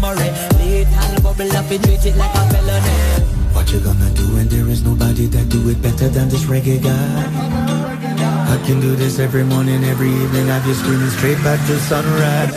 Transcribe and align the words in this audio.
memory. 0.00 0.30
Little 0.58 1.22
bubble 1.22 1.52
up, 1.56 1.70
it 1.70 1.82
treat 1.82 2.06
it 2.06 2.16
like 2.16 2.34
a 2.34 2.42
felony. 2.50 2.96
What 3.54 3.70
you 3.72 3.80
gonna 3.80 4.10
do 4.14 4.26
when 4.34 4.48
there 4.48 4.68
is 4.68 4.82
nobody 4.84 5.26
that 5.26 5.48
do 5.48 5.68
it 5.68 5.82
better 5.82 6.08
than 6.08 6.28
this 6.28 6.44
reggae 6.44 6.82
guy? 6.82 7.24
I 8.54 8.56
can 8.66 8.80
do 8.80 8.94
this 8.96 9.18
every 9.18 9.44
morning, 9.44 9.84
every 9.84 10.10
evening. 10.10 10.50
I've 10.50 10.66
you 10.66 10.74
screaming 10.74 11.10
straight 11.10 11.42
back 11.42 11.60
to 11.66 11.78
sunrise. 11.80 12.54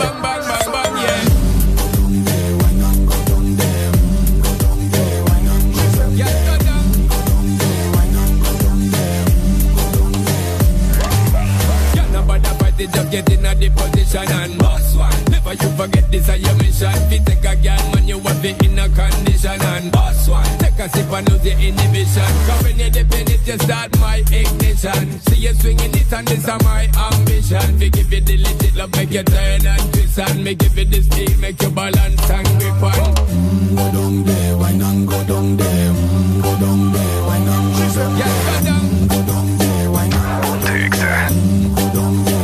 just 12.91 13.11
get 13.11 13.29
in 13.31 13.45
a 13.45 13.53
the 13.53 13.69
position 13.69 14.27
and 14.27 14.57
boss 14.57 14.95
one. 14.95 15.23
Never 15.25 15.53
you 15.53 15.69
forget 15.77 16.09
this 16.11 16.27
is 16.27 16.41
your 16.41 16.55
mission. 16.55 17.30
Fi 17.61 17.67
take 17.67 17.77
a 17.77 17.83
girl 17.83 17.91
man, 17.93 18.07
you 18.07 18.17
want 18.17 18.41
the 18.41 18.49
in 18.65 18.79
a 18.79 18.89
condition 18.89 19.61
and 19.61 19.91
boss 19.91 20.27
one. 20.27 20.57
Take 20.57 20.79
a 20.79 20.89
sip 20.89 21.11
and 21.11 21.29
lose 21.29 21.45
your 21.45 21.59
inhibition. 21.59 22.31
Cause 22.47 22.63
when 22.63 22.79
you 22.79 22.89
dip 22.89 23.13
in 23.13 23.27
it, 23.31 23.47
you 23.47 23.57
start 23.59 23.99
my 23.99 24.17
ignition. 24.17 25.19
See 25.21 25.41
you 25.41 25.53
swinging 25.53 25.93
it 25.93 26.11
and 26.13 26.27
this 26.27 26.39
is 26.39 26.63
my 26.63 26.89
ambition. 26.97 27.79
We 27.79 27.89
give 27.89 28.11
you 28.11 28.21
the 28.21 28.37
legit 28.37 28.75
love, 28.75 28.91
make 28.95 29.11
you 29.11 29.23
turn 29.23 29.65
and 29.65 29.93
twist 29.93 30.19
and 30.19 30.43
me 30.43 30.55
give 30.55 30.77
you 30.77 30.85
the 30.85 31.01
speed, 31.01 31.39
make 31.39 31.61
you 31.61 31.69
balance 31.69 32.29
and 32.29 32.47
grip 32.59 32.81
on. 32.83 33.15
Mm, 33.29 33.75
go 33.77 33.91
down 33.91 34.23
there, 34.23 34.57
why 34.57 34.71
not 34.73 35.05
go 35.07 35.23
down 35.23 35.57
there? 35.57 35.91
Mm, 35.93 36.41
go 36.41 36.59
down 36.59 36.91
there, 36.91 37.21
why 37.27 37.39
not 37.39 37.77
go 37.77 37.85
down 37.93 38.17
there? 38.17 38.25
Yeah, 38.25 38.43
go 38.45 38.65
down. 38.65 38.81
Mm, 38.81 39.09
go 39.09 39.21
down 39.31 39.57
there, 39.57 39.91
why 39.91 40.07
not 40.07 40.43
go 40.43 40.49
down 40.49 40.89
there? 40.89 41.29
Mm, 41.29 41.75
go 41.75 41.93
down 41.93 42.25
there. 42.25 42.41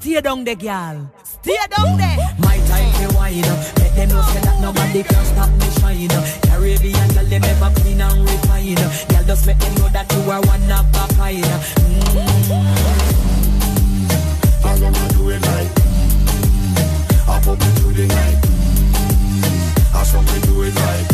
Stay 0.00 0.20
down 0.20 0.44
there, 0.44 0.54
girl. 0.54 1.10
Stay 1.44 1.60
down 1.76 1.98
there. 1.98 2.16
My 2.38 2.56
time 2.68 2.90
to 3.04 3.14
wine 3.14 3.44
up. 3.44 3.58
Let 3.78 3.94
them 3.94 4.08
know 4.08 4.22
say 4.32 4.40
that 4.40 4.60
nobody 4.62 5.02
can 5.02 5.24
stop 5.26 5.50
me 5.60 5.68
shine 5.76 6.10
up. 6.16 6.24
Caribbean 6.48 7.08
girl, 7.12 7.26
they 7.26 7.38
never 7.38 7.70
clean 7.80 8.00
and 8.00 8.24
refine 8.24 8.78
up. 8.78 9.08
Girl, 9.10 9.24
just 9.24 9.46
make 9.46 9.58
them 9.58 9.74
know 9.74 9.88
that 9.90 10.10
you 10.10 10.30
are 10.30 10.40
one 10.40 10.72
of 10.72 10.88
a 10.88 11.04
kind. 11.20 11.44
Mm. 11.44 13.04
All 14.64 14.84
I'ma 14.88 15.08
do 15.12 15.28
it 15.28 15.42
like 15.44 15.68
mm, 15.84 17.28
I 17.28 17.40
pop 17.44 17.60
it 17.60 17.76
to 17.76 17.92
the 17.92 18.06
night 18.08 18.40
I 19.92 20.02
saw 20.02 20.22
me 20.22 20.40
do 20.48 20.62
it 20.62 20.74
like 20.74 21.13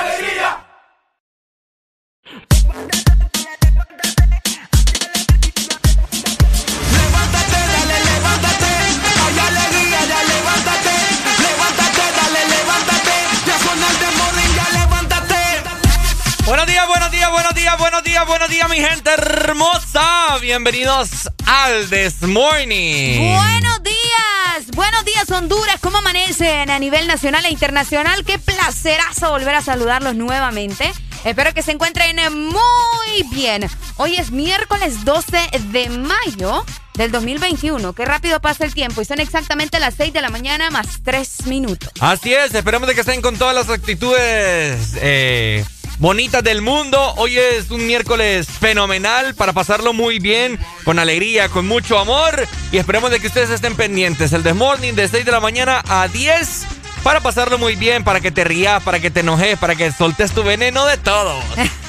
Días, 18.21 18.27
buenos 18.27 18.49
días, 18.49 18.69
mi 18.69 18.77
gente 18.77 19.09
hermosa. 19.11 20.37
Bienvenidos 20.41 21.29
al 21.45 21.89
This 21.89 22.21
Morning. 22.21 23.33
Buenos 23.33 23.83
días, 23.83 24.67
buenos 24.75 25.05
días 25.05 25.29
Honduras, 25.31 25.77
¿cómo 25.81 25.99
amanecen 25.99 26.69
a 26.69 26.79
nivel 26.79 27.07
nacional 27.07 27.45
e 27.45 27.49
internacional? 27.49 28.23
Qué 28.25 28.37
placerazo 28.37 29.31
volver 29.31 29.55
a 29.55 29.61
saludarlos 29.61 30.15
nuevamente. 30.15 30.91
Espero 31.23 31.53
que 31.53 31.61
se 31.61 31.71
encuentren 31.71 32.17
muy 32.33 33.23
bien. 33.31 33.67
Hoy 33.97 34.15
es 34.15 34.31
miércoles 34.31 35.05
12 35.05 35.37
de 35.71 35.89
mayo 35.89 36.65
del 36.95 37.11
2021. 37.11 37.93
Qué 37.93 38.05
rápido 38.05 38.39
pasa 38.41 38.65
el 38.65 38.73
tiempo 38.73 39.01
y 39.01 39.05
son 39.05 39.19
exactamente 39.19 39.79
las 39.79 39.95
6 39.95 40.13
de 40.13 40.21
la 40.21 40.29
mañana 40.29 40.69
más 40.69 40.87
3 41.03 41.47
minutos. 41.47 41.91
Así 41.99 42.33
es, 42.33 42.53
esperemos 42.53 42.87
de 42.87 42.95
que 42.95 43.01
estén 43.01 43.21
con 43.21 43.37
todas 43.37 43.55
las 43.55 43.69
actitudes 43.69 44.95
eh, 44.97 45.63
bonitas 46.01 46.43
del 46.43 46.61
mundo. 46.61 47.13
Hoy 47.15 47.37
es 47.37 47.69
un 47.69 47.85
miércoles 47.85 48.47
fenomenal 48.47 49.35
para 49.35 49.53
pasarlo 49.53 49.93
muy 49.93 50.19
bien, 50.19 50.59
con 50.83 50.99
alegría, 50.99 51.47
con 51.47 51.67
mucho 51.67 51.99
amor. 51.99 52.47
Y 52.71 52.77
esperemos 52.77 53.11
de 53.11 53.19
que 53.19 53.27
ustedes 53.27 53.51
estén 53.51 53.75
pendientes. 53.75 54.33
El 54.33 54.43
Desmorning 54.43 54.95
de 54.95 55.07
6 55.07 55.23
de 55.23 55.31
la 55.31 55.39
mañana 55.39 55.81
a 55.87 56.07
10 56.07 56.65
para 57.03 57.21
pasarlo 57.21 57.57
muy 57.57 57.75
bien, 57.75 58.03
para 58.03 58.19
que 58.19 58.31
te 58.31 58.43
rías, 58.43 58.83
para 58.83 58.99
que 58.99 59.11
te 59.11 59.21
enojes, 59.21 59.57
para 59.59 59.75
que 59.75 59.91
soltes 59.91 60.31
tu 60.31 60.43
veneno 60.43 60.85
de 60.85 60.97
todo. 60.97 61.39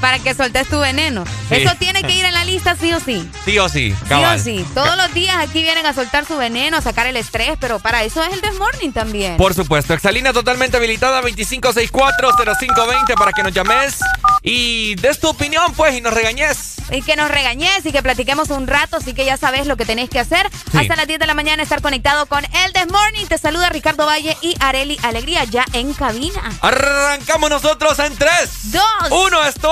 Para 0.00 0.18
que 0.18 0.34
soltes 0.34 0.68
tu 0.68 0.78
veneno. 0.78 1.24
Eso 1.50 1.74
tiene 1.78 2.02
que 2.02 2.12
ir 2.12 2.24
en 2.24 2.34
la 2.34 2.44
lista 2.44 2.76
sí 2.76 2.92
o 2.92 3.00
sí. 3.00 3.28
Sí 3.44 3.58
o 3.58 3.68
sí, 3.68 3.94
cabal. 4.08 4.40
Sí 4.40 4.60
o 4.60 4.64
sí. 4.64 4.66
Todos 4.74 4.96
los 4.96 5.12
días 5.14 5.36
aquí 5.36 5.62
vienen 5.62 5.86
a 5.86 5.92
soltar 5.92 6.24
su 6.24 6.36
veneno, 6.36 6.76
a 6.78 6.80
sacar 6.80 7.06
el 7.06 7.16
estrés, 7.16 7.56
pero 7.60 7.78
para 7.78 8.02
eso 8.04 8.22
es 8.22 8.32
el 8.32 8.40
Desmorning 8.40 8.92
también. 8.92 9.36
Por 9.36 9.54
supuesto. 9.54 9.94
Exalina 9.94 10.32
totalmente 10.32 10.76
habilitada 10.76 11.20
25640520 11.22 13.14
para 13.14 13.32
que 13.32 13.42
nos 13.42 13.52
llames 13.52 13.98
y 14.42 14.96
des 14.96 15.20
tu 15.20 15.28
opinión, 15.28 15.72
pues, 15.74 15.96
y 15.96 16.00
nos 16.00 16.12
regañes. 16.12 16.76
Y 16.90 17.02
que 17.02 17.14
nos 17.16 17.30
regañes 17.30 17.86
y 17.86 17.92
que 17.92 18.02
platiquemos 18.02 18.50
un 18.50 18.66
rato, 18.66 18.96
así 18.96 19.14
que 19.14 19.24
ya 19.24 19.36
sabes 19.36 19.66
lo 19.66 19.76
que 19.76 19.84
tenés 19.86 20.10
que 20.10 20.18
hacer. 20.18 20.50
Hasta 20.74 20.96
las 20.96 21.06
10 21.06 21.20
de 21.20 21.26
la 21.26 21.34
mañana 21.34 21.62
estar 21.62 21.80
conectado 21.80 22.26
con 22.26 22.44
El 22.44 22.72
Desmorning. 22.72 23.28
Te 23.28 23.38
saluda 23.38 23.68
Ricardo 23.68 24.04
Valle 24.04 24.36
y 24.42 24.56
Areli 24.60 24.98
Alegría 25.02 25.44
ya 25.44 25.64
en 25.72 25.94
cabina. 25.94 26.42
Arrancamos 26.60 27.50
nosotros 27.50 27.98
en 28.00 28.16
3, 28.16 28.72
2, 28.72 28.82
1. 29.10 29.44
Esto 29.44 29.71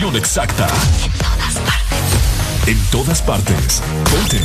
Exacta. 0.00 0.66
En 1.06 1.12
todas 1.18 1.60
partes. 1.60 2.66
En 2.66 2.90
todas 2.90 3.22
partes. 3.22 3.82
Ponte. 4.10 4.40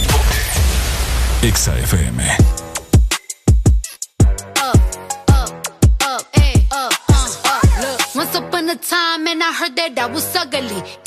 Exa 1.42 1.74
FM. 1.78 2.24
Once 8.14 8.36
upon 8.36 8.70
a 8.70 8.76
time 8.76 9.28
and 9.28 9.42
I 9.42 9.54
heard 9.54 9.76
that 9.78 9.98
I 9.98 10.12
was 10.12 10.36
ugly. 10.36 11.07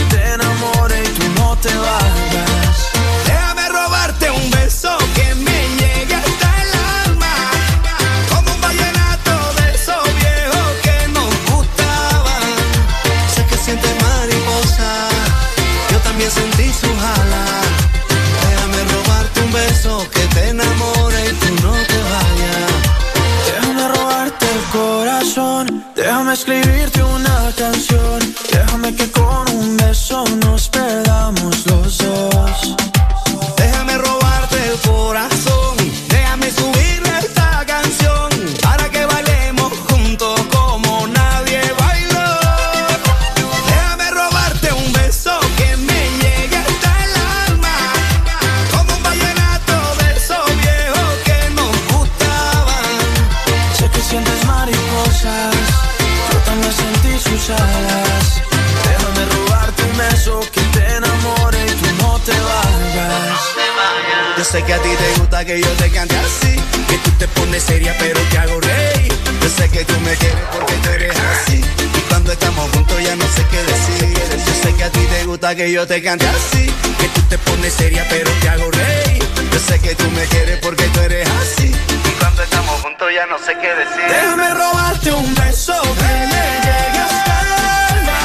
que 75.61 75.71
yo 75.71 75.85
te 75.85 76.01
cante 76.01 76.27
así. 76.27 76.65
Que 76.97 77.07
tú 77.09 77.21
te 77.29 77.37
pones 77.37 77.73
seria, 77.73 78.03
pero 78.09 78.31
te 78.41 78.49
hago 78.49 78.71
rey. 78.71 79.19
Yo 79.51 79.59
sé 79.59 79.79
que 79.79 79.93
tú 79.93 80.09
me 80.11 80.23
quieres 80.25 80.57
porque 80.59 80.85
tú 80.85 81.01
eres 81.01 81.29
así. 81.41 81.67
Y 81.67 82.11
cuando 82.19 82.41
estamos 82.41 82.81
juntos 82.81 83.07
ya 83.13 83.27
no 83.27 83.37
sé 83.37 83.53
qué 83.61 83.69
decir. 83.81 84.05
Déjame 84.09 84.53
robarte 84.55 85.11
un 85.11 85.35
beso 85.35 85.79
que 85.99 86.13
me 86.33 86.45
llegue 86.65 86.99
hasta 87.05 87.33
el 87.43 87.51
alma. 87.93 88.21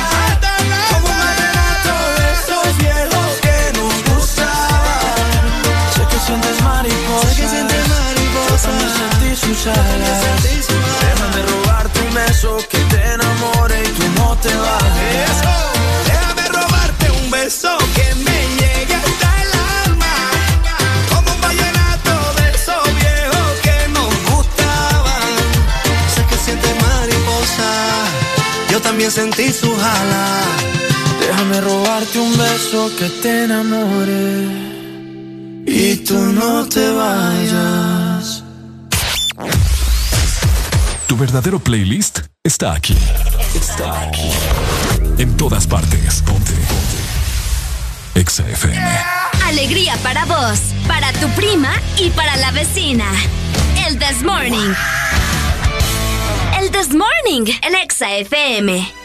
Como 0.90 1.06
un 1.12 1.18
vallenato 1.24 1.94
de 2.18 2.26
esos 2.36 2.66
viejos 2.78 3.28
que 3.44 3.56
nos 3.78 3.94
gustan. 4.08 5.46
Sé 5.94 6.02
que 6.10 6.18
sientes 6.26 6.62
mariposas. 6.62 7.34
Sé 7.34 7.42
que 7.42 7.48
sientes 7.48 7.82
mariposas. 7.96 8.74
Sentí 8.98 9.30
sus 9.36 9.66
alas. 9.66 10.18
Déjame 11.04 11.40
robarte 11.52 12.00
un 12.00 12.14
beso 12.14 12.56
que 12.70 12.78
te 12.78 13.00
enamore 13.12 13.82
y 13.82 13.88
tú 13.98 14.04
no 14.20 14.36
te 14.38 14.54
bajes 14.54 15.75
beso 17.42 17.76
que 17.94 18.08
me 18.26 18.38
llegue 18.58 18.94
hasta 18.94 19.28
el 19.42 19.50
alma. 19.84 20.14
Como 21.10 21.28
un 21.34 21.40
vallenato 21.40 22.14
de 22.38 22.44
esos 22.58 22.84
viejos 23.02 23.52
que 23.66 23.78
nos 23.96 24.12
gustaban. 24.30 25.32
Sé 26.14 26.22
que 26.30 26.36
sientes 26.44 26.74
mariposa, 26.88 27.70
yo 28.70 28.80
también 28.80 29.10
sentí 29.10 29.52
su 29.52 29.70
jala. 29.82 30.26
Déjame 31.20 31.60
robarte 31.60 32.18
un 32.18 32.32
beso 32.38 32.90
que 32.98 33.08
te 33.22 33.44
enamore 33.44 34.26
y 35.66 35.96
tú 36.08 36.18
no 36.40 36.66
te 36.74 36.84
vayas. 36.90 38.42
Tu 41.06 41.16
verdadero 41.16 41.58
playlist 41.58 42.20
está 42.42 42.72
aquí. 42.74 42.96
Está 43.54 43.88
aquí. 44.06 44.30
En 45.18 45.36
todas 45.36 45.66
partes. 45.66 46.22
Ponte. 46.22 46.52
Ponte. 46.52 46.95
Alegría 49.46 49.96
para 50.02 50.26
vos, 50.26 50.60
para 50.86 51.12
tu 51.14 51.28
prima 51.30 51.72
y 51.96 52.10
para 52.10 52.36
la 52.36 52.50
vecina. 52.50 53.06
El 53.86 53.98
This 53.98 54.22
Morning. 54.22 54.74
El 56.60 56.70
This 56.70 56.90
Morning 56.90 57.50
en 57.62 57.74
Exa 57.76 58.16
FM. 58.16 58.95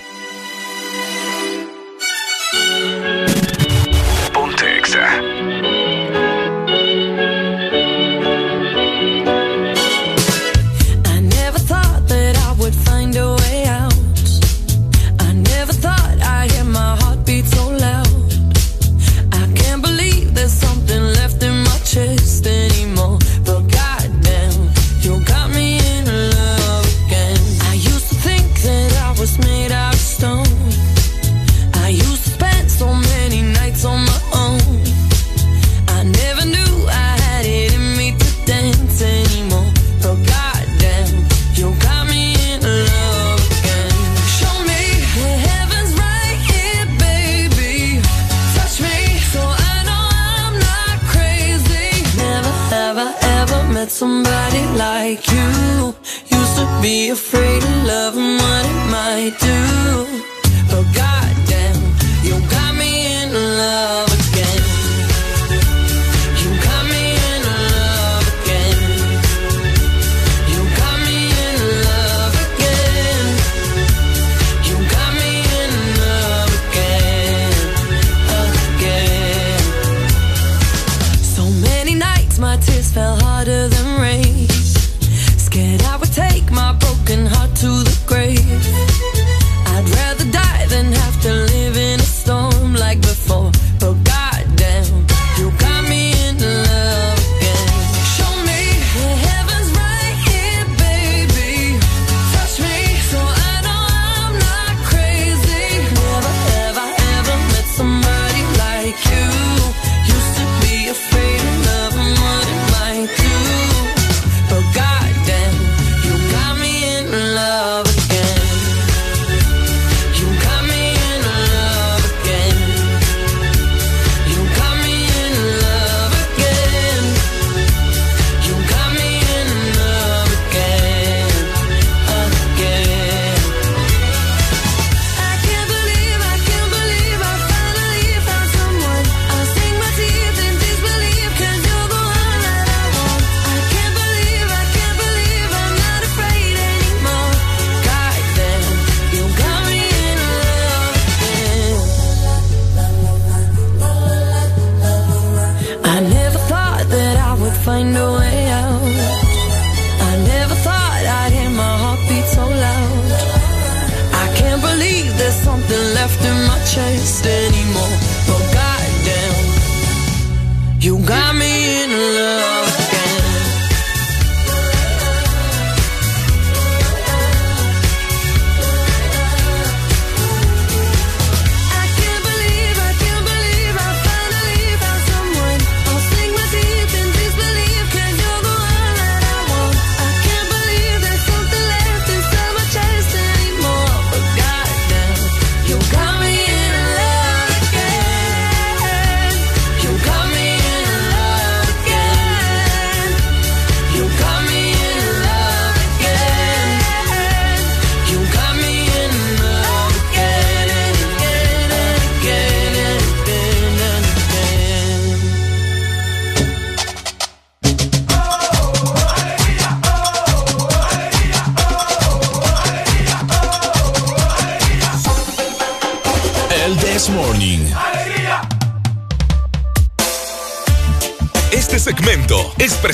got 171.05 171.35
me 171.35 171.83
in 171.83 171.91
love. 171.91 172.30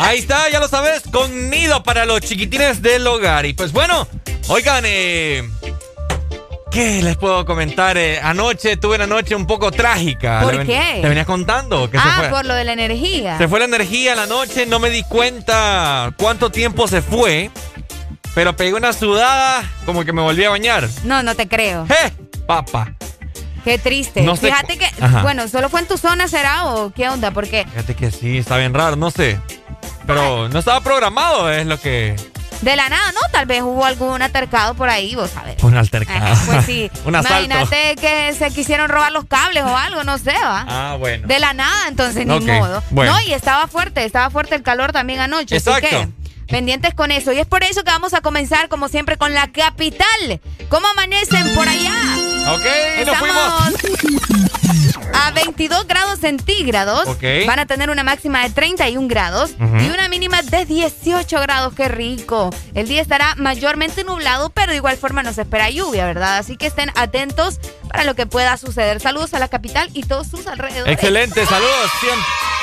Ahí 0.00 0.20
está, 0.20 0.48
ya 0.50 0.60
lo 0.60 0.68
sabes, 0.68 1.02
con 1.12 1.50
nido 1.50 1.82
para 1.82 2.06
los 2.06 2.22
chiquitines 2.22 2.80
del 2.80 3.06
hogar. 3.06 3.44
Y 3.44 3.52
pues 3.52 3.72
bueno, 3.72 4.08
oigan, 4.48 4.84
eh, 4.86 5.46
¿Qué 6.70 7.02
les 7.02 7.16
puedo 7.16 7.44
comentar? 7.44 7.98
Eh, 7.98 8.20
anoche 8.22 8.76
tuve 8.76 8.94
una 8.94 9.06
noche 9.06 9.34
un 9.34 9.44
poco 9.44 9.72
trágica. 9.72 10.40
¿Por 10.42 10.64
qué? 10.64 10.98
Te 11.02 11.08
venía 11.08 11.24
contando 11.24 11.90
que 11.90 11.98
se 11.98 12.04
ah, 12.06 12.16
fue. 12.18 12.28
por 12.28 12.46
lo 12.46 12.54
de 12.54 12.64
la 12.64 12.72
energía. 12.72 13.38
Se 13.38 13.48
fue 13.48 13.58
la 13.58 13.64
energía 13.64 14.12
en 14.12 14.18
la 14.18 14.26
noche, 14.26 14.66
no 14.66 14.78
me 14.78 14.88
di 14.88 15.02
cuenta 15.02 16.14
cuánto 16.16 16.50
tiempo 16.50 16.86
se 16.86 17.02
fue, 17.02 17.50
pero 18.34 18.54
pegué 18.54 18.74
una 18.74 18.92
sudada 18.92 19.68
como 19.84 20.04
que 20.04 20.12
me 20.12 20.22
volví 20.22 20.44
a 20.44 20.50
bañar. 20.50 20.88
No, 21.02 21.24
no 21.24 21.34
te 21.34 21.48
creo. 21.48 21.86
¡Eh! 21.88 22.12
Papa. 22.46 22.94
Qué 23.64 23.76
triste. 23.78 24.22
No 24.22 24.36
sé 24.36 24.46
Fíjate 24.46 24.78
que, 24.78 24.86
Ajá. 25.00 25.22
bueno, 25.22 25.48
¿solo 25.48 25.68
fue 25.68 25.80
en 25.80 25.86
tu 25.86 25.98
zona 25.98 26.28
será 26.28 26.66
o 26.66 26.90
qué 26.90 27.08
onda? 27.08 27.32
Porque 27.32 27.66
Fíjate 27.68 27.94
que 27.94 28.10
sí, 28.12 28.38
está 28.38 28.56
bien 28.56 28.74
raro, 28.74 28.94
no 28.94 29.10
sé. 29.10 29.38
Pero 30.06 30.48
no 30.48 30.58
estaba 30.58 30.80
programado, 30.80 31.50
es 31.50 31.66
lo 31.66 31.78
que... 31.80 32.16
de 32.60 32.76
la 32.76 32.88
nada, 32.88 33.12
¿no? 33.12 33.20
Tal 33.32 33.46
vez 33.46 33.62
hubo 33.62 33.84
algún 33.84 34.20
altercado 34.22 34.74
por 34.74 34.88
ahí, 34.88 35.14
vos 35.14 35.30
sabés. 35.30 35.62
Un 35.62 35.76
altercado. 35.76 36.24
Ajá, 36.26 36.42
pues 36.46 36.64
sí. 36.66 36.90
Un 37.04 37.14
asalto. 37.16 37.44
Imagínate 37.44 37.96
que 37.96 38.34
se 38.34 38.50
quisieron 38.50 38.88
robar 38.88 39.12
los 39.12 39.24
cables 39.24 39.64
o 39.64 39.76
algo, 39.76 40.04
no 40.04 40.18
sé, 40.18 40.32
¿va? 40.32 40.64
Ah, 40.68 40.96
bueno. 40.98 41.26
De 41.26 41.38
la 41.38 41.54
nada, 41.54 41.88
entonces, 41.88 42.26
ni 42.26 42.40
modo. 42.40 42.82
bueno. 42.90 43.12
No, 43.12 43.22
y 43.22 43.32
estaba 43.32 43.66
fuerte, 43.66 44.04
estaba 44.04 44.30
fuerte 44.30 44.54
el 44.54 44.62
calor 44.62 44.92
también 44.92 45.20
anoche. 45.20 45.56
Así 45.56 45.68
Exacto. 45.70 45.88
que, 45.88 46.08
pendientes 46.50 46.94
con 46.94 47.10
eso. 47.10 47.32
Y 47.32 47.38
es 47.38 47.46
por 47.46 47.62
eso 47.62 47.82
que 47.82 47.90
vamos 47.90 48.14
a 48.14 48.20
comenzar, 48.20 48.68
como 48.68 48.88
siempre, 48.88 49.16
con 49.16 49.32
la 49.34 49.50
capital. 49.52 50.40
¿Cómo 50.68 50.86
amanecen 50.88 51.54
por 51.54 51.68
allá? 51.68 51.94
Ok, 52.48 52.64
nos 52.98 53.08
Estamos 53.08 53.74
a 55.12 55.30
22 55.32 55.86
grados 55.86 56.20
centígrados. 56.20 57.06
Ok. 57.08 57.22
Van 57.46 57.58
a 57.58 57.66
tener 57.66 57.90
una 57.90 58.02
máxima 58.02 58.42
de 58.42 58.50
31 58.50 59.08
grados 59.08 59.52
y 59.58 59.90
una 59.90 60.08
mínima 60.08 60.42
de 60.42 60.64
18 60.64 61.40
grados. 61.40 61.74
¡Qué 61.74 61.88
rico! 61.88 62.50
El 62.74 62.88
día 62.88 63.02
estará 63.02 63.34
mayormente 63.36 64.04
nublado, 64.04 64.50
pero 64.50 64.70
de 64.72 64.76
igual 64.76 64.96
forma 64.96 65.22
no 65.22 65.32
se 65.32 65.42
espera 65.42 65.70
lluvia, 65.70 66.06
¿verdad? 66.06 66.38
Así 66.38 66.56
que 66.56 66.66
estén 66.66 66.90
atentos 66.96 67.60
para 67.88 68.04
lo 68.04 68.14
que 68.14 68.26
pueda 68.26 68.56
suceder. 68.56 69.00
Saludos 69.00 69.34
a 69.34 69.38
la 69.38 69.48
capital 69.48 69.90
y 69.92 70.02
todos 70.02 70.28
sus 70.28 70.46
alrededores. 70.46 70.92
Excelente, 70.92 71.44
saludos. 71.46 71.90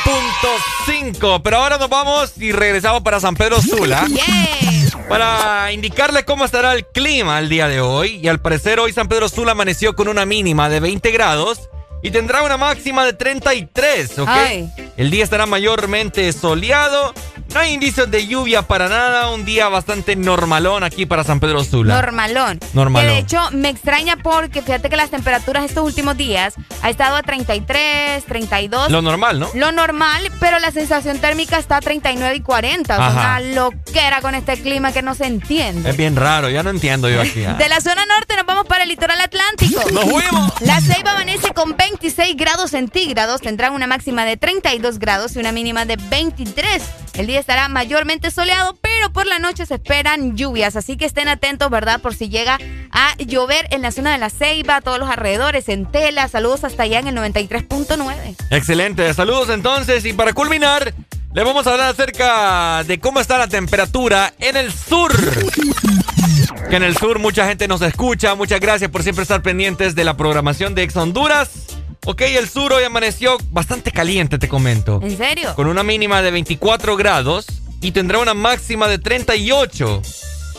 100.5. 0.07 1.41
Pero 1.43 1.57
ahora 1.57 1.77
nos 1.77 1.89
vamos 1.89 2.37
y 2.37 2.51
regresamos 2.51 3.01
para 3.01 3.19
San 3.19 3.35
Pedro 3.35 3.61
Sula. 3.61 4.07
Para 5.09 5.71
indicarle 5.71 6.25
cómo 6.25 6.43
estará 6.43 6.73
el 6.73 6.85
clima 6.85 7.39
el 7.39 7.47
día 7.47 7.69
de 7.69 7.79
hoy. 7.79 8.19
Y 8.21 8.27
al 8.27 8.41
parecer 8.41 8.79
hoy 8.79 8.91
San 8.91 9.07
Pedro 9.07 9.29
Sula 9.29 9.53
amaneció 9.53 9.95
con 9.95 10.09
una 10.09 10.25
mínima 10.25 10.67
de 10.67 10.81
20 10.81 11.11
grados 11.11 11.69
y 12.03 12.11
tendrá 12.11 12.43
una 12.43 12.57
máxima 12.57 13.05
de 13.05 13.13
33, 13.13 14.19
¿ok? 14.19 14.27
Ay. 14.27 14.69
El 14.97 15.11
día 15.11 15.23
estará 15.23 15.45
mayormente 15.45 16.31
soleado. 16.33 17.13
No 17.53 17.61
hay 17.61 17.73
indicios 17.73 18.11
de 18.11 18.27
lluvia 18.27 18.63
para 18.63 18.89
nada. 18.89 19.29
Un 19.31 19.45
día 19.45 19.69
bastante 19.69 20.15
normalón 20.15 20.83
aquí 20.83 21.05
para 21.05 21.23
San 21.23 21.39
Pedro 21.39 21.63
Sula. 21.63 21.95
Normalón. 21.95 22.59
Normalón. 22.73 23.07
Que 23.07 23.13
de 23.13 23.19
hecho 23.19 23.39
me 23.51 23.69
extraña 23.69 24.17
porque 24.17 24.61
fíjate 24.61 24.89
que 24.89 24.97
las 24.97 25.09
temperaturas 25.11 25.63
estos 25.63 25.85
últimos 25.85 26.17
días 26.17 26.55
ha 26.81 26.89
estado 26.89 27.15
a 27.15 27.21
33, 27.23 28.25
32. 28.25 28.91
Lo 28.91 29.01
normal, 29.01 29.39
¿no? 29.39 29.49
Lo 29.53 29.71
normal, 29.71 30.29
pero 30.39 30.59
la 30.59 30.71
sensación 30.71 31.19
térmica 31.19 31.57
está 31.57 31.77
a 31.77 31.81
39 31.81 32.35
y 32.35 32.41
40. 32.41 32.93
O 32.93 32.97
sea, 32.97 33.07
Ajá. 33.07 33.19
una 33.19 33.39
loquera 33.39 34.21
con 34.21 34.35
este 34.35 34.57
clima 34.61 34.91
que 34.91 35.01
no 35.01 35.13
se 35.15 35.25
entiende. 35.27 35.89
Es 35.91 35.95
bien 35.97 36.15
raro, 36.15 36.49
ya 36.49 36.63
no 36.63 36.69
entiendo 36.71 37.07
yo 37.09 37.21
aquí. 37.21 37.45
ah. 37.45 37.53
De 37.57 37.69
la 37.69 37.79
zona 37.81 38.03
norte 38.05 38.35
nos 38.35 38.45
vamos 38.45 38.65
para 38.65 38.83
el 38.83 38.89
litoral 38.89 39.21
atlántico. 39.21 39.79
¡Nos 39.91 40.03
fuimos! 40.03 40.51
La 40.61 40.81
Ceiba 40.81 41.11
amanece 41.11 41.53
con 41.53 41.77
26 41.77 42.35
grados 42.35 42.71
centígrados, 42.71 43.41
tendrán 43.41 43.73
una 43.73 43.87
máxima 43.87 44.25
de 44.25 44.37
32 44.37 44.86
grados 44.97 45.35
y 45.35 45.39
una 45.39 45.51
mínima 45.51 45.85
de 45.85 45.97
23. 45.97 46.83
El 47.15 47.27
día 47.27 47.39
estará 47.39 47.67
mayormente 47.67 48.31
soleado, 48.31 48.77
pero 48.81 49.11
por 49.11 49.25
la 49.25 49.39
noche 49.39 49.65
se 49.65 49.75
esperan 49.75 50.37
lluvias, 50.37 50.75
así 50.75 50.97
que 50.97 51.05
estén 51.05 51.27
atentos, 51.27 51.69
¿verdad? 51.69 51.99
Por 51.99 52.15
si 52.15 52.29
llega 52.29 52.57
a 52.91 53.15
llover 53.17 53.67
en 53.71 53.81
la 53.81 53.91
zona 53.91 54.13
de 54.13 54.17
la 54.17 54.29
Ceiba, 54.29 54.81
todos 54.81 54.99
los 54.99 55.09
alrededores, 55.09 55.69
en 55.69 55.85
Tela. 55.85 56.27
Saludos 56.27 56.63
hasta 56.63 56.83
allá 56.83 56.99
en 56.99 57.07
el 57.07 57.15
93.9. 57.15 58.35
Excelente, 58.51 59.13
saludos 59.13 59.49
entonces 59.49 60.05
y 60.05 60.13
para 60.13 60.33
culminar 60.33 60.93
les 61.33 61.45
vamos 61.45 61.67
a 61.67 61.71
hablar 61.73 61.89
acerca 61.89 62.83
de 62.85 62.99
cómo 62.99 63.19
está 63.19 63.37
la 63.37 63.47
temperatura 63.47 64.33
en 64.39 64.57
el 64.57 64.73
sur. 64.73 65.11
Que 66.69 66.77
en 66.77 66.83
el 66.83 66.97
sur 66.97 67.19
mucha 67.19 67.47
gente 67.47 67.67
nos 67.67 67.81
escucha, 67.81 68.33
muchas 68.33 68.59
gracias 68.59 68.89
por 68.89 69.03
siempre 69.03 69.21
estar 69.21 69.41
pendientes 69.43 69.93
de 69.93 70.03
la 70.03 70.17
programación 70.17 70.73
de 70.73 70.83
Ex 70.83 70.95
Honduras. 70.95 71.49
Ok, 72.05 72.21
el 72.21 72.47
sur 72.47 72.71
hoy 72.73 72.83
amaneció 72.83 73.37
bastante 73.51 73.91
caliente, 73.91 74.37
te 74.37 74.47
comento. 74.47 74.99
¿En 75.03 75.17
serio? 75.17 75.53
Con 75.55 75.67
una 75.67 75.83
mínima 75.83 76.21
de 76.21 76.31
24 76.31 76.95
grados 76.95 77.47
y 77.81 77.91
tendrá 77.91 78.19
una 78.19 78.33
máxima 78.33 78.87
de 78.87 78.97
38. 78.99 80.01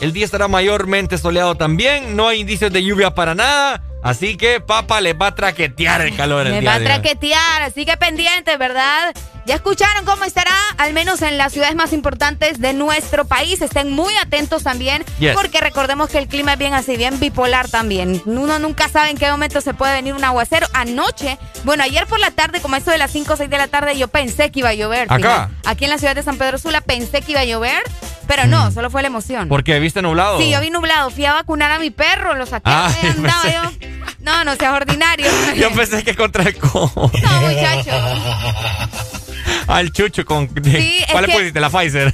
El 0.01 0.13
día 0.13 0.25
estará 0.25 0.47
mayormente 0.47 1.17
soleado 1.17 1.55
también, 1.55 2.15
no 2.15 2.27
hay 2.27 2.41
indicios 2.41 2.71
de 2.71 2.83
lluvia 2.83 3.13
para 3.15 3.35
nada. 3.35 3.83
Así 4.01 4.37
que, 4.37 4.61
papá, 4.61 5.01
les 5.01 5.13
va 5.13 5.27
a 5.27 5.35
traquetear 5.35 6.01
el 6.01 6.15
calor 6.15 6.47
el 6.47 6.61
día 6.61 6.69
va 6.71 6.75
a 6.77 6.79
traquetear, 6.83 7.61
así 7.63 7.85
que 7.85 7.97
pendientes, 7.97 8.57
¿verdad? 8.57 9.13
Ya 9.45 9.55
escucharon 9.55 10.05
cómo 10.05 10.23
estará, 10.25 10.53
al 10.77 10.93
menos 10.93 11.21
en 11.21 11.37
las 11.37 11.51
ciudades 11.51 11.75
más 11.75 11.91
importantes 11.91 12.61
de 12.61 12.71
nuestro 12.73 13.25
país. 13.25 13.61
Estén 13.61 13.91
muy 13.91 14.13
atentos 14.17 14.63
también, 14.63 15.03
Yes. 15.19 15.33
porque 15.33 15.59
recordemos 15.59 16.09
que 16.09 16.19
el 16.19 16.27
clima 16.27 16.53
es 16.53 16.59
bien 16.59 16.73
así, 16.73 16.95
bien 16.97 17.19
bipolar 17.19 17.67
también. 17.67 18.21
Uno 18.25 18.59
nunca 18.59 18.87
sabe 18.89 19.09
en 19.09 19.17
qué 19.17 19.29
momento 19.29 19.59
se 19.59 19.73
puede 19.73 19.93
venir 19.95 20.13
un 20.13 20.23
aguacero. 20.23 20.67
Anoche, 20.73 21.37
bueno, 21.63 21.83
ayer 21.83 22.05
por 22.05 22.19
la 22.19 22.31
tarde, 22.31 22.61
como 22.61 22.75
eso 22.75 22.91
de 22.91 22.99
las 22.99 23.11
5 23.11 23.33
o 23.33 23.37
6 23.37 23.49
de 23.49 23.57
la 23.57 23.67
tarde, 23.67 23.97
yo 23.97 24.07
pensé 24.07 24.51
que 24.51 24.59
iba 24.59 24.69
a 24.69 24.73
llover. 24.75 25.11
Acá. 25.11 25.17
fíjate. 25.17 25.53
Aquí 25.65 25.83
en 25.85 25.89
la 25.89 25.97
ciudad 25.97 26.15
de 26.15 26.23
San 26.23 26.37
Pedro 26.37 26.57
Sula 26.57 26.81
pensé 26.81 27.21
que 27.21 27.31
iba 27.31 27.41
a 27.41 27.45
llover, 27.45 27.81
pero 28.29 28.45
no, 28.47 28.71
solo 28.71 28.89
fue 28.89 29.01
la 29.01 29.07
emoción. 29.09 29.49
¿Por 29.49 29.63
qué? 29.65 29.79
¿Viste 29.79 30.01
nublado? 30.01 30.39
Sí, 30.39 30.49
yo 30.51 30.61
vi 30.61 30.69
nublado, 30.69 31.09
fui 31.09 31.25
a 31.25 31.33
vacunar 31.33 31.71
a 31.71 31.79
mi 31.79 31.89
perro, 31.89 32.35
lo 32.35 32.45
saqué, 32.45 32.63
Ah, 32.71 32.87
ahí 33.01 33.09
andaba 33.17 33.41
pensé- 33.43 33.79
yo. 33.81 33.87
No, 34.21 34.43
no 34.43 34.55
seas 34.55 34.73
ordinario. 34.73 35.25
Yo 35.55 35.71
pensé 35.71 36.03
que 36.03 36.13
contra 36.15 36.43
el 36.43 36.55
cojo. 36.57 37.09
No, 37.23 37.41
muchacho. 37.41 37.89
Al 39.67 39.91
chucho 39.91 40.25
con. 40.25 40.49
Sí, 40.63 40.97
es 40.99 41.11
¿Cuál 41.11 41.25
le 41.25 41.31
que- 41.31 41.37
pusiste? 41.37 41.59
La 41.59 41.69
Pfizer. 41.69 42.13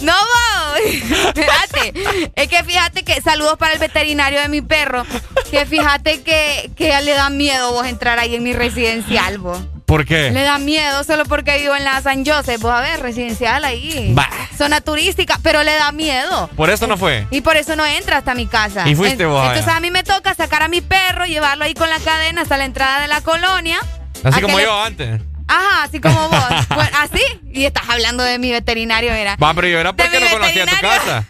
no, 0.00 0.12
vos. 0.12 1.32
Fíjate. 1.34 2.30
Es 2.34 2.48
que 2.48 2.64
fíjate 2.64 3.02
que 3.04 3.20
saludos 3.20 3.56
para 3.58 3.74
el 3.74 3.78
veterinario 3.78 4.40
de 4.40 4.48
mi 4.48 4.60
perro. 4.60 5.04
Que 5.50 5.66
fíjate 5.66 6.22
que, 6.22 6.70
que 6.76 7.00
le 7.02 7.12
da 7.12 7.30
miedo 7.30 7.72
vos 7.72 7.86
entrar 7.86 8.18
ahí 8.18 8.34
en 8.34 8.42
mi 8.42 8.52
residencial, 8.52 9.38
vos. 9.38 9.58
¿Por 9.92 10.00
Le 10.10 10.30
qué? 10.32 10.32
da 10.32 10.56
miedo 10.58 11.04
solo 11.04 11.24
porque 11.26 11.58
vivo 11.58 11.76
en 11.76 11.84
la 11.84 12.00
San 12.00 12.24
Joseph. 12.24 12.62
Vos 12.62 12.72
a 12.72 12.80
ver, 12.80 13.00
residencial 13.00 13.62
ahí. 13.62 14.10
Bah. 14.14 14.26
Zona 14.56 14.80
turística, 14.80 15.38
pero 15.42 15.62
le 15.62 15.74
da 15.74 15.92
miedo. 15.92 16.48
Por 16.56 16.70
eso 16.70 16.86
no 16.86 16.96
fue. 16.96 17.26
Y 17.30 17.42
por 17.42 17.58
eso 17.58 17.76
no 17.76 17.84
entra 17.84 18.16
hasta 18.16 18.34
mi 18.34 18.46
casa. 18.46 18.88
Y 18.88 18.94
fuiste 18.94 19.24
En- 19.24 19.28
vos 19.28 19.38
allá. 19.42 19.50
Entonces 19.52 19.74
a 19.76 19.80
mí 19.80 19.90
me 19.90 20.02
toca 20.02 20.32
sacar 20.34 20.62
a 20.62 20.68
mi 20.68 20.80
perro, 20.80 21.26
llevarlo 21.26 21.64
ahí 21.64 21.74
con 21.74 21.90
la 21.90 21.98
cadena 21.98 22.40
hasta 22.40 22.56
la 22.56 22.64
entrada 22.64 23.02
de 23.02 23.08
la 23.08 23.20
colonia. 23.20 23.80
Así 24.24 24.40
como 24.40 24.56
le- 24.56 24.64
yo 24.64 24.82
antes. 24.82 25.20
Ajá, 25.46 25.82
así 25.82 26.00
como 26.00 26.26
vos. 26.30 26.68
Bueno, 26.74 26.90
así. 26.98 27.22
Y 27.52 27.66
estás 27.66 27.84
hablando 27.90 28.22
de 28.22 28.38
mi 28.38 28.50
veterinario, 28.50 29.12
mira. 29.12 29.36
Va, 29.36 29.52
pero 29.52 29.68
yo 29.68 29.78
era 29.78 29.92
porque 29.92 30.20
no 30.20 30.30
conocía 30.30 30.64
tu 30.64 30.76
casa. 30.80 31.24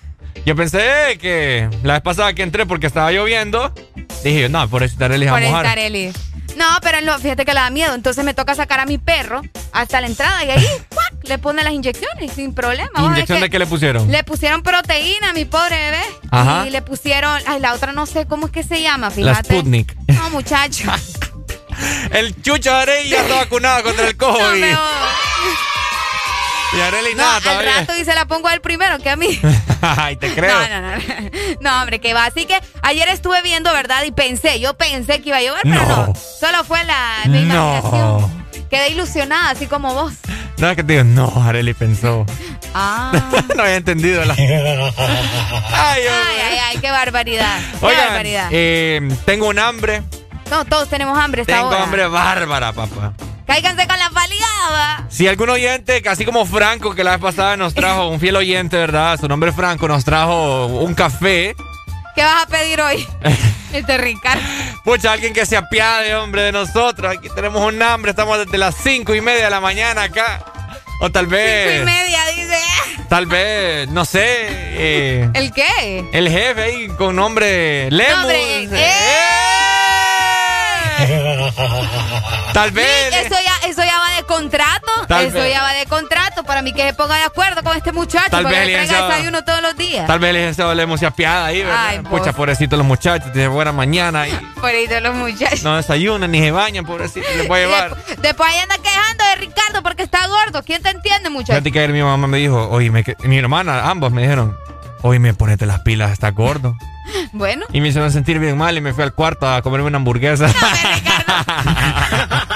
Yo 0.47 0.55
pensé 0.55 1.19
que 1.21 1.69
la 1.83 1.95
vez 1.95 2.03
pasada 2.03 2.33
que 2.33 2.43
entré 2.43 2.65
porque 2.67 2.87
estaba 2.87 3.11
lloviendo, 3.11 3.75
dije, 4.23 4.49
no, 4.49 4.69
por 4.69 4.85
eso 4.85 4.93
estaré 4.93 5.19
les 5.19 5.29
a 5.29 5.33
Por 5.33 5.43
mojar. 5.43 5.79
Eli. 5.81 6.13
No, 6.57 6.67
pero 6.83 7.01
no, 7.01 7.19
fíjate 7.19 7.45
que 7.45 7.53
le 7.55 7.61
da 7.61 7.71
miedo. 7.71 7.95
Entonces 7.95 8.25
me 8.25 8.35
toca 8.35 8.55
sacar 8.55 8.81
a 8.81 8.87
mi 8.87 8.99
perro 8.99 9.43
hasta 9.73 10.01
la 10.01 10.07
entrada 10.07 10.45
y 10.45 10.51
ahí 10.51 10.67
¡cuac! 10.95 11.13
le 11.25 11.39
pone 11.39 11.63
las 11.65 11.73
inyecciones 11.73 12.33
sin 12.33 12.55
problema. 12.55 12.91
¿Inyección 12.99 13.41
de 13.41 13.51
qué 13.51 13.59
le 13.59 13.67
pusieron? 13.67 14.11
Le 14.11 14.23
pusieron 14.25 14.63
proteína 14.63 15.31
a 15.31 15.33
mi 15.33 15.45
pobre 15.45 15.77
bebé. 15.77 16.03
Ajá. 16.31 16.67
Y 16.67 16.71
le 16.71 16.83
pusieron, 16.83 17.41
ay, 17.47 17.61
la 17.61 17.73
otra 17.75 17.93
no 17.93 18.07
sé 18.07 18.27
cómo 18.27 18.47
es 18.47 18.53
que 18.53 18.63
se 18.63 18.83
llama, 18.83 19.09
La 19.09 19.15
fíjate. 19.15 19.55
Sputnik. 19.55 19.97
No, 20.09 20.31
muchacho. 20.31 20.85
El 22.13 22.41
chucho 22.43 22.73
Arey 22.75 23.09
ya 23.09 23.23
está 23.23 23.37
vacunado 23.37 23.83
contra 23.83 24.07
el 24.09 24.17
No, 24.19 24.27
COVID. 24.29 24.61
me- 24.61 24.77
y 26.77 26.81
Arely 26.81 27.11
no, 27.15 27.17
nada 27.23 27.37
al 27.37 27.43
todavía. 27.43 27.75
rato 27.81 27.97
y 27.97 28.05
se 28.05 28.15
la 28.15 28.25
pongo 28.27 28.49
a 28.49 28.55
él 28.55 28.61
primero 28.61 28.99
que 28.99 29.11
a 29.11 29.17
mí. 29.17 29.39
Ay, 29.83 30.17
te 30.17 30.33
creo. 30.35 30.59
No, 30.59 30.69
no, 30.81 30.81
no. 30.97 31.03
No, 31.61 31.81
hombre, 31.81 32.01
que 32.01 32.15
va. 32.15 32.25
Así 32.27 32.47
que 32.47 32.59
ayer 32.83 33.09
estuve 33.09 33.43
viendo, 33.43 33.73
¿verdad? 33.73 34.03
Y 34.05 34.13
pensé, 34.13 34.59
yo 34.61 34.75
pensé 34.75 35.21
que 35.21 35.29
iba 35.31 35.39
a 35.39 35.43
llover, 35.43 35.63
pero 35.63 35.87
no. 35.87 36.07
No. 36.07 36.13
Solo 36.41 36.65
fue 36.65 36.83
la 36.85 37.19
mi 37.27 37.43
imaginación. 37.43 37.93
No. 37.93 38.31
Quedé 38.71 38.89
ilusionada, 38.91 39.51
así 39.51 39.67
como 39.67 39.93
vos. 39.95 40.15
No, 40.59 40.71
es 40.71 40.77
que 40.77 40.85
te 40.85 40.93
digo, 40.95 41.05
no, 41.05 41.33
Arely 41.47 41.75
pensó. 41.75 42.25
Ah. 42.75 43.13
no 43.55 43.63
había 43.65 43.77
entendido 43.77 44.25
la. 44.25 44.33
Ay, 44.33 44.47
Ay, 45.75 46.05
ay, 46.09 46.59
ay, 46.71 46.79
qué 46.79 46.91
barbaridad. 46.91 47.61
Qué 47.81 47.85
Oigan, 47.85 48.05
barbaridad. 48.07 48.49
eh, 48.51 49.01
tengo 49.27 49.49
un 49.49 49.59
hambre. 49.59 50.03
no, 50.51 50.65
todos 50.65 50.89
tenemos 50.89 51.19
hambre 51.19 51.43
esta 51.43 51.53
Tengo 51.55 51.69
hora. 51.69 51.83
hambre 51.83 52.07
bárbara, 52.07 52.73
papá. 52.73 53.13
Cáiganse 53.53 53.87
con 53.87 53.99
la 53.99 54.09
paliada. 54.09 55.07
Si 55.11 55.29
algún 55.29 55.51
oyente, 55.51 56.03
así 56.09 56.25
como 56.25 56.47
Franco, 56.47 56.95
que 56.95 57.05
la 57.05 57.11
vez 57.11 57.21
pasada 57.21 57.55
nos 57.59 57.75
trajo, 57.75 58.09
un 58.09 58.19
fiel 58.19 58.37
oyente, 58.37 58.79
¿verdad? 58.79 59.21
Su 59.21 59.29
nombre 59.29 59.51
es 59.51 59.57
Franco, 59.57 59.87
nos 59.89 60.07
trajo 60.07 60.67
un 60.69 60.95
café. 60.95 61.55
¿Qué 62.15 62.23
vas 62.25 62.45
a 62.45 62.47
pedir 62.47 62.81
hoy? 62.81 63.07
Este 63.75 63.99
Ricardo. 63.99 64.43
Pucha, 64.85 65.13
alguien 65.13 65.35
que 65.35 65.45
se 65.45 65.57
apiade, 65.57 66.15
hombre, 66.15 66.43
de 66.43 66.53
nosotros. 66.53 67.15
Aquí 67.15 67.29
tenemos 67.35 67.61
un 67.63 67.83
hambre, 67.83 68.11
estamos 68.13 68.39
desde 68.39 68.57
las 68.57 68.75
cinco 68.75 69.15
y 69.15 69.21
media 69.21 69.45
de 69.45 69.51
la 69.51 69.61
mañana 69.61 70.05
acá. 70.05 70.45
O 71.01 71.11
tal 71.11 71.25
Cinco 71.25 71.37
vez. 71.37 71.83
y 71.83 71.85
media, 71.85 72.21
dice. 72.35 72.59
Tal 73.11 73.27
vez, 73.27 73.89
no 73.89 74.07
sé. 74.07 74.47
Eh, 74.49 75.31
¿El 75.35 75.53
qué? 75.53 76.05
El 76.13 76.31
jefe 76.31 76.63
ahí 76.63 76.89
con 76.97 77.17
nombre 77.17 77.91
Lemus. 77.91 78.17
Nombre, 78.17 78.65
eh. 78.65 79.82
Tal 82.53 82.71
vez. 82.71 83.15
Eso 83.15 83.35
ya, 83.35 83.69
eso 83.69 83.83
ya 83.83 83.99
va 83.99 84.17
de 84.17 84.23
contrato. 84.25 84.87
Tal 85.09 85.27
eso 85.27 85.39
vez. 85.39 85.53
ya 85.53 85.63
va 85.63 85.73
de 85.73 85.87
contrato. 85.87 86.45
Para 86.45 86.63
mí 86.63 86.73
que 86.73 86.83
se 86.83 86.95
ponga 86.95 87.17
de 87.17 87.25
acuerdo 87.25 87.63
con 87.63 87.77
este 87.77 87.93
muchacho. 87.93 88.31
Tal 88.31 88.45
para 88.45 88.59
vez 88.59 88.67
que 88.69 88.77
le 88.77 88.87
traiga 88.87 89.09
desayuno 89.09 89.45
todos 89.45 89.63
los 89.63 89.77
días. 89.77 90.07
Tal 90.07 90.19
vez 90.19 90.35
licenciado 90.35 90.75
Lemus 90.75 91.01
se 91.01 91.07
apiada 91.07 91.47
ahí, 91.47 91.63
¿verdad? 91.63 91.87
Ay, 91.89 91.99
Pucha, 92.01 92.33
pobrecitos 92.33 92.77
los 92.79 92.87
muchachos, 92.87 93.33
tienen 93.33 93.53
buena 93.53 93.73
mañana 93.73 94.27
y 94.29 94.33
de 94.89 95.01
los 95.01 95.15
muchachos. 95.15 95.63
no 95.63 95.77
desayunan 95.77 96.31
ni 96.31 96.41
se 96.41 96.51
bañan, 96.51 96.85
pobrecitos, 96.85 97.35
les 97.37 97.49
voy 97.49 97.61
a 97.61 97.63
llevar. 97.63 97.95
Después, 97.97 98.23
después 98.23 98.51
ahí 98.51 98.59
anda 98.59 98.77
quejando 98.79 99.25
de 99.25 99.37
Ricardo 99.37 99.83
porque 99.83 100.03
está 100.03 100.27
gordo. 100.27 100.63
¿Quién 100.63 100.83
te 100.83 100.91
entiende, 100.91 101.31
muchacho? 101.31 101.53
Fíjate 101.53 101.73
que 101.73 101.79
ayer 101.79 101.93
mi 101.93 102.03
mamá 102.03 102.27
me 102.27 102.39
dijo, 102.39 102.69
oye, 102.69 102.91
mi 102.91 103.39
hermana, 103.39 103.89
ambos 103.91 104.13
me 104.13 104.23
dijeron, 104.23 104.57
oye, 105.03 105.19
me 105.19 105.35
ponete 105.35 105.67
las 105.67 105.81
pilas, 105.81 106.13
está 106.13 106.31
gordo. 106.31 106.77
Bueno. 107.35 107.65
Y 107.73 107.81
me 107.81 107.89
hicieron 107.89 108.13
sentir 108.13 108.39
bien 108.39 108.57
mal 108.59 108.77
y 108.77 108.81
me 108.81 108.93
fui 108.93 109.03
al 109.03 109.15
cuarto 109.15 109.49
a 109.49 109.63
comerme 109.63 109.87
una 109.87 109.97
hamburguesa. 109.97 110.49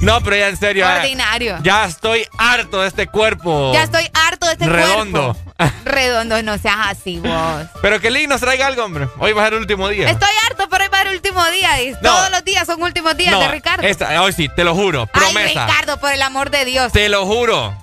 No, 0.00 0.20
pero 0.22 0.36
ya 0.36 0.48
en 0.48 0.56
serio. 0.56 0.86
Ordinario. 0.86 1.58
Ya 1.62 1.84
estoy 1.86 2.26
harto 2.38 2.82
de 2.82 2.88
este 2.88 3.06
cuerpo. 3.06 3.72
Ya 3.72 3.82
estoy 3.84 4.08
harto 4.12 4.46
de 4.46 4.52
este 4.52 4.66
Redondo. 4.66 5.34
cuerpo. 5.58 5.74
Redondo, 5.84 6.42
no 6.42 6.58
seas 6.58 6.76
así 6.88 7.18
vos. 7.18 7.66
Pero 7.82 8.00
que 8.00 8.10
Lee 8.10 8.26
nos 8.26 8.40
traiga 8.40 8.66
algo, 8.66 8.84
hombre. 8.84 9.08
Hoy 9.18 9.32
va 9.32 9.42
a 9.42 9.44
ser 9.46 9.54
el 9.54 9.60
último 9.60 9.88
día. 9.88 10.10
Estoy 10.10 10.28
harto, 10.48 10.68
pero 10.70 10.84
hoy 10.84 10.90
va 10.92 10.98
a 10.98 11.02
ser 11.02 11.08
el 11.10 11.16
último 11.16 11.44
día. 11.46 11.70
No. 12.02 12.10
Todos 12.10 12.30
los 12.30 12.44
días 12.44 12.66
son 12.66 12.82
últimos 12.82 13.16
días 13.16 13.32
No, 13.32 13.40
de 13.40 13.48
Ricardo. 13.48 13.86
esta- 13.86 14.20
hoy 14.22 14.32
sí, 14.32 14.48
te 14.54 14.64
lo 14.64 14.74
juro. 14.74 15.08
Ay, 15.12 15.20
Promesa. 15.32 15.66
Ricardo, 15.66 15.98
por 15.98 16.12
el 16.12 16.22
amor 16.22 16.50
de 16.50 16.64
Dios. 16.66 16.92
Te 16.92 17.08
lo 17.08 17.24
juro. 17.26 17.74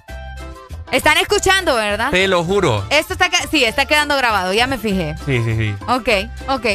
Están 0.94 1.18
escuchando, 1.18 1.74
¿verdad? 1.74 2.12
Te 2.12 2.28
lo 2.28 2.44
juro. 2.44 2.86
Esto 2.92 3.14
está, 3.14 3.28
sí, 3.50 3.64
está 3.66 3.86
quedando 3.86 4.16
grabado, 4.16 4.54
ya 4.54 4.68
me 4.68 4.78
fijé. 4.78 5.16
Sí, 5.26 5.42
sí, 5.44 5.56
sí. 5.58 5.76
Ok, 5.88 6.30
ok. 6.48 6.66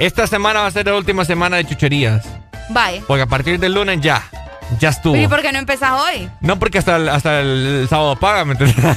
Esta 0.00 0.26
semana 0.26 0.62
va 0.62 0.66
a 0.66 0.70
ser 0.72 0.86
la 0.86 0.96
última 0.96 1.24
semana 1.24 1.58
de 1.58 1.64
chucherías. 1.64 2.26
Vaya. 2.70 3.02
Porque 3.06 3.22
a 3.22 3.26
partir 3.26 3.60
del 3.60 3.74
lunes 3.74 4.00
ya. 4.00 4.24
Ya 4.80 4.88
estuvo. 4.88 5.14
¿Y 5.16 5.28
por 5.28 5.42
qué 5.42 5.52
no 5.52 5.60
empezás 5.60 5.92
hoy? 5.92 6.28
No, 6.40 6.58
porque 6.58 6.78
hasta 6.78 6.96
el, 6.96 7.08
hasta 7.08 7.40
el 7.40 7.86
sábado 7.88 8.16
paga, 8.16 8.44
¿me 8.44 8.52
entiendes? 8.52 8.84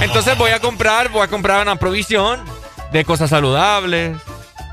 Entonces 0.00 0.38
voy 0.38 0.52
a 0.52 0.60
comprar, 0.60 1.08
voy 1.08 1.22
a 1.22 1.28
comprar 1.28 1.62
una 1.62 1.74
provisión 1.76 2.44
de 2.92 3.04
cosas 3.04 3.28
saludables. 3.30 4.16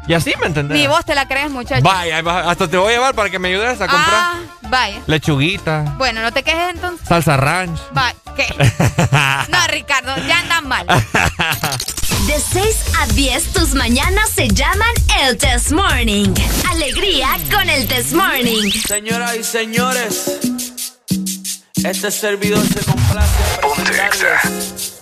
Y 0.10 0.14
así, 0.16 0.34
¿me 0.42 0.48
entendés? 0.48 0.76
Ni 0.76 0.88
vos 0.88 1.06
te 1.06 1.14
la 1.14 1.28
crees, 1.28 1.52
muchacho. 1.52 1.84
Vaya, 1.84 2.22
va- 2.24 2.50
hasta 2.50 2.68
te 2.68 2.78
voy 2.78 2.92
a 2.94 2.96
llevar 2.96 3.14
para 3.14 3.30
que 3.30 3.38
me 3.38 3.50
ayudes 3.50 3.76
a 3.80 3.86
comprar 3.88 4.10
Ah, 4.12 4.40
vaya. 4.64 5.00
lechuguita, 5.06 5.84
Bueno, 6.00 6.24
no 6.24 6.34
te 6.34 6.42
quejes 6.42 6.72
entonces. 6.72 7.08
salsa 7.08 7.38
ranch. 7.38 7.80
Va, 7.96 8.12
¿qué? 8.36 8.48
No, 9.50 9.68
Ricardo, 9.68 10.16
ya 10.28 10.40
andan 10.40 10.68
mal. 10.68 10.88
De 12.26 12.40
6 12.40 12.76
a 13.00 13.06
10, 13.06 13.54
tus 13.54 13.76
mañanas 13.76 14.32
se 14.34 14.48
llaman 14.48 14.90
el 15.22 15.38
Test 15.38 15.72
Morning. 15.74 16.34
Alegría 16.72 17.30
con 17.52 17.70
el 17.70 17.88
Test 17.88 18.14
Morning. 18.14 18.72
Señoras 18.88 19.36
y 19.36 19.44
señores, 19.44 20.40
este 21.84 22.10
servidor 22.10 22.66
se 22.68 22.80
complace 22.84 23.30
en 23.62 23.84
presentarles 23.84 24.94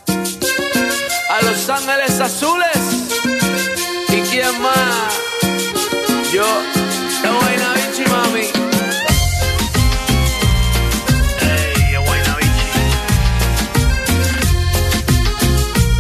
a 1.29 1.41
Los 1.45 1.69
Ángeles 1.69 2.19
Azules. 2.19 2.96
¿Y 4.47 4.49
quién 4.49 4.61
más? 4.61 5.13
Yo, 6.31 6.45
la 7.23 7.31
buena 7.31 7.73
bichi, 7.73 8.03
mami. 8.09 8.45
Ey, 11.41 11.91
la 11.91 11.99
buena 11.99 12.35
bichi. 12.37 12.71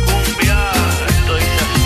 Cumbia, 0.05 0.59
esto 1.09 1.33
dice 1.35 1.61
así. 1.65 1.85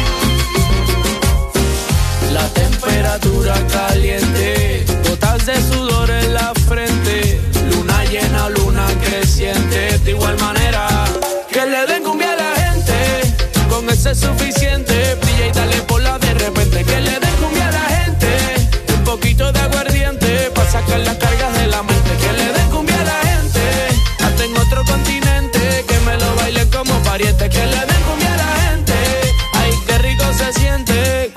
La 2.33 2.45
temperatura 2.49 3.55
caliente, 3.67 4.85
gotas 5.09 5.45
de 5.47 5.55
sudor 5.63 6.09
en 6.11 6.33
la 6.33 6.53
frente, 6.67 7.41
luna 7.71 8.03
llena, 8.05 8.49
luna 8.49 8.85
creciente, 9.03 9.97
de 9.99 10.11
igual 10.11 10.37
manera 10.39 11.05
que 11.51 11.65
le 11.65 11.85
den 11.87 12.03
cumbia 12.03 12.33
a 12.33 12.35
la 12.35 12.55
gente, 12.55 13.33
con 13.69 13.89
ese 13.89 14.11
es 14.11 14.19
suficiente, 14.19 14.90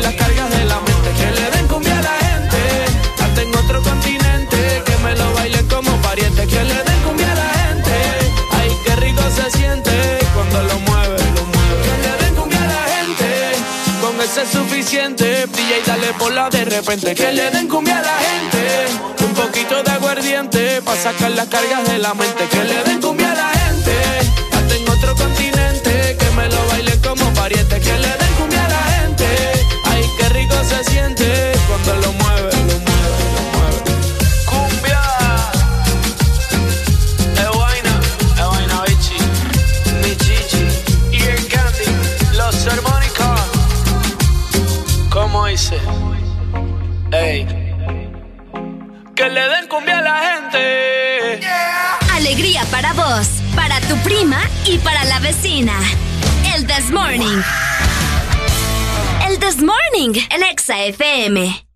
las 0.00 0.14
cargas 0.14 0.50
de 0.50 0.64
la 0.64 0.80
mente. 0.80 1.10
Que 1.18 1.30
le 1.32 1.50
den 1.50 1.68
cumbia 1.68 1.98
a 1.98 2.02
la 2.02 2.16
gente, 2.26 2.58
hasta 3.22 3.42
en 3.42 3.54
otro 3.54 3.82
continente, 3.82 4.82
que 4.84 4.96
me 5.04 5.14
lo 5.16 5.32
bailen 5.34 5.66
como 5.68 5.96
pariente. 6.02 6.46
Que 6.46 6.64
le 6.64 6.74
den 6.74 7.02
cumbia 7.04 7.32
a 7.32 7.34
la 7.34 7.50
gente, 7.64 7.92
ay, 8.52 8.70
qué 8.84 8.96
rico 8.96 9.22
se 9.34 9.50
siente 9.58 10.18
cuando 10.34 10.62
lo 10.62 10.78
mueve, 10.80 11.18
lo 11.36 11.44
mueve. 11.54 11.82
Que 11.86 11.94
le 12.04 12.24
den 12.24 12.34
cumbia 12.34 12.62
a 12.62 12.66
la 12.66 12.82
gente, 12.94 13.28
con 14.00 14.20
ese 14.20 14.42
es 14.42 14.48
suficiente. 14.50 15.48
Y 15.56 15.88
dale 15.88 16.12
por 16.18 16.32
la 16.32 16.50
de 16.50 16.64
repente. 16.64 17.14
Que 17.14 17.32
le 17.32 17.50
den 17.50 17.68
cumbia 17.68 17.98
a 17.98 18.02
la 18.02 18.16
gente, 18.18 19.24
un 19.24 19.32
poquito 19.34 19.82
de 19.82 19.90
aguardiente, 19.90 20.82
para 20.82 21.00
sacar 21.00 21.30
las 21.30 21.48
cargas 21.48 21.84
de 21.88 21.98
la 21.98 22.14
mente. 22.14 22.46
Que 22.50 22.64
le 22.64 22.84
den 22.84 23.00
cumbia 23.00 23.32
a 23.32 23.34
la 23.34 23.48
gente, 23.48 23.61
El 56.54 56.66
This 56.66 56.90
Morning. 56.90 57.42
El 59.26 59.38
This 59.38 59.62
Morning, 59.62 60.14
el 60.30 60.42
Exa 60.42 60.84
FM. 60.84 61.71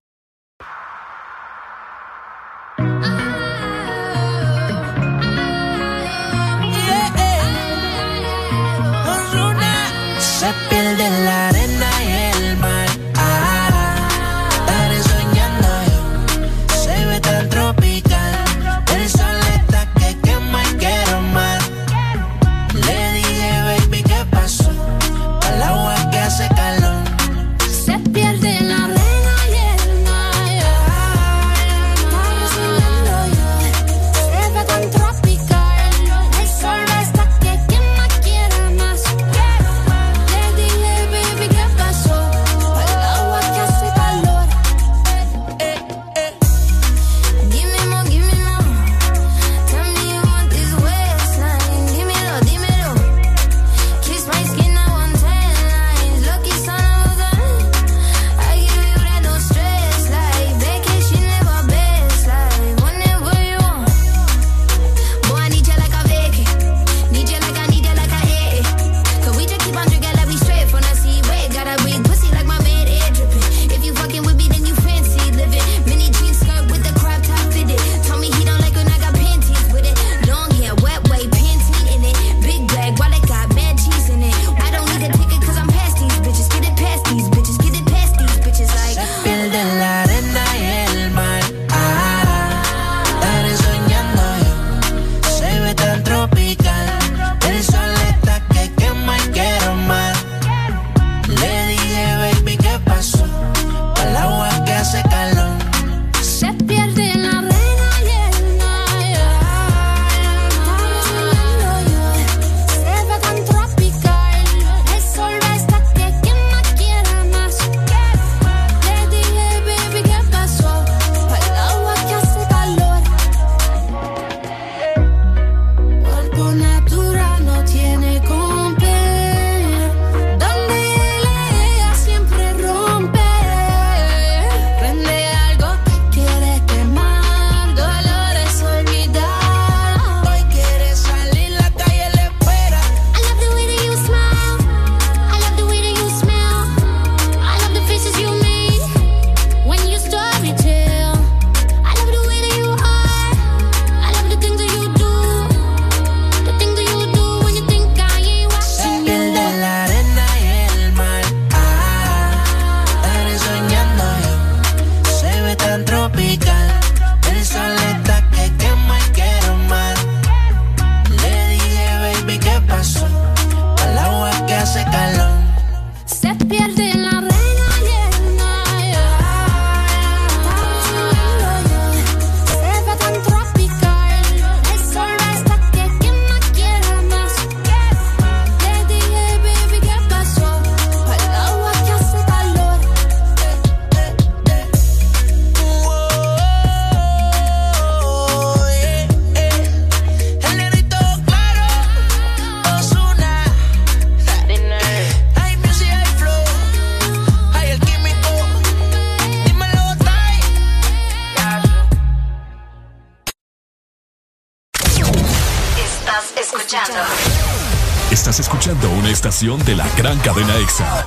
de 219.46 219.76
la 219.76 219.86
gran 219.96 220.18
cadena 220.18 220.56
EXA. 220.56 221.06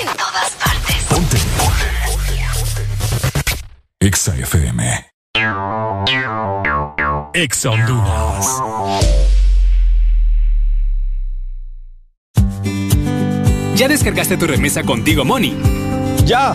En 0.00 0.06
todas 0.16 0.52
partes. 0.52 1.04
Ponte. 1.08 1.36
EXA 3.98 4.36
FM. 4.36 5.06
EXA 7.34 7.70
Honduras. 7.70 8.62
¿Ya 13.74 13.88
descargaste 13.88 14.36
tu 14.36 14.46
remesa 14.46 14.84
contigo, 14.84 15.24
Moni? 15.24 15.56
¡Ya! 16.24 16.54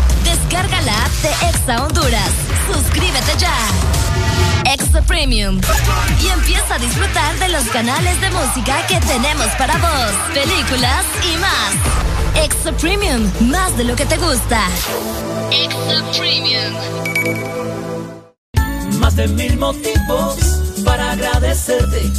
Descarga 0.51 0.81
la 0.81 1.05
app 1.05 1.11
de 1.23 1.29
Exa 1.47 1.81
Honduras. 1.81 2.29
Suscríbete 2.69 3.37
ya. 3.37 3.55
Exa 4.73 5.01
Premium. 5.01 5.61
Y 6.21 6.27
empieza 6.27 6.75
a 6.75 6.77
disfrutar 6.77 7.39
de 7.39 7.47
los 7.47 7.63
canales 7.69 8.19
de 8.19 8.29
música 8.31 8.85
que 8.85 8.99
tenemos 8.99 9.47
para 9.57 9.77
vos, 9.77 10.11
películas 10.33 11.05
y 11.23 11.37
más. 11.37 12.43
Exa 12.43 12.73
Premium, 12.73 13.31
más 13.49 13.77
de 13.77 13.85
lo 13.85 13.95
que 13.95 14.05
te 14.05 14.17
gusta. 14.17 14.67
Exa 15.51 16.03
Premium. 16.19 16.73
Más 18.99 19.15
de 19.15 19.29
mil 19.29 19.57
motivos 19.57 20.35
para 20.83 21.13
agradecerte. 21.13 22.11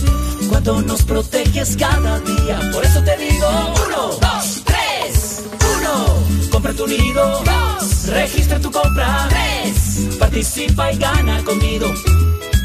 Cuando 0.48 0.80
nos 0.80 1.02
proteges 1.02 1.76
cada 1.76 2.18
día. 2.20 2.60
Por 2.72 2.82
eso 2.82 3.04
te 3.04 3.14
digo: 3.18 3.46
uno, 3.86 4.06
dos, 4.18 4.62
tres, 4.64 5.42
uno. 5.76 6.50
Compra 6.50 6.72
tu 6.72 6.86
nido. 6.86 7.42
Dos 7.44 7.71
registra 8.06 8.60
tu 8.60 8.70
compra, 8.70 9.28
tres, 9.28 10.16
participa 10.18 10.92
y 10.92 10.98
gana 10.98 11.42
conmigo. 11.44 11.86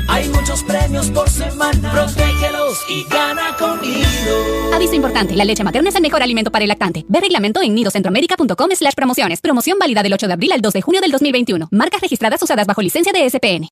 Hay 0.09 0.29
muchos 0.29 0.63
premios 0.63 1.11
por 1.11 1.29
semana. 1.29 1.91
Protégelos 1.91 2.79
y 2.89 3.03
gana 3.03 3.55
con 3.57 3.81
Nido. 3.81 4.73
Aviso 4.73 4.95
importante. 4.95 5.35
La 5.35 5.43
leche 5.43 5.63
materna 5.63 5.89
es 5.89 5.95
el 5.95 6.01
mejor 6.01 6.23
alimento 6.23 6.49
para 6.49 6.63
el 6.63 6.69
lactante. 6.69 7.05
Ve 7.09 7.19
reglamento 7.19 7.61
en 7.61 7.75
nidocentroamérica.com 7.75 8.69
slash 8.73 8.93
promociones. 8.95 9.41
Promoción 9.41 9.77
válida 9.77 10.03
del 10.03 10.13
8 10.13 10.27
de 10.27 10.33
abril 10.33 10.51
al 10.53 10.61
2 10.61 10.73
de 10.73 10.81
junio 10.81 11.01
del 11.01 11.11
2021. 11.11 11.67
Marcas 11.71 12.01
registradas 12.01 12.41
usadas 12.41 12.65
bajo 12.65 12.81
licencia 12.81 13.11
de 13.11 13.29
SPN. 13.29 13.67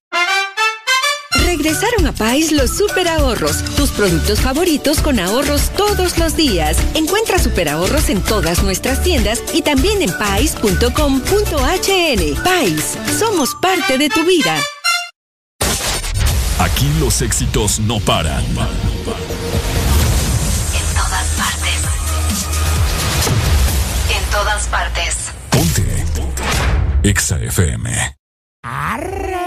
Regresaron 1.57 2.05
a 2.05 2.11
Pais 2.11 2.51
los 2.51 2.69
super 2.75 3.07
ahorros, 3.07 3.63
tus 3.77 3.89
productos 3.91 4.41
favoritos 4.41 4.99
con 4.99 5.21
ahorros 5.21 5.69
todos 5.69 6.17
los 6.17 6.35
días. 6.35 6.75
Encuentra 6.95 7.39
super 7.39 7.69
ahorros 7.69 8.09
en 8.09 8.21
todas 8.21 8.61
nuestras 8.61 9.01
tiendas 9.01 9.41
y 9.53 9.61
también 9.61 10.01
en 10.01 10.11
pais.com.hn. 10.17 10.83
Pais, 12.43 12.97
somos 13.17 13.55
parte 13.61 13.97
de 13.97 14.09
tu 14.09 14.25
vida. 14.25 14.59
Aquí 16.59 16.91
los 16.99 17.21
éxitos 17.21 17.79
no 17.79 18.01
paran. 18.01 18.43
En 18.43 18.57
todas 20.93 21.27
partes. 21.37 21.79
En 24.09 24.29
todas 24.29 24.67
partes. 24.67 25.15
Ponte. 25.51 26.05
Exa 27.03 27.39
FM. 27.39 28.17
Arre, 28.67 29.44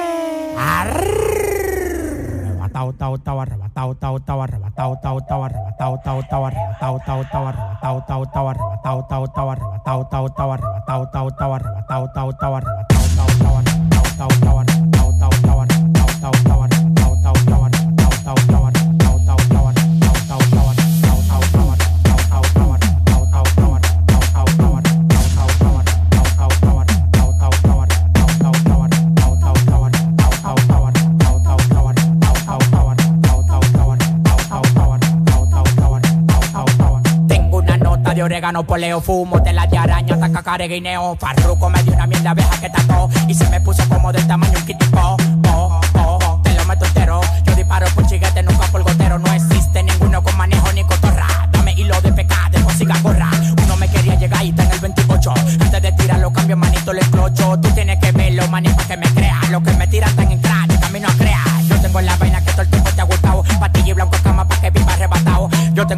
arrebatao, 2.88 3.18
tao, 3.18 3.18
tao, 3.18 3.40
arrebatao, 3.40 3.94
tao, 3.94 4.18
tao, 4.20 4.42
arrebatao, 4.42 4.96
tao, 4.96 5.20
tao, 5.20 5.44
arrebatao, 5.44 5.98
tao, 6.04 6.22
tao, 6.22 6.44
arrebatao, 6.46 7.00
tao, 7.00 7.24
tao, 7.24 7.46
arrebatao, 7.46 8.02
tao, 8.08 8.26
tao, 8.26 8.48
arrebatao, 8.48 9.02
tao, 9.02 9.26
tao, 9.28 9.50
arrebatao, 9.50 10.04
tao, 10.04 10.28
tao, 10.28 10.50
arrebatao, 10.50 11.06
tao, 11.06 11.30
tao, 11.30 11.52
arrebatao, 11.52 11.52
tao, 11.52 11.52
tao, 11.52 11.54
arrebatao, 11.54 12.08
tao, 12.14 12.32
tao, 12.32 12.54
arrebatao, 12.54 12.96
tao, 13.18 13.28
tao, 13.38 13.44
arrebatao, 13.44 13.48
tao, 14.18 14.28
tao, 14.38 14.58
arrebatao, 14.58 15.14
tao, 15.18 15.30
tao, 15.42 15.60
arrebatao, 15.60 16.57
orégano, 38.28 38.62
poleo, 38.62 39.00
fumo, 39.00 39.42
tela 39.42 39.66
de 39.66 39.78
araña, 39.78 40.18
taca, 40.18 40.42
care, 40.42 40.68
guineo, 40.68 41.16
farruco, 41.16 41.70
me 41.70 41.82
dio 41.82 41.94
una 41.94 42.06
mierda 42.06 42.30
abeja 42.32 42.60
que 42.60 42.68
tató 42.68 43.08
y 43.26 43.32
se 43.32 43.48
me 43.48 43.58
puso 43.62 43.88
como 43.88 44.12
del 44.12 44.26
tamaño 44.26 44.58
un 44.58 44.66
kitipo, 44.66 45.00
oh, 45.00 45.16
oh, 45.48 45.80
oh, 45.94 46.40
te 46.42 46.52
lo 46.52 46.64
meto 46.66 46.84
entero, 46.84 47.22
yo 47.46 47.56
disparo 47.56 47.86
por 47.94 48.06
chiguete, 48.06 48.42
nunca 48.42 48.57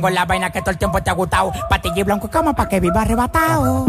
tengo 0.01 0.15
la 0.15 0.25
vaina 0.25 0.49
que 0.49 0.61
todo 0.61 0.71
el 0.71 0.79
tiempo 0.79 1.03
te 1.03 1.11
ha 1.11 1.13
gustado, 1.13 1.53
patilla 1.69 2.01
y 2.01 2.03
blanco 2.05 2.27
cama 2.29 2.55
pa' 2.55 2.67
que 2.67 2.81
viva 2.81 3.03
arrebatado. 3.03 3.85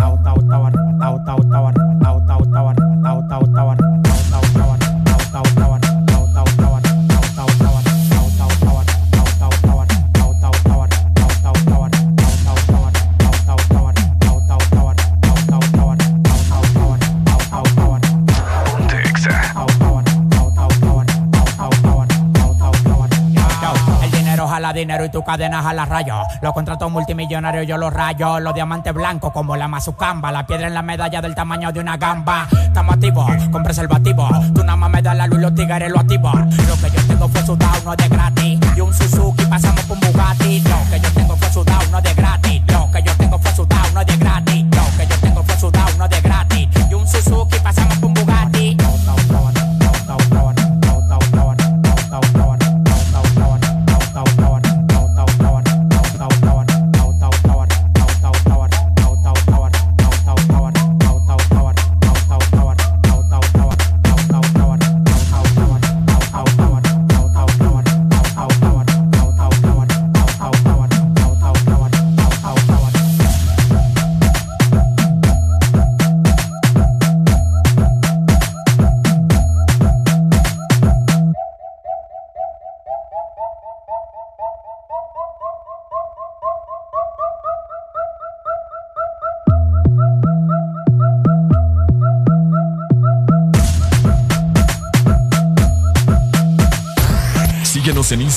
Jala 25.12 25.20
dinero 25.20 25.20
y 25.20 25.20
tu 25.20 25.24
cadena 25.24 25.62
jala 25.62 25.86
rayo. 25.86 26.16
Los 26.42 26.54
contratos 26.54 26.92
multimillonarios 26.92 27.68
yo 27.68 27.78
los 27.78 27.94
rayo. 27.94 28.40
Los 28.40 28.54
diamantes 28.54 28.94
blancos 28.94 29.32
como 29.32 29.56
la 29.56 29.68
mazucamba. 29.68 30.32
La 30.32 30.46
piedra 30.46 30.68
en 30.68 30.74
la 30.74 30.82
medalla 30.82 31.22
del 31.22 31.36
tamaño 31.36 31.72
de 31.72 31.80
una 31.80 31.98
gamba. 31.98 32.48
Estamos 32.52 32.96
activos 32.96 33.32
con 33.52 33.64
preservativo. 33.64 34.28
Tú 34.54 34.64
nada 34.64 34.76
más 34.76 34.90
me 34.90 35.02
das 35.02 35.16
la 35.16 35.28
luz 35.28 35.40
los 35.40 35.54
tigres 35.54 35.92
lo 35.92 36.00
activo. 36.00 36.32
Lo 36.32 36.76
que 36.78 36.96
yo 36.96 37.08
tengo 37.08 37.28
fue 37.28 37.46
sudado, 37.46 37.84
no 37.86 37.96
de 37.96 38.08
gratis. 38.08 38.60
Y 38.76 38.82
un 38.82 38.94
Suzuki 38.94 39.46
pasamos 39.46 39.84
por 39.86 40.00
Bugatti. 40.00 40.64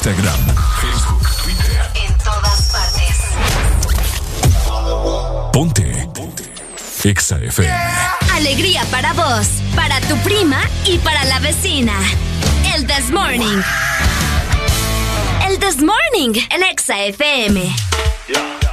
Instagram, 0.05 0.55
Facebook, 0.83 1.27
Twitter. 1.43 1.81
En 1.95 2.13
todas 2.19 2.73
partes. 2.73 3.17
Ponte. 5.51 6.09
Ponte. 6.13 6.45
Exa 7.05 7.39
FM. 7.39 7.73
Alegría 8.35 8.85
para 8.91 9.15
vos, 9.15 9.49
para 9.75 9.99
tu 10.03 10.19
prima 10.19 10.61
y 10.85 10.99
para 10.99 11.25
la 11.25 11.39
vecina. 11.39 11.95
El 12.75 12.87
This 12.87 13.11
Morning. 13.11 13.63
El 15.49 15.59
This 15.59 15.79
Morning 15.79 16.39
en 16.51 16.63
Exa 16.65 17.03
FM. 17.05 17.75
Yo, 18.29 18.64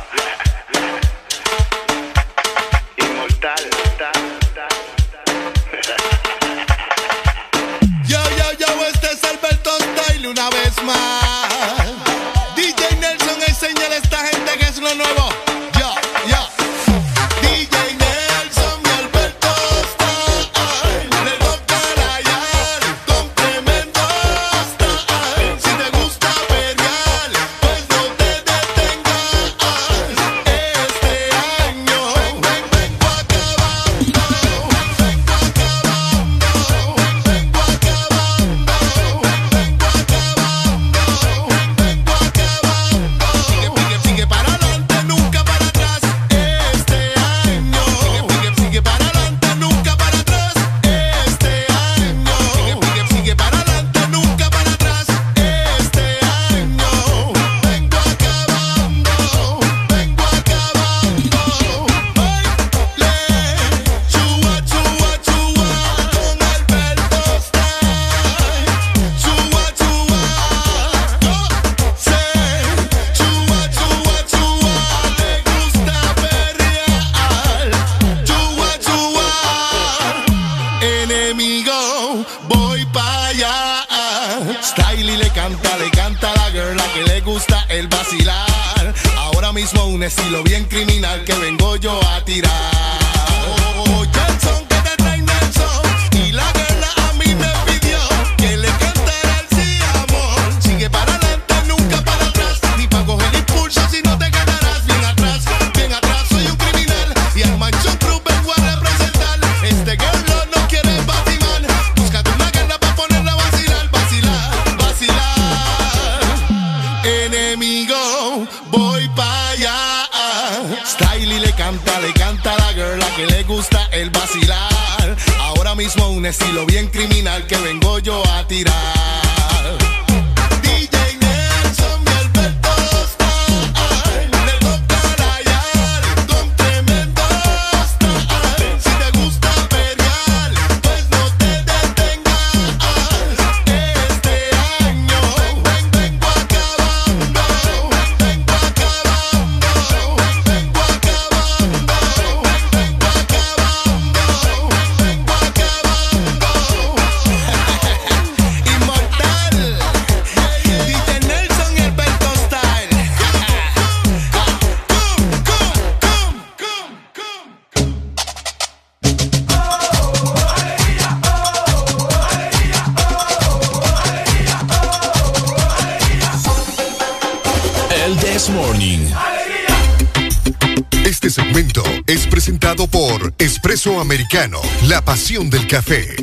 Americano, 184.33 184.61
la 184.87 185.01
pasión 185.01 185.49
del 185.49 185.67
café. 185.67 186.15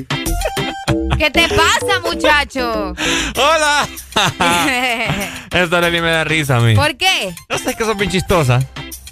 ¿Qué 1.18 1.30
te 1.30 1.46
pasa, 1.48 2.00
muchacho? 2.02 2.94
¡Hola! 3.36 3.86
Esta 5.50 5.80
Nelly 5.82 6.00
me 6.00 6.10
da 6.10 6.24
risa 6.24 6.56
a 6.56 6.60
mí. 6.60 6.74
¿Por 6.74 6.96
qué? 6.96 7.34
No 7.50 7.58
sé, 7.58 7.70
es 7.70 7.76
que 7.76 7.84
son 7.84 7.98
bien 7.98 8.10
chistosas. 8.10 8.64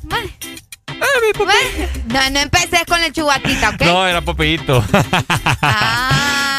Bueno, 0.03 0.30
no, 2.07 2.30
no 2.30 2.38
empecé 2.40 2.86
con 2.86 3.03
el 3.03 3.12
chubatita, 3.12 3.70
¿ok? 3.70 3.82
No, 3.82 4.07
era 4.07 4.22
Popeyito. 4.22 4.82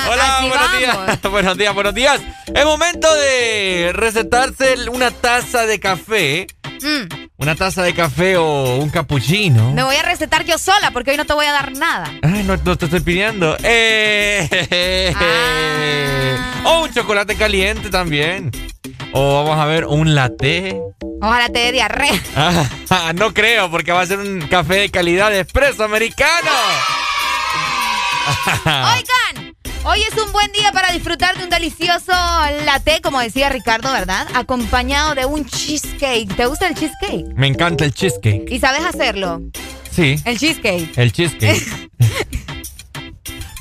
Hola, 0.10 0.38
así 0.38 0.48
buenos 0.48 0.78
días. 0.78 1.22
buenos 1.32 1.58
días, 1.58 1.74
buenos 1.74 1.96
días. 1.96 2.22
Es 2.54 2.66
momento 2.66 3.12
de 3.16 3.92
recetarse 3.94 4.76
una 4.92 5.10
taza 5.10 5.66
de 5.66 5.80
café. 5.80 6.46
Mm, 6.82 7.30
Una 7.38 7.56
taza 7.56 7.82
de 7.82 7.94
café 7.94 8.38
o 8.38 8.76
un 8.78 8.90
cappuccino. 8.90 9.72
me 9.72 9.84
voy 9.84 9.96
a 9.96 10.04
recetar 10.04 10.46
yo 10.46 10.58
sola 10.60 10.92
porque 10.92 11.12
hoy 11.12 11.18
no 11.18 11.26
te 11.26 11.34
voy 11.34 11.46
a 11.48 11.52
dar 11.52 11.72
nada. 11.72 12.12
No, 12.48 12.56
no 12.56 12.78
te 12.78 12.86
estoy 12.86 13.02
pidiendo. 13.02 13.58
Eh, 13.62 15.14
Ah. 15.16 16.64
O 16.66 16.84
un 16.84 16.94
chocolate 16.94 17.36
caliente 17.36 17.90
también. 17.90 18.52
O 19.14 19.44
vamos 19.44 19.58
a 19.60 19.66
ver, 19.66 19.86
un 19.86 20.16
latte. 20.16 20.80
Ojalá 21.22 21.50
te 21.50 21.60
dé 21.60 21.72
diarrea. 21.72 22.14
Ah, 22.90 23.12
no 23.16 23.34
creo, 23.34 23.70
porque 23.72 23.92
va 23.92 24.02
a 24.02 24.06
ser 24.06 24.20
un 24.20 24.42
café 24.48 24.76
de 24.76 24.90
calidad 24.90 25.30
de 25.32 25.42
espresso 25.42 25.84
americano. 25.84 26.50
Oigan, 28.66 29.54
hoy 29.86 30.02
es 30.04 30.18
un 30.22 30.32
buen 30.32 30.52
día 30.52 30.72
para 30.72 30.92
disfrutar 30.92 31.38
de 31.38 31.44
un 31.46 31.50
delicioso 31.50 32.12
latte, 32.66 33.00
como 33.02 33.20
decía 33.22 33.50
Ricardo, 33.50 33.92
¿verdad? 33.92 34.28
Acompañado 34.34 35.16
de 35.16 35.26
un 35.26 35.46
cheesecake. 35.46 36.36
¿Te 36.36 36.46
gusta 36.46 36.68
el 36.68 36.76
cheesecake? 36.76 37.26
Me 37.36 37.48
encanta 37.48 37.86
el 37.86 37.94
cheesecake. 37.94 38.50
¿Y 38.52 38.60
sabes 38.60 38.84
hacerlo? 38.86 39.42
Sí, 39.92 40.16
El 40.26 40.38
cheesecake. 40.38 40.98
el 40.98 41.12
cheesecake. 41.12 41.87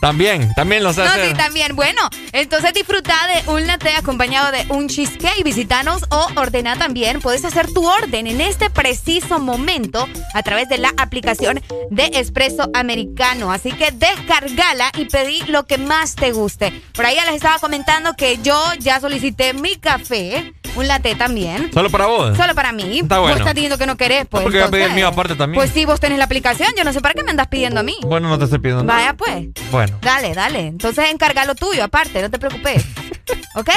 también, 0.06 0.52
también 0.54 0.82
lo 0.82 0.92
sé 0.92 1.02
No, 1.02 1.10
hacer. 1.10 1.28
sí, 1.28 1.34
también. 1.34 1.76
Bueno, 1.76 2.00
entonces 2.32 2.72
disfruta 2.74 3.14
de 3.28 3.50
un 3.50 3.66
latte 3.66 3.90
acompañado 3.96 4.50
de 4.52 4.64
un 4.68 4.88
cheesecake. 4.88 5.42
Visítanos 5.44 6.04
o 6.10 6.28
ordena 6.36 6.76
también. 6.76 7.20
Puedes 7.20 7.44
hacer 7.44 7.72
tu 7.72 7.86
orden 7.88 8.26
en 8.26 8.40
este 8.40 8.70
preciso 8.70 9.38
momento 9.38 10.08
a 10.34 10.42
través 10.42 10.68
de 10.68 10.78
la 10.78 10.92
aplicación 10.96 11.60
de 11.90 12.10
Espresso 12.14 12.70
Americano. 12.74 13.52
Así 13.52 13.72
que 13.72 13.90
descargala 13.90 14.90
y 14.96 15.06
pedí 15.06 15.42
lo 15.48 15.66
que 15.66 15.78
más 15.78 16.14
te 16.14 16.32
guste. 16.32 16.72
Por 16.94 17.06
ahí 17.06 17.16
ya 17.16 17.24
les 17.26 17.36
estaba 17.36 17.58
comentando 17.58 18.14
que 18.14 18.38
yo 18.42 18.60
ya 18.78 19.00
solicité 19.00 19.52
mi 19.54 19.76
café, 19.76 20.52
un 20.74 20.86
latte 20.88 21.14
también. 21.14 21.70
¿Solo 21.72 21.90
para 21.90 22.06
vos? 22.06 22.36
Solo 22.36 22.54
para 22.54 22.72
mí. 22.72 23.00
Está 23.00 23.18
Vos 23.18 23.28
bueno. 23.28 23.38
estás 23.38 23.54
diciendo 23.54 23.78
que 23.78 23.86
no 23.86 23.96
querés, 23.96 24.26
pues. 24.28 24.42
porque 24.42 24.58
voy 24.58 24.66
a 24.66 24.70
pedir 24.70 24.86
el 24.86 24.92
mío 24.92 25.08
aparte 25.08 25.34
también. 25.34 25.60
Pues 25.60 25.70
sí, 25.72 25.84
vos 25.84 26.00
tenés 26.00 26.18
la 26.18 26.24
aplicación. 26.24 26.68
Yo 26.76 26.84
no 26.84 26.92
sé 26.92 27.00
para 27.00 27.14
qué 27.14 27.22
me 27.22 27.30
andas 27.30 27.48
pidiendo 27.48 27.80
a 27.80 27.82
mí. 27.82 27.96
Bueno, 28.02 28.28
no 28.28 28.38
te 28.38 28.44
estoy 28.44 28.58
pidiendo 28.58 28.84
nada. 28.84 28.98
Vaya, 28.98 29.14
pues. 29.14 29.46
Bueno, 29.70 29.95
Dale, 30.00 30.34
dale. 30.34 30.60
Entonces 30.66 31.10
encarga 31.10 31.44
lo 31.44 31.54
tuyo 31.54 31.84
aparte, 31.84 32.22
no 32.22 32.30
te 32.30 32.38
preocupes. 32.38 32.84
¿Ok? 33.54 33.70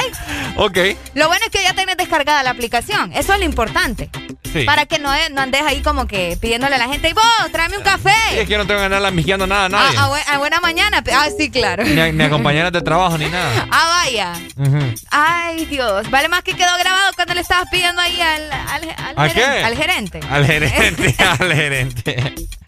ok. 0.56 0.78
Lo 1.14 1.26
bueno 1.28 1.44
es 1.44 1.50
que 1.50 1.62
ya 1.62 1.72
tenés 1.74 1.96
descargada 1.96 2.42
la 2.42 2.50
aplicación. 2.50 3.12
Eso 3.14 3.32
es 3.32 3.38
lo 3.38 3.44
importante. 3.44 4.10
Sí. 4.52 4.64
Para 4.64 4.84
que 4.86 4.98
no, 4.98 5.10
no 5.30 5.40
andes 5.40 5.62
ahí 5.62 5.80
como 5.80 6.06
que 6.06 6.36
pidiéndole 6.40 6.74
a 6.74 6.78
la 6.78 6.88
gente, 6.88 7.08
y 7.08 7.12
vos, 7.12 7.22
tráeme 7.52 7.78
un 7.78 7.82
café. 7.84 8.12
Sí, 8.30 8.38
es 8.40 8.46
que 8.46 8.52
yo 8.52 8.58
no 8.58 8.66
tengo 8.66 8.80
que 8.80 8.86
andar 8.86 9.00
lambiqueando 9.00 9.46
nada 9.46 9.66
a 9.66 9.68
nadie. 9.68 9.96
A, 9.96 10.04
a 10.04 10.08
bue- 10.10 10.24
a 10.26 10.38
buena 10.38 10.60
mañana. 10.60 11.02
Ah, 11.12 11.28
sí, 11.36 11.50
claro. 11.50 11.84
Ni, 11.84 12.00
a, 12.00 12.10
ni 12.12 12.22
a 12.24 12.28
compañeras 12.30 12.72
de 12.72 12.82
trabajo 12.82 13.16
ni 13.16 13.28
nada. 13.28 13.68
Ah, 13.70 14.02
vaya. 14.04 14.32
Ay, 15.10 15.64
Dios. 15.66 16.10
Vale 16.10 16.28
más 16.28 16.42
que 16.42 16.54
quedó 16.54 16.76
grabado 16.78 17.12
cuando 17.14 17.34
le 17.34 17.40
estabas 17.40 17.68
pidiendo 17.70 18.00
ahí 18.02 18.20
al, 18.20 18.52
al, 18.52 18.90
al 18.96 19.14
¿A 19.16 19.28
gerente. 19.28 19.40
qué? 19.58 19.64
Al 19.64 19.76
gerente. 19.76 20.20
Al 20.30 20.46
gerente, 20.46 21.16
al 21.24 21.52
gerente. 21.54 22.34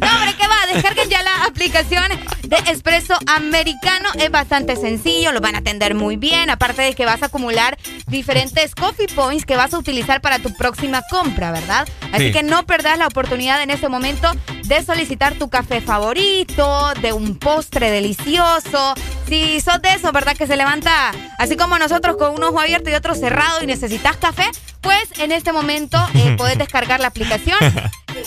No, 0.00 0.06
hombre, 0.14 0.34
¿qué 0.38 0.46
va? 0.46 0.72
Descarguen 0.72 1.08
ya 1.10 1.22
la 1.22 1.44
aplicación 1.44 2.04
de 2.42 2.56
Espresso 2.70 3.14
Americano. 3.26 4.08
Es 4.18 4.30
bastante 4.30 4.76
sencillo, 4.76 5.32
lo 5.32 5.40
van 5.40 5.54
a 5.54 5.58
atender 5.58 5.94
muy 5.94 6.16
bien. 6.16 6.50
Aparte 6.50 6.82
de 6.82 6.94
que 6.94 7.04
vas 7.06 7.22
a 7.22 7.26
acumular 7.26 7.76
diferentes 8.06 8.74
coffee 8.74 9.08
points 9.08 9.44
que 9.44 9.56
vas 9.56 9.74
a 9.74 9.78
utilizar 9.78 10.20
para 10.20 10.38
tu 10.38 10.54
próxima 10.54 11.02
compra, 11.10 11.50
¿verdad? 11.52 11.88
Así 12.12 12.26
Sí. 12.26 12.32
que 12.32 12.42
no 12.42 12.64
perdás 12.66 12.98
la 12.98 13.06
oportunidad 13.06 13.62
en 13.62 13.70
este 13.70 13.88
momento 13.88 14.30
de 14.70 14.84
solicitar 14.84 15.34
tu 15.34 15.50
café 15.50 15.80
favorito, 15.80 16.92
de 17.02 17.12
un 17.12 17.36
postre 17.36 17.90
delicioso. 17.90 18.94
Si 19.28 19.60
sos 19.60 19.82
de 19.82 19.94
esos, 19.94 20.12
¿verdad? 20.12 20.36
Que 20.36 20.46
se 20.46 20.56
levanta 20.56 21.10
así 21.38 21.56
como 21.56 21.76
nosotros 21.76 22.16
con 22.16 22.34
un 22.34 22.44
ojo 22.44 22.60
abierto 22.60 22.88
y 22.88 22.94
otro 22.94 23.16
cerrado 23.16 23.64
y 23.64 23.66
necesitas 23.66 24.16
café, 24.16 24.48
pues 24.80 25.02
en 25.18 25.32
este 25.32 25.52
momento 25.52 25.98
eh, 26.14 26.34
puedes 26.38 26.56
descargar 26.56 27.00
la 27.00 27.08
aplicación. 27.08 27.58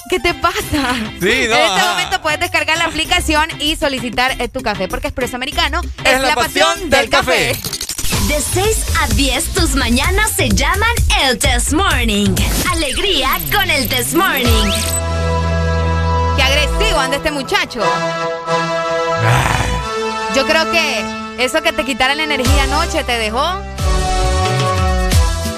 ¿Qué 0.10 0.20
te 0.20 0.34
pasa? 0.34 0.60
Sí, 0.62 1.22
no, 1.22 1.30
En 1.30 1.32
este 1.32 1.54
ajá. 1.56 1.92
momento 1.92 2.22
puedes 2.22 2.42
descargar 2.42 2.78
la 2.78 2.86
aplicación 2.86 3.48
y 3.62 3.78
solicitar 3.78 4.36
eh, 4.42 4.50
tu 4.50 4.62
café, 4.62 4.90
porque 4.90 5.08
Expreso 5.08 5.38
Americano 5.38 5.80
es, 6.04 6.12
Es 6.14 6.22
la 6.22 6.36
pasión 6.36 6.90
del 6.90 7.10
café. 7.10 7.58
De 8.28 8.42
6 8.42 8.86
a 9.02 9.08
10, 9.08 9.46
tus 9.54 9.76
mañanas 9.76 10.32
se 10.36 10.50
llaman 10.50 10.92
el 11.24 11.40
Test 11.40 11.72
Morning. 11.72 12.36
Alegría 12.70 13.30
con 13.54 13.70
el 13.70 13.88
Test 13.88 14.14
Morning. 14.14 15.13
Agresivo 16.74 17.00
anda 17.00 17.18
este 17.18 17.32
muchacho. 17.32 17.82
Yo 20.36 20.46
creo 20.48 20.72
que 20.72 21.06
eso 21.38 21.62
que 21.62 21.72
te 21.72 21.86
quitara 21.86 22.16
la 22.16 22.24
energía 22.24 22.64
anoche 22.64 23.04
te 23.04 23.18
dejó. 23.18 23.62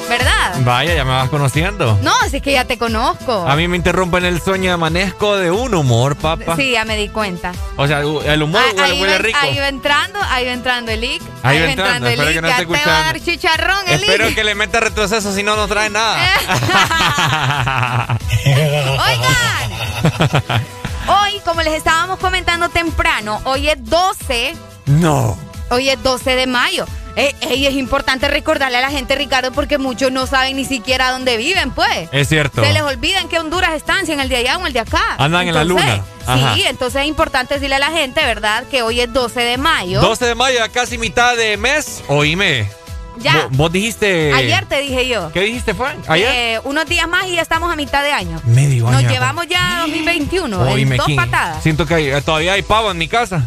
¿Verdad? 0.09 0.53
Vaya, 0.59 0.93
ya 0.93 1.03
me 1.03 1.11
vas 1.11 1.29
conociendo. 1.29 1.97
No, 2.03 2.13
si 2.29 2.37
es 2.37 2.43
que 2.43 2.51
ya 2.51 2.65
te 2.65 2.77
conozco. 2.77 3.43
A 3.47 3.55
mí 3.55 3.67
me 3.67 3.75
interrumpen 3.75 4.23
el 4.23 4.39
sueño 4.39 4.65
y 4.65 4.67
amanezco 4.67 5.35
de 5.37 5.49
un 5.49 5.73
humor, 5.73 6.15
papá. 6.15 6.55
Sí, 6.55 6.71
ya 6.71 6.85
me 6.85 6.95
di 6.95 7.09
cuenta. 7.09 7.53
O 7.75 7.87
sea, 7.87 8.01
el 8.01 8.43
humor 8.43 8.61
Ah, 8.77 8.83
huele, 8.99 9.17
rico. 9.17 9.39
ahí 9.41 9.57
va 9.57 9.67
entrando, 9.67 10.19
ahí 10.29 10.45
va 10.45 10.51
entrando 10.51 10.91
el 10.91 11.01
lick. 11.01 11.23
Ahí 11.41 11.59
va 11.59 11.65
entrando, 11.71 12.07
el 12.07 12.19
que 12.33 12.41
no 12.41 12.47
Ya 12.47 12.57
te 12.57 12.65
va 12.65 12.77
a 12.77 12.85
dar 13.05 13.19
chicharrón 13.19 13.79
el 13.87 14.03
Espero 14.03 14.27
que 14.35 14.43
le 14.43 14.53
meta 14.53 14.79
retroceso, 14.79 15.33
si 15.33 15.41
no, 15.41 15.55
no 15.55 15.67
trae 15.67 15.89
nada. 15.89 16.17
Oigan, 18.45 20.61
hoy, 21.07 21.39
como 21.43 21.61
les 21.61 21.73
estábamos 21.73 22.19
comentando 22.19 22.69
temprano, 22.69 23.41
hoy 23.45 23.69
es 23.69 23.83
12, 23.83 24.55
no. 24.87 25.37
hoy 25.69 25.89
es 25.89 26.01
12 26.01 26.35
de 26.35 26.47
mayo. 26.47 26.85
Eh, 27.17 27.33
ey, 27.41 27.65
es 27.65 27.73
importante 27.75 28.27
recordarle 28.27 28.77
a 28.77 28.81
la 28.81 28.89
gente, 28.91 29.15
Ricardo, 29.15 29.53
porque 29.53 29.77
muchos 29.77 30.11
no 30.11 30.27
saben 30.27 30.57
ni 30.57 30.65
siquiera 30.65 31.11
dónde 31.11 31.37
viven, 31.37 31.71
pues. 31.71 32.09
Es 32.11 32.27
cierto. 32.27 32.61
Se 32.61 32.73
les 32.73 32.81
olvida 32.81 33.19
en 33.19 33.29
qué 33.29 33.39
Honduras 33.39 33.71
están, 33.73 34.05
si 34.05 34.11
en 34.11 34.19
el 34.19 34.27
de 34.27 34.35
allá 34.35 34.57
o 34.57 34.61
en 34.61 34.67
el 34.67 34.73
de 34.73 34.81
acá. 34.81 35.15
Andan 35.17 35.47
en 35.47 35.55
la 35.55 35.63
luna. 35.63 36.03
Ajá. 36.27 36.55
Sí, 36.55 36.63
entonces 36.65 37.03
es 37.03 37.07
importante 37.07 37.53
decirle 37.53 37.75
a 37.75 37.79
la 37.79 37.91
gente, 37.91 38.19
¿verdad? 38.25 38.65
Que 38.69 38.81
hoy 38.81 38.99
es 38.99 39.13
12 39.13 39.39
de 39.39 39.57
mayo. 39.57 40.01
12 40.01 40.25
de 40.25 40.35
mayo, 40.35 40.59
ya 40.59 40.67
casi 40.69 40.97
mitad 40.97 41.37
de 41.37 41.55
mes. 41.55 42.03
Oíme. 42.09 42.69
Ya. 43.17 43.33
Vo- 43.33 43.47
Vos 43.51 43.71
dijiste. 43.71 44.33
Ayer 44.33 44.65
te 44.65 44.79
dije 44.81 45.07
yo. 45.07 45.31
¿Qué 45.31 45.41
dijiste, 45.41 45.73
fue? 45.73 45.95
¿Ayer? 46.07 46.29
Eh, 46.33 46.59
unos 46.65 46.85
días 46.85 47.07
más 47.07 47.25
y 47.27 47.35
ya 47.35 47.41
estamos 47.41 47.71
a 47.71 47.75
mitad 47.75 48.03
de 48.03 48.11
año. 48.11 48.41
Medio 48.45 48.87
año. 48.87 49.01
Nos 49.01 49.11
llevamos 49.11 49.47
ya 49.47 49.77
a 49.77 49.81
2021. 49.81 50.65
en 50.67 50.73
Oíme, 50.73 50.97
dos 50.97 51.05
King. 51.05 51.15
patadas. 51.15 51.63
Siento 51.63 51.85
que 51.85 51.93
hay- 51.95 52.21
todavía 52.21 52.53
hay 52.53 52.61
pavo 52.61 52.91
en 52.91 52.97
mi 52.97 53.07
casa. 53.07 53.43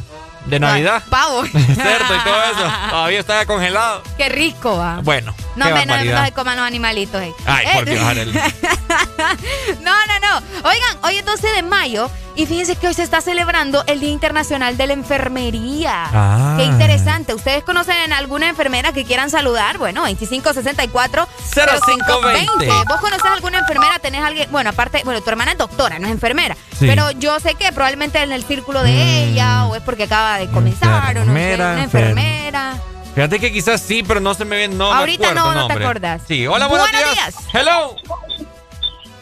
De 0.46 0.58
Navidad. 0.58 1.02
Pavo. 1.10 1.44
Cerdo 1.52 2.14
y 2.14 2.24
todo 2.24 2.42
eso. 2.44 2.72
Todavía 2.88 3.20
está 3.20 3.44
congelado. 3.44 4.02
Qué 4.16 4.30
rico, 4.30 4.78
va. 4.78 5.00
Bueno. 5.02 5.34
No, 5.56 5.66
qué 5.66 5.74
me, 5.74 5.84
no, 5.84 6.24
se 6.24 6.32
coman 6.32 6.56
los 6.56 6.64
animalitos. 6.66 7.20
eh. 7.20 7.32
Ay, 7.44 7.66
Eh, 7.66 7.70
por 7.74 7.84
Dios. 7.84 8.02
No, 9.82 9.92
no, 10.06 10.20
no. 10.20 10.68
Oigan, 10.68 10.96
hoy 11.02 11.16
es 11.18 11.24
12 11.24 11.46
de 11.48 11.62
mayo 11.62 12.10
y 12.38 12.46
fíjense 12.46 12.76
que 12.76 12.86
hoy 12.86 12.94
se 12.94 13.02
está 13.02 13.20
celebrando 13.20 13.82
el 13.88 13.98
Día 13.98 14.10
Internacional 14.10 14.76
de 14.76 14.86
la 14.86 14.92
Enfermería. 14.92 16.04
Ah. 16.12 16.54
Qué 16.56 16.64
interesante. 16.64 17.34
¿Ustedes 17.34 17.64
conocen 17.64 18.12
alguna 18.12 18.48
enfermera 18.48 18.92
que 18.92 19.04
quieran 19.04 19.28
saludar? 19.28 19.76
Bueno, 19.78 20.02
2564 20.02 21.26
0520. 21.52 22.66
¿Vos 22.88 23.00
conoces 23.00 23.24
alguna 23.26 23.58
enfermera? 23.58 23.98
¿Tenés 23.98 24.22
alguien? 24.22 24.48
Bueno, 24.52 24.70
aparte, 24.70 25.02
bueno, 25.04 25.20
tu 25.20 25.30
hermana 25.30 25.50
es 25.52 25.58
doctora, 25.58 25.98
no 25.98 26.06
es 26.06 26.12
enfermera. 26.12 26.54
Sí. 26.78 26.86
Pero 26.86 27.10
yo 27.10 27.40
sé 27.40 27.56
que 27.56 27.72
probablemente 27.72 28.22
en 28.22 28.30
el 28.30 28.44
círculo 28.44 28.84
de 28.84 29.24
ella 29.24 29.66
o 29.66 29.74
es 29.74 29.82
porque 29.82 30.04
acaba 30.04 30.38
de 30.38 30.46
comenzar 30.48 31.18
o 31.18 31.24
no 31.24 31.32
sé, 31.34 31.40
Enfermera, 31.52 31.72
una 31.72 31.78
enfer- 31.80 31.82
enfermera. 31.82 32.74
Fíjate 33.16 33.40
que 33.40 33.52
quizás 33.52 33.80
sí, 33.80 34.04
pero 34.06 34.20
no 34.20 34.32
se 34.34 34.44
me 34.44 34.56
viene. 34.58 34.76
No 34.76 34.92
Ahorita 34.92 35.32
me 35.34 35.40
acuerdo 35.40 35.48
no, 35.54 35.54
no 35.62 35.66
te 35.66 35.72
nombre. 35.74 35.84
acordás. 35.86 36.22
Sí, 36.28 36.46
hola, 36.46 36.68
buenos, 36.68 36.88
Buenos 36.92 37.14
días. 37.14 37.34
Hello. 37.52 37.96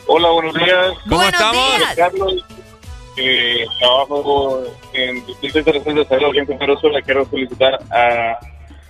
Hola, 0.06 0.28
buenos 0.28 0.54
días. 0.54 0.86
¿Cómo 1.04 1.16
Buenos 1.16 1.32
estamos? 1.32 1.78
días. 1.78 1.94
Carlos, 1.96 2.34
eh, 3.16 3.66
trabajo 3.78 4.62
en 4.92 5.24
Distrito 5.26 5.58
Internacional 5.58 6.02
de 6.04 6.08
Salud 6.08 6.28
aquí 6.30 6.38
en 6.52 6.78
Sur. 6.78 6.92
Le 6.92 7.02
quiero 7.02 7.26
felicitar 7.26 7.78
a, 7.90 8.38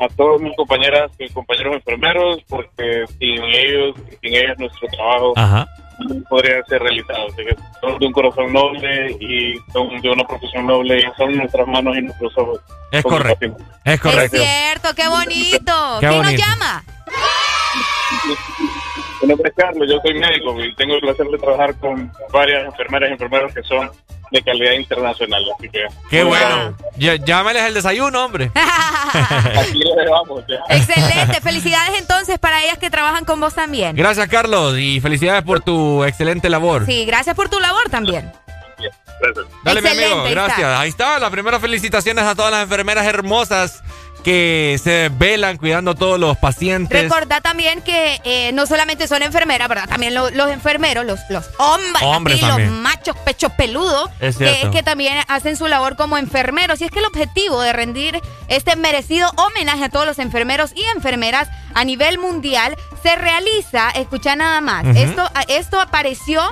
a 0.05 0.09
todos 0.17 0.41
mis 0.41 0.55
compañeras 0.57 1.11
y 1.19 1.29
compañeros 1.31 1.77
enfermeros 1.77 2.39
porque 2.49 3.05
sin 3.19 3.43
ellos, 3.45 3.95
sin 4.21 4.35
ellas 4.35 4.59
nuestro 4.59 4.89
trabajo 4.89 5.33
Ajá. 5.37 5.67
no 6.01 6.23
podría 6.29 6.63
ser 6.69 6.83
realizado. 6.83 7.27
Así 7.29 7.37
que 7.45 7.57
son 7.81 7.99
de 7.99 8.07
un 8.07 8.13
corazón 8.13 8.53
noble 8.53 9.13
y 9.21 9.55
son 9.73 10.01
de 10.01 10.11
una 10.11 10.25
profesión 10.25 10.67
noble 10.67 10.99
y 10.99 11.17
son 11.17 11.37
nuestras 11.37 11.67
manos 11.67 11.97
y 11.97 12.03
nuestros 12.03 12.37
ojos. 12.39 12.61
Es 12.93 13.03
correcto. 13.03 13.47
Es 13.85 13.95
Es 13.95 14.01
correcto. 14.01 14.37
cierto, 14.39 14.89
qué 14.95 15.09
bonito. 15.09 15.99
Qué 16.01 16.07
¿Quién 16.09 16.23
bonito. 16.23 16.23
nos 16.23 16.35
llama? 16.35 16.85
Mi 19.23 19.29
nombre 19.29 19.49
es 19.49 19.55
Carlos, 19.57 19.89
yo 19.91 19.99
soy 20.03 20.15
médico 20.15 20.63
y 20.63 20.75
tengo 20.77 20.95
el 20.95 21.01
placer 21.01 21.27
de 21.27 21.39
trabajar 21.39 21.75
con 21.81 22.13
varias 22.33 22.65
enfermeras 22.67 23.11
y 23.11 23.13
enfermeros 23.15 23.55
que 23.55 23.63
son 23.63 23.91
de 24.31 24.43
calidad 24.43 24.73
internacional. 24.73 25.43
Así 25.59 25.69
que 25.69 25.87
Qué 26.11 26.23
bueno. 26.25 26.77
Ya- 26.97 27.17
Llámales 27.17 27.63
el 27.65 27.75
desayuno, 27.75 28.25
hombre. 28.25 28.51
aquí 28.55 29.79
lo 29.79 29.95
dejamos. 29.95 30.45
ya. 30.49 30.75
Excelente. 30.77 31.41
Felicidades 31.41 31.99
entonces 32.01 32.39
para 32.39 32.63
ellas 32.63 32.79
que 32.79 32.91
trabajan 32.91 33.25
con 33.25 33.41
vos 33.41 33.55
también. 33.55 33.97
Gracias, 33.97 34.29
Carlos, 34.29 34.77
y 34.79 35.01
felicidades 35.01 35.43
por 35.43 35.61
tu 35.61 36.05
excelente 36.05 36.49
labor. 36.49 36.87
Sí, 36.87 37.05
gracias 37.05 37.35
por 37.37 37.49
tu 37.49 37.61
labor 37.61 37.89
también. 37.91 38.33
Gracias. 39.21 39.47
Dale, 39.65 39.81
mi 39.81 39.89
Excelente, 39.89 40.05
amigo, 40.13 40.21
ahí 40.27 40.29
está. 40.33 40.45
gracias. 40.45 40.79
Ahí 40.81 40.89
está, 40.91 41.19
las 41.19 41.31
primeras 41.31 41.61
felicitaciones 41.61 42.25
a 42.25 42.35
todas 42.35 42.51
las 42.51 42.63
enfermeras 42.63 43.07
hermosas 43.07 43.83
que 44.27 44.77
se 44.83 45.09
velan 45.17 45.57
cuidando 45.57 45.93
a 45.93 45.95
todos 45.95 46.19
los 46.19 46.37
pacientes. 46.37 47.01
Recordá 47.05 47.41
también 47.41 47.81
que 47.81 48.21
eh, 48.25 48.51
no 48.53 48.67
solamente 48.67 49.07
son 49.07 49.23
enfermeras, 49.23 49.69
¿verdad? 49.69 49.89
También 49.89 50.15
lo- 50.15 50.31
los 50.31 50.51
enfermeros, 50.51 51.07
los, 51.07 51.21
los 51.31 51.45
hombres, 51.59 52.03
Hombres 52.03 52.41
los 52.43 52.73
machos 52.73 53.17
pechos 53.25 53.53
peludos, 53.53 54.11
Es 54.19 54.37
que, 54.37 54.71
que 54.73 54.83
también 54.83 55.19
hacen 55.29 55.57
su 55.57 55.69
labor 55.69 55.95
como 55.95 56.19
enfermeros. 56.19 56.81
Y 56.81 56.85
es 56.87 56.91
que 56.91 56.99
el 56.99 57.05
objetivo 57.05 57.61
de 57.63 57.73
rendir 57.73 58.21
este 58.49 58.75
merecido 58.75 59.31
homenaje 59.37 59.85
a 59.85 59.89
todos 59.91 60.07
los 60.07 60.19
enfermeros 60.19 60.73
y 60.75 60.83
enfermeras 60.97 61.49
a 61.75 61.85
nivel 61.85 62.19
mundial 62.19 62.75
se 63.05 63.15
realiza, 63.15 63.91
escucha 63.91 64.35
nada 64.35 64.61
más, 64.61 64.85
esto, 64.97 65.23
esto 65.47 65.81
apareció 65.81 66.43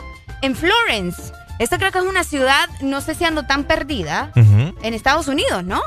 en 0.42 0.54
Florence. 0.54 1.20
Esto 1.58 1.76
creo 1.78 1.90
que 1.90 1.98
es 1.98 2.04
una 2.04 2.22
ciudad, 2.22 2.68
no 2.82 3.00
sé 3.00 3.16
si 3.16 3.24
ando 3.24 3.44
tan 3.46 3.64
perdida, 3.64 4.30
en 4.36 4.94
Estados 4.94 5.26
Unidos, 5.26 5.64
¿no? 5.64 5.82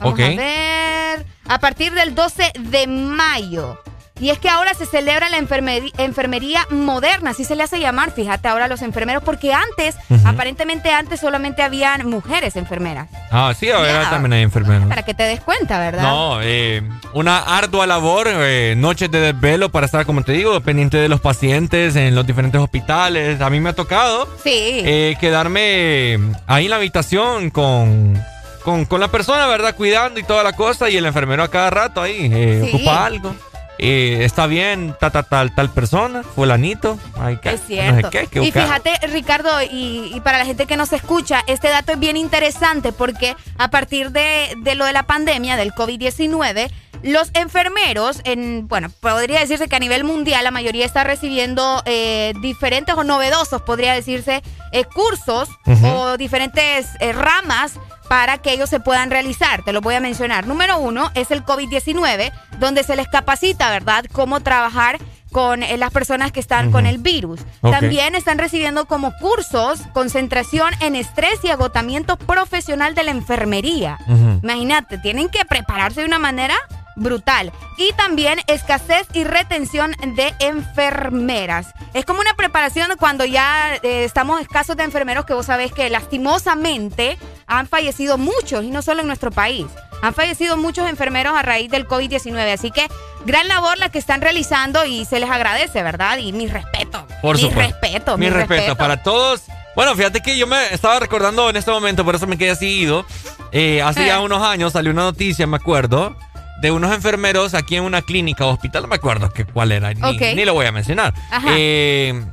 Vamos 0.00 0.18
a 0.20 0.22
ver. 0.28 1.26
A 1.48 1.58
partir 1.58 1.92
del 1.92 2.14
12 2.14 2.52
de 2.58 2.86
mayo. 2.86 3.78
Y 4.20 4.28
es 4.28 4.38
que 4.38 4.50
ahora 4.50 4.74
se 4.74 4.84
celebra 4.84 5.30
la 5.30 5.38
enfermería 5.38 6.66
moderna, 6.68 7.30
así 7.30 7.42
se 7.46 7.56
le 7.56 7.62
hace 7.62 7.80
llamar, 7.80 8.10
fíjate, 8.10 8.48
ahora 8.48 8.68
los 8.68 8.82
enfermeros, 8.82 9.22
porque 9.24 9.54
antes, 9.54 9.96
aparentemente 10.26 10.92
antes 10.92 11.20
solamente 11.20 11.62
habían 11.62 12.06
mujeres 12.06 12.56
enfermeras. 12.56 13.08
Ah, 13.30 13.54
sí, 13.58 13.70
ahora 13.70 14.10
también 14.10 14.34
hay 14.34 14.42
enfermeros. 14.42 14.88
Para 14.88 15.04
que 15.06 15.14
te 15.14 15.22
des 15.22 15.40
cuenta, 15.40 15.78
¿verdad? 15.78 16.02
No, 16.02 16.42
eh, 16.42 16.82
una 17.14 17.38
ardua 17.38 17.86
labor, 17.86 18.28
eh, 18.30 18.74
noches 18.76 19.10
de 19.10 19.20
desvelo 19.32 19.70
para 19.70 19.86
estar, 19.86 20.04
como 20.04 20.22
te 20.22 20.32
digo, 20.32 20.60
pendiente 20.60 20.98
de 20.98 21.08
los 21.08 21.22
pacientes 21.22 21.96
en 21.96 22.14
los 22.14 22.26
diferentes 22.26 22.60
hospitales. 22.60 23.40
A 23.40 23.48
mí 23.48 23.58
me 23.58 23.70
ha 23.70 23.74
tocado 23.74 24.28
Sí. 24.44 24.50
eh, 24.84 25.16
quedarme 25.18 26.18
ahí 26.46 26.64
en 26.66 26.70
la 26.70 26.76
habitación 26.76 27.48
con, 27.48 28.22
con, 28.64 28.84
con 28.84 29.00
la 29.00 29.08
persona, 29.08 29.46
¿verdad? 29.46 29.74
Cuidando 29.76 30.20
y 30.20 30.22
toda 30.22 30.42
la 30.42 30.52
cosa 30.52 30.88
y 30.90 30.96
el 30.96 31.06
enfermero 31.06 31.42
a 31.42 31.48
cada 31.50 31.70
rato 31.70 32.02
ahí 32.02 32.28
eh, 32.32 32.62
Sí. 32.64 32.74
ocupa 32.76 33.06
algo. 33.06 33.34
Eh, 33.82 34.24
está 34.26 34.46
bien, 34.46 34.94
ta, 35.00 35.08
ta, 35.08 35.22
tal, 35.22 35.54
tal 35.54 35.70
persona, 35.70 36.22
fulanito. 36.22 36.98
Ay, 37.18 37.38
qué, 37.42 37.52
Es 37.54 37.62
cierto. 37.66 37.94
No 37.94 38.00
sé 38.02 38.08
qué, 38.10 38.26
qué 38.26 38.42
y 38.42 38.52
fíjate, 38.52 38.90
Ricardo, 39.06 39.48
y, 39.62 40.12
y 40.14 40.20
para 40.20 40.36
la 40.36 40.44
gente 40.44 40.66
que 40.66 40.76
nos 40.76 40.92
escucha, 40.92 41.42
este 41.46 41.68
dato 41.70 41.92
es 41.92 41.98
bien 41.98 42.18
interesante 42.18 42.92
porque 42.92 43.36
a 43.56 43.68
partir 43.70 44.10
de, 44.10 44.54
de 44.58 44.74
lo 44.74 44.84
de 44.84 44.92
la 44.92 45.04
pandemia, 45.04 45.56
del 45.56 45.72
COVID-19, 45.72 46.70
los 47.02 47.30
enfermeros, 47.34 48.20
en, 48.24 48.68
bueno, 48.68 48.88
podría 49.00 49.40
decirse 49.40 49.68
que 49.68 49.76
a 49.76 49.80
nivel 49.80 50.04
mundial 50.04 50.44
la 50.44 50.50
mayoría 50.50 50.84
está 50.84 51.04
recibiendo 51.04 51.82
eh, 51.86 52.34
diferentes 52.40 52.94
o 52.94 53.04
novedosos, 53.04 53.62
podría 53.62 53.94
decirse, 53.94 54.42
eh, 54.72 54.84
cursos 54.84 55.48
o 55.84 56.16
diferentes 56.16 56.88
eh, 57.00 57.12
ramas 57.12 57.74
para 58.08 58.38
que 58.38 58.52
ellos 58.52 58.68
se 58.68 58.80
puedan 58.80 59.10
realizar. 59.10 59.62
Te 59.62 59.72
lo 59.72 59.80
voy 59.80 59.94
a 59.94 60.00
mencionar. 60.00 60.46
Número 60.46 60.78
uno 60.78 61.10
es 61.14 61.30
el 61.30 61.44
COVID-19, 61.44 62.32
donde 62.58 62.82
se 62.82 62.96
les 62.96 63.08
capacita, 63.08 63.70
¿verdad?, 63.70 64.04
cómo 64.12 64.40
trabajar 64.40 64.98
con 65.30 65.60
las 65.60 65.92
personas 65.92 66.32
que 66.32 66.40
están 66.40 66.72
con 66.72 66.86
el 66.86 66.98
virus. 66.98 67.40
También 67.60 68.16
están 68.16 68.38
recibiendo 68.38 68.86
como 68.86 69.12
cursos 69.18 69.80
concentración 69.92 70.74
en 70.80 70.96
estrés 70.96 71.38
y 71.44 71.50
agotamiento 71.50 72.16
profesional 72.16 72.96
de 72.96 73.04
la 73.04 73.12
enfermería. 73.12 73.96
Imagínate, 74.42 74.98
tienen 74.98 75.28
que 75.28 75.44
prepararse 75.44 76.00
de 76.00 76.06
una 76.06 76.18
manera 76.18 76.56
brutal. 76.96 77.52
Y 77.78 77.92
también 77.94 78.40
escasez 78.46 79.06
y 79.12 79.24
retención 79.24 79.92
de 80.16 80.34
enfermeras. 80.40 81.68
Es 81.94 82.04
como 82.04 82.20
una 82.20 82.34
preparación 82.34 82.90
cuando 82.98 83.24
ya 83.24 83.74
eh, 83.82 84.04
estamos 84.04 84.40
escasos 84.40 84.76
de 84.76 84.84
enfermeros 84.84 85.24
que 85.24 85.34
vos 85.34 85.46
sabés 85.46 85.72
que 85.72 85.88
lastimosamente 85.90 87.18
han 87.46 87.66
fallecido 87.66 88.18
muchos 88.18 88.64
y 88.64 88.70
no 88.70 88.82
solo 88.82 89.00
en 89.00 89.06
nuestro 89.06 89.30
país. 89.30 89.66
Han 90.02 90.14
fallecido 90.14 90.56
muchos 90.56 90.88
enfermeros 90.88 91.36
a 91.36 91.42
raíz 91.42 91.70
del 91.70 91.86
COVID-19. 91.86 92.52
Así 92.54 92.70
que 92.70 92.88
gran 93.26 93.48
labor 93.48 93.76
la 93.78 93.90
que 93.90 93.98
están 93.98 94.20
realizando 94.22 94.84
y 94.86 95.04
se 95.04 95.20
les 95.20 95.28
agradece, 95.30 95.82
¿verdad? 95.82 96.18
Y 96.18 96.32
mi 96.32 96.46
respeto. 96.46 97.06
Por 97.20 97.36
mi 97.36 97.42
supuesto. 97.42 97.72
respeto. 97.82 98.18
Mi 98.18 98.30
respeto, 98.30 98.76
para 98.76 99.02
todos. 99.02 99.42
Bueno, 99.76 99.94
fíjate 99.94 100.20
que 100.20 100.36
yo 100.38 100.46
me 100.46 100.72
estaba 100.74 100.98
recordando 101.00 101.48
en 101.50 101.56
este 101.56 101.70
momento, 101.70 102.04
por 102.04 102.14
eso 102.14 102.26
me 102.26 102.38
quedé 102.38 102.50
así 102.50 102.66
ido. 102.80 103.04
Eh, 103.52 103.82
hace 103.82 104.06
ya 104.06 104.16
Eh. 104.16 104.20
unos 104.20 104.42
años 104.42 104.72
salió 104.72 104.90
una 104.90 105.02
noticia, 105.02 105.46
me 105.46 105.56
acuerdo, 105.56 106.16
de 106.60 106.70
unos 106.70 106.92
enfermeros 106.92 107.54
aquí 107.54 107.76
en 107.76 107.84
una 107.84 108.02
clínica 108.02 108.46
o 108.46 108.50
hospital, 108.50 108.82
no 108.82 108.88
me 108.88 108.96
acuerdo 108.96 109.30
que, 109.30 109.44
cuál 109.44 109.72
era, 109.72 109.92
ni, 109.94 110.18
ni 110.18 110.44
lo 110.44 110.54
voy 110.54 110.66
a 110.66 110.72
mencionar. 110.72 111.14
Ajá. 111.30 111.48
Eh, 111.56 112.24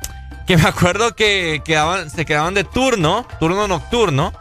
que 0.46 0.58
me 0.58 0.64
acuerdo 0.64 1.16
que 1.16 1.62
quedaban, 1.66 2.10
se 2.10 2.26
quedaban 2.26 2.54
de 2.54 2.64
turno, 2.64 3.28
turno 3.40 3.68
nocturno, 3.68 4.34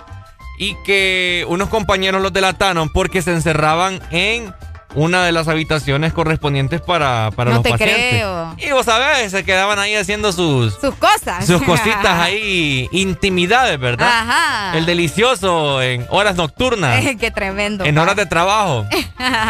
y 0.59 0.75
que 0.85 1.45
unos 1.49 1.69
compañeros 1.69 2.23
los 2.23 2.33
delataron 2.33 2.89
porque 2.89 3.23
se 3.23 3.33
encerraban 3.33 4.01
en 4.11 4.55
una 4.95 5.25
de 5.25 5.33
las 5.33 5.47
habitaciones 5.49 6.13
correspondientes 6.15 6.81
para, 6.81 7.31
para 7.37 7.51
No 7.51 7.57
los 7.57 7.65
te 7.65 7.71
pacientes. 7.71 8.09
creo. 8.11 8.55
Y 8.59 8.71
vos 8.73 8.87
sabés, 8.87 9.31
se 9.31 9.45
quedaban 9.45 9.79
ahí 9.79 9.95
haciendo 9.95 10.33
sus, 10.33 10.75
Sus 10.75 10.95
cosas. 10.95 11.45
sus 11.47 11.61
cositas 11.63 12.07
ahí, 12.21 12.89
intimidades, 12.93 13.79
¿verdad? 13.79 14.09
Ajá. 14.09 14.79
El 14.79 14.87
delicioso 14.87 15.83
en 15.83 16.07
horas 16.09 16.37
nocturnas, 16.37 17.05
Qué 17.21 17.31
tremendo. 17.31 17.85
en 17.85 17.99
horas 17.99 18.17
de 18.17 18.27
trabajo. 18.27 18.87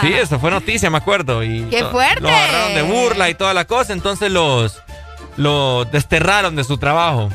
Sí, 0.00 0.12
eso 0.12 0.38
fue 0.38 0.50
noticia, 0.50 0.90
me 0.90 0.98
acuerdo. 0.98 1.42
Y 1.44 1.62
¡Qué 1.70 1.84
fuerte! 1.84 2.20
Los 2.20 2.30
agarraron 2.30 2.74
de 2.74 2.82
burla 2.82 3.28
y 3.30 3.34
toda 3.34 3.52
la 3.54 3.64
cosa, 3.66 3.92
entonces 3.92 4.30
los, 4.30 4.80
los 5.36 5.90
desterraron 5.90 6.54
de 6.56 6.64
su 6.64 6.78
trabajo. 6.78 7.28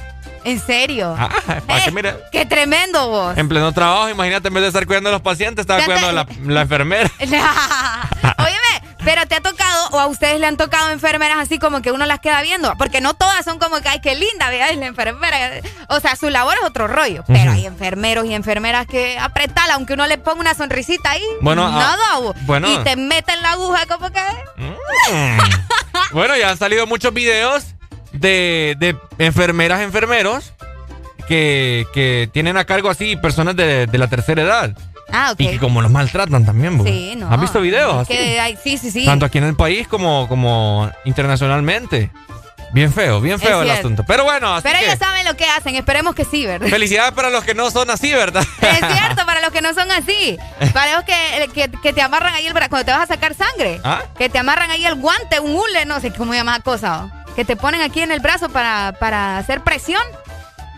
¿En 0.44 0.60
serio? 0.60 1.16
Ah, 1.18 1.30
para 1.68 1.86
que 1.86 1.92
mire, 1.92 2.16
¡Qué 2.32 2.46
tremendo 2.46 3.08
vos! 3.10 3.38
en 3.38 3.48
pleno 3.48 3.72
trabajo, 3.72 4.10
imagínate, 4.10 4.48
en 4.48 4.54
vez 4.54 4.64
de 4.64 4.68
estar 4.70 4.86
cuidando 4.86 5.10
a 5.10 5.14
los 5.14 5.22
pacientes, 5.22 5.64
estaba 5.64 5.84
cuidando 5.84 6.10
a 6.10 6.12
la, 6.14 6.28
la 6.46 6.62
enfermera. 6.62 7.10
Óyeme, 7.20 8.96
Pero 9.04 9.26
te 9.28 9.36
ha 9.36 9.42
tocado, 9.42 9.90
o 9.92 10.00
a 10.00 10.08
ustedes 10.08 10.40
le 10.40 10.48
han 10.48 10.58
tocado 10.58 10.90
enfermeras 10.90 11.38
así 11.40 11.60
como 11.60 11.82
que 11.82 11.92
uno 11.92 12.06
las 12.06 12.20
queda 12.20 12.42
viendo. 12.42 12.76
Porque 12.78 13.02
no 13.02 13.14
todas 13.14 13.44
son 13.46 13.60
como 13.60 13.82
que, 13.82 13.90
ay, 13.90 14.00
qué 14.02 14.16
linda, 14.16 14.50
vea, 14.50 14.74
la 14.74 14.86
enfermera. 14.86 15.62
O 15.90 16.00
sea, 16.00 16.16
su 16.16 16.30
labor 16.30 16.56
es 16.62 16.68
otro 16.68 16.88
rollo. 16.88 17.24
Pero 17.28 17.52
hay 17.52 17.66
enfermeros 17.66 18.26
y 18.26 18.34
enfermeras 18.34 18.88
que 18.88 19.18
apretan, 19.20 19.70
aunque 19.72 19.94
uno 19.94 20.08
le 20.08 20.18
ponga 20.18 20.42
una 20.42 20.54
sonrisita 20.54 21.12
ahí. 21.12 21.24
Bueno, 21.42 21.66
ah, 21.68 21.72
nada. 21.72 22.20
bo. 22.20 22.34
bueno. 22.42 22.72
Y 22.72 22.78
te 22.84 22.96
meten 22.96 23.42
la 23.42 23.52
aguja 23.52 23.86
como 23.86 24.10
que. 24.12 24.22
Mm. 24.58 25.38
bueno, 26.14 26.36
ya 26.38 26.50
han 26.50 26.58
salido 26.58 26.88
muchos 26.88 27.14
videos 27.14 27.66
de, 28.22 28.76
de 28.80 28.96
enfermeras, 29.18 29.82
enfermeros 29.82 30.54
que, 31.28 31.86
que 31.94 32.30
tienen 32.32 32.58
a 32.58 32.66
cargo 32.66 32.90
así 32.90 33.16
personas 33.16 33.56
de, 33.56 33.88
de 33.88 33.98
la 33.98 34.08
tercera 34.08 34.42
edad. 34.42 34.78
Ah, 35.14 35.32
ok. 35.34 35.42
Y 35.42 35.48
que 35.50 35.60
como 35.60 35.82
los 35.82 35.92
maltratan 35.92 36.46
también, 36.46 36.78
bo. 36.78 36.86
Sí, 36.86 37.16
no. 37.18 37.30
¿Has 37.32 37.42
visto 37.42 37.60
videos? 37.60 38.08
Que 38.08 38.40
hay- 38.40 38.58
sí, 38.64 38.78
sí, 38.78 38.92
sí. 38.92 39.04
Tanto 39.06 39.26
aquí 39.26 39.40
en 39.40 39.44
el 39.44 39.56
país 39.56 39.88
como, 39.88 40.28
como 40.30 40.90
internacionalmente. 41.04 42.12
Bien 42.74 42.94
feo, 42.94 43.20
bien 43.20 43.38
feo 43.38 43.64
el 43.64 43.70
asunto. 43.70 44.06
Pero 44.08 44.24
bueno, 44.24 44.56
así 44.56 44.64
Pero 44.64 44.80
que 44.80 44.86
ellos 44.86 44.98
saben 44.98 45.26
lo 45.26 45.36
que 45.36 45.44
hacen. 45.44 45.76
Esperemos 45.76 46.16
que 46.16 46.24
sí, 46.24 46.46
¿verdad? 46.46 46.70
felicidades 46.70 47.12
para 47.12 47.30
los 47.30 47.44
que 47.44 47.54
no 47.54 47.70
son 47.70 47.90
así, 47.90 48.14
¿verdad? 48.14 48.46
Es 48.62 48.78
cierto, 48.98 49.26
para 49.26 49.42
los 49.42 49.50
que 49.52 49.62
no 49.62 49.74
son 49.74 49.92
así. 49.92 50.38
Para 50.74 50.96
los 50.96 51.04
que, 51.04 51.50
que, 51.54 51.70
que 51.70 51.92
te 51.92 52.02
amarran 52.02 52.34
ahí 52.34 52.48
el 52.48 52.54
brazo, 52.54 52.70
cuando 52.70 52.86
te 52.86 52.92
vas 52.94 53.02
a 53.02 53.08
sacar 53.14 53.34
sangre. 53.34 53.82
¿Ah? 53.84 54.04
Que 54.18 54.30
te 54.30 54.40
amarran 54.40 54.72
ahí 54.72 54.86
el 54.86 54.96
guante, 54.96 55.42
un 55.42 55.54
hule, 55.54 55.84
no 55.86 56.00
sé 56.00 56.14
cómo 56.14 56.34
llama 56.34 56.54
la 56.54 56.64
cosa. 56.64 57.21
Que 57.36 57.46
te 57.46 57.56
ponen 57.56 57.82
aquí 57.82 58.02
en 58.02 58.12
el 58.12 58.20
brazo 58.20 58.50
para, 58.50 58.94
para 59.00 59.38
hacer 59.38 59.62
presión. 59.62 60.02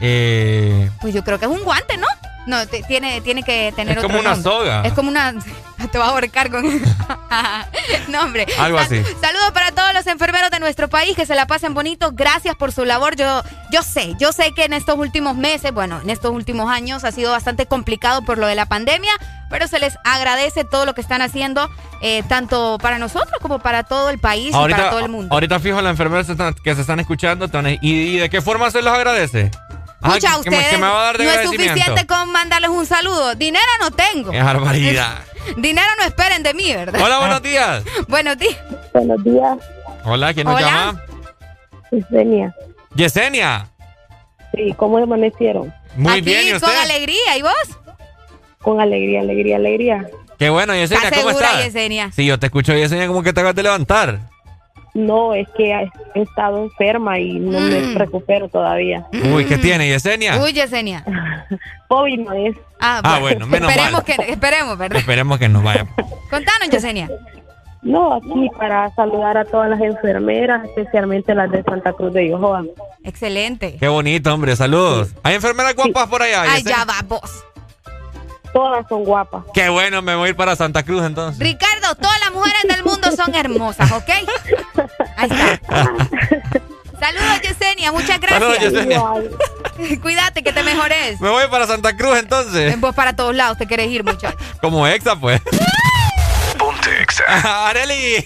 Eh, 0.01 0.89
Pues 1.01 1.13
yo 1.13 1.23
creo 1.23 1.39
que 1.39 1.45
es 1.45 1.51
un 1.51 1.63
guante, 1.63 1.97
¿no? 1.97 2.07
No, 2.45 2.57
tiene, 2.67 3.21
tiene 3.21 3.41
que 3.43 3.71
tener 3.75 3.97
Es 3.97 4.03
otro 4.03 4.09
como 4.09 4.19
una 4.19 4.31
nombre. 4.35 4.51
soga. 4.51 4.81
Es 4.83 4.93
como 4.93 5.09
una... 5.09 5.33
Te 5.91 5.97
vas 5.97 6.07
a 6.07 6.11
ahorcar 6.11 6.49
con... 6.49 6.63
no, 8.09 8.21
hombre. 8.21 8.45
Algo 8.57 8.77
así. 8.77 9.01
Saludos 9.21 9.51
para 9.53 9.71
todos 9.71 9.93
los 9.93 10.07
enfermeros 10.07 10.49
de 10.49 10.59
nuestro 10.59 10.87
país, 10.89 11.15
que 11.15 11.25
se 11.25 11.35
la 11.35 11.45
pasen 11.47 11.73
bonito. 11.73 12.11
Gracias 12.13 12.55
por 12.55 12.71
su 12.71 12.85
labor. 12.85 13.15
Yo, 13.15 13.43
yo 13.71 13.81
sé, 13.83 14.13
yo 14.17 14.31
sé 14.31 14.53
que 14.53 14.63
en 14.65 14.73
estos 14.73 14.97
últimos 14.97 15.35
meses, 15.35 15.73
bueno, 15.73 15.99
en 16.01 16.09
estos 16.09 16.31
últimos 16.31 16.69
años 16.71 17.03
ha 17.03 17.11
sido 17.11 17.31
bastante 17.31 17.65
complicado 17.65 18.23
por 18.23 18.37
lo 18.37 18.47
de 18.47 18.55
la 18.55 18.65
pandemia, 18.65 19.11
pero 19.49 19.67
se 19.67 19.79
les 19.79 19.97
agradece 20.05 20.63
todo 20.63 20.85
lo 20.85 20.93
que 20.95 21.01
están 21.01 21.21
haciendo, 21.21 21.69
eh, 22.01 22.23
tanto 22.29 22.77
para 22.81 22.97
nosotros 22.97 23.33
como 23.41 23.59
para 23.59 23.83
todo 23.83 24.09
el 24.09 24.19
país 24.19 24.49
y 24.49 24.51
para 24.53 24.89
todo 24.89 24.99
el 24.99 25.09
mundo. 25.09 25.33
ahorita 25.33 25.59
fijo 25.59 25.81
las 25.81 25.91
enfermeras 25.91 26.27
que 26.63 26.75
se 26.75 26.81
están 26.81 26.99
escuchando. 27.01 27.47
te 27.49 27.57
van 27.57 27.65
a- 27.65 27.71
¿Y, 27.73 27.79
y 27.81 28.17
de 28.17 28.29
qué 28.29 28.41
forma 28.41 28.71
se 28.71 28.81
los 28.81 28.93
agradece? 28.93 29.51
Ah, 30.03 30.17
que 30.19 30.27
me- 30.29 30.35
ustedes 30.37 30.67
que 30.67 30.77
me 30.77 30.87
va 30.87 31.01
a 31.01 31.03
dar 31.05 31.17
de 31.17 31.23
no 31.25 31.31
es 31.31 31.49
suficiente 31.49 32.05
con 32.05 32.31
mandarles 32.31 32.69
un 32.69 32.85
saludo. 32.85 33.35
Dinero 33.35 33.65
no 33.79 33.91
tengo. 33.91 34.31
Qué 34.31 34.41
barbaridad. 34.41 35.19
Dinero 35.57 35.87
no 35.97 36.03
esperen 36.05 36.43
de 36.43 36.53
mí, 36.53 36.73
¿verdad? 36.73 37.01
Hola, 37.01 37.19
buenos 37.19 37.41
días. 37.43 37.83
Buenos 38.07 38.37
días. 38.37 38.57
Buenos 38.93 39.23
días, 39.23 39.57
Hola, 40.05 40.33
¿quién 40.33 40.45
nos 40.47 40.55
Hola. 40.57 40.67
llama? 40.67 41.01
Yesenia. 41.91 42.53
Yesenia. 42.95 43.67
Sí, 44.53 44.73
¿cómo 44.77 44.97
amanecieron? 44.97 45.73
Muy 45.95 46.11
Aquí 46.13 46.21
bien, 46.21 46.47
¿y 46.47 46.59
con 46.59 46.69
usted? 46.69 46.81
alegría. 46.81 47.37
¿Y 47.37 47.41
vos? 47.41 47.53
Con 48.61 48.81
alegría, 48.81 49.21
alegría, 49.21 49.55
alegría. 49.57 50.07
Qué 50.37 50.49
bueno, 50.49 50.73
Yesenia, 50.75 51.05
¿Estás 51.05 51.19
¿cómo 51.19 51.29
segura, 51.29 51.47
estás? 51.51 51.65
Yesenia? 51.65 52.11
Sí, 52.11 52.25
yo 52.25 52.39
te 52.39 52.47
escucho, 52.47 52.73
Yesenia, 52.73 53.07
como 53.07 53.23
que 53.23 53.31
te 53.33 53.39
acabas 53.39 53.55
de 53.55 53.63
levantar. 53.63 54.19
No, 54.93 55.33
es 55.33 55.47
que 55.57 55.71
he 55.73 56.21
estado 56.21 56.63
enferma 56.63 57.17
y 57.19 57.39
no 57.39 57.59
Mm. 57.59 57.69
me 57.69 57.93
recupero 57.95 58.47
todavía. 58.47 59.05
Uy, 59.33 59.45
¿qué 59.45 59.57
tiene, 59.57 59.87
Yesenia? 59.87 60.37
Uy, 60.41 60.53
Yesenia. 60.53 61.03
COVID 61.87 62.19
no 62.19 62.33
es. 62.33 62.55
Ah, 62.79 63.01
Ah, 63.03 63.19
bueno, 63.19 63.47
menos 63.47 63.69
esperemos 63.71 63.93
mal. 63.93 64.03
que 64.03 64.31
esperemos, 64.31 64.77
¿verdad? 64.77 64.99
Esperemos 64.99 65.39
que 65.39 65.49
nos 65.49 65.63
vaya. 65.63 65.85
Contanos, 66.29 66.69
Yesenia. 66.69 67.09
No, 67.81 68.13
aquí 68.13 68.49
para 68.57 68.93
saludar 68.95 69.35
a 69.37 69.43
todas 69.45 69.69
las 69.69 69.81
enfermeras, 69.81 70.63
especialmente 70.63 71.35
las 71.35 71.51
de 71.51 71.63
Santa 71.63 71.91
Cruz 71.93 72.13
de 72.13 72.29
Yohoa. 72.29 72.63
Excelente. 73.03 73.75
Qué 73.79 73.87
bonito, 73.89 74.33
hombre, 74.33 74.55
saludos. 74.55 75.13
¿Hay 75.23 75.35
enfermeras 75.35 75.75
guapas 75.75 76.07
por 76.07 76.21
allá? 76.21 76.43
Ay, 76.43 76.63
ya 76.63 76.85
va, 76.85 76.95
vos. 77.05 77.43
Todas 78.53 78.85
son 78.87 79.03
guapas. 79.03 79.43
Qué 79.53 79.67
bueno, 79.69 80.01
me 80.01 80.15
voy 80.15 80.27
a 80.27 80.29
ir 80.29 80.35
para 80.35 80.55
Santa 80.55 80.83
Cruz 80.83 81.03
entonces. 81.03 81.39
Ricardo, 81.39 81.95
todas 81.95 82.19
las 82.19 82.31
mujeres 82.31 82.61
del 82.63 82.83
mundo 82.83 83.09
son 83.15 83.33
hermosas, 83.33 83.91
¿ok? 83.91 84.09
Ahí 85.17 85.29
está. 85.29 85.59
Saludos, 86.99 87.41
Yesenia. 87.41 87.91
Muchas 87.91 88.19
Saludos, 88.21 88.57
gracias. 88.59 88.73
Yesenia. 88.73 89.01
Cuídate, 90.01 90.43
que 90.43 90.53
te 90.53 90.63
mejores. 90.63 91.19
Me 91.19 91.29
voy 91.29 91.47
para 91.49 91.67
Santa 91.67 91.97
Cruz 91.97 92.17
entonces. 92.17 92.79
Vos 92.79 92.95
para 92.95 93.13
todos 93.13 93.35
lados 93.35 93.57
te 93.57 93.65
querés 93.65 93.89
ir, 93.89 94.03
muchacho. 94.03 94.37
Como 94.61 94.87
exa, 94.87 95.15
pues. 95.15 95.41
Ponte 96.57 97.01
Exa. 97.01 97.67
Areli. 97.67 98.25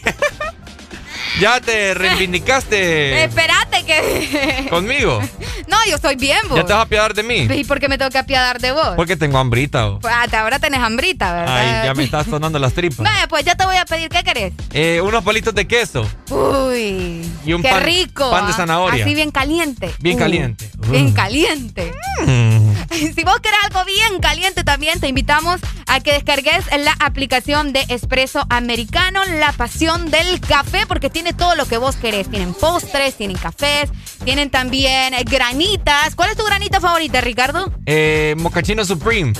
Ya 1.39 1.59
te 1.61 1.93
reivindicaste 1.93 3.23
Espérate 3.25 3.83
que... 3.85 4.67
conmigo. 4.69 5.21
No, 5.67 5.77
yo 5.89 5.95
estoy 5.95 6.15
bien, 6.15 6.39
vos. 6.49 6.57
¿Ya 6.57 6.65
te 6.65 6.73
vas 6.73 6.79
a 6.79 6.83
apiadar 6.85 7.13
de 7.13 7.23
mí? 7.23 7.47
¿Y 7.53 7.63
por 7.63 7.79
qué 7.79 7.87
me 7.89 7.97
tengo 7.97 8.09
que 8.11 8.17
apiadar 8.17 8.59
de 8.59 8.71
vos? 8.71 8.89
Porque 8.95 9.15
tengo 9.15 9.37
hambrita. 9.37 9.99
Pues 9.99 10.13
hasta 10.13 10.41
ahora 10.41 10.59
tenés 10.59 10.79
hambrita, 10.79 11.33
¿verdad? 11.33 11.57
Ay, 11.81 11.87
ya 11.87 11.93
me 11.93 12.03
estás 12.03 12.25
sonando 12.27 12.57
las 12.59 12.73
tripas. 12.73 12.99
Vaya, 12.99 13.27
pues 13.27 13.43
ya 13.45 13.55
te 13.55 13.65
voy 13.65 13.75
a 13.75 13.85
pedir, 13.85 14.09
¿qué 14.09 14.23
querés? 14.23 14.53
Eh, 14.73 15.01
unos 15.01 15.23
palitos 15.23 15.53
de 15.53 15.67
queso. 15.67 16.07
Uy, 16.29 17.21
Y 17.45 17.53
un 17.53 17.61
qué 17.61 17.69
pan- 17.69 17.83
rico. 17.83 18.29
pan 18.31 18.45
de 18.47 18.53
ah. 18.53 18.55
zanahoria. 18.55 19.03
Así 19.03 19.13
bien 19.15 19.31
caliente. 19.31 19.91
Bien 19.99 20.15
Uh, 20.15 20.19
caliente. 20.19 20.69
Bien 20.89 21.07
Uh. 21.07 21.13
caliente. 21.13 21.93
Mm. 22.25 22.67
Si 22.97 23.23
vos 23.23 23.39
querés 23.41 23.59
algo 23.65 23.83
bien 23.85 24.19
caliente 24.21 24.63
también, 24.63 24.99
te 24.99 25.07
invitamos 25.07 25.59
a 25.87 25.99
que 25.99 26.13
descargues 26.13 26.65
la 26.79 26.95
aplicación 26.99 27.71
de 27.73 27.85
Espresso 27.89 28.45
Americano, 28.49 29.21
la 29.39 29.51
pasión 29.51 30.09
del 30.09 30.39
café, 30.39 30.85
porque 30.87 31.09
tiene 31.09 31.26
todo 31.33 31.55
lo 31.55 31.65
que 31.65 31.77
vos 31.77 31.95
querés. 31.95 32.29
Tienen 32.29 32.53
postres, 32.53 33.15
tienen 33.15 33.37
cafés, 33.37 33.89
tienen 34.23 34.49
también 34.49 35.13
eh, 35.13 35.23
granitas. 35.23 36.15
¿Cuál 36.15 36.29
es 36.31 36.37
tu 36.37 36.43
granita 36.45 36.79
favorita, 36.79 37.21
Ricardo? 37.21 37.71
Eh, 37.85 38.35
mocachino 38.37 38.83
Supreme. 38.85 39.33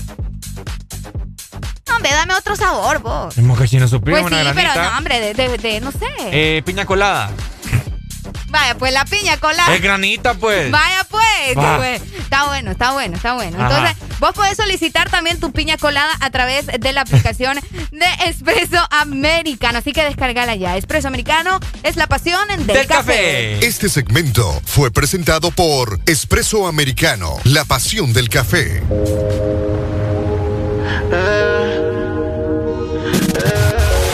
No, 1.90 1.96
hombre, 1.96 2.12
dame 2.12 2.34
otro 2.36 2.56
sabor, 2.56 3.00
vos. 3.02 3.38
El 3.38 3.46
mocachino 3.46 3.88
Supreme, 3.88 4.22
Pues 4.22 4.32
una 4.32 4.42
sí, 4.42 4.44
granita. 4.56 4.74
pero 4.74 4.90
no, 4.92 4.98
hombre, 4.98 5.20
de, 5.20 5.34
de- 5.34 5.58
de- 5.58 5.80
no 5.82 5.92
sé. 5.92 6.06
Eh, 6.32 6.62
piña 6.66 6.86
colada. 6.86 7.32
Vaya, 8.50 8.76
pues 8.78 8.94
la 8.94 9.06
piña 9.06 9.38
colada. 9.38 9.76
Es 9.76 9.82
granita, 9.82 10.34
pues. 10.34 10.72
Vaya 10.72 11.06
pues, 11.10 11.58
Va. 11.58 11.78
pues. 11.78 12.02
Está 12.18 12.46
bueno, 12.46 12.72
está 12.72 12.92
bueno, 12.92 13.16
está 13.16 13.34
bueno. 13.34 13.58
Ajá. 13.58 13.78
Entonces, 13.78 14.20
vos 14.20 14.32
podés 14.34 14.58
solicitar 14.58 15.10
también 15.10 15.40
tu 15.40 15.52
piña 15.52 15.78
colada 15.78 16.12
a 16.20 16.30
través 16.30 16.68
de 16.68 16.94
la 16.94 17.02
aplicación 17.02 17.60
de 17.92 18.06
Espresso 18.26 18.86
Americano. 18.92 19.80
Así 19.80 19.92
que 19.92 20.04
descargala 20.04 20.56
ya. 20.56 20.78
Espresso 20.78 21.08
Americano 21.08 21.60
es 21.84 21.96
la 21.96 22.08
pasión 22.08 22.48
del, 22.66 22.88
café. 22.88 23.66
Este 23.66 23.90
segmento 23.90 24.62
fue 24.66 24.92
presentado 24.92 25.52
por 25.52 26.00
Espresso 26.06 26.68
Americano, 26.68 27.38
la 27.44 27.66
pasión 27.66 28.14
del 28.14 28.30
café. 28.30 28.82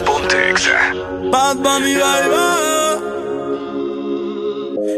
Ponte 0.05 0.49
Exa. 0.51 0.93
Bad 1.31 1.57
Bunny, 1.57 1.95
baby. 1.95 2.62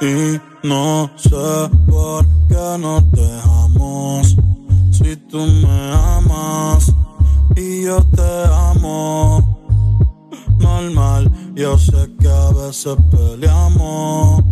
Y 0.00 0.40
no 0.64 1.08
sé 1.16 1.70
por 1.88 2.26
qué 2.48 2.76
no 2.76 3.00
te 3.14 3.20
dejamos. 3.20 4.36
Si 4.90 5.14
tú 5.30 5.38
me 5.38 5.92
amas 5.94 6.92
y 7.54 7.84
yo 7.84 8.04
te 8.16 8.44
amo. 8.50 9.40
Normal, 10.58 11.30
yo 11.54 11.78
sé 11.78 12.10
que 12.18 12.28
a 12.28 12.50
veces 12.50 12.96
peleamos. 13.12 14.42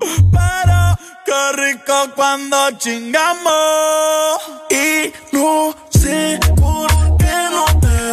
Pero 0.00 0.98
qué 1.26 1.52
rico 1.56 2.14
cuando 2.16 2.56
chingamos. 2.78 4.38
Y 4.70 5.12
no 5.36 5.74
sé 5.90 6.40
por 6.56 6.88
qué 7.18 7.34
no 7.50 7.78
te 7.78 8.12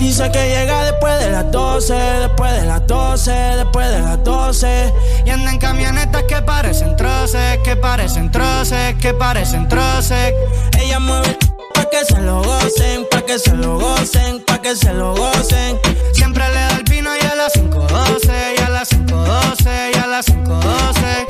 Dice 0.00 0.30
que 0.32 0.48
llega 0.48 0.84
después 0.84 1.20
de 1.20 1.30
las 1.30 1.50
12, 1.52 1.92
después 1.94 2.52
de 2.52 2.66
las 2.66 2.86
12, 2.86 3.30
después 3.30 3.90
de 3.90 4.00
las 4.00 4.24
12. 4.24 4.92
Y 5.26 5.30
anda 5.30 5.52
en 5.52 5.58
camionetas 5.58 6.24
que 6.24 6.40
parecen 6.42 6.96
troces, 6.96 7.58
que 7.62 7.76
parecen 7.76 8.30
troces, 8.30 8.96
que 8.96 9.12
parecen 9.12 9.68
troces. 9.68 10.32
Ella 10.80 10.98
mueve 10.98 11.36
pa' 11.74 11.84
que 11.90 12.04
se 12.04 12.20
lo 12.20 12.42
gocen, 12.42 13.06
pa' 13.10 13.22
que 13.22 13.38
se 13.38 13.54
lo 13.54 13.78
gocen, 13.78 14.42
pa' 14.46 14.62
que 14.62 14.74
se 14.74 14.92
lo 14.94 15.14
gocen. 15.14 15.78
Siempre 16.14 16.48
le 16.48 16.54
da 16.54 16.76
el 16.76 16.84
vino 16.84 17.10
y 17.14 17.20
a 17.26 17.34
las 17.34 17.52
5.12, 17.52 18.54
y 18.58 18.62
a 18.62 18.68
las 18.70 18.90
5.12, 18.90 19.90
y 19.94 19.98
a 19.98 20.06
las 20.06 20.26
5.12. 20.26 21.29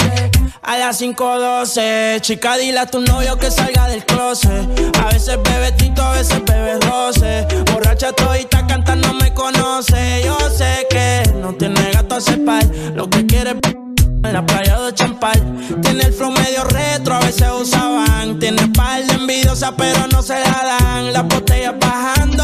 A 0.63 0.77
las 0.77 1.01
5.12, 1.01 2.21
chica, 2.21 2.57
dile 2.57 2.79
a 2.81 2.87
tu 2.87 3.01
novio 3.01 3.39
que 3.39 3.51
salga 3.51 3.89
del 3.89 4.05
closet. 4.05 4.97
A 5.01 5.07
veces 5.07 5.39
bebe 5.43 5.73
tito, 5.73 6.03
a 6.03 6.13
veces 6.13 6.45
bebe 6.45 6.79
roce. 6.81 7.47
Borracha 7.73 8.13
todita 8.13 8.67
cantando 8.67 9.15
me 9.15 9.33
conoce. 9.35 10.23
Yo 10.25 10.39
sé 10.51 10.87
que 10.91 11.23
no 11.41 11.55
tiene 11.55 11.91
gato 11.93 12.17
a 12.17 12.21
cepar. 12.21 12.65
Lo 12.95 13.09
que 13.09 13.27
quiere 13.27 13.51
en 13.51 14.33
la 14.33 14.45
playa 14.45 14.79
de 14.81 14.95
Champal. 14.95 15.41
Tiene 15.83 16.05
el 16.05 16.13
flow 16.13 16.31
medio 16.31 16.65
retro, 16.65 17.15
a 17.15 17.21
veces 17.21 17.49
usaban. 17.59 18.39
Tiene 18.39 18.69
par 18.69 19.05
de 19.05 19.15
envidiosa, 19.15 19.75
pero 19.77 20.07
no 20.09 20.23
se 20.23 20.35
la 20.35 20.79
dan. 20.79 21.13
Las 21.13 21.27
botellas 21.27 21.75
bajando, 21.81 22.40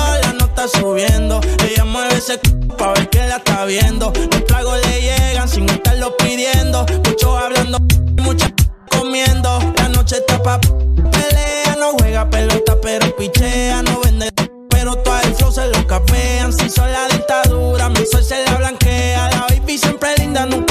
subiendo. 0.68 1.40
Ella 1.68 1.84
mueve 1.84 2.14
ese 2.14 2.34
c 2.34 2.40
pa' 2.76 2.92
ver 2.94 3.08
que 3.08 3.18
la 3.26 3.36
está 3.36 3.64
viendo. 3.64 4.12
Los 4.30 4.44
tragos 4.46 4.78
le 4.86 5.00
llegan 5.00 5.48
sin 5.48 5.68
estarlo 5.68 6.16
pidiendo. 6.16 6.86
Muchos 7.04 7.40
hablando, 7.40 7.78
muchas 8.22 8.52
comiendo. 8.90 9.58
La 9.76 9.88
noche 9.88 10.16
está 10.16 10.42
pa' 10.42 10.60
pelea, 10.60 11.76
no 11.78 11.92
juega 11.98 12.28
pelota, 12.28 12.76
pero 12.80 13.14
pichea, 13.16 13.82
no 13.82 14.00
vende. 14.00 14.28
Pero 14.70 14.96
todo 14.96 15.20
el 15.22 15.34
flow 15.34 15.52
se 15.52 15.66
lo 15.68 15.86
capean. 15.86 16.52
Si 16.52 16.68
son 16.68 16.90
la 16.92 17.06
dictadura, 17.08 17.88
mi 17.88 18.04
sol 18.06 18.24
se 18.24 18.44
la 18.44 18.54
blanquea. 18.56 19.30
La 19.30 19.46
baby 19.48 19.78
siempre 19.78 20.14
linda, 20.18 20.46
nunca 20.46 20.65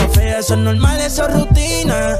fea. 0.45 0.53
Eso 0.53 0.53
es 0.53 0.59
normal, 0.59 1.01
eso 1.01 1.27
es 1.27 1.33
rutina. 1.33 2.17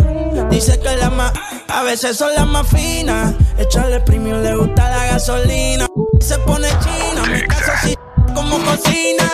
Dice 0.49 0.79
que 0.79 0.95
la 0.97 1.09
más, 1.09 1.31
a 1.67 1.83
veces 1.83 2.17
son 2.17 2.33
las 2.33 2.47
más 2.47 2.67
finas. 2.67 3.33
Echarle 3.57 3.99
premium, 4.01 4.41
le 4.41 4.55
gusta 4.55 4.89
la 4.89 5.05
gasolina. 5.05 5.87
Se 6.19 6.37
pone 6.39 6.67
china, 6.79 7.23
mi 7.27 7.41
caso 7.41 7.71
así 7.73 7.95
como 8.33 8.57
cocina. 8.63 9.29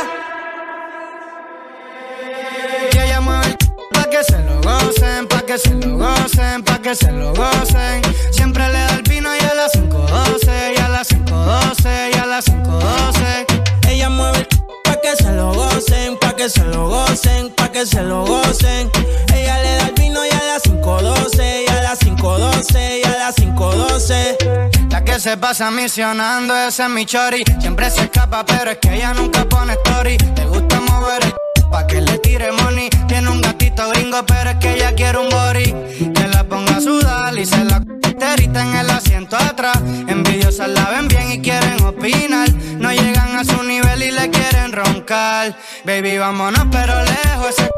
Y 2.93 2.97
ella 2.97 3.21
mueve 3.21 3.47
el 3.47 3.57
pa' 3.93 4.09
que 4.09 4.23
se 4.23 4.39
lo 4.39 4.61
gocen, 4.61 5.27
pa' 5.27 5.41
que 5.41 5.57
se 5.57 5.73
lo 5.73 5.97
gocen, 5.97 6.63
pa' 6.63 6.79
que 6.79 6.95
se 6.95 7.11
lo 7.11 7.33
gocen. 7.33 8.01
Siempre 8.31 8.67
le 8.67 8.79
da 8.79 8.95
el 8.95 9.03
vino 9.03 9.29
y 9.35 9.39
a 9.39 9.53
las 9.53 9.73
5.12, 9.73 10.73
y 10.75 10.81
a 10.81 10.89
las 10.89 11.09
5.12, 11.09 12.11
y 12.13 12.17
a 12.17 12.25
las 12.25 12.45
5.12. 12.45 13.89
Ella 13.89 14.09
mueve 14.09 14.39
el 14.39 14.47
pa' 14.83 14.99
que 15.01 15.15
se 15.15 15.31
lo 15.31 15.53
gocen, 15.53 16.17
pa' 16.19 16.35
que 16.35 16.49
se 16.49 16.63
lo 16.65 16.89
gocen, 16.89 17.49
que 17.71 17.85
se 17.85 18.01
lo 18.03 18.25
gocen. 18.25 18.89
Ella 19.33 19.61
le 19.61 19.75
da 19.75 19.87
el 19.87 19.93
vino 19.93 20.25
y 20.25 20.29
a 20.29 20.43
las 20.43 20.63
5.12, 20.63 21.65
y 21.65 21.69
a 21.69 21.81
las 21.81 21.99
5.12, 21.99 22.99
y 22.99 23.03
a 23.05 23.17
las 23.17 23.35
5.12. 23.35 24.89
La 24.91 25.03
que 25.03 25.19
se 25.19 25.37
pasa 25.37 25.71
misionando, 25.71 26.55
ese 26.55 26.83
es 26.83 26.89
mi 26.89 27.05
chori. 27.05 27.43
Siempre 27.59 27.89
se 27.89 28.01
escapa, 28.01 28.45
pero 28.45 28.71
es 28.71 28.77
que 28.77 28.95
ella 28.95 29.13
nunca 29.13 29.45
pone 29.45 29.73
story. 29.73 30.17
Le 30.35 30.45
gusta 30.45 30.79
mover 30.81 31.23
el 31.23 31.63
pa' 31.71 31.87
que 31.87 32.01
le 32.01 32.17
tire 32.19 32.51
money. 32.51 32.89
Tiene 33.07 33.29
un 33.29 33.41
gatito 33.41 33.89
gringo, 33.89 34.25
pero 34.25 34.51
es 34.51 34.55
que 34.57 34.73
ella 34.75 34.93
quiere 34.93 35.17
un 35.17 35.29
body. 35.29 36.11
Que 36.13 36.27
la 36.27 36.43
ponga 36.43 36.77
a 36.77 36.81
sudar 36.81 37.37
y 37.37 37.45
se 37.45 37.63
la 37.63 37.77
enterita 38.03 38.61
en 38.61 38.75
el 38.75 38.89
asiento 38.89 39.37
atrás. 39.37 39.77
Envidiosas 40.07 40.69
la 40.69 40.89
ven 40.89 41.07
bien 41.07 41.31
y 41.31 41.41
quieren 41.41 41.81
opinar. 41.83 42.51
No 42.79 42.91
llegan 42.91 43.37
a 43.37 43.45
su 43.45 43.63
nivel 43.63 44.03
y 44.03 44.11
le 44.11 44.29
quieren 44.29 44.40
roncar. 44.71 45.55
Baby, 45.85 46.17
vámonos, 46.17 46.65
pero 46.71 46.93
lejos. 47.03 47.49
Ese 47.49 47.69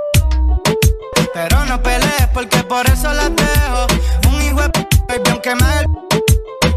pero 1.34 1.66
no 1.66 1.82
pelees 1.82 2.28
porque 2.34 2.64
por 2.64 2.86
eso 2.88 3.12
las 3.14 3.32
dejo. 3.36 3.88
Un 4.30 4.42
hijo 4.42 4.62
de 4.62 4.70
p- 4.70 4.88
baby, 5.08 5.30
aunque 5.32 5.56
me 5.56 5.64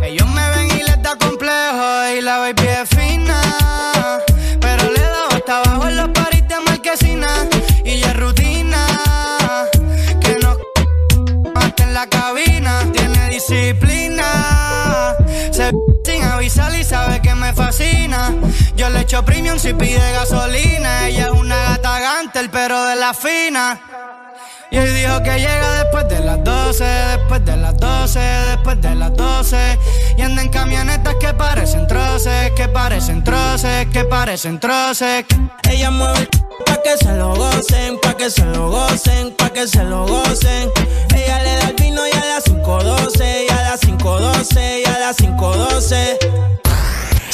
ellos 0.08 0.28
me 0.28 0.50
ven 0.50 0.66
y 0.78 0.82
les 0.82 1.02
da 1.02 1.16
complejo 1.16 2.08
y 2.16 2.20
la 2.22 2.38
baby 2.38 2.66
es 2.66 2.88
fina. 2.88 3.40
Pero 4.60 4.90
le 4.90 5.00
da 5.00 5.26
hasta 5.30 5.58
abajo 5.58 5.88
en 5.88 5.96
los 5.96 6.08
paris 6.10 6.46
de 6.48 6.60
marquesina 6.60 7.28
y 7.84 7.98
ya 8.00 8.08
es 8.12 8.16
rutina. 8.16 8.86
Que 10.20 10.38
no 10.40 10.56
mate 11.54 11.82
en 11.82 11.92
la 11.94 12.06
cabina, 12.06 12.82
tiene 12.92 13.28
disciplina. 13.30 14.15
me 17.46 17.52
fascina. 17.52 18.34
Yo 18.76 18.88
le 18.90 19.00
echo 19.00 19.24
premium 19.24 19.58
si 19.58 19.72
pide 19.72 20.12
gasolina. 20.12 21.08
Ella 21.08 21.26
es 21.26 21.30
una 21.30 21.56
gata 21.70 22.00
gante, 22.00 22.40
el 22.40 22.50
pero 22.50 22.84
de 22.84 22.96
la 22.96 23.14
fina. 23.14 23.80
Y 24.70 24.76
él 24.76 24.92
dijo 24.94 25.22
que 25.22 25.38
llega 25.38 25.82
después 25.82 26.08
de 26.08 26.20
las 26.20 26.42
12, 26.42 26.84
después 26.84 27.44
de 27.44 27.56
las 27.56 27.76
12, 27.78 28.18
después 28.18 28.80
de 28.80 28.94
las 28.94 29.14
12. 29.14 29.78
Y 30.16 30.22
anda 30.22 30.42
en 30.42 30.48
camionetas 30.48 31.14
que 31.20 31.32
parecen 31.34 31.86
troces, 31.86 32.50
que 32.56 32.68
parecen 32.68 33.22
troces, 33.22 33.86
que 33.92 34.04
parecen 34.04 34.58
troces. 34.58 35.24
Ella 35.70 35.90
mueve 35.90 36.28
pa' 36.64 36.82
que 36.82 36.96
se 36.96 37.12
lo 37.12 37.34
gocen, 37.36 38.00
pa' 38.00 38.16
que 38.16 38.28
se 38.28 38.44
lo 38.44 38.70
gocen, 38.70 39.32
pa' 39.36 39.50
que 39.50 39.68
se 39.68 39.84
lo 39.84 40.06
gocen. 40.06 40.70
Ella 41.14 41.42
le 41.42 41.56
da 41.56 41.68
el 41.68 41.74
vino 41.74 42.02
y 42.06 42.10
a 42.10 42.24
las 42.24 42.44
5.12, 42.44 43.46
y 43.48 43.52
a 43.52 43.62
las 43.62 43.80
5.12, 43.82 44.82
y 44.82 44.84
a 44.84 44.98
las 44.98 45.16
5.12. 45.18 46.65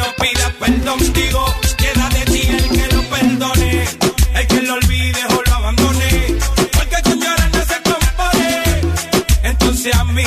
no 0.00 0.14
pidas 0.20 0.52
perdón, 0.58 0.98
digo, 1.12 1.44
queda 1.76 2.08
de 2.10 2.24
ti 2.32 2.42
el 2.48 2.68
que 2.76 2.94
lo 2.94 3.02
perdone, 3.14 3.84
el 4.34 4.46
que 4.46 4.62
lo 4.62 4.74
olvide 4.74 5.22
o 5.34 5.42
lo 5.46 5.54
abandone, 5.54 6.10
porque 6.72 6.96
tu 7.04 7.14
llorar 7.22 7.50
no 7.52 7.62
se 7.70 7.78
compone, 7.90 8.80
entonces 9.42 9.94
a 9.94 10.04
mí 10.04 10.26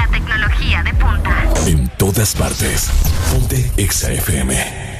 en 1.67 1.87
todas 1.97 2.33
partes. 2.35 2.89
Ponte 3.31 3.71
Exa 3.77 4.11
FM. 4.11 4.90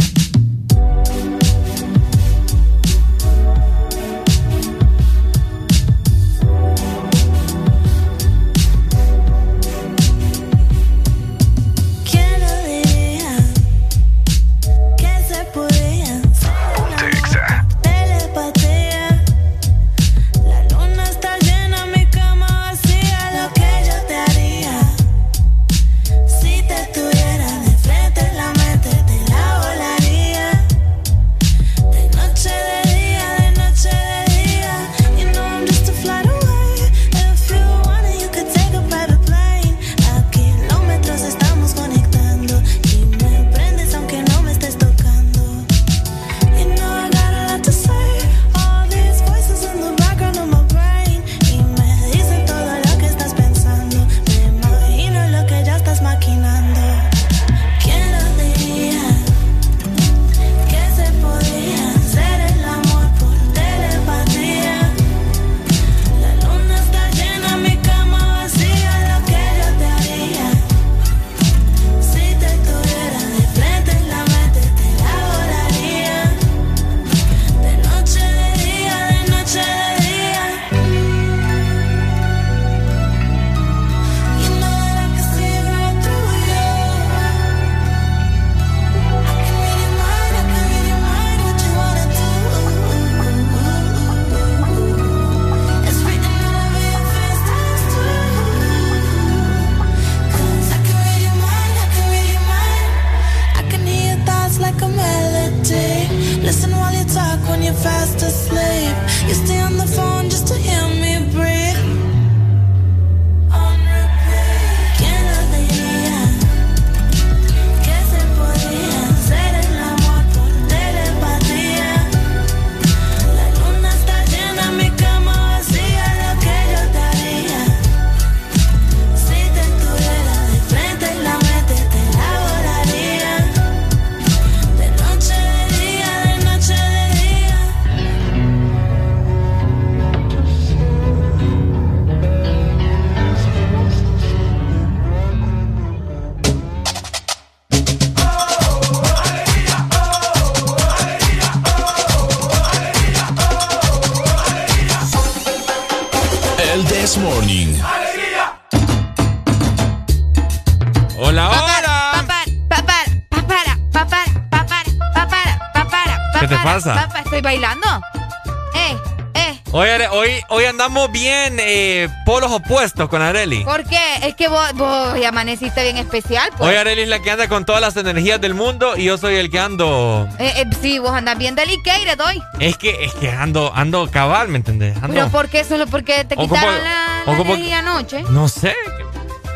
Opuestos 172.51 173.09
con 173.09 173.21
Areli. 173.21 173.63
¿Por 173.63 173.83
qué? 173.85 173.99
Es 174.23 174.35
que 174.35 174.47
vos, 174.47 174.71
vos 174.73 175.15
amaneciste 175.27 175.83
bien 175.83 175.97
especial, 175.97 176.49
pues. 176.57 176.69
Hoy 176.69 176.75
Areli 176.75 177.01
es 177.03 177.07
la 177.09 177.19
que 177.19 177.31
anda 177.31 177.47
con 177.47 177.65
todas 177.65 177.81
las 177.81 177.95
energías 177.97 178.39
del 178.41 178.53
mundo 178.53 178.95
y 178.97 179.05
yo 179.05 179.17
soy 179.17 179.35
el 179.35 179.49
que 179.49 179.59
ando... 179.59 180.27
Eh, 180.39 180.53
eh, 180.57 180.65
sí, 180.81 180.99
vos 180.99 181.11
andas 181.11 181.37
bien 181.37 181.55
delicated 181.55 182.19
hoy. 182.21 182.41
Es 182.59 182.77
que, 182.77 183.05
es 183.05 183.13
que 183.15 183.31
ando, 183.31 183.71
ando 183.75 184.09
cabal, 184.11 184.47
¿me 184.49 184.57
entendés? 184.57 184.95
Ando, 184.97 185.07
Pero 185.13 185.29
¿por 185.29 185.49
qué? 185.49 185.63
Solo 185.63 185.87
porque 185.87 186.23
te 186.25 186.35
Ocupo- 186.35 186.55
quitaron 186.55 186.83
la, 186.83 187.23
la 187.25 187.31
ocupo- 187.33 187.53
energía 187.53 187.79
anoche. 187.79 188.23
No 188.29 188.47
sé. 188.47 188.75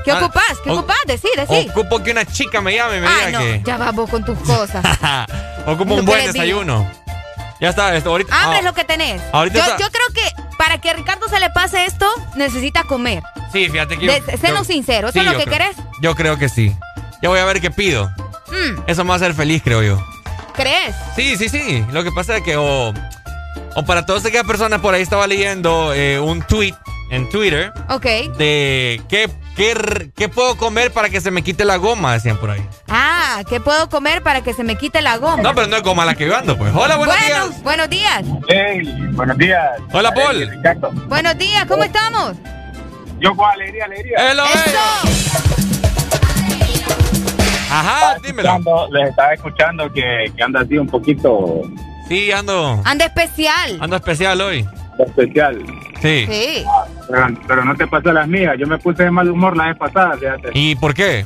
¿Qué 0.03 0.11
Ah, 0.11 0.19
ocupás? 0.23 0.57
¿Qué 0.63 0.69
o- 0.69 0.73
ocupás? 0.77 0.97
Decí, 1.07 1.27
decí. 1.35 1.67
Ocupo 1.69 2.03
que 2.03 2.11
una 2.11 2.25
chica 2.25 2.61
me 2.61 2.75
llame 2.75 2.97
y 2.97 2.99
me 3.01 3.07
Ah, 3.07 3.25
diga 3.25 3.31
no, 3.31 3.39
que... 3.45 3.61
ya 3.65 3.77
vas 3.77 3.93
vos 3.93 4.09
con 4.09 4.23
tus 4.23 4.37
cosas. 4.39 4.85
Ocupo 5.65 5.95
un 5.95 6.05
buen 6.05 6.25
desayuno. 6.31 6.89
Ya 7.59 7.69
está, 7.69 7.95
esto 7.95 8.09
ahorita... 8.11 8.35
Hambre 8.37 8.57
ah, 8.57 8.59
es 8.59 8.65
lo 8.65 8.73
que 8.73 8.83
tenés. 8.83 9.21
ahorita 9.31 9.57
yo, 9.57 9.63
está- 9.63 9.77
yo 9.79 9.87
creo 9.89 10.07
que 10.13 10.35
para 10.57 10.77
que 10.79 10.89
a 10.89 10.93
Se 11.29 11.39
le 11.39 11.49
pase 11.49 11.85
esto, 11.85 12.05
necesita 12.35 12.83
comer. 12.83 13.23
Sí, 13.51 13.67
fíjate 13.69 13.97
que... 13.97 14.05
De- 14.07 14.19
yo- 14.31 14.37
sénos 14.37 14.67
yo- 14.67 14.73
sinceros, 14.73 15.09
¿eso 15.15 15.19
sí, 15.21 15.25
es 15.27 15.31
lo 15.31 15.37
que 15.39 15.45
creo- 15.45 15.57
querés? 15.57 15.75
Yo 16.01 16.15
creo 16.15 16.37
que 16.37 16.49
sí. 16.49 16.75
Ya 17.21 17.29
voy 17.29 17.39
a 17.39 17.45
ver 17.45 17.61
qué 17.61 17.71
pido. 17.71 18.09
Mm, 18.47 18.81
Eso 18.87 19.03
me 19.03 19.09
va 19.09 19.15
a 19.15 19.17
hacer 19.17 19.33
feliz, 19.33 19.61
creo 19.63 19.81
yo. 19.81 19.99
¿Crees? 20.55 20.95
Sí, 21.15 21.35
sí, 21.37 21.49
sí. 21.49 21.83
Lo 21.91 22.03
que 22.03 22.11
pasa 22.11 22.37
es 22.37 22.43
que 22.43 22.55
o, 22.57 22.93
o 23.75 23.85
para 23.85 24.05
todas 24.05 24.23
aquellas 24.25 24.45
personas 24.45 24.79
por 24.81 24.93
ahí 24.93 25.01
estaba 25.01 25.25
leyendo 25.27 25.93
eh, 25.93 26.19
un 26.19 26.41
tweet 26.43 26.73
en 27.11 27.29
Twitter 27.29 27.71
Ok. 27.89 28.05
de 28.37 29.01
qué, 29.09 29.29
qué, 29.55 30.11
qué 30.15 30.29
puedo 30.29 30.55
comer 30.57 30.91
para 30.91 31.09
que 31.09 31.19
se 31.21 31.31
me 31.31 31.41
quite 31.43 31.65
la 31.65 31.75
goma, 31.77 32.13
decían 32.13 32.37
por 32.37 32.51
ahí. 32.51 32.65
Ah, 32.87 33.14
¿qué 33.43 33.59
puedo 33.59 33.89
comer 33.89 34.21
para 34.23 34.41
que 34.41 34.53
se 34.53 34.63
me 34.63 34.75
quite 34.77 35.01
la 35.01 35.17
goma? 35.17 35.43
No, 35.43 35.53
pero 35.53 35.67
no 35.67 35.75
es 35.77 35.83
goma 35.83 36.05
la 36.05 36.15
que 36.15 36.25
yo 36.27 36.35
ando, 36.35 36.57
pues. 36.57 36.71
Hola, 36.73 36.95
buenos 36.95 37.15
bueno, 37.17 37.45
días. 37.47 37.63
buenos 37.63 37.89
días. 37.89 38.23
Hey, 38.47 39.09
buenos 39.13 39.37
días. 39.37 39.69
Hola, 39.91 40.13
Paul. 40.13 40.49
Buenos 41.07 41.37
días, 41.37 41.65
¿cómo 41.65 41.83
estamos? 41.83 42.33
Yo 43.19 43.35
con 43.35 43.49
alegría, 43.49 43.85
alegría. 43.85 44.31
Hello, 44.31 44.43
Ajá, 47.71 48.17
dímelo. 48.23 48.59
Les 48.91 49.09
estaba 49.09 49.33
escuchando 49.33 49.91
que, 49.91 50.31
que 50.35 50.43
anda 50.43 50.61
así 50.61 50.77
un 50.77 50.87
poquito 50.87 51.61
Sí, 52.07 52.31
ando, 52.31 52.81
Anda 52.85 53.05
especial. 53.05 53.77
ando 53.81 53.95
especial 53.95 54.39
hoy. 54.41 54.65
especial. 54.99 55.57
Sí. 56.01 56.25
Sí. 56.29 56.65
Pero, 57.09 57.27
pero 57.47 57.65
no 57.65 57.75
te 57.75 57.87
pasó 57.87 58.11
las 58.13 58.27
mías. 58.27 58.53
Yo 58.59 58.67
me 58.67 58.77
puse 58.77 59.03
de 59.03 59.11
mal 59.11 59.29
humor 59.29 59.57
la 59.57 59.67
vez 59.67 59.77
pasada, 59.77 60.15
fíjate. 60.17 60.51
¿Y 60.53 60.75
por 60.75 60.93
qué? 60.93 61.25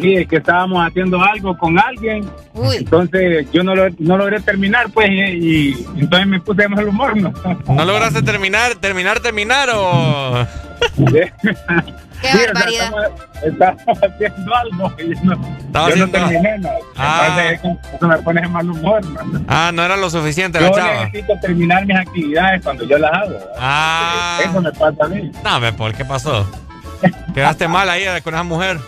Sí, 0.00 0.14
es 0.16 0.26
que 0.28 0.36
estábamos 0.36 0.86
haciendo 0.86 1.22
algo 1.22 1.56
con 1.56 1.78
alguien. 1.78 2.28
Uy. 2.54 2.76
Entonces 2.78 3.46
yo 3.52 3.62
no, 3.62 3.74
lo, 3.74 3.86
no 3.98 4.16
logré 4.16 4.40
terminar, 4.40 4.86
pues, 4.92 5.08
y, 5.10 5.70
y 5.70 5.86
entonces 5.96 6.26
me 6.26 6.40
puse 6.40 6.62
de 6.62 6.68
mal 6.68 6.88
humor, 6.88 7.16
¿no? 7.16 7.32
¿No 7.68 7.84
lograste 7.84 8.22
terminar, 8.22 8.74
terminar, 8.76 9.20
terminar 9.20 9.68
o...? 9.74 10.46
Qué 10.96 11.32
Sí, 12.30 12.38
o 12.38 12.38
sea, 12.38 12.52
barbaridad. 12.54 12.84
estamos, 13.44 13.78
estamos 13.82 13.98
haciendo 14.02 14.54
algo 14.56 14.92
y 14.98 15.14
yo 15.14 15.20
no, 15.24 15.32
Estaba 15.58 15.90
yo 15.90 15.96
no 15.96 16.04
haciendo- 16.04 16.28
terminé, 16.28 16.58
¿no? 16.58 16.68
Ah. 16.96 17.26
Entonces 17.52 17.78
eso 17.94 18.08
me 18.08 18.16
pone 18.18 18.40
de 18.40 18.48
mal 18.48 18.70
humor, 18.70 19.04
¿no? 19.06 19.44
Ah, 19.46 19.70
no 19.74 19.84
era 19.84 19.96
lo 19.96 20.08
suficiente 20.08 20.58
la 20.60 20.68
Yo 20.70 20.74
chava. 20.74 21.04
necesito 21.04 21.34
terminar 21.42 21.84
mis 21.84 21.96
actividades 21.98 22.62
cuando 22.64 22.84
yo 22.84 22.96
las 22.96 23.12
hago. 23.12 23.38
Ah. 23.58 24.38
Eso 24.42 24.60
me 24.62 24.72
pasa 24.72 25.04
a 25.04 25.08
mí. 25.08 25.30
No, 25.44 25.60
me, 25.60 25.72
¿por 25.74 25.92
qué 25.92 26.04
pasó? 26.06 26.48
Quedaste 27.34 27.68
mal 27.68 27.90
ahí 27.90 28.04
con 28.22 28.32
esa 28.32 28.42
mujer. 28.42 28.78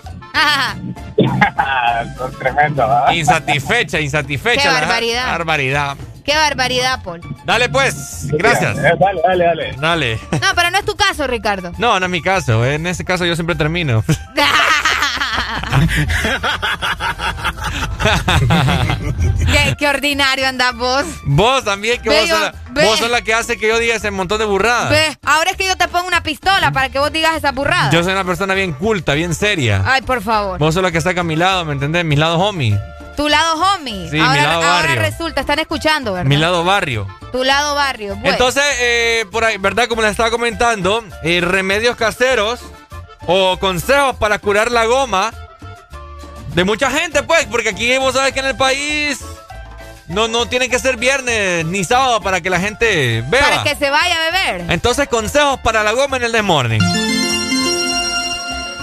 Tremendo, 2.38 2.86
¿verdad? 2.88 3.12
Insatisfecha, 3.12 4.00
insatisfecha. 4.00 4.62
Qué 4.62 4.68
la- 4.68 4.74
barbaridad. 4.80 5.26
barbaridad. 5.26 5.96
Qué 6.24 6.34
barbaridad, 6.34 7.02
Paul. 7.04 7.20
Dale 7.44 7.68
pues, 7.68 8.26
gracias. 8.32 8.76
Eh, 8.78 8.92
Dale, 8.98 9.20
dale, 9.22 9.44
dale. 9.44 9.72
Dale. 9.78 10.18
No, 10.32 10.48
pero 10.56 10.70
no 10.72 10.78
es 10.78 10.84
tu 10.84 10.96
caso, 10.96 11.26
Ricardo. 11.28 11.72
No, 11.78 12.00
no 12.00 12.06
es 12.06 12.10
mi 12.10 12.20
caso. 12.20 12.64
En 12.66 12.86
ese 12.88 13.04
caso 13.04 13.24
yo 13.24 13.36
siempre 13.36 13.54
termino. 13.54 14.02
qué, 19.52 19.74
qué 19.78 19.88
ordinario 19.88 20.46
andas 20.46 20.74
vos. 20.76 21.04
Vos 21.24 21.64
también, 21.64 22.00
que 22.02 22.08
Ve, 22.08 22.20
vos 22.20 22.28
yo- 22.28 22.34
sos, 22.36 22.42
la, 22.74 22.84
vos 22.84 22.98
sos 22.98 23.10
la 23.10 23.22
que 23.22 23.34
hace 23.34 23.58
que 23.58 23.68
yo 23.68 23.78
diga 23.78 23.94
ese 23.94 24.10
montón 24.10 24.38
de 24.38 24.44
burradas. 24.44 24.90
Ve, 24.90 25.16
ahora 25.24 25.50
es 25.50 25.56
que 25.56 25.66
yo 25.66 25.76
te 25.76 25.88
pongo 25.88 26.06
una 26.08 26.22
pistola 26.22 26.72
para 26.72 26.88
que 26.88 26.98
vos 26.98 27.12
digas 27.12 27.36
esa 27.36 27.52
burrada. 27.52 27.90
Yo 27.90 28.02
soy 28.02 28.12
una 28.12 28.24
persona 28.24 28.54
bien 28.54 28.72
culta, 28.72 29.14
bien 29.14 29.34
seria. 29.34 29.82
Ay, 29.86 30.02
por 30.02 30.22
favor. 30.22 30.58
Vos 30.58 30.74
sos 30.74 30.82
la 30.82 30.90
que 30.90 30.98
acá 30.98 31.20
a 31.20 31.24
mi 31.24 31.36
lado, 31.36 31.64
¿me 31.64 31.72
entendés? 31.72 32.04
Mi 32.04 32.16
lado 32.16 32.38
homie. 32.38 32.78
Tu 33.16 33.28
lado 33.28 33.54
homie. 33.62 34.10
Sí, 34.10 34.16
mi 34.16 34.20
ahora, 34.22 34.42
lado 34.42 34.62
ahora 34.62 34.88
barrio. 34.88 35.02
resulta, 35.02 35.40
están 35.40 35.58
escuchando, 35.58 36.12
¿verdad? 36.12 36.28
Mi 36.28 36.36
lado 36.36 36.64
barrio. 36.64 37.06
Tu 37.32 37.44
lado 37.44 37.74
barrio. 37.74 38.14
Bueno. 38.16 38.30
Entonces, 38.30 38.62
eh, 38.80 39.24
por 39.32 39.44
ahí, 39.44 39.56
¿verdad? 39.56 39.88
Como 39.88 40.02
les 40.02 40.10
estaba 40.10 40.30
comentando, 40.30 41.02
eh, 41.22 41.40
remedios 41.40 41.96
caseros 41.96 42.60
o 43.26 43.56
consejos 43.58 44.16
para 44.16 44.38
curar 44.38 44.70
la 44.70 44.84
goma 44.84 45.32
de 46.54 46.64
mucha 46.64 46.90
gente, 46.90 47.22
pues, 47.22 47.46
porque 47.46 47.70
aquí 47.70 47.96
vos 47.98 48.14
sabes 48.14 48.32
que 48.32 48.40
en 48.40 48.46
el 48.46 48.56
país 48.56 49.18
no, 50.08 50.28
no 50.28 50.46
tiene 50.46 50.68
que 50.70 50.78
ser 50.78 50.96
viernes 50.96 51.66
ni 51.66 51.84
sábado 51.84 52.20
para 52.20 52.40
que 52.40 52.48
la 52.48 52.60
gente 52.60 53.22
vea. 53.28 53.42
Para 53.42 53.62
que 53.64 53.74
se 53.76 53.90
vaya 53.90 54.14
a 54.16 54.30
beber. 54.30 54.70
Entonces, 54.70 55.08
consejos 55.08 55.58
para 55.60 55.82
la 55.82 55.92
goma 55.92 56.16
en 56.16 56.24
el 56.24 56.32
The 56.32 56.42
Morning. 56.42 56.80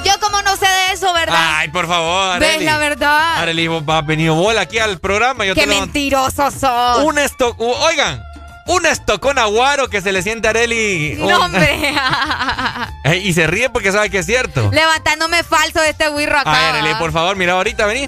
Yo 0.05 0.19
como 0.19 0.41
no 0.41 0.55
sé 0.57 0.65
de 0.67 0.93
eso, 0.93 1.13
¿verdad? 1.13 1.35
Ay, 1.39 1.69
por 1.69 1.87
favor, 1.87 2.37
¿Ves 2.39 2.49
Arely. 2.55 2.65
la 2.65 2.77
verdad? 2.77 3.37
Arely, 3.41 3.67
vos 3.67 3.83
has 3.87 4.05
venido 4.05 4.35
bola 4.35 4.61
aquí 4.61 4.77
al 4.77 4.99
programa. 4.99 5.45
Yo 5.45 5.55
Qué 5.55 5.61
te 5.61 5.67
lo- 5.67 5.79
mentiroso 5.79 6.51
sos. 6.51 7.03
Un 7.05 7.17
esto, 7.17 7.55
oigan, 7.57 8.21
un 8.67 8.85
estocón 8.85 9.37
aguaro 9.39 9.89
que 9.89 10.01
se 10.01 10.11
le 10.11 10.21
siente 10.21 10.47
a 10.47 10.51
Arely. 10.51 11.15
No, 11.19 11.25
un- 11.27 11.33
hombre. 11.33 11.93
Eh, 13.05 13.17
y 13.17 13.33
se 13.33 13.47
ríe 13.47 13.69
porque 13.69 13.91
sabe 13.91 14.09
que 14.09 14.19
es 14.19 14.25
cierto. 14.25 14.69
Levantándome 14.71 15.43
falso 15.43 15.81
de 15.81 15.89
este 15.89 16.09
wirro 16.09 16.39
acá. 16.39 16.53
Ay, 16.55 16.79
Arely, 16.79 16.95
por 16.95 17.11
favor, 17.11 17.35
mira 17.35 17.51
ahorita, 17.53 17.85
vení. 17.85 18.07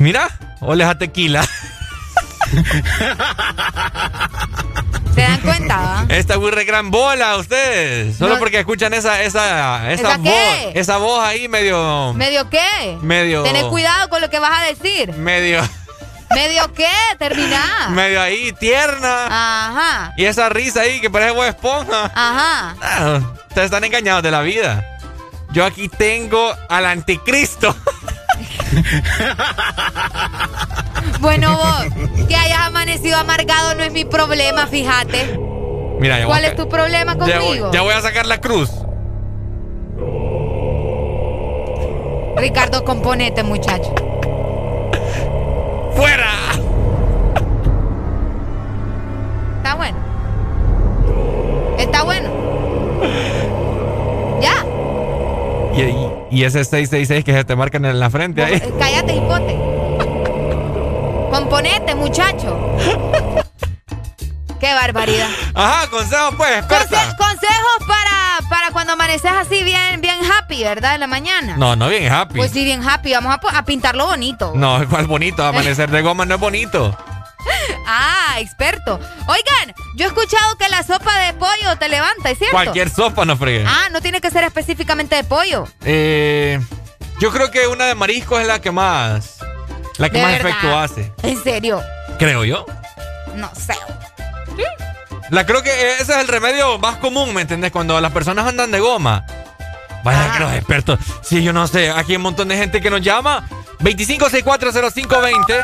Mira, 0.00 0.28
oles 0.60 0.88
a 0.88 0.98
tequila. 0.98 1.46
¿Se 5.14 5.20
dan 5.20 5.40
cuenta? 5.40 5.76
va? 5.76 6.04
Esta 6.08 6.36
wirre 6.38 6.64
gran 6.64 6.90
bola, 6.90 7.36
ustedes. 7.36 8.16
Solo 8.16 8.34
No. 8.34 8.40
porque 8.40 8.58
escuchan 8.60 8.92
esa, 8.94 9.22
esa, 9.22 9.90
esa, 9.92 9.92
¿Esa 9.92 10.16
voz. 10.16 10.28
qué? 10.28 10.72
Esa 10.74 10.96
voz 10.98 11.22
ahí 11.22 11.48
medio. 11.48 12.12
¿Medio 12.14 12.48
qué? 12.50 12.98
Medio. 13.02 13.42
Tenés 13.42 13.64
cuidado 13.64 14.08
con 14.08 14.20
lo 14.20 14.30
que 14.30 14.38
vas 14.38 14.62
a 14.62 14.64
decir. 14.64 15.12
Medio. 15.14 15.60
¿Medio 16.34 16.72
qué? 16.74 16.86
Terminá. 17.18 17.88
Medio 17.90 18.20
ahí, 18.22 18.52
tierna. 18.52 19.26
Ajá. 19.26 20.12
Y 20.16 20.24
esa 20.26 20.48
risa 20.48 20.82
ahí 20.82 21.00
que 21.00 21.10
parece 21.10 21.32
Bob 21.32 21.44
esponja. 21.44 22.04
Ajá. 22.14 22.76
Ah, 22.80 23.20
ustedes 23.48 23.66
están 23.66 23.84
engañados 23.84 24.22
de 24.22 24.30
la 24.30 24.40
vida. 24.42 24.86
Yo 25.52 25.64
aquí 25.64 25.88
tengo 25.88 26.54
al 26.68 26.86
anticristo. 26.86 27.74
Bueno, 31.18 31.56
vos, 31.56 32.26
que 32.28 32.36
hayas 32.36 32.60
amanecido 32.60 33.18
amargado 33.18 33.74
no 33.74 33.82
es 33.82 33.92
mi 33.92 34.04
problema, 34.04 34.66
fíjate. 34.68 35.38
Mira, 35.98 36.24
¿Cuál 36.24 36.44
es 36.44 36.56
tu 36.56 36.68
problema 36.68 37.14
ya 37.14 37.18
voy- 37.18 37.32
conmigo? 37.46 37.70
ya 37.72 37.80
voy 37.82 37.92
a 37.94 38.00
sacar 38.00 38.26
la 38.26 38.40
cruz. 38.40 38.70
Ricardo, 42.36 42.84
componete, 42.84 43.42
muchacho 43.42 43.92
fuera. 46.00 46.30
Está 49.58 49.74
bueno. 49.74 49.98
Está 51.78 52.02
bueno. 52.04 52.28
Ya. 54.40 54.64
Y, 55.76 56.36
y 56.38 56.44
ese 56.44 56.64
666 56.64 57.24
que 57.24 57.32
se 57.32 57.44
te 57.44 57.54
marcan 57.54 57.84
en 57.84 58.00
la 58.00 58.08
frente 58.08 58.42
ahí. 58.42 58.60
Cállate, 58.78 59.14
hipote. 59.14 59.58
Componete, 61.30 61.94
muchacho. 61.94 62.58
Qué 64.58 64.74
barbaridad. 64.74 65.28
Ajá, 65.54 65.88
consejos 65.90 66.34
pues, 66.36 66.58
experta. 66.58 67.16
Conse 67.16 67.16
consejos 67.16 67.78
para 67.86 68.19
para 68.50 68.70
cuando 68.72 68.92
amaneces 68.92 69.30
así 69.30 69.62
bien, 69.64 70.02
bien 70.02 70.18
happy, 70.30 70.62
¿verdad? 70.62 70.94
En 70.94 71.00
la 71.00 71.06
mañana. 71.06 71.56
No, 71.56 71.76
no 71.76 71.88
bien 71.88 72.12
happy. 72.12 72.36
Pues 72.36 72.50
sí, 72.50 72.64
bien 72.64 72.86
happy. 72.86 73.12
Vamos 73.12 73.34
a, 73.50 73.64
pintarlo 73.64 74.06
bonito. 74.06 74.52
No, 74.54 74.86
cuál 74.90 75.06
bonito, 75.06 75.42
amanecer 75.42 75.90
de 75.90 76.02
goma 76.02 76.26
no 76.26 76.34
es 76.34 76.40
bonito. 76.40 76.98
Ah, 77.92 78.36
experto. 78.38 79.00
Oigan, 79.26 79.74
yo 79.96 80.04
he 80.04 80.08
escuchado 80.08 80.56
que 80.56 80.68
la 80.68 80.84
sopa 80.84 81.18
de 81.20 81.32
pollo 81.32 81.76
te 81.76 81.88
levanta, 81.88 82.30
¿es 82.30 82.38
cierto? 82.38 82.54
Cualquier 82.54 82.88
sopa 82.88 83.24
no 83.24 83.36
fregue. 83.36 83.64
Ah, 83.66 83.88
no 83.90 84.00
tiene 84.00 84.20
que 84.20 84.30
ser 84.30 84.44
específicamente 84.44 85.16
de 85.16 85.24
pollo. 85.24 85.66
Eh, 85.84 86.60
yo 87.18 87.32
creo 87.32 87.50
que 87.50 87.66
una 87.66 87.86
de 87.86 87.96
mariscos 87.96 88.42
es 88.42 88.46
la 88.46 88.60
que 88.60 88.70
más, 88.70 89.38
la 89.98 90.08
que 90.08 90.18
De 90.18 90.22
más 90.22 90.32
verdad. 90.34 90.50
efecto 90.50 90.78
hace. 90.78 91.12
¿En 91.24 91.42
serio? 91.42 91.82
Creo 92.18 92.44
yo. 92.44 92.64
No 93.34 93.50
sé. 93.56 93.74
La 95.30 95.46
creo 95.46 95.62
que 95.62 95.70
ese 95.94 96.12
es 96.12 96.18
el 96.18 96.28
remedio 96.28 96.78
más 96.78 96.96
común, 96.96 97.32
¿me 97.32 97.42
entendés? 97.42 97.70
Cuando 97.70 98.00
las 98.00 98.12
personas 98.12 98.46
andan 98.46 98.70
de 98.70 98.80
goma. 98.80 99.24
Vaya 100.02 100.32
que 100.32 100.40
los 100.40 100.52
expertos. 100.54 100.98
Sí, 101.22 101.42
yo 101.42 101.52
no 101.52 101.66
sé. 101.66 101.90
Aquí 101.90 102.12
hay 102.12 102.16
un 102.16 102.22
montón 102.22 102.48
de 102.48 102.56
gente 102.56 102.80
que 102.80 102.90
nos 102.90 103.00
llama. 103.00 103.46
25640520 103.80 105.62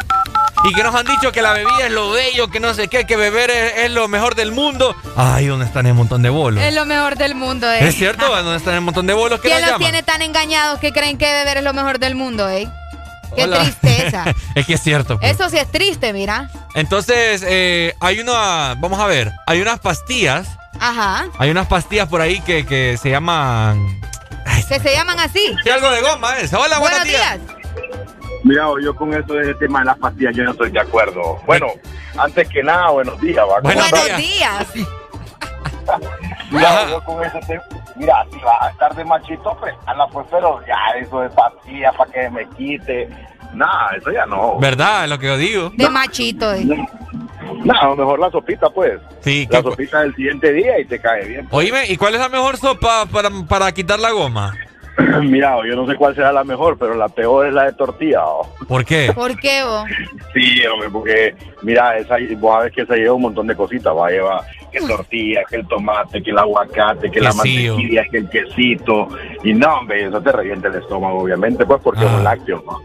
y 0.64 0.72
que 0.74 0.82
nos 0.82 0.94
han 0.94 1.06
dicho 1.06 1.32
que 1.32 1.43
la 1.43 1.52
bebida 1.52 1.86
es 1.86 1.93
lo 1.93 2.10
bello, 2.10 2.48
que 2.48 2.60
no 2.60 2.74
sé 2.74 2.88
qué, 2.88 3.05
que 3.06 3.16
beber 3.16 3.51
es, 3.51 3.72
es 3.84 3.90
lo 3.90 4.09
mejor 4.09 4.34
del 4.34 4.52
mundo. 4.52 4.97
Ay, 5.16 5.47
¿dónde 5.47 5.66
están 5.66 5.86
el 5.86 5.94
montón 5.94 6.22
de 6.22 6.30
bolos? 6.30 6.62
Es 6.62 6.74
lo 6.74 6.86
mejor 6.86 7.16
del 7.16 7.34
mundo, 7.34 7.70
¿eh? 7.70 7.86
¿Es 7.86 7.94
cierto? 7.94 8.26
¿Dónde 8.26 8.56
están 8.56 8.74
el 8.74 8.80
montón 8.80 9.06
de 9.06 9.14
bolos 9.14 9.40
que 9.40 9.48
¿Quién 9.48 9.60
nos 9.60 9.70
los 9.70 9.78
llaman? 9.78 9.90
tiene 9.93 10.02
tan 10.02 10.22
engañados 10.22 10.80
que 10.80 10.93
creen 10.93 11.18
que 11.18 11.30
beber 11.30 11.59
es 11.59 11.64
lo 11.64 11.72
mejor 11.72 11.98
del 11.98 12.14
mundo, 12.14 12.48
eh? 12.48 12.68
Qué 13.35 13.44
Hola. 13.44 13.61
tristeza. 13.61 14.24
es 14.55 14.66
que 14.66 14.74
es 14.74 14.82
cierto. 14.82 15.19
pues. 15.19 15.32
Eso 15.32 15.48
sí 15.51 15.59
es 15.59 15.70
triste, 15.70 16.12
mira. 16.12 16.51
Entonces, 16.74 17.43
eh, 17.47 17.94
hay 18.01 18.20
una. 18.20 18.74
Vamos 18.78 19.01
a 19.01 19.07
ver. 19.07 19.32
Hay 19.47 19.61
unas 19.61 19.81
pastillas. 19.81 20.48
Ajá. 20.78 21.27
Hay 21.39 21.51
unas 21.51 21.66
pastillas 21.66 22.09
por 22.09 22.20
ahí 22.20 22.40
que, 22.40 22.66
que 22.66 22.97
se 23.01 23.11
llaman. 23.11 24.01
Que 24.69 24.81
se 24.81 24.93
llaman 24.93 25.19
así. 25.20 25.55
Sí, 25.62 25.70
algo 25.70 25.90
de 25.90 26.01
goma, 26.01 26.39
es. 26.39 26.53
Hola, 26.53 26.78
buenos, 26.78 27.05
días. 27.05 27.39
Mira, 28.43 28.66
yo 28.82 28.94
con 28.94 29.12
eso 29.12 29.35
de 29.35 29.43
ese 29.43 29.55
tema 29.55 29.81
de 29.81 29.86
las 29.86 29.98
pastillas 29.98 30.35
yo 30.36 30.44
no 30.44 30.53
estoy 30.53 30.70
de 30.70 30.81
acuerdo. 30.81 31.40
Bueno, 31.47 31.66
antes 32.19 32.48
que 32.48 32.62
nada, 32.62 32.90
buenos 32.90 33.20
días. 33.20 33.44
¿va? 33.44 33.61
¿Cómo 33.61 33.74
Buenos 33.74 34.16
días. 34.16 34.66
Mira, 36.51 36.89
yo 36.89 37.05
con 37.05 37.24
ese 37.24 37.40
tema, 37.40 37.62
mira, 37.97 38.24
si 38.31 38.39
vas 38.39 38.62
a 38.62 38.70
estar 38.70 38.94
de 38.94 39.05
machito, 39.05 39.56
pues, 39.60 39.74
ala, 39.86 40.06
pues, 40.09 40.27
pero 40.31 40.60
ya 40.66 40.98
eso 40.98 41.20
de 41.20 41.31
pastillas 41.31 41.94
para 41.94 42.10
que 42.10 42.31
me 42.31 42.48
quite. 42.51 43.09
Nada, 43.55 43.90
eso 43.97 44.10
ya 44.10 44.27
no. 44.27 44.59
¿Verdad? 44.59 45.05
Es 45.05 45.10
lo 45.10 45.18
que 45.18 45.27
yo 45.27 45.36
digo. 45.36 45.70
De 45.74 45.89
machito, 45.89 46.52
eh. 46.52 46.66
Nada, 47.64 47.94
mejor 47.94 48.18
la 48.18 48.31
sopita, 48.31 48.68
pues. 48.70 49.01
Sí, 49.20 49.47
La 49.51 49.62
sopita 49.62 50.01
del 50.01 50.14
siguiente 50.14 50.52
día 50.52 50.78
y 50.78 50.85
te 50.85 51.01
cae 51.01 51.27
bien. 51.27 51.48
Oíme, 51.51 51.86
¿y 51.89 51.97
cuál 51.97 52.14
es 52.14 52.20
la 52.20 52.28
mejor 52.28 52.56
sopa 52.56 53.06
para, 53.06 53.31
para 53.48 53.73
quitar 53.73 53.98
la 53.98 54.10
goma? 54.10 54.55
Mira, 55.23 55.56
yo 55.66 55.77
no 55.77 55.86
sé 55.86 55.94
cuál 55.97 56.14
será 56.14 56.32
la 56.32 56.44
mejor, 56.44 56.78
pero 56.78 56.94
la 56.94 57.09
peor 57.09 57.47
es 57.47 57.52
la 57.52 57.64
de 57.64 57.73
tortilla. 57.73 58.24
¿o? 58.24 58.48
¿Por 58.66 58.85
qué? 58.85 59.12
¿Por 59.14 59.39
qué 59.39 59.62
vos? 59.64 59.85
Sí, 60.32 60.66
hombre, 60.66 60.89
porque 60.90 61.35
mira, 61.62 61.97
esa, 61.98 62.16
vos 62.39 62.55
sabés 62.55 62.73
que 62.73 62.82
esa 62.82 62.94
lleva 62.94 63.14
un 63.14 63.23
montón 63.23 63.47
de 63.47 63.56
cositas, 63.56 63.94
va 63.94 64.09
a 64.09 64.10
llevar 64.10 64.40
que 64.81 64.86
tortilla, 64.86 65.40
que 65.48 65.57
el 65.57 65.66
tomate, 65.66 66.23
que 66.23 66.31
el 66.31 66.39
aguacate, 66.39 67.11
que 67.11 67.20
la 67.20 67.31
Quesillo. 67.31 67.73
mantequilla, 67.77 68.05
que 68.11 68.19
el 68.19 68.28
quesito, 68.31 69.09
y 69.44 69.53
no, 69.55 69.74
hombre, 69.78 70.07
eso 70.07 70.20
te 70.20 70.32
revienta 70.32 70.69
el 70.69 70.77
estómago, 70.77 71.19
obviamente, 71.23 71.65
pues 71.66 71.81
porque 71.82 72.05
es 72.05 72.11
un 72.11 72.24
lácteo, 72.24 72.62
¿no? 72.66 72.81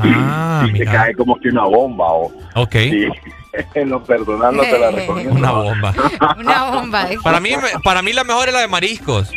Ah, 0.00 0.66
y 0.68 0.72
te 0.78 0.84
cae 0.84 1.14
como 1.14 1.36
que 1.36 1.48
una 1.48 1.64
bomba, 1.64 2.06
o 2.12 2.32
Ok. 2.54 2.72
sí, 2.72 3.06
en 3.74 3.90
lo 3.90 4.02
personal 4.02 4.54
no 4.56 4.62
te 4.62 4.78
la 4.78 4.90
recomiendo. 4.92 5.34
Una 5.34 5.50
bomba. 5.52 5.94
Una 6.38 6.70
bomba. 6.70 7.08
Para 7.22 7.40
mí, 7.40 7.50
me- 7.50 7.80
para 7.82 8.02
mí 8.02 8.12
la 8.12 8.24
mejor 8.24 8.48
es 8.48 8.54
la 8.54 8.60
de 8.60 8.68
mariscos. 8.68 9.30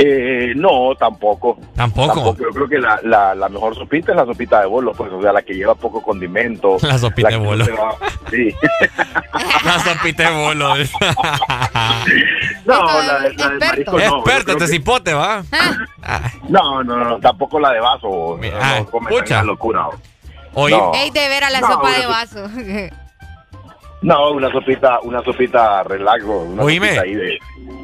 Eh, 0.00 0.52
no, 0.54 0.94
tampoco. 0.96 1.58
Tampoco. 1.74 2.36
Yo 2.38 2.50
creo 2.50 2.68
que 2.68 2.78
la, 2.78 3.00
la, 3.02 3.34
la 3.34 3.48
mejor 3.48 3.74
sopita 3.74 4.12
es 4.12 4.16
la 4.16 4.24
sopita 4.24 4.60
de 4.60 4.66
bolo, 4.66 4.92
pues, 4.92 5.10
o 5.12 5.20
sea, 5.20 5.32
la 5.32 5.42
que 5.42 5.54
lleva 5.54 5.74
poco 5.74 6.00
condimento. 6.02 6.76
La 6.82 6.96
sopita 6.98 7.30
de 7.30 7.38
no 7.38 7.44
bolo. 7.44 7.64
te 7.64 7.72
va- 7.72 7.94
Sí. 8.30 8.54
La 9.64 9.78
sopita 9.80 10.30
de 10.30 10.36
bolo. 10.36 10.74
No, 12.64 12.84
la, 12.84 13.18
de- 13.20 13.34
la 13.34 13.48
de 13.48 13.58
marisco 13.58 13.92
no. 13.92 13.98
Experto, 14.18 14.52
este 14.52 14.64
que- 14.66 14.70
cipote, 14.72 15.14
¿va? 15.14 15.42
No, 16.48 16.84
no, 16.84 16.96
no, 16.96 17.18
tampoco 17.18 17.58
la 17.58 17.72
de 17.72 17.80
vaso. 17.80 18.38
ah, 18.60 18.80
no, 19.10 19.18
esa 19.18 19.42
locura. 19.42 19.86
Oye. 20.54 20.76
No. 20.76 20.92
Ey, 20.94 21.10
de 21.10 21.28
ver 21.28 21.44
a 21.44 21.50
la 21.50 21.60
No, 21.60 21.66
sopa 21.68 21.88
una 21.88 21.96
de 21.96 22.02
so- 22.02 22.08
vaso. 22.08 22.48
No, 24.02 24.30
una 24.32 24.50
sopita, 24.52 25.00
una 25.02 25.22
sopita 25.24 25.82
relax, 25.84 26.24
bro, 26.24 26.40
una 26.40 26.62
Oíme. 26.62 26.86
sopita 26.88 27.02
ahí 27.02 27.14
de 27.14 27.38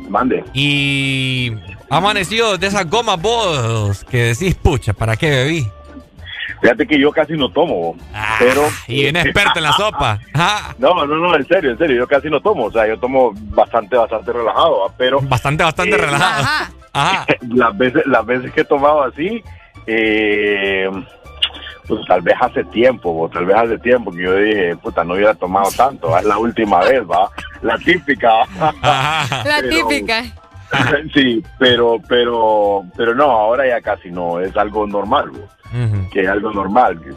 mande. 0.08 0.44
Y 0.52 1.52
amanecido 1.96 2.56
de 2.58 2.66
esas 2.66 2.88
gomas 2.88 3.20
vos 3.20 4.04
que 4.04 4.24
decís, 4.34 4.54
pucha, 4.54 4.92
¿para 4.92 5.16
qué 5.16 5.30
bebí? 5.30 5.66
Fíjate 6.60 6.86
que 6.86 6.98
yo 6.98 7.10
casi 7.12 7.34
no 7.34 7.50
tomo, 7.50 7.94
pero 8.38 8.62
Ah, 8.66 8.70
Y 8.88 9.02
bien 9.02 9.16
experto 9.16 9.58
en 9.58 9.64
la 9.64 9.72
sopa. 9.72 10.18
Ah, 10.34 10.74
No, 10.78 10.94
no, 11.06 11.16
no, 11.16 11.34
en 11.36 11.46
serio, 11.46 11.70
en 11.72 11.78
serio, 11.78 11.96
yo 11.96 12.06
casi 12.06 12.28
no 12.30 12.40
tomo, 12.40 12.64
o 12.66 12.72
sea, 12.72 12.86
yo 12.86 12.98
tomo 12.98 13.32
bastante, 13.34 13.96
bastante 13.96 14.32
relajado, 14.32 14.80
¿va? 14.80 14.94
pero 14.96 15.20
bastante, 15.20 15.62
bastante 15.64 15.94
Eh, 15.94 15.98
relajado. 15.98 16.44
Ajá. 16.92 17.26
las 17.54 17.76
veces, 17.76 18.02
las 18.06 18.24
veces 18.24 18.52
que 18.52 18.62
he 18.62 18.64
tomado 18.64 19.02
así, 19.04 19.42
eh, 19.86 20.88
pues 21.86 22.00
tal 22.06 22.22
vez 22.22 22.34
hace 22.40 22.64
tiempo, 22.64 23.10
o 23.24 23.28
tal 23.28 23.44
vez 23.44 23.56
hace 23.56 23.78
tiempo 23.78 24.10
que 24.10 24.22
yo 24.22 24.34
dije, 24.36 24.76
puta, 24.76 25.04
no 25.04 25.14
hubiera 25.14 25.34
tomado 25.34 25.70
tanto, 25.76 26.08
¿va? 26.10 26.20
es 26.20 26.24
la 26.26 26.38
última 26.38 26.78
vez, 26.80 27.02
va, 27.02 27.28
la 27.62 27.76
típica. 27.78 28.30
La 28.82 29.42
Pero- 29.60 29.68
típica. 29.88 30.24
sí, 31.14 31.42
pero, 31.58 31.98
pero, 32.08 32.84
pero 32.96 33.14
no, 33.14 33.24
ahora 33.24 33.66
ya 33.68 33.80
casi 33.80 34.10
no, 34.10 34.40
es 34.40 34.56
algo 34.56 34.86
normal, 34.86 35.30
bro, 35.30 35.48
que 36.12 36.20
es 36.22 36.28
algo 36.28 36.52
normal, 36.52 37.00
que 37.00 37.10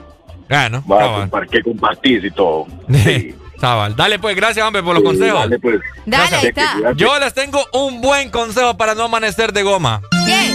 Bueno, 0.50 0.84
va 0.90 0.96
a 0.98 1.00
cabal. 1.00 1.30
compar- 1.32 1.50
que 1.50 1.62
compartís 1.64 2.24
y 2.24 2.32
todo. 2.32 2.66
Chaval, 3.60 3.96
dale 3.96 4.20
pues, 4.20 4.36
gracias 4.36 4.66
hombre 4.66 4.84
por 4.84 4.94
los 4.94 5.02
Sí, 5.02 5.08
consejos. 5.08 5.40
dale, 5.40 5.58
pues. 5.60 5.80
Dale, 6.06 6.36
ahí 6.36 6.46
está. 6.48 6.92
Yo 6.96 7.18
les 7.20 7.34
tengo 7.34 7.60
un 7.74 8.02
buen 8.02 8.30
consejo 8.30 8.78
para 8.78 8.94
no 8.94 9.06
amanecer 9.06 9.52
de 9.52 9.64
goma. 9.64 10.02
¿Qué? 10.28 10.54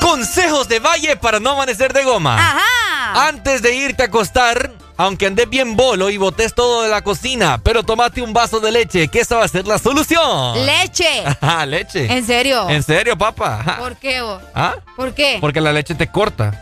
Consejos 0.00 0.68
de 0.68 0.80
Valle 0.80 1.16
para 1.16 1.38
no 1.38 1.50
amanecer 1.50 1.92
de 1.92 2.02
goma. 2.04 2.36
Ajá. 2.36 3.28
Antes 3.28 3.62
de 3.62 3.74
irte 3.76 4.02
a 4.02 4.06
acostar, 4.06 4.72
aunque 5.02 5.26
andes 5.26 5.48
bien 5.50 5.76
bolo 5.76 6.10
y 6.10 6.16
botes 6.16 6.54
todo 6.54 6.82
de 6.82 6.88
la 6.88 7.02
cocina, 7.02 7.60
pero 7.62 7.82
tomate 7.82 8.22
un 8.22 8.32
vaso 8.32 8.60
de 8.60 8.70
leche, 8.70 9.08
que 9.08 9.18
esa 9.20 9.36
va 9.36 9.44
a 9.44 9.48
ser 9.48 9.66
la 9.66 9.78
solución. 9.78 10.64
Leche. 10.64 11.24
Ajá, 11.40 11.66
leche. 11.66 12.06
¿En 12.06 12.24
serio? 12.24 12.68
¿En 12.70 12.84
serio, 12.84 13.18
papá? 13.18 13.78
¿Por 13.78 13.96
qué 13.96 14.22
vos? 14.22 14.40
¿Ah? 14.54 14.76
¿Por 14.94 15.12
qué? 15.12 15.38
Porque 15.40 15.60
la 15.60 15.72
leche 15.72 15.96
te 15.96 16.06
corta. 16.06 16.52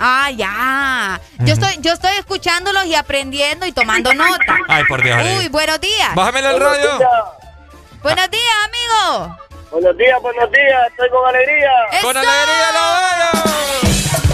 Ah, 0.00 0.30
ya. 0.30 1.20
Yo 1.40 1.52
estoy, 1.52 1.76
yo 1.80 1.92
estoy 1.92 2.16
escuchándolos 2.16 2.86
y 2.86 2.94
aprendiendo 2.94 3.66
y 3.66 3.72
tomando 3.72 4.14
nota. 4.14 4.56
Ay, 4.68 4.84
por 4.88 5.02
Dios. 5.02 5.18
Uy, 5.38 5.48
buenos 5.48 5.78
días. 5.78 6.14
Bájamele 6.14 6.50
el 6.50 6.58
radio. 6.60 6.90
Buenos 8.02 8.30
días, 8.30 8.54
amigo. 8.64 9.36
Buenos 9.70 9.96
días, 9.98 10.20
buenos 10.22 10.50
días, 10.50 10.80
estoy 10.90 11.10
con 11.10 11.28
alegría. 11.28 11.70
Con 12.02 12.16
alegría 12.16 12.72
lo 12.72 14.31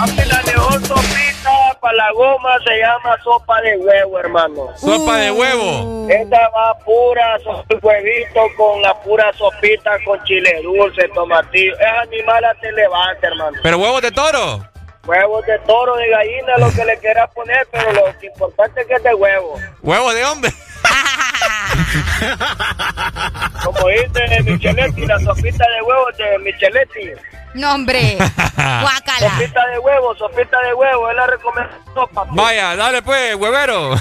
Papi, 0.00 0.28
la 0.30 0.42
mejor 0.46 0.80
sopita 0.86 1.76
para 1.78 1.94
la 1.94 2.10
goma 2.12 2.56
se 2.66 2.78
llama 2.78 3.18
sopa 3.22 3.60
de 3.60 3.76
huevo, 3.76 4.18
hermano. 4.18 4.68
Sopa 4.78 5.12
Uh. 5.12 5.16
de 5.16 5.30
huevo. 5.30 6.06
Esta 6.08 6.48
va 6.48 6.74
pura, 6.78 7.36
huevito 7.82 8.40
con 8.56 8.80
la 8.80 8.94
pura 9.02 9.30
sopita 9.34 9.90
con 10.06 10.18
chile 10.24 10.58
dulce, 10.62 11.06
tomatillo. 11.14 11.74
Es 11.74 12.08
animal 12.08 12.42
a 12.46 12.54
te 12.54 12.72
levanta, 12.72 13.26
hermano. 13.26 13.58
Pero 13.62 13.76
huevos 13.76 14.00
de 14.00 14.10
toro. 14.10 14.64
Huevos 15.06 15.44
de 15.44 15.58
toro, 15.60 15.94
de 15.96 16.08
gallina, 16.08 16.56
lo 16.58 16.70
que 16.72 16.84
le 16.84 16.96
quieras 16.98 17.28
poner, 17.34 17.68
pero 17.70 17.92
lo 17.92 18.18
que 18.18 18.26
importante 18.28 18.80
es 18.80 18.86
que 18.86 18.94
es 18.94 19.02
de 19.02 19.14
huevo. 19.14 19.58
Huevos 19.82 20.14
de 20.14 20.24
hombre. 20.24 20.50
Como 23.64 23.88
dice 23.88 24.42
Micheletti, 24.44 25.06
la 25.06 25.18
sopita 25.20 25.64
de 25.68 25.82
huevo 25.82 26.06
de 26.16 26.38
Micheletti. 26.38 27.10
No, 27.54 27.74
hombre. 27.74 28.16
Guácala. 28.56 29.30
Sopita 29.36 29.66
de 29.66 29.78
huevo, 29.80 30.14
sopita 30.16 30.58
de 30.60 30.74
huevo, 30.74 31.10
es 31.10 31.16
la 31.16 31.26
recomendación. 31.26 32.08
papi. 32.14 32.30
Vaya, 32.32 32.76
dale 32.76 33.02
pues, 33.02 33.34
huevero. 33.34 33.96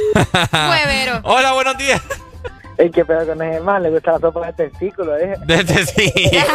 Huevero. 0.52 1.20
Hola, 1.24 1.54
buenos 1.54 1.78
días. 1.78 2.02
Ey, 2.78 2.90
qué 2.92 3.04
pedo 3.04 3.26
con 3.28 3.42
ese 3.42 3.60
man, 3.60 3.84
le 3.84 3.90
gusta 3.90 4.14
la 4.14 4.20
sopa 4.20 4.46
de 4.48 4.54
testículo, 4.54 5.18
eh. 5.18 5.36
De 5.46 5.64
testículo. 5.66 6.30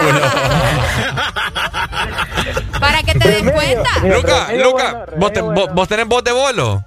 Para 2.81 3.03
que 3.03 3.15
te 3.15 3.29
des 3.29 3.53
cuenta. 3.53 3.91
Luca, 4.03 4.53
Luca, 4.53 5.07
¿vos, 5.17 5.33
te- 5.33 5.41
vos- 5.43 5.73
vos 5.75 5.89
tenés 5.89 6.07
voz 6.07 6.25
de 6.25 6.33
bolo. 6.33 6.85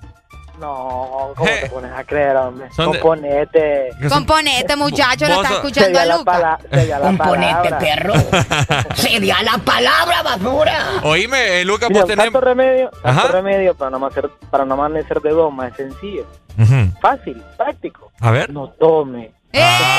No, 0.60 1.34
¿cómo 1.36 1.50
te 1.62 1.70
pones 1.70 1.92
a 1.92 2.04
creer, 2.04 2.36
hombre? 2.38 2.70
Son 2.72 2.92
de- 2.92 3.00
Componete. 3.00 3.90
Componete, 4.10 4.76
muchacho, 4.76 5.28
lo 5.28 5.42
está 5.44 5.56
escuchando 5.56 6.00
a 6.00 6.06
Luca. 6.06 6.60
palabra. 7.16 7.80
perro. 7.80 8.14
Sería 8.96 9.42
la 9.44 9.58
palabra, 9.60 10.24
basura. 10.24 10.86
Oíme, 11.04 11.62
eh, 11.62 11.66
Lucas, 11.66 11.90
Mira, 11.90 12.02
vos 12.02 12.10
tenés... 12.10 12.26
tanto 12.26 12.42
remedio, 12.42 12.90
tanto 12.90 13.08
Ajá. 13.08 13.28
remedio 13.28 13.76
para 13.76 13.92
no, 13.92 14.06
hacer, 14.06 14.30
para 14.50 14.66
no 14.66 14.74
amanecer 14.74 15.22
de 15.22 15.32
goma, 15.32 15.68
es 15.68 15.76
sencillo, 15.76 16.26
fácil, 17.02 17.42
práctico. 17.56 18.12
A 18.20 18.32
ver. 18.32 18.50
No 18.52 18.70
tome. 18.70 19.32
Ah. 19.54 19.94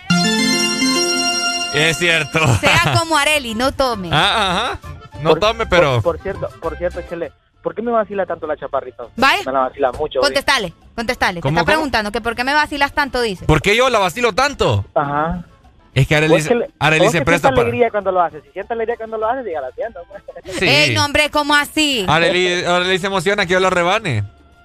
es 1.74 1.96
cierto. 1.96 2.40
Sea 2.56 2.94
como 2.98 3.16
Areli, 3.16 3.54
no 3.54 3.72
tome. 3.72 4.10
Ah, 4.12 4.50
ajá. 4.50 4.78
No 5.22 5.36
tome, 5.36 5.66
pero... 5.66 6.00
Por, 6.02 6.16
por 6.16 6.22
cierto, 6.22 6.48
por 6.60 6.76
cierto, 6.78 7.00
Chele, 7.08 7.32
¿por 7.62 7.74
qué 7.74 7.82
me 7.82 7.90
vacila 7.90 8.26
tanto 8.26 8.46
la 8.46 8.56
chaparrita? 8.56 9.04
¿Vale? 9.16 9.38
Me 9.44 9.52
la 9.52 9.60
vacila 9.60 9.92
mucho. 9.92 10.20
Contestale, 10.20 10.72
contestale. 10.94 11.34
Te 11.36 11.40
¿Cómo, 11.42 11.60
está 11.60 11.64
cómo? 11.72 11.76
preguntando 11.76 12.12
que 12.12 12.20
por 12.20 12.34
qué 12.34 12.44
me 12.44 12.54
vacilas 12.54 12.92
tanto, 12.92 13.20
dice. 13.20 13.44
¿Por 13.46 13.60
qué 13.62 13.76
yo 13.76 13.88
la 13.90 13.98
vacilo 13.98 14.32
tanto? 14.34 14.84
Ajá. 14.94 15.44
Es 15.92 16.06
que 16.06 16.14
Arely, 16.14 16.32
Vos 16.34 16.46
que 16.46 16.54
le- 16.54 16.70
Arely 16.78 17.02
vos 17.04 17.12
se 17.12 17.22
presta 17.22 17.48
sienta 17.48 17.56
para... 17.56 17.68
alegría 17.68 17.90
cuando 17.90 18.12
lo 18.12 18.20
haces. 18.22 18.42
Si 18.44 18.50
siente 18.52 18.72
alegría 18.74 18.96
cuando 18.96 19.18
lo 19.18 19.28
haces, 19.28 19.44
diga 19.44 19.60
la 19.60 19.72
tienda. 19.72 20.00
pues. 20.08 20.22
Sí. 20.56 20.64
Ey, 20.68 20.94
no, 20.94 21.04
hombre, 21.04 21.30
¿cómo 21.30 21.54
así? 21.54 22.04
Arely, 22.08 22.64
Arely 22.64 22.98
se 22.98 23.08
emociona 23.08 23.44
que 23.44 23.54
yo 23.54 23.60
la 23.60 23.70
rebane. 23.70 24.22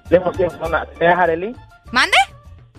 Le 0.09 0.17
emociona. 0.17 0.85
¿Es 0.99 1.17
Arely? 1.17 1.55
¿Mande? 1.91 2.17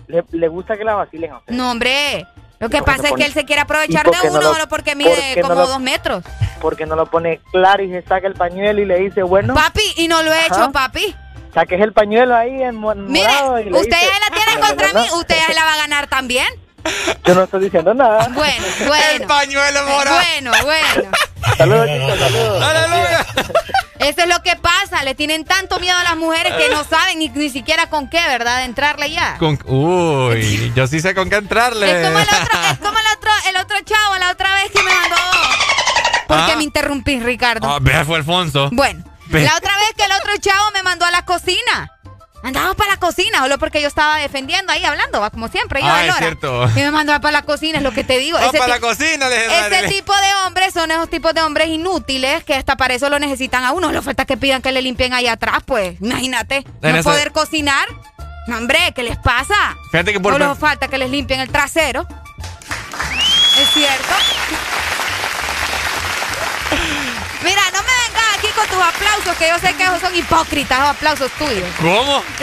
Le, 0.07 0.23
le 0.31 0.47
gusta 0.47 0.77
que 0.77 0.85
la 0.85 0.95
vacilen 0.95 1.31
a 1.33 1.37
usted. 1.39 1.53
No, 1.53 1.71
hombre. 1.71 2.25
Lo 2.59 2.69
que 2.69 2.77
¿Por 2.79 2.85
qué 2.85 2.91
pasa 2.91 3.03
es 3.05 3.09
pone- 3.11 3.21
que 3.23 3.27
él 3.27 3.33
se 3.33 3.45
quiere 3.45 3.61
aprovechar 3.61 4.01
¿Y 4.07 4.09
por 4.09 4.15
de 4.21 4.27
no 4.29 4.31
uno 4.33 4.41
lo- 4.41 4.53
solo 4.53 4.67
porque 4.67 4.91
por 4.91 4.97
mide 4.97 5.35
no 5.37 5.41
como 5.47 5.61
lo- 5.61 5.67
dos 5.67 5.79
metros. 5.79 6.23
Porque 6.59 6.85
no 6.87 6.95
lo 6.95 7.05
pone 7.05 7.39
claro 7.51 7.83
y 7.83 7.89
se 7.89 8.01
saca 8.01 8.25
el 8.27 8.33
pañuelo 8.33 8.81
y 8.81 8.85
le 8.85 8.97
dice, 8.97 9.21
bueno. 9.23 9.53
Papi, 9.53 9.83
y 9.97 10.07
no 10.07 10.23
lo 10.23 10.33
he 10.33 10.45
hecho, 10.47 10.71
papi. 10.71 11.15
Saques 11.53 11.79
el 11.81 11.93
pañuelo 11.93 12.35
ahí 12.35 12.61
en 12.63 12.79
Mire, 12.79 13.29
y 13.61 13.69
le 13.69 13.79
usted 13.79 13.97
dice, 13.97 14.11
ya 14.11 14.19
la 14.19 14.35
tiene 14.35 14.53
"No, 14.55 14.59
no, 14.61 14.67
contra 14.67 14.93
no, 14.93 15.01
mí, 15.01 15.07
no". 15.07 15.17
usted 15.17 15.35
ya 15.47 15.53
la 15.53 15.65
va 15.65 15.73
a 15.73 15.77
ganar 15.77 16.07
también. 16.07 16.47
Yo 17.25 17.35
no 17.35 17.43
estoy 17.43 17.61
diciendo 17.65 17.93
nada. 17.93 18.27
Bueno, 18.31 18.65
bueno. 18.87 19.03
El 19.13 19.23
pañuelo 19.27 19.83
morado. 19.87 20.17
Bueno, 20.19 20.51
bueno. 20.63 21.17
Saludos, 21.57 21.87
chicos, 21.87 22.19
saludos. 22.19 22.63
¡Aleluya! 22.63 23.25
Eso 23.99 24.21
es 24.21 24.27
lo 24.27 24.41
que 24.43 24.55
pasa. 24.55 25.03
Le 25.03 25.15
tienen 25.15 25.43
tanto 25.45 25.79
miedo 25.79 25.97
a 25.97 26.03
las 26.03 26.15
mujeres 26.17 26.53
que 26.53 26.69
no 26.69 26.83
saben 26.83 27.19
ni, 27.19 27.29
ni 27.29 27.49
siquiera 27.49 27.89
con 27.89 28.09
qué, 28.09 28.19
¿verdad? 28.27 28.59
De 28.59 28.63
entrarle 28.65 29.11
ya. 29.11 29.37
Con... 29.37 29.59
Uy, 29.65 30.71
yo 30.75 30.87
sí 30.87 30.99
sé 30.99 31.13
con 31.15 31.29
qué 31.29 31.37
entrarle. 31.37 32.01
Es 32.01 32.07
como 32.07 32.19
el 32.19 32.25
otro, 32.27 32.59
es 32.71 32.77
como 32.79 32.97
el 32.99 33.05
otro, 33.17 33.31
el 33.49 33.55
otro 33.57 33.77
chavo 33.85 34.17
la 34.17 34.31
otra 34.31 34.53
vez 34.55 34.71
que 34.71 34.83
me 34.83 34.91
mandó. 34.93 35.15
¿Por 36.27 36.45
qué 36.45 36.51
Ah. 36.51 36.55
me 36.57 36.63
interrumpís, 36.63 37.23
Ricardo? 37.23 37.69
Ah, 37.69 37.79
vea, 37.81 38.03
fue 38.03 38.17
Alfonso. 38.17 38.69
Bueno, 38.73 39.03
Ve. 39.27 39.43
la 39.43 39.55
otra 39.55 39.75
vez 39.77 39.93
que 39.95 40.03
el 40.03 40.11
otro 40.11 40.31
chavo 40.39 40.71
me 40.73 40.83
mandó 40.83 41.05
a 41.05 41.11
la 41.11 41.23
cocina. 41.25 41.91
Andaba 42.43 42.75
para 42.75 42.91
la 42.91 42.97
cocina, 42.97 43.39
solo 43.39 43.57
porque 43.57 43.81
yo 43.81 43.87
estaba 43.87 44.17
defendiendo 44.17 44.71
ahí, 44.71 44.85
hablando, 44.85 45.19
va 45.19 45.29
como 45.31 45.47
siempre, 45.47 45.81
yo 45.81 45.87
Ah, 45.87 46.05
es 46.05 46.15
cierto. 46.15 46.69
Y 46.75 46.79
me 46.79 46.91
mandó 46.91 47.19
para 47.19 47.31
la 47.31 47.41
cocina, 47.41 47.79
es 47.79 47.83
lo 47.83 47.91
que 47.91 48.03
te 48.03 48.17
digo. 48.19 48.37
Vamos 48.37 48.53
Ese 48.53 48.59
para 48.59 48.75
la 48.75 48.79
cocina, 48.79 49.27
le 49.27 49.35
dije, 49.39 49.67
Ese 49.67 49.87
tipo 49.87 50.13
de 50.13 50.35
hombres 50.45 50.73
son 50.73 50.91
esos 50.91 51.09
tipos 51.09 51.33
de 51.33 51.41
hombres 51.41 51.67
inútiles 51.67 52.43
que 52.43 52.53
hasta 52.53 52.77
para 52.77 52.93
eso 52.93 53.09
lo 53.09 53.19
necesitan 53.19 53.63
a 53.63 53.71
uno. 53.71 53.91
Le 53.91 54.01
falta 54.01 54.25
que 54.25 54.37
pidan 54.37 54.61
que 54.61 54.71
le 54.71 54.81
limpien 54.81 55.13
ahí 55.13 55.27
atrás, 55.27 55.59
pues. 55.65 55.99
Imagínate. 55.99 56.63
En 56.81 56.95
No 56.95 57.03
poder 57.03 57.31
cocinar. 57.31 57.87
No, 58.47 58.57
hombre, 58.57 58.79
¿qué 58.95 59.03
les 59.03 59.17
pasa? 59.17 59.55
Fíjate 59.91 60.13
que 60.13 60.19
por... 60.19 60.31
Solo 60.33 60.55
falta 60.55 60.87
que 60.87 60.97
les 60.97 61.09
limpien 61.09 61.41
el 61.41 61.49
trasero. 61.49 62.07
¿Es 63.59 63.69
cierto? 63.73 64.13
con 68.57 68.67
tus 68.67 68.81
aplausos, 68.85 69.35
que 69.37 69.47
yo 69.49 69.59
sé 69.59 69.73
que 69.75 69.83
esos 69.83 69.99
son 70.01 70.15
hipócritas, 70.15 70.79
los 70.79 70.89
aplausos 70.89 71.31
tuyos. 71.33 71.69
¿Cómo? 71.79 72.23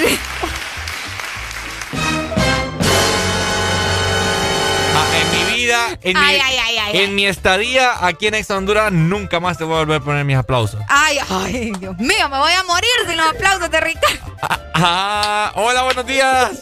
Ah, 4.96 5.06
en 5.20 5.30
mi 5.48 5.54
vida, 5.56 5.78
en, 6.02 6.16
Ay, 6.16 6.36
mi, 6.36 6.40
ay, 6.40 6.56
ay, 6.64 6.78
ay, 6.78 6.96
en 6.98 7.10
ay. 7.10 7.14
mi 7.14 7.26
estadía 7.26 8.06
aquí 8.06 8.28
en 8.28 8.34
Ex 8.34 8.50
Honduras, 8.50 8.92
nunca 8.92 9.40
más 9.40 9.58
te 9.58 9.64
voy 9.64 9.74
a 9.74 9.78
volver 9.80 10.00
a 10.00 10.04
poner 10.04 10.24
mis 10.24 10.36
aplausos. 10.36 10.80
Ay, 10.88 11.18
ay, 11.28 11.72
Dios 11.78 11.96
mío, 11.98 12.28
me 12.28 12.38
voy 12.38 12.52
a 12.52 12.62
morir 12.64 12.90
sin 13.08 13.16
los 13.16 13.26
aplausos 13.26 13.70
de 13.70 13.80
Ricardo. 13.80 14.34
Ah, 14.76 15.52
hola, 15.54 15.84
buenos 15.84 16.04
días. 16.04 16.60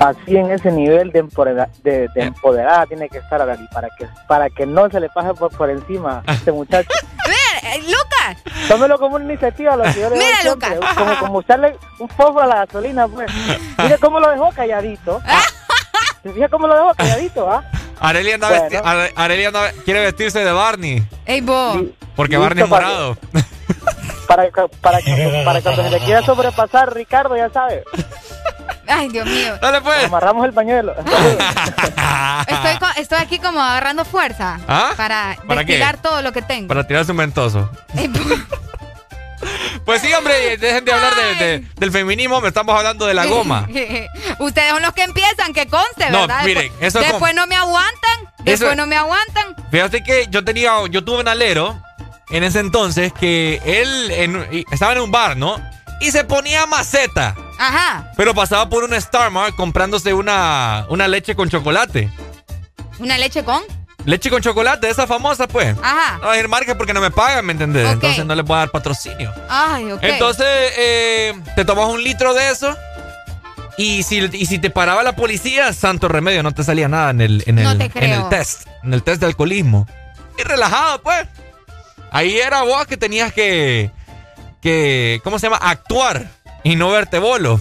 Así 0.00 0.36
en 0.36 0.50
ese 0.50 0.72
nivel 0.72 1.12
de, 1.12 1.20
empodera- 1.22 1.70
de, 1.84 2.04
Eh. 2.04 2.08
de 2.12 2.22
empoderada 2.22 2.86
tiene 2.86 3.08
que 3.08 3.18
estar 3.18 3.40
Arely 3.40 3.68
para 3.68 3.88
que, 3.96 4.08
para 4.26 4.50
que 4.50 4.66
no 4.66 4.90
se 4.90 4.98
le 4.98 5.08
pase 5.10 5.32
por, 5.34 5.52
por 5.56 5.70
encima 5.70 6.24
a 6.26 6.32
este 6.32 6.50
muchacho. 6.50 6.88
Mira, 7.72 7.74
eh, 7.74 7.82
Lucas, 7.90 8.68
Tómelo 8.68 8.98
como 8.98 9.16
una 9.16 9.24
iniciativa, 9.24 9.76
lo 9.76 9.84
que 9.84 9.92
yo 10.00 10.10
le 10.10 10.16
doy 10.16 10.18
Mira, 10.18 10.40
siempre. 10.42 10.74
Lucas. 10.76 10.94
Como, 10.94 11.18
como 11.18 11.40
echarle 11.40 11.76
un 11.98 12.08
fósforo 12.08 12.42
a 12.42 12.46
la 12.46 12.54
gasolina, 12.66 13.08
pues. 13.08 13.30
Mire 13.78 13.98
cómo 13.98 14.20
lo 14.20 14.30
dejó 14.30 14.50
calladito. 14.52 15.20
¿Se 16.22 16.32
fija 16.32 16.48
cómo 16.48 16.66
lo 16.66 16.74
dejó 16.74 16.94
calladito, 16.94 17.50
ah? 17.50 17.62
Arely 18.00 18.32
anda, 18.32 18.48
Bueno. 18.48 18.64
vesti- 18.64 18.80
Are- 18.84 19.12
Arely 19.16 19.44
anda- 19.46 19.72
quiere 19.84 20.00
vestirse 20.00 20.40
de 20.44 20.52
Barney. 20.52 21.02
ey, 21.24 21.40
vos. 21.40 21.78
Porque 22.14 22.32
Listo, 22.36 22.42
Barney 22.42 22.64
es 22.64 22.70
morado. 22.70 23.14
Para, 23.32 23.44
para, 24.26 24.44
que- 24.50 24.68
para 24.80 25.00
cuando 25.62 25.82
se 25.82 25.90
le 25.90 25.98
quiera 26.00 26.22
sobrepasar, 26.24 26.94
Ricardo, 26.94 27.36
ya 27.36 27.50
sabe. 27.50 27.84
Ay, 28.88 29.08
Dios 29.08 29.26
mío. 29.26 29.56
Dale 29.60 29.80
pues. 29.80 30.04
Amarramos 30.04 30.44
el 30.46 30.52
pañuelo. 30.52 30.94
Estoy, 32.46 32.78
estoy 32.98 33.18
aquí 33.18 33.38
como 33.38 33.60
agarrando 33.60 34.04
fuerza 34.04 34.58
¿Ah? 34.68 34.92
para 34.96 35.36
¿Para 35.46 35.64
qué? 35.64 35.72
destilar 35.72 36.00
todo 36.00 36.22
lo 36.22 36.32
que 36.32 36.42
tengo. 36.42 36.68
Para 36.68 36.86
tirarse 36.86 37.10
un 37.12 37.18
ventoso. 37.18 37.70
Ey, 37.96 38.08
vos. 38.08 38.22
Pues 39.84 40.00
sí, 40.02 40.12
hombre, 40.14 40.56
dejen 40.56 40.84
de 40.84 40.92
hablar 40.92 41.14
de- 41.14 41.34
de- 41.44 41.58
del 41.76 41.92
feminismo, 41.92 42.40
me 42.40 42.48
estamos 42.48 42.76
hablando 42.76 43.06
de 43.06 43.14
la 43.14 43.26
goma. 43.26 43.68
Ustedes 44.38 44.70
son 44.70 44.82
los 44.82 44.92
que 44.92 45.04
empiezan, 45.04 45.52
que 45.52 45.66
conste, 45.68 46.10
No, 46.10 46.22
¿verdad? 46.22 46.42
miren, 46.44 46.62
después, 46.64 46.82
eso 46.88 47.00
es 47.00 47.08
después 47.08 47.34
no 47.34 47.46
me 47.46 47.54
aguantan, 47.54 48.18
después 48.38 48.70
Eso- 48.72 48.74
no 48.76 48.86
me 48.86 48.96
aguantan. 48.96 49.54
Fíjate 49.70 50.02
que 50.02 50.26
yo 50.30 50.44
tenía, 50.44 50.72
yo 50.90 51.04
tuve 51.04 51.20
un 51.20 51.28
alero 51.28 51.80
en 52.30 52.44
ese 52.44 52.60
entonces 52.60 53.12
que 53.12 53.60
él 53.64 54.10
en- 54.10 54.64
estaba 54.70 54.92
en 54.92 55.00
un 55.00 55.10
bar, 55.10 55.36
¿no? 55.36 55.56
Y 56.00 56.10
se 56.10 56.24
ponía 56.24 56.66
maceta. 56.66 57.34
Ajá, 57.58 58.12
Pero 58.16 58.34
pasaba 58.34 58.68
por 58.68 58.84
un 58.84 59.00
Starmart 59.00 59.56
comprándose 59.56 60.12
una, 60.12 60.84
una 60.90 61.08
leche 61.08 61.34
con 61.34 61.48
chocolate. 61.48 62.10
una 62.98 63.16
leche 63.16 63.42
con. 63.44 63.62
Leche 64.04 64.30
con 64.30 64.40
chocolate, 64.42 64.88
esa 64.88 65.06
famosa, 65.06 65.48
pues. 65.48 65.74
Ajá. 65.82 66.18
No, 66.22 66.32
el 66.32 66.46
marca 66.48 66.76
porque 66.78 66.92
no 66.92 67.00
me 67.00 67.10
pagan, 67.10 67.44
¿me 67.46 67.52
entendés? 67.52 67.88
Entonces 67.90 68.24
no 68.24 68.34
les 68.36 68.44
voy 68.44 68.54
a 68.56 68.58
dar 68.60 68.70
patrocinio. 68.70 69.32
Ay, 69.48 69.90
ok. 69.90 69.98
Entonces, 70.02 70.46
eh, 70.78 71.34
te 71.56 71.64
tomas 71.64 71.88
un 71.88 72.02
litro 72.04 72.32
de 72.34 72.50
eso. 72.50 72.76
Y 73.78 74.04
si, 74.04 74.18
y 74.32 74.46
si 74.46 74.58
te 74.58 74.70
paraba 74.70 75.02
la 75.02 75.16
policía, 75.16 75.72
santo 75.72 76.08
remedio, 76.08 76.42
no 76.42 76.52
te 76.52 76.62
salía 76.62 76.88
nada 76.88 77.10
en 77.10 77.20
el, 77.20 77.42
en 77.46 77.56
No 77.56 77.72
el, 77.72 77.78
te 77.78 78.04
en 78.04 78.12
el 78.12 78.28
test. 78.28 78.66
En 78.84 78.94
el 78.94 79.02
test 79.02 79.20
de 79.20 79.26
alcoholismo. 79.26 79.86
Y 80.38 80.42
relajado, 80.42 81.02
pues. 81.02 81.26
Ahí 82.16 82.38
era 82.38 82.62
vos 82.62 82.86
que 82.86 82.96
tenías 82.96 83.30
que. 83.30 83.90
que 84.62 85.20
¿Cómo 85.22 85.38
se 85.38 85.48
llama? 85.48 85.58
Actuar. 85.58 86.30
Y 86.64 86.74
no 86.74 86.88
verte 86.90 87.18
bolo. 87.18 87.60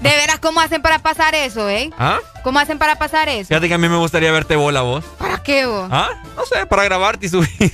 De 0.00 0.08
veras, 0.08 0.38
¿cómo 0.38 0.60
hacen 0.60 0.80
para 0.80 1.00
pasar 1.00 1.34
eso, 1.34 1.68
eh? 1.68 1.90
¿Ah? 1.98 2.18
¿Cómo 2.42 2.58
hacen 2.58 2.78
para 2.78 2.96
pasar 2.96 3.28
eso? 3.28 3.48
Fíjate 3.48 3.68
que 3.68 3.74
a 3.74 3.78
mí 3.78 3.86
me 3.90 3.98
gustaría 3.98 4.32
verte 4.32 4.56
bola 4.56 4.80
vos. 4.80 5.04
¿Para 5.18 5.42
qué 5.42 5.66
vos? 5.66 5.86
¿Ah? 5.92 6.08
No 6.34 6.46
sé, 6.46 6.64
para 6.64 6.84
grabarte 6.84 7.26
y 7.26 7.28
subir. 7.28 7.48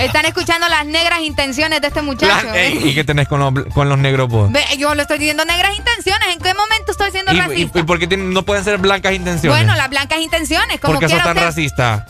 Están 0.00 0.24
escuchando 0.26 0.68
las 0.68 0.84
negras 0.84 1.20
intenciones 1.20 1.80
de 1.80 1.86
este 1.86 2.02
muchacho. 2.02 2.52
¿eh? 2.52 2.72
Ey, 2.72 2.88
¿Y 2.88 2.94
qué 2.94 3.04
tenés 3.04 3.28
con 3.28 3.38
los, 3.38 3.72
con 3.72 3.88
los 3.88 3.98
negros 3.98 4.28
vos? 4.28 4.50
Ve, 4.50 4.64
yo 4.78 4.96
le 4.96 5.02
estoy 5.02 5.18
diciendo 5.18 5.44
negras 5.44 5.78
intenciones. 5.78 6.28
¿En 6.34 6.40
qué 6.40 6.54
momento 6.54 6.90
estoy 6.90 7.12
siendo 7.12 7.32
¿Y, 7.32 7.36
y, 7.36 7.40
racista? 7.40 7.78
y 7.78 7.82
por 7.84 8.00
qué 8.00 8.16
no 8.16 8.42
pueden 8.42 8.64
ser 8.64 8.78
blancas 8.78 9.12
intenciones? 9.12 9.56
Bueno, 9.56 9.76
las 9.76 9.88
blancas 9.88 10.18
intenciones, 10.18 10.80
como 10.80 10.94
¿Por 10.94 11.00
qué 11.00 11.08
sos 11.08 11.22
tan 11.22 11.36
usted. 11.36 11.46
racista? 11.46 12.06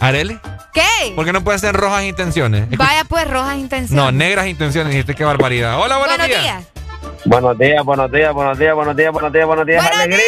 ¿Arele? 0.00 0.38
¿Qué? 0.72 1.12
¿Por 1.14 1.24
qué 1.24 1.32
no 1.32 1.42
pueden 1.42 1.58
ser 1.60 1.74
rojas 1.74 2.04
intenciones? 2.04 2.68
Vaya 2.76 3.04
pues, 3.04 3.28
rojas 3.30 3.56
intenciones. 3.56 3.90
No, 3.90 4.12
negras 4.12 4.46
intenciones. 4.46 4.92
Dijiste 4.92 5.14
qué 5.14 5.24
barbaridad. 5.24 5.78
Hola, 5.80 5.96
buenos, 5.98 6.18
Buenos 6.18 6.26
días. 6.26 6.42
días. 6.42 6.64
Buenos 7.24 7.58
días, 7.58 7.84
buenos 7.84 8.10
días, 8.12 8.32
buenos 8.34 8.58
días, 8.58 8.74
buenos 8.74 8.96
días, 8.96 9.12
buenos 9.12 9.32
días, 9.32 9.46
buenos 9.46 9.66
días. 9.66 9.82
Buenos 9.82 9.98
alegría. 10.00 10.26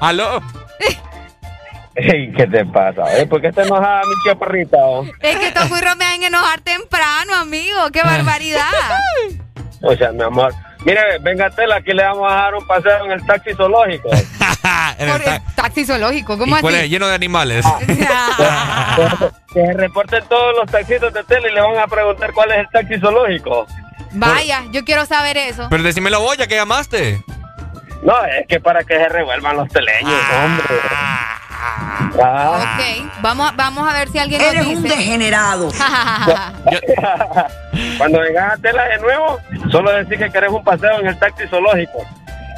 ¿Aló? 0.00 0.40
Ey, 1.96 2.30
¿Qué 2.32 2.46
te 2.46 2.64
pasa? 2.66 3.02
eh? 3.18 3.26
¿Por 3.26 3.40
qué 3.40 3.50
te 3.52 3.62
enojas, 3.62 4.02
mi 4.06 4.14
chaparrita? 4.30 4.76
oh? 4.80 5.04
Es 5.20 5.36
que 5.38 5.48
estos 5.48 5.68
burros 5.70 5.96
me 5.96 6.04
hacen 6.04 6.22
enojar 6.24 6.60
temprano, 6.60 7.34
amigo. 7.34 7.90
¡Qué 7.92 8.02
barbaridad! 8.02 8.70
O 9.82 9.94
sea, 9.96 10.12
mi 10.12 10.22
amor. 10.22 10.52
Mire, 10.84 11.00
venga, 11.22 11.50
Tela, 11.50 11.76
aquí 11.76 11.92
le 11.92 12.02
vamos 12.04 12.30
a 12.30 12.34
dar 12.36 12.54
un 12.54 12.66
paseo 12.66 13.04
en 13.06 13.12
el 13.12 13.26
taxi 13.26 13.52
zoológico. 13.54 14.08
En 14.98 15.08
el 15.08 15.12
Por 15.14 15.24
ta- 15.24 15.36
el 15.36 15.42
taxi 15.54 15.84
zoológico, 15.84 16.34
¿Y 16.34 16.38
¿cómo 16.38 16.56
es? 16.56 16.88
Lleno 16.90 17.06
de 17.08 17.14
animales. 17.14 17.64
que 19.52 19.66
se 19.66 19.72
reporten 19.74 20.24
todos 20.28 20.54
los 20.56 20.70
taxitos 20.70 21.12
de 21.12 21.24
Tela 21.24 21.48
y 21.50 21.54
le 21.54 21.60
van 21.60 21.78
a 21.78 21.86
preguntar 21.86 22.32
cuál 22.32 22.52
es 22.52 22.58
el 22.58 22.68
taxi 22.68 22.98
zoológico. 23.00 23.66
Vaya, 24.12 24.62
yo 24.70 24.84
quiero 24.84 25.04
saber 25.06 25.36
eso. 25.36 25.66
Pero 25.70 25.82
decímelo 25.82 26.20
vos, 26.20 26.36
ya 26.36 26.46
que 26.46 26.54
llamaste. 26.56 27.22
No, 28.02 28.14
es 28.24 28.46
que 28.48 28.60
para 28.60 28.84
que 28.84 28.94
se 28.96 29.08
revuelvan 29.08 29.56
los 29.56 29.68
teleños, 29.68 30.12
hombre. 30.44 30.64
Ah. 32.22 32.72
Ok, 32.78 32.82
vamos, 33.20 33.48
a- 33.50 33.52
vamos 33.56 33.88
a 33.88 33.92
ver 33.92 34.08
si 34.08 34.18
alguien 34.18 34.40
Eres 34.40 34.66
nos 34.66 34.76
un 34.76 34.82
degenerado. 34.84 35.70
Cuando 37.98 38.20
vengas 38.20 38.52
a 38.52 38.56
Tela 38.58 38.84
de 38.84 38.98
nuevo, 38.98 39.38
solo 39.70 39.90
decir 39.92 40.18
que 40.18 40.30
querés 40.30 40.50
un 40.50 40.62
paseo 40.64 41.00
en 41.00 41.06
el 41.08 41.18
taxi 41.18 41.46
zoológico. 41.48 42.06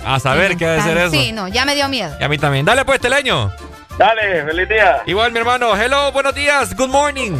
A 0.04 0.18
saber 0.20 0.56
qué 0.56 0.66
debe 0.66 0.82
ser 0.82 0.96
eso. 0.98 1.10
Sí, 1.10 1.32
no, 1.32 1.48
ya 1.48 1.64
me 1.64 1.74
dio 1.74 1.88
miedo. 1.88 2.14
Y 2.20 2.24
a 2.24 2.28
mí 2.28 2.38
también. 2.38 2.64
Dale 2.64 2.84
pues, 2.84 3.00
teleño. 3.00 3.52
Dale, 3.98 4.44
feliz 4.44 4.68
día. 4.68 5.02
Igual, 5.06 5.32
mi 5.32 5.38
hermano. 5.40 5.76
Hello, 5.76 6.12
buenos 6.12 6.34
días. 6.34 6.74
Good 6.76 6.88
morning. 6.88 7.32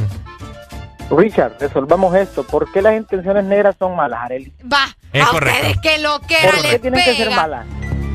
Richard, 1.11 1.53
resolvamos 1.59 2.15
esto. 2.15 2.43
¿Por 2.45 2.71
qué 2.73 2.83
las 2.83 2.95
intenciones 2.95 3.45
negras 3.45 3.75
son 3.79 3.97
malas, 3.97 4.21
Arely? 4.25 4.53
Va, 4.71 4.89
Es 5.13 5.25
a 5.25 5.29
correcto. 5.31 5.59
ustedes 5.69 5.81
que 5.81 5.99
lo 6.03 6.21
que 6.21 6.39
era 6.39 6.51
¿Por 6.53 6.63
qué 6.63 6.69
les 6.73 6.83
tienen 6.83 7.05
que 7.05 7.15
ser 7.17 7.31
malas? 7.31 7.65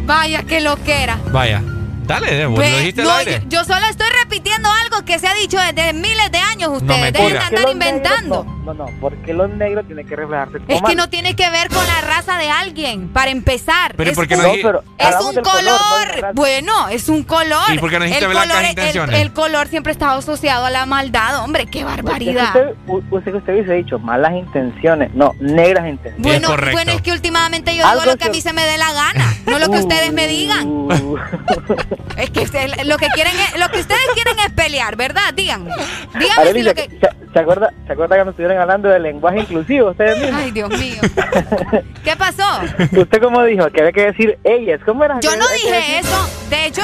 Vaya, 0.05 0.43
que 0.43 0.61
lo 0.61 0.75
que 0.83 1.03
era. 1.03 1.17
Vaya. 1.31 1.61
Dale, 2.05 2.45
vos 2.47 2.59
lo 2.59 2.77
dijiste 2.77 3.03
no, 3.03 3.11
al 3.11 3.19
aire. 3.19 3.41
yo, 3.43 3.49
yo 3.59 3.63
solo 3.63 3.85
estoy 3.87 4.07
repitiendo 4.23 4.69
algo 4.83 5.05
que 5.05 5.19
se 5.19 5.27
ha 5.27 5.33
dicho 5.33 5.57
desde 5.59 5.93
miles 5.93 6.31
de 6.31 6.37
años 6.37 6.69
No 6.69 6.77
ustedes. 6.77 7.01
me 7.01 7.11
Dejen 7.11 7.33
de 7.33 7.39
andar 7.39 7.69
inventando. 7.71 8.43
negros- 8.45 8.63
no, 8.65 8.73
no, 8.73 8.85
no. 8.91 8.99
¿Por 8.99 9.15
qué 9.23 9.33
los 9.33 9.49
negros 9.49 9.85
tienen 9.87 10.07
que 10.07 10.15
reflejarse 10.15 10.57
Es 10.67 10.81
que 10.81 10.95
no 10.95 11.09
tiene 11.09 11.35
que 11.35 11.49
ver 11.49 11.67
con 11.69 11.85
la 11.85 12.01
raza 12.01 12.37
de 12.37 12.49
alguien, 12.49 13.09
para 13.09 13.31
empezar. 13.31 13.93
Pero 13.95 14.09
¿y 14.09 14.11
es 14.11 14.15
por 14.17 14.27
qué 14.27 14.35
no 14.37 14.49
un, 14.49 14.55
dije- 14.55 14.63
No, 14.63 14.81
pero 14.81 14.83
es 14.97 15.15
un 15.25 15.35
color. 15.43 16.21
no 16.21 16.33
bueno, 16.33 16.87
es 16.89 17.09
un 17.09 17.23
color. 17.23 17.73
¿Y 17.73 17.77
por 17.79 17.89
qué 17.89 17.99
no 17.99 18.05
dijiste 18.05 18.25
el 18.25 18.31
color, 18.33 18.47
el- 18.63 18.69
intenciones? 18.69 19.19
El, 19.21 19.33
color 19.33 19.67
siempre 19.67 19.91
está 19.91 20.13
asociado 20.13 20.65
a 20.65 20.69
la 20.69 20.85
maldad, 20.85 21.43
hombre, 21.43 21.65
qué 21.67 21.83
barbaridad. 21.83 22.47
Usted, 22.87 23.13
usted, 23.13 23.33
usted, 23.35 23.53
hubiese 23.53 23.73
dicho 23.73 23.99
malas 23.99 24.33
intenciones, 24.33 25.13
no, 25.13 25.33
negras 25.39 25.87
intenciones. 25.89 26.41
Bueno, 26.41 26.71
bueno, 26.71 26.91
es 26.91 27.01
que 27.01 27.11
últimamente 27.11 27.75
yo 27.75 27.83
digo 27.89 28.05
lo 28.05 28.17
que 28.17 28.25
a 28.25 28.29
mí 28.29 28.41
se 28.41 28.53
me 28.53 28.65
dé 28.65 28.77
la 28.77 28.91
gana, 28.93 29.33
no 29.45 29.59
lo 29.59 29.69
que 29.69 29.79
ustedes 29.79 30.13
me 30.13 30.27
digan. 30.27 30.87
Es 32.17 32.29
que 32.29 32.41
usted- 32.41 32.83
lo 32.85 32.97
que 32.97 33.07
quieren 33.13 33.33
es- 33.39 33.59
lo 33.59 33.69
que 33.69 33.79
ustedes 33.79 34.01
quieren 34.13 34.37
es 34.39 34.51
pelear, 34.53 34.95
¿verdad? 34.95 35.33
Díganme. 35.33 35.71
Díganme 36.19 36.41
Arely, 36.41 36.59
si 36.59 36.63
lo 36.63 36.69
¿se, 36.71 36.75
que 36.75 36.89
se- 36.99 37.09
se 37.33 37.39
acuerda, 37.39 37.73
¿se 37.87 37.93
acuerda 37.93 38.15
cuando 38.15 38.31
estuvieron 38.31 38.57
hablando 38.59 38.89
del 38.89 39.03
lenguaje 39.03 39.39
inclusivo 39.39 39.89
ustedes 39.91 40.19
mismos? 40.19 40.41
Ay, 40.43 40.51
Dios 40.51 40.69
mío. 40.77 41.01
¿Qué 42.03 42.15
pasó? 42.15 42.43
¿Usted 42.91 43.21
cómo 43.21 43.43
dijo? 43.43 43.69
Que 43.71 43.79
había 43.81 43.91
que 43.91 44.05
decir 44.07 44.37
ellas. 44.43 44.79
¿Cómo 44.85 45.03
era? 45.03 45.19
Yo 45.19 45.31
que 45.31 45.37
no 45.37 45.47
que 45.47 45.53
dije 45.53 45.99
eso. 45.99 46.29
De 46.49 46.65
hecho, 46.67 46.81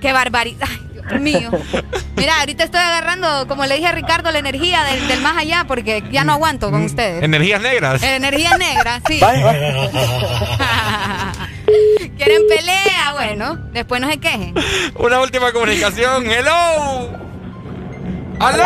qué 0.00 0.12
barbaridad. 0.12 0.68
Ay, 0.70 0.88
Dios 0.92 1.20
mío. 1.20 1.50
Mira, 2.16 2.40
ahorita 2.40 2.64
estoy 2.64 2.80
agarrando, 2.80 3.46
como 3.48 3.64
le 3.66 3.74
dije 3.76 3.86
a 3.86 3.92
Ricardo, 3.92 4.30
la 4.30 4.38
energía 4.38 4.84
del, 4.84 5.08
del 5.08 5.20
más 5.22 5.36
allá 5.36 5.64
porque 5.66 6.02
ya 6.10 6.24
no 6.24 6.32
aguanto 6.34 6.70
con 6.70 6.82
ustedes. 6.84 7.22
Energías 7.22 7.60
negras. 7.62 8.02
Energía 8.02 8.56
negra, 8.58 9.00
sí. 9.06 9.18
Vaya, 9.20 9.52
Quieren 12.16 12.42
pelea, 12.48 13.12
bueno, 13.14 13.56
después 13.72 14.00
no 14.00 14.08
se 14.08 14.18
quejen. 14.18 14.54
Una 14.96 15.20
última 15.20 15.52
comunicación. 15.52 16.26
Hello. 16.30 17.08
¿Aló? 18.40 18.64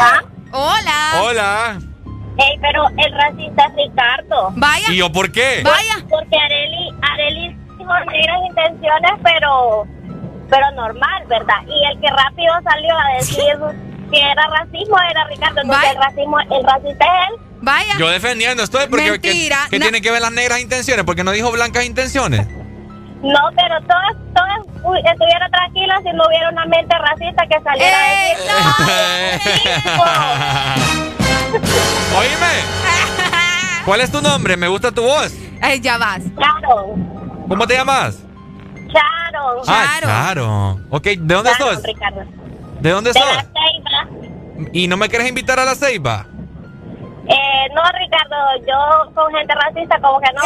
Hola. 0.53 1.21
Hola. 1.23 1.79
Ey, 2.39 2.59
pero 2.61 2.87
el 2.89 3.13
racista 3.13 3.65
es 3.67 3.75
Ricardo. 3.77 4.53
Vaya. 4.57 4.91
¿Y 4.91 4.97
yo 4.97 5.11
por 5.13 5.31
qué? 5.33 5.63
Vaya. 5.65 6.05
Porque 6.09 6.37
Areli, 6.37 6.89
Areli 7.03 7.57
dijo 7.79 7.93
negras 8.11 8.39
intenciones, 8.49 9.13
pero, 9.23 9.85
pero 10.51 10.71
normal, 10.73 11.25
¿verdad? 11.29 11.57
Y 11.67 11.85
el 11.93 12.01
que 12.01 12.09
rápido 12.09 12.55
salió 12.65 12.95
a 12.97 13.17
decir 13.19 13.55
que 14.11 14.21
era 14.21 14.47
racismo 14.47 14.97
era 15.11 15.27
Ricardo. 15.29 15.61
Entonces 15.63 15.91
el 15.91 15.97
racismo, 15.97 16.41
el 16.41 16.65
racista 16.65 17.05
es 17.05 17.29
él. 17.31 17.41
Vaya. 17.63 17.95
Yo 17.99 18.09
defendiendo 18.09 18.63
estoy 18.63 18.87
porque 18.89 19.21
¿qué- 19.21 19.29
Mentira, 19.29 19.67
¿qué, 19.71 19.79
no. 19.79 19.85
tiene 19.85 20.01
que 20.03 20.11
ver 20.11 20.21
las 20.21 20.33
negras 20.33 20.61
intenciones? 20.61 21.05
Porque 21.05 21.23
no 21.25 21.31
dijo 21.33 21.51
blancas 21.53 21.85
intenciones. 21.85 22.47
No, 23.23 23.39
pero 23.57 23.81
todas, 23.83 24.17
todas 24.35 24.59
estuvieran 25.13 25.51
tranquilas 25.51 26.03
si 26.03 26.11
no 26.13 26.25
hubiera 26.27 26.49
una 26.51 26.65
mente 26.67 26.97
racista 26.99 27.47
que 27.47 27.61
saliera 27.63 27.99
decir. 28.09 28.53
Oíme. 32.19 32.53
¿Cuál 33.85 34.01
es 34.01 34.11
tu 34.11 34.21
nombre? 34.21 34.57
Me 34.57 34.69
gusta 34.69 34.91
tu 34.93 35.03
voz. 35.03 35.33
Ay, 35.61 35.81
ya 35.81 35.99
vas. 35.99 36.21
Charo. 36.39 36.95
¿Cómo 37.49 37.67
te 37.67 37.75
llamas? 37.75 38.19
Charo. 38.93 39.63
Ah, 39.69 39.99
claro. 40.01 40.81
Ok, 40.91 41.05
¿de 41.05 41.35
dónde 41.35 41.51
Charo, 41.53 41.75
sos? 41.75 41.83
Ricardo. 41.83 42.23
¿De 42.81 42.91
dónde 42.91 43.13
De 43.13 43.21
sos? 43.21 43.29
la 43.37 43.43
Ceiba. 43.43 44.69
¿Y 44.73 44.87
no 44.89 44.97
me 44.97 45.09
quieres 45.09 45.29
invitar 45.29 45.59
a 45.61 45.65
la 45.65 45.75
ceiba? 45.75 46.27
Eh, 47.29 47.69
no, 47.75 47.83
Ricardo, 47.99 48.37
yo 48.67 49.13
con 49.15 49.33
gente 49.33 49.55
racista 49.55 49.99
como 50.01 50.21
que 50.21 50.27
no. 50.35 50.43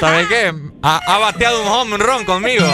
¿Sabes 0.00 0.26
qué? 0.28 0.52
Ha, 0.82 1.00
ha 1.06 1.18
bateado 1.18 1.62
un 1.62 1.68
home 1.68 1.96
run 1.98 2.24
conmigo. 2.24 2.66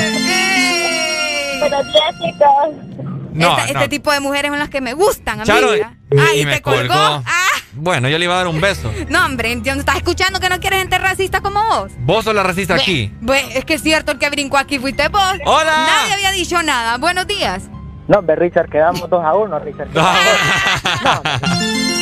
Pero 1.61 1.79
chicos. 1.83 3.07
No, 3.33 3.51
Esta- 3.51 3.73
no. 3.73 3.81
Este 3.81 3.89
tipo 3.89 4.11
de 4.13 4.21
mujeres 4.21 4.51
son 4.51 4.59
las 4.59 4.71
que 4.71 4.81
me 4.81 4.95
gustan, 4.95 5.43
Charo, 5.45 5.69
amiga. 5.71 5.95
y- 6.11 6.19
Ay, 6.19 6.41
y 6.41 6.45
te 6.45 6.47
me 6.47 6.63
colgó. 6.63 6.79
colgó. 6.89 7.23
Ah, 7.27 7.47
Bueno, 7.75 8.09
yo 8.09 8.19
le 8.19 8.25
iba 8.25 8.33
a 8.35 8.39
dar 8.39 8.47
un 8.49 8.61
beso. 8.63 8.91
no, 9.11 9.27
hombre, 9.27 9.55
¿no 9.57 9.73
estás 9.75 9.97
escuchando 9.97 10.41
que 10.41 10.49
no 10.49 10.59
quieres 10.61 10.79
gente 10.79 10.97
racista 10.99 11.43
como 11.43 11.63
vos? 11.65 11.93
Vos 11.99 12.25
sos 12.25 12.35
la 12.35 12.43
racista 12.43 12.75
aquí. 12.77 13.13
ve, 13.21 13.45
es 13.55 13.65
que 13.67 13.75
es 13.75 13.83
cierto, 13.83 14.13
el 14.13 14.19
que 14.19 14.31
brincó 14.31 14.57
aquí 14.57 14.79
fuiste 14.79 15.09
vos. 15.09 15.35
Hola. 15.45 15.87
Nadie 15.87 16.15
había 16.15 16.31
dicho 16.33 16.63
nada. 16.63 16.97
Buenos 16.97 17.27
días. 17.27 17.65
No, 18.09 18.23
ve, 18.23 18.37
Richard, 18.37 18.71
quedamos 18.71 19.11
dos 19.11 19.23
a 19.25 19.35
uno, 19.35 19.59
Richard. 19.59 19.89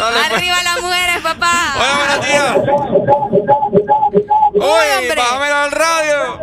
Arriba 0.00 0.62
las 0.62 0.80
mujeres, 0.82 1.20
papá. 1.22 1.74
Hola, 1.76 1.96
buenos 1.96 2.26
días. 2.26 2.56
Uy, 4.54 5.14
bájame 5.16 5.46
al 5.46 5.70
radio. 5.72 6.40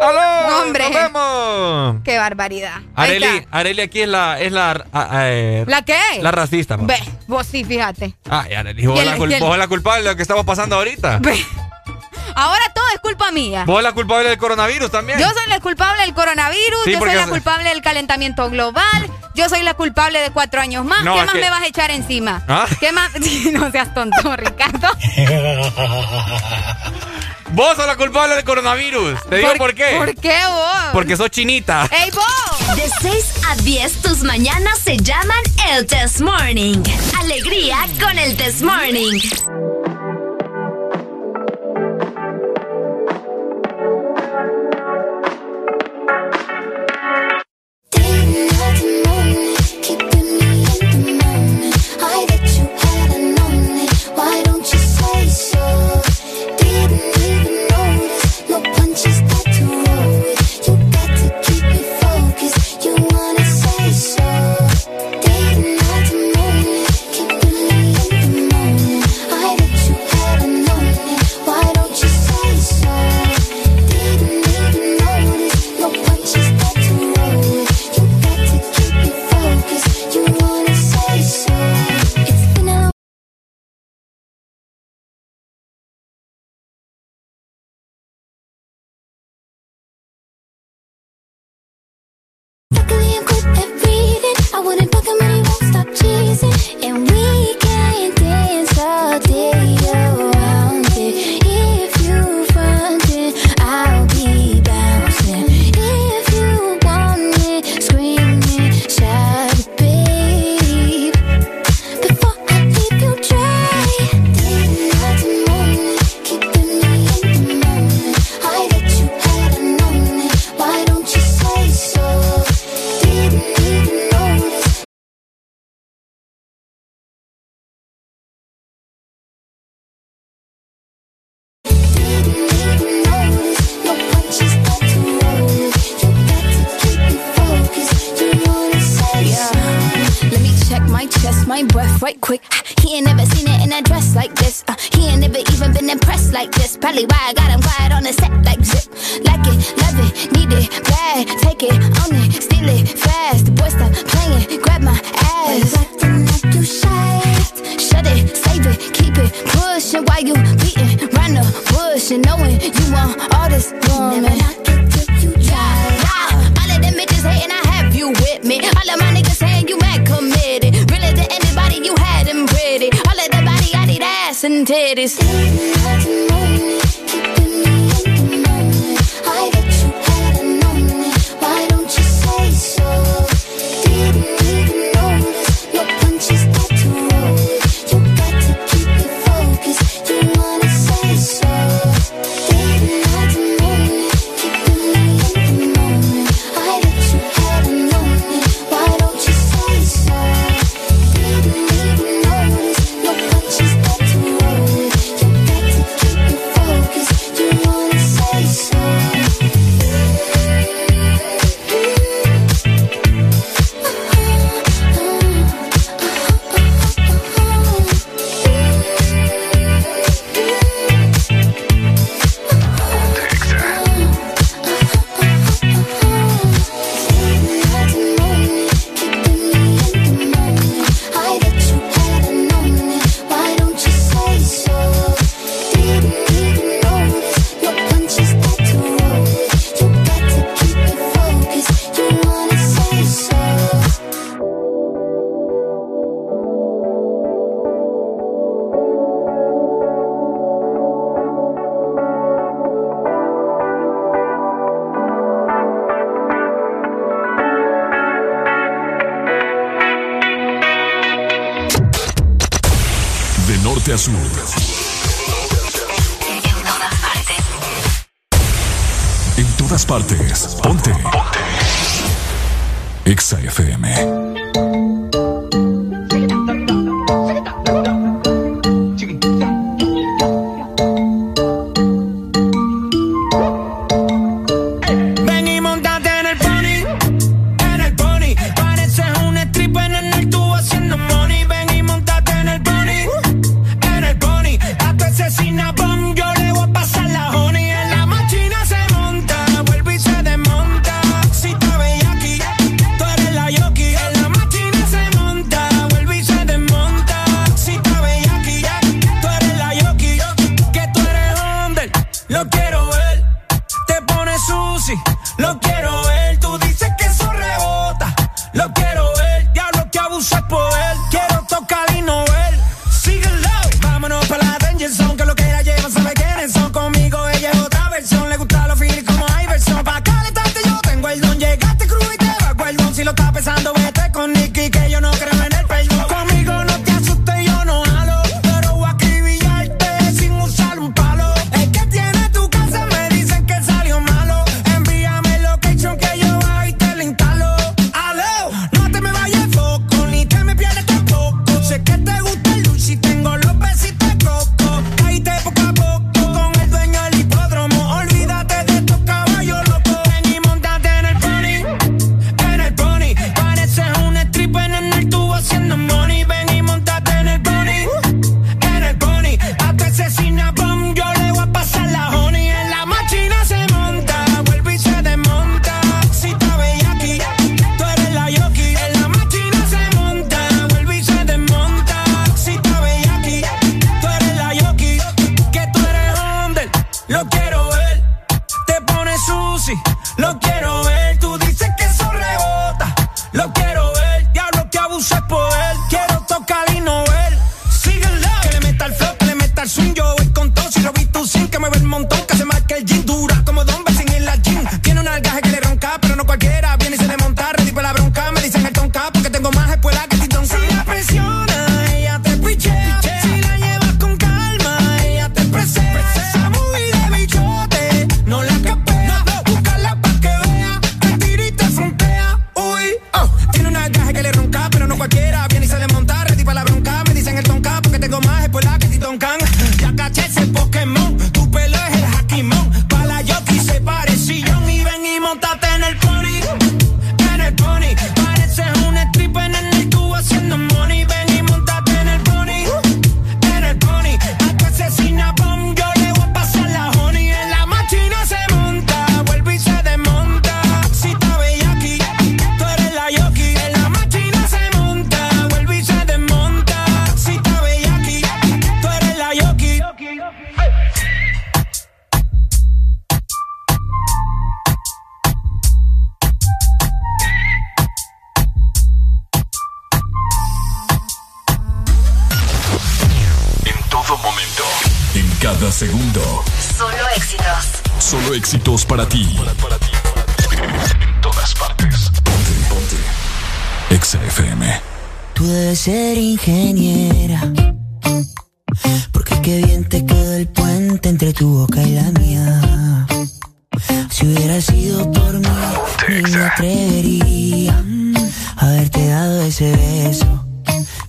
¡Aló! 0.00 0.48
No, 0.48 0.62
hombre. 0.62 0.84
¡Nos 0.84 0.94
vemos! 0.94 1.96
Qué 2.04 2.18
barbaridad. 2.18 2.76
Areli. 2.94 3.46
Areli 3.50 3.80
aquí 3.82 4.02
es 4.02 4.08
la, 4.08 4.38
es 4.38 4.52
la, 4.52 4.84
eh, 5.24 5.64
¿La 5.66 5.82
qué? 5.82 5.98
la 6.20 6.30
racista. 6.30 6.76
Ve, 6.78 6.96
vos 7.26 7.46
sí, 7.46 7.64
fíjate. 7.64 8.14
Ay, 8.30 8.54
Areli, 8.54 8.86
vos 8.86 8.98
el- 9.00 9.06
la, 9.06 9.16
el- 9.16 9.40
vos 9.40 9.58
la 9.58 9.66
culpable 9.66 10.02
de 10.04 10.10
lo 10.10 10.16
que 10.16 10.22
estamos 10.22 10.44
pasando 10.44 10.76
ahorita. 10.76 11.18
Ve. 11.20 11.44
Ahora 12.40 12.62
todo 12.72 12.84
es 12.94 13.00
culpa 13.00 13.32
mía. 13.32 13.64
Vos 13.66 13.82
la 13.82 13.92
culpable 13.92 14.28
del 14.28 14.38
coronavirus 14.38 14.90
también. 14.92 15.18
Yo 15.18 15.28
soy 15.30 15.48
la 15.48 15.58
culpable 15.60 16.02
del 16.02 16.14
coronavirus, 16.14 16.84
Sí, 16.84 16.92
yo 16.92 16.98
soy 17.00 17.14
la 17.14 17.24
se- 17.24 17.30
culpable 17.30 17.68
del 17.70 17.82
calentamiento 17.82 18.48
global, 18.48 19.10
yo 19.34 19.48
soy 19.48 19.62
la 19.62 19.74
culpable 19.74 20.20
de 20.20 20.30
cuatro 20.30 20.60
años 20.60 20.84
más. 20.84 21.02
No, 21.02 21.14
¿Qué 21.16 21.22
más 21.24 21.32
que- 21.34 21.40
me 21.40 21.50
vas 21.50 21.62
a 21.62 21.66
echar 21.66 21.90
encima? 21.90 22.42
¿Ah? 22.46 22.66
¿Qué 22.78 22.92
más? 22.92 23.10
no 23.52 23.70
seas 23.72 23.92
tonto, 23.92 24.36
Ricardo. 24.36 24.88
Vos 27.50 27.76
sos 27.76 27.86
la 27.86 27.96
culpable 27.96 28.34
del 28.36 28.44
coronavirus. 28.44 29.18
Te 29.28 29.36
digo 29.36 29.54
por, 29.56 29.74
qué. 29.74 29.94
¿Por 29.96 30.14
qué 30.16 30.38
vos? 30.48 30.76
Porque 30.92 31.16
sos 31.16 31.30
chinita. 31.30 31.88
¡Ey, 31.90 32.10
vos! 32.10 32.76
De 32.76 32.88
6 33.00 33.32
a 33.48 33.56
10, 33.56 34.02
tus 34.02 34.18
mañanas 34.22 34.78
se 34.78 34.96
llaman 34.98 35.38
el 35.70 35.86
Test 35.86 36.20
Morning. 36.20 36.82
Alegría 37.18 37.78
con 38.00 38.18
el 38.18 38.36
Test 38.36 38.60
Morning. 38.60 39.18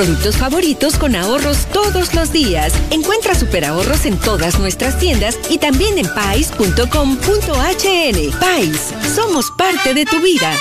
productos 0.00 0.38
favoritos 0.38 0.96
con 0.96 1.14
ahorros 1.14 1.66
todos 1.74 2.14
los 2.14 2.32
días. 2.32 2.72
Encuentra 2.90 3.34
super 3.34 3.66
ahorros 3.66 4.06
en 4.06 4.16
todas 4.16 4.58
nuestras 4.58 4.98
tiendas 4.98 5.38
y 5.50 5.58
también 5.58 5.98
en 5.98 6.06
pais.com.hn. 6.14 6.88
Pais, 8.40 8.94
somos 9.14 9.50
parte 9.58 9.92
de 9.92 10.06
tu 10.06 10.18
vida. 10.22 10.54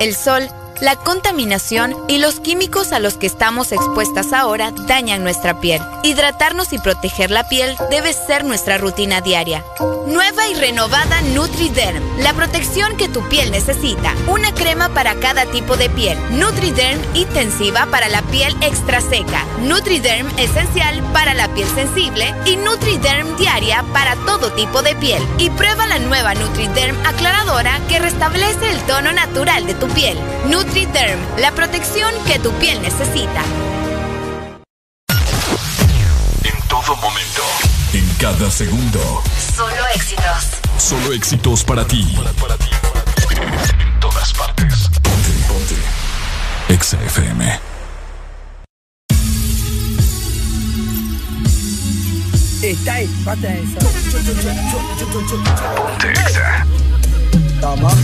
El 0.00 0.16
sol, 0.16 0.48
la 0.80 0.96
contaminación 0.96 1.94
y 2.08 2.16
los 2.16 2.40
químicos 2.40 2.92
a 2.92 2.98
los 2.98 3.18
que 3.18 3.26
estamos 3.26 3.72
expuestas 3.72 4.32
ahora 4.32 4.72
dañan 4.86 5.22
nuestra 5.22 5.60
piel. 5.60 5.82
Hidratarnos 6.02 6.72
y 6.72 6.78
proteger 6.78 7.30
la 7.30 7.46
piel 7.46 7.76
debe 7.90 8.14
ser 8.14 8.44
nuestra 8.44 8.78
rutina 8.78 9.20
diaria. 9.20 9.62
Nueva 10.10 10.48
y 10.48 10.54
renovada 10.54 11.20
NutriDerm, 11.20 12.18
la 12.18 12.32
protección 12.32 12.96
que 12.96 13.08
tu 13.08 13.22
piel 13.28 13.52
necesita. 13.52 14.12
Una 14.26 14.52
crema 14.52 14.88
para 14.88 15.14
cada 15.14 15.46
tipo 15.46 15.76
de 15.76 15.88
piel. 15.88 16.18
NutriDerm 16.32 17.00
intensiva 17.14 17.86
para 17.86 18.08
la 18.08 18.20
piel 18.22 18.52
extra 18.60 19.00
seca. 19.00 19.44
NutriDerm 19.60 20.26
esencial 20.36 21.00
para 21.12 21.32
la 21.34 21.46
piel 21.54 21.68
sensible 21.76 22.34
y 22.44 22.56
NutriDerm 22.56 23.36
diaria 23.36 23.84
para 23.92 24.16
todo 24.26 24.52
tipo 24.52 24.82
de 24.82 24.96
piel. 24.96 25.22
Y 25.38 25.48
prueba 25.50 25.86
la 25.86 26.00
nueva 26.00 26.34
NutriDerm 26.34 26.96
aclaradora 27.06 27.78
que 27.88 28.00
restablece 28.00 28.68
el 28.68 28.80
tono 28.88 29.12
natural 29.12 29.64
de 29.64 29.74
tu 29.74 29.86
piel. 29.90 30.18
NutriDerm, 30.48 31.20
la 31.38 31.52
protección 31.52 32.12
que 32.26 32.40
tu 32.40 32.50
piel 32.54 32.82
necesita. 32.82 33.44
Cada 38.30 38.48
segundo. 38.48 39.00
Solo 39.56 39.86
éxitos. 39.92 40.50
Solo 40.78 41.12
éxitos 41.12 41.64
para 41.64 41.84
ti. 41.84 42.04
Para, 42.16 42.30
para 42.34 42.56
ti, 42.58 42.70
para 42.80 43.02
ti. 43.02 43.24
En 43.80 43.98
todas 43.98 44.32
partes. 44.34 44.88
Ponte, 45.02 45.32
ponte. 45.48 45.74
Exa 46.68 46.96
FM. 47.06 47.58
Está 52.62 52.94
ahí, 52.94 53.08
pata 53.24 53.48
esa. 53.48 53.80
Ponte 55.10 56.12
Exa. 56.12 56.64
Tamam, 57.60 57.98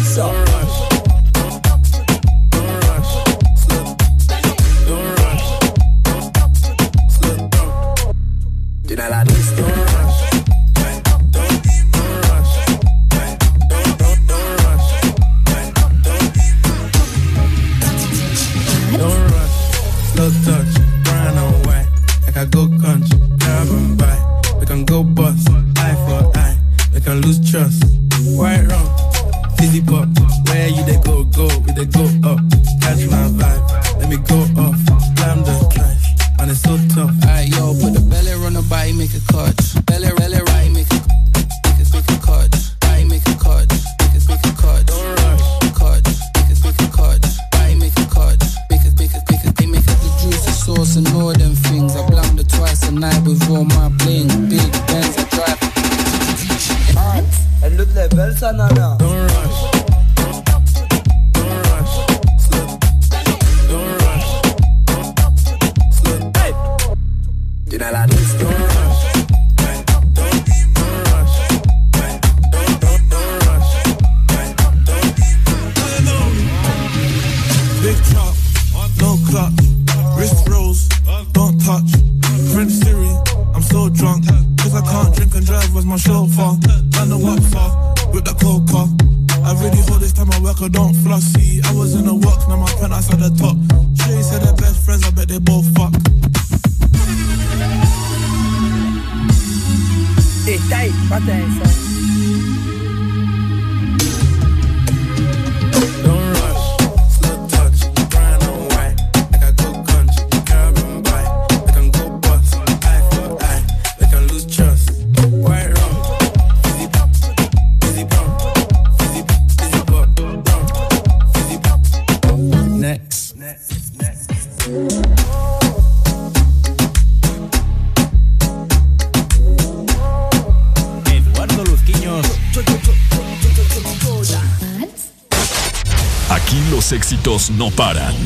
no 137.51 137.71
paran. 137.71 138.26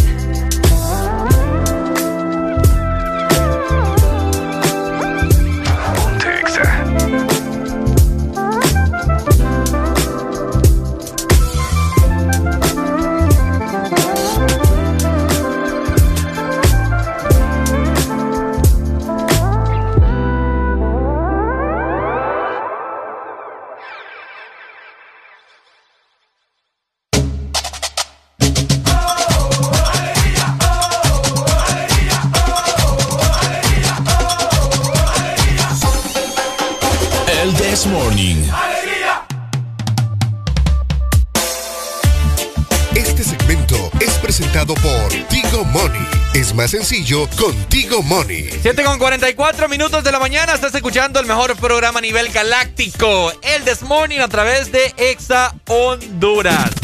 Sencillo 46.67 47.27
con 47.37 47.55
Tigo 47.69 48.01
Money. 48.03 48.49
7 48.61 48.83
con 48.83 48.99
44 48.99 49.67
minutos 49.69 50.03
de 50.03 50.11
la 50.11 50.19
mañana. 50.19 50.53
Estás 50.53 50.75
escuchando 50.75 51.19
el 51.19 51.25
mejor 51.25 51.55
programa 51.55 51.99
a 51.99 52.01
nivel 52.01 52.29
galáctico. 52.29 53.31
El 53.41 53.63
This 53.63 53.81
Morning 53.83 54.19
a 54.19 54.27
través 54.27 54.71
de 54.71 54.93
Exa 54.97 55.55
Honduras. 55.67 56.80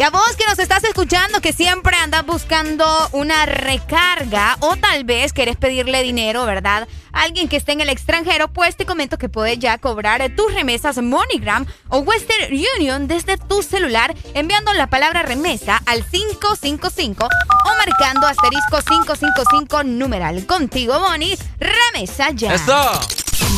Y 0.00 0.02
a 0.02 0.08
vos 0.08 0.34
que 0.34 0.46
nos 0.46 0.58
estás 0.58 0.82
escuchando, 0.84 1.42
que 1.42 1.52
siempre 1.52 1.94
andas 1.94 2.24
buscando 2.24 2.86
una 3.12 3.44
recarga 3.44 4.56
o 4.60 4.74
tal 4.76 5.04
vez 5.04 5.34
querés 5.34 5.58
pedirle 5.58 6.02
dinero, 6.02 6.46
¿verdad? 6.46 6.88
A 7.12 7.24
alguien 7.24 7.48
que 7.50 7.58
esté 7.58 7.72
en 7.72 7.82
el 7.82 7.90
extranjero, 7.90 8.48
pues 8.48 8.76
te 8.76 8.86
comento 8.86 9.18
que 9.18 9.28
puedes 9.28 9.58
ya 9.58 9.76
cobrar 9.76 10.26
tus 10.34 10.54
remesas 10.54 10.96
MoneyGram 10.96 11.66
o 11.90 11.98
Western 11.98 12.50
Union 12.78 13.08
desde 13.08 13.36
tu 13.36 13.62
celular 13.62 14.14
enviando 14.32 14.72
la 14.72 14.86
palabra 14.86 15.20
remesa 15.20 15.82
al 15.84 16.02
555 16.02 17.26
o 17.26 17.68
marcando 17.76 18.26
asterisco 18.26 18.78
555 18.78 19.84
numeral. 19.84 20.46
Contigo, 20.46 20.98
Money, 20.98 21.36
remesa 21.58 22.30
ya. 22.30 22.54
¡Eso! 22.54 23.00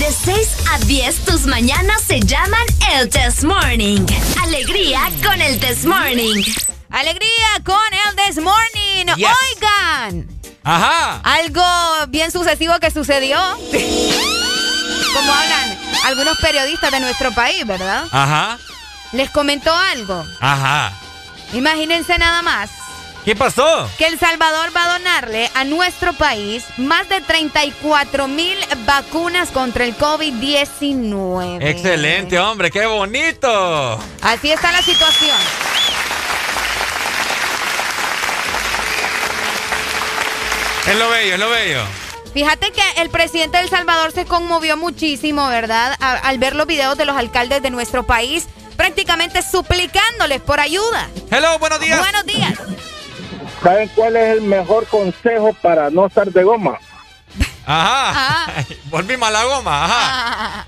De 0.03 0.11
6 0.11 0.49
a 0.73 0.79
10, 0.79 1.24
tus 1.27 1.47
mañanas 1.47 2.03
se 2.03 2.19
llaman 2.19 2.66
el 2.93 3.09
Test 3.09 3.45
Morning. 3.45 4.05
Alegría 4.43 5.09
con 5.23 5.41
el 5.41 5.61
Test 5.61 5.85
Morning. 5.85 6.43
Alegría 6.91 7.47
con 7.65 7.77
el 7.77 8.16
This 8.16 8.43
Morning. 8.43 9.15
Yes. 9.15 9.29
Oigan. 9.55 10.29
Ajá. 10.65 11.20
Algo 11.23 11.62
bien 12.09 12.33
sucesivo 12.33 12.81
que 12.81 12.91
sucedió. 12.91 13.39
Como 15.15 15.33
hablan 15.33 15.79
algunos 16.07 16.37
periodistas 16.39 16.91
de 16.91 16.99
nuestro 16.99 17.31
país, 17.31 17.65
¿verdad? 17.65 18.05
Ajá. 18.11 18.59
Les 19.12 19.31
comentó 19.31 19.73
algo. 19.73 20.24
Ajá. 20.41 20.93
Imagínense 21.53 22.19
nada 22.19 22.43
más 22.43 22.70
¿Qué 23.24 23.36
pasó? 23.36 23.89
que 23.99 24.07
El 24.07 24.19
Salvador 24.19 24.74
va 24.77 24.85
a 24.85 24.99
donarle 24.99 25.49
a 25.55 25.62
nuestro 25.65 26.12
país 26.12 26.65
más 26.77 27.09
de 27.09 27.20
34 27.20 28.27
mil 28.27 28.59
vacunas 28.85 29.51
contra 29.51 29.85
el 29.85 29.97
COVID-19. 29.97 31.59
Excelente, 31.65 32.39
hombre, 32.40 32.70
qué 32.73 32.85
bonito. 32.86 33.99
Así 34.23 34.51
está 34.51 34.73
la 34.73 34.82
situación. 34.82 35.36
Es 40.86 40.97
lo 40.99 41.09
bello, 41.11 41.35
es 41.35 41.40
lo 41.40 41.49
bello. 41.51 41.82
Fíjate 42.35 42.73
que 42.73 42.82
el 43.03 43.11
presidente 43.11 43.59
de 43.59 43.65
El 43.65 43.70
Salvador 43.70 44.11
se 44.12 44.24
conmovió 44.24 44.77
muchísimo, 44.77 45.47
¿verdad? 45.49 45.97
A- 46.01 46.12
al 46.16 46.39
ver 46.39 46.57
los 46.57 46.66
videos 46.66 46.97
de 46.97 47.05
los 47.05 47.16
alcaldes 47.16 47.62
de 47.62 47.70
nuestro 47.70 48.03
país 48.05 48.47
prácticamente 48.77 49.43
suplicándoles 49.43 50.40
por 50.40 50.59
ayuda. 50.59 51.09
Hello, 51.31 51.59
buenos 51.59 51.78
días. 51.78 52.01
Buenos 52.01 52.24
días. 52.27 52.55
¿Saben 53.62 53.89
cuál 53.94 54.16
es 54.16 54.36
el 54.36 54.43
mejor 54.43 54.86
consejo 54.89 55.52
para 55.62 55.89
no 55.90 56.06
estar 56.06 56.26
de 56.30 56.43
goma? 56.43 56.78
Ajá. 57.64 58.52
Volvimos 58.86 59.28
a 59.28 59.30
la 59.30 59.44
goma, 59.44 59.84
ajá. 59.84 59.94
Ah, 59.98 60.66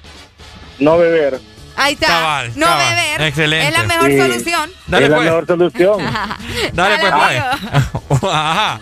No 0.78 0.96
beber. 0.98 1.40
ahí 1.76 1.94
está. 1.94 2.06
Cabal, 2.06 2.52
no 2.56 2.66
cabal. 2.66 2.94
beber. 2.94 3.22
Excelente. 3.22 3.68
Es 3.68 3.72
la 3.78 3.82
mejor 3.84 4.10
Sí. 4.10 4.18
solución. 4.18 4.70
Dale, 4.86 5.04
es 5.06 5.10
la 5.10 5.16
pues. 5.16 5.26
mejor 5.28 5.46
solución. 5.46 5.98
Dale, 6.72 6.98
pues, 6.98 7.10
Dale, 7.10 7.42
pues. 8.08 8.22
Ajá. 8.32 8.80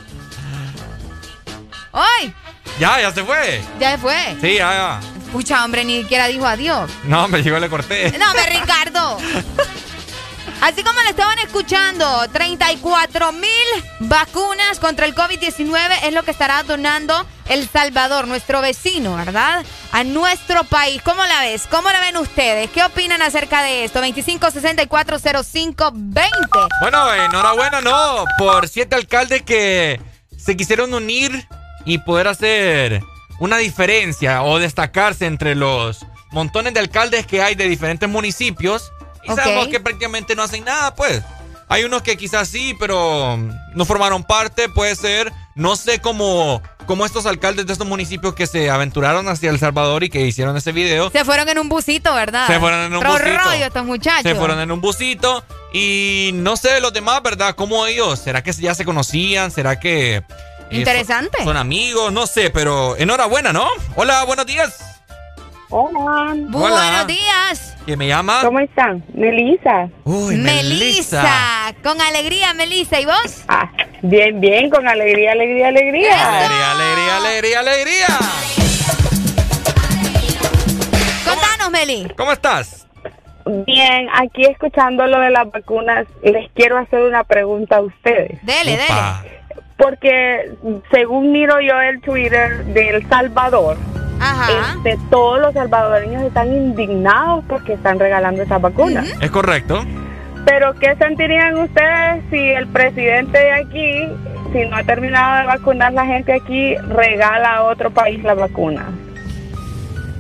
¡Ay! 1.92 2.34
Ya, 2.78 3.00
ya 3.00 3.12
se 3.12 3.22
fue. 3.24 3.62
Ya 3.78 3.98
fue. 3.98 4.36
Sí, 4.40 4.54
ya, 4.56 4.72
ya. 4.72 5.00
Pucha, 5.30 5.64
hombre, 5.64 5.84
ni 5.84 6.02
siquiera 6.02 6.26
dijo 6.26 6.46
adiós. 6.46 6.90
No, 7.04 7.28
me 7.28 7.42
llegó, 7.42 7.58
le 7.58 7.68
corté. 7.70 8.12
No, 8.18 8.26
hombre, 8.30 8.44
Ricardo. 8.60 9.18
Así 10.62 10.82
como 10.84 11.02
lo 11.02 11.10
estaban 11.10 11.38
escuchando, 11.40 12.06
34 12.32 13.32
mil 13.32 13.50
vacunas 13.98 14.78
contra 14.78 15.06
el 15.06 15.14
COVID-19 15.14 16.04
es 16.04 16.12
lo 16.12 16.22
que 16.22 16.30
estará 16.30 16.62
donando 16.62 17.26
El 17.48 17.68
Salvador, 17.68 18.28
nuestro 18.28 18.60
vecino, 18.60 19.16
¿verdad? 19.16 19.64
A 19.90 20.04
nuestro 20.04 20.62
país. 20.62 21.02
¿Cómo 21.02 21.24
la 21.24 21.40
ves? 21.40 21.66
¿Cómo 21.68 21.90
la 21.90 21.98
ven 21.98 22.16
ustedes? 22.16 22.70
¿Qué 22.70 22.84
opinan 22.84 23.22
acerca 23.22 23.64
de 23.64 23.82
esto? 23.82 24.00
25640520. 24.02 26.68
Bueno, 26.80 27.12
enhorabuena, 27.12 27.80
¿no? 27.80 28.24
Por 28.38 28.68
siete 28.68 28.94
alcaldes 28.94 29.42
que 29.42 30.00
se 30.38 30.56
quisieron 30.56 30.94
unir 30.94 31.48
y 31.84 31.98
poder 31.98 32.28
hacer 32.28 33.02
una 33.40 33.56
diferencia 33.56 34.44
o 34.44 34.60
destacarse 34.60 35.26
entre 35.26 35.56
los 35.56 36.06
montones 36.30 36.72
de 36.72 36.78
alcaldes 36.78 37.26
que 37.26 37.42
hay 37.42 37.56
de 37.56 37.68
diferentes 37.68 38.08
municipios. 38.08 38.92
Y 39.24 39.30
Ok. 39.30 39.38
sabemos 39.38 39.68
que 39.68 39.80
prácticamente 39.80 40.34
no 40.34 40.42
hacen 40.42 40.64
nada, 40.64 40.94
pues. 40.94 41.22
Hay 41.68 41.84
unos 41.84 42.02
que 42.02 42.16
quizás 42.18 42.48
sí, 42.48 42.74
pero 42.78 43.38
no 43.74 43.84
formaron 43.86 44.24
parte, 44.24 44.68
puede 44.68 44.94
ser. 44.94 45.32
No 45.54 45.74
sé 45.76 46.00
cómo, 46.00 46.60
cómo 46.86 47.06
estos 47.06 47.24
alcaldes 47.24 47.66
de 47.66 47.72
estos 47.72 47.86
municipios 47.86 48.34
que 48.34 48.46
se 48.46 48.68
aventuraron 48.70 49.26
hacia 49.28 49.48
El 49.50 49.58
Salvador 49.58 50.02
y 50.04 50.10
que 50.10 50.20
hicieron 50.26 50.54
ese 50.56 50.72
video. 50.72 51.10
Se 51.10 51.24
fueron 51.24 51.48
en 51.48 51.58
un 51.58 51.68
busito, 51.70 52.12
¿verdad? 52.14 52.46
Se 52.46 52.58
fueron 52.60 52.80
en 52.80 52.94
un 52.94 53.02
busito. 53.02 53.38
rollo 53.44 53.64
estos 53.66 53.84
muchachos. 53.86 54.22
Se 54.22 54.34
fueron 54.34 54.60
en 54.60 54.70
un 54.70 54.80
busito 54.82 55.44
y 55.72 56.30
no 56.34 56.56
sé 56.58 56.80
los 56.82 56.92
demás, 56.92 57.22
¿verdad? 57.22 57.54
¿Cómo 57.54 57.86
ellos? 57.86 58.18
¿Será 58.18 58.42
que 58.42 58.52
ya 58.52 58.74
se 58.74 58.84
conocían? 58.84 59.50
¿Será 59.50 59.78
que... 59.80 60.16
eh, 60.16 60.22
Interesante. 60.70 61.38
son, 61.38 61.46
son 61.46 61.56
amigos? 61.56 62.12
No 62.12 62.26
sé, 62.26 62.50
pero 62.50 62.96
enhorabuena, 62.98 63.52
¿no? 63.54 63.66
Hola, 63.94 64.24
buenos 64.24 64.44
días. 64.46 64.74
Hola. 65.74 66.34
Buenos 66.50 67.06
días. 67.06 67.78
¿Quién 67.86 67.98
me 67.98 68.06
llama? 68.06 68.40
¿Cómo 68.42 68.60
están? 68.60 69.02
Melissa. 69.14 69.88
Uy, 70.04 70.36
Melissa. 70.36 71.74
Con 71.82 71.98
alegría, 71.98 72.52
Melissa. 72.52 73.00
¿Y 73.00 73.06
vos? 73.06 73.42
Ah, 73.48 73.70
bien, 74.02 74.38
bien, 74.38 74.68
con 74.68 74.86
alegría, 74.86 75.32
alegría, 75.32 75.68
alegría. 75.68 76.28
Alegría, 76.28 76.72
alegría, 76.72 77.16
alegría, 77.16 77.60
alegría. 77.60 78.06
Contanos, 81.26 81.70
Meli. 81.70 82.06
¿Cómo 82.18 82.32
estás? 82.32 82.86
Bien, 83.66 84.08
aquí 84.14 84.44
escuchando 84.44 85.06
lo 85.06 85.20
de 85.20 85.30
las 85.30 85.50
vacunas, 85.50 86.06
les 86.22 86.50
quiero 86.52 86.76
hacer 86.76 87.00
una 87.00 87.24
pregunta 87.24 87.76
a 87.76 87.80
ustedes. 87.80 88.44
Dele, 88.44 88.78
Opa. 88.84 89.24
Porque 89.78 90.52
según 90.92 91.32
miro 91.32 91.62
yo 91.62 91.80
el 91.80 92.02
Twitter 92.02 92.62
de 92.66 92.90
El 92.90 93.08
Salvador, 93.08 93.78
Ajá. 94.22 94.76
este, 94.76 94.98
todos 95.10 95.40
los 95.40 95.52
salvadoreños 95.54 96.22
están 96.22 96.48
indignados 96.52 97.44
porque 97.48 97.74
están 97.74 97.98
regalando 97.98 98.42
esas 98.42 98.60
vacunas. 98.60 99.06
Es 99.20 99.30
correcto. 99.30 99.84
Pero 100.44 100.74
¿qué 100.74 100.94
sentirían 100.96 101.56
ustedes 101.58 102.22
si 102.30 102.38
el 102.38 102.66
presidente 102.68 103.38
de 103.38 103.52
aquí 103.52 104.08
si 104.52 104.66
no 104.66 104.76
ha 104.76 104.84
terminado 104.84 105.40
de 105.40 105.46
vacunar 105.46 105.92
la 105.94 106.04
gente 106.04 106.32
aquí, 106.34 106.74
regala 106.76 107.56
a 107.56 107.62
otro 107.64 107.90
país 107.90 108.22
la 108.22 108.34
vacuna. 108.34 108.84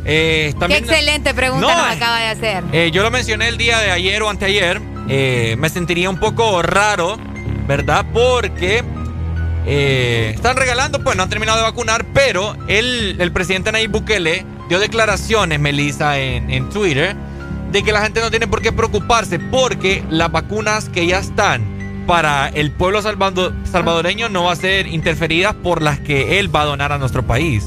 Eh, 0.04 0.52
Qué 0.66 0.76
excelente 0.78 1.32
pregunta 1.34 1.66
No, 1.66 1.76
nos 1.82 1.92
eh. 1.92 1.96
acaba 1.96 2.18
de 2.18 2.26
hacer. 2.28 2.64
eh, 2.72 2.90
yo 2.92 3.02
lo 3.02 3.10
mencioné 3.10 3.48
el 3.48 3.56
día 3.56 3.78
de 3.78 3.90
ayer 3.92 4.22
o 4.22 4.30
anteayer. 4.30 4.80
eh, 5.08 5.54
me 5.58 5.68
sentiría 5.68 6.08
un 6.10 6.18
poco 6.18 6.62
raro, 6.62 7.18
¿verdad? 7.66 8.04
Porque 8.12 8.82
eh, 9.66 10.32
están 10.34 10.56
regalando, 10.56 11.02
pues 11.02 11.16
no 11.16 11.22
han 11.22 11.28
terminado 11.30 11.58
de 11.58 11.64
vacunar, 11.64 12.04
pero 12.12 12.56
el, 12.68 13.16
el 13.20 13.32
presidente 13.32 13.70
Nayib 13.72 13.90
Bukele 13.90 14.44
dio 14.68 14.78
declaraciones, 14.78 15.60
Melissa, 15.60 16.18
en, 16.18 16.50
en 16.50 16.68
Twitter, 16.70 17.14
de 17.70 17.82
que 17.82 17.92
la 17.92 18.02
gente 18.02 18.20
no 18.20 18.30
tiene 18.30 18.46
por 18.48 18.60
qué 18.62 18.72
preocuparse 18.72 19.38
porque 19.38 20.02
las 20.10 20.30
vacunas 20.30 20.88
que 20.88 21.06
ya 21.06 21.18
están 21.18 21.62
para 22.06 22.48
el 22.48 22.70
pueblo 22.72 23.00
salvando- 23.00 23.52
salvadoreño 23.64 24.28
no 24.28 24.44
va 24.44 24.52
a 24.52 24.56
ser 24.56 24.86
interferidas 24.88 25.54
por 25.54 25.80
las 25.82 26.00
que 26.00 26.38
él 26.38 26.54
va 26.54 26.62
a 26.62 26.64
donar 26.66 26.92
a 26.92 26.98
nuestro 26.98 27.22
país. 27.24 27.64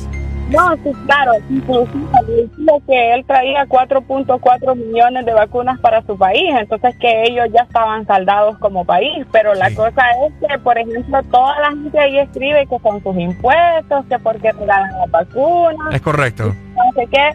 No, 0.50 0.76
sí, 0.84 0.92
claro, 1.08 1.32
inclusive 1.50 2.82
que 2.88 3.14
él 3.14 3.26
traía 3.26 3.66
4.4 3.66 4.76
millones 4.76 5.26
de 5.26 5.34
vacunas 5.34 5.80
para 5.80 6.02
su 6.04 6.18
país, 6.18 6.54
entonces 6.60 6.96
que 7.00 7.24
ellos 7.24 7.48
ya 7.52 7.62
estaban 7.64 8.06
saldados 8.06 8.58
como 8.60 8.86
país, 8.86 9.26
pero 9.32 9.54
la 9.56 9.74
cosa 9.74 10.04
es 10.28 10.34
que, 10.48 10.60
por 10.60 10.78
ejemplo, 10.78 11.22
toda 11.32 11.60
la 11.60 11.70
gente 11.70 12.00
ahí 12.00 12.20
escribe 12.20 12.68
que 12.68 12.78
son 12.80 13.02
sus 13.02 13.18
impuestos, 13.18 14.06
que 14.08 14.20
porque 14.20 14.52
regalan 14.52 14.92
las 15.00 15.12
vacunas, 15.12 15.94
Es 15.96 16.02
correcto. 16.02 16.54
no 16.76 16.92
sé 16.96 17.08
qué, 17.12 17.30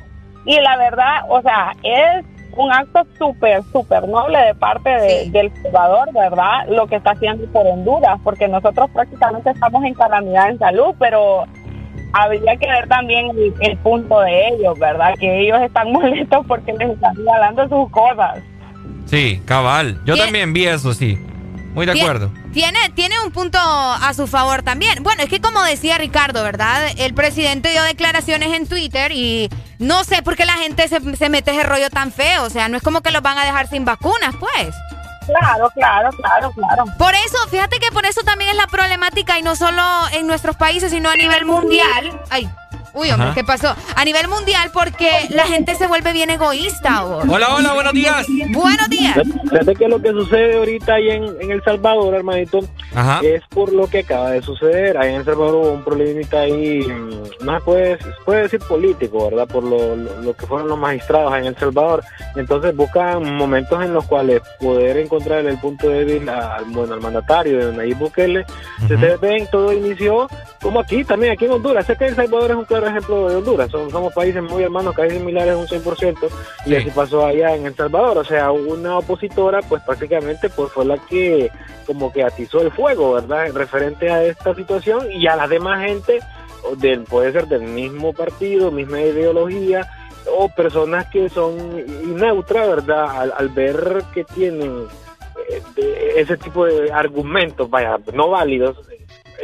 y 0.47 0.61
la 0.61 0.77
verdad, 0.77 1.23
o 1.29 1.43
sea, 1.43 1.73
es 1.83 2.25
un 2.57 2.73
acto 2.73 3.07
súper, 3.17 3.63
súper 3.73 4.09
noble 4.09 4.39
de 4.39 4.55
parte 4.55 4.91
de- 4.91 5.31
del 5.31 5.53
Salvador, 5.63 6.13
¿verdad? 6.13 6.67
Lo 6.69 6.87
que 6.89 6.97
está 6.97 7.13
haciendo 7.13 7.47
por 7.53 7.65
Honduras, 7.67 8.19
porque 8.25 8.49
nosotros 8.49 8.91
prácticamente 8.93 9.51
estamos 9.51 9.85
en 9.85 9.95
calamidad 9.95 10.51
en 10.51 10.59
salud, 10.59 10.95
pero 10.99 11.45
habría 12.13 12.57
que 12.57 12.67
ver 12.67 12.89
también 12.89 13.31
el, 13.31 13.55
el 13.61 13.77
punto 13.79 14.21
de 14.21 14.49
ellos, 14.49 14.79
¿verdad? 14.79 15.15
Que 15.19 15.41
ellos 15.41 15.61
están 15.63 15.93
molestos 15.93 16.45
porque 16.47 16.73
les 16.73 16.91
están 16.91 17.17
regalando 17.17 17.69
sus 17.69 17.91
cosas. 17.91 18.39
Sí, 19.07 19.43
cabal. 19.45 20.01
Yo 20.05 20.17
también 20.17 20.53
vi 20.53 20.67
eso, 20.67 20.95
sí. 20.95 21.19
Muy 21.75 21.87
de 21.87 21.93
acuerdo. 21.93 22.33
Tiene, 22.53 22.79
tiene 22.95 23.15
un 23.25 23.31
punto 23.31 23.59
a 23.61 24.13
su 24.15 24.27
favor 24.27 24.63
también. 24.63 25.03
Bueno, 25.03 25.23
es 25.23 25.29
que 25.29 25.41
como 25.41 25.63
decía 25.63 25.99
Ricardo, 25.99 26.43
¿verdad? 26.43 26.89
El 26.99 27.15
presidente 27.15 27.71
dio 27.71 27.83
declaraciones 27.85 28.53
en 28.57 28.67
Twitter 28.69 29.13
y 29.13 29.49
no 29.79 30.03
sé 30.03 30.23
por 30.23 30.37
qué 30.37 30.45
la 30.45 30.55
gente 30.55 30.89
se, 30.89 31.01
se 31.17 31.29
mete 31.29 31.53
ese 31.53 31.63
rollo 31.63 31.89
tan 31.91 32.11
feo. 32.13 32.45
O 32.45 32.51
sea, 32.51 32.69
no 32.69 32.77
es 32.77 32.83
como 32.83 33.03
que 33.03 33.13
los 33.13 33.23
van 33.23 33.39
a 33.39 33.45
dejar 33.45 33.69
sin 33.69 33.85
vacunas, 33.85 34.35
pues. 34.41 34.75
Claro, 35.39 35.71
claro, 35.71 36.11
claro, 36.13 36.53
claro. 36.53 36.85
Por 36.99 37.15
eso, 37.15 37.39
fíjate 37.51 37.79
que 37.79 37.91
por 37.93 38.07
eso 38.07 38.23
también 38.23 38.51
es 38.51 38.57
la 38.57 38.67
problemática 38.67 39.39
y 39.39 39.43
no 39.43 39.57
solo 39.57 39.83
en 40.13 40.27
nuestros 40.27 40.57
países, 40.57 40.91
sino 40.91 41.09
a 41.11 41.17
nivel 41.17 41.45
mundial. 41.45 42.21
Ay, 42.31 42.51
uy, 42.95 43.11
hombre, 43.11 43.27
Ajá. 43.29 43.35
¿qué 43.35 43.45
pasó? 43.45 43.75
A 43.97 44.05
nivel 44.05 44.29
mundial 44.29 44.71
porque 44.73 45.11
la 45.31 45.45
gente 45.47 45.75
se 45.75 45.87
vuelve 45.87 46.13
bien 46.13 46.31
egoísta. 46.31 47.03
vos. 47.03 47.25
Hola, 47.29 47.55
hola, 47.55 47.73
buenos 47.75 47.93
días. 47.93 48.27
Buenos 48.51 48.89
días. 48.89 49.19
Fíjate 49.51 49.75
que 49.75 49.89
lo 49.89 50.01
que 50.01 50.11
sucede 50.11 50.57
ahorita 50.59 50.95
ahí 50.95 51.11
en, 51.11 51.25
en 51.41 51.51
El 51.51 51.63
Salvador, 51.63 52.15
hermanito, 52.15 52.61
Ajá. 52.95 53.21
es 53.23 53.43
por 53.49 53.73
lo 53.73 53.87
que 53.89 54.01
acaba 54.01 54.31
de 54.33 54.43
suceder. 54.43 54.97
Ahí 54.99 55.11
en 55.11 55.17
El 55.21 55.25
Salvador 55.25 55.55
hubo 55.57 55.73
un 55.73 55.85
problemita 55.85 56.41
ahí, 56.41 56.81
mm, 56.81 57.45
no 57.45 57.55
se 57.59 57.61
puede, 57.65 57.99
puede 58.25 58.43
decir 58.43 58.61
político, 58.61 59.29
¿verdad? 59.31 59.47
Por 59.49 59.65
lo, 59.65 59.97
lo- 59.97 60.21
lo 60.23 60.35
que 60.37 60.47
fueron 60.47 60.69
los 60.69 60.79
magistrados 60.79 61.33
ahí 61.33 61.41
en 61.43 61.47
El 61.49 61.57
Salvador. 61.59 62.03
Entonces 62.37 62.75
buscan 62.77 63.35
momentos 63.37 63.83
en 63.83 63.93
los 63.95 64.05
cuales 64.07 64.41
poder 64.61 64.97
encontrar 64.99 65.45
el 65.47 65.59
punto 65.59 65.89
débil 65.89 66.29
al, 66.29 66.65
bueno, 66.67 66.95
al 66.95 67.01
mandatario 67.01 67.67
de 67.71 67.77
Nayib 67.77 67.99
Bukele. 67.99 68.45
Si 68.87 68.95
ustedes 68.95 69.21
ven, 69.21 69.47
todo 69.51 69.73
inició 69.73 70.29
como 70.63 70.81
aquí, 70.81 71.05
también 71.05 71.33
aquí 71.33 71.47
en 71.47 71.53
Honduras. 71.53 71.87
Sé 71.87 71.97
que 71.97 72.07
El 72.07 72.17
Salvador 72.17 72.51
es 72.51 72.57
un 72.57 72.65
claro 72.81 72.97
ejemplo 72.97 73.29
de 73.29 73.37
Honduras. 73.37 73.71
Son- 73.71 73.91
somos 73.91 74.13
países 74.13 74.43
muy 74.43 74.63
hermanos, 74.63 74.95
casi 74.95 75.17
similares 75.17 75.55
un 75.57 75.67
100%. 75.69 76.29
Y 76.67 76.71
Sí. 76.71 76.77
así 76.77 76.91
pasó 76.91 77.25
allá 77.27 77.55
en 77.55 77.67
El 77.67 77.75
Salvador. 77.75 78.19
O 78.19 78.25
sea, 78.25 78.51
una 78.53 78.99
opositora, 78.99 79.61
pues 79.63 79.83
prácticamente 79.83 80.49
pues 80.51 80.71
fue 80.73 80.85
la 80.85 80.99
que 80.99 81.51
como 81.87 82.13
que 82.13 82.23
atizó 82.23 82.61
el 82.61 82.71
fuego, 82.71 83.15
¿verdad? 83.15 83.53
Referente 83.53 84.11
a 84.11 84.23
esta 84.25 84.55
situación 84.55 85.11
y 85.13 85.27
a 85.27 85.37
la 85.37 85.49
demás 85.49 85.85
gente, 85.85 86.21
o 86.71 86.77
del, 86.77 87.01
puede 87.05 87.33
ser 87.33 87.47
del 87.49 87.63
mismo 87.63 88.13
partido, 88.13 88.71
misma 88.71 89.01
ideología, 89.01 89.89
o 90.39 90.49
personas 90.51 91.07
que 91.07 91.29
son 91.31 91.57
neutras, 92.17 92.69
¿verdad? 92.69 93.11
Al, 93.21 93.33
al 93.37 93.49
ver 93.49 94.05
que 94.15 94.23
tienen 94.25 94.85
eh, 95.49 96.13
ese 96.17 96.37
tipo 96.37 96.65
de 96.67 96.93
argumentos, 96.93 97.69
vaya, 97.69 97.99
no 98.13 98.29
válidos, 98.29 98.77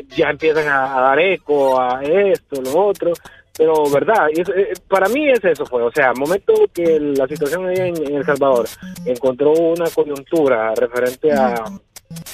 ya 0.09 0.31
empiezan 0.31 0.69
a, 0.69 1.01
dar 1.01 1.19
eco 1.21 1.81
a 1.81 2.03
esto, 2.03 2.61
lo 2.61 2.87
otro. 2.87 3.13
Pero, 3.57 3.89
¿verdad? 3.91 4.29
Eh, 4.37 4.75
para 4.87 5.09
mí 5.09 5.31
es 5.31 5.43
eso 5.43 5.65
fue. 5.65 5.83
O 5.83 5.91
sea, 5.91 6.13
momento 6.13 6.53
que 6.75 7.01
la 7.01 7.27
situación 7.27 7.71
en, 7.71 7.97
en 7.97 8.15
El 8.17 8.25
Salvador 8.25 8.69
encontró 9.07 9.53
una 9.53 9.89
coyuntura 9.91 10.75
referente 10.75 11.33
a, 11.33 11.65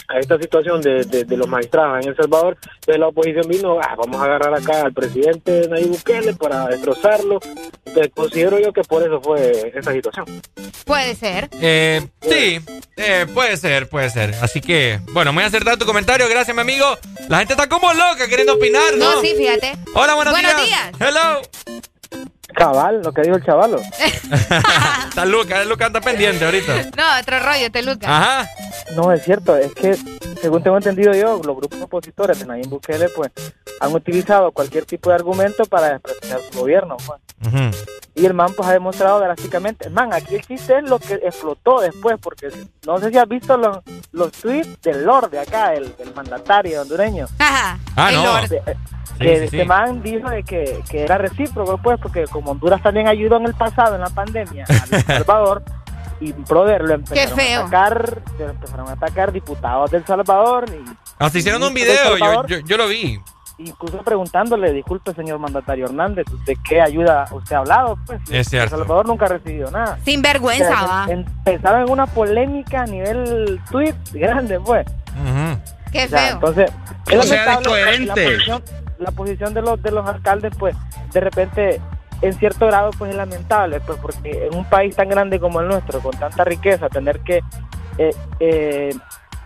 a 0.09 0.19
esta 0.19 0.39
situación 0.39 0.81
de, 0.81 1.05
de, 1.05 1.24
de 1.24 1.36
los 1.36 1.49
magistrados 1.49 2.03
en 2.03 2.11
El 2.11 2.16
Salvador, 2.16 2.57
entonces 2.74 2.99
la 2.99 3.09
oposición 3.09 3.49
vino, 3.49 3.78
ah, 3.81 3.94
vamos 3.97 4.20
a 4.20 4.24
agarrar 4.24 4.55
acá 4.55 4.82
al 4.82 4.93
presidente 4.93 5.66
Nayib 5.69 5.89
Bukele 5.89 6.35
para 6.35 6.66
destrozarlo. 6.66 7.40
Entonces 7.85 8.12
considero 8.15 8.59
yo 8.59 8.73
que 8.73 8.82
por 8.82 9.03
eso 9.03 9.20
fue 9.20 9.73
esa 9.74 9.93
situación. 9.93 10.24
Puede 10.85 11.15
ser. 11.15 11.49
Eh, 11.61 12.07
sí, 12.20 12.61
eh, 12.97 13.27
puede 13.32 13.57
ser, 13.57 13.89
puede 13.89 14.11
ser. 14.11 14.35
Así 14.43 14.61
que, 14.61 15.01
bueno, 15.12 15.32
muy 15.32 15.44
acertado 15.44 15.77
tu 15.78 15.86
comentario. 15.86 16.28
Gracias, 16.28 16.55
mi 16.55 16.61
amigo. 16.62 16.86
La 17.28 17.39
gente 17.39 17.55
está 17.55 17.69
como 17.69 17.93
loca 17.93 18.27
queriendo 18.28 18.55
opinar, 18.55 18.97
¿no? 18.97 19.16
No, 19.16 19.20
sí, 19.20 19.35
fíjate. 19.36 19.73
Hola, 19.94 20.15
buenos, 20.15 20.32
Buenos 20.35 20.57
días. 20.65 20.93
días. 20.99 21.01
Hello. 21.01 21.43
Cabal, 22.53 23.01
lo 23.03 23.12
que 23.12 23.23
dijo 23.23 23.37
el 23.37 23.45
chavalo. 23.45 23.79
Está 25.09 25.24
Luca, 25.24 25.65
Luca 25.65 25.87
anda 25.87 26.01
pendiente 26.01 26.45
ahorita. 26.45 26.74
No, 26.97 27.20
otro 27.20 27.39
rollo, 27.41 27.66
este 27.66 27.83
Lucas. 27.83 28.09
Ajá. 28.09 28.49
No, 28.95 29.12
es 29.12 29.23
cierto, 29.24 29.57
es 29.57 29.73
que 29.74 29.97
según 30.41 30.62
tengo 30.62 30.77
entendido 30.77 31.12
yo, 31.15 31.41
los 31.45 31.57
grupos 31.57 31.81
opositores 31.81 32.39
de 32.39 32.47
Nayib 32.47 32.69
Bukele 32.69 33.09
pues 33.11 33.31
han 33.81 33.93
utilizado 33.95 34.51
cualquier 34.53 34.85
tipo 34.85 35.11
de 35.11 35.16
argumento 35.16 35.65
para 35.65 35.91
desprestigiar 35.91 36.41
su 36.51 36.59
gobierno. 36.61 36.97
pues. 37.07 37.20
Y 38.15 38.27
el 38.27 38.35
man 38.35 38.53
pues 38.55 38.69
ha 38.69 38.73
demostrado 38.73 39.20
drásticamente, 39.20 39.89
man, 39.89 40.12
aquí 40.12 40.35
el 40.35 40.43
chiste 40.47 40.79
es 40.79 40.85
lo 40.89 40.99
que 40.99 41.15
explotó 41.15 41.81
después, 41.81 42.16
porque 42.20 42.49
no 42.87 42.99
sé 42.99 43.11
si 43.11 43.16
has 43.19 43.27
visto 43.29 43.57
los, 43.57 43.79
los 44.12 44.31
tweets 44.33 44.81
del 44.83 45.05
Lord 45.05 45.31
de 45.31 45.41
acá, 45.41 45.73
el, 45.73 45.95
el 45.99 46.15
mandatario 46.15 46.83
hondureño. 46.83 47.27
Ajá. 47.39 47.79
Ah, 47.97 48.11
el 48.11 48.16
no. 48.16 48.24
Lord. 48.24 48.51
Que 49.23 49.28
Sí, 49.35 49.39
sí, 49.39 49.44
este 49.44 49.61
sí. 49.62 49.65
man 49.66 50.03
dijo 50.03 50.28
de 50.31 50.43
que, 50.43 50.81
que 50.90 51.03
era 51.05 51.19
recíproco, 51.19 51.78
pues, 51.78 51.99
porque 52.01 52.24
como 52.27 52.51
Honduras 52.53 52.82
también 52.82 53.09
ayudó 53.09 53.36
en 53.39 53.47
el 53.47 53.55
pasado, 53.55 53.94
en 53.94 54.01
la 54.03 54.11
pandemia, 54.11 54.65
a 54.69 54.97
El 54.97 55.03
Salvador, 55.07 55.62
y 56.20 56.32
brother, 56.32 56.82
lo 56.82 56.94
empezaron 56.94 57.40
a 57.40 57.61
atacar, 57.61 58.23
lo 58.39 58.49
empezaron 58.51 58.89
a 58.89 58.93
atacar 58.93 59.32
diputados 59.32 59.90
del 59.90 60.05
Salvador, 60.05 60.66
y 60.70 60.85
Hasta 61.19 61.39
hicieron 61.39 61.62
un 61.62 61.74
video, 61.74 61.94
yo, 62.12 62.19
Salvador, 62.19 62.47
yo, 62.47 62.59
yo 62.61 62.77
lo 62.77 62.86
vi. 62.89 63.19
incluso 63.59 63.99
preguntándole, 64.03 64.73
disculpe 64.73 65.12
señor 65.15 65.39
mandatario 65.39 65.86
Hernández, 65.86 66.27
¿de 66.47 66.57
qué 66.69 66.81
ayuda 66.81 67.27
usted 67.32 67.57
ha 67.57 67.59
hablado? 67.61 67.99
Pues, 68.07 68.20
Es 68.31 68.49
cierto. 68.49 68.77
El 68.77 68.81
Salvador 68.82 69.07
nunca 69.07 69.27
ha 69.27 69.28
recibido 69.31 69.70
nada. 69.70 69.99
Sin 70.05 70.23
vergüenza, 70.23 70.65
O 70.65 70.78
sea, 70.78 70.86
va. 70.86 71.07
em- 71.09 71.24
Empezaron 71.44 71.82
en 71.82 71.90
una 71.90 72.07
polémica 72.07 72.82
a 72.82 72.86
nivel 72.86 73.61
tweet 73.70 73.94
grande, 74.12 74.59
pues. 74.61 74.86
Ujú. 74.86 75.61
Qué 75.93 76.05
O 76.07 76.09
sea, 76.09 76.19
feo. 76.20 76.32
entonces, 76.35 76.70
es 77.11 77.19
O 77.19 77.23
sea, 77.23 77.44
lamentable 77.44 77.82
la- 77.85 77.94
incoherente. 77.97 78.07
La, 78.07 78.32
posición, 78.59 78.62
la 79.03 79.11
posición 79.11 79.55
de 79.55 79.62
los 79.62 79.83
de 79.83 79.91
los 79.91 80.07
alcaldes, 80.09 80.53
pues, 80.59 80.77
de 81.12 81.20
repente, 81.20 81.81
en 82.20 82.33
cierto 82.35 82.66
grado, 82.66 82.91
pues 82.97 83.11
es 83.11 83.16
lamentable, 83.16 83.81
pues, 83.81 83.99
porque 84.01 84.47
en 84.47 84.57
un 84.57 84.65
país 84.65 84.97
tan 84.97 85.09
grande 85.09 85.41
como 85.41 85.61
el 85.61 85.69
nuestro, 85.69 86.01
con 86.01 86.12
tanta 86.12 86.45
riqueza, 86.45 86.89
tener 86.89 87.20
que 87.20 87.43
eh, 87.99 88.15
eh, 88.41 88.95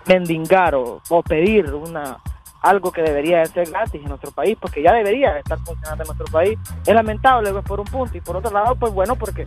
mendigar 0.06 0.74
o, 0.74 1.00
o 1.08 1.22
pedir 1.22 1.72
una 1.74 2.18
algo 2.68 2.92
que 2.92 3.02
debería 3.02 3.38
de 3.38 3.46
ser 3.46 3.70
gratis 3.70 4.00
en 4.02 4.08
nuestro 4.08 4.30
país, 4.32 4.56
porque 4.60 4.82
ya 4.82 4.92
debería 4.92 5.38
estar 5.38 5.58
funcionando 5.58 6.02
en 6.02 6.08
nuestro 6.08 6.26
país, 6.32 6.58
es 6.84 6.94
lamentable 6.94 7.52
pues, 7.52 7.64
por 7.64 7.80
un 7.80 7.86
punto, 7.86 8.16
y 8.16 8.20
por 8.20 8.36
otro 8.36 8.50
lado, 8.50 8.74
pues 8.76 8.92
bueno, 8.92 9.16
porque 9.16 9.44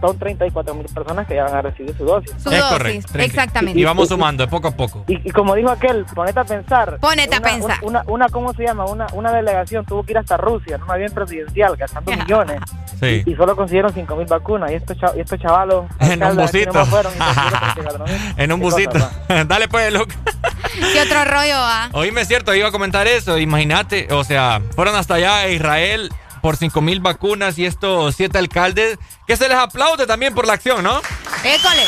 son 0.00 0.18
34 0.18 0.74
mil 0.74 0.86
personas 0.86 1.26
que 1.26 1.34
ya 1.34 1.44
van 1.44 1.56
a 1.56 1.62
recibir 1.62 1.96
su 1.96 2.04
dosis. 2.04 2.30
Su 2.38 2.50
es 2.50 2.58
dosis, 2.58 3.06
correcto. 3.06 3.18
exactamente. 3.18 3.78
Y 3.78 3.84
vamos 3.84 4.08
sumando 4.08 4.44
de 4.44 4.50
poco 4.50 4.68
a 4.68 4.70
poco. 4.72 5.04
Y, 5.08 5.28
y 5.28 5.30
como 5.30 5.54
dijo 5.54 5.70
aquel, 5.70 6.04
ponete 6.14 6.40
a 6.40 6.44
pensar. 6.44 6.98
Ponete 7.00 7.34
a 7.34 7.38
una, 7.38 7.48
pensar. 7.48 7.78
Una, 7.82 8.02
una, 8.06 8.28
¿cómo 8.28 8.52
se 8.54 8.64
llama? 8.64 8.84
Una, 8.86 9.06
una 9.12 9.32
delegación 9.32 9.84
tuvo 9.84 10.02
que 10.02 10.12
ir 10.12 10.18
hasta 10.18 10.36
Rusia, 10.36 10.76
en 10.76 10.82
un 10.82 10.90
avión 10.90 11.12
presidencial, 11.12 11.76
gastando 11.76 12.12
millones. 12.16 12.60
Sí. 13.00 13.22
Y 13.26 13.34
solo 13.34 13.54
consiguieron 13.56 13.92
5 13.92 14.16
mil 14.16 14.26
vacunas. 14.26 14.70
Y 14.72 14.74
estos, 14.74 14.96
y 15.16 15.20
estos 15.20 15.40
chavalos. 15.40 15.86
En 16.00 16.22
un 16.24 16.36
busito. 16.36 16.72
nomás 16.72 16.88
fueron 16.88 17.12
y 17.14 17.18
consiguieron 17.18 17.60
34 17.74 18.06
mil. 18.06 18.34
En 18.36 18.52
un 18.52 18.60
busito. 18.60 18.98
Dale 19.46 19.68
pues, 19.68 19.92
Luca. 19.92 20.14
¿Qué 20.92 21.00
otro 21.02 21.24
rollo 21.24 21.54
va? 21.54 21.88
Oíme, 21.92 22.22
es 22.22 22.28
cierto, 22.28 22.54
iba 22.58 22.68
a 22.68 22.72
comentar 22.72 23.06
eso. 23.06 23.38
Imagínate, 23.38 24.08
o 24.12 24.24
sea, 24.24 24.60
fueron 24.74 24.94
hasta 24.96 25.14
allá 25.14 25.38
a 25.38 25.48
Israel 25.48 26.12
por 26.42 26.56
5 26.56 26.80
mil 26.80 27.00
vacunas 27.00 27.58
y 27.58 27.66
estos 27.66 28.14
siete 28.14 28.38
alcaldes 28.38 28.98
que 29.26 29.36
se 29.36 29.48
les 29.48 29.56
aplaude 29.56 30.06
también 30.06 30.34
por 30.34 30.46
la 30.46 30.54
acción, 30.54 30.84
¿no? 30.84 30.98
École. 31.44 31.84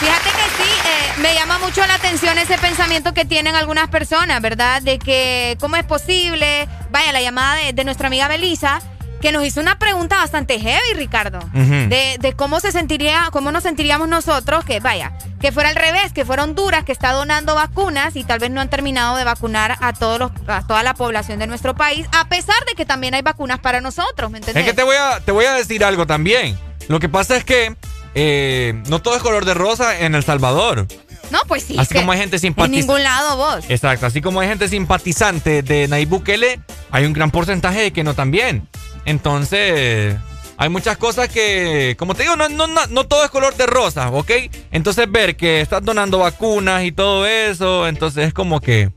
Fíjate 0.00 0.30
que 0.30 0.62
sí, 0.62 0.70
eh, 0.86 1.20
me 1.20 1.34
llama 1.34 1.58
mucho 1.58 1.84
la 1.86 1.94
atención 1.94 2.38
ese 2.38 2.56
pensamiento 2.58 3.12
que 3.12 3.24
tienen 3.24 3.56
algunas 3.56 3.88
personas, 3.88 4.40
¿verdad? 4.40 4.80
De 4.80 4.98
que, 4.98 5.56
¿cómo 5.60 5.76
es 5.76 5.84
posible? 5.84 6.68
Vaya, 6.90 7.12
la 7.12 7.20
llamada 7.20 7.56
de, 7.56 7.72
de 7.72 7.84
nuestra 7.84 8.06
amiga 8.06 8.28
Belisa, 8.28 8.80
que 9.20 9.32
nos 9.32 9.44
hizo 9.44 9.60
una 9.60 9.78
pregunta 9.78 10.16
bastante 10.16 10.58
heavy, 10.60 10.94
Ricardo. 10.94 11.40
De, 11.52 12.16
de 12.20 12.32
cómo 12.34 12.60
se 12.60 12.72
sentiría, 12.72 13.28
cómo 13.32 13.50
nos 13.52 13.62
sentiríamos 13.64 14.08
nosotros, 14.08 14.64
que 14.64 14.80
vaya, 14.80 15.12
que 15.40 15.52
fuera 15.52 15.68
al 15.70 15.76
revés, 15.76 16.12
que 16.12 16.24
fuera 16.24 16.44
Honduras, 16.44 16.84
que 16.84 16.92
está 16.92 17.12
donando 17.12 17.54
vacunas 17.54 18.14
y 18.16 18.24
tal 18.24 18.38
vez 18.38 18.50
no 18.50 18.60
han 18.60 18.70
terminado 18.70 19.16
de 19.16 19.24
vacunar 19.24 19.76
a 19.80 19.92
todos 19.92 20.18
los, 20.18 20.30
a 20.46 20.66
toda 20.66 20.82
la 20.82 20.94
población 20.94 21.38
de 21.38 21.46
nuestro 21.46 21.74
país, 21.74 22.06
a 22.12 22.28
pesar 22.28 22.64
de 22.68 22.74
que 22.74 22.86
también 22.86 23.14
hay 23.14 23.22
vacunas 23.22 23.58
para 23.58 23.80
nosotros, 23.80 24.30
¿me 24.30 24.38
entendés? 24.38 24.62
Es 24.64 24.68
que 24.70 24.74
te 24.74 24.82
voy 24.84 24.96
a, 24.96 25.20
te 25.20 25.32
voy 25.32 25.46
a 25.46 25.52
decir 25.54 25.84
algo 25.84 26.06
también. 26.06 26.58
Lo 26.88 27.00
que 27.00 27.08
pasa 27.08 27.36
es 27.36 27.44
que 27.44 27.76
eh, 28.14 28.80
no 28.88 29.00
todo 29.02 29.16
es 29.16 29.22
color 29.22 29.44
de 29.44 29.54
rosa 29.54 29.98
en 30.00 30.14
El 30.14 30.24
Salvador. 30.24 30.86
No, 31.30 31.40
pues 31.46 31.62
sí. 31.64 31.76
Así 31.78 31.94
como 31.94 32.12
hay 32.12 32.18
gente 32.18 32.36
En 32.36 32.40
simpatizante. 32.40 32.80
ningún 32.80 33.02
lado 33.02 33.36
vos. 33.36 33.64
Exacto, 33.68 34.06
así 34.06 34.22
como 34.22 34.40
hay 34.40 34.48
gente 34.48 34.66
simpatizante 34.68 35.62
de 35.62 35.86
Nayib 35.88 36.08
Bukele, 36.08 36.60
hay 36.90 37.04
un 37.04 37.12
gran 37.12 37.30
porcentaje 37.30 37.80
de 37.82 37.92
que 37.92 38.02
no 38.04 38.14
también. 38.14 38.66
Entonces, 39.08 40.16
hay 40.58 40.68
muchas 40.68 40.98
cosas 40.98 41.30
que, 41.30 41.96
como 41.98 42.14
te 42.14 42.24
digo, 42.24 42.36
no, 42.36 42.50
no, 42.50 42.66
no, 42.66 42.86
no 42.88 43.06
todo 43.06 43.24
es 43.24 43.30
color 43.30 43.56
de 43.56 43.66
rosa, 43.66 44.10
¿ok? 44.10 44.30
Entonces, 44.70 45.10
ver 45.10 45.34
que 45.34 45.62
estás 45.62 45.82
donando 45.82 46.18
vacunas 46.18 46.84
y 46.84 46.92
todo 46.92 47.26
eso, 47.26 47.88
entonces 47.88 48.28
es 48.28 48.34
como 48.34 48.60
que, 48.60 48.90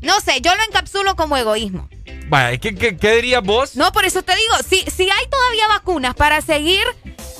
No 0.00 0.18
sé, 0.20 0.40
yo 0.40 0.54
lo 0.54 0.62
encapsulo 0.66 1.14
como 1.14 1.36
egoísmo. 1.36 1.90
vaya, 2.28 2.56
¿qué, 2.56 2.74
qué, 2.74 2.96
qué 2.96 3.16
dirías 3.16 3.42
vos? 3.42 3.76
No, 3.76 3.92
por 3.92 4.06
eso 4.06 4.22
te 4.22 4.34
digo, 4.34 4.54
si, 4.66 4.78
si 4.90 5.02
hay 5.02 5.26
todavía 5.30 5.68
vacunas 5.68 6.14
para 6.14 6.40
seguir 6.40 6.82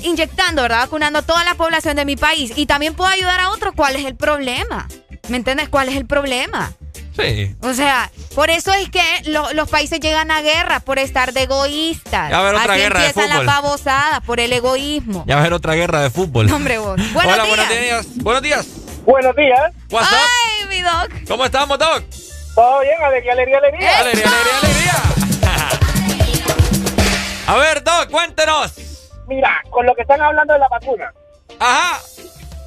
inyectando, 0.03 0.61
¿verdad? 0.61 0.81
Vacunando 0.81 1.21
a 1.21 1.23
toda 1.23 1.43
la 1.45 1.55
población 1.55 1.97
de 1.97 2.05
mi 2.05 2.17
país 2.17 2.53
y 2.55 2.67
también 2.67 2.93
puedo 2.93 3.09
ayudar 3.11 3.41
a 3.41 3.49
otros, 3.51 3.73
¿cuál 3.75 3.97
es 3.97 4.05
el 4.05 4.15
problema? 4.15 4.89
¿Me 5.29 5.39
entiendes? 5.39 5.71
¿Cuál 5.71 5.89
es 5.89 5.97
el 5.97 6.05
problema? 6.05 6.73
Sí. 7.17 7.55
O 7.61 7.75
sea, 7.75 8.11
por 8.35 8.49
eso 8.51 8.73
es 8.73 8.89
que 8.91 9.03
lo- 9.27 9.53
los 9.53 9.69
países 9.69 10.01
llegan 10.01 10.31
a 10.31 10.41
guerra, 10.41 10.81
por 10.81 10.99
estar 10.99 11.33
de 11.33 11.43
egoístas. 11.43 12.31
Ya 12.31 12.39
va 12.41 12.47
a 12.47 12.49
haber 12.49 12.55
otra 12.61 12.73
Así 12.75 12.83
guerra 12.83 13.01
de 13.01 13.07
empiezan 13.07 13.31
fútbol. 13.31 13.47
las 13.47 13.55
babosadas, 13.63 14.21
por 14.23 14.41
el 14.41 14.53
egoísmo. 14.53 15.25
Ya 15.27 15.35
va 15.35 15.41
a 15.41 15.45
haber 15.45 15.53
otra 15.53 15.75
guerra 15.75 16.01
de 16.01 16.11
fútbol. 16.11 16.47
No, 16.47 16.57
hombre, 16.57 16.79
vos. 16.79 16.97
Buenos 17.13 17.35
Hola, 17.35 17.45
días. 17.45 17.49
buenos 17.57 17.69
días. 17.69 18.07
Buenos 18.23 18.43
días. 18.43 18.67
Buenos 19.05 19.37
días. 19.37 19.73
What's 19.91 20.11
up? 20.11 20.17
Ay, 20.19 20.67
mi 20.69 20.81
doc. 20.83 21.11
¿Cómo 21.29 21.45
estamos, 21.45 21.79
Doc? 21.79 22.03
Todo 22.55 22.81
bien, 22.81 23.03
alegría, 23.03 23.33
alegría, 23.33 23.59
alegría. 23.59 23.99
Alegría, 23.99 24.27
alegría, 24.27 24.59
alegría. 24.63 24.93
A 27.47 27.57
ver, 27.57 27.83
Doc, 27.83 28.11
cuéntenos. 28.11 28.73
Mira, 29.27 29.61
con 29.71 29.85
lo 29.87 29.95
que 29.95 30.03
están 30.03 30.21
hablando 30.21 30.53
de 30.55 30.59
la 30.61 30.69
vacuna. 30.69 31.13
Ajá. 31.59 32.01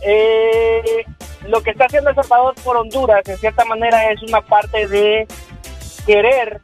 Eh, 0.07 1.03
lo 1.47 1.61
que 1.61 1.71
está 1.71 1.85
haciendo 1.85 2.11
El 2.11 2.15
Salvador 2.15 2.53
por 2.63 2.77
Honduras, 2.77 3.27
en 3.27 3.37
cierta 3.37 3.65
manera, 3.65 4.11
es 4.11 4.21
una 4.23 4.41
parte 4.41 4.87
de 4.87 5.27
querer 6.05 6.61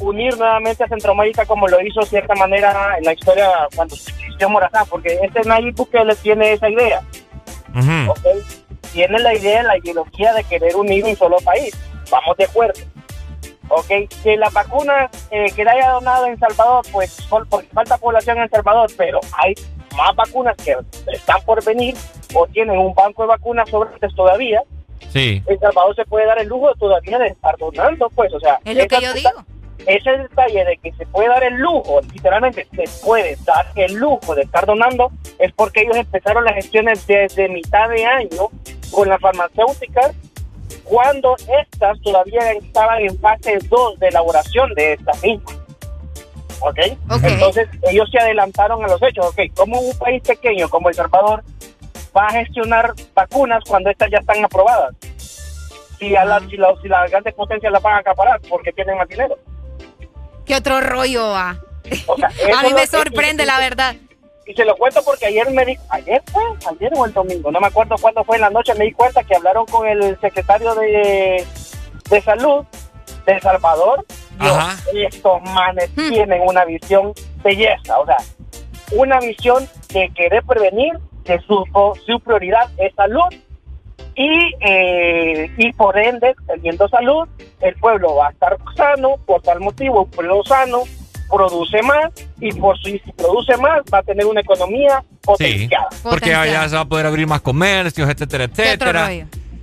unir 0.00 0.36
nuevamente 0.36 0.84
a 0.84 0.88
Centroamérica 0.88 1.46
como 1.46 1.66
lo 1.66 1.80
hizo, 1.80 2.00
de 2.00 2.06
cierta 2.06 2.34
manera, 2.34 2.96
en 2.98 3.04
la 3.04 3.14
historia 3.14 3.48
cuando 3.74 3.94
existió 3.94 4.48
Morazán, 4.48 4.86
porque 4.88 5.18
este 5.22 5.40
Nayib 5.42 5.74
Bukele 5.74 6.14
tiene 6.16 6.52
esa 6.52 6.68
idea. 6.68 7.00
¿ok? 8.08 8.20
Tiene 8.92 9.18
la 9.18 9.34
idea, 9.34 9.62
la 9.62 9.78
ideología 9.78 10.32
de 10.34 10.44
querer 10.44 10.76
unir 10.76 11.04
un 11.04 11.16
solo 11.16 11.38
país. 11.38 11.74
Vamos 12.10 12.36
de 12.36 12.44
acuerdo. 12.44 12.80
¿Ok? 13.68 13.88
Que 14.22 14.36
las 14.36 14.52
vacunas 14.52 15.10
eh, 15.30 15.52
que 15.54 15.64
le 15.64 15.70
haya 15.70 15.90
donado 15.90 16.26
en 16.26 16.38
Salvador, 16.38 16.84
pues 16.90 17.26
porque 17.28 17.68
falta 17.68 17.98
población 17.98 18.38
en 18.38 18.48
Salvador, 18.48 18.90
pero 18.96 19.20
hay 19.32 19.54
más 19.96 20.14
vacunas 20.16 20.56
que 20.56 20.76
están 21.12 21.40
por 21.42 21.64
venir 21.64 21.94
o 22.34 22.46
tienen 22.48 22.78
un 22.78 22.94
banco 22.94 23.22
de 23.22 23.28
vacunas 23.28 23.68
sobrantes 23.68 24.14
todavía. 24.14 24.62
Sí. 25.12 25.42
El 25.46 25.58
Salvador 25.58 25.94
se 25.96 26.04
puede 26.04 26.26
dar 26.26 26.38
el 26.40 26.48
lujo 26.48 26.74
todavía 26.74 27.18
de 27.18 27.28
estar 27.28 27.56
donando, 27.58 28.10
pues, 28.10 28.32
o 28.34 28.40
sea. 28.40 28.58
Es 28.64 28.76
lo 28.76 28.86
que 28.86 28.96
esa- 28.96 29.00
yo 29.06 29.14
digo. 29.14 29.30
Ese 29.86 30.10
detalle 30.10 30.64
de 30.64 30.76
que 30.78 30.92
se 30.92 31.06
puede 31.06 31.28
dar 31.28 31.42
el 31.44 31.54
lujo, 31.54 32.00
literalmente 32.12 32.66
se 32.74 32.84
puede 33.06 33.36
dar 33.46 33.66
el 33.76 33.94
lujo 33.94 34.34
de 34.34 34.42
estar 34.42 34.66
donando, 34.66 35.10
es 35.38 35.52
porque 35.52 35.82
ellos 35.82 35.96
empezaron 35.96 36.44
las 36.44 36.54
gestiones 36.56 37.06
desde 37.06 37.48
mitad 37.48 37.88
de 37.88 38.04
año 38.04 38.48
con 38.90 39.08
las 39.08 39.20
farmacéuticas, 39.20 40.12
cuando 40.84 41.36
estas 41.62 42.00
todavía 42.02 42.52
estaban 42.52 43.00
en 43.02 43.18
fase 43.18 43.58
2 43.68 43.98
de 43.98 44.08
elaboración 44.08 44.74
de 44.74 44.94
estas 44.94 45.22
mismas. 45.22 45.57
¿Ok? 46.60 46.78
Entonces 47.22 47.68
ellos 47.90 48.08
se 48.10 48.18
adelantaron 48.18 48.84
a 48.84 48.88
los 48.88 49.02
hechos. 49.02 49.26
¿Ok? 49.26 49.40
Como 49.54 49.80
un 49.80 49.96
país 49.98 50.22
pequeño 50.22 50.68
como 50.68 50.88
El 50.88 50.94
Salvador 50.94 51.42
va 52.16 52.26
a 52.26 52.32
gestionar 52.32 52.92
vacunas 53.14 53.62
cuando 53.66 53.90
estas 53.90 54.10
ya 54.10 54.18
están 54.18 54.44
aprobadas? 54.44 54.94
Si, 55.98 56.14
a 56.16 56.24
la, 56.24 56.40
si, 56.48 56.56
la- 56.56 56.74
si 56.80 56.88
las 56.88 57.10
grandes 57.10 57.34
potencias 57.34 57.72
las 57.72 57.82
van 57.82 57.94
a 57.94 57.98
acaparar 57.98 58.40
porque 58.48 58.72
tienen 58.72 58.96
más 58.96 59.08
dinero. 59.08 59.36
¿Qué 60.46 60.54
otro 60.56 60.80
rollo 60.80 61.30
va? 61.30 61.58
O 62.06 62.16
sea, 62.16 62.28
eso 62.48 62.58
a 62.58 62.62
mí 62.62 62.72
me 62.72 62.86
sorprende, 62.86 63.44
la 63.44 63.58
verdad. 63.58 63.94
Y 64.46 64.54
se 64.54 64.64
lo 64.64 64.74
cuento 64.76 65.02
porque 65.04 65.26
ayer 65.26 65.50
me 65.50 65.64
di, 65.66 65.76
ayer 65.90 66.22
fue, 66.32 66.42
ayer 66.70 66.90
o 66.96 67.04
el 67.04 67.12
domingo, 67.12 67.50
no 67.50 67.60
me 67.60 67.66
acuerdo 67.66 67.96
cuándo 68.00 68.24
fue 68.24 68.36
en 68.36 68.42
la 68.42 68.50
noche, 68.50 68.74
me 68.76 68.86
di 68.86 68.92
cuenta 68.92 69.22
que 69.22 69.36
hablaron 69.36 69.66
con 69.66 69.86
el 69.86 70.18
secretario 70.20 70.74
de, 70.74 71.44
de 72.08 72.22
salud 72.22 72.64
de 73.26 73.32
El 73.34 73.42
Salvador. 73.42 74.06
Estos 74.94 75.42
manes 75.42 75.90
tienen 75.94 76.42
una 76.46 76.64
visión 76.64 77.12
belleza, 77.42 77.98
o 77.98 78.06
sea, 78.06 78.16
una 78.92 79.18
visión 79.20 79.68
de 79.92 80.10
querer 80.14 80.42
prevenir, 80.44 80.92
que 81.24 81.38
su, 81.40 81.64
su 82.06 82.20
prioridad 82.20 82.70
es 82.78 82.94
salud 82.94 83.26
y, 84.14 84.54
eh, 84.60 85.50
y 85.58 85.72
por 85.74 85.96
ende, 85.98 86.34
teniendo 86.46 86.88
salud, 86.88 87.28
el 87.60 87.74
pueblo 87.76 88.16
va 88.16 88.28
a 88.28 88.30
estar 88.30 88.56
sano, 88.76 89.16
por 89.26 89.42
tal 89.42 89.60
motivo, 89.60 90.04
un 90.04 90.10
pueblo 90.10 90.42
sano 90.44 90.82
produce 91.30 91.82
más 91.82 92.10
y 92.40 92.50
por 92.52 92.78
si 92.82 92.98
produce 93.16 93.54
más 93.58 93.82
va 93.92 93.98
a 93.98 94.02
tener 94.02 94.24
una 94.24 94.40
economía 94.40 95.02
Sí. 95.02 95.18
potenciada. 95.22 95.88
Porque 96.02 96.34
allá 96.34 96.66
se 96.70 96.74
va 96.76 96.80
a 96.82 96.84
poder 96.86 97.04
abrir 97.04 97.26
más 97.26 97.42
comercios, 97.42 98.08
etcétera, 98.08 98.44
etcétera. 98.44 99.10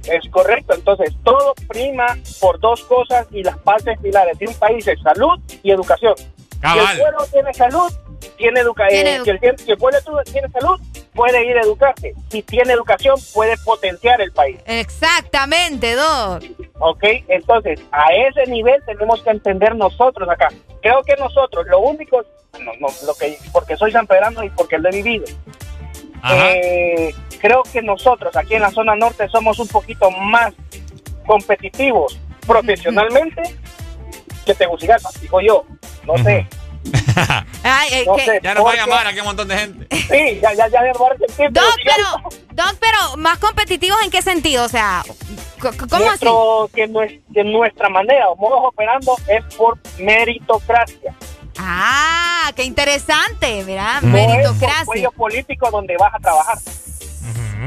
Es 0.07 0.29
correcto, 0.29 0.73
entonces 0.75 1.13
todo 1.23 1.53
prima 1.67 2.05
por 2.39 2.59
dos 2.59 2.83
cosas 2.85 3.27
y 3.31 3.43
las 3.43 3.57
partes 3.59 3.97
pilares 3.99 4.37
de 4.37 4.47
un 4.47 4.53
país 4.55 4.87
es 4.87 5.01
salud 5.01 5.39
y 5.63 5.71
educación. 5.71 6.15
Si 6.17 6.79
el 6.79 6.99
pueblo 6.99 7.25
tiene 7.31 7.53
salud, 7.53 7.91
tiene 8.37 8.59
educación. 8.61 9.23
Si, 9.23 9.29
el, 9.29 9.39
tien- 9.39 9.57
si 9.57 9.71
el 9.71 9.77
pueblo 9.77 9.99
tiene 10.31 10.49
salud, 10.49 10.79
puede 11.13 11.45
ir 11.45 11.57
a 11.57 11.61
educarse. 11.61 12.13
Si 12.29 12.41
tiene 12.43 12.73
educación, 12.73 13.15
puede 13.33 13.55
potenciar 13.63 14.19
el 14.21 14.31
país. 14.31 14.59
Exactamente, 14.65 15.95
Doc. 15.95 16.43
¿Ok? 16.79 17.03
Entonces, 17.27 17.79
a 17.91 18.07
ese 18.13 18.49
nivel 18.49 18.81
tenemos 18.85 19.21
que 19.21 19.29
entender 19.29 19.75
nosotros 19.75 20.27
acá. 20.29 20.49
Creo 20.81 21.01
que 21.03 21.15
nosotros, 21.17 21.65
lo 21.67 21.79
único, 21.79 22.23
no, 22.59 22.71
no, 22.79 22.87
lo 23.05 23.13
que, 23.15 23.37
porque 23.53 23.77
soy 23.77 23.91
sanpedrano 23.91 24.43
y 24.43 24.49
porque 24.49 24.77
lo 24.77 24.89
he 24.89 24.91
vivido, 24.91 25.25
eh, 26.31 27.15
creo 27.39 27.63
que 27.63 27.81
nosotros 27.81 28.35
aquí 28.35 28.55
en 28.55 28.61
la 28.61 28.71
zona 28.71 28.95
norte 28.95 29.27
somos 29.29 29.59
un 29.59 29.67
poquito 29.67 30.09
más 30.11 30.53
competitivos 31.25 32.19
profesionalmente 32.45 33.41
que 34.45 34.53
Tegucigalpa, 34.53 35.09
digo 35.21 35.41
yo, 35.41 35.65
no 36.05 36.17
sé. 36.23 36.47
Ay, 37.63 37.89
eh, 37.93 38.03
No 38.05 38.15
que- 38.15 38.25
sé, 38.25 38.39
Ya 38.43 38.53
nos 38.53 38.63
va 38.65 38.71
a 38.73 38.75
llamar 38.75 39.07
aquí 39.07 39.19
un 39.19 39.25
montón 39.25 39.47
de 39.47 39.57
gente. 39.57 39.87
Sí, 39.95 40.39
ya, 40.39 40.53
ya, 40.53 40.67
ya 40.67 40.81
me 40.81 40.91
va 40.93 41.07
a 41.07 41.17
sentir 41.17 41.51
Doc, 41.51 41.75
pero, 41.83 42.07
Doc, 42.51 42.75
pero 42.79 43.17
más 43.17 43.39
competitivos 43.39 43.97
en 44.03 44.11
qué 44.11 44.21
sentido, 44.21 44.65
o 44.65 44.69
sea, 44.69 45.03
¿cómo 45.59 45.95
así? 45.95 46.05
Nuestro- 46.05 46.69
Que, 46.75 46.87
nues- 46.87 47.21
que 47.33 47.43
nuestra 47.43 47.89
manera 47.89 48.29
o 48.29 48.35
modos 48.35 48.59
operando 48.65 49.15
es 49.27 49.43
por 49.55 49.79
meritocracia. 49.97 51.15
Ah, 51.57 52.51
qué 52.55 52.63
interesante, 52.63 53.63
mira, 53.65 54.01
No 54.01 54.15
es 54.17 54.27
meritocracia. 54.27 54.85
cuello 54.85 55.11
político 55.11 55.71
donde 55.71 55.95
vas 55.97 56.13
a 56.13 56.19
trabajar. 56.19 56.57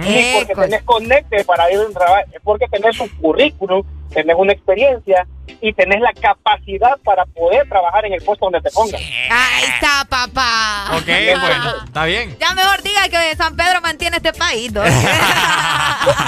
Ni 0.00 0.38
porque 0.38 0.54
tenés 0.54 0.82
conecte 0.82 1.44
para 1.44 1.70
ir 1.72 1.78
a 1.78 1.86
un 1.86 1.94
trabajo, 1.94 2.24
es 2.32 2.40
porque 2.42 2.66
tenés 2.68 2.98
un 3.00 3.08
currículum, 3.08 3.82
tenés 4.12 4.36
una 4.38 4.52
experiencia 4.52 5.26
y 5.60 5.72
tenés 5.72 6.00
la 6.00 6.12
capacidad 6.12 6.96
para 7.04 7.24
poder 7.26 7.68
trabajar 7.68 8.04
en 8.06 8.14
el 8.14 8.22
puesto 8.22 8.46
donde 8.46 8.60
te 8.60 8.70
pongan. 8.70 9.00
Ahí 9.00 9.64
está, 9.64 10.04
papá. 10.08 10.96
Ok, 10.96 11.06
bueno, 11.06 11.84
está 11.84 12.04
bien. 12.04 12.36
Ya 12.38 12.54
mejor 12.54 12.82
diga 12.82 13.08
que 13.08 13.36
San 13.36 13.56
Pedro 13.56 13.80
mantiene 13.80 14.18
este 14.18 14.32
país, 14.32 14.72
Doc. 14.72 14.84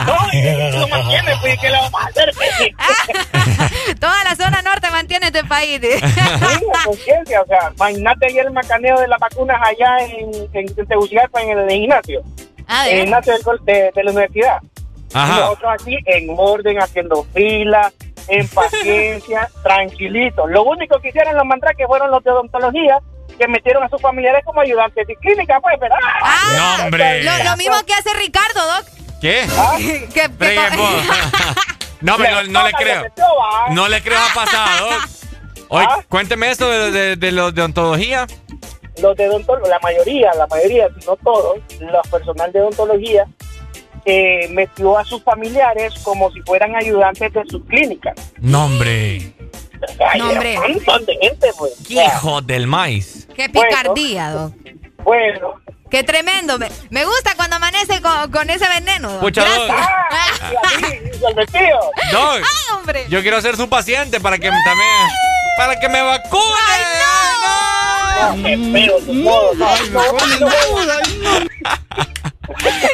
No, 0.06 0.16
lo 0.80 0.88
mantiene, 0.88 1.32
pues, 1.40 1.58
¿qué 1.60 1.70
le 1.70 1.76
vamos 1.76 2.00
a 2.02 2.06
hacer? 2.06 2.32
Toda 4.00 4.24
la 4.24 4.34
zona 4.34 4.62
norte 4.62 4.90
mantiene 4.90 5.26
este 5.26 5.44
país. 5.44 5.80
Sí, 5.80 6.64
la 6.72 6.84
conciencia, 6.84 7.42
o 7.42 7.46
sea, 7.46 7.72
imagínate 7.76 8.26
ayer 8.26 8.46
el 8.46 8.52
macaneo 8.52 8.98
de 9.00 9.08
las 9.08 9.18
vacunas 9.18 9.60
allá 9.62 9.98
en, 10.06 10.34
en, 10.52 10.66
en 10.76 10.86
Tegucigalpa, 10.86 11.40
en 11.42 11.58
el 11.58 11.66
de 11.66 11.76
Ah. 12.72 12.88
Ignacio 12.88 13.32
del 13.32 13.42
col- 13.42 13.60
de, 13.64 13.90
de 13.94 14.04
la 14.04 14.10
universidad. 14.12 14.58
Ajá. 15.12 15.36
Y 15.36 15.40
nosotros 15.40 15.72
aquí 15.74 15.98
en 16.06 16.26
orden, 16.36 16.80
haciendo 16.80 17.26
fila, 17.34 17.92
en 18.28 18.46
paciencia, 18.54 19.48
tranquilito. 19.62 20.46
Lo 20.46 20.62
único 20.62 21.00
que 21.00 21.08
hicieron 21.08 21.34
los 21.34 21.44
mandraques 21.44 21.86
fueron 21.86 22.10
los 22.12 22.22
de 22.22 22.30
odontología, 22.30 22.98
que 23.38 23.48
metieron 23.48 23.82
a 23.82 23.88
sus 23.88 24.00
familiares 24.00 24.42
como 24.44 24.60
ayudantes 24.60 25.06
de 25.06 25.16
clínica, 25.16 25.58
pues, 25.60 25.80
¿verdad? 25.80 25.96
No, 26.56 26.84
hombre. 26.84 27.24
Lo, 27.24 27.32
lo 27.44 27.56
mismo 27.56 27.74
que 27.86 27.92
hace 27.94 28.10
Ricardo, 28.14 28.60
Doc. 28.66 28.86
¿Qué? 29.20 29.46
¿Qué, 30.14 30.28
Fregues 30.28 30.76
vos. 30.76 31.02
no, 32.02 32.16
pero 32.16 32.42
no, 32.44 32.60
no 32.60 32.66
le 32.66 32.72
creo. 32.72 33.04
No 33.70 33.88
le 33.88 34.02
creo 34.02 34.18
a 34.18 34.32
pasado. 34.34 34.88
Oye, 35.68 35.86
cuénteme 36.08 36.50
eso 36.50 36.68
de, 36.68 36.90
de, 36.90 37.16
de 37.16 37.32
los 37.32 37.54
de 37.54 37.62
ontología. 37.62 38.26
Los 39.00 39.16
de 39.16 39.28
odontología, 39.28 39.70
la 39.70 39.78
mayoría, 39.80 40.30
la 40.34 40.46
mayoría, 40.46 40.88
si 40.98 41.06
no 41.06 41.16
todos, 41.16 41.58
los 41.80 42.08
personal 42.08 42.52
de 42.52 42.60
odontología 42.60 43.26
eh, 44.04 44.48
metió 44.50 44.96
a 44.98 45.04
sus 45.04 45.22
familiares 45.22 45.94
como 46.02 46.30
si 46.32 46.40
fueran 46.42 46.74
ayudantes 46.76 47.32
de 47.32 47.42
sus 47.48 47.64
clínicas. 47.66 48.14
No, 48.38 48.64
hombre. 48.66 49.32
Ay, 50.06 50.20
No, 50.20 50.30
hombre. 50.30 50.58
Un 50.58 50.72
montón 50.74 51.06
de 51.06 51.16
gente, 51.20 51.50
pues. 51.58 51.72
¿Qué 51.86 52.04
hijo 52.04 52.40
del 52.42 52.66
maíz? 52.66 53.28
Qué 53.34 53.48
picardía, 53.48 54.30
Doc. 54.30 54.54
Bueno. 55.04 55.54
Qué 55.90 56.04
tremendo. 56.04 56.58
Me, 56.58 56.68
me 56.90 57.04
gusta 57.04 57.34
cuando 57.34 57.56
amanece 57.56 58.00
con, 58.00 58.30
con 58.30 58.48
ese 58.48 58.68
veneno. 58.68 59.10
Doc. 59.12 59.20
Pucha, 59.22 59.44
Doc. 59.44 59.70
Ay, 62.10 62.76
hombre. 62.76 63.06
yo 63.08 63.22
quiero 63.22 63.40
ser 63.40 63.56
su 63.56 63.68
paciente 63.68 64.20
para 64.20 64.38
que 64.38 64.48
también. 64.48 65.08
Para 65.56 65.78
que 65.80 65.88
me 65.88 66.00
vacune. 66.02 66.42
Qué 66.42 66.82
tu 69.06 69.12
modo. 69.14 69.54
No. 69.54 70.02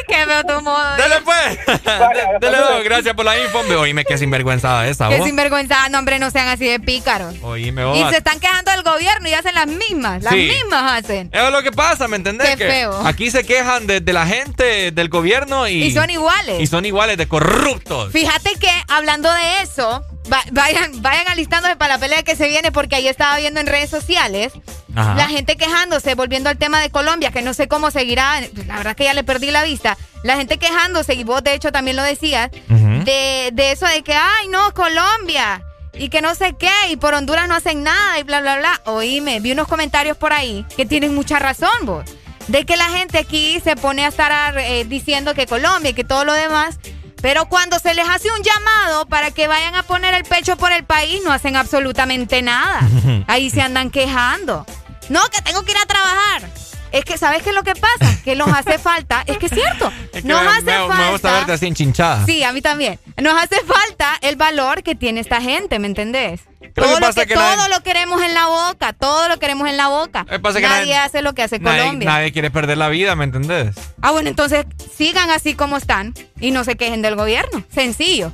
Qué 0.07 0.25
feo 0.25 0.43
tu 0.43 0.61
modo. 0.61 0.97
Dale 0.97 1.15
pues. 1.25 1.59
Doc, 2.41 2.83
gracias 2.83 3.15
por 3.15 3.25
la 3.25 3.37
info. 3.39 3.59
Oíme 3.79 4.05
qué 4.05 4.17
sinvergüenzada 4.17 4.87
esa, 4.87 5.09
Qué 5.09 5.17
vos. 5.17 5.25
sinvergüenza, 5.25 5.89
no, 5.89 5.97
hombre, 5.99 6.19
no 6.19 6.29
sean 6.31 6.47
así 6.47 6.65
de 6.67 6.79
pícaros. 6.79 7.35
Oíme 7.41 7.83
vos. 7.83 7.97
Y 7.97 8.03
se 8.11 8.17
están 8.17 8.39
quejando 8.39 8.71
del 8.71 8.83
gobierno 8.83 9.27
y 9.27 9.33
hacen 9.33 9.55
las 9.55 9.67
mismas. 9.67 10.21
Las 10.23 10.33
Sí. 10.33 10.47
mismas 10.53 11.03
hacen. 11.03 11.29
Eso 11.33 11.47
es 11.47 11.51
lo 11.51 11.63
que 11.63 11.71
pasa, 11.71 12.07
¿me 12.07 12.17
entendés? 12.17 12.49
Qué 12.51 12.57
Que 12.57 12.69
feo. 12.71 13.01
Aquí 13.05 13.31
se 13.31 13.43
quejan 13.45 13.87
de, 13.87 13.99
de 13.99 14.13
la 14.13 14.27
gente, 14.27 14.91
del 14.91 15.09
gobierno 15.09 15.67
y... 15.67 15.83
Y 15.83 15.91
son 15.91 16.09
iguales. 16.09 16.61
Y 16.61 16.67
son 16.67 16.85
iguales 16.85 17.17
de 17.17 17.27
corruptos. 17.27 18.11
Fíjate 18.13 18.51
que 18.59 18.69
hablando 18.89 19.31
de 19.33 19.61
eso, 19.63 20.03
va- 20.31 20.43
vayan, 20.51 21.01
vayan 21.01 21.27
alistándose 21.29 21.75
para 21.75 21.95
la 21.95 21.99
pelea 21.99 22.21
que 22.23 22.35
se 22.35 22.47
viene 22.47 22.71
porque 22.71 22.95
ahí 22.95 23.07
estaba 23.07 23.37
viendo 23.37 23.59
en 23.59 23.65
redes 23.67 23.89
sociales 23.89 24.53
Ajá. 24.97 25.15
la 25.15 25.27
gente 25.27 25.55
quejándose, 25.57 26.15
volviendo 26.15 26.49
al 26.49 26.57
tema 26.57 26.81
de 26.81 26.89
Colombia, 26.89 27.31
que 27.31 27.41
no 27.41 27.53
sé 27.53 27.67
cómo 27.67 27.91
seguirá, 27.91 28.41
la 28.65 28.77
verdad 28.77 28.95
que 28.95 29.03
ya 29.03 29.13
le 29.13 29.23
perdí 29.23 29.51
la 29.51 29.63
vista. 29.63 29.97
La 30.23 30.37
gente 30.37 30.57
quejándose, 30.57 31.13
y 31.13 31.23
vos 31.23 31.43
de 31.43 31.53
hecho 31.53 31.71
también 31.71 31.95
lo 31.95 32.03
decías, 32.03 32.49
de, 32.51 33.51
de 33.53 33.71
eso 33.71 33.85
de 33.85 34.01
que, 34.01 34.13
ay, 34.13 34.47
no, 34.49 34.73
Colombia. 34.73 35.61
Y 35.93 36.09
que 36.09 36.21
no 36.21 36.35
sé 36.35 36.55
qué, 36.59 36.71
y 36.89 36.95
por 36.95 37.13
Honduras 37.13 37.47
no 37.47 37.55
hacen 37.55 37.83
nada, 37.83 38.19
y 38.19 38.23
bla, 38.23 38.41
bla, 38.41 38.57
bla. 38.57 38.81
Oíme, 38.85 39.39
vi 39.39 39.51
unos 39.51 39.67
comentarios 39.67 40.17
por 40.17 40.33
ahí 40.33 40.65
que 40.75 40.85
tienen 40.85 41.15
mucha 41.15 41.39
razón, 41.39 41.69
vos. 41.83 42.05
De 42.47 42.65
que 42.65 42.77
la 42.77 42.85
gente 42.89 43.17
aquí 43.17 43.59
se 43.63 43.75
pone 43.75 44.05
a 44.05 44.09
estar 44.09 44.57
eh, 44.57 44.85
diciendo 44.85 45.33
que 45.33 45.45
Colombia 45.47 45.91
y 45.91 45.93
que 45.93 46.03
todo 46.03 46.23
lo 46.25 46.33
demás. 46.33 46.79
Pero 47.21 47.47
cuando 47.47 47.79
se 47.79 47.93
les 47.95 48.07
hace 48.07 48.29
un 48.31 48.43
llamado 48.43 49.07
para 49.07 49.31
que 49.31 49.47
vayan 49.47 49.75
a 49.75 49.83
poner 49.83 50.13
el 50.13 50.23
pecho 50.23 50.55
por 50.55 50.71
el 50.71 50.83
país, 50.83 51.21
no 51.25 51.31
hacen 51.31 51.55
absolutamente 51.55 52.41
nada. 52.41 52.81
Ahí 53.27 53.49
se 53.49 53.61
andan 53.61 53.89
quejando. 53.89 54.65
No, 55.09 55.21
que 55.31 55.41
tengo 55.41 55.63
que 55.63 55.71
ir 55.71 55.77
a 55.77 55.85
trabajar. 55.85 56.49
Es 56.89 57.03
que, 57.03 57.17
¿sabes 57.17 57.43
qué 57.43 57.49
es 57.49 57.55
lo 57.55 57.63
que 57.63 57.73
pasa? 57.73 58.17
Que 58.23 58.35
nos 58.37 58.47
hace 58.47 58.77
falta, 58.79 59.21
es 59.27 59.37
que 59.37 59.47
es 59.47 59.51
cierto, 59.51 59.91
Es 60.13 60.21
que 60.21 60.27
nos 60.27 60.41
me, 60.41 60.47
hace 60.49 60.61
me- 60.63 60.77
falta... 60.77 60.95
me 60.97 61.11
gusta 61.11 61.31
verte 61.33 61.51
así 61.51 61.67
enchinchada. 61.67 62.25
Sí, 62.25 62.43
a 62.43 62.53
mí 62.53 62.61
también. 62.61 62.97
Nos 63.21 63.33
hace 63.41 63.57
falta 63.65 64.13
el 64.21 64.37
valor 64.37 64.83
que 64.83 64.95
tiene 64.95 65.19
esta 65.19 65.41
gente, 65.41 65.79
¿me 65.79 65.87
entendés? 65.87 66.41
que 66.61 66.69
Todo, 66.69 66.99
lo, 66.99 67.13
que, 67.13 67.25
que 67.25 67.33
todo 67.33 67.43
nadie- 67.43 67.69
lo 67.75 67.83
queremos 67.83 68.21
en 68.21 68.33
la 68.33 68.47
boca, 68.47 68.93
todo 68.93 69.27
lo 69.27 69.37
queremos 69.37 69.67
en 69.67 69.75
la 69.77 69.89
boca. 69.89 70.25
que 70.25 70.39
pasa 70.39 70.59
que 70.61 70.67
nadie, 70.67 70.93
nadie- 70.93 70.97
hace 71.05 71.21
lo 71.21 71.33
que 71.33 71.43
hace 71.43 71.59
Nadie, 71.59 71.79
Colombia. 71.81 72.09
nadie 72.09 72.31
quiere 72.31 72.51
perder 72.51 72.77
la 72.77 72.87
vida, 72.87 73.15
¿me 73.15 73.25
entendés? 73.25 73.75
Ah, 74.01 74.11
bueno, 74.11 74.29
entonces 74.29 74.65
sigan 74.95 75.29
así 75.29 75.55
como 75.55 75.75
están 75.77 76.13
y 76.39 76.51
no 76.51 76.63
se 76.63 76.77
quejen 76.77 77.01
del 77.01 77.15
gobierno. 77.15 77.63
Sencillo. 77.73 78.31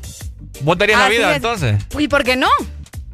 ¿Vos 0.62 0.78
darías 0.78 1.00
la 1.00 1.10
vida 1.10 1.32
es. 1.32 1.38
entonces? 1.38 1.82
¿Y 1.98 2.08
por 2.08 2.24
qué 2.24 2.36
no? 2.36 2.50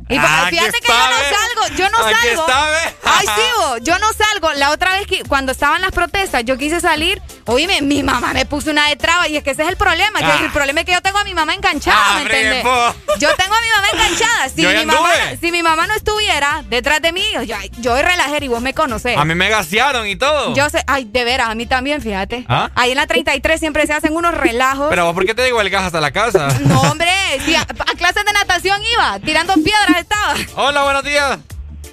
Y 0.10 0.18
Ah, 0.18 0.48
fíjate 0.49 0.72
que 0.72 0.77
está, 0.80 0.94
yo 0.94 1.10
no 1.10 1.38
salgo, 1.38 1.76
yo 1.77 1.90
no 1.91 1.98
Aquí 2.07 2.27
salgo. 2.27 2.41
está. 2.48 2.68
Ay, 3.03 3.27
sí, 3.27 3.41
vos, 3.57 3.77
yo 3.84 3.99
no 3.99 4.07
salgo. 4.14 4.53
La 4.53 4.72
otra 4.72 4.94
vez 4.98 5.06
que 5.07 5.23
cuando 5.23 5.52
estaban 5.52 5.81
las 5.81 5.91
protestas, 5.91 6.44
yo 6.45 6.57
quise 6.57 6.80
salir. 6.81 7.22
Oíme, 7.45 7.81
mi 7.81 8.02
mamá 8.03 8.34
me 8.34 8.45
puso 8.45 8.72
una 8.72 8.88
de 8.90 8.95
traba 8.95 9.27
y 9.27 9.38
es 9.38 9.44
que 9.44 9.52
ese 9.52 9.64
es 9.64 9.69
el 9.69 9.77
problema. 9.77 10.19
que 10.19 10.26
Ah. 10.26 10.40
el 10.44 10.52
problema 10.52 10.80
es 10.81 10.86
que 10.88 10.94
yo 10.94 11.02
tengo 11.02 11.18
a 11.19 11.23
mi 11.23 11.34
mamá 11.34 11.53
enganchada, 11.53 11.98
Ah, 11.99 12.14
¿me 12.15 12.22
entiendes? 12.23 12.64
bravo. 12.64 12.95
Yo 13.19 13.36
tengo 13.36 13.53
a 13.56 13.61
mi 13.61 13.68
mamá 13.76 13.88
enganchada. 13.94 14.49
Si 14.56 14.65
mi, 14.65 14.86
mamá, 14.86 14.94
anduve. 15.10 15.38
si 15.40 15.52
mi 15.52 15.64
mamá 15.64 15.88
no 15.88 15.94
estuviera 15.94 16.64
detrás 16.69 17.02
de 17.02 17.11
mí, 17.11 17.23
yo, 17.45 17.56
yo 17.77 18.02
relajera 18.02 18.44
y 18.44 18.48
vos 18.48 18.61
me 18.61 18.73
conocés. 18.73 19.15
A 19.18 19.26
mí 19.26 19.36
me 19.36 19.49
gasearon 19.49 20.07
y 20.07 20.15
todo. 20.15 20.53
Yo 20.56 20.69
sé, 20.69 20.84
ay, 20.88 21.06
de 21.06 21.23
veras, 21.23 21.49
a 21.49 21.56
mí 21.56 21.65
también, 21.68 22.02
fíjate. 22.02 22.45
¿Ah? 22.49 22.69
Ahí 22.76 22.91
en 22.91 22.98
la 22.98 23.06
33 23.07 23.60
siempre 23.60 23.86
se 23.88 23.94
hacen 23.94 24.15
unos 24.15 24.34
relajos. 24.34 24.88
Pero 24.90 25.06
vos, 25.06 25.14
¿por 25.14 25.26
qué 25.26 25.34
te 25.36 25.44
digo 25.44 25.61
el 25.61 25.69
gas 25.69 25.84
hasta 25.84 26.02
la 26.02 26.11
casa? 26.11 26.48
No, 26.61 26.81
hombre, 26.81 27.10
a, 27.11 27.61
a 27.61 27.95
clases 27.95 28.26
de 28.26 28.34
natación 28.34 28.81
iba, 28.94 29.19
tirando 29.19 29.53
piedras 29.56 29.99
estaba. 30.00 30.36
Hola, 30.56 30.84
buenos 30.84 31.04
días. 31.04 31.40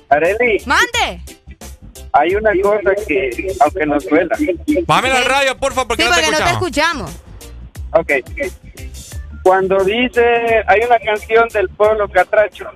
Areli, 0.08 0.62
Mande. 0.66 1.20
hay 2.12 2.34
una 2.36 2.50
cosa 2.62 2.90
que, 3.06 3.54
aunque 3.60 3.86
nos 3.86 4.04
duela. 4.08 4.36
Bájame 4.86 5.10
al 5.10 5.24
radio, 5.24 5.56
por 5.58 5.72
favor, 5.72 5.88
porque 5.88 6.04
Sí, 6.04 6.08
no 6.08 6.14
te 6.14 6.22
porque 6.22 6.38
no 6.38 6.44
te 6.44 6.52
escuchamos. 6.52 7.10
Ok. 7.92 8.12
Cuando 9.42 9.82
dice, 9.84 10.24
hay 10.66 10.80
una 10.86 10.98
canción 10.98 11.48
del 11.48 11.68
pueblo 11.70 12.08
catracho. 12.08 12.66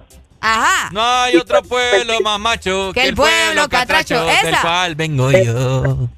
Ajá. 0.40 0.88
No 0.92 1.02
hay 1.02 1.36
otro 1.36 1.62
pueblo 1.62 2.20
más 2.22 2.38
macho 2.40 2.92
Que 2.94 3.08
el 3.08 3.14
pueblo 3.14 3.68
catracho. 3.68 4.24
del 4.24 4.48
Esa. 4.48 4.62
cual 4.62 4.94
vengo 4.94 5.30
yo. 5.32 6.08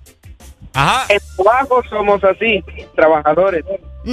Ajá. 0.75 1.07
En 1.09 1.21
trabajo 1.37 1.83
somos 1.91 2.23
así, 2.25 2.63
trabajadores. 2.95 3.65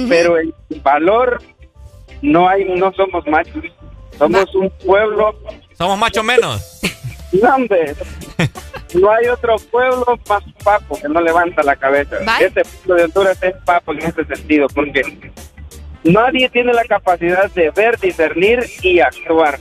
Pero 0.08 0.38
en 0.38 0.52
valor 0.82 1.42
no 2.22 2.48
hay, 2.48 2.64
no 2.64 2.92
somos 2.92 3.26
machos. 3.26 3.64
Somos 4.20 4.54
un 4.54 4.70
pueblo. 4.84 5.34
Somos 5.78 5.98
machos 5.98 6.22
menos. 6.22 6.80
No, 8.92 9.10
hay 9.10 9.28
otro 9.28 9.56
pueblo 9.70 10.04
más 10.28 10.42
papo 10.62 10.98
que 11.00 11.08
no 11.08 11.20
levanta 11.22 11.62
la 11.62 11.74
cabeza. 11.74 12.16
Vale. 12.26 12.46
Este 12.46 12.62
pueblo 12.64 12.96
de 12.96 13.04
Honduras 13.04 13.42
es 13.42 13.54
papo 13.64 13.92
en 13.92 14.02
este 14.02 14.26
sentido, 14.26 14.66
porque 14.74 15.30
nadie 16.04 16.50
tiene 16.50 16.74
la 16.74 16.84
capacidad 16.84 17.50
de 17.52 17.70
ver, 17.70 17.98
discernir 17.98 18.66
y 18.82 19.00
actuar. 19.00 19.58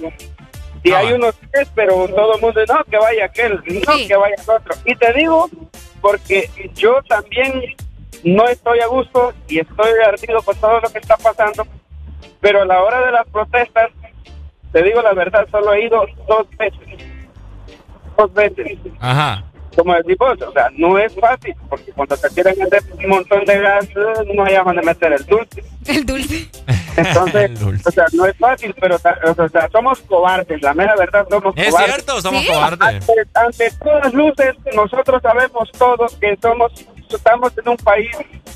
Si 0.84 0.91
hay 0.91 1.14
unos 1.14 1.36
tres, 1.52 1.69
pero 1.73 2.07
todo 2.10 2.36
el 2.36 2.41
mundo, 2.41 2.61
no, 2.68 2.84
que 2.84 2.98
vaya 2.98 3.26
aquel, 3.26 3.56
no, 3.56 4.07
que 4.07 4.15
vaya 4.15 4.36
el 4.36 4.49
otro. 4.49 4.76
Y 4.84 4.95
te 4.95 5.14
digo, 5.14 5.49
porque 6.02 6.49
yo 6.73 7.02
también 7.07 7.64
no 8.23 8.45
estoy 8.48 8.80
a 8.80 8.88
gusto 8.88 9.34
y 9.48 9.60
estoy 9.60 9.91
ardido 10.06 10.41
con 10.41 10.57
todo 10.57 10.81
lo 10.81 10.90
que 10.90 10.99
está 10.99 11.15
pasando, 11.15 11.65
pero 12.41 12.64
a 12.64 12.65
la 12.65 12.81
hora 12.81 13.06
de 13.06 13.11
las 13.11 13.27
protestas, 13.27 13.91
te 14.71 14.83
digo 14.83 15.01
la 15.01 15.13
verdad, 15.13 15.47
solo 15.51 15.73
he 15.73 15.85
ido 15.85 16.05
dos 16.27 16.47
veces. 16.57 17.05
Dos 18.17 18.33
veces. 18.33 18.77
Ajá. 18.99 19.43
Como 19.75 19.93
decís 19.93 20.17
vos, 20.17 20.37
o 20.41 20.51
sea, 20.51 20.67
no 20.77 20.97
es 20.97 21.13
fácil, 21.15 21.53
porque 21.69 21.91
cuando 21.93 22.17
te 22.17 22.27
quieren 22.29 22.57
meter 22.59 22.81
un 23.01 23.09
montón 23.09 23.45
de 23.45 23.59
gas, 23.59 23.85
eh, 23.85 24.33
no 24.33 24.43
hay 24.43 24.55
dónde 24.55 24.81
meter 24.81 25.13
el 25.13 25.25
dulce. 25.25 25.63
El 25.87 26.05
dulce. 26.05 26.49
Entonces, 26.97 27.51
o 27.85 27.91
sea, 27.91 28.05
no 28.13 28.25
es 28.25 28.35
fácil, 28.37 28.75
pero 28.79 28.95
o 28.95 29.49
sea, 29.49 29.69
somos 29.71 30.01
cobardes, 30.01 30.61
la 30.61 30.73
mera 30.73 30.95
verdad 30.97 31.25
somos 31.29 31.53
Es 31.55 31.69
cobardes. 31.69 31.93
cierto, 31.95 32.21
somos 32.21 32.41
Sí. 32.41 32.47
cobardes. 32.47 32.81
Ante, 32.81 33.13
ante 33.35 33.71
todas 33.83 34.13
luces, 34.13 34.55
nosotros 34.75 35.21
sabemos 35.21 35.71
todos 35.77 36.15
que 36.17 36.35
somos, 36.41 36.73
estamos 37.09 37.57
en 37.57 37.69
un 37.69 37.77
país 37.77 38.09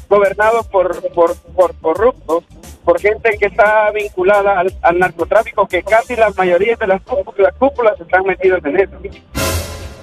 gobernado 0.10 0.64
por, 0.64 1.02
por, 1.14 1.35
por 1.56 1.73
corruptos, 1.80 2.44
por 2.84 3.00
gente 3.00 3.38
que 3.38 3.48
está 3.48 3.92
vinculada 3.92 4.60
al, 4.60 4.74
al 4.82 5.00
narcotráfico, 5.00 5.68
que 5.68 5.84
casi 5.84 6.16
la 6.16 6.30
mayoría 6.32 6.76
de 6.76 6.88
las 6.88 7.02
cúpulas, 7.02 7.54
cúpulas 7.58 8.00
están 8.00 8.24
metidos 8.26 8.64
en 8.66 8.80
eso. 8.80 8.98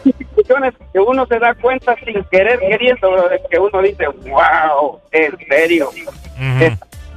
Discusiones 0.05 0.75
que 0.93 0.99
uno 0.99 1.27
se 1.27 1.39
da 1.39 1.55
cuenta 1.55 1.95
sin 2.05 2.25
querer 2.25 2.59
queriendo, 2.59 3.11
que 3.51 3.59
uno 3.59 3.83
dice, 3.83 4.07
wow, 4.09 4.99
en 5.13 5.37
serio, 5.49 5.91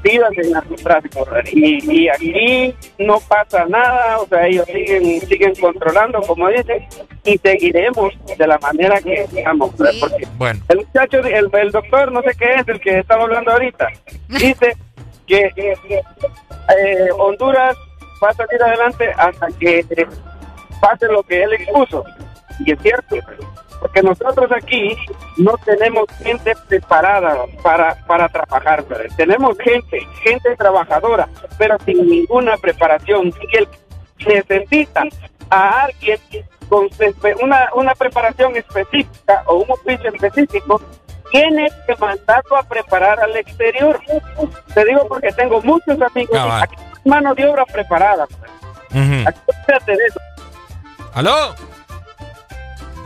vidas 0.03 0.31
en 0.37 0.51
narcotráfico. 0.51 1.25
Y, 1.51 1.91
y 1.91 2.09
aquí 2.09 2.75
no 2.99 3.19
pasa 3.21 3.65
nada, 3.65 4.19
o 4.19 4.27
sea, 4.27 4.45
ellos 4.47 4.65
siguen 4.65 5.21
siguen 5.21 5.55
controlando, 5.55 6.21
como 6.21 6.49
dicen, 6.49 6.85
y 7.23 7.37
seguiremos 7.37 8.13
de 8.37 8.47
la 8.47 8.59
manera 8.59 8.99
que 9.01 9.25
Porque 9.57 10.27
Bueno. 10.37 10.59
el 10.67 10.77
muchacho, 10.77 11.19
el, 11.19 11.49
el 11.53 11.71
doctor, 11.71 12.11
no 12.11 12.21
sé 12.21 12.31
qué 12.37 12.55
es, 12.55 12.67
el 12.67 12.81
que 12.81 12.99
estaba 12.99 13.23
hablando 13.23 13.51
ahorita, 13.51 13.87
dice 14.27 14.75
que 15.55 15.73
eh, 16.77 17.09
Honduras 17.17 17.75
va 18.23 18.29
a 18.29 18.33
salir 18.33 18.61
adelante 18.61 19.11
hasta 19.17 19.47
que 19.59 19.79
eh, 19.79 20.07
pase 20.79 21.07
lo 21.07 21.23
que 21.23 21.43
él 21.43 21.53
expuso. 21.53 22.03
Y 22.59 22.71
es 22.71 22.81
cierto, 22.81 23.15
porque 23.79 24.01
nosotros 24.01 24.49
aquí 24.51 24.95
no 25.37 25.57
tenemos 25.65 26.05
gente 26.23 26.53
preparada 26.67 27.37
para, 27.61 27.95
para 28.05 28.29
trabajar. 28.29 28.85
Tenemos 29.17 29.57
gente, 29.57 29.99
gente 30.21 30.55
trabajadora, 30.55 31.27
pero 31.57 31.77
sin 31.85 32.07
ninguna 32.07 32.55
preparación. 32.57 33.27
Y 33.27 33.57
él 33.57 33.67
necesita 34.25 35.03
a 35.49 35.83
alguien 35.83 36.17
con 36.69 36.87
una, 37.41 37.69
una 37.75 37.93
preparación 37.95 38.55
específica 38.55 39.43
o 39.47 39.57
un 39.57 39.71
oficio 39.71 40.09
específico 40.09 40.81
tiene 41.33 41.67
que 41.87 41.95
mandarlo 41.95 42.57
a 42.57 42.63
preparar 42.63 43.19
al 43.19 43.35
exterior. 43.35 43.99
Te 44.73 44.85
digo 44.85 45.07
porque 45.09 45.31
tengo 45.31 45.59
muchos 45.63 45.99
amigos. 45.99 46.29
Cabal. 46.31 46.61
Aquí 46.61 46.75
hay 46.79 47.09
mano 47.09 47.33
de 47.33 47.45
obra 47.47 47.65
preparada. 47.65 48.25
pues. 48.27 48.51
Ujú. 48.91 49.27
Acuérdate 49.27 49.91
de 49.97 50.05
eso. 50.05 50.19
¿Aló? 51.15 51.55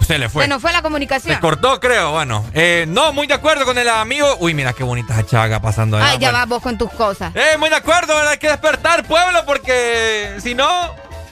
Se 0.05 0.17
le 0.17 0.29
fue. 0.29 0.43
Se 0.43 0.49
nos 0.49 0.61
fue 0.61 0.71
la 0.73 0.81
comunicación. 0.81 1.33
Se 1.35 1.41
cortó, 1.41 1.79
creo. 1.79 2.11
Bueno, 2.11 2.45
eh, 2.53 2.85
no, 2.87 3.11
muy 3.13 3.27
de 3.27 3.33
acuerdo 3.33 3.63
con 3.65 3.77
el 3.77 3.87
amigo. 3.89 4.27
Uy, 4.39 4.53
mira 4.53 4.73
qué 4.73 4.83
bonita 4.83 5.13
esa 5.13 5.25
chaga 5.25 5.61
pasando 5.61 5.97
allá. 5.97 6.07
Ay, 6.11 6.17
ya 6.17 6.27
Bueno. 6.29 6.37
vas 6.39 6.47
vos 6.49 6.63
con 6.63 6.77
tus 6.77 6.91
cosas. 6.91 7.33
Eh, 7.35 7.57
muy 7.57 7.69
de 7.69 7.75
acuerdo, 7.77 8.13
hay 8.29 8.37
que 8.37 8.47
despertar, 8.49 9.03
pueblo, 9.05 9.45
porque 9.45 10.35
si 10.39 10.53
no, 10.53 10.67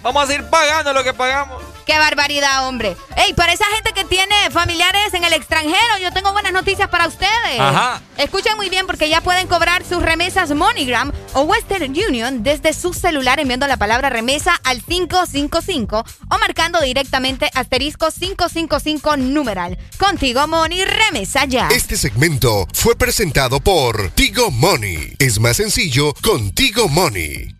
vamos 0.05 0.23
a 0.23 0.27
seguir 0.27 0.47
pagando 0.51 0.93
lo 0.93 1.03
que 1.03 1.13
pagamos. 1.13 1.63
Qué 1.83 1.97
barbaridad, 1.97 2.67
hombre. 2.67 2.95
Ey, 3.15 3.33
para 3.33 3.53
esa 3.53 3.65
gente 3.65 3.91
que 3.93 4.03
tiene 4.03 4.35
familiares 4.51 5.13
en 5.13 5.23
el 5.23 5.33
extranjero, 5.33 5.97
yo 6.01 6.11
tengo 6.11 6.31
buenas 6.31 6.53
noticias 6.53 6.89
para 6.89 7.07
ustedes. 7.07 7.59
Ajá. 7.59 8.01
Escuchen 8.17 8.55
muy 8.55 8.69
bien 8.69 8.85
porque 8.85 9.09
ya 9.09 9.21
pueden 9.21 9.47
cobrar 9.47 9.83
sus 9.83 10.01
remesas 10.01 10.51
MoneyGram 10.51 11.11
o 11.33 11.41
Western 11.41 11.91
Union 11.91 12.43
desde 12.43 12.73
su 12.73 12.93
celular 12.93 13.39
enviando 13.39 13.67
la 13.67 13.77
palabra 13.77 14.09
remesa 14.09 14.59
al 14.63 14.83
555 14.83 16.05
o 16.29 16.37
marcando 16.37 16.81
directamente 16.81 17.49
asterisco 17.53 18.07
555 18.11 19.17
numeral. 19.17 19.77
Contigo, 19.97 20.47
Money, 20.47 20.85
remesa 20.85 21.45
ya. 21.45 21.67
Este 21.69 21.97
segmento 21.97 22.67
fue 22.73 22.95
presentado 22.95 23.59
por 23.59 24.11
Tigo 24.11 24.51
Money. 24.51 25.15
Es 25.17 25.39
más 25.39 25.57
sencillo 25.57 26.13
con 26.21 26.51
Tigo 26.51 26.87
Money. 26.89 27.55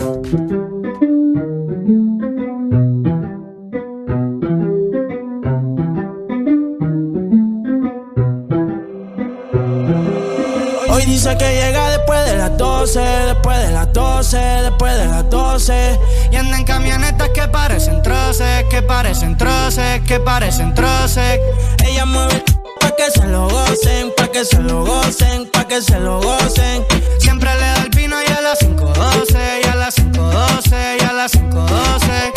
Dice 11.06 11.38
que 11.38 11.54
llega 11.54 11.90
después 11.92 12.26
de 12.26 12.36
las 12.36 12.58
12, 12.58 13.00
después 13.00 13.60
de 13.60 13.72
las 13.72 13.94
12, 13.94 14.38
después 14.38 14.98
de 14.98 15.06
las 15.06 15.30
12. 15.30 16.00
Y 16.32 16.36
anda 16.36 16.58
en 16.58 16.64
camionetas 16.64 17.30
que 17.30 17.48
parecen 17.48 18.02
troces, 18.02 18.66
que 18.72 18.82
parecen 18.82 19.38
troces, 19.38 20.02
que 20.02 20.20
parecen 20.20 20.74
troces. 20.74 21.40
Ella 21.86 22.06
mueve 22.06 22.44
pa' 22.80 22.96
que 22.96 23.12
se 23.12 23.26
lo 23.28 23.48
gocen, 23.48 24.14
pa' 24.18 24.28
que 24.30 24.46
se 24.46 24.60
lo 24.60 24.84
gocen, 24.84 25.50
pa' 25.52 25.68
que 25.68 25.82
se 25.82 26.00
lo 26.00 26.20
gocen. 26.22 26.84
Siempre 27.20 27.54
le 27.54 27.62
da 27.62 27.84
el 27.84 27.90
vino 27.90 28.16
y 28.22 28.32
a 28.32 28.42
las 28.42 28.60
5.12, 28.60 29.62
y 29.64 29.68
a 29.68 29.76
las 29.76 29.96
5.12, 29.98 30.98
y 31.02 31.04
a 31.04 31.14
las 31.14 31.34
5.12. 31.34 32.35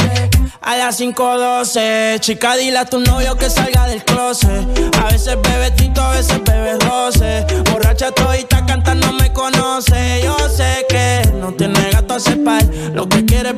A 0.61 0.77
las 0.77 1.01
5.12, 1.01 2.21
chica, 2.21 2.57
dile 2.57 2.79
a 2.79 2.85
tu 2.85 3.01
novio 3.01 3.37
que 3.37 3.49
salga 3.49 3.87
del 3.87 4.05
closet. 4.05 4.67
A 5.01 5.13
veces 5.13 5.37
bebe 5.41 5.71
tito, 5.71 6.03
a 6.03 6.13
veces 6.13 6.43
bebe 6.45 6.79
roce. 6.81 7.47
Borracha 7.71 8.11
todita 8.11 8.67
cantando 8.67 9.13
me 9.13 9.33
conoce. 9.33 10.21
Yo 10.23 10.37
sé 10.49 10.85
que 10.89 11.23
no 11.35 11.53
tiene 11.53 11.91
gato 11.91 12.15
a 12.15 12.21
cepar. 12.21 12.65
Lo 12.93 13.09
que 13.09 13.25
quiere 13.25 13.55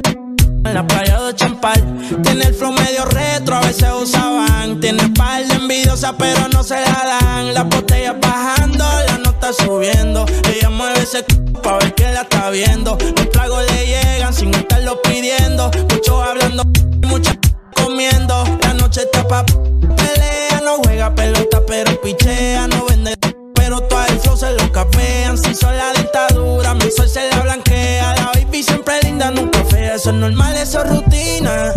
en 0.65 0.75
la 0.75 0.87
playa 0.87 1.21
de 1.21 1.35
Champal. 1.35 1.83
Tiene 2.23 2.45
el 2.45 2.55
flow 2.55 2.73
medio 2.73 3.05
retro, 3.07 3.57
a 3.57 3.61
veces 3.61 3.89
usaban. 4.01 4.81
Tiene 4.81 5.09
par 5.11 5.47
de 5.47 5.55
envidiosa, 5.55 6.15
pero 6.17 6.49
no 6.49 6.63
se 6.63 6.75
la 6.75 7.21
dan. 7.21 7.55
Las 7.55 7.69
botellas 7.69 8.17
bajando, 8.21 8.85
la 9.07 9.19
nota 9.19 9.53
subiendo. 9.53 10.27
Ella 10.53 10.71
mueve 10.71 11.01
ese 11.01 11.19
c 11.19 11.41
pa' 11.63 11.79
ver 11.79 11.95
que 11.95 12.05
la 12.13 12.23
está 12.23 12.51
viendo. 12.51 12.97
Los 13.17 13.31
tragos 13.31 13.65
le 13.71 13.87
llegan 13.87 14.35
sin 14.35 14.55
estarlo 14.55 15.01
pidiendo. 15.03 15.71
Muchos 15.91 16.23
hablando, 16.23 16.65
mucha 17.07 17.37
comiendo. 17.75 18.45
La 18.63 18.75
noche 18.75 19.03
está 19.03 19.27
pa' 19.27 19.45
pelea, 19.45 20.61
no 20.65 20.77
juega 20.85 21.15
pelota, 21.15 21.63
pero 21.67 22.01
pichea, 22.01 22.67
no 22.69 22.85
vende. 22.87 23.15
Se 24.41 24.53
lo 24.53 24.73
capean. 24.73 25.37
Si 25.37 25.55
son 25.55 25.77
la 25.77 25.93
dictadura, 25.93 26.73
mi 26.75 26.91
sol 26.91 27.09
se 27.09 27.29
la 27.29 27.41
blanquea. 27.41 28.15
La 28.17 28.33
baby 28.35 28.63
siempre 28.63 28.99
linda, 29.03 29.31
nunca 29.31 29.63
fea. 29.65 29.97
Eso 29.97 30.11
es 30.11 30.17
normal, 30.17 30.57
eso 30.57 30.83
es 30.83 30.91
rutina. 30.91 31.75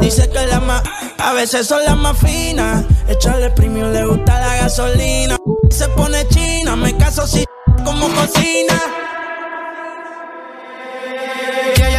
Dice 0.00 0.30
que 0.30 0.46
la 0.46 0.60
más, 0.60 0.82
a 1.18 1.32
veces 1.32 1.66
son 1.66 1.84
las 1.84 1.96
más 1.96 2.16
finas. 2.18 2.84
Echarle 3.08 3.50
premium, 3.50 3.92
le 3.92 4.04
gusta 4.04 4.38
la 4.38 4.56
gasolina. 4.62 5.36
Se 5.70 5.88
pone 5.88 6.26
china, 6.28 6.76
me 6.76 6.96
caso 6.96 7.26
si 7.26 7.44
como 7.84 8.08
cocina. 8.08 8.80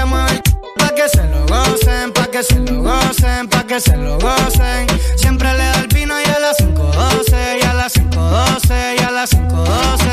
Mueve 0.06 0.34
el 0.36 0.42
pa' 0.78 0.94
que 0.94 1.10
se 1.10 1.24
lo 1.24 1.48
gocen, 1.48 2.14
pa' 2.14 2.28
que 2.28 2.44
se 2.44 2.60
lo 2.60 2.84
gocen, 2.84 3.50
pa' 3.50 3.64
que 3.64 3.80
se 3.82 3.98
lo 3.98 4.20
gocen. 4.20 4.86
Siempre 5.16 5.52
le 5.54 5.64
da 5.64 5.80
el 5.80 5.88
vino 5.88 6.14
y 6.22 6.26
a 6.30 6.40
las 6.40 6.58
5.12, 6.60 7.60
y 7.60 7.66
a 7.66 7.74
las 7.74 7.96
5.12, 7.96 8.96
y 9.00 9.04
a 9.04 9.12
las 9.12 9.32
5.12. 9.32 10.05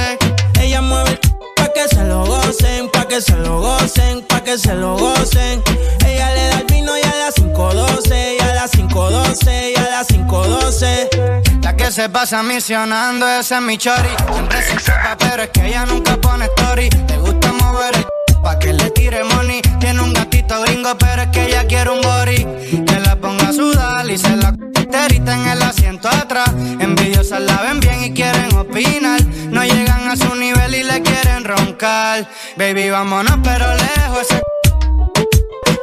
que 1.82 1.96
se 1.96 2.04
lo 2.04 2.24
gocen, 2.24 2.88
pa' 2.90 3.08
que 3.08 3.20
se 3.20 3.36
lo 3.36 3.60
gocen, 3.60 4.22
pa' 4.22 4.42
que 4.42 4.56
se 4.58 4.74
lo 4.74 4.96
gocen. 4.96 5.62
Ella 6.06 6.32
le 6.32 6.48
da 6.48 6.58
el 6.60 6.66
vino 6.66 6.96
y 6.96 7.02
a 7.02 7.14
las 7.24 7.34
5.12, 7.34 8.36
y 8.38 8.42
a 8.42 8.54
las 8.54 8.72
5.12, 8.72 9.72
y 9.72 9.78
a 9.78 9.88
las 9.90 10.08
5.12. 10.08 11.62
La 11.62 11.74
que 11.76 11.90
se 11.90 12.08
pasa 12.08 12.42
misionando, 12.42 13.28
ese 13.28 13.56
es 13.56 13.60
mi 13.62 13.78
chori. 13.78 14.10
Siempre 14.32 14.62
se 14.62 14.78
sepa, 14.78 15.16
pero 15.18 15.42
es 15.42 15.50
que 15.50 15.66
ella 15.66 15.86
nunca 15.86 16.16
pone 16.16 16.44
story. 16.56 16.88
Le 17.08 17.18
gusta 17.18 17.52
mover 17.52 17.96
el 17.96 18.06
pa' 18.42 18.58
que 18.58 18.72
le 18.72 18.90
tire 18.90 19.24
money. 19.24 19.62
Tiene 19.80 20.00
un 20.00 20.12
gatito 20.12 20.60
gringo, 20.62 20.96
pero 20.98 21.22
es 21.22 21.28
que 21.28 21.46
ella 21.46 21.66
quiere 21.66 21.90
un 21.90 22.00
body. 22.00 22.46
Que 22.84 23.00
la 23.00 23.16
ponga 23.16 23.48
a 23.48 23.52
sudar 23.52 24.08
y 24.10 24.18
se 24.18 24.36
la 24.36 24.52
terita 24.90 25.34
en 25.34 25.46
el 25.48 25.62
asiento 25.62 26.08
atrás. 26.08 26.50
Envidiosas 26.80 27.40
la 27.40 27.62
ven 27.62 27.80
bien 27.80 28.04
y 28.04 28.12
quieren 28.12 28.54
opinar. 28.56 29.22
No 29.50 29.62
llegan 29.64 30.08
a 30.08 30.16
su 30.16 30.34
nivel 30.34 30.74
y 30.74 30.82
le 30.82 31.02
quieren 31.02 31.44
roncar. 31.44 32.28
Baby, 32.56 32.90
vámonos, 32.90 33.38
pero 33.42 33.66
lejos. 33.74 34.22
Ese 34.22 34.42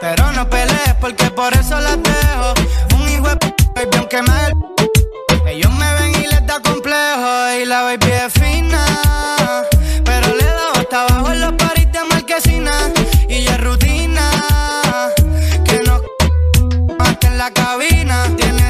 pero 0.01 0.31
no 0.31 0.49
pelees 0.49 0.95
porque 1.01 1.29
por 1.31 1.53
eso 1.53 1.79
las 1.79 1.97
dejo. 2.01 2.53
Un 2.95 3.09
hijo 3.09 3.27
de 3.27 3.35
p, 3.35 3.55
baby, 3.75 3.97
aunque 3.97 4.21
me 4.21 4.31
ellos 5.51 5.71
me 5.73 5.93
ven 5.95 6.15
y 6.23 6.27
les 6.27 6.45
da 6.45 6.59
complejo 6.61 7.59
y 7.59 7.65
la 7.65 7.81
baby 7.81 8.11
es 8.11 8.33
fina. 8.33 8.85
Pero 10.05 10.35
le 10.35 10.45
da 10.45 10.71
hasta 10.75 11.01
abajo 11.05 11.33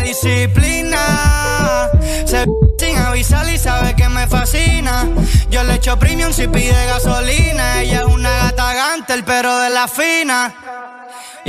disciplina. 0.09 1.89
Se 2.25 2.45
sin 2.79 2.97
avisar 2.97 3.47
y 3.49 3.57
sabe 3.57 3.95
que 3.95 4.09
me 4.09 4.27
fascina. 4.27 5.07
Yo 5.49 5.63
le 5.63 5.75
echo 5.75 5.97
premium 5.97 6.33
si 6.33 6.47
pide 6.47 6.85
gasolina. 6.87 7.81
Ella 7.81 7.99
es 7.99 8.05
una 8.05 8.29
gata 8.29 8.73
gantel, 8.73 9.23
pero 9.23 9.57
de 9.59 9.69
la 9.69 9.87
fina. 9.87 10.98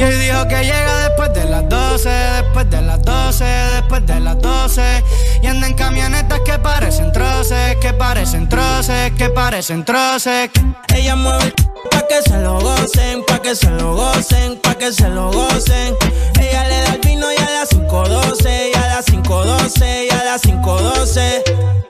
Y 0.00 0.02
hoy 0.02 0.14
dijo 0.16 0.48
que 0.48 0.62
llega 0.62 1.08
después 1.08 1.34
de 1.34 1.44
las 1.44 1.68
12, 1.68 2.08
después 2.08 2.70
de 2.70 2.80
las 2.80 3.02
12, 3.02 3.44
después 3.44 4.06
de 4.06 4.18
las 4.18 4.38
12. 4.38 5.04
Y 5.42 5.46
anda 5.46 5.66
en 5.66 5.74
camionetas 5.74 6.40
que 6.40 6.58
parecen 6.58 7.12
troces, 7.12 7.76
que 7.82 7.92
parecen 7.92 8.48
troces, 8.48 9.12
que 9.12 9.28
parecen 9.28 9.84
troces. 9.84 10.48
Ella 10.94 11.16
mueve 11.16 11.44
el 11.44 11.52
pa' 11.90 12.06
que 12.08 12.22
se 12.22 12.38
lo 12.38 12.60
gocen, 12.60 13.26
pa' 13.26 13.42
que 13.42 13.54
se 13.54 13.70
lo 13.72 13.94
gocen, 13.94 14.58
pa' 14.62 14.74
que 14.76 14.90
se 14.90 15.06
lo 15.06 15.30
gocen. 15.32 15.94
Ella 16.40 16.66
le 16.66 16.80
da 16.80 16.94
el 16.94 17.00
vino 17.00 17.26
y 17.30 17.36
a 17.36 17.50
las 17.50 17.68
5.12, 17.68 18.70
y 18.72 18.78
a 18.78 18.86
las 18.86 19.06
5.12, 19.06 20.06
y 20.06 20.10
a 20.14 20.24
las 20.24 20.42
5.12. 20.42 21.89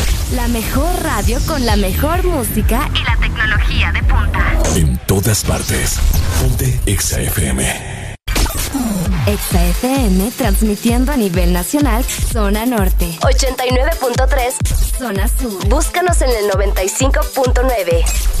La 0.35 0.47
mejor 0.47 1.03
radio 1.03 1.39
con 1.45 1.65
la 1.65 1.75
mejor 1.75 2.23
música 2.23 2.89
Y 2.95 3.03
la 3.03 3.17
tecnología 3.17 3.91
de 3.91 4.01
punta. 4.03 4.53
En 4.77 4.97
todas 5.05 5.43
partes. 5.43 5.99
Ponte 6.39 6.79
Exa 6.85 7.19
FM. 7.19 8.15
Exa 9.27 9.65
FM 9.65 10.31
transmitiendo 10.37 11.11
a 11.11 11.17
nivel 11.17 11.51
nacional, 11.51 12.05
zona 12.05 12.65
norte. 12.65 13.07
89.3. 13.19 14.97
Zona 14.97 15.27
sur. 15.27 15.67
Búscanos 15.67 16.21
en 16.21 16.29
el 16.29 16.49
95.9. 16.49 18.40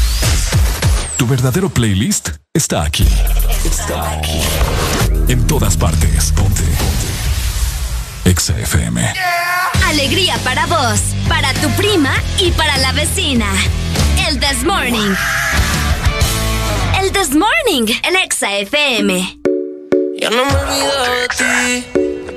Tu 1.21 1.27
verdadero 1.27 1.69
playlist 1.69 2.29
está 2.51 2.81
aquí. 2.81 3.05
Está 3.63 4.13
aquí. 4.13 4.41
En 5.27 5.45
todas 5.45 5.77
partes. 5.77 6.31
Ponte. 6.35 6.63
Ponte. 6.63 7.07
Exa 8.25 8.57
FM. 8.57 9.13
Alegría 9.85 10.35
para 10.43 10.65
vos, 10.65 10.99
para 11.29 11.53
tu 11.53 11.69
prima 11.77 12.11
y 12.39 12.49
para 12.49 12.75
la 12.77 12.91
vecina. 12.93 13.45
El 14.27 14.39
This 14.39 14.63
Morning. 14.63 15.13
El 16.99 17.11
This 17.11 17.35
Morning, 17.35 17.85
el 18.01 18.15
Exa 18.15 18.57
FM. 18.57 19.41
Ya 20.19 20.31
no 20.31 20.43
me 20.43 20.55
olvido 20.55 21.03
de 21.03 21.27
ti. 21.37 21.85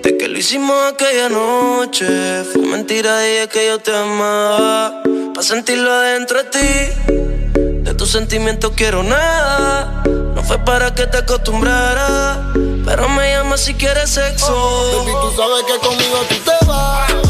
Desde 0.03 0.19
que 0.19 0.29
lo 0.29 0.39
hicimos 0.39 0.77
aquella 0.93 1.31
noche. 1.31 2.45
Fue 2.53 2.61
mentira, 2.61 3.19
dije 3.21 3.49
que 3.49 3.67
yo 3.67 3.79
te 3.79 3.97
amaba. 3.97 5.03
Pa' 5.35 5.43
sentirlo 5.43 5.91
adentro 5.91 6.43
de 6.43 6.51
ti. 6.51 7.34
Tus 7.97 8.11
sentimientos 8.11 8.73
quiero 8.75 9.03
nada. 9.03 10.03
No 10.35 10.43
fue 10.43 10.59
para 10.59 10.95
que 10.95 11.07
te 11.07 11.19
acostumbrara. 11.19 12.53
Pero 12.85 13.09
me 13.09 13.31
llama 13.31 13.57
si 13.57 13.75
quieres 13.75 14.11
sexo. 14.11 15.05
Tú 15.05 15.33
sabes 15.37 15.65
que 15.65 15.87
conmigo 15.87 16.19
tú 16.29 16.35
te 16.37 16.67
vas. 16.67 17.24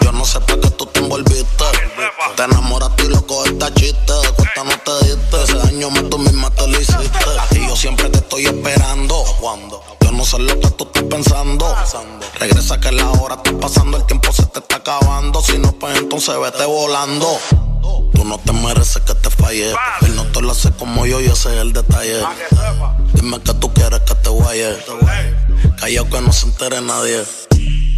Yo 0.00 0.10
no 0.12 0.24
sé 0.24 0.40
para 0.40 0.58
qué 0.58 0.70
tú 0.70 0.86
te 0.86 1.00
envolviste. 1.00 1.64
Te 2.34 2.44
enamoraste 2.44 3.04
y 3.04 3.08
loco 3.08 3.44
esta 3.44 3.72
chiste. 3.74 4.12
De 4.12 4.32
cuenta 4.32 4.64
no 4.64 4.78
te 4.78 5.04
diste. 5.04 5.42
Ese 5.42 5.54
daño 5.56 5.90
más 5.90 6.08
tú 6.08 6.18
misma 6.18 6.50
te 6.50 6.66
lo 6.66 6.80
hiciste. 6.80 7.26
Y 7.50 7.68
yo 7.68 7.76
siempre 7.76 8.08
te 8.08 8.18
estoy 8.18 8.46
esperando. 8.46 9.22
Cuando 9.38 9.82
yo 10.00 10.12
no 10.12 10.24
sé 10.24 10.38
lo 10.38 10.58
que 10.58 10.70
tú 10.70 10.84
estás 10.84 11.02
pensando. 11.02 11.76
Regresa 12.40 12.80
que 12.80 12.90
la 12.92 13.10
hora 13.10 13.34
está 13.34 13.52
pasando, 13.58 13.98
el 13.98 14.06
tiempo 14.06 14.32
se 14.32 14.46
te 14.46 14.60
está 14.60 14.76
acabando. 14.76 15.42
Si 15.42 15.58
no, 15.58 15.72
pues 15.72 15.98
entonces 15.98 16.34
vete 16.40 16.64
volando. 16.64 17.38
Tú 18.14 18.24
no 18.24 18.38
te 18.38 18.52
mereces 18.54 19.02
que 19.02 19.14
te 19.14 19.28
falle. 19.28 19.74
Él 20.00 20.16
no 20.16 20.24
te 20.28 20.40
lo 20.40 20.52
hace 20.52 20.72
como 20.72 21.04
yo 21.04 21.20
y 21.20 21.26
ese 21.26 21.54
es 21.54 21.60
el 21.60 21.74
detalle. 21.74 22.22
Dime 23.12 23.42
que 23.42 23.52
tú 23.52 23.74
quieres 23.74 24.00
que 24.00 24.14
te 24.14 24.30
guaye. 24.30 24.78
Callao 25.78 26.08
que 26.08 26.20
no 26.22 26.32
se 26.32 26.46
entere 26.46 26.80
nadie. 26.80 27.24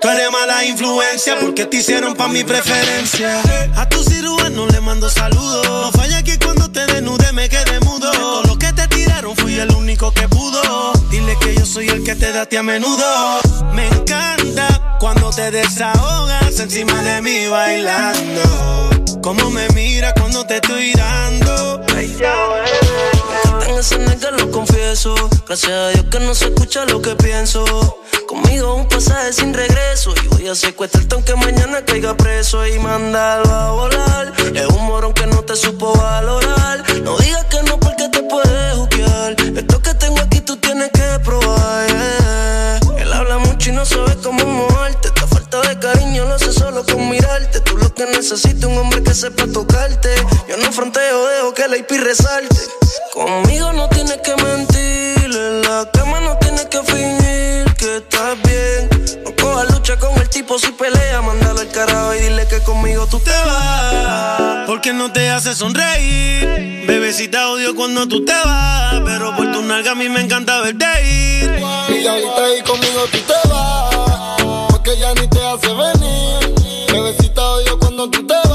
Tú 0.00 0.08
eres 0.08 0.30
mala 0.30 0.64
influencia 0.64 1.38
porque 1.40 1.64
te 1.66 1.78
hicieron 1.78 2.14
pa' 2.14 2.28
mi 2.28 2.44
preferencia. 2.44 3.40
A 3.76 3.88
tu 3.88 4.02
cirujano 4.04 4.66
le 4.66 4.80
mando 4.80 5.08
saludos. 5.08 5.66
No 5.66 5.90
falla 5.92 6.22
que 6.22 6.38
cuando 6.38 6.70
te 6.70 6.86
desnude 6.86 7.32
me 7.32 7.48
quede 7.48 7.80
mudo. 7.80 8.10
De 8.10 8.18
todo 8.18 8.42
lo 8.42 8.58
que 8.58 8.72
te 8.72 8.86
tiraron 8.88 9.34
fui 9.36 9.58
el 9.58 9.72
único 9.72 10.12
que 10.12 10.28
pudo. 10.28 10.92
Dile 11.10 11.36
que 11.40 11.54
yo 11.54 11.64
soy 11.64 11.88
el 11.88 12.04
que 12.04 12.14
te 12.14 12.30
da 12.32 12.46
a 12.58 12.62
menudo. 12.62 13.40
Me 13.72 13.86
encanta 13.88 14.98
cuando 15.00 15.30
te 15.30 15.50
desahogas 15.50 16.60
encima 16.60 17.02
de 17.02 17.22
mí 17.22 17.46
bailando. 17.46 18.90
Como 19.22 19.50
me 19.50 19.68
mira 19.70 20.12
cuando 20.12 20.46
te 20.46 20.56
estoy 20.56 20.92
dando. 20.92 21.82
En 23.66 23.78
ese 23.78 23.98
nega 23.98 24.30
lo 24.30 24.50
confieso. 24.50 25.14
Gracias 25.46 25.72
a 25.72 25.88
Dios 25.88 26.06
que 26.10 26.20
no 26.20 26.34
se 26.34 26.46
escucha 26.46 26.84
lo 26.84 27.00
que 27.00 27.16
pienso. 27.16 27.64
Conmigo 28.26 28.74
un 28.74 28.88
pasaje 28.88 29.32
sin 29.32 29.54
regreso. 29.54 30.12
Y 30.22 30.28
voy 30.28 30.48
a 30.48 30.54
secuestrarte 30.54 31.14
aunque 31.14 31.34
mañana 31.36 31.84
caiga 31.84 32.16
preso 32.16 32.66
y 32.66 32.78
mandarlo 32.78 33.52
a 33.52 33.70
volar. 33.70 34.32
Es 34.54 34.66
un 34.66 34.86
morón 34.86 35.12
que 35.12 35.26
no 35.26 35.42
te 35.42 35.54
supo 35.54 35.96
valorar. 35.96 36.82
No 37.02 37.16
digas 37.18 37.44
que 37.46 37.62
no 37.62 37.78
porque 37.78 38.08
te 38.08 38.22
puedes 38.24 38.74
juquear. 38.74 39.36
Esto 39.40 39.80
que 39.80 39.94
tengo 39.94 40.18
aquí 40.20 40.40
tú 40.40 40.56
tienes 40.56 40.90
que 40.90 41.20
probar. 41.24 41.86
Él 42.98 43.12
habla 43.12 43.38
mucho 43.38 43.70
y 43.70 43.72
no 43.72 43.84
sabe 43.84 44.16
cómo 44.22 44.44
moverte. 44.44 45.08
Esta 45.08 45.26
falta 45.26 45.60
de 45.60 45.78
cariño 45.78 46.24
lo 46.24 46.34
hace 46.34 46.52
solo 46.52 46.84
con 46.84 47.08
mirarte. 47.08 47.60
Tú 47.60 47.76
lo 47.76 47.94
que 47.94 48.06
necesitas 48.06 48.64
un 48.64 48.78
hombre 48.78 49.02
que 49.02 49.14
sepa 49.14 49.46
tocarte. 49.46 50.10
Yo 50.48 50.56
no 50.56 50.72
fronteo, 50.72 51.26
dejo 51.28 51.54
que 51.54 51.68
la 51.68 51.76
IP 51.76 51.90
resalte. 51.92 52.56
Conmigo 53.12 53.72
no 53.72 53.88
tienes 53.88 54.18
que 54.18 54.34
mentir. 54.42 54.86
En 55.26 55.62
la 55.62 55.88
cama 55.92 56.20
no 56.20 56.36
tienes 56.38 56.45
tipo 60.56 60.58
si 60.58 60.72
pelea. 60.72 61.22
Mándalo 61.22 61.60
al 61.60 61.68
carajo 61.68 62.14
y 62.14 62.20
dile 62.20 62.46
que 62.48 62.60
conmigo 62.62 63.06
tú 63.06 63.18
te 63.20 63.30
vas. 63.30 64.66
Porque 64.66 64.92
no 64.92 65.12
te 65.12 65.30
hace 65.30 65.54
sonreír. 65.54 66.84
Bebecita 66.86 67.50
odio 67.50 67.74
cuando 67.74 68.06
tú 68.06 68.24
te 68.24 68.32
vas. 68.44 69.00
Pero 69.04 69.34
por 69.36 69.52
tu 69.52 69.62
nalga 69.62 69.92
a 69.92 69.94
mí 69.94 70.08
me 70.08 70.20
encanta 70.20 70.60
verte 70.60 70.86
ir. 71.04 71.58
Y 71.88 72.06
ahorita 72.06 72.44
ahí 72.44 72.62
conmigo 72.62 73.04
tú 73.12 73.18
te 73.18 73.48
vas, 73.48 74.68
porque 74.70 74.96
ya 74.98 75.14
ni 75.14 75.26
te 75.28 75.42
hace 75.44 75.68
venir. 75.68 76.86
Bebecita 76.92 77.42
odio 77.42 77.78
cuando 77.78 78.10
tú 78.10 78.26
te 78.26 78.34
vas, 78.34 78.45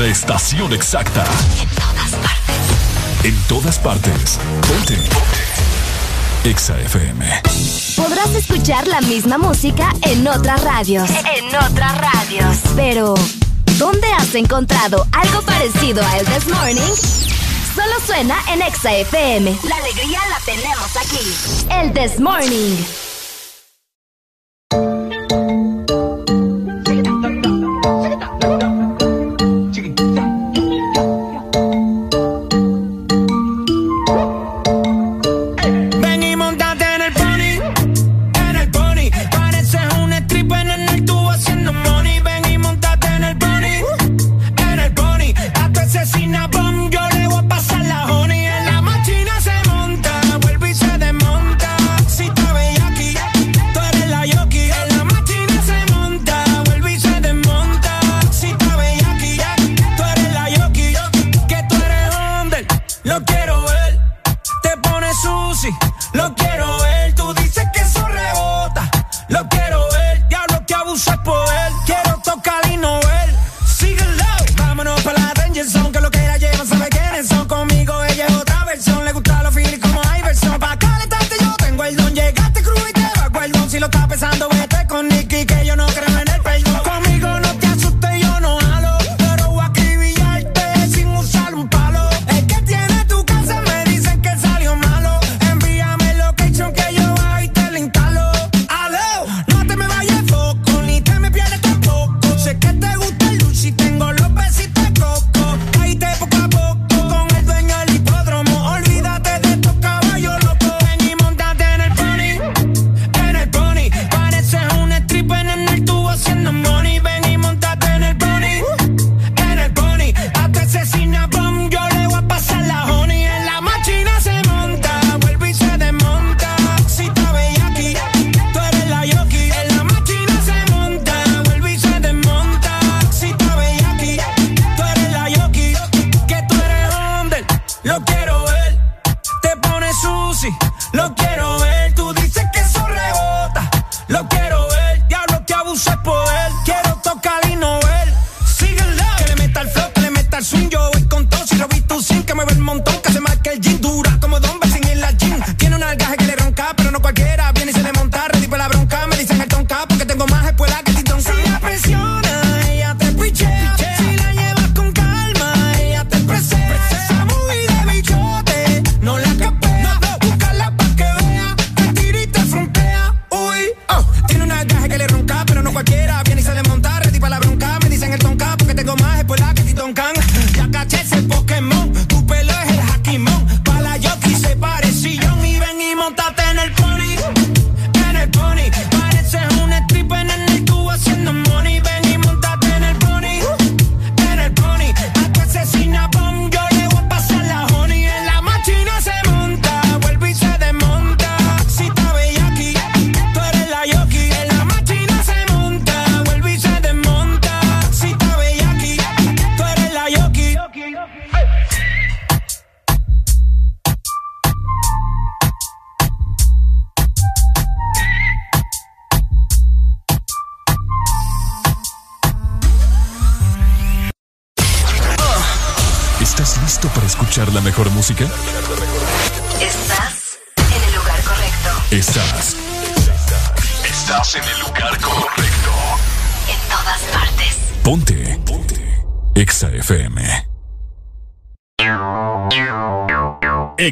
la 0.00 0.06
estación 0.06 0.72
exacta. 0.72 1.24
En 1.60 1.68
todas 1.76 2.14
partes. 2.14 3.24
En 3.24 3.36
todas 3.48 3.78
partes. 3.78 4.38
Ponte. 4.66 4.98
Exa 6.42 6.80
FM. 6.80 7.42
Podrás 7.96 8.34
escuchar 8.34 8.86
la 8.86 9.02
misma 9.02 9.36
música 9.36 9.90
en 10.00 10.26
otras 10.26 10.64
radios. 10.64 11.10
En 11.10 11.54
otras 11.54 11.98
radios. 11.98 12.56
Pero, 12.74 13.12
¿dónde 13.76 14.06
has 14.18 14.34
encontrado 14.34 15.06
algo 15.12 15.42
parecido 15.42 16.02
a 16.02 16.16
El 16.16 16.26
This 16.26 16.48
Morning? 16.48 16.94
Solo 17.74 18.00
suena 18.06 18.36
en 18.54 18.62
Exa 18.62 18.94
FM. 18.94 19.58
La 19.68 19.76
alegría 19.76 20.20
la 20.30 20.40
tenemos 20.46 20.96
aquí. 20.96 21.68
El 21.78 21.92
This 21.92 22.18
Morning. 22.18 22.76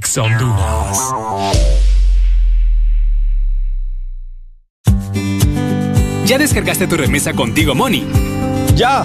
Ex 0.09 0.17
Honduras. 0.17 1.15
¿Ya 6.25 6.39
descargaste 6.39 6.87
tu 6.87 6.97
remesa 6.97 7.35
contigo, 7.35 7.75
Money? 7.75 8.07
¡Ya! 8.75 9.05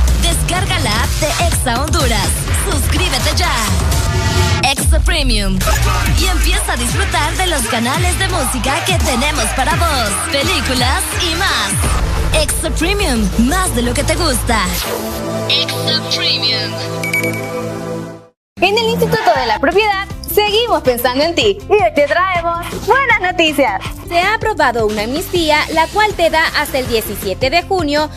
Descarga 0.51 0.79
la 0.79 1.03
app 1.03 1.09
de 1.21 1.47
Exa 1.47 1.81
Honduras. 1.81 2.27
Suscríbete 2.69 3.37
ya. 3.37 3.53
Exa 4.69 4.99
Premium. 4.99 5.57
Y 6.19 6.25
empieza 6.25 6.73
a 6.73 6.75
disfrutar 6.75 7.33
de 7.37 7.47
los 7.47 7.61
canales 7.67 8.19
de 8.19 8.27
música 8.27 8.83
que 8.83 8.97
tenemos 8.97 9.45
para 9.55 9.73
vos, 9.75 10.09
películas 10.29 11.03
y 11.21 11.35
más. 11.35 12.43
Exa 12.43 12.69
Premium, 12.71 13.29
más 13.47 13.73
de 13.77 13.83
lo 13.83 13.93
que 13.93 14.03
te 14.03 14.13
gusta. 14.15 14.65
Exa 15.47 16.01
Premium. 16.13 16.73
En 18.57 18.77
el 18.77 18.89
Instituto 18.89 19.31
de 19.33 19.45
la 19.45 19.57
Propiedad. 19.57 20.05
Seguimos 20.33 20.81
pensando 20.83 21.25
en 21.25 21.35
ti 21.35 21.57
y 21.69 21.73
hoy 21.73 21.93
te 21.93 22.07
traemos 22.07 22.65
buenas 22.87 23.21
noticias. 23.21 23.81
Se 24.07 24.17
ha 24.17 24.35
aprobado 24.35 24.87
una 24.87 25.03
amnistía 25.03 25.57
la 25.73 25.87
cual 25.87 26.13
te 26.13 26.29
da 26.29 26.45
hasta 26.57 26.79
el 26.79 26.87
17 26.87 27.49
de 27.49 27.63
junio 27.63 28.09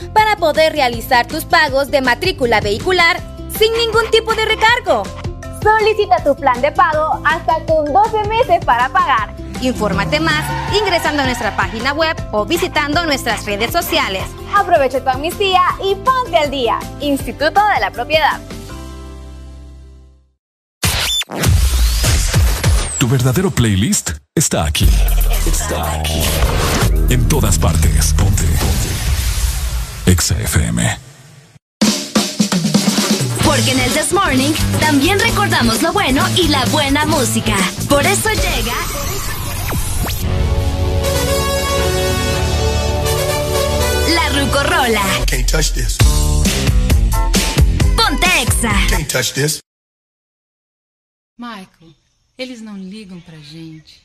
poder 0.45 0.75
realizar 0.75 1.27
tus 1.27 1.47
pagos 1.47 1.91
de 1.91 2.03
matrícula 2.03 2.61
vehicular 2.61 3.19
sin 3.59 3.73
ningún 3.73 4.11
tipo 4.11 4.35
de 4.35 4.45
recargo. 4.45 5.03
Solicita 5.63 6.23
tu 6.23 6.37
plan 6.37 6.61
de 6.61 6.71
pago 6.71 7.19
hasta 7.25 7.65
con 7.65 7.91
12 7.91 8.29
meses 8.29 8.63
para 8.63 8.91
pagar. 8.91 9.35
Infórmate 9.63 10.21
más 10.21 10.45
ingresando 10.79 11.23
a 11.23 11.25
nuestra 11.25 11.57
página 11.57 11.95
web 11.95 12.15
o 12.31 12.45
visitando 12.45 13.07
nuestras 13.07 13.47
redes 13.47 13.73
sociales. 13.73 14.25
Aprovecha 14.55 15.03
tu 15.03 15.09
amnistía 15.09 15.63
y 15.83 15.95
ponte 15.95 16.37
al 16.37 16.51
día. 16.51 16.79
Instituto 17.01 17.63
de 17.75 17.81
la 17.81 17.91
Propiedad. 17.91 18.39
Tu 22.99 23.09
verdadero 23.09 23.51
playlist 23.51 24.11
está 24.35 24.67
aquí. 24.67 24.91
Está 25.47 25.91
aquí. 25.95 26.23
En 27.09 27.27
todas 27.31 27.59
partes. 27.59 28.13
Ponte. 28.13 28.43
Ponte. 28.43 29.24
Exa 30.07 30.39
FM. 30.39 30.99
Porque 33.45 33.71
en 33.71 33.81
el 33.81 33.91
This 33.93 34.13
Morning 34.13 34.53
también 34.81 35.19
recordamos 35.19 35.81
lo 35.83 35.93
bueno 35.93 36.23
y 36.37 36.49
la 36.49 36.65
buena 36.67 37.07
música. 37.07 37.57
Por 37.89 38.05
eso 38.07 38.29
llega. 38.31 38.75
La 44.15 44.29
Rucorola. 44.31 45.03
Can't 45.27 45.51
touch 45.51 45.73
this. 45.73 45.97
Ponte 47.97 48.27
Exa. 48.43 48.73
Can't 48.91 49.11
touch 49.11 49.33
this. 49.33 49.61
Michael, 51.39 51.95
eles 52.37 52.61
não 52.61 52.77
ligam 52.77 53.21
pra 53.21 53.39
gente. 53.39 54.04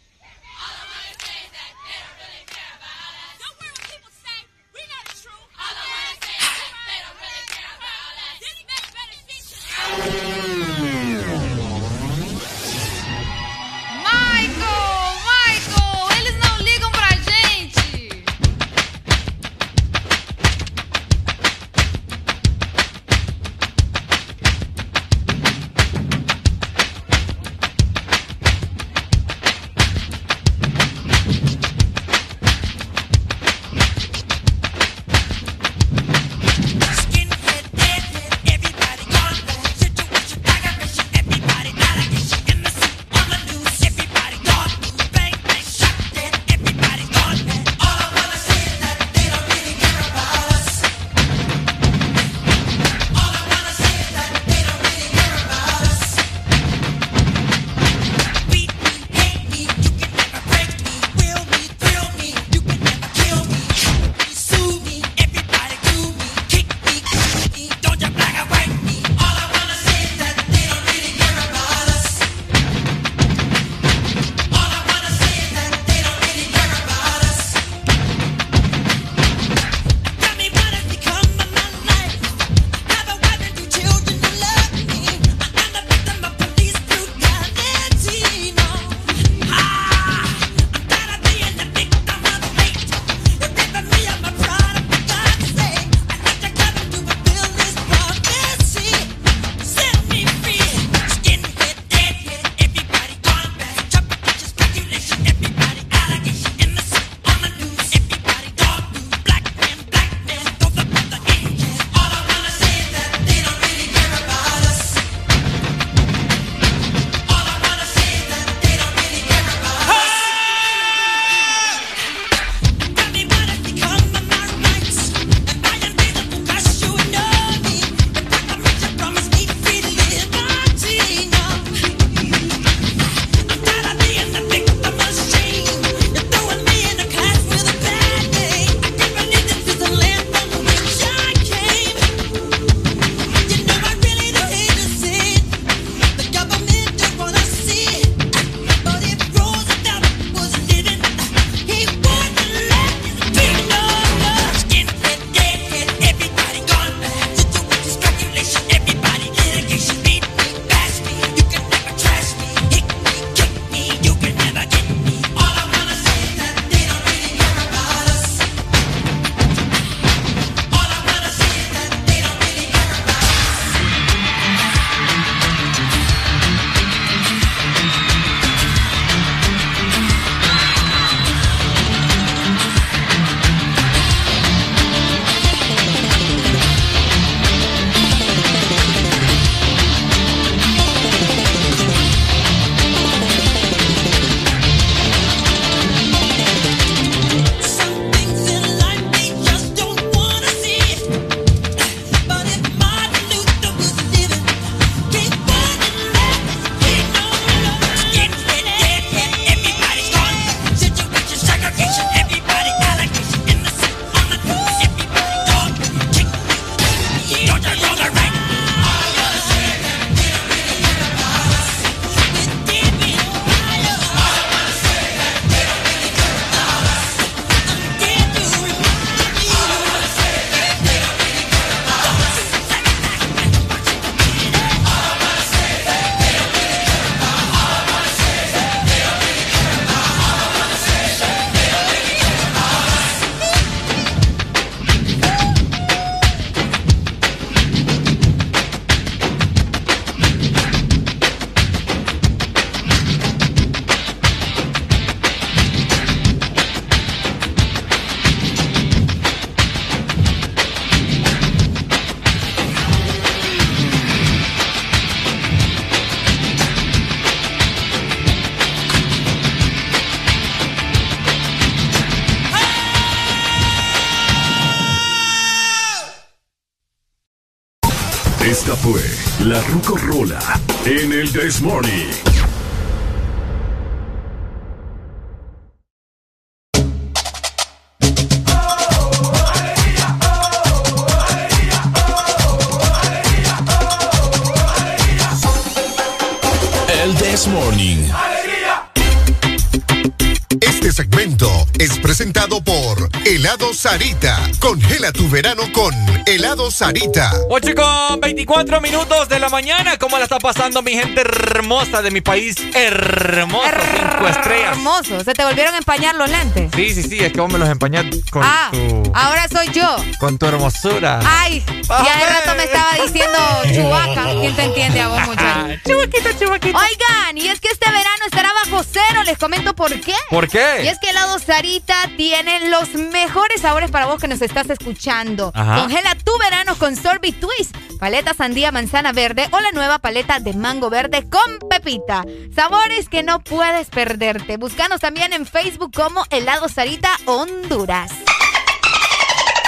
Sarita. 306.79 307.33
8 307.49 307.75
con 307.75 308.21
24 308.21 308.79
minutos 308.79 309.27
de 309.27 309.37
la 309.37 309.49
mañana. 309.49 309.97
¿Cómo 309.97 310.17
la 310.17 310.23
está 310.23 310.39
pasando 310.39 310.81
mi 310.81 310.93
gente 310.93 311.19
hermosa 311.19 312.01
de 312.01 312.09
mi 312.09 312.21
país? 312.21 312.55
Hermoso, 312.73 313.67
cinco 313.69 314.27
estrellas. 314.29 314.77
Hermoso. 314.77 315.21
¿Se 315.25 315.33
te 315.33 315.43
volvieron 315.43 315.75
a 315.75 315.79
empañar 315.79 316.15
los 316.15 316.29
lentes? 316.29 316.71
Sí, 316.73 316.93
sí, 316.93 317.03
sí, 317.03 317.19
es 317.19 317.33
que 317.33 317.41
vos 317.41 317.51
me 317.51 317.59
los 317.59 317.67
empañás 317.67 318.05
con 318.31 318.43
ah, 318.45 318.69
tu 318.71 319.11
ahora 319.13 319.49
soy 319.49 319.67
yo. 319.73 319.97
con 320.21 320.37
tu 320.37 320.45
hermosura. 320.45 321.19
Ay, 321.25 321.65
y 321.67 321.91
hace 321.91 322.25
rato 322.25 322.55
me 322.55 322.63
estaba 322.63 322.93
diciendo 322.93 323.37
chubaca. 323.75 324.23
¿Quién 324.39 324.55
te 324.55 324.63
entiende 324.63 325.01
a 325.01 325.07
vos, 325.09 325.27
muchacho? 325.27 325.81
chubaquita, 325.85 326.39
chubaquita. 326.39 326.79
Oigan, 326.79 327.37
y 327.37 327.49
es 327.49 327.59
que 327.59 327.67
este 327.67 327.91
verano 327.91 328.25
estará 328.25 328.51
bajo 328.63 328.85
cero. 328.89 329.23
Les 329.25 329.37
comento 329.37 329.75
por 329.75 329.91
qué. 329.99 330.15
¿Por 330.29 330.47
qué? 330.47 330.83
Y 330.85 330.87
es 330.87 330.97
que 330.99 331.09
helado 331.09 331.39
Sarita 331.39 332.09
tiene 332.15 332.69
los 332.69 332.93
mejores 332.93 333.59
sabores 333.59 333.91
para 333.91 334.05
vos 334.05 334.21
que 334.21 334.29
nos 334.29 334.41
estás 334.41 334.69
escuchando. 334.69 335.51
Ajá. 335.53 335.81
Congela 335.81 336.15
tu 336.15 336.31
con 336.79 336.95
Sorbet 336.95 337.39
Twist, 337.39 337.75
paleta 337.99 338.33
sandía 338.33 338.71
manzana 338.71 339.11
verde 339.11 339.47
o 339.51 339.59
la 339.59 339.71
nueva 339.71 339.99
paleta 339.99 340.39
de 340.39 340.53
mango 340.53 340.89
verde 340.89 341.29
con 341.29 341.69
pepita. 341.69 342.23
Sabores 342.55 343.09
que 343.09 343.21
no 343.21 343.41
puedes 343.41 343.89
perderte. 343.89 344.57
Búscanos 344.57 345.01
también 345.01 345.33
en 345.33 345.45
Facebook 345.45 345.91
como 345.93 346.23
Helado 346.29 346.69
Sarita 346.69 347.09
Honduras. 347.25 348.11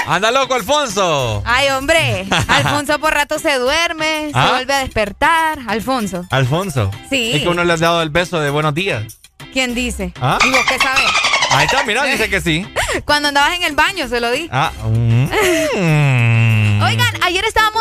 Anda 0.08 0.32
loco, 0.32 0.56
Alfonso. 0.56 1.44
Ay, 1.46 1.70
hombre. 1.70 2.26
Alfonso 2.48 2.98
por 3.00 3.14
rato 3.14 3.38
se 3.38 3.60
duerme, 3.60 4.30
se 4.32 4.40
¿Ah? 4.40 4.52
vuelve 4.52 4.74
a 4.74 4.80
despertar. 4.80 5.60
Alfonso. 5.68 6.26
Alfonso. 6.32 6.90
Sí. 7.10 7.34
Es 7.36 7.42
que 7.44 7.50
uno 7.50 7.64
le 7.64 7.74
has 7.74 7.82
dado 7.82 8.02
el 8.02 8.10
beso 8.10 8.40
de 8.40 8.50
buenos 8.50 8.74
días. 8.74 9.20
¿Quién 9.54 9.76
dice? 9.76 10.14
¿Ah? 10.22 10.40
¿Y 10.44 10.50
vos 10.50 10.66
qué 10.68 10.80
sabes? 10.80 11.04
Ahí 11.54 11.66
está, 11.66 11.84
mira, 11.84 12.06
dice 12.06 12.30
que 12.30 12.40
sí. 12.40 12.66
Cuando 13.06 13.28
andabas 13.28 13.58
en 13.58 13.64
el 13.64 13.76
baño 13.76 14.08
se 14.08 14.22
lo 14.22 14.32
di. 14.32 14.48
Ah, 14.52 14.72
mm. 14.86 15.26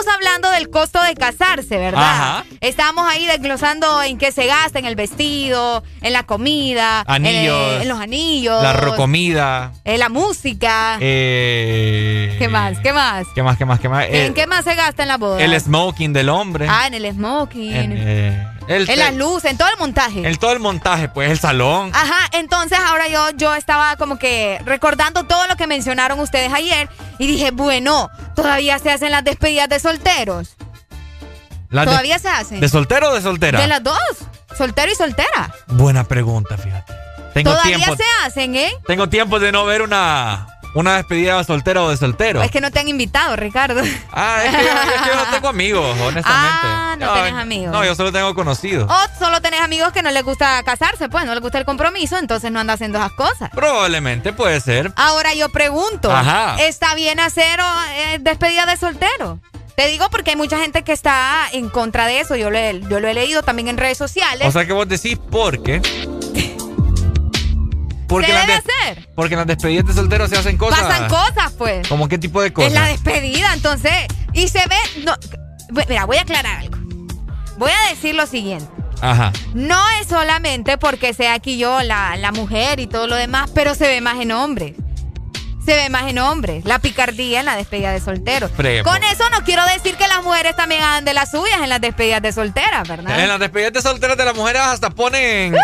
Estábamos 0.00 0.26
hablando 0.26 0.50
del 0.52 0.70
costo 0.70 1.02
de 1.02 1.14
casarse, 1.14 1.76
¿verdad? 1.76 2.02
Ajá. 2.02 2.44
Estábamos 2.60 3.06
ahí 3.06 3.26
desglosando 3.26 4.02
en 4.02 4.16
qué 4.16 4.32
se 4.32 4.46
gasta, 4.46 4.78
en 4.78 4.86
el 4.86 4.96
vestido, 4.96 5.82
en 6.00 6.12
la 6.14 6.22
comida, 6.22 7.02
en, 7.06 7.14
Anillos. 7.26 7.82
en 7.82 7.88
los 7.88 8.00
anillos, 8.00 8.62
La 8.62 8.72
rocomida. 8.72 9.72
en 9.84 9.98
la 10.00 10.08
música. 10.08 10.96
Eh, 11.00 12.34
¿Qué 12.38 12.48
más? 12.48 12.78
¿Qué 12.80 12.92
más? 12.94 13.26
¿Qué 13.34 13.42
más? 13.42 13.58
¿Qué 13.58 13.64
más? 13.66 13.80
¿Qué 13.80 13.88
más? 13.90 14.06
¿En 14.06 14.14
Eh, 14.14 14.32
qué 14.34 14.46
más 14.46 14.64
se 14.64 14.74
gasta 14.74 15.02
en 15.02 15.08
la 15.08 15.18
boda? 15.18 15.42
el 15.42 15.58
smoking 15.60 16.12
del 16.14 16.30
hombre. 16.30 16.66
Ah, 16.68 16.86
en 16.86 16.94
el 16.94 17.12
smoking, 17.12 17.72
en, 17.76 17.92
eh, 17.96 18.46
el, 18.70 18.98
las 18.98 19.14
luces, 19.14 19.50
en 19.50 19.58
todo 19.58 19.68
el 19.68 19.78
montaje. 19.78 20.26
el 20.26 20.38
todo 20.38 20.52
el 20.52 20.60
montaje, 20.60 21.08
pues, 21.08 21.30
el 21.30 21.38
salón. 21.38 21.90
Ajá, 21.94 22.28
entonces 22.32 22.78
ahora 22.78 23.08
yo, 23.08 23.30
yo 23.36 23.54
estaba 23.54 23.96
como 23.96 24.18
que 24.18 24.60
recordando 24.64 25.24
todo 25.24 25.46
lo 25.46 25.56
que 25.56 25.66
mencionaron 25.66 26.20
ustedes 26.20 26.52
ayer 26.52 26.88
y 27.18 27.26
dije, 27.26 27.50
bueno, 27.50 28.10
todavía 28.34 28.78
se 28.78 28.90
hacen 28.90 29.10
las 29.10 29.24
despedidas 29.24 29.68
de 29.68 29.80
solteros. 29.80 30.56
Las 31.68 31.84
de- 31.86 31.90
¿Todavía 31.92 32.18
se 32.18 32.28
hacen? 32.28 32.60
¿De 32.60 32.68
soltero 32.68 33.10
o 33.10 33.14
de 33.14 33.22
soltera? 33.22 33.60
De 33.60 33.66
las 33.68 33.82
dos, 33.82 33.98
soltero 34.56 34.90
y 34.90 34.94
soltera. 34.94 35.54
Buena 35.68 36.04
pregunta, 36.04 36.56
fíjate. 36.58 36.92
Tengo 37.34 37.52
Todavía 37.52 37.76
tiempo. 37.76 37.96
se 37.96 38.26
hacen, 38.26 38.56
¿eh? 38.56 38.72
Tengo 38.86 39.08
tiempo 39.08 39.38
de 39.38 39.52
no 39.52 39.64
ver 39.64 39.82
una, 39.82 40.58
una 40.74 40.96
despedida 40.96 41.38
de 41.38 41.44
soltero 41.44 41.86
o 41.86 41.90
de 41.90 41.96
soltero. 41.96 42.42
Es 42.42 42.50
que 42.50 42.60
no 42.60 42.70
te 42.70 42.80
han 42.80 42.88
invitado, 42.88 43.36
Ricardo. 43.36 43.82
Ah, 44.12 44.42
es 44.44 44.56
que, 44.56 44.62
yo, 44.64 44.70
es 44.70 45.02
que 45.02 45.08
yo 45.08 45.14
no 45.16 45.30
tengo 45.30 45.48
amigos, 45.48 45.84
honestamente. 46.00 46.24
Ah, 46.24 46.96
no 46.98 47.12
tenés 47.12 47.32
amigos. 47.34 47.72
No, 47.72 47.84
yo 47.84 47.94
solo 47.94 48.12
tengo 48.12 48.34
conocidos. 48.34 48.90
O 48.90 49.18
solo 49.18 49.40
tenés 49.40 49.60
amigos 49.60 49.92
que 49.92 50.02
no 50.02 50.10
les 50.10 50.24
gusta 50.24 50.62
casarse, 50.62 51.08
pues 51.08 51.24
no 51.24 51.34
les 51.34 51.42
gusta 51.42 51.58
el 51.58 51.64
compromiso, 51.64 52.18
entonces 52.18 52.50
no 52.52 52.60
anda 52.60 52.74
haciendo 52.74 52.98
esas 52.98 53.12
cosas. 53.12 53.50
Probablemente 53.50 54.32
puede 54.32 54.60
ser. 54.60 54.92
Ahora 54.96 55.34
yo 55.34 55.48
pregunto, 55.50 56.10
Ajá. 56.10 56.56
¿está 56.60 56.94
bien 56.94 57.20
hacer 57.20 57.60
eh, 57.94 58.18
despedida 58.20 58.66
de 58.66 58.76
soltero? 58.76 59.40
Te 59.76 59.86
digo 59.86 60.10
porque 60.10 60.30
hay 60.30 60.36
mucha 60.36 60.58
gente 60.58 60.82
que 60.82 60.92
está 60.92 61.46
en 61.52 61.70
contra 61.70 62.06
de 62.06 62.20
eso. 62.20 62.36
Yo, 62.36 62.50
le, 62.50 62.80
yo 62.82 63.00
lo 63.00 63.08
he 63.08 63.14
leído 63.14 63.42
también 63.42 63.68
en 63.68 63.78
redes 63.78 63.96
sociales. 63.96 64.46
O 64.46 64.50
sea 64.50 64.66
que 64.66 64.74
vos 64.74 64.86
decís 64.86 65.18
porque. 65.30 65.80
Porque 68.10 68.26
¿Se 68.26 68.32
las 68.34 68.46
debe 68.46 68.58
hacer? 68.58 69.08
Porque 69.14 69.34
en 69.34 69.38
las 69.38 69.46
despedidas 69.46 69.86
de 69.86 69.94
solteros 69.94 70.28
se 70.28 70.36
hacen 70.36 70.58
cosas. 70.58 70.80
Pasan 70.80 71.08
cosas, 71.08 71.52
pues. 71.56 71.88
¿Cómo 71.88 72.08
qué 72.08 72.18
tipo 72.18 72.42
de 72.42 72.48
Es 72.48 72.52
cosas? 72.52 72.72
la 72.72 72.86
despedida, 72.88 73.54
entonces. 73.54 73.92
Y 74.34 74.48
se 74.48 74.58
ve. 74.66 75.02
No, 75.04 75.14
mira, 75.88 76.04
voy 76.04 76.18
a 76.18 76.22
aclarar 76.22 76.58
algo. 76.58 76.76
Voy 77.56 77.70
a 77.70 77.88
decir 77.90 78.14
lo 78.14 78.26
siguiente. 78.26 78.66
Ajá. 79.00 79.32
No 79.54 79.80
es 80.00 80.08
solamente 80.08 80.76
porque 80.76 81.14
sea 81.14 81.32
aquí 81.34 81.56
yo 81.56 81.82
la, 81.82 82.16
la 82.16 82.32
mujer 82.32 82.80
y 82.80 82.86
todo 82.86 83.06
lo 83.06 83.14
demás, 83.16 83.50
pero 83.54 83.74
se 83.74 83.86
ve 83.86 84.00
más 84.02 84.20
en 84.20 84.32
hombres. 84.32 84.74
Se 85.64 85.74
ve 85.74 85.88
más 85.88 86.08
en 86.10 86.18
hombres. 86.18 86.64
La 86.64 86.78
picardía 86.80 87.40
en 87.40 87.46
la 87.46 87.54
despedida 87.54 87.92
de 87.92 88.00
solteros. 88.00 88.50
Prepo. 88.50 88.90
Con 88.90 89.02
eso 89.04 89.28
no 89.30 89.44
quiero 89.44 89.64
decir 89.66 89.94
que 89.96 90.08
las 90.08 90.22
mujeres 90.24 90.56
también 90.56 90.82
hagan 90.82 91.04
de 91.04 91.14
las 91.14 91.30
suyas 91.30 91.60
en 91.62 91.68
las 91.68 91.80
despedidas 91.80 92.22
de 92.22 92.32
solteras, 92.32 92.88
¿verdad? 92.88 93.20
En 93.20 93.28
las 93.28 93.38
despedidas 93.38 93.72
de 93.74 93.82
solteros 93.82 94.16
de 94.16 94.24
las 94.24 94.34
mujeres 94.34 94.62
hasta 94.62 94.90
ponen. 94.90 95.54
eh, 95.54 95.58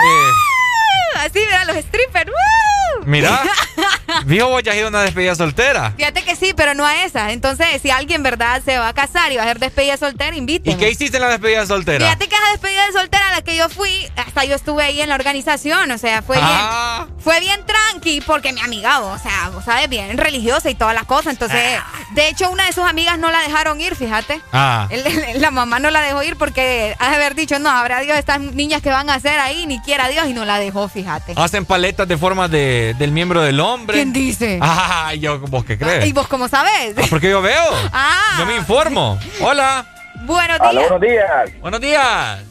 Así, 1.17 1.39
mira, 1.41 1.65
los 1.65 1.76
strippers. 1.76 2.31
¡woo! 2.31 3.05
mira. 3.07 3.41
Viejo, 4.25 4.49
vos 4.49 4.62
ya 4.62 4.73
has 4.73 4.78
ido 4.78 4.86
a 4.86 4.91
una 4.91 5.02
despedida 5.02 5.35
soltera. 5.35 5.93
Fíjate 5.97 6.23
que 6.23 6.35
sí, 6.36 6.52
pero 6.57 6.75
no 6.75 6.85
a 6.86 7.05
esa. 7.05 7.33
Entonces, 7.33 7.81
si 7.83 7.91
alguien, 7.91 8.23
¿verdad?, 8.23 8.62
se 8.65 8.78
va 8.78 8.89
a 8.89 8.94
casar 8.94 9.31
y 9.33 9.36
va 9.36 9.43
a 9.43 9.44
hacer 9.44 9.59
despedida 9.59 9.97
soltera, 9.97 10.35
¿Y 10.35 10.39
invíteme. 10.39 10.76
qué 10.76 10.91
hiciste 10.91 11.17
en 11.18 11.23
la 11.23 11.28
despedida 11.28 11.67
soltera? 11.67 12.05
Fíjate 12.07 12.28
que 12.28 12.35
esa 12.35 12.51
despedida 12.52 12.86
de 12.86 12.93
soltera 12.93 13.28
a 13.28 13.33
la 13.33 13.43
que 13.43 13.57
yo 13.57 13.68
fui, 13.68 14.09
hasta 14.17 14.44
yo 14.44 14.55
estuve 14.55 14.83
ahí 14.85 15.01
en 15.01 15.09
la 15.10 15.15
organización, 15.17 15.91
o 15.91 15.99
sea, 15.99 16.23
fue 16.23 16.39
Ah. 16.41 17.05
bien, 17.07 17.18
fue 17.20 17.41
bien 17.41 17.60
tranqui 17.67 18.20
porque 18.23 18.52
mi 18.52 18.60
amiga, 18.60 19.01
o 19.01 19.18
sea, 19.18 19.51
vos 19.52 19.65
sabes, 19.65 19.89
bien 19.89 20.17
religiosa 20.17 20.70
y 20.70 20.75
todas 20.75 20.94
las 20.94 21.05
cosas, 21.05 21.33
entonces, 21.35 21.78
de 22.12 22.28
hecho, 22.28 22.51
una 22.51 22.67
de 22.67 22.73
sus 22.73 22.85
amigas 22.85 23.18
no 23.18 23.31
la 23.31 23.41
dejaron 23.43 23.81
ir, 23.81 23.94
fíjate. 23.97 24.41
Ah. 24.52 24.86
El- 24.91 25.07
el- 25.07 25.41
la 25.41 25.51
mamá 25.51 25.78
no 25.78 25.91
la 25.91 26.01
dejó 26.01 26.23
ir 26.23 26.36
porque 26.36 26.97
ha 26.99 27.10
de 27.10 27.17
haber 27.17 27.35
dicho, 27.35 27.59
no, 27.59 27.68
habrá 27.70 28.01
Dios, 28.01 28.17
estas 28.18 28.41
niñas 28.41 28.81
que 28.83 28.91
van 28.91 29.10
a 29.10 29.15
hacer 29.15 29.39
ahí, 29.39 29.67
ni 29.67 29.81
quiera 29.81 30.09
Dios, 30.09 30.26
y 30.28 30.33
no 30.33 30.44
la 30.44 30.59
dejó, 30.59 30.89
fíjate. 30.89 30.95
Hacen 31.36 31.65
paletas 31.65 32.08
de 32.08 32.16
forma 32.16 32.49
de, 32.49 32.94
del 32.99 33.12
miembro 33.12 33.42
del 33.42 33.60
hombre. 33.60 33.97
¿Quién 33.97 34.12
dice? 34.12 34.58
Ah, 34.62 35.12
yo, 35.15 35.41
¿vos 35.41 35.65
qué 35.65 35.76
crees? 35.78 36.07
¿Y 36.07 36.12
vos 36.12 36.26
cómo 36.28 36.49
sabes? 36.49 36.94
Ah, 36.97 37.02
porque 37.10 37.31
yo 37.31 37.42
veo. 37.42 37.65
Ah. 37.92 38.36
Yo 38.39 38.47
me 38.47 38.57
informo. 38.57 39.18
Hola. 39.41 39.86
Buenos 40.23 40.58
días. 40.58 40.73
buenos 40.75 41.00
días. 41.00 41.60
Buenos 41.60 41.81
días. 41.81 42.44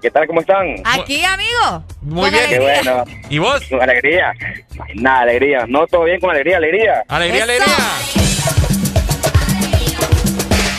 ¿Qué 0.00 0.10
tal? 0.10 0.26
¿Cómo 0.26 0.40
están? 0.40 0.74
Aquí, 0.84 1.24
amigo. 1.24 1.84
Muy 2.00 2.22
Con 2.22 2.30
bien. 2.32 2.48
Qué 2.48 2.58
bueno. 2.58 3.04
¿Y 3.30 3.38
vos? 3.38 3.62
Con 3.70 3.80
alegría. 3.80 4.32
Nada, 4.96 5.20
alegría. 5.20 5.64
No, 5.68 5.86
todo 5.86 6.04
bien 6.04 6.18
con 6.18 6.30
alegría, 6.30 6.56
alegría. 6.56 7.04
Alegría, 7.08 7.44
Eso. 7.44 7.52
alegría. 7.52 7.76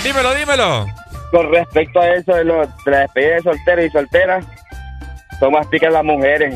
Dímelo, 0.04 0.36
dímelo. 0.36 0.88
Con 1.32 1.52
respecto 1.52 2.02
a 2.02 2.10
eso 2.10 2.36
de, 2.36 2.44
lo, 2.44 2.68
de 2.68 2.92
la 2.92 3.00
despedida 3.00 3.36
de 3.36 3.42
solteros 3.42 3.86
y 3.86 3.90
solteras, 3.90 4.46
son 5.40 5.54
más 5.54 5.66
picas 5.68 5.92
las 5.94 6.04
mujeres. 6.04 6.54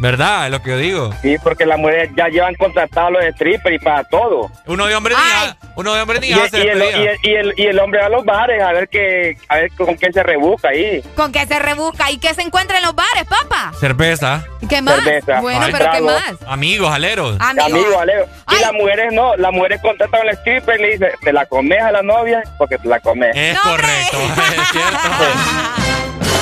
¿Verdad? 0.00 0.46
Es 0.46 0.50
lo 0.50 0.62
que 0.62 0.70
yo 0.70 0.78
digo. 0.78 1.10
Sí, 1.22 1.36
porque 1.42 1.64
las 1.66 1.78
mujeres 1.78 2.10
ya 2.16 2.28
llevan 2.28 2.54
contratados 2.56 3.12
los 3.12 3.24
strippers 3.34 3.76
y 3.76 3.78
para 3.78 4.04
todo. 4.04 4.50
Uno 4.66 4.86
de 4.86 4.94
hombre 4.94 5.14
ni 5.14 5.54
uno 5.76 5.94
de 5.94 6.00
hombre 6.02 6.20
ni 6.20 6.28
Y, 6.28 6.30
y 6.30 6.34
el, 6.34 6.42
y, 6.52 6.58
el, 6.68 7.18
y, 7.22 7.34
el, 7.34 7.54
y 7.56 7.66
el 7.66 7.78
hombre 7.78 8.00
va 8.00 8.06
a 8.06 8.08
los 8.08 8.24
bares 8.24 8.62
a 8.62 8.72
ver 8.72 8.88
que, 8.88 9.36
a 9.48 9.56
ver 9.56 9.70
con 9.72 9.96
qué 9.96 10.12
se 10.12 10.22
rebusca 10.22 10.68
ahí. 10.68 11.02
¿Con 11.16 11.32
qué 11.32 11.46
se 11.46 11.58
rebusca? 11.58 12.10
¿Y 12.10 12.18
qué 12.18 12.34
se 12.34 12.42
encuentra 12.42 12.78
en 12.78 12.84
los 12.84 12.94
bares, 12.94 13.24
papá? 13.28 13.72
Cerveza. 13.78 14.44
¿Qué 14.68 14.80
más? 14.82 14.96
Cerveza. 14.96 15.40
Bueno, 15.40 15.60
Ay, 15.62 15.72
pero 15.72 15.84
¿qué 15.84 15.90
trago. 15.98 16.06
más? 16.06 16.34
Amigos, 16.46 16.92
aleros. 16.92 17.36
Amigo. 17.40 17.64
Amigo, 17.66 18.00
Alejo. 18.00 18.26
Y 18.50 18.60
las 18.60 18.72
mujeres 18.72 19.12
no, 19.12 19.36
las 19.36 19.52
mujeres 19.52 19.80
contratan 19.80 20.20
al 20.22 20.30
stripper 20.36 20.78
y 20.80 20.82
le 20.82 20.90
dicen, 20.92 21.08
te 21.22 21.32
la 21.32 21.46
comes 21.46 21.80
a 21.82 21.92
la 21.92 22.02
novia 22.02 22.42
porque 22.58 22.78
te 22.78 22.88
la 22.88 23.00
comes. 23.00 23.34
Es 23.34 23.54
No, 23.54 23.62
correcto. 23.62 24.18
Es 24.62 24.68
cierto. 24.70 24.98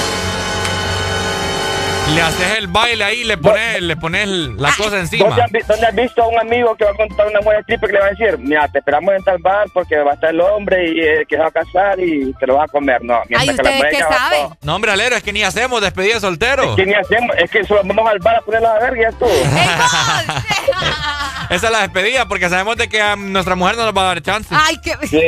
Le 2.14 2.20
haces 2.20 2.58
el 2.58 2.66
baile 2.66 3.04
ahí, 3.04 3.24
le 3.24 3.38
pones, 3.38 3.80
le 3.80 3.96
pones 3.96 4.28
la 4.28 4.70
cosa 4.76 4.98
encima. 4.98 5.28
¿Dónde 5.28 5.42
has, 5.44 5.50
vi- 5.50 5.60
dónde 5.66 5.86
has 5.86 5.94
visto 5.94 6.22
a 6.22 6.28
un 6.28 6.38
amigo 6.38 6.74
que 6.76 6.84
va 6.84 6.90
a 6.90 6.94
contar 6.94 7.26
una 7.26 7.40
mujer 7.40 7.60
stripper 7.62 7.88
que 7.88 7.94
le 7.94 8.00
va 8.00 8.06
a 8.06 8.10
decir, 8.10 8.38
mira, 8.38 8.68
te 8.68 8.78
esperamos 8.80 9.14
en 9.14 9.22
tal 9.24 9.38
bar 9.38 9.66
porque 9.72 9.96
va 9.98 10.10
a 10.10 10.14
estar 10.14 10.28
el 10.30 10.40
hombre 10.42 10.90
y 10.90 11.00
eh, 11.00 11.24
que 11.26 11.36
se 11.36 11.42
va 11.42 11.48
a 11.48 11.50
casar 11.50 11.98
y 11.98 12.34
te 12.34 12.46
lo 12.46 12.56
vas 12.56 12.68
a 12.68 12.72
comer? 12.72 13.02
No, 13.02 13.14
Ay, 13.38 13.46
mientras 13.46 13.56
que 13.56 13.62
la 13.62 13.70
¿ustedes 13.70 13.76
mujer 13.78 13.92
qué 13.92 14.14
saben? 14.14 14.42
todo. 14.42 14.56
No, 14.62 14.76
hombre, 14.76 14.92
alero, 14.92 15.16
es 15.16 15.22
que 15.22 15.32
ni 15.32 15.42
hacemos 15.42 15.80
despedida 15.80 16.14
de 16.14 16.20
soltero. 16.20 16.62
Es 16.70 16.76
que 16.76 16.86
ni 16.86 16.94
hacemos, 16.94 17.34
es 17.38 17.50
que 17.50 17.64
solo 17.64 17.80
vamos 17.84 18.06
al 18.06 18.18
bar 18.18 18.36
a 18.36 18.40
ponerla 18.42 18.74
a 18.74 18.78
ver 18.80 18.96
y 18.98 19.00
ya 19.00 19.08
estuvo. 19.08 19.30
Esa 21.50 21.66
es 21.66 21.72
la 21.72 21.80
despedida 21.80 22.28
porque 22.28 22.48
sabemos 22.50 22.76
de 22.76 22.88
que 22.88 23.00
a 23.00 23.16
nuestra 23.16 23.54
mujer 23.56 23.76
no 23.76 23.84
nos 23.86 23.96
va 23.96 24.02
a 24.02 24.06
dar 24.06 24.22
chance. 24.22 24.54
Ay, 24.56 24.76
qué... 24.82 24.94
Sí. 25.06 25.22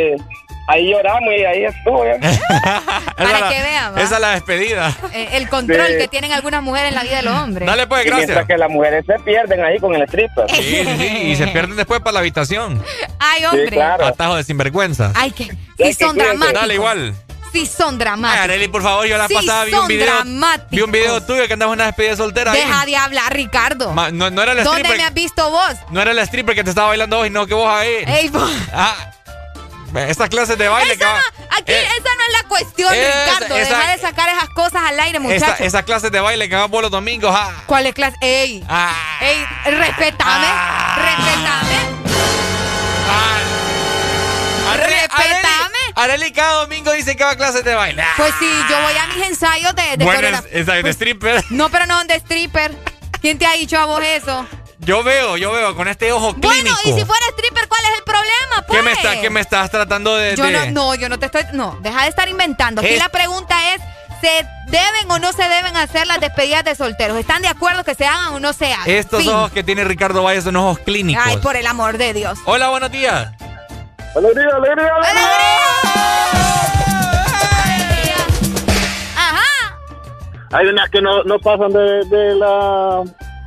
Ahí 0.68 0.90
lloramos 0.90 1.32
y 1.38 1.44
ahí 1.44 1.64
estuvo. 1.64 2.04
¿eh? 2.04 2.18
Para 3.16 3.48
que 3.48 3.60
vean. 3.62 3.94
¿va? 3.94 4.00
Esa 4.02 4.14
es 4.16 4.20
la 4.20 4.30
despedida. 4.30 4.96
Eh, 5.12 5.28
el 5.32 5.48
control 5.48 5.86
Sí. 5.88 5.98
que 5.98 6.08
tienen 6.08 6.32
algunas 6.32 6.62
mujeres 6.62 6.88
en 6.90 6.94
la 6.94 7.02
vida 7.02 7.16
de 7.16 7.22
los 7.22 7.34
hombres. 7.38 7.66
Dale 7.66 7.86
pues, 7.86 8.02
Y 8.06 8.10
mientras 8.10 8.28
gracias. 8.28 8.46
que 8.46 8.56
las 8.58 8.70
mujeres 8.70 9.04
se 9.06 9.18
pierden 9.20 9.64
ahí 9.64 9.78
con 9.78 9.94
el 9.94 10.02
stripper. 10.02 10.50
Sí, 10.50 10.62
sí, 10.62 10.96
sí, 10.98 11.06
y 11.30 11.36
se 11.36 11.46
pierden 11.48 11.76
después 11.76 12.00
para 12.00 12.12
la 12.12 12.20
habitación. 12.20 12.82
Ay, 13.18 13.44
hombre. 13.44 13.82
Atajo 13.82 14.36
de 14.36 14.44
sinvergüenza. 14.44 15.12
Ay, 15.14 15.30
que 15.32 15.44
sí 15.78 15.92
son 15.94 16.16
dramáticos. 16.16 16.52
Dale 16.60 16.74
igual. 16.74 17.14
Sí 17.52 17.66
son 17.66 17.94
Ay, 17.94 17.98
dramáticos. 17.98 18.44
Areli, 18.44 18.66
por 18.68 18.82
favor, 18.82 19.06
yo 19.06 19.16
la 19.16 19.28
Sí 19.28 19.34
pasada 19.34 19.64
vi 19.64 19.72
un 19.72 19.78
son 19.78 19.86
video. 19.88 20.06
dramáticos. 20.06 20.70
Vi 20.70 20.80
un 20.80 20.90
video 20.90 21.20
tuyo 21.22 21.46
que 21.46 21.52
andabas 21.52 21.74
en 21.74 21.78
una 21.78 21.86
despedida 21.86 22.16
soltera. 22.16 22.50
ahí. 22.50 22.58
Deja 22.58 22.84
de 22.86 22.96
hablar, 22.96 23.32
Ricardo. 23.32 23.92
Ma- 23.92 24.10
no, 24.10 24.28
no 24.30 24.42
era 24.42 24.52
el 24.52 24.64
¿Dónde 24.64 24.80
stripper. 24.80 24.96
me 24.98 25.04
has 25.04 25.14
visto 25.14 25.50
vos? 25.50 25.74
No 25.90 26.02
era 26.02 26.10
el 26.10 26.18
stripper 26.18 26.56
que 26.56 26.64
te 26.64 26.70
estaba 26.70 26.88
bailando 26.88 27.18
vos, 27.18 27.30
no 27.30 27.46
que 27.46 27.54
vos 27.54 27.68
ahí. 27.70 28.02
Ey, 28.08 28.28
vos. 28.30 28.50
Ah, 28.72 28.96
esas 29.96 30.28
clases 30.28 30.58
de 30.58 30.68
baile 30.68 30.96
que 30.96 31.04
va- 31.04 31.20
Aquí 31.56 31.72
Eh, 31.72 31.82
esa 31.86 32.14
no 32.14 32.24
es 32.26 32.42
la 32.42 32.48
cuestión, 32.48 32.94
esa- 32.94 33.24
Ricardo. 33.38 33.56
esa- 33.56 33.76
Deja 33.78 33.92
de 33.92 33.98
sacar 34.00 34.28
esas 34.28 34.48
cosas 34.50 34.82
al 34.86 34.98
aire, 35.00 35.18
muchachos. 35.20 35.60
esas 35.60 35.82
clases 35.84 36.10
de 36.10 36.20
baile 36.20 36.48
que 36.48 36.56
van 36.56 36.70
vos 36.70 36.82
los 36.82 36.90
domingos. 36.90 37.32
Ah, 37.36 37.52
¿Cuál 37.66 37.86
es 37.86 37.94
clase? 37.94 38.16
Ey. 38.20 38.64
Ey, 39.20 39.46
respetame. 39.66 40.46
Respetame. 40.96 41.94
Respetame. 44.76 45.78
Areli 45.96 46.32
cada 46.32 46.54
domingo 46.62 46.90
dice 46.92 47.16
que 47.16 47.22
va 47.22 47.30
a 47.30 47.36
clases 47.36 47.64
de 47.64 47.74
baile. 47.74 48.02
Ah, 48.02 48.14
Pues 48.16 48.34
sí, 48.38 48.50
yo 48.68 48.80
voy 48.82 48.96
a 48.96 49.06
mis 49.08 49.26
ensayos 49.28 49.74
de, 49.76 49.96
de 49.96 50.04
bueno, 50.04 50.28
esa 50.50 50.72
de 50.74 50.90
stripper. 50.90 51.44
No, 51.50 51.68
pero 51.70 51.86
no 51.86 52.02
de 52.04 52.16
stripper. 52.16 52.72
¿Quién 53.20 53.38
te 53.38 53.46
ha 53.46 53.52
dicho 53.52 53.78
a 53.78 53.84
vos 53.86 54.02
eso? 54.04 54.46
Yo 54.84 55.02
veo, 55.02 55.36
yo 55.38 55.50
veo 55.52 55.74
con 55.74 55.88
este 55.88 56.12
ojo 56.12 56.34
Bueno, 56.34 56.50
clínico. 56.62 56.80
y 56.84 56.92
si 57.00 57.04
fuera 57.06 57.26
stripper, 57.30 57.68
¿cuál 57.68 57.80
es 57.84 57.98
el 57.98 58.04
problema? 58.04 58.66
Pues? 58.66 58.78
¿Qué 58.78 58.82
me, 58.84 58.92
está, 58.92 59.20
¿Qué 59.20 59.30
me 59.30 59.40
estás 59.40 59.70
tratando 59.70 60.14
de...? 60.16 60.36
Yo 60.36 60.44
no, 60.50 60.60
de- 60.60 60.70
no, 60.72 60.94
yo 60.94 61.08
no 61.08 61.18
te 61.18 61.26
estoy. 61.26 61.42
No, 61.52 61.78
deja 61.80 62.02
de 62.02 62.08
estar 62.08 62.28
inventando. 62.28 62.82
Aquí 62.82 62.92
Es- 62.94 62.98
la 62.98 63.08
pregunta 63.08 63.56
es: 63.74 63.80
¿se 64.20 64.46
deben 64.66 65.10
o 65.10 65.18
no 65.18 65.32
se 65.32 65.42
deben 65.48 65.74
hacer 65.76 66.06
las 66.06 66.20
despedidas 66.20 66.64
de 66.64 66.74
solteros? 66.74 67.16
¿Están 67.16 67.40
de 67.40 67.48
acuerdo 67.48 67.82
que 67.84 67.94
se 67.94 68.04
hagan 68.06 68.34
o 68.34 68.40
no 68.40 68.52
se 68.52 68.72
hagan? 68.74 68.90
Estos 68.90 69.22
Fin. 69.22 69.32
ojos 69.32 69.52
que 69.52 69.62
tiene 69.64 69.84
Ricardo 69.84 70.22
Valle 70.22 70.42
son 70.42 70.56
ojos 70.56 70.78
clínicos. 70.80 71.22
Ay, 71.26 71.38
por 71.38 71.56
el 71.56 71.66
amor 71.66 71.96
de 71.96 72.12
Dios. 72.12 72.38
Hola, 72.44 72.68
buenos 72.68 72.90
días. 72.90 73.30
Alegría, 74.14 74.48
alegría, 74.54 74.92
Ajá. 79.16 79.78
Hay 80.52 80.66
unas 80.66 80.90
que 80.90 81.00
no, 81.00 81.24
no 81.24 81.38
pasan 81.38 81.72
de, 81.72 82.04
de 82.04 82.34
la 82.36 83.02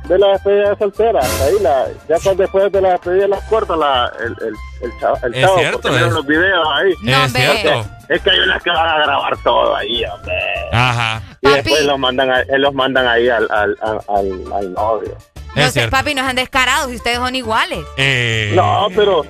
de 0.08 0.18
la 0.18 0.28
despedida 0.28 0.70
de 0.70 0.76
solteras. 0.78 1.40
Ahí 1.42 1.54
la, 1.60 1.86
ya 2.08 2.16
cuando 2.22 2.42
después 2.42 2.72
de 2.72 2.80
la 2.80 2.90
despedida 2.92 3.28
las 3.28 3.42
cortas, 3.44 3.76
la, 3.78 4.10
el, 4.20 4.32
el, 4.46 4.54
el 4.82 5.00
chavo, 5.00 5.16
el 5.22 5.34
Es 5.34 5.40
chavo, 5.42 5.58
cierto, 5.58 5.80
porque 5.80 5.96
miran 5.96 6.08
es- 6.08 6.14
los 6.14 6.26
videos 6.26 6.68
ahí. 6.74 6.94
No, 7.02 7.10
Es 7.12 7.26
hombre. 7.26 7.42
cierto. 7.60 7.86
Es 8.08 8.22
que 8.22 8.30
hay 8.30 8.38
unas 8.40 8.62
que 8.62 8.70
van 8.70 8.88
a 8.88 8.98
grabar 9.04 9.36
todo 9.44 9.76
ahí, 9.76 10.04
hombre. 10.06 10.34
Ajá. 10.72 11.22
Y 11.42 11.48
después 11.50 11.84
los 11.84 11.98
mandan, 11.98 12.30
a- 12.30 12.44
los 12.58 12.74
mandan 12.74 13.06
ahí 13.06 13.28
al, 13.28 13.46
al, 13.50 13.76
al, 13.82 14.00
al, 14.08 14.52
al 14.54 14.72
novio. 14.72 15.16
No 15.54 15.70
sé, 15.70 15.88
papi, 15.88 16.14
no 16.14 16.22
sean 16.22 16.36
descarados 16.36 16.90
y 16.92 16.96
ustedes 16.96 17.18
son 17.18 17.34
iguales. 17.34 17.80
Eh, 17.96 18.52
No, 18.54 18.88
pero... 18.94 19.24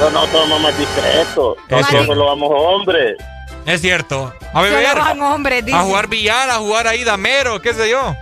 No, 0.00 0.10
no, 0.10 0.26
somos 0.26 0.60
más 0.60 0.76
discretos. 0.78 1.56
Nosotros 1.70 2.06
solo 2.06 2.26
vamos 2.26 2.50
hombres. 2.52 3.16
Es 3.64 3.80
cierto. 3.80 4.32
A 4.52 4.60
Solo 4.60 4.62
beber. 4.76 4.98
van 4.98 5.22
hombres, 5.22 5.64
dice. 5.64 5.76
A 5.78 5.82
jugar 5.82 6.08
billar, 6.08 6.50
a 6.50 6.54
jugar 6.56 6.86
ahí 6.86 7.02
damero, 7.04 7.60
qué 7.62 7.72
sé 7.72 7.88
yo. 7.88 8.14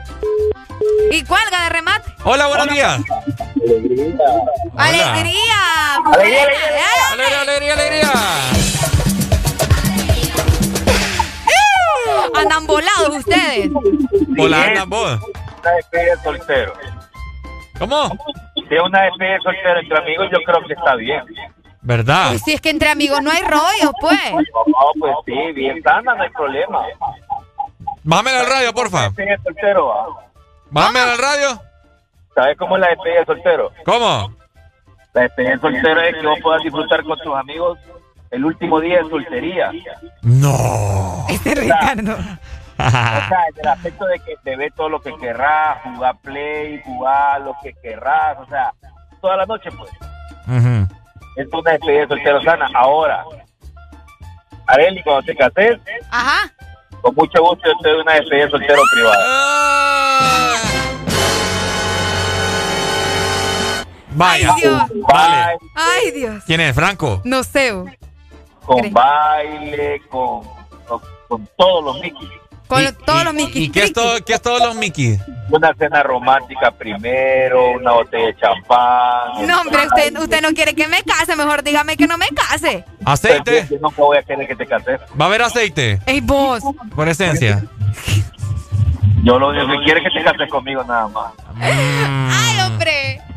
Y 1.10 1.24
cuelga 1.24 1.64
de 1.64 1.68
remate. 1.70 2.14
Hola, 2.24 2.46
buenos 2.46 2.68
días. 2.68 3.00
¡Alegría! 4.76 5.96
Alegría, 6.04 6.58
Alegría, 7.12 7.40
alegría, 7.40 7.72
alegría. 7.74 8.12
Andan 12.34 12.66
volados 12.66 13.16
ustedes. 13.18 13.70
Hola, 14.38 14.64
andan 14.64 14.90
vos. 14.90 15.20
Una 15.60 15.70
despedida 15.72 16.16
de 16.16 16.22
soltero. 16.22 16.72
¿Cómo? 17.78 18.08
Si 18.54 18.74
es 18.74 18.82
una 18.82 19.02
despedida 19.02 19.34
de 19.34 19.40
soltero 19.40 19.80
entre 19.80 19.98
amigos, 19.98 20.28
yo 20.32 20.38
creo 20.44 20.66
que 20.66 20.72
está 20.72 20.94
bien. 20.96 21.22
¿Verdad? 21.82 22.28
Pues 22.30 22.42
si 22.42 22.52
es 22.52 22.60
que 22.60 22.70
entre 22.70 22.88
amigos 22.88 23.20
no 23.22 23.30
hay 23.30 23.42
rollo, 23.42 23.92
pues. 24.00 24.18
No, 24.32 24.90
pues 24.98 25.14
sí, 25.26 25.52
bien 25.52 25.82
sana, 25.82 26.14
no 26.14 26.22
hay 26.22 26.30
problema. 26.30 26.80
Bájame 28.04 28.30
al 28.30 28.46
radio, 28.46 28.72
porfa. 28.72 29.02
Despedida 29.04 29.36
de 29.36 29.42
soltero, 29.42 30.16
¿va? 30.74 30.80
Bájame 30.80 31.00
al 31.00 31.18
radio. 31.18 31.62
¿Sabes 32.34 32.56
cómo 32.56 32.76
es 32.76 32.80
la 32.80 32.88
despedida 32.88 33.20
de 33.20 33.26
soltero? 33.26 33.72
¿Cómo? 33.84 34.34
La 35.12 35.22
despedida 35.22 35.50
de 35.52 35.58
soltero 35.58 36.00
es 36.00 36.14
que 36.16 36.26
vos 36.26 36.38
puedas 36.42 36.62
disfrutar 36.62 37.02
con 37.04 37.18
tus 37.18 37.34
amigos 37.34 37.78
el 38.30 38.44
último 38.44 38.80
día 38.80 39.02
de 39.02 39.10
soltería. 39.10 39.70
No. 40.22 41.26
Este 41.28 41.54
Ricardo. 41.54 42.16
O 42.78 42.90
sea, 42.90 43.44
en 43.54 43.60
el 43.60 43.68
aspecto 43.68 44.06
de 44.06 44.18
que 44.20 44.34
te 44.42 44.56
ve 44.56 44.70
todo 44.74 44.88
lo 44.88 45.00
que 45.00 45.14
querrás, 45.18 45.82
jugar 45.82 46.16
play, 46.22 46.80
jugar 46.84 47.42
lo 47.42 47.54
que 47.62 47.74
querrás, 47.74 48.38
o 48.38 48.46
sea, 48.46 48.72
toda 49.20 49.36
la 49.36 49.46
noche, 49.46 49.70
pues. 49.72 49.90
Es 51.36 51.46
una 51.52 51.72
despedida 51.72 52.00
de 52.00 52.08
soltero 52.08 52.42
sana. 52.42 52.68
Ahora, 52.74 53.24
Areli, 54.66 55.02
cuando 55.02 55.22
te 55.22 55.36
cases, 55.36 55.78
Ajá. 56.10 56.50
con 57.02 57.14
mucho 57.14 57.40
gusto 57.42 57.62
yo 57.66 57.78
te 57.82 57.90
doy 57.90 58.00
una 58.00 58.14
despedida 58.14 58.46
de 58.46 58.50
soltero 58.50 58.82
privada. 58.94 60.01
Vaya. 64.14 64.52
Ay, 64.54 64.60
Dios. 64.60 64.82
Vale. 65.08 65.58
Ay, 65.74 66.10
Dios. 66.12 66.44
¿Quién 66.46 66.60
es? 66.60 66.74
Franco. 66.74 67.20
No 67.24 67.42
sé. 67.42 67.72
Con 68.64 68.92
baile, 68.92 70.00
con, 70.08 70.42
con, 70.86 71.00
con 71.28 71.48
todos 71.56 71.84
los 71.84 72.00
Mickey. 72.00 72.28
Con 72.68 72.96
todos 73.04 73.24
los 73.24 73.34
Mickey. 73.34 73.64
¿Y 73.64 73.70
qué 73.70 73.84
es 73.84 73.92
todo, 73.92 74.24
qué 74.24 74.34
es 74.34 74.40
todos 74.40 74.60
los 74.60 74.76
Mickey? 74.76 75.18
Una 75.50 75.74
cena 75.74 76.02
romántica 76.02 76.70
primero, 76.70 77.72
una 77.72 77.92
botella 77.92 78.26
de 78.26 78.36
champán. 78.36 79.46
No, 79.46 79.60
hombre, 79.60 79.86
usted, 79.86 80.18
usted 80.18 80.40
no 80.40 80.52
quiere 80.52 80.74
que 80.74 80.88
me 80.88 81.02
case. 81.02 81.36
Mejor 81.36 81.62
dígame 81.62 81.96
que 81.96 82.06
no 82.06 82.16
me 82.16 82.28
case. 82.28 82.84
¿Aceite? 83.04 83.66
Yo 83.70 83.78
nunca 83.78 84.00
voy 84.02 84.16
a 84.16 84.22
querer 84.22 84.46
que 84.48 84.56
te 84.56 84.66
cases. 84.66 85.00
¿Va 85.20 85.26
a 85.26 85.28
haber 85.28 85.42
aceite? 85.42 86.00
Ey, 86.06 86.20
vos. 86.20 86.62
Por 86.94 87.08
esencia. 87.08 87.62
Yo 89.22 89.38
lo 89.38 89.50
único 89.50 89.66
que 89.66 89.84
quiero 89.84 90.00
es 90.00 90.04
que 90.04 90.18
te 90.18 90.24
cases 90.24 90.50
conmigo 90.50 90.82
nada 90.84 91.08
más. 91.08 91.32
Ay, 91.60 91.74
hombre. 92.04 92.51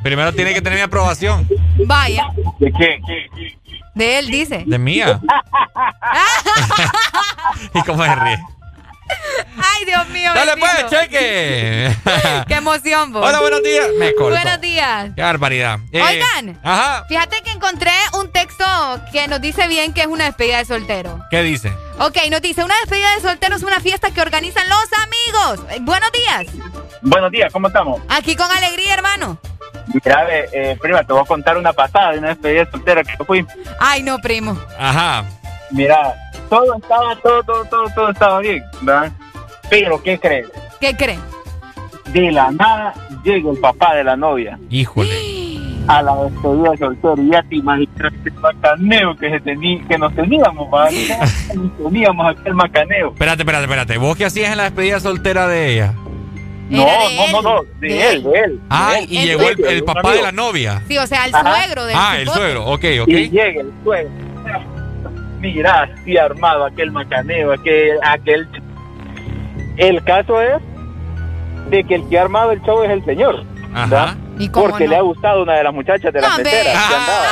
Primero 0.06 0.32
tiene 0.34 0.54
que 0.54 0.62
tener 0.62 0.78
mi 0.78 0.84
aprobación. 0.84 1.50
Vaya. 1.88 2.28
¿De 2.60 2.72
quién? 2.72 3.02
De 3.96 4.20
él 4.20 4.28
dice. 4.28 4.64
De 4.64 4.78
mía. 4.78 5.20
¿Y 7.74 7.82
cómo 7.82 8.06
se 8.06 8.14
ríe? 8.14 8.38
Ay, 9.58 9.86
Dios 9.86 10.08
mío. 10.10 10.30
Dale 10.36 10.52
bendito. 10.52 10.68
pues, 10.78 10.92
cheque. 10.92 11.92
Qué 12.48 12.54
emoción, 12.54 13.14
vos. 13.14 13.28
Hola, 13.28 13.40
buenos 13.40 13.64
días. 13.64 13.88
Me 13.98 14.14
corto. 14.14 14.40
Buenos 14.40 14.62
días. 14.62 15.10
Qué 15.16 15.24
barbaridad. 15.24 15.80
Eh, 15.92 16.04
Oigan. 16.04 16.60
Ajá. 16.64 17.06
Fíjate 17.10 17.42
que 17.42 17.50
encontré 17.50 17.92
un 18.14 18.32
texto 18.32 18.64
que 19.12 19.28
nos 19.28 19.42
dice 19.42 19.68
bien 19.68 19.92
que 19.92 20.02
es 20.02 20.08
una 20.08 20.26
despedida 20.26 20.60
de 20.60 20.66
soltero. 20.66 21.20
¿Qué 21.32 21.42
dice? 21.42 21.74
Ok, 21.98 22.18
nos 22.30 22.44
dice, 22.44 22.64
una 22.64 22.76
despedida 22.82 23.12
de 23.16 23.22
soltero 23.22 23.56
es 23.56 23.64
una 23.64 23.80
fiesta 23.80 24.12
que 24.12 24.22
organizan 24.22 24.70
los 24.70 24.88
amigos. 25.00 25.66
Eh, 25.72 25.80
buenos 25.82 26.12
días. 26.12 26.46
Buenos 27.02 27.32
días, 27.32 27.52
¿cómo 27.52 27.70
estamos? 27.70 28.00
Aquí 28.08 28.36
con 28.36 28.52
alegría, 28.52 28.94
hermano. 28.94 29.40
Mira, 29.94 30.26
eh, 30.52 30.78
prima, 30.82 31.04
te 31.04 31.14
voy 31.14 31.22
a 31.22 31.26
contar 31.26 31.58
una 31.58 31.72
pasada 31.74 32.12
de 32.14 32.20
una 32.20 32.28
despedida 32.30 32.70
soltera 32.72 33.04
que 33.04 33.24
fui. 33.24 33.46
Ay, 33.80 34.04
no, 34.04 34.18
primo. 34.20 34.58
Ajá. 34.80 35.24
Mira, 35.72 36.14
todo 36.50 36.76
estaba, 36.76 37.16
todo, 37.18 37.44
todo, 37.44 37.66
todo, 37.66 37.86
todo 37.96 38.10
estaba 38.10 38.40
bien, 38.40 38.64
¿verdad? 38.82 39.12
Pero, 39.70 40.02
¿qué 40.02 40.20
crees? 40.20 40.48
¿Qué 40.80 40.96
creen? 40.96 41.20
De 42.12 42.32
la 42.32 42.52
nada 42.52 42.94
llega 43.24 43.50
el 43.52 43.58
papá 43.58 43.96
de 43.96 44.04
la 44.04 44.16
novia 44.16 44.58
Híjole. 44.70 45.10
a 45.88 46.02
la 46.02 46.16
despedida 46.24 46.72
de 46.72 46.78
soltero. 46.78 47.16
Y 47.18 47.32
ya 47.32 47.44
te 47.44 47.56
imaginas 47.56 48.14
el 48.26 48.34
macaneo 48.34 49.16
que, 49.18 49.30
se 49.30 49.42
tení- 49.44 49.86
que 49.88 49.98
nos 49.98 50.14
teníamos. 50.16 50.68
Nos 51.56 51.78
teníamos 51.78 52.28
aquel 52.38 52.54
macaneo. 52.54 53.10
Espérate, 53.10 53.42
espérate, 53.44 53.64
espérate. 53.66 53.98
¿Vos 53.98 54.16
qué 54.18 54.26
hacías 54.26 54.52
en 54.52 54.58
la 54.58 54.64
despedida 54.64 55.00
soltera 55.00 55.48
de 55.48 55.74
ella? 55.74 55.94
No, 56.70 56.84
no, 56.84 57.32
no, 57.32 57.42
no, 57.42 57.64
de, 57.80 58.10
él, 58.10 58.24
de 58.24 58.40
él. 58.40 58.60
Ah, 58.70 58.94
de 58.94 59.00
él. 59.00 59.08
y 59.10 59.26
llegó 59.26 59.44
el, 59.50 59.66
el 59.66 59.84
papá 59.84 60.14
de 60.14 60.22
la 60.24 60.32
novia. 60.32 60.82
Sí, 60.88 60.98
o 60.98 61.06
sea, 61.06 61.26
el 61.26 61.36
Ajá. 61.36 61.56
suegro 61.64 61.86
del 61.86 61.96
Ah, 61.98 62.18
el 62.20 62.28
suegro. 62.28 62.66
Ok, 62.66 62.84
ok. 63.02 63.08
Y 63.08 63.30
llega 63.30 63.62
el 63.62 63.72
suegro. 63.84 64.12
Mira, 65.40 65.84
así 65.84 66.18
armado 66.18 66.66
aquel 66.66 66.92
macaneo, 66.92 67.54
aquel, 67.54 67.98
aquel... 68.04 68.48
El 69.78 70.04
caso 70.04 70.42
es 70.42 70.56
de 71.70 71.84
que 71.84 71.96
el 71.96 72.10
que 72.10 72.18
ha 72.18 72.24
armado 72.24 72.52
el 72.52 72.62
show 72.64 72.82
es 72.84 72.90
el 72.90 73.06
señor. 73.06 73.44
¿verdad? 73.72 74.16
¿Y 74.40 74.48
cómo 74.50 74.70
Porque 74.70 74.86
no? 74.86 74.90
le 74.92 74.96
ha 74.98 75.02
gustado 75.02 75.44
una 75.44 75.54
de 75.54 75.64
las 75.66 75.74
muchachas 75.74 76.12
de 76.14 76.22
las 76.22 76.38
meseras 76.38 76.88
que 76.88 76.96
andaba. 76.96 77.28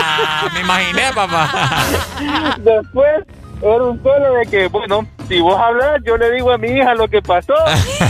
Ah, 0.00 0.48
me 0.54 0.60
imaginé, 0.60 1.02
papá. 1.14 1.50
Después 2.58 3.24
era 3.62 3.84
un 3.84 4.02
solo 4.02 4.34
de 4.34 4.46
que, 4.46 4.66
bueno, 4.68 5.06
si 5.28 5.40
vos 5.40 5.58
hablas, 5.60 6.00
yo 6.04 6.16
le 6.16 6.30
digo 6.32 6.52
a 6.52 6.58
mi 6.58 6.68
hija 6.68 6.94
lo 6.94 7.08
que 7.08 7.22
pasó. 7.22 7.54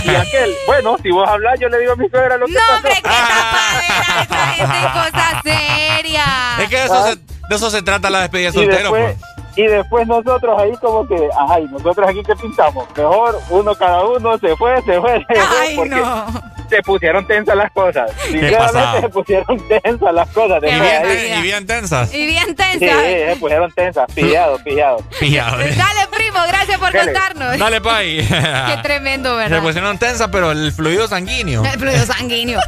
Y 0.04 0.08
aquel, 0.14 0.54
bueno, 0.66 0.96
si 1.02 1.10
vos 1.10 1.28
hablas, 1.28 1.58
yo 1.60 1.68
le 1.68 1.78
digo 1.78 1.92
a 1.92 1.96
mi 1.96 2.08
suegra 2.08 2.36
lo 2.38 2.46
que 2.46 2.52
No, 2.52 2.60
pasó. 2.60 2.76
hombre, 2.76 2.92
qué 2.96 3.02
tapadera 3.02 4.22
esa 4.22 4.46
gente, 4.46 5.10
cosa 5.10 5.42
seria. 5.42 6.24
Es 6.60 6.68
que 6.68 6.84
eso, 6.84 7.06
se, 7.06 7.16
De 7.16 7.56
eso 7.56 7.70
se 7.70 7.82
trata 7.82 8.10
la 8.10 8.20
despedida 8.22 8.50
de 8.50 8.58
Y 8.58 8.60
soltero, 8.66 8.92
después, 8.92 9.16
pues. 9.20 9.41
Y 9.56 9.66
después 9.66 10.06
nosotros 10.06 10.58
ahí 10.60 10.72
como 10.80 11.06
que, 11.06 11.28
ajá, 11.38 11.60
y 11.60 11.64
nosotros 11.64 12.08
aquí 12.08 12.22
que 12.22 12.34
pintamos. 12.36 12.86
Mejor 12.96 13.38
uno 13.50 13.74
cada 13.74 14.04
uno 14.04 14.38
se 14.38 14.56
fue, 14.56 14.76
se 14.82 15.00
fue, 15.00 15.18
se 15.28 15.34
fue. 15.34 15.58
Ay, 15.60 15.76
porque 15.76 15.90
no. 15.90 16.26
se 16.70 16.82
pusieron 16.82 17.26
tensas 17.26 17.56
las 17.56 17.70
cosas. 17.72 18.10
Sinceramente 18.30 19.00
se 19.02 19.08
pusieron 19.10 19.68
tensas 19.68 20.14
las 20.14 20.28
cosas. 20.30 20.62
Y 20.62 20.66
ahí. 20.66 20.80
bien, 20.80 21.38
y 21.38 21.42
bien 21.42 21.66
tensas. 21.66 22.14
Y 22.14 22.26
bien 22.26 22.46
Sí, 22.46 22.54
tensa. 22.54 23.00
se 23.02 23.36
pusieron 23.38 23.70
tensas, 23.72 24.06
pillado, 24.14 24.58
pillado. 24.64 24.98
Pillado. 25.20 25.58
Dale, 25.58 26.06
primo, 26.10 26.38
gracias 26.48 26.78
por 26.78 26.92
Dale. 26.92 27.12
contarnos. 27.12 27.58
Dale, 27.58 27.80
pay. 27.80 28.26
Qué 28.28 28.76
tremendo, 28.82 29.30
Se 29.30 29.36
¿verdad? 29.36 29.62
pusieron 29.62 29.98
tensas, 29.98 30.28
pero 30.32 30.52
el 30.52 30.72
fluido 30.72 31.06
sanguíneo. 31.08 31.62
El 31.64 31.78
fluido 31.78 32.06
sanguíneo. 32.06 32.58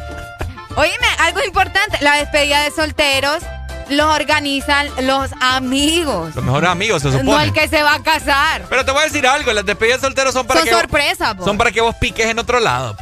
Oíme, 0.77 1.07
algo 1.19 1.41
importante, 1.43 1.97
la 2.01 2.15
despedida 2.17 2.61
de 2.63 2.69
solteros 2.71 3.37
los 3.89 4.15
organizan 4.15 4.87
los 5.05 5.29
amigos. 5.41 6.35
Los 6.35 6.43
mejores 6.43 6.69
amigos, 6.69 7.01
se 7.01 7.09
No 7.09 7.19
supone. 7.19 7.43
el 7.43 7.53
que 7.53 7.67
se 7.67 7.81
va 7.83 7.95
a 7.95 8.03
casar. 8.03 8.63
Pero 8.69 8.83
te 8.85 8.91
voy 8.91 9.01
a 9.01 9.05
decir 9.05 9.25
algo, 9.27 9.51
las 9.53 9.65
despedidas 9.65 10.01
de 10.01 10.07
solteros 10.07 10.33
son 10.33 10.45
para 10.47 10.61
Son 10.61 10.69
que 10.69 10.75
sorpresas, 10.75 11.35
po. 11.35 11.45
son 11.45 11.57
para 11.57 11.71
que 11.71 11.81
vos 11.81 11.95
piques 11.95 12.25
en 12.27 12.39
otro 12.39 12.59
lado. 12.59 12.95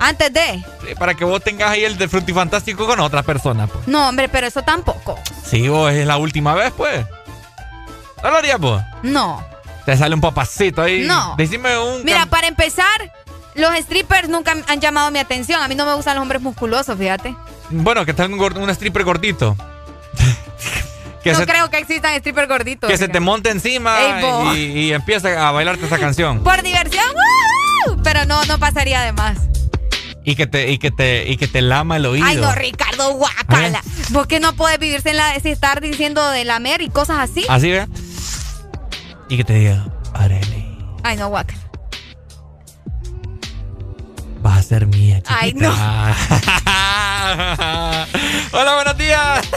Antes 0.00 0.32
de. 0.32 0.64
Sí, 0.86 0.94
Para 0.98 1.14
que 1.14 1.24
vos 1.24 1.40
tengas 1.42 1.70
ahí 1.70 1.84
el 1.84 1.96
de 1.96 2.08
frutifantástico 2.08 2.86
con 2.86 2.98
otras 2.98 3.24
personas. 3.24 3.70
pues. 3.70 3.86
No, 3.86 4.08
hombre, 4.08 4.28
pero 4.28 4.48
eso 4.48 4.62
tampoco. 4.62 5.16
Sí, 5.46 5.68
vos 5.68 5.92
es 5.92 6.04
la 6.06 6.16
última 6.16 6.54
vez, 6.54 6.72
pues. 6.76 7.06
¿No 8.22 8.30
lo 8.30 8.36
harías 8.38 8.58
vos? 8.58 8.82
No. 9.04 9.44
Te 9.86 9.96
sale 9.96 10.14
un 10.14 10.20
papacito 10.20 10.82
ahí. 10.82 11.02
No. 11.06 11.34
Decime 11.38 11.78
un. 11.78 12.04
Mira, 12.04 12.26
para 12.26 12.48
empezar, 12.48 12.86
los 13.54 13.72
strippers 13.76 14.28
nunca 14.28 14.56
han 14.66 14.80
llamado 14.80 15.10
mi 15.12 15.18
atención. 15.20 15.62
A 15.62 15.68
mí 15.68 15.74
no 15.76 15.86
me 15.86 15.94
gustan 15.94 16.16
los 16.16 16.22
hombres 16.22 16.42
musculosos, 16.42 16.98
fíjate. 16.98 17.34
Bueno, 17.70 18.04
que 18.04 18.12
tenga 18.12 18.34
un, 18.44 18.56
un 18.58 18.70
stripper 18.70 19.04
gordito. 19.04 19.56
Que 21.22 21.32
no 21.32 21.38
se, 21.38 21.46
creo 21.46 21.70
que 21.70 21.78
existan 21.78 22.18
strippers 22.18 22.48
gorditos. 22.48 22.90
que 22.90 22.96
se 22.96 23.08
te 23.08 23.20
monte 23.20 23.50
encima 23.50 23.96
Ey, 24.00 24.56
y, 24.56 24.58
y 24.80 24.92
empieza 24.92 25.48
a 25.48 25.52
bailarte 25.52 25.86
esa 25.86 25.98
canción. 25.98 26.42
Por 26.42 26.62
diversión, 26.62 27.04
¡woo! 27.86 27.96
pero 28.02 28.24
no, 28.24 28.44
no 28.46 28.58
pasaría 28.58 29.02
de 29.02 29.12
más. 29.12 29.38
Y 30.24 30.36
que 30.36 30.46
te, 30.46 30.70
y 30.70 30.78
que 30.78 30.90
te, 30.92 31.28
y 31.28 31.36
que 31.36 31.48
te 31.48 31.62
lama 31.62 31.96
el 31.96 32.06
oído. 32.06 32.24
Ay, 32.26 32.36
no, 32.36 32.52
Ricardo, 32.52 33.12
guácala. 33.14 33.82
¿Vos 34.10 34.26
que 34.28 34.38
no 34.40 34.54
puedes 34.54 34.78
vivirse 34.78 35.10
en 35.10 35.16
la, 35.16 35.34
sin 35.40 35.50
estar 35.52 35.80
diciendo 35.80 36.28
de 36.30 36.44
lamer 36.44 36.80
y 36.82 36.88
cosas 36.90 37.18
así? 37.18 37.44
Así, 37.48 37.70
¿ve? 37.70 37.86
Y 39.28 39.36
que 39.36 39.44
te 39.44 39.54
diga, 39.54 39.84
Areli, 40.14 40.78
Ay, 41.02 41.16
no, 41.16 41.28
guácala. 41.28 41.58
vas 44.42 44.58
a 44.58 44.62
ser 44.62 44.86
mía, 44.86 45.16
chiquita. 45.22 45.38
Ay, 45.40 45.54
no. 45.54 45.70
Hola, 48.52 48.74
buenos 48.74 48.98
días. 48.98 49.48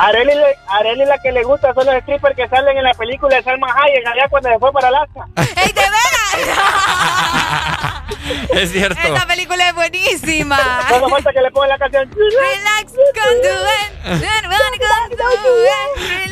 Areli, 0.00 0.32
Areli 0.66 1.04
la 1.04 1.18
que 1.18 1.30
le 1.30 1.42
gusta 1.44 1.74
son 1.74 1.84
los 1.84 1.94
strippers 1.96 2.34
que 2.34 2.48
salen 2.48 2.74
en 2.76 2.84
la 2.84 2.94
película 2.94 3.36
de 3.36 3.42
Salma 3.42 3.66
Hayek 3.66 4.06
allá 4.06 4.28
cuando 4.30 4.48
se 4.48 4.58
fue 4.58 4.72
para 4.72 4.88
Alaska. 4.88 5.26
¡Ey, 5.36 5.72
de 5.72 5.82
veras! 5.82 7.80
Es 8.54 8.72
cierto. 8.72 9.00
Esta 9.00 9.26
película 9.26 9.68
es 9.68 9.74
buenísima. 9.74 10.58
Solo 10.88 11.08
falta 11.08 11.32
que 11.32 11.40
le 11.40 11.50
pongan 11.50 11.70
la 11.70 11.78
canción. 11.78 12.10
Relax, 12.10 12.92
con 12.92 13.42
tu. 13.42 13.48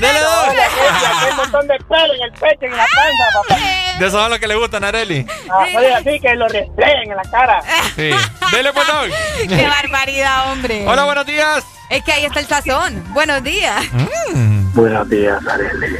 Hay 0.00 1.30
un 1.30 1.36
montón 1.36 1.66
de 1.68 1.76
pelo 1.88 2.14
en 2.14 2.22
el 2.22 2.32
pecho 2.32 2.58
y 2.62 2.66
en 2.66 2.76
la 2.76 2.86
panza, 2.94 3.24
papá. 3.34 3.56
De 3.98 4.06
eso 4.06 4.24
es 4.24 4.30
lo 4.30 4.38
que 4.38 4.46
le 4.46 4.54
gustan 4.54 4.84
a 4.84 4.88
Areli. 4.88 5.26
Ah, 5.50 5.66
oye, 5.76 5.94
así 5.94 6.20
que 6.20 6.34
lo 6.36 6.48
restreguen 6.48 7.10
en 7.10 7.16
la 7.16 7.22
cara. 7.24 7.60
Sí. 7.96 8.10
Dele, 8.52 8.72
pues. 8.72 8.86
¡Qué 9.48 9.66
barbaridad, 9.66 10.52
hombre! 10.52 10.84
Hola, 10.86 11.04
buenos 11.04 11.26
días. 11.26 11.64
Es 11.90 12.04
que 12.04 12.12
ahí 12.12 12.24
está 12.24 12.40
el 12.40 12.46
sazón. 12.46 13.02
Buenos 13.12 13.42
días. 13.42 13.84
Buenos 14.74 15.08
días, 15.08 15.38
Areli. 15.46 15.96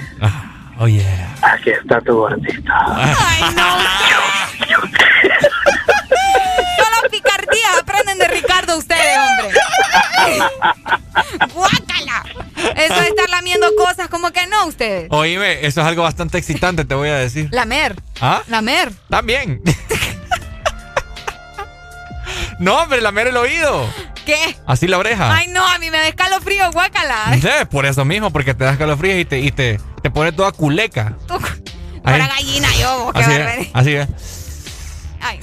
Oye. 0.78 1.04
Aquí 1.42 1.70
está 1.70 2.00
tu 2.02 2.16
gordita. 2.16 2.72
Ay, 2.96 3.42
no. 3.54 3.78
Solo 6.78 7.08
picardías 7.10 7.78
aprenden 7.80 8.18
de 8.18 8.28
Ricardo 8.28 8.67
ustedes, 8.78 9.18
hombre. 9.18 9.58
Guácala. 11.54 12.24
Eso 12.76 13.00
de 13.00 13.08
estar 13.08 13.28
lamiendo 13.30 13.66
cosas, 13.76 14.08
como 14.08 14.30
que 14.30 14.46
no 14.46 14.66
ustedes. 14.66 15.08
Oíme, 15.10 15.66
eso 15.66 15.80
es 15.80 15.86
algo 15.86 16.02
bastante 16.02 16.38
excitante, 16.38 16.84
te 16.84 16.94
voy 16.94 17.08
a 17.08 17.16
decir. 17.16 17.48
Lamer. 17.52 18.00
¿Ah? 18.20 18.42
Lamer. 18.48 18.92
También. 19.08 19.62
no, 22.58 22.82
hombre, 22.82 23.00
lamer 23.00 23.28
el 23.28 23.36
oído. 23.36 23.86
¿Qué? 24.24 24.56
Así 24.66 24.86
la 24.86 24.98
oreja. 24.98 25.34
Ay, 25.34 25.48
no, 25.48 25.66
a 25.66 25.78
mí 25.78 25.90
me 25.90 25.98
da 25.98 26.08
escalofrío, 26.08 26.70
guácala. 26.72 27.36
Sí, 27.40 27.48
por 27.70 27.86
eso 27.86 28.04
mismo, 28.04 28.30
porque 28.30 28.54
te 28.54 28.64
das 28.64 28.76
calofríos 28.76 29.18
y 29.18 29.24
te, 29.24 29.40
y 29.40 29.50
te, 29.50 29.80
te 30.02 30.10
pone 30.10 30.32
toda 30.32 30.52
culeca. 30.52 31.14
Para 32.02 32.26
gallina 32.26 32.68
yo, 32.78 33.10
qué 33.14 33.20
Así 33.20 33.32
es, 33.32 33.68
así 33.74 33.94
es. 33.94 34.08
Ay, 35.20 35.40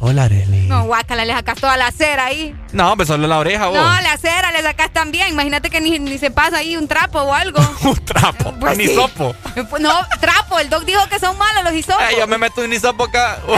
Hola, 0.00 0.24
Areli. 0.24 0.66
no, 0.68 0.84
guácala, 0.84 1.24
le 1.24 1.32
sacas 1.32 1.58
toda 1.60 1.76
la 1.76 1.90
cera 1.90 2.26
ahí. 2.26 2.54
No, 2.72 2.96
pues 2.96 3.08
solo 3.08 3.26
la 3.26 3.38
oreja, 3.38 3.66
vos. 3.66 3.76
No, 3.76 4.00
la 4.00 4.16
cera 4.16 4.52
le 4.52 4.62
sacas 4.62 4.92
también. 4.92 5.28
Imagínate 5.28 5.70
que 5.70 5.80
ni, 5.80 5.98
ni 5.98 6.18
se 6.18 6.30
pasa 6.30 6.58
ahí 6.58 6.76
un 6.76 6.86
trapo 6.86 7.18
o 7.20 7.34
algo. 7.34 7.60
Un 7.82 7.96
trapo. 8.04 8.54
Pues 8.60 8.78
un 8.78 8.84
sí. 8.84 8.90
hisopo. 8.92 9.34
No, 9.80 9.92
trapo. 10.20 10.58
El 10.60 10.70
doc 10.70 10.84
dijo 10.84 11.00
que 11.08 11.18
son 11.18 11.36
malos 11.38 11.64
los 11.64 11.72
hisopos. 11.74 12.02
Eh, 12.10 12.16
yo 12.18 12.26
me 12.28 12.38
meto 12.38 12.60
un 12.62 12.72
hisopo 12.72 13.04
acá. 13.04 13.38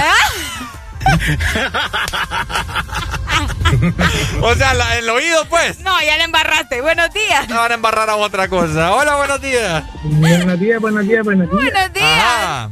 o 4.42 4.54
sea, 4.54 4.74
la- 4.74 4.98
el 4.98 5.08
oído, 5.08 5.44
pues. 5.46 5.80
No, 5.80 6.00
ya 6.02 6.16
le 6.16 6.24
embarraste. 6.24 6.80
Buenos 6.80 7.12
días. 7.12 7.46
Te 7.46 7.54
van 7.54 7.70
a 7.70 7.74
embarrar 7.74 8.08
a 8.10 8.16
otra 8.16 8.48
cosa. 8.48 8.92
Hola, 8.94 9.16
buenos 9.16 9.40
días. 9.40 9.84
Buenos 10.04 10.58
días, 10.58 10.80
buenos 10.80 11.06
días, 11.06 11.24
buenos 11.24 11.50
días. 11.50 11.62
Buenos 11.72 11.92
días. 11.92 12.06
Ajá. 12.06 12.70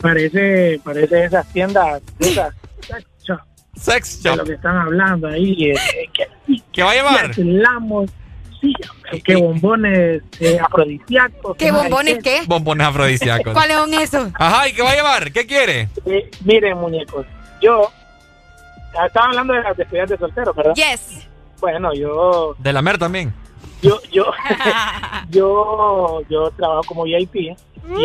Parece, 0.00 0.80
parece 0.82 1.24
esas 1.26 1.46
tiendas, 1.52 2.00
esas 2.18 2.54
sex 3.80 4.22
shop, 4.22 4.32
de 4.32 4.36
lo 4.38 4.44
que 4.44 4.52
están 4.54 4.76
hablando 4.76 5.28
ahí. 5.28 5.70
eh, 5.70 5.74
eh, 5.74 6.08
que, 6.12 6.62
¿Qué 6.72 6.82
va 6.82 6.90
a 6.90 6.94
llevar? 6.94 7.30
Lamos, 7.38 8.10
sí, 8.60 8.72
que 9.24 9.36
bombones 9.36 10.22
eh, 10.40 10.58
afrodisíacos. 10.62 11.56
¿Qué 11.56 11.70
bombones 11.72 12.18
qué. 12.22 12.42
Bombones 12.46 12.86
afrodisíacos. 12.86 13.52
¿Cuáles 13.54 13.76
son 13.76 13.94
esos? 13.94 14.28
Ajá, 14.34 14.68
¿y 14.68 14.72
qué 14.72 14.82
va 14.82 14.90
a 14.90 14.94
llevar? 14.96 15.32
¿Qué 15.32 15.46
quiere? 15.46 15.88
Eh, 16.06 16.30
miren, 16.44 16.76
muñecos, 16.78 17.26
yo 17.62 17.90
estaba 19.06 19.26
hablando 19.26 19.54
de 19.54 19.62
las 19.62 19.76
despedidas 19.76 20.10
de 20.10 20.18
soltero, 20.18 20.52
¿verdad? 20.54 20.74
Yes. 20.74 21.26
Bueno, 21.60 21.92
yo, 21.94 22.54
De 22.58 22.72
la 22.72 22.82
mer 22.82 22.98
también. 22.98 23.32
yo, 23.82 24.00
yo, 24.12 24.24
yo, 25.30 26.22
yo 26.28 26.50
trabajo 26.52 26.82
como 26.86 27.04
VIP 27.04 27.34
y 27.36 27.50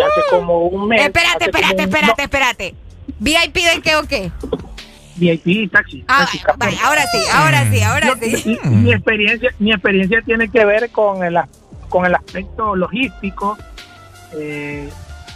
hace 0.02 0.22
como 0.30 0.66
un 0.68 0.88
mes. 0.88 1.02
espérate, 1.02 1.46
espérate, 1.46 1.74
un- 1.76 1.80
espérate, 1.82 2.22
espérate. 2.24 2.76
¿VIP 3.20 3.56
de 3.56 3.82
qué 3.82 3.96
o 3.96 4.04
qué? 4.04 4.32
VIP, 5.16 5.72
taxi. 5.72 6.04
Ah, 6.08 6.20
taxi, 6.20 6.42
vaya, 6.58 6.78
ahora 6.86 7.02
sí, 7.12 7.18
ahora 7.34 7.72
sí, 7.72 7.82
ahora 7.82 8.08
Yo- 8.08 8.16
sí. 8.38 8.60
mi- 8.66 8.76
Mi 8.78 8.94
experiencia, 8.94 9.50
mi 9.60 9.72
experiencia 9.72 10.22
tiene 10.26 10.50
que 10.50 10.66
ver 10.66 10.90
con 10.92 11.24
el, 11.24 11.38
a- 11.38 11.48
con 11.90 12.06
el 12.06 12.16
aspecto 12.16 12.76
logístico. 12.76 13.58
Eh, 14.38 14.90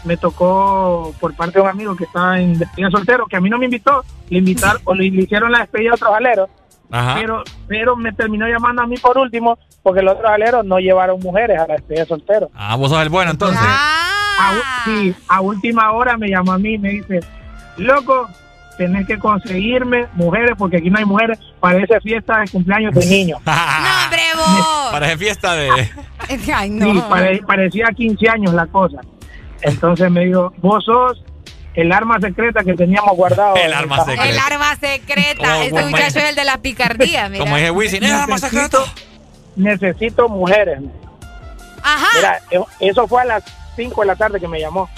me 0.06 0.18
tocó 0.18 1.14
por 1.20 1.36
parte 1.36 1.60
de 1.60 1.62
un 1.64 1.70
amigo 1.70 1.96
que 1.96 2.06
estaba 2.06 2.40
en 2.40 2.58
despedida 2.58 2.90
soltero, 2.90 3.26
que 3.28 3.36
a 3.38 3.42
mí 3.42 3.50
no 3.50 3.58
me 3.58 3.66
invitó, 3.66 4.04
le 4.30 4.40
invitaron 4.40 4.82
o 4.86 4.94
le, 4.94 5.10
le 5.12 5.24
hicieron 5.24 5.52
la 5.52 5.60
despedida 5.60 5.92
a 5.92 5.96
otros 5.96 6.14
aleros, 6.16 6.50
Ajá. 6.92 7.16
pero, 7.20 7.44
pero 7.68 7.96
me 7.96 8.12
terminó 8.14 8.48
llamando 8.48 8.82
a 8.82 8.88
mí 8.88 8.98
por 8.98 9.18
último, 9.18 9.58
porque 9.84 10.02
los 10.02 10.16
otros 10.16 10.32
aleros 10.32 10.66
no 10.66 10.80
llevaron 10.80 11.20
mujeres 11.20 11.60
a 11.60 11.68
la 11.68 11.74
despedida 11.76 12.06
soltero. 12.06 12.50
Ah, 12.56 12.76
vos 12.76 12.90
sos 12.90 13.02
el 13.02 13.10
bueno 13.10 13.32
entonces. 13.32 13.60
A, 13.62 14.54
u- 14.54 14.86
sí, 14.86 15.14
a 15.28 15.42
última 15.42 15.92
hora 15.92 16.18
me 16.18 16.30
llamó 16.30 16.54
a 16.54 16.58
mí 16.58 16.74
y 16.76 16.78
me 16.78 16.90
dice, 16.92 17.20
loco, 17.78 18.30
tenés 18.80 19.06
que 19.06 19.20
conseguirme 19.20 20.08
mujeres, 20.14 20.54
porque 20.58 20.78
aquí 20.78 20.90
no 20.90 20.98
hay 20.98 21.06
mujeres 21.06 21.38
para 21.60 21.84
esa 21.84 22.00
fiesta 22.00 22.40
de 22.40 22.48
cumpleaños 22.48 22.96
de 22.96 23.06
niños. 23.06 23.40
No, 23.46 24.04
hombre, 24.06 24.22
vos. 24.36 24.92
Para 24.92 25.08
esa 25.10 25.18
fiesta 25.18 25.54
de. 25.54 25.70
Ay, 26.54 26.70
Sí, 26.70 26.94
no. 26.94 27.10
pare- 27.10 27.42
parecía 27.46 27.88
15 27.96 28.30
años 28.30 28.54
la 28.54 28.66
cosa. 28.68 29.02
Entonces 29.62 30.10
me 30.10 30.26
dijo, 30.26 30.54
vos 30.58 30.84
sos 30.86 31.22
el 31.76 31.92
arma 31.92 32.20
secreta 32.22 32.64
que 32.64 32.74
teníamos 32.74 33.16
guardado. 33.18 33.56
El 33.58 33.74
arma 33.74 33.98
secreta. 34.06 34.30
El 34.30 34.40
arma 34.40 34.76
secreta. 34.78 35.62
Ese 35.62 35.72
bueno. 35.72 35.88
muchacho 35.90 36.20
es 36.20 36.30
el 36.30 36.36
de 36.36 36.44
la 36.46 36.58
picardía, 36.58 37.28
mira. 37.30 37.44
Como 37.44 37.58
dije 37.58 37.72
Wisin, 37.72 38.04
¿es 38.04 38.12
arma 38.14 38.38
secreto? 38.38 38.84
Necesito 39.58 40.30
mujeres. 40.30 40.80
Ajá. 41.84 42.08
Mira, 42.16 42.40
e- 42.52 42.90
eso 42.90 43.08
fue 43.08 43.22
a 43.22 43.26
las 43.26 43.44
5 43.76 44.02
de 44.02 44.08
la 44.08 44.16
tarde 44.16 44.40
que 44.40 44.48
me 44.48 44.60
llamó. 44.60 44.90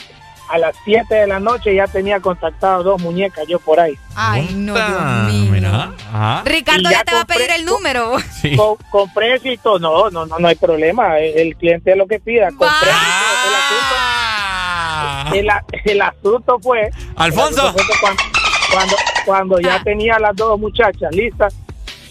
A 0.51 0.57
las 0.57 0.75
7 0.83 1.15
de 1.15 1.27
la 1.27 1.39
noche 1.39 1.73
ya 1.73 1.87
tenía 1.87 2.19
contactado 2.19 2.83
dos 2.83 3.01
muñecas 3.01 3.47
yo 3.47 3.57
por 3.59 3.79
ahí. 3.79 3.93
Ay, 4.15 4.49
no, 4.53 4.73
Dios 4.73 4.85
Ah, 4.89 5.27
mío. 5.31 5.51
Mira. 5.51 5.93
Ajá. 6.11 6.41
Ricardo 6.45 6.83
ya, 6.89 6.97
ya 6.97 7.03
te 7.05 7.13
va 7.13 7.21
a 7.21 7.25
compré- 7.25 7.37
pedir 7.37 7.51
el 7.51 7.65
número. 7.65 8.17
Sí. 8.41 8.55
Con, 8.57 8.75
con 8.89 9.13
precio 9.13 9.51
y 9.51 9.57
todo. 9.57 9.79
No, 9.79 10.09
no, 10.09 10.25
no, 10.25 10.39
no 10.39 10.47
hay 10.47 10.55
problema. 10.55 11.19
El, 11.19 11.37
el 11.37 11.55
cliente 11.55 11.91
es 11.91 11.97
lo 11.97 12.05
que 12.07 12.19
pida. 12.19 12.49
Y 12.51 12.57
todo. 12.57 12.67
El 12.67 12.89
asunto- 12.89 13.95
Ah. 14.03 15.31
el, 15.85 16.01
asunto 16.01 16.59
fue 16.61 16.89
Alfonso. 17.15 17.61
asunto 17.61 17.73
fue 17.73 17.93
que 17.93 17.99
cuando, 18.01 18.23
cuando, 18.73 18.95
cuando 19.25 19.59
ya 19.59 19.75
Ah. 19.75 19.81
tenía 19.83 20.19
las 20.19 20.35
dos 20.35 20.59
muchachas 20.59 21.13
listas 21.15 21.55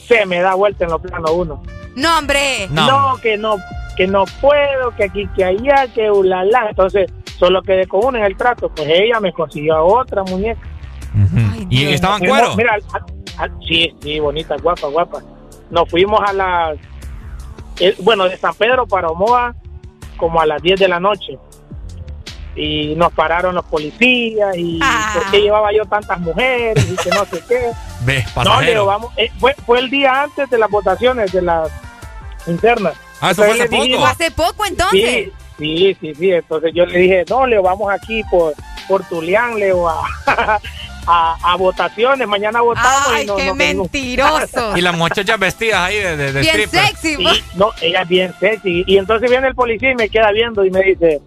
se 0.09 0.25
me 0.27 0.41
da 0.41 0.55
vuelta 0.55 0.85
en 0.85 0.91
los 0.91 1.01
planos 1.01 1.31
uno 1.33 1.63
No, 1.95 2.19
hombre. 2.19 2.69
No. 2.71 2.87
no, 3.15 3.21
que 3.21 3.37
no 3.37 3.57
que 3.97 4.07
no 4.07 4.25
puedo, 4.41 4.95
que 4.97 5.05
aquí, 5.05 5.29
que 5.37 5.45
allá, 5.45 5.87
que 5.95 6.11
ulala. 6.11 6.69
Entonces, 6.71 7.11
solo 7.41 7.61
quedé 7.63 7.89
con 7.89 8.05
una 8.05 8.19
en 8.21 8.25
el 8.27 8.37
trato. 8.37 8.69
Pues 8.69 8.89
ella 8.89 9.19
me 9.19 9.33
consiguió 9.33 9.75
a 9.75 9.83
otra 9.83 10.23
muñeca. 10.23 10.61
¿Y 11.69 11.87
estaban 11.87 12.21
Fuimos- 12.21 12.39
cuero? 12.39 12.57
Mira, 12.57 12.77
a- 12.93 13.45
a- 13.45 13.49
sí, 13.67 13.93
sí, 14.01 14.21
bonita, 14.21 14.57
guapa, 14.63 14.87
guapa. 14.87 15.21
Nos 15.71 15.89
fuimos 15.89 16.21
a 16.25 16.33
las, 16.33 16.79
eh, 17.81 17.97
bueno, 18.01 18.25
de 18.29 18.37
San 18.37 18.55
Pedro 18.55 18.87
para 18.87 19.09
Omoa 19.09 19.55
como 20.17 20.41
a 20.41 20.47
las 20.47 20.63
10 20.63 20.79
de 20.79 20.87
la 20.87 21.01
noche. 21.01 21.37
Y 22.57 22.95
nos 22.97 23.13
pararon 23.13 23.55
los 23.55 23.65
policías 23.65 24.57
y 24.57 24.79
Ah. 24.83 25.13
por 25.15 25.31
qué 25.31 25.41
llevaba 25.41 25.73
yo 25.73 25.85
tantas 25.85 26.21
mujeres 26.21 26.85
y 26.91 26.97
que 26.97 27.11
no 27.11 27.25
sé 27.25 27.41
qué. 27.49 27.71
Ve, 28.05 28.25
No, 28.45 28.61
Leo, 28.61 28.87
vamos, 28.87 29.13
eh, 29.17 29.31
fue, 29.39 29.55
fue 29.65 29.79
el 29.79 29.89
día 29.89 30.23
antes 30.25 30.51
de 30.51 30.59
las 30.59 30.69
votaciones, 30.71 31.33
de 31.33 31.43
las 31.43 31.71
internas. 32.47 32.95
Ah, 33.21 33.31
eso 33.31 33.43
fue 33.45 33.53
hace 33.53 33.67
poco. 33.69 33.83
dijimos- 33.85 34.11
Hace 34.11 34.31
poco 34.33 34.65
entonces. 34.67 35.01
Sí, 35.27 35.33
sí, 35.61 35.97
sí, 36.01 36.15
sí. 36.17 36.33
Entonces 36.33 36.73
yo 36.75 36.85
le 36.87 36.99
dije, 36.99 37.25
no, 37.31 37.47
Leo, 37.47 37.63
vamos 37.63 37.93
aquí 37.93 38.23
por, 38.31 38.55
por 38.89 39.05
Tulián, 39.05 39.59
Leo, 39.61 39.89
a, 39.89 40.03
a, 41.07 41.37
a 41.53 41.57
votaciones. 41.57 42.27
Mañana 42.27 42.61
votamos. 42.63 43.09
Ay, 43.13 43.23
y 43.23 43.27
no, 43.27 43.37
qué 43.37 43.47
no 43.47 43.55
mentiroso. 43.55 44.77
Y 44.77 44.81
las 44.81 44.97
muchachas 44.97 45.39
vestidas 45.39 45.79
ahí 45.81 45.97
de, 45.99 46.17
de, 46.17 46.33
de 46.33 46.41
Bien 46.41 46.55
stripper. 46.61 46.87
sexy. 46.89 47.17
Sí, 47.17 47.45
no, 47.55 47.71
ella 47.81 48.03
es 48.03 48.09
bien 48.09 48.35
sexy. 48.41 48.83
Y 48.87 48.99
entonces 48.99 49.31
viene 49.31 49.47
el 49.49 49.55
policía 49.55 49.93
y 49.93 49.95
me 49.95 50.09
queda 50.09 50.33
viendo 50.33 50.65
y 50.65 50.71
me 50.71 50.81
dice, 50.83 51.21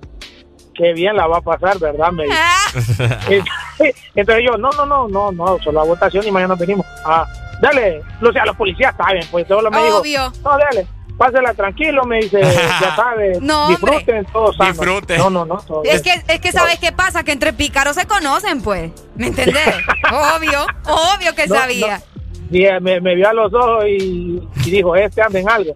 qué 0.76 0.92
bien 0.94 1.16
la 1.16 1.28
va 1.28 1.38
a 1.38 1.42
pasar, 1.42 1.78
¿verdad? 1.80 2.12
Me 2.12 2.24
dice. 2.26 3.44
Entonces 4.16 4.44
yo, 4.46 4.58
no, 4.58 4.70
no, 4.72 4.86
no, 4.86 5.08
no, 5.08 5.32
no, 5.32 5.58
solo 5.64 5.82
a 5.82 5.86
votación 5.86 6.26
y 6.28 6.32
mañana 6.32 6.56
venimos. 6.56 6.86
Ah, 7.06 7.26
dale, 7.62 8.02
o 8.22 8.32
sea, 8.32 8.46
los 8.46 8.56
policías 8.56 8.96
saben, 8.98 9.24
pues 9.32 9.48
solo 9.48 9.70
me 9.72 9.84
dijo, 9.84 9.98
Obvio. 10.00 10.32
no, 10.44 10.58
dale, 10.58 10.88
pásela 11.26 11.54
tranquilo, 11.54 12.04
me 12.06 12.18
dice, 12.20 12.42
ya 12.42 12.96
sabes, 12.96 13.40
No, 13.42 13.70
disfruten 13.70 14.26
todos. 14.26 14.58
Disfruten. 14.58 15.18
No, 15.18 15.30
no, 15.30 15.46
no, 15.46 15.58
todo 15.58 15.82
Es 15.84 16.02
bien. 16.04 16.22
que, 16.26 16.34
es 16.34 16.40
que 16.42 16.52
sabes 16.52 16.80
qué 16.80 16.92
pasa, 16.92 17.24
que 17.24 17.32
entre 17.32 17.54
pícaros 17.54 17.96
se 17.96 18.06
conocen, 18.06 18.62
pues. 18.62 18.92
¿Me 19.16 19.28
entendés? 19.28 19.68
obvio, 20.12 20.66
obvio 20.86 21.34
que 21.36 21.48
No, 21.48 21.56
sabía. 21.56 21.98
no. 22.00 22.04
Sí, 22.52 22.66
me, 22.82 23.00
me 23.02 23.16
vio 23.16 23.30
a 23.30 23.34
los 23.34 23.52
ojos 23.54 23.86
y, 23.88 24.40
y 24.66 24.70
dijo, 24.72 24.96
este 24.96 25.22
anda 25.22 25.40
en 25.40 25.50
algo. 25.50 25.76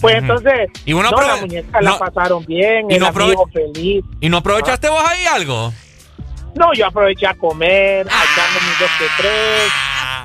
Pues 0.00 0.16
entonces, 0.16 0.68
Y 0.84 0.92
uno 0.92 1.10
no, 1.10 1.20
la 1.22 1.36
muñeca 1.36 1.80
no. 1.80 1.92
la 1.92 1.98
pasaron 1.98 2.44
bien, 2.44 2.90
Y 2.90 2.94
el 2.94 3.00
no 3.00 3.06
amigo 3.06 3.48
feliz. 3.52 4.04
¿Y 4.20 4.28
no 4.28 4.36
aprovechaste 4.38 4.88
vos 4.88 5.02
ahí 5.06 5.24
algo? 5.26 5.72
No, 6.54 6.72
yo 6.74 6.86
aproveché 6.86 7.26
a 7.26 7.34
comer, 7.34 8.06
a 8.08 8.24
echarme 8.24 8.68
mis 8.68 8.78
dos 8.80 8.90
que 8.98 9.06
tres. 9.16 9.72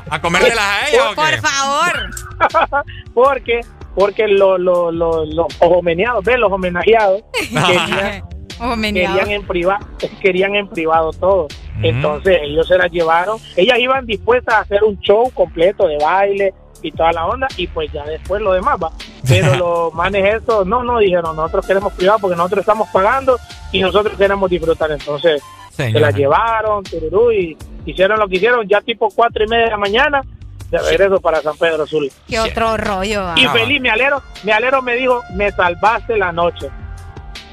¿A 0.09 0.19
comértelas 0.21 0.59
a 0.59 0.89
ella 0.89 1.09
o 1.11 1.15
Por 1.15 1.37
favor. 1.41 2.83
porque 3.13 3.61
porque 3.95 4.27
lo, 4.27 4.57
lo, 4.57 4.91
lo- 4.91 5.25
los 5.25 5.47
homenajeados, 5.59 6.23
ve, 6.23 6.37
los 6.37 6.51
homenajeados 6.51 7.21
querían, 7.67 8.23
querían 9.07 9.31
en 9.31 9.43
privado, 9.47 9.85
querían 10.21 10.55
en 10.55 10.67
privado 10.67 11.11
todo. 11.11 11.47
Entonces 11.81 12.37
ellos 12.43 12.67
se 12.67 12.77
las 12.77 12.91
llevaron, 12.91 13.37
ellas 13.57 13.79
iban 13.79 14.05
dispuestas 14.05 14.53
a 14.55 14.59
hacer 14.59 14.83
un 14.83 14.99
show 14.99 15.29
completo 15.33 15.87
de 15.87 15.97
baile 15.97 16.53
y 16.81 16.91
toda 16.91 17.11
la 17.13 17.25
onda 17.25 17.47
y 17.57 17.65
pues 17.67 17.91
ya 17.91 18.03
después 18.05 18.41
lo 18.41 18.53
demás 18.53 18.77
va. 18.81 18.91
Pero 19.27 19.55
los 19.55 19.93
manes 19.93 20.35
estos, 20.35 20.67
no, 20.67 20.83
no, 20.83 20.99
dijeron, 20.99 21.35
nosotros 21.35 21.65
queremos 21.65 21.93
privado 21.93 22.19
porque 22.19 22.35
nosotros 22.35 22.59
estamos 22.61 22.89
pagando 22.89 23.37
y 23.71 23.79
nosotros 23.81 24.15
queremos 24.17 24.49
disfrutar. 24.49 24.91
Entonces 24.91 25.41
se 25.93 25.99
las 25.99 26.13
llevaron, 26.15 26.83
tururú, 26.83 27.31
y 27.31 27.57
hicieron 27.85 28.19
lo 28.19 28.27
que 28.27 28.35
hicieron, 28.35 28.67
ya 28.67 28.81
tipo 28.81 29.09
cuatro 29.15 29.43
y 29.43 29.47
media 29.47 29.65
de 29.65 29.71
la 29.71 29.77
mañana, 29.77 30.21
de 30.81 30.89
regreso 30.89 31.19
para 31.21 31.41
San 31.41 31.55
Pedro 31.57 31.85
Sur. 31.87 32.03
Qué 32.27 32.39
otro 32.39 32.77
rollo. 32.77 33.21
ah. 33.27 33.35
Y 33.37 33.47
feliz, 33.47 33.79
mi 33.81 33.89
alero, 33.89 34.21
mi 34.43 34.51
alero 34.51 34.81
me 34.81 34.95
dijo, 34.95 35.21
me 35.35 35.51
salvaste 35.51 36.17
la 36.17 36.31
noche. 36.31 36.69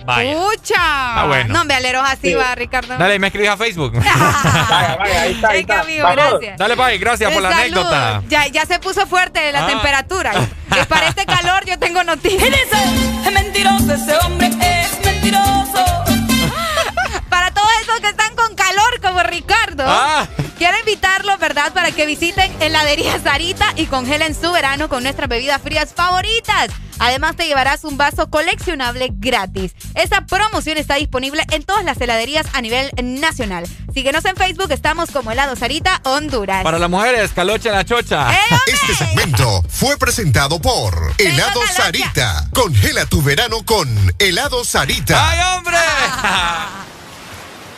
Vaya. 0.03 0.33
Escucha. 0.33 1.27
bueno. 1.27 1.53
No, 1.53 1.65
me 1.67 1.75
aleros 1.75 2.03
así, 2.07 2.29
Sí. 2.29 2.35
va, 2.35 2.55
Ricardo. 2.55 2.97
Dale, 2.97 3.19
me 3.19 3.27
escribes 3.27 3.51
a 3.51 3.57
Facebook. 3.59 3.93
Vaya, 3.99 4.97
vaya, 4.99 5.23
ahí 5.23 5.33
está, 5.33 5.49
ahí 5.51 5.59
Venga, 5.59 5.75
está. 5.75 5.81
amigo, 5.83 6.03
Vamos. 6.05 6.17
gracias. 6.41 6.59
Dale, 6.59 6.75
bye, 6.75 6.99
gracias 6.99 7.33
por 7.33 7.43
la 7.43 7.51
Salud. 7.51 7.61
anécdota. 7.63 8.23
Ya, 8.29 8.47
ya 8.47 8.65
se 8.65 8.79
puso 8.79 9.07
fuerte 9.07 9.53
la 9.53 9.65
Ah. 9.65 9.67
temperatura. 9.67 10.33
Y 10.81 10.85
para 10.87 11.09
este 11.09 11.27
calor 11.27 11.65
yo 11.67 11.79
tengo 11.79 12.03
noticias. 12.05 12.49
Es 12.51 13.33
mentiroso, 13.33 13.93
ese 13.93 14.17
hombre 14.25 14.49
es 14.61 15.05
mentiroso. 15.05 15.85
Para 17.29 17.51
todos 17.53 17.69
esos 17.83 18.01
que 18.01 18.09
están 18.09 18.35
con 18.37 18.55
calor 18.55 19.01
como 19.03 19.23
Ricardo, 19.23 19.85
Ah. 19.87 20.27
Quiero 20.61 20.79
invitarlos, 20.79 21.39
¿verdad? 21.39 21.73
Para 21.73 21.91
que 21.91 22.05
visiten 22.05 22.55
heladería 22.61 23.19
Sarita 23.19 23.73
y 23.77 23.87
congelen 23.87 24.35
su 24.35 24.53
verano 24.53 24.91
con 24.91 25.03
nuestras 25.03 25.27
bebidas 25.27 25.63
frías 25.63 25.95
favoritas. 25.95 26.69
Además 26.99 27.35
te 27.35 27.47
llevarás 27.47 27.83
un 27.85 27.97
vaso 27.97 28.29
coleccionable 28.29 29.09
gratis. 29.11 29.73
Esta 29.95 30.27
promoción 30.27 30.77
está 30.77 30.97
disponible 30.97 31.45
en 31.51 31.63
todas 31.63 31.83
las 31.83 31.99
heladerías 31.99 32.47
a 32.53 32.61
nivel 32.61 32.91
nacional. 33.03 33.67
Síguenos 33.95 34.23
en 34.27 34.37
Facebook, 34.37 34.71
estamos 34.71 35.11
como 35.11 35.33
Helado 35.33 35.57
Sarita 35.57 36.03
Honduras. 36.05 36.63
Para 36.63 36.79
las 36.79 36.91
mujeres, 36.91 37.31
calocha 37.35 37.73
la 37.73 37.87
chocha. 37.87 38.29
Este 38.67 38.95
segmento 38.95 39.63
fue 39.67 39.97
presentado 39.97 40.61
por 40.61 41.15
Helado 41.17 41.63
Sarita. 41.75 42.51
Congela 42.53 43.07
tu 43.07 43.23
verano 43.23 43.65
con 43.65 43.89
Helado 44.19 44.63
Sarita. 44.67 45.31
¡Ay, 45.31 45.57
hombre! 45.57 46.90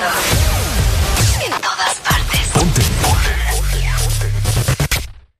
En 0.00 1.50
todas 1.60 1.96
partes. 2.04 2.40
Ponte. 2.54 2.82
Ponte. 3.02 4.30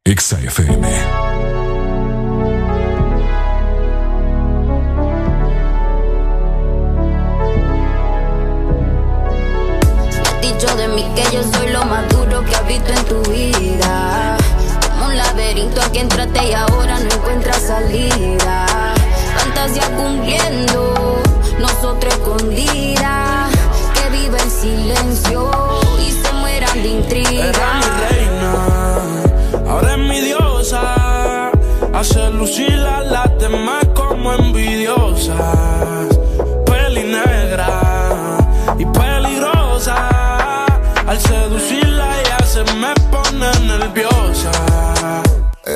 Exa 0.04 0.40
FM. 0.40 0.88
de 10.76 10.88
mí 10.88 11.04
que 11.14 11.22
yo 11.32 11.42
soy 11.52 11.68
lo 11.68 11.84
más 11.84 12.08
duro 12.08 12.44
que 12.44 12.56
habito 12.56 12.92
en 12.92 13.04
tu 13.04 13.30
vida. 13.30 14.36
Como 14.90 15.06
un 15.06 15.16
laberinto 15.16 15.80
a 15.80 15.92
que 15.92 16.00
entraste 16.00 16.48
y 16.48 16.52
ahora 16.52 16.98
no 16.98 17.08
encuentras 17.14 17.62
salida. 17.62 18.66
Fantasía 19.36 19.88
cumpliendo, 19.96 21.22
nosotros 21.60 22.12
escondidos. 22.12 22.87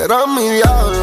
Era 0.03 0.27
mi 0.27 0.49
diablo. 0.49 1.02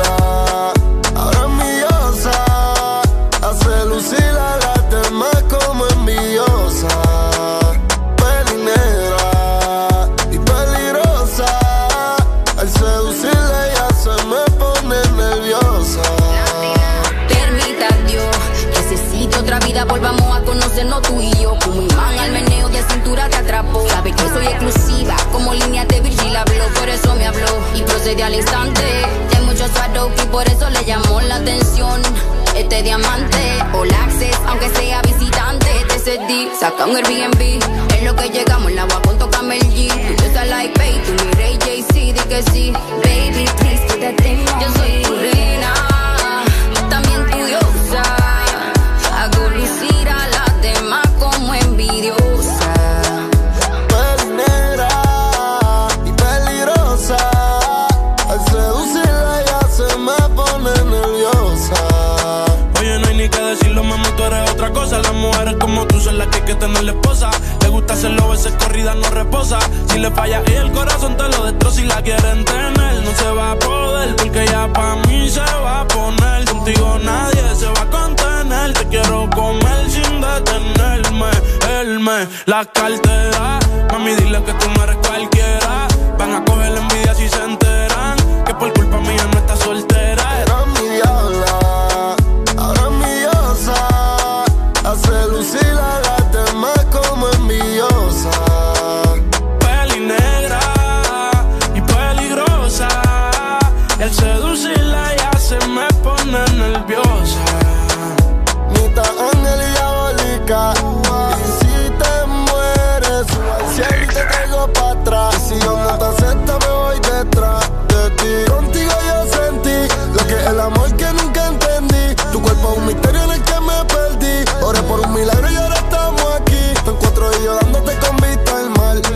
amante. 33.04 33.62
All 33.74 33.92
access, 33.92 34.38
aunque 34.46 34.68
sea 34.70 35.00
visitante. 35.02 35.66
Te 35.88 35.94
TCD, 35.94 36.50
saca 36.58 36.86
un 36.86 36.96
Airbnb. 36.96 37.62
Es 37.94 38.02
lo 38.02 38.14
que 38.14 38.28
llegamos, 38.30 38.72
la 38.72 38.82
agua 38.82 39.00
con 39.02 39.18
tocame 39.18 39.58
el 39.58 39.66
G. 39.72 39.88
Tú 40.16 40.24
like 40.48 40.78
pay, 40.78 41.00
tú 41.04 41.24
mi 41.24 41.32
rey 41.32 41.58
JC, 41.58 42.12
di 42.12 42.20
que 42.28 42.42
sí. 42.50 43.09
Si 69.42 69.98
le 69.98 70.10
falla 70.10 70.42
y 70.46 70.52
el 70.52 70.70
corazón 70.70 71.16
te 71.16 71.22
lo 71.22 71.44
destroza 71.44 71.76
si 71.76 71.84
la 71.84 72.02
quieren 72.02 72.44
tener, 72.44 73.02
no 73.02 73.10
se 73.10 73.30
va 73.30 73.52
a 73.52 73.58
poder 73.58 74.14
porque 74.16 74.44
ya 74.46 74.70
pa' 74.70 74.96
mí 75.08 75.30
se 75.30 75.40
va 75.40 75.80
a 75.80 75.88
poner. 75.88 76.44
Contigo 76.44 76.98
nadie 77.02 77.42
se 77.56 77.66
va 77.66 77.80
a 77.80 77.86
contener, 77.86 78.74
te 78.74 78.86
quiero 78.88 79.30
comer 79.30 79.90
sin 79.90 80.20
detenerme. 80.20 81.30
Él 81.80 82.00
me 82.00 82.28
la 82.44 82.66
cartera, 82.66 83.58
mami 83.90 84.14
dile 84.16 84.44
que 84.44 84.52
tú 84.52 84.66
no 84.76 84.84
eres 84.84 84.96
cualquiera. 84.96 85.88
Van 86.18 86.34
a 86.34 86.44
coger 86.44 86.72
la 86.72 86.80
envidia 86.80 87.14
si 87.14 87.26
se 87.26 87.42
enteran 87.42 88.16
que 88.44 88.54
por 88.54 88.70
culpa 88.74 88.98
mía 88.98 89.26
no 89.32 89.38
está 89.38 89.56
soltera. 89.56 89.99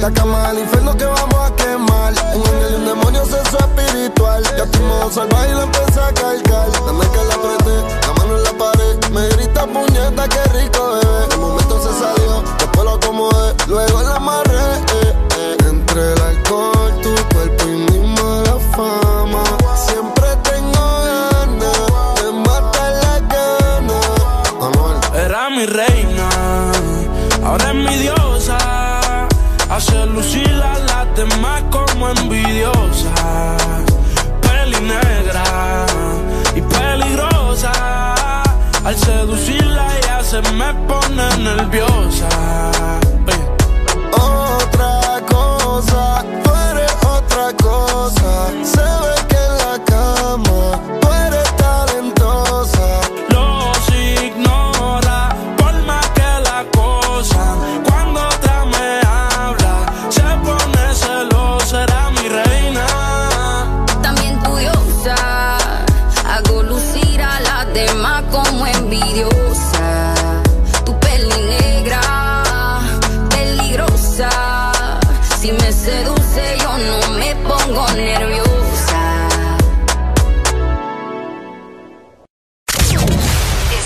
La 0.04 0.10
cama 0.12 0.52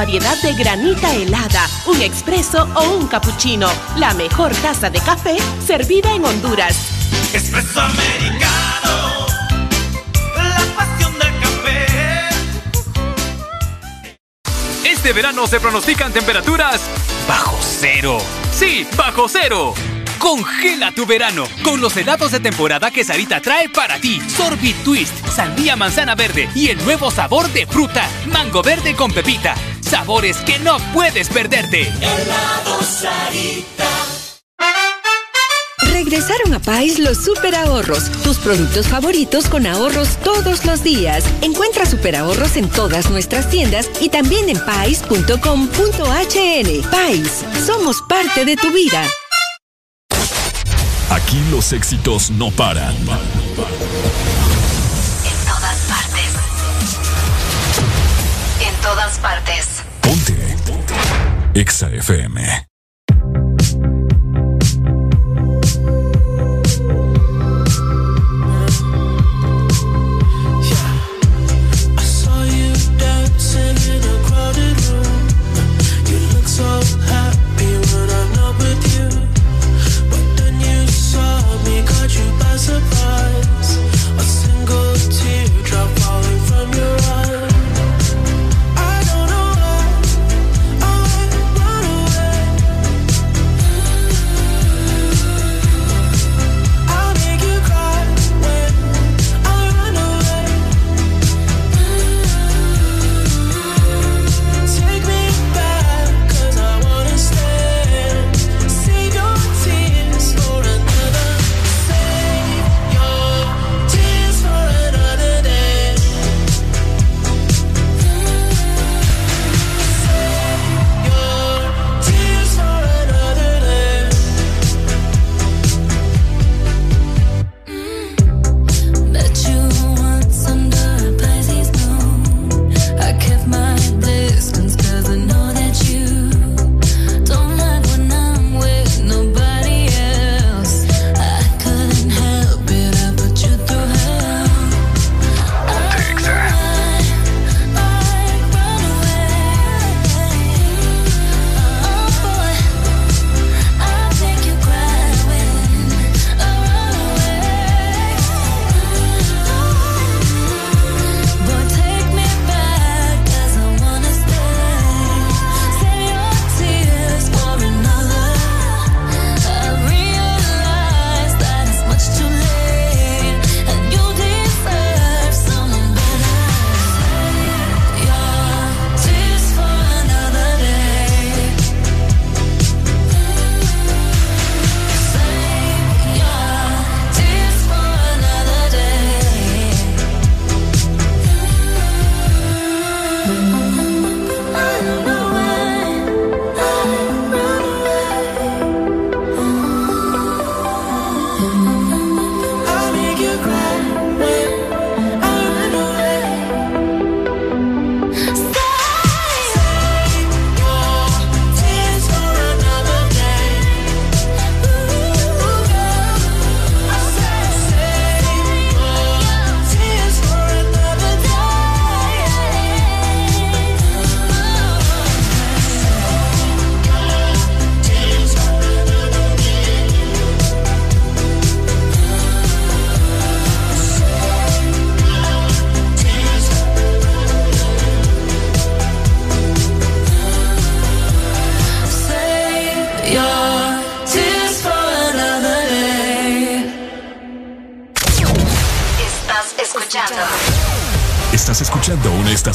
Variedad 0.00 0.40
de 0.40 0.54
granita 0.54 1.14
helada, 1.14 1.68
un 1.84 2.00
expreso 2.00 2.66
o 2.74 2.96
un 2.96 3.06
cappuccino. 3.06 3.70
La 3.96 4.14
mejor 4.14 4.50
taza 4.62 4.88
de 4.88 4.98
café 4.98 5.36
servida 5.66 6.14
en 6.14 6.24
Honduras. 6.24 6.74
Espresso 7.34 7.82
americano, 7.82 9.26
la 10.36 10.62
pasión 10.74 11.12
del 11.18 11.38
café. 11.40 11.86
Este 14.84 15.12
verano 15.12 15.46
se 15.46 15.60
pronostican 15.60 16.14
temperaturas 16.14 16.80
bajo 17.28 17.58
cero. 17.60 18.16
Sí, 18.58 18.86
bajo 18.96 19.28
cero. 19.28 19.74
Congela 20.18 20.92
tu 20.92 21.04
verano 21.04 21.44
con 21.62 21.82
los 21.82 21.94
helados 21.98 22.30
de 22.30 22.40
temporada 22.40 22.90
que 22.90 23.04
Sarita 23.04 23.42
trae 23.42 23.68
para 23.68 23.98
ti. 24.00 24.18
Sorbit 24.34 24.82
Twist, 24.82 25.14
sandía 25.28 25.76
manzana 25.76 26.14
verde 26.14 26.48
y 26.54 26.68
el 26.68 26.82
nuevo 26.84 27.10
sabor 27.10 27.50
de 27.50 27.66
fruta, 27.66 28.08
mango 28.32 28.62
verde 28.62 28.94
con 28.94 29.12
pepita. 29.12 29.54
Sabores 29.90 30.36
que 30.46 30.56
no 30.60 30.78
puedes 30.94 31.28
perderte. 31.28 31.82
Helado 31.82 32.80
Sarita. 32.80 33.88
Regresaron 35.90 36.54
a 36.54 36.60
Pais 36.60 37.00
los 37.00 37.24
super 37.24 37.56
ahorros, 37.56 38.08
tus 38.22 38.38
productos 38.38 38.86
favoritos 38.86 39.48
con 39.48 39.66
ahorros 39.66 40.16
todos 40.22 40.64
los 40.64 40.84
días. 40.84 41.24
Encuentra 41.42 41.86
super 41.86 42.14
ahorros 42.14 42.56
en 42.56 42.68
todas 42.68 43.10
nuestras 43.10 43.50
tiendas 43.50 43.90
y 44.00 44.10
también 44.10 44.48
en 44.48 44.64
pais.com.hn. 44.64 45.70
Pais, 46.90 47.44
somos 47.66 48.00
parte 48.08 48.44
de 48.44 48.54
tu 48.56 48.70
vida. 48.70 49.04
Aquí 51.10 51.42
los 51.50 51.72
éxitos 51.72 52.30
no 52.30 52.52
paran. 52.52 52.94
Todas 59.10 59.18
partes. 59.18 59.84
Ponte. 60.00 60.34
Exa 61.54 61.88
FM. 61.90 62.69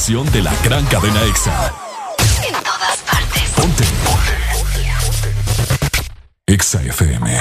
Estación 0.05 0.31
de 0.31 0.43
la 0.43 0.53
gran 0.63 0.85
cadena 0.85 1.19
EXA. 1.23 1.73
En 2.47 2.53
todas 2.63 2.97
partes. 3.09 3.49
Ponte. 3.55 3.83
EXA 6.45 6.81
FM. 6.83 7.39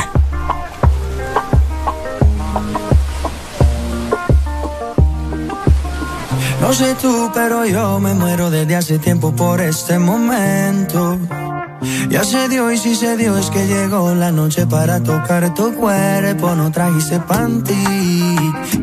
No 6.62 6.72
sé 6.72 6.94
tú, 6.94 7.30
pero 7.34 7.66
yo 7.66 8.00
me 8.00 8.14
muero 8.14 8.48
desde 8.48 8.76
hace 8.76 8.98
tiempo 8.98 9.36
por 9.36 9.60
este 9.60 9.98
momento. 9.98 11.18
Ya 12.08 12.24
se 12.24 12.48
dio 12.48 12.70
y 12.70 12.78
si 12.78 12.94
se 12.94 13.16
dio 13.16 13.36
es 13.36 13.50
que 13.50 13.66
llegó 13.66 14.14
la 14.14 14.30
noche 14.30 14.66
para 14.66 15.02
tocar 15.02 15.52
tu 15.54 15.74
cuerpo. 15.74 16.54
No 16.54 16.70
trajiste 16.70 17.20
panty, 17.20 18.36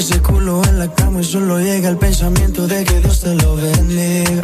ese 0.00 0.18
culo 0.22 0.62
en 0.64 0.78
la 0.78 0.88
cama 0.94 1.20
y 1.20 1.24
solo 1.24 1.58
llega 1.58 1.90
el 1.90 1.98
pensamiento 1.98 2.66
de 2.66 2.84
que 2.84 3.00
Dios 3.00 3.20
te 3.20 3.34
lo 3.34 3.54
bendiga. 3.54 4.40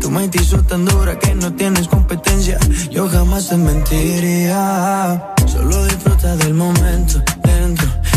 Tu 0.00 0.10
mente 0.10 0.42
hizo 0.42 0.60
tan 0.64 0.84
dura 0.84 1.16
que 1.16 1.32
no 1.36 1.52
tienes 1.52 1.86
competencia. 1.86 2.58
Yo 2.90 3.08
jamás 3.08 3.48
te 3.48 3.56
mentiría. 3.56 5.32
Solo 5.46 5.84
disfruta 5.84 6.36
del 6.38 6.54
momento. 6.54 7.22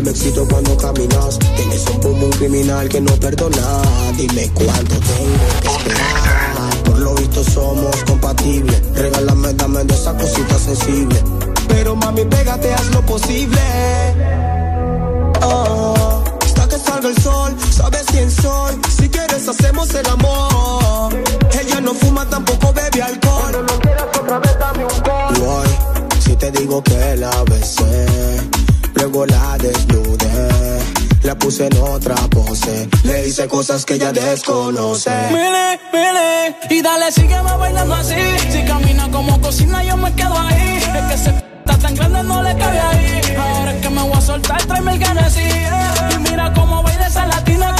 Que 0.00 0.04
me 0.04 0.10
excito 0.10 0.46
cuando 0.48 0.76
caminas. 0.76 1.38
Tienes 1.56 1.84
un 1.86 2.00
pum 2.00 2.22
un 2.22 2.30
criminal 2.30 2.88
que 2.88 3.00
no 3.00 3.12
perdona. 3.16 3.82
Dime 4.16 4.50
cuánto 4.54 4.96
tengo 4.96 5.60
que 5.62 5.68
esperar. 5.68 6.84
Por 6.84 6.98
lo 6.98 7.14
visto 7.14 7.44
somos 7.44 7.96
compatibles. 8.06 8.82
Regálame, 8.94 9.52
dame 9.54 9.84
de 9.84 9.94
esa 9.94 10.16
cosita 10.16 10.58
sensible. 10.58 11.22
Pero 11.68 11.96
mami, 11.96 12.24
pégate, 12.24 12.72
haz 12.72 12.86
lo 12.92 13.02
posible. 13.02 13.60
Oh, 15.42 16.22
hasta 16.44 16.68
que 16.68 16.78
salga 16.78 17.08
el 17.08 17.22
sol, 17.22 17.56
sabes 17.70 18.04
quién 18.10 18.30
soy. 18.30 18.80
Si 18.96 19.08
quieres, 19.08 19.48
hacemos 19.48 19.94
el 19.94 20.06
amor. 20.08 21.14
Ella 21.60 21.80
no 21.80 21.94
fuma, 21.94 22.28
tampoco 22.28 22.72
bebe 22.72 23.02
alcohol. 23.02 23.40
Cuando 23.40 23.62
no 23.62 23.80
quieras 23.80 24.06
otra 24.18 24.38
vez, 24.38 24.58
dame 24.58 24.84
un 24.84 25.02
gol. 25.02 25.64
Si 26.20 26.36
te 26.36 26.50
digo 26.52 26.82
que 26.82 27.16
la 27.16 27.44
besé, 27.44 28.06
luego 29.00 29.26
la 29.26 29.56
desnudé. 29.58 30.78
La 31.22 31.34
puse 31.34 31.66
en 31.66 31.76
otra 31.76 32.14
pose, 32.30 32.88
le 33.04 33.28
hice 33.28 33.46
cosas 33.46 33.84
que 33.84 33.94
ella 33.94 34.10
desconoce. 34.10 35.10
Mire, 35.30 35.78
mire, 35.92 36.56
y 36.70 36.80
dale, 36.80 37.12
sígueme 37.12 37.52
bailando 37.58 37.94
así. 37.94 38.14
Si 38.50 38.64
camina 38.64 39.10
como 39.10 39.38
cocina, 39.40 39.84
yo 39.84 39.96
me 39.98 40.12
quedo 40.14 40.38
ahí. 40.38 40.78
Es 40.78 41.04
que 41.10 41.18
se 41.18 41.30
está 41.30 41.78
tan 41.78 41.94
grande, 41.94 42.22
no 42.22 42.42
le 42.42 42.56
cabe 42.56 42.80
ahí. 42.80 43.20
Ahora 43.38 43.74
es 43.74 43.82
que 43.82 43.90
me 43.90 44.02
voy 44.02 44.16
a 44.16 44.20
soltar, 44.20 44.62
tráeme 44.64 44.94
el 44.94 45.04
Genesis. 45.04 45.54
Y 46.14 46.18
mira 46.18 46.52
cómo 46.54 46.82
baila 46.82 47.06
esa 47.06 47.26
latina, 47.26 47.74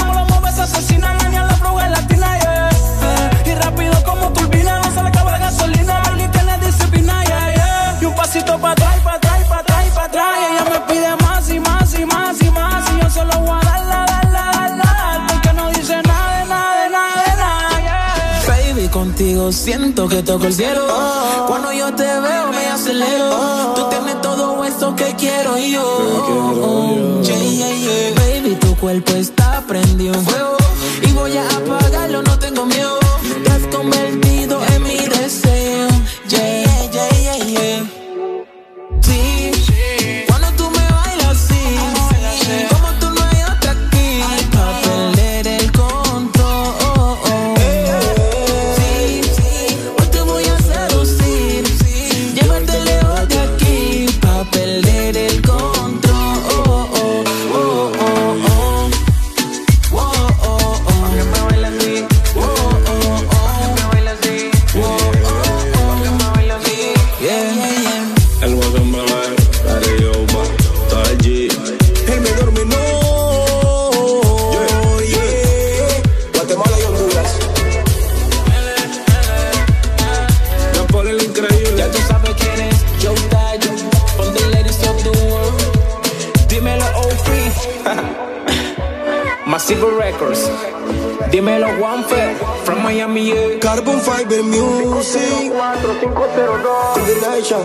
siento 19.51 20.07
que 20.07 20.23
toco 20.23 20.45
el 20.45 20.53
cielo. 20.53 20.81
Cuando 21.47 21.71
yo 21.73 21.93
te 21.93 22.03
veo 22.03 22.47
me 22.51 22.67
acelero. 22.67 23.73
Tú 23.75 23.89
tienes 23.89 24.21
todo 24.21 24.63
eso 24.63 24.95
que 24.95 25.15
quiero 25.15 25.57
yo. 25.57 27.21
Yeah, 27.23 27.37
yeah, 27.37 27.73
yeah. 27.75 28.13
Baby, 28.15 28.55
tu 28.55 28.75
cuerpo 28.77 29.11
está 29.13 29.63
prendido 29.67 30.13
en 30.13 30.25
fuego. 30.25 30.57
Y 31.03 31.11
voy 31.13 31.37
a 31.37 31.47
apagarlo, 31.47 32.21
no 32.23 32.39
tengo 32.39 32.65
miedo. 32.65 32.99
Te 33.43 33.51
has 33.51 33.75
convertido 33.75 34.20
Fiber 94.03 94.43
Music. 94.43 95.51
Combination. 96.93 97.63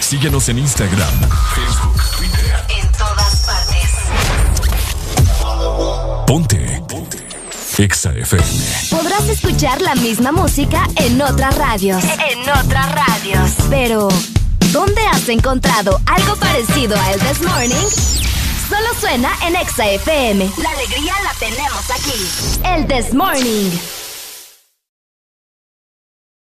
Síguenos 0.00 0.48
en 0.48 0.58
Instagram, 0.58 1.08
Facebook, 1.54 2.02
Twitter. 2.16 2.64
En 2.68 2.92
todas 2.92 3.46
partes. 3.46 3.90
Ponte. 6.26 6.82
Ponte. 6.88 7.18
Exa 7.78 8.12
FM. 8.12 8.44
Podrás 8.90 9.28
escuchar 9.28 9.80
la 9.80 9.94
misma 9.96 10.30
música 10.30 10.86
en 10.96 11.20
otras 11.20 11.56
radios. 11.56 12.04
En 12.04 12.40
otras 12.40 12.92
radios. 12.94 13.50
Pero, 13.70 14.08
¿dónde 14.70 15.00
has 15.06 15.28
encontrado 15.28 16.00
algo 16.06 16.36
parecido 16.36 16.96
a 16.96 17.12
El 17.12 17.20
This 17.20 17.40
Morning? 17.42 17.88
Solo 18.68 19.00
suena 19.00 19.32
en 19.46 19.56
Exa 19.56 19.88
FM. 19.90 20.48
La 20.62 20.70
alegría 20.70 21.14
la 21.24 21.34
tenemos 21.38 21.90
aquí. 21.90 22.62
El 22.64 22.86
This 22.86 23.12
Morning. 23.12 24.01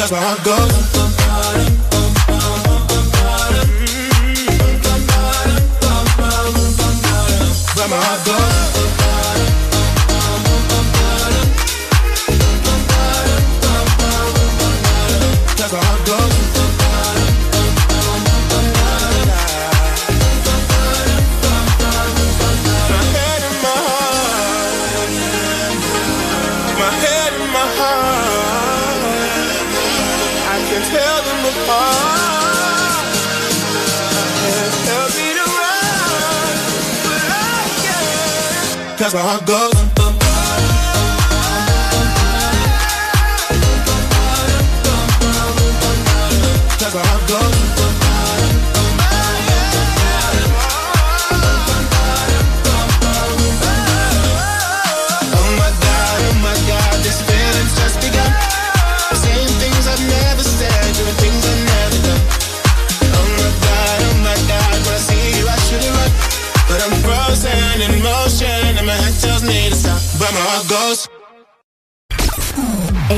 That's 0.00 0.12
where 0.12 0.22
I 0.22 0.34
go. 0.42 0.56
Where 7.76 7.88
my 7.90 7.96
heart 8.02 8.24
goes. 8.24 8.49
água 39.18 39.34
agora. 39.34 39.69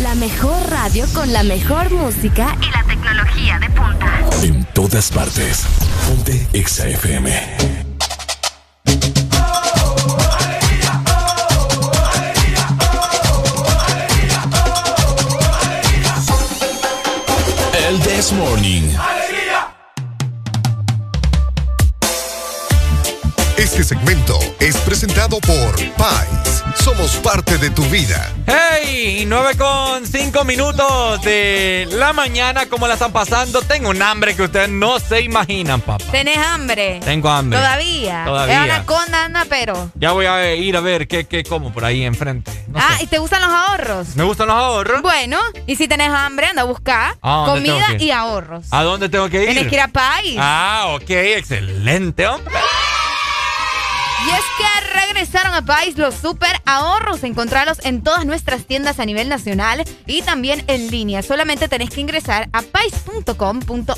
La 0.00 0.14
mejor 0.14 0.70
radio 0.70 1.06
con 1.12 1.32
la 1.32 1.42
mejor 1.42 1.90
música 1.90 2.56
y 2.62 2.70
la 2.70 2.84
tecnología 2.84 3.58
de 3.58 3.68
punta. 3.70 4.20
En 4.44 4.64
todas 4.72 5.10
partes. 5.10 5.64
Ponte 6.06 6.46
Exa 6.52 6.86
FM. 6.86 7.32
El 17.88 18.00
This 18.00 18.32
Morning. 18.32 19.17
Este 23.78 23.94
segmento 23.94 24.36
es 24.58 24.76
presentado 24.78 25.38
por 25.38 25.76
Pais. 25.94 26.64
Somos 26.82 27.14
parte 27.18 27.58
de 27.58 27.70
tu 27.70 27.84
vida. 27.84 28.34
¡Hey! 28.44 29.24
9 29.24 29.56
con 29.56 30.04
5 30.04 30.44
minutos 30.44 31.22
de 31.22 31.86
la 31.92 32.12
mañana. 32.12 32.66
¿Cómo 32.66 32.88
la 32.88 32.94
están 32.94 33.12
pasando? 33.12 33.62
Tengo 33.62 33.90
un 33.90 34.02
hambre 34.02 34.34
que 34.34 34.42
ustedes 34.42 34.68
no 34.68 34.98
se 34.98 35.20
imaginan, 35.20 35.80
papá. 35.80 36.04
¿Tenés 36.10 36.38
hambre? 36.38 36.98
Tengo 37.04 37.28
hambre. 37.28 37.56
Todavía. 37.56 38.24
Todavía. 38.24 38.64
Es 38.64 38.72
anaconda, 38.72 39.24
anda, 39.26 39.46
pero. 39.48 39.92
Ya 39.94 40.10
voy 40.10 40.26
a 40.26 40.56
ir 40.56 40.76
a 40.76 40.80
ver 40.80 41.06
qué, 41.06 41.26
qué 41.28 41.44
como 41.44 41.72
por 41.72 41.84
ahí 41.84 42.02
enfrente. 42.02 42.50
No 42.66 42.80
ah, 42.80 42.96
sé. 42.96 43.04
¿y 43.04 43.06
te 43.06 43.18
gustan 43.18 43.42
los 43.42 43.52
ahorros? 43.52 44.16
¿Me 44.16 44.24
gustan 44.24 44.48
los 44.48 44.56
ahorros? 44.56 45.02
Bueno, 45.02 45.38
y 45.68 45.76
si 45.76 45.86
tenés 45.86 46.10
hambre, 46.10 46.48
anda 46.48 46.62
a 46.62 46.64
buscar 46.64 47.16
¿A 47.22 47.44
dónde 47.46 47.70
comida 47.70 47.94
y 47.96 48.10
ahorros. 48.10 48.66
¿A 48.72 48.82
dónde 48.82 49.08
tengo 49.08 49.28
que 49.28 49.44
ir? 49.44 49.50
Tienes 49.50 49.68
que 49.68 49.76
ir 49.76 49.82
a 49.82 49.86
país. 49.86 50.36
Ah, 50.36 50.96
ok, 50.96 51.10
excelente, 51.10 52.26
hombre. 52.26 52.56
Y 54.26 54.30
es 54.30 54.44
que 54.58 54.64
regresaron 55.00 55.54
a 55.54 55.64
País 55.64 55.96
los 55.96 56.14
super 56.14 56.60
ahorros. 56.66 57.22
Encontrarlos 57.24 57.78
en 57.84 58.02
todas 58.02 58.24
nuestras 58.24 58.64
tiendas 58.64 58.98
a 58.98 59.04
nivel 59.04 59.28
nacional 59.28 59.84
y 60.06 60.22
también 60.22 60.64
en 60.66 60.90
línea. 60.90 61.22
Solamente 61.22 61.68
tenés 61.68 61.90
que 61.90 62.00
ingresar 62.00 62.48
a 62.52 62.62
pais.com.hn. 62.62 63.94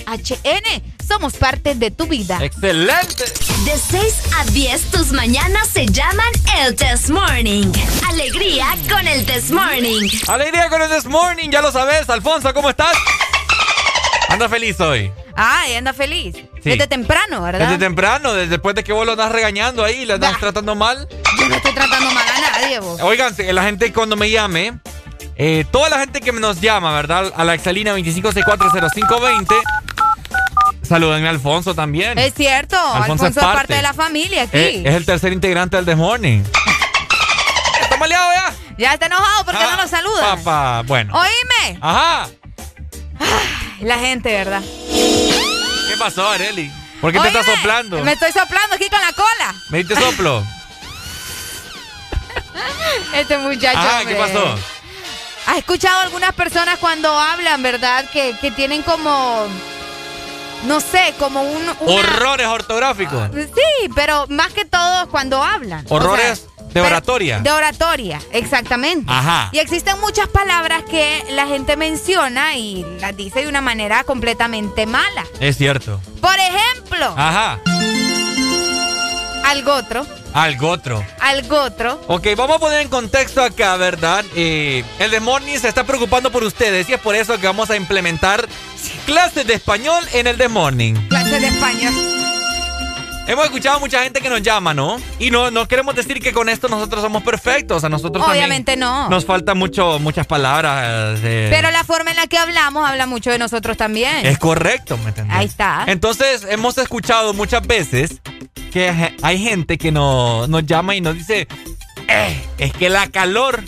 Somos 1.07 1.35
parte 1.35 1.75
de 1.75 1.91
tu 1.91 2.07
vida. 2.07 2.39
¡Excelente! 2.43 3.25
De 3.65 3.77
6 3.77 4.15
a 4.39 4.45
10, 4.45 4.91
tus 4.91 5.13
mañanas 5.13 5.69
se 5.69 5.87
llaman 5.87 6.29
el 6.61 6.75
Test 6.77 7.11
Morning. 7.11 7.73
Alegría 8.09 8.67
con 8.89 9.07
el 9.07 9.25
Test 9.27 9.51
Morning. 9.51 10.09
Alegría 10.29 10.69
con 10.69 10.83
el 10.83 10.89
This 10.89 11.07
Morning, 11.07 11.51
ya 11.51 11.61
lo 11.61 11.73
sabes. 11.73 12.09
Alfonso, 12.09 12.53
¿cómo 12.55 12.71
estás? 12.71 12.97
Anda 14.29 14.49
feliz 14.49 14.81
hoy. 14.81 15.11
Ay, 15.43 15.75
anda 15.77 15.95
feliz. 15.95 16.35
Sí. 16.35 16.71
Desde 16.71 16.87
temprano, 16.87 17.41
¿verdad? 17.41 17.61
Desde 17.61 17.79
temprano, 17.79 18.35
desde 18.35 18.51
después 18.51 18.75
de 18.75 18.85
que 18.85 18.93
vos 18.93 19.07
lo 19.07 19.13
andas 19.13 19.33
regañando 19.33 19.83
ahí, 19.83 20.05
le 20.05 20.13
andas 20.15 20.33
Bah. 20.33 20.39
tratando 20.39 20.75
mal. 20.75 21.09
Yo 21.39 21.49
no 21.49 21.55
estoy 21.55 21.73
tratando 21.73 22.11
mal 22.11 22.27
a 22.29 22.41
nadie, 22.61 22.79
vos. 22.81 23.01
Oigan, 23.01 23.35
si 23.35 23.45
la 23.51 23.63
gente 23.63 23.91
cuando 23.93 24.17
me 24.17 24.29
llame, 24.31 24.79
eh, 25.37 25.65
toda 25.71 25.89
la 25.89 25.99
gente 25.99 26.21
que 26.21 26.31
nos 26.33 26.61
llama, 26.61 26.93
¿verdad? 26.93 27.33
A 27.35 27.45
la 27.45 27.55
exalina 27.55 27.93
25640520. 27.97 29.55
Salúdenme 30.83 31.29
a 31.29 31.31
Alfonso 31.31 31.75
también. 31.75 32.19
Es 32.19 32.35
cierto, 32.35 32.77
Alfonso 32.77 33.25
Alfonso, 33.27 33.27
es 33.29 33.37
es 33.37 33.43
parte. 33.43 33.75
de 33.75 33.83
la 33.83 33.95
familia 33.95 34.43
aquí. 34.43 34.59
Eh, 34.59 34.83
es 34.85 34.95
el 34.95 35.07
tercer 35.07 35.33
integrante 35.33 35.77
del 35.77 35.87
The 35.87 35.97
Morning. 35.97 36.43
¿Está 37.81 37.97
maleado 37.97 38.31
ya? 38.35 38.53
Ya 38.77 38.93
está 38.93 39.07
enojado 39.07 39.45
porque 39.47 39.61
Ah, 39.63 39.77
no 39.77 39.83
lo 39.83 39.89
saluda. 39.89 40.37
Papá, 40.37 40.83
bueno. 40.87 41.15
Oíme. 41.17 41.79
Ajá. 41.81 42.29
La 43.81 43.99
gente, 43.99 44.31
¿verdad? 44.33 44.63
¿Qué 45.89 45.97
pasó, 45.99 46.29
Areli? 46.29 46.71
¿Por 47.01 47.13
qué 47.13 47.21
te 47.21 47.29
estás 47.29 47.47
soplando? 47.47 48.03
Me 48.05 48.13
estoy 48.13 48.33
soplando 48.33 48.77
aquí 48.77 48.89
con 48.89 49.01
la 49.01 49.13
cola. 49.13 49.55
¿Me 49.71 49.79
diste 49.79 49.97
soplo? 49.97 50.45
Este 53.15 53.39
muchacho. 53.39 53.79
Ajá, 53.79 54.05
¿qué 54.05 54.15
pasó? 54.15 54.55
¿Has 55.47 55.59
escuchado 55.59 56.01
algunas 56.01 56.33
personas 56.35 56.79
cuando 56.79 57.09
hablan, 57.19 57.63
verdad? 57.63 58.05
Que, 58.11 58.37
que 58.41 58.51
tienen 58.51 58.83
como. 58.83 59.47
No 60.67 60.81
sé, 60.81 61.15
como 61.19 61.43
un. 61.43 61.63
una- 61.63 61.77
Horrores 61.81 62.47
ortográficos. 62.47 63.31
Sí, 63.35 63.89
pero 63.95 64.27
más 64.29 64.53
que 64.53 64.65
todo 64.65 65.09
cuando 65.09 65.43
hablan. 65.43 65.87
O 65.89 65.95
Horrores 65.97 66.41
sea, 66.41 66.50
de 66.71 66.75
pero- 66.75 66.87
oratoria. 66.87 67.39
De 67.41 67.51
oratoria, 67.51 68.21
exactamente. 68.33 69.05
Ajá. 69.13 69.49
Y 69.53 69.59
existen 69.59 70.01
muchas 70.01 70.29
palabras 70.29 70.83
que 70.91 71.25
la 71.31 71.47
gente 71.47 71.77
menciona 71.77 72.57
y 72.57 72.85
las 73.01 73.17
dice 73.17 73.41
de 73.43 73.49
una 73.49 73.61
manera 73.61 74.05
completamente 74.05 74.87
mala. 74.87 75.25
Es 75.41 75.57
cierto. 75.59 76.01
Por 76.21 76.35
ejemplo, 76.39 77.15
Ajá. 77.17 77.61
algotro, 79.45 80.07
Algotro. 80.33 81.05
algotro. 81.21 82.01
Ok, 82.07 82.29
vamos 82.37 82.57
a 82.57 82.59
poner 82.61 82.81
en 82.83 82.89
contexto 82.89 83.43
acá, 83.43 83.77
¿verdad? 83.77 84.25
Eh, 84.37 84.85
el 85.01 85.11
The 85.11 85.19
Morning 85.21 85.59
se 85.59 85.69
está 85.69 85.85
preocupando 85.85 86.31
por 86.31 86.45
ustedes 86.45 86.89
y 86.89 86.93
es 86.95 87.01
por 87.01 87.17
eso 87.17 87.39
que 87.41 87.47
vamos 87.47 87.69
a 87.71 87.77
implementar 87.77 88.47
clases 89.07 89.47
de 89.47 89.55
español 89.55 90.03
en 90.13 90.29
el 90.29 90.37
The 90.37 90.49
Morning. 90.49 90.95
Clase 91.09 91.41
de 91.41 91.49
español. 91.49 91.95
Hemos 93.27 93.45
escuchado 93.45 93.79
mucha 93.79 94.03
gente 94.03 94.21
que 94.21 94.29
nos 94.29 94.43
llama, 94.43 94.75
¿no? 94.75 94.97
Y 95.21 95.31
no, 95.31 95.51
no 95.53 95.69
queremos 95.69 95.95
decir 95.95 96.21
que 96.21 96.33
con 96.33 96.49
esto 96.49 96.69
nosotros 96.69 97.01
somos 97.03 97.23
perfectos. 97.23 97.85
A 97.85 97.89
nosotros 97.89 98.25
también 98.25 98.45
Obviamente 98.45 98.77
no. 98.77 99.09
Nos 99.09 99.25
falta 99.25 99.55
mucho, 99.55 99.99
muchas 100.01 100.27
palabras. 100.27 101.21
eh, 101.23 101.47
Pero 101.51 101.71
la 101.71 101.85
forma 101.85 102.11
en 102.11 102.17
la 102.17 102.27
que 102.27 102.39
hablamos 102.39 102.89
habla 102.89 103.07
mucho 103.07 103.31
de 103.31 103.39
nosotros 103.39 103.77
también. 103.77 104.27
Es 104.27 104.39
correcto, 104.39 104.99
¿me 104.99 105.11
entendés? 105.11 105.37
Ahí 105.37 105.47
está. 105.47 105.85
Entonces, 105.87 106.45
hemos 106.51 106.77
escuchado 106.79 107.33
muchas 107.33 107.65
veces 107.67 108.21
que 108.73 109.15
hay 109.23 109.39
gente 109.39 109.79
que 109.79 109.93
no- 109.93 110.49
nos 110.49 110.67
llama 110.67 110.97
y 110.97 111.01
nos 111.01 111.15
dice, 111.15 111.47
"Eh, 112.09 112.43
es 112.59 112.73
que 112.73 112.89
la 112.89 113.07
calor 113.09 113.63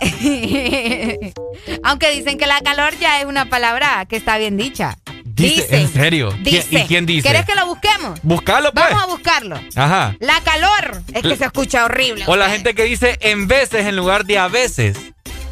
Aunque 1.82 2.10
dicen 2.12 2.38
que 2.38 2.46
la 2.46 2.60
calor 2.60 2.96
ya 2.98 3.20
es 3.20 3.26
una 3.26 3.46
palabra 3.46 4.04
que 4.08 4.16
está 4.16 4.38
bien 4.38 4.56
dicha. 4.56 4.96
Dice, 5.38 5.62
Dice. 5.62 5.80
¿En 5.80 5.92
serio? 5.92 6.30
¿Quién- 6.30 6.44
Dice. 6.44 6.66
¿Y 6.80 6.86
quién 6.86 7.06
dice? 7.06 7.22
¿Quieres 7.28 7.46
que 7.46 7.54
lo 7.54 7.66
busquemos? 7.66 8.18
Buscalo, 8.22 8.72
pues. 8.72 8.84
Vamos 8.90 9.02
a 9.02 9.06
buscarlo. 9.06 9.60
Ajá. 9.76 10.14
La 10.20 10.40
calor. 10.42 11.02
Es 11.14 11.22
que 11.22 11.28
La- 11.28 11.36
se 11.36 11.44
escucha 11.44 11.84
horrible. 11.84 12.24
O 12.26 12.36
la 12.36 12.50
gente 12.50 12.74
que 12.74 12.84
dice 12.84 13.16
en 13.20 13.48
veces 13.48 13.86
en 13.86 13.96
lugar 13.96 14.24
de 14.26 14.38
a 14.38 14.48
veces. 14.48 14.96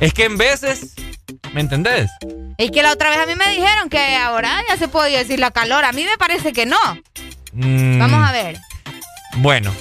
Es 0.00 0.12
que 0.12 0.24
en 0.24 0.36
veces, 0.36 0.92
¿me 1.54 1.60
entendés? 1.62 2.10
Y 2.58 2.70
que 2.70 2.82
la 2.82 2.92
otra 2.92 3.10
vez 3.10 3.18
a 3.20 3.26
mí 3.26 3.34
me 3.34 3.48
dijeron 3.50 3.88
que 3.88 4.16
ahora 4.16 4.62
ya 4.68 4.76
se 4.76 4.88
podía 4.88 5.18
decir 5.18 5.38
la 5.40 5.50
calor. 5.50 5.84
A 5.84 5.92
mí 5.92 6.04
me 6.04 6.16
parece 6.18 6.52
que 6.52 6.66
no. 6.66 6.78
Mm, 7.52 7.98
Vamos 7.98 8.28
a 8.28 8.32
ver. 8.32 8.58
Bueno, 9.36 9.72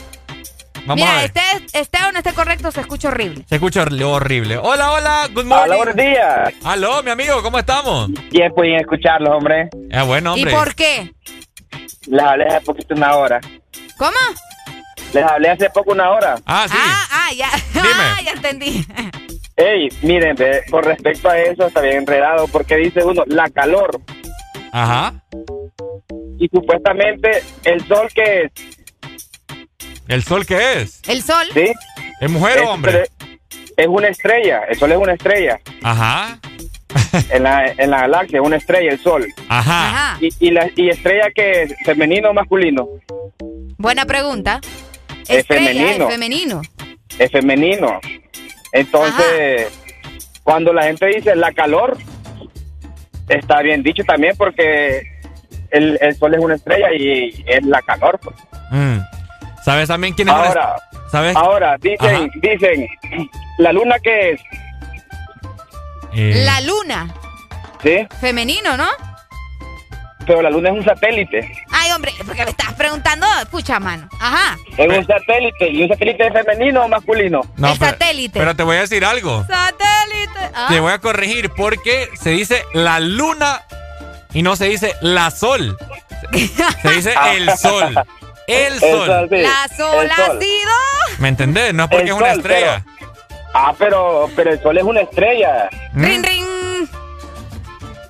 vamos 0.86 0.96
Mira, 0.96 1.12
a 1.12 1.22
ver. 1.22 1.26
este, 1.26 1.80
este 1.80 1.98
o 2.08 2.12
no 2.12 2.18
esté 2.20 2.34
correcto, 2.34 2.72
se 2.72 2.82
escucha 2.82 3.10
horrible. 3.10 3.46
Se 3.48 3.56
escucha 3.56 3.84
horri- 3.86 4.04
horrible. 4.04 4.58
Hola, 4.58 4.92
hola, 4.92 5.28
good 5.34 5.46
morning. 5.46 5.64
Hola, 5.66 5.76
buenos 5.78 5.96
días. 5.96 6.54
Aló, 6.64 7.04
mi 7.04 7.12
amigo, 7.12 7.42
¿cómo 7.42 7.58
estamos? 7.60 8.10
Tiempo 8.30 8.64
en 8.64 8.76
escucharlos, 8.76 9.30
hombre. 9.36 9.70
Ah, 9.92 10.04
bueno, 10.04 10.34
hombre. 10.34 10.52
¿Y 10.52 10.56
por 10.56 10.76
qué? 10.76 11.14
Les 12.08 12.22
hablé 12.24 12.46
hace 12.48 12.62
poquito 12.62 12.94
una 12.96 13.16
hora. 13.16 13.42
¿Cómo? 13.98 14.12
Les 15.14 15.24
hablé 15.24 15.50
hace 15.50 15.70
poco 15.70 15.92
una 15.92 16.10
hora. 16.12 16.36
Ah, 16.46 16.66
sí. 16.70 16.76
Ah, 16.78 17.08
ah, 17.12 17.34
ya. 17.34 17.50
Ah, 18.18 18.22
ya 18.24 18.32
entendí. 18.32 18.86
Ey, 19.58 19.88
miren, 20.02 20.36
con 20.70 20.84
respecto 20.84 21.30
a 21.30 21.40
eso 21.40 21.68
está 21.68 21.80
bien 21.82 21.98
enredado 22.00 22.48
porque 22.50 22.76
dice 22.76 23.04
uno 23.06 23.24
la 23.28 23.50
calor 23.50 24.02
Ajá. 24.74 25.14
y 26.38 26.48
supuestamente 26.50 27.42
el 27.64 27.86
sol 27.88 28.10
que 28.14 28.44
es, 28.44 28.52
¿El 30.08 30.24
sol 30.24 30.46
qué 30.46 30.82
es? 30.82 31.02
¿El 31.08 31.22
sol? 31.22 31.48
¿sí? 31.54 31.72
¿Es 32.22 32.30
mujer 32.30 32.60
o 32.60 32.72
hombre? 32.72 33.08
Es 33.78 33.88
una 33.88 34.08
estrella, 34.08 34.62
el 34.70 34.78
sol 34.78 34.92
es 34.92 34.98
una 34.98 35.14
estrella. 35.14 35.60
Ajá. 35.84 36.40
En 37.30 37.44
la, 37.44 37.68
en 37.78 37.92
la 37.92 38.02
galaxia 38.02 38.40
es 38.40 38.46
una 38.46 38.58
estrella, 38.58 38.92
el 38.92 39.00
sol. 39.00 39.26
Ajá. 39.48 40.18
Y, 40.20 40.30
y, 40.40 40.52
la, 40.52 40.70
y 40.76 40.90
estrella 40.90 41.30
que 41.34 41.64
es 41.64 41.74
femenino 41.86 42.30
o 42.30 42.34
masculino, 42.34 42.88
Buena 43.78 44.06
pregunta. 44.06 44.60
Es 45.28 45.40
Estrella, 45.40 45.70
femenino. 45.72 46.06
Es 46.08 46.12
femenino. 46.14 46.62
es 47.20 47.32
femenino. 47.32 48.00
Entonces, 48.74 49.68
cuando 50.44 50.74
la 50.74 50.84
gente 50.84 51.06
dice 51.08 51.36
la 51.36 51.52
calor, 51.54 51.98
está 53.30 53.62
bien 53.62 53.82
dicho 53.82 54.04
también 54.04 54.36
porque 54.38 55.02
el, 55.72 55.98
el 56.02 56.16
sol 56.18 56.34
es 56.34 56.40
una 56.42 56.56
estrella 56.56 56.94
y 56.94 57.44
es 57.48 57.64
la 57.64 57.82
calor. 57.82 58.20
pues. 58.22 58.36
Mm. 58.72 59.00
¿Sabes 59.66 59.88
también 59.88 60.14
quién 60.14 60.30
es 60.30 60.34
Ahora, 60.36 60.76
¿Sabes? 61.12 61.36
ahora 61.36 61.76
dicen, 61.82 62.30
dicen, 62.36 62.88
la 63.58 63.74
luna 63.74 63.98
que 64.00 64.32
es, 64.34 64.42
Eh, 66.14 66.44
La 66.46 66.62
luna. 66.62 67.14
¿sí? 67.84 68.08
Femenino, 68.22 68.78
¿no? 68.78 68.88
Pero 70.26 70.42
la 70.42 70.50
luna 70.50 70.70
es 70.70 70.76
un 70.76 70.84
satélite. 70.86 71.52
Ay, 71.72 71.92
hombre, 71.92 72.14
porque 72.26 72.44
me 72.46 72.52
estás 72.52 72.74
preguntando. 72.74 73.28
Pucha, 73.52 73.80
mano. 73.80 74.08
Ajá. 74.20 74.58
Es 74.78 74.88
un 74.98 75.06
satélite. 75.06 75.70
¿Y 75.70 75.84
un 75.84 75.90
satélite 75.90 76.28
es 76.28 76.34
femenino 76.34 76.84
o 76.84 76.88
masculino? 76.88 77.42
no, 77.58 77.72
el 77.74 77.78
pero- 77.78 77.92
satélite. 77.92 78.40
Pero 78.40 78.56
te 78.56 78.64
voy 78.64 78.78
a 78.78 78.82
decir 78.82 79.04
algo. 79.04 79.46
Satélite. 79.46 80.52
Ah. 80.56 80.68
Te 80.70 80.80
voy 80.80 80.94
a 80.94 81.00
corregir 81.00 81.50
porque 81.52 82.08
se 82.20 82.30
dice 82.32 82.64
la 82.74 83.00
luna 83.00 83.62
y 84.34 84.42
no 84.42 84.56
se 84.56 84.66
dice 84.66 84.94
la 85.02 85.30
sol. 85.32 85.78
Se 86.82 86.92
dice 86.92 87.14
el 87.36 87.50
sol. 87.58 87.94
El 88.48 88.80
sol. 88.80 89.08
La 89.32 89.68
sol 89.76 90.06
El 90.06 90.12
ha 90.12 90.16
sol. 90.28 90.40
sido. 90.42 90.72
¿Me 91.20 91.30
entendés? 91.30 91.74
No 91.74 91.84
es 91.86 91.90
porque 91.90 92.04
El 92.04 92.10
es 92.10 92.16
una 92.16 92.30
sol, 92.32 92.38
estrella. 92.40 92.84
Ah, 93.54 93.74
pero, 93.78 94.30
pero 94.36 94.52
el 94.52 94.62
sol 94.62 94.78
es 94.78 94.84
una 94.84 95.02
estrella. 95.02 95.70
Ring, 95.94 96.24
ring. 96.26 96.46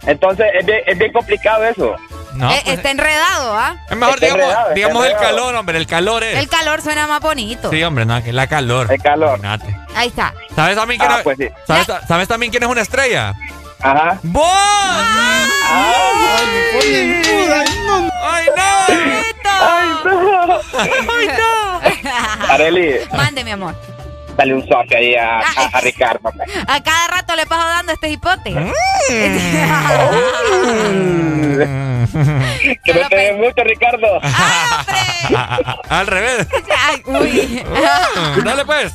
Entonces 0.07 0.45
es 0.59 0.65
bien, 0.65 0.80
es 0.85 0.97
bien 0.97 1.11
complicado 1.14 1.64
eso. 1.65 1.95
No, 2.33 2.51
Eh, 2.51 2.59
pues, 2.65 2.77
está 2.77 2.91
enredado, 2.91 3.55
¿ah? 3.57 3.77
es 3.89 3.95
mejor, 3.95 4.15
está 4.15 4.25
digamos, 4.25 4.43
enredado, 4.45 4.73
digamos 4.73 5.05
el 5.05 5.14
calor, 5.15 5.55
hombre. 5.55 5.77
El 5.77 5.88
calor 5.88 6.23
es. 6.23 6.38
El 6.38 6.49
calor 6.49 6.81
suena 6.81 7.07
más 7.07 7.22
bonito. 7.22 7.69
Sí, 7.72 7.81
hombre, 7.83 8.05
no, 8.05 8.22
que 8.22 8.33
la 8.33 8.47
calor. 8.47 8.91
El 8.91 9.01
calor. 9.01 9.39
Imagínate. 9.39 9.75
Ahí 9.95 10.09
está. 10.09 10.33
¿Sabes 10.53 10.75
también 10.75 10.99
quién 10.99 11.11
Ah, 11.11 11.17
es- 11.19 11.23
pues 11.23 11.38
sí. 11.38 11.47
¿sabes, 11.65 11.88
¿Sabes 12.07 12.27
también 12.27 12.51
quién 12.51 12.64
es 12.64 12.69
una 12.69 12.81
estrella? 12.81 13.33
Ajá. 13.85 14.19
¡Vos! 14.23 14.43
¡Ay, 16.81 17.67
no! 17.85 18.09
¡Ay, 18.23 18.45
no! 18.55 18.77
¡Ay, 20.80 21.27
no! 21.27 22.51
Areli, 22.51 22.95
Mande, 23.15 23.43
mi 23.43 23.51
amor. 23.51 23.75
dale 24.38 24.53
un 24.55 24.61
socio 24.67 24.97
ahí 24.97 25.15
a, 25.15 25.39
a, 25.39 25.43
a 25.73 25.81
Ricardo. 25.81 26.30
hombre. 26.30 26.45
A 26.67 26.81
cada 26.81 27.07
rato 27.07 27.35
le 27.35 27.45
paso 27.45 27.67
dando 27.67 27.91
este 27.93 28.09
hipote. 28.09 28.51
Mm. 28.51 28.72
Que 32.83 32.93
no 32.93 33.07
te 33.09 33.15
den 33.15 33.38
mucho, 33.39 33.64
Ricardo. 33.64 34.19
Al 35.89 36.07
revés. 36.07 36.47
Ay, 36.88 37.01
uy. 37.05 37.64
Dale 38.43 38.65
pues. 38.65 38.93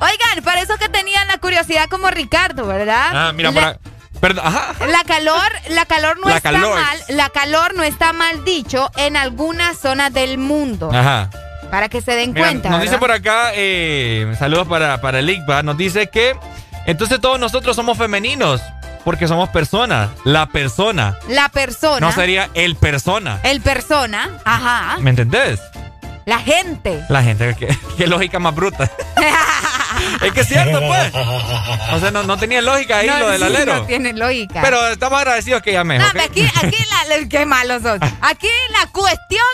Oigan, 0.00 0.44
para 0.44 0.60
eso 0.60 0.76
que 0.78 0.88
tenían 0.88 1.26
la 1.28 1.38
curiosidad 1.38 1.88
como 1.88 2.10
Ricardo, 2.10 2.66
¿verdad? 2.66 3.10
Ah, 3.28 3.32
mira, 3.34 3.50
la, 3.52 3.60
acá. 3.68 3.78
Perdón, 4.20 4.46
ajá. 4.46 4.74
la 4.86 5.04
calor, 5.04 5.52
la 5.70 5.84
calor 5.86 6.18
no 6.18 6.28
La 6.28 6.36
está 6.36 6.52
calor. 6.52 6.74
mal, 6.74 6.98
la 7.08 7.28
calor 7.30 7.74
no 7.74 7.82
está 7.82 8.12
mal 8.12 8.44
dicho 8.44 8.90
en 8.96 9.16
algunas 9.16 9.78
zonas 9.78 10.12
del 10.12 10.38
mundo. 10.38 10.90
Ajá. 10.92 11.30
Para 11.70 11.88
que 11.88 12.00
se 12.00 12.12
den 12.12 12.32
Mira, 12.32 12.46
cuenta. 12.46 12.68
nos 12.70 12.80
dice 12.82 12.98
por 12.98 13.10
acá, 13.10 13.50
eh, 13.54 14.34
saludos 14.38 14.68
para, 14.68 15.00
para 15.00 15.18
el 15.18 15.28
ICBA, 15.30 15.62
nos 15.62 15.76
dice 15.76 16.08
que 16.08 16.36
entonces 16.86 17.20
todos 17.20 17.38
nosotros 17.40 17.74
somos 17.76 17.96
femeninos, 17.98 18.60
porque 19.04 19.26
somos 19.28 19.48
personas. 19.50 20.10
La 20.24 20.46
persona. 20.46 21.16
La 21.28 21.48
persona. 21.48 22.00
No 22.00 22.12
sería 22.12 22.48
el 22.54 22.76
persona. 22.76 23.40
El 23.42 23.60
persona. 23.60 24.30
Ajá. 24.44 24.96
¿Me 25.00 25.10
entendés? 25.10 25.60
La 26.26 26.38
gente. 26.38 27.04
La 27.08 27.22
gente, 27.22 27.54
qué, 27.58 27.76
qué 27.98 28.06
lógica 28.06 28.38
más 28.38 28.54
bruta. 28.54 28.90
es 30.22 30.32
que 30.32 30.40
es 30.40 30.48
cierto, 30.48 30.80
pues. 30.80 31.12
O 31.92 32.00
sea, 32.00 32.10
no, 32.10 32.22
no 32.22 32.36
tenía 32.36 32.60
lógica 32.60 32.98
ahí 32.98 33.06
No, 33.06 33.18
lo 33.18 33.28
del 33.30 33.40
sí, 33.40 33.46
alero. 33.46 33.74
No 33.76 33.86
tiene 33.86 34.12
lógica. 34.12 34.60
Pero 34.62 34.86
estamos 34.88 35.18
agradecidos 35.18 35.62
que 35.62 35.72
llames. 35.72 36.00
No, 36.00 36.04
¿ok? 36.06 36.10
hombre, 36.10 36.24
aquí, 36.24 36.50
aquí 36.56 36.78
la, 37.08 37.28
qué 37.28 37.46
malos 37.46 37.82
son. 37.82 38.00
Aquí 38.20 38.48
la 38.70 38.86
cuestión 38.90 39.46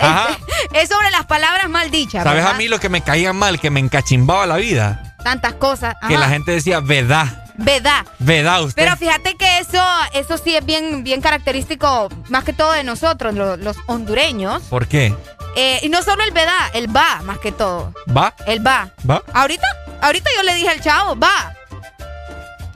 Ajá. 0.00 0.38
es 0.74 0.88
sobre 0.88 1.10
las 1.10 1.26
palabras 1.26 1.68
mal 1.68 1.90
dichas. 1.90 2.22
¿Sabes 2.24 2.38
¿verdad? 2.42 2.54
a 2.54 2.58
mí 2.58 2.68
lo 2.68 2.78
que 2.80 2.88
me 2.88 3.00
caía 3.02 3.32
mal, 3.32 3.60
que 3.60 3.70
me 3.70 3.80
encachimbaba 3.80 4.46
la 4.46 4.56
vida? 4.56 5.14
Tantas 5.22 5.54
cosas. 5.54 5.96
Que 6.06 6.18
la 6.18 6.28
gente 6.28 6.52
decía, 6.52 6.80
verdad, 6.80 7.44
Verdad. 7.56 8.04
verdad 8.18 8.62
usted. 8.62 8.82
Pero 8.84 8.96
fíjate 8.96 9.36
que 9.36 9.58
eso, 9.58 9.82
eso 10.12 10.36
sí 10.36 10.54
es 10.54 10.64
bien, 10.66 11.02
bien 11.02 11.22
característico, 11.22 12.10
más 12.28 12.44
que 12.44 12.52
todo 12.52 12.72
de 12.72 12.84
nosotros, 12.84 13.34
lo- 13.34 13.56
los, 13.56 13.76
hondureños. 13.86 14.62
¿Por 14.64 14.86
qué? 14.86 15.14
Eh, 15.56 15.80
y 15.82 15.88
no 15.88 16.02
solo 16.02 16.22
el 16.24 16.32
verdad, 16.32 16.70
el 16.74 16.94
va, 16.94 17.20
más 17.22 17.38
que 17.38 17.52
todo. 17.52 17.92
¿Va? 18.16 18.34
El 18.46 18.66
va. 18.66 18.90
¿Va? 19.08 19.22
Ahorita, 19.32 19.66
ahorita 20.02 20.30
yo 20.36 20.42
le 20.42 20.54
dije 20.54 20.68
al 20.68 20.80
chavo, 20.80 21.16
va. 21.16 21.54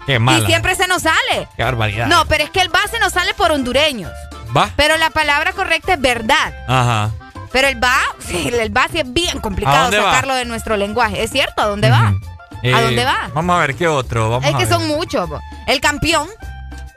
Qué 0.06 0.18
mala. 0.18 0.38
Y 0.38 0.46
siempre 0.46 0.74
se 0.74 0.86
nos 0.86 1.02
sale. 1.02 1.48
Qué 1.56 1.62
barbaridad. 1.64 2.06
No, 2.06 2.24
pero 2.26 2.44
es 2.44 2.50
que 2.50 2.60
el 2.60 2.74
va 2.74 2.80
se 2.90 2.98
nos 2.98 3.12
sale 3.12 3.34
por 3.34 3.52
hondureños. 3.52 4.12
¿Va? 4.56 4.70
Pero 4.76 4.96
la 4.96 5.10
palabra 5.10 5.52
correcta 5.52 5.94
es 5.94 6.00
verdad. 6.00 6.54
Ajá. 6.66 7.10
Pero 7.52 7.68
el 7.68 7.82
va, 7.82 7.94
sí, 8.18 8.48
el 8.52 8.74
va 8.76 8.86
sí 8.90 9.00
es 9.00 9.12
bien 9.12 9.38
¿A 9.38 9.40
complicado 9.42 9.90
va? 9.90 9.90
sacarlo 10.12 10.34
de 10.34 10.44
nuestro 10.44 10.76
lenguaje. 10.76 11.22
¿Es 11.22 11.30
cierto? 11.30 11.60
¿A 11.62 11.66
dónde 11.66 11.90
va? 11.90 12.08
¿A 12.08 12.14
Eh, 12.62 12.72
dónde 12.72 13.04
va? 13.04 13.30
Vamos 13.34 13.56
a 13.56 13.58
ver 13.60 13.74
qué 13.74 13.86
otro. 13.88 14.30
Vamos 14.30 14.48
Es 14.48 14.54
a 14.54 14.58
que 14.58 14.64
ver. 14.64 14.72
son 14.74 14.88
muchos. 14.88 15.28
El 15.66 15.80
campeón, 15.80 16.28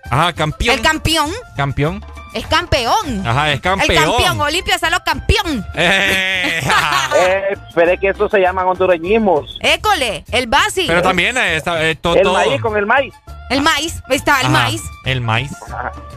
Ajá, 0.10 0.32
campeón. 0.34 0.76
el 0.76 0.82
campeón 0.82 1.32
campeón. 1.58 2.06
Es 2.34 2.48
campeón. 2.48 3.26
Ajá, 3.27 3.51
es 3.51 3.61
campeón. 3.61 3.92
El 3.92 3.98
campeón, 3.98 4.42
Olimpia 4.42 4.77
Saló 4.77 4.98
campeón. 5.03 5.66
Eh, 5.76 6.61
Eh, 7.18 7.58
pero 7.76 7.92
es 7.92 8.00
que 8.00 8.10
eso 8.10 8.30
se 8.30 8.40
llaman 8.40 8.66
hondureñismos. 8.68 9.58
École, 9.61 10.24
el 10.32 10.48
basi. 10.48 10.85
pero 10.88 11.01
también 11.01 11.38
eh, 11.38 11.58
está, 11.58 11.84
eh, 11.84 11.95
to- 11.95 12.16
El 12.16 12.24
todo. 12.24 12.34
maíz 12.34 12.61
con 12.61 12.77
el 12.77 12.85
maíz. 12.85 13.14
El 13.50 13.61
maíz, 13.61 14.01
ahí 14.10 14.16
está, 14.16 14.40
el 14.40 14.45
Ajá, 14.48 14.50
maíz. 14.64 14.82
El 15.06 15.22
maíz. 15.22 15.51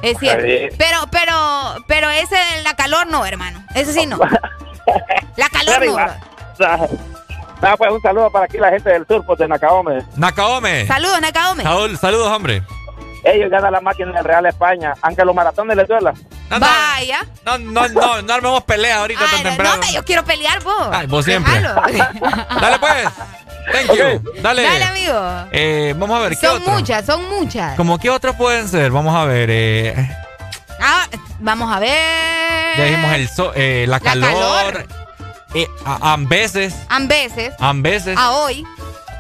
Es 0.02 0.18
cierto. 0.18 0.44
Pero, 0.78 0.98
pero, 1.10 1.84
pero 1.88 2.08
ese, 2.10 2.36
la 2.62 2.74
calor 2.76 3.08
no, 3.08 3.26
hermano. 3.26 3.64
Ese 3.74 3.92
sí 3.92 4.06
no. 4.06 4.18
La 5.36 5.48
calor 5.48 5.84
no. 5.84 5.94
Bro. 5.94 6.06
Ah, 7.62 7.76
pues 7.78 7.90
un 7.90 8.00
saludo 8.02 8.30
para 8.30 8.44
aquí 8.44 8.58
la 8.58 8.70
gente 8.70 8.90
del 8.90 9.06
sur, 9.06 9.24
pues 9.26 9.38
de 9.38 9.48
Nacaome. 9.48 10.02
Nakaome. 10.16 10.86
Saludos, 10.86 11.20
Nakaome. 11.20 11.62
Saúl, 11.62 11.96
saludos, 11.98 12.28
hombre. 12.28 12.62
Ellos 13.24 13.50
ganan 13.50 13.72
la 13.72 13.80
máquina 13.80 14.12
del 14.12 14.24
Real 14.24 14.44
España, 14.46 14.94
aunque 15.02 15.24
los 15.24 15.34
maratones 15.34 15.76
les 15.76 15.88
duela. 15.88 16.12
No, 16.50 16.58
no, 16.58 16.66
Vaya. 16.66 17.26
no, 17.46 17.58
no, 17.58 17.88
no, 17.88 18.22
no 18.22 18.34
armemos 18.34 18.64
pelea 18.64 18.98
ahorita 19.00 19.20
Ay, 19.22 19.28
tan 19.30 19.42
no, 19.42 19.48
temprano. 19.50 19.74
hombre, 19.74 19.88
yo 19.94 20.04
quiero 20.04 20.24
pelear, 20.24 20.62
vos. 20.62 20.88
Ay, 20.92 21.06
vos 21.06 21.24
siempre. 21.24 21.60
Dale 21.62 22.78
pues. 22.78 23.08
Thank 23.72 23.96
you. 23.98 24.32
Dale. 24.42 24.62
Dale, 24.62 24.84
amigo. 24.84 25.48
Eh, 25.52 25.94
vamos 25.96 26.18
a 26.18 26.22
ver 26.22 26.36
qué 26.38 26.46
Son 26.46 26.60
otro. 26.60 26.74
muchas, 26.74 27.06
son 27.06 27.28
muchas. 27.30 27.76
¿Cómo 27.76 27.98
qué 27.98 28.10
otros 28.10 28.36
pueden 28.36 28.68
ser? 28.68 28.90
Vamos 28.90 29.14
a 29.16 29.24
ver. 29.24 29.48
Eh, 29.50 30.16
Ah, 30.80 31.06
vamos 31.40 31.74
a 31.74 31.78
ver. 31.78 32.76
ya 32.76 32.84
dijimos 32.84 33.12
el 33.14 33.28
so- 33.30 33.52
eh, 33.54 33.86
la, 33.88 33.96
La 33.96 34.00
calor. 34.00 34.28
calor. 34.32 34.86
Eh, 35.54 35.66
a, 35.86 36.12
a 36.12 36.16
veces. 36.18 36.74
A 36.90 36.98
veces. 37.00 37.54
A 38.18 38.30
hoy. 38.32 38.64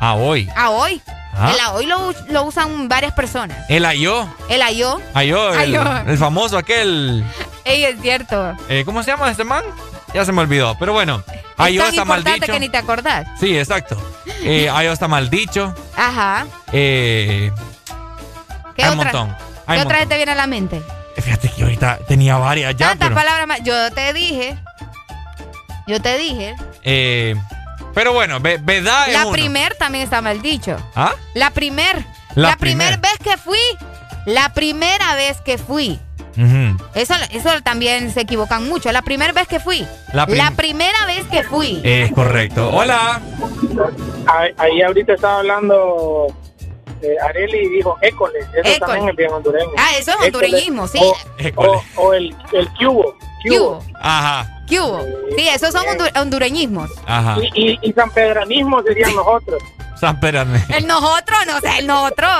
A 0.00 0.14
hoy. 0.14 0.50
A 0.54 0.68
hoy. 0.70 1.00
Ah. 1.36 1.52
El 1.80 1.88
lo, 1.88 2.12
lo 2.28 2.44
usan 2.44 2.88
varias 2.88 3.12
personas. 3.12 3.58
El 3.68 3.84
ayo. 3.84 4.28
El 4.48 4.62
ayo. 4.62 5.00
Ayo, 5.14 5.52
el, 5.54 5.74
el 6.06 6.18
famoso 6.18 6.56
aquel. 6.58 7.24
Ey, 7.64 7.84
es 7.84 8.00
cierto. 8.00 8.56
eh, 8.68 8.82
¿Cómo 8.84 9.02
se 9.02 9.10
llama 9.10 9.30
este 9.30 9.44
man? 9.44 9.64
Ya 10.12 10.24
se 10.24 10.32
me 10.32 10.40
olvidó. 10.42 10.76
Pero 10.78 10.92
bueno. 10.92 11.22
Ayo 11.56 11.80
es 11.82 11.86
tan 11.86 11.94
está 11.94 12.04
mal 12.04 12.24
dicho. 12.24 12.52
que 12.52 12.60
ni 12.60 12.68
te 12.68 12.76
acordás. 12.78 13.26
Sí, 13.40 13.56
exacto. 13.58 13.96
Eh, 14.42 14.68
Ayo 14.68 14.92
está 14.92 15.08
mal 15.08 15.28
dicho. 15.30 15.74
Ajá. 15.96 16.46
Eh, 16.72 17.50
¿Qué 18.76 18.84
hay 18.84 18.90
un 18.90 18.96
montón. 18.98 19.36
¿Qué 19.66 19.72
un 19.72 19.78
otra 19.78 19.98
montón. 19.98 20.08
te 20.08 20.16
viene 20.16 20.32
a 20.32 20.34
la 20.34 20.46
mente? 20.46 20.82
Fíjate 21.16 21.48
que 21.48 21.62
ahorita 21.62 21.98
tenía 22.08 22.36
varias 22.38 22.74
ya, 22.76 22.88
Tantas 22.88 23.08
pero. 23.08 23.14
palabras 23.20 23.46
más. 23.46 23.60
Yo 23.62 23.90
te 23.92 24.12
dije. 24.12 24.58
Yo 25.86 26.00
te 26.02 26.16
dije. 26.18 26.54
eh, 26.82 27.34
pero 27.94 28.12
bueno, 28.12 28.40
ve- 28.40 28.58
verdad 28.62 29.06
es 29.08 29.14
La 29.14 29.22
uno. 29.26 29.32
primer 29.32 29.74
también 29.76 30.04
está 30.04 30.20
mal 30.20 30.42
dicho. 30.42 30.76
¿Ah? 30.94 31.12
La 31.34 31.50
primer. 31.50 32.04
La 32.34 32.50
La, 32.50 32.56
primera 32.56 32.96
primer. 32.96 33.00
vez 33.00 33.18
que 33.22 33.36
fui. 33.38 33.58
La 34.26 34.52
primera 34.52 35.14
vez 35.14 35.40
que 35.42 35.58
fui. 35.58 36.00
Ujú. 36.36 36.76
Eso, 36.94 37.14
eso 37.30 37.50
también 37.62 38.12
se 38.12 38.22
equivocan 38.22 38.68
mucho. 38.68 38.90
La 38.90 39.02
primera 39.02 39.32
vez 39.32 39.46
que 39.46 39.60
fui. 39.60 39.86
La 40.12 40.26
prim- 40.26 40.56
primera 40.56 41.06
vez 41.06 41.24
que 41.30 41.44
fui. 41.44 41.80
Es 41.84 42.10
correcto. 42.12 42.70
Hola. 42.74 43.20
Ahí, 44.26 44.50
ahí 44.58 44.82
ahorita 44.82 45.12
estaba 45.14 45.38
hablando 45.38 46.26
eh, 47.02 47.14
Areli 47.22 47.58
y 47.58 47.68
dijo 47.76 47.96
école. 48.00 48.38
Eso 48.40 48.48
École. 48.64 48.78
también 48.80 49.08
es 49.10 49.16
bien 49.16 49.30
hondureño. 49.32 49.70
Ah, 49.76 49.90
eso 49.96 50.10
es 50.10 50.16
École. 50.16 50.46
hondureñismo, 50.46 50.88
sí. 50.88 50.98
O, 51.00 51.16
École. 51.38 51.68
o- 51.68 51.82
o 51.96 52.14
el, 52.14 52.34
el 52.52 52.68
cubo. 52.70 53.14
¿Qué 53.42 53.60
hubo? 53.60 53.84
Ajá. 54.00 54.50
¿Qué 54.66 54.80
hubo? 54.80 55.00
Sí, 55.36 55.48
esos 55.48 55.72
son 55.72 55.84
hondu- 55.86 56.20
hondureñismos. 56.20 56.90
Ajá. 57.06 57.36
Y, 57.54 57.72
y, 57.72 57.78
y 57.82 57.92
sanpedranismo 57.92 58.82
serían 58.82 59.14
nosotros. 59.14 59.62
San 60.00 60.16
Espérame. 60.16 60.60
El 60.74 60.86
nosotros, 60.86 61.38
no 61.46 61.60
sé, 61.60 61.78
el 61.78 61.86
nosotros. 61.86 62.30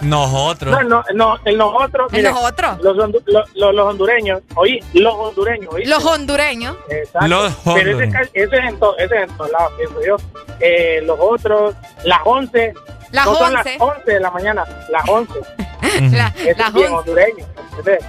Nosotros. 0.00 0.72
No, 0.72 0.82
no, 0.82 1.04
no, 1.14 1.38
el 1.44 1.56
nosotros. 1.56 2.12
El 2.12 2.24
nosotros. 2.24 2.78
Los, 2.82 2.96
hondu- 2.96 3.22
lo- 3.26 3.44
lo- 3.54 3.72
los 3.72 3.86
hondureños, 3.90 4.40
oí, 4.56 4.80
los 4.94 5.14
hondureños, 5.14 5.72
oí. 5.72 5.84
Los 5.84 6.04
hondureños. 6.04 6.76
Exacto. 6.88 7.28
Los 7.28 7.54
Pero 7.64 7.76
ese, 7.78 7.90
hondureños. 7.90 8.14
ca- 8.14 8.30
ese 8.34 8.56
es 8.56 8.64
en 8.64 8.78
to- 8.80 8.98
ese 8.98 9.14
es 9.16 9.22
en 9.30 9.36
todos 9.36 9.50
lados, 9.52 9.72
pienso 9.76 10.04
yo. 10.04 10.16
Eh, 10.60 11.02
los 11.04 11.18
otros, 11.20 11.74
las 12.04 12.18
11. 12.24 12.74
Las 13.12 13.26
no 13.26 13.34
son 13.36 13.52
las 13.52 13.66
11. 13.66 13.76
11 13.80 14.10
de 14.10 14.20
la 14.20 14.30
mañana, 14.30 14.64
las 14.90 15.08
11. 15.08 15.32
La- 16.10 16.24
las 16.24 16.36
es 16.36 16.56
bien 16.74 16.92
11. 16.92 16.94
hondureño. 16.94 17.46
¿entendés? 17.78 18.04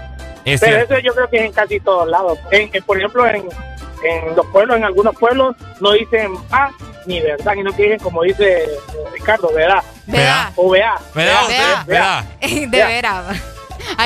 Es 0.45 0.61
Pero 0.61 0.75
cierto. 0.77 0.93
eso 0.93 1.03
yo 1.03 1.13
creo 1.15 1.29
que 1.29 1.37
es 1.37 1.45
en 1.45 1.51
casi 1.51 1.79
todos 1.79 2.07
lados. 2.07 2.37
En, 2.51 2.69
en- 2.71 2.83
por 2.83 2.97
ejemplo, 2.97 3.25
en, 3.27 3.47
en 4.03 4.35
los 4.35 4.45
pueblos, 4.47 4.77
en 4.77 4.83
algunos 4.85 5.15
pueblos, 5.15 5.55
no 5.81 5.91
dicen 5.93 6.33
ah 6.51 6.69
ni 7.07 7.19
verdad, 7.19 7.53
sino 7.55 7.75
que 7.75 7.83
dicen 7.83 7.99
como 7.99 8.21
dice 8.23 8.63
eh, 8.63 8.69
Ricardo, 9.13 9.51
verdad. 9.53 9.83
Vea. 10.07 10.51
O 10.55 10.69
vea. 10.69 10.95
¿Verdad? 11.13 11.41
Vea. 11.47 11.73
usted? 11.79 11.91
¿Verdad? 11.93 12.23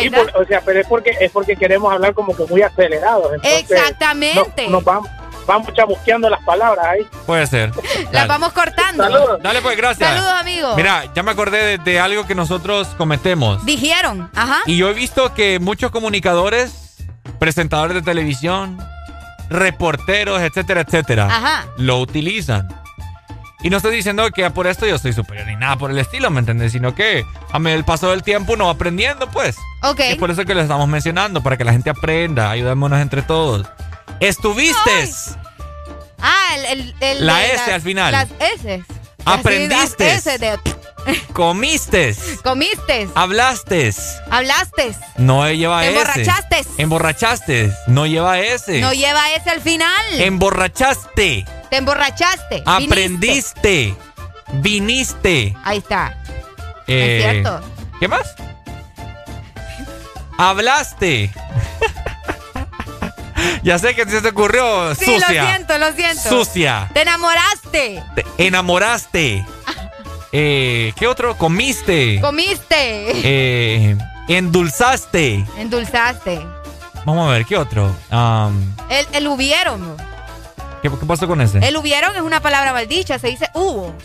De 0.04 0.12
por- 0.12 0.42
o 0.42 0.46
sea, 0.46 0.62
pero 0.62 0.82
es 0.82 0.88
porque 0.88 1.16
es 1.20 1.32
porque 1.32 1.56
queremos 1.56 1.92
hablar 1.94 2.14
como 2.14 2.36
que 2.36 2.44
muy 2.46 2.62
acelerados. 2.62 3.34
Entonces, 3.34 3.72
Exactamente. 3.72 4.64
Nos, 4.64 4.72
nos 4.72 4.84
vamos, 4.84 5.10
vamos 5.50 5.74
chamusqueando 5.74 6.30
las 6.30 6.42
palabras 6.44 6.86
ahí. 6.86 7.02
Puede 7.26 7.48
ser. 7.48 7.72
Las 8.04 8.12
Dale. 8.12 8.28
vamos 8.28 8.54
cortando. 8.54 9.04
Saludos. 9.04 9.40
Dale 9.42 9.62
pues, 9.62 9.76
gracias. 9.76 10.10
Saludos, 10.10 10.34
amigos. 10.40 10.76
Mira, 10.78 11.12
ya 11.14 11.24
me 11.24 11.32
acordé 11.32 11.66
de, 11.66 11.78
de 11.80 12.00
algo 12.00 12.26
que 12.26 12.36
nosotros 12.36 12.88
cometemos. 12.98 13.66
Dijeron, 13.66 14.30
ajá. 14.36 14.60
Y 14.66 14.78
yo 14.78 14.90
he 14.90 14.94
visto 14.94 15.34
que 15.34 15.60
muchos 15.60 15.92
comunicadores, 15.92 16.98
presentadores 17.40 17.96
de 17.96 18.02
televisión, 18.04 18.78
reporteros, 19.50 20.42
etcétera, 20.42 20.82
etcétera, 20.82 21.26
Ajá. 21.26 21.66
lo 21.78 22.00
utilizan. 22.00 22.68
Y 23.62 23.70
no 23.70 23.78
estoy 23.78 23.94
diciendo 23.94 24.30
que 24.32 24.50
por 24.52 24.68
esto 24.68 24.86
yo 24.86 24.98
soy 24.98 25.12
superior 25.12 25.46
ni 25.48 25.56
nada 25.58 25.76
por 25.76 25.92
el 25.92 25.98
estilo, 25.98 26.30
¿me 26.30 26.40
entiendes? 26.40 26.72
Sino 26.72 26.96
que 26.96 27.26
a 27.52 27.58
el 27.58 27.84
paso 27.84 28.10
del 28.12 28.24
tiempo 28.24 28.54
uno 28.54 28.66
va 28.66 28.72
aprendiendo, 28.72 29.30
pues. 29.30 29.58
Ok. 29.84 30.00
Es 30.02 30.16
por 30.18 30.32
eso 30.32 30.46
que 30.46 30.56
lo 30.56 30.62
estamos 30.62 30.88
mencionando, 30.88 31.42
para 31.42 31.58
que 31.58 31.66
la 31.66 31.74
gente 31.74 31.90
aprenda, 31.90 32.52
ayudémonos 32.52 33.00
entre 33.02 33.22
todos. 33.22 33.68
¿Estuviste? 34.20 35.12
Ah, 36.22 36.56
el, 36.56 36.66
el, 36.66 36.96
el 37.00 37.26
La 37.26 37.38
de 37.38 37.46
S 37.48 37.58
las- 37.58 37.70
al 37.70 37.82
final. 37.82 38.12
Las 38.12 38.28
S. 38.40 38.84
Aprendiste. 39.26 40.08
Las 40.14 40.26
S 40.28 40.38
de- 40.38 40.60
¿Comiste? 41.34 42.16
comiste. 42.44 43.08
¿Hablaste? 43.16 43.94
Hablaste. 44.30 44.94
No 45.18 45.50
lleva 45.50 45.86
S. 45.86 45.92
emborrachaste. 45.98 46.66
Emborrachaste. 46.78 47.74
No 47.88 48.06
lleva 48.06 48.40
S. 48.40 48.80
No 48.82 48.92
lleva 48.94 49.32
S 49.34 49.50
al 49.50 49.62
final. 49.62 50.06
Emborrachaste. 50.20 51.46
Te 51.70 51.78
emborrachaste. 51.78 52.56
Viniste. 52.66 52.86
Aprendiste. 52.86 53.96
Viniste. 54.54 55.56
Ahí 55.64 55.78
está. 55.78 56.18
Eh, 56.88 57.18
es 57.24 57.32
cierto. 57.32 57.62
¿Qué 58.00 58.08
más? 58.08 58.36
Hablaste. 60.38 61.32
ya 63.64 63.80
sé 63.80 63.96
que 63.96 64.06
se 64.06 64.22
te 64.22 64.30
ocurrió. 64.30 64.94
Sí, 64.96 65.06
sucia. 65.06 65.20
lo 65.44 65.48
siento, 65.48 65.78
lo 65.78 65.94
siento. 65.94 66.30
Sucia. 66.30 66.90
Te 66.94 67.02
enamoraste. 67.02 68.04
Te 68.16 68.26
enamoraste. 68.48 69.46
Eh, 70.32 70.94
¿Qué 70.96 71.08
otro? 71.08 71.36
Comiste. 71.36 72.22
Comiste. 72.22 73.12
Eh, 73.24 73.98
endulzaste. 74.28 75.44
Endulzaste. 75.58 76.40
Vamos 77.04 77.28
a 77.28 77.32
ver, 77.32 77.46
¿qué 77.46 77.58
otro? 77.58 77.92
El, 78.92 79.08
el 79.14 79.28
hubieron. 79.28 79.98
¿qué, 80.84 80.90
qué 80.92 81.06
pasó 81.08 81.28
con 81.28 81.42
ese? 81.42 81.58
El 81.68 81.76
hubieron 81.78 82.16
es 82.16 82.22
una 82.22 82.42
palabra 82.42 82.74
maldicha. 82.74 83.18
Se 83.18 83.28
dice 83.28 83.50
hubo. 83.56 83.96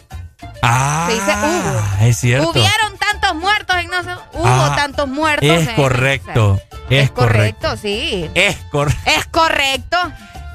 Ah, 0.67 1.07
se 1.09 1.15
dice 1.15 1.33
hubo. 1.33 2.07
es 2.09 2.19
cierto. 2.19 2.51
Hubieron 2.51 2.99
tantos 2.99 3.35
muertos 3.37 3.77
en 3.77 3.89
no 3.89 4.03
sé. 4.03 4.11
Hubo 4.33 4.47
Ah, 4.47 4.73
tantos 4.77 5.09
muertos. 5.09 5.49
Es 5.49 5.69
en- 5.69 5.77
correcto. 5.77 6.61
Es, 6.91 7.11
correcto. 7.11 7.15
Correcto, 7.15 7.77
sí. 7.77 8.31
Es 8.35 8.57
correcto. 8.71 9.01
Es 9.11 9.27
correcto. 9.27 9.99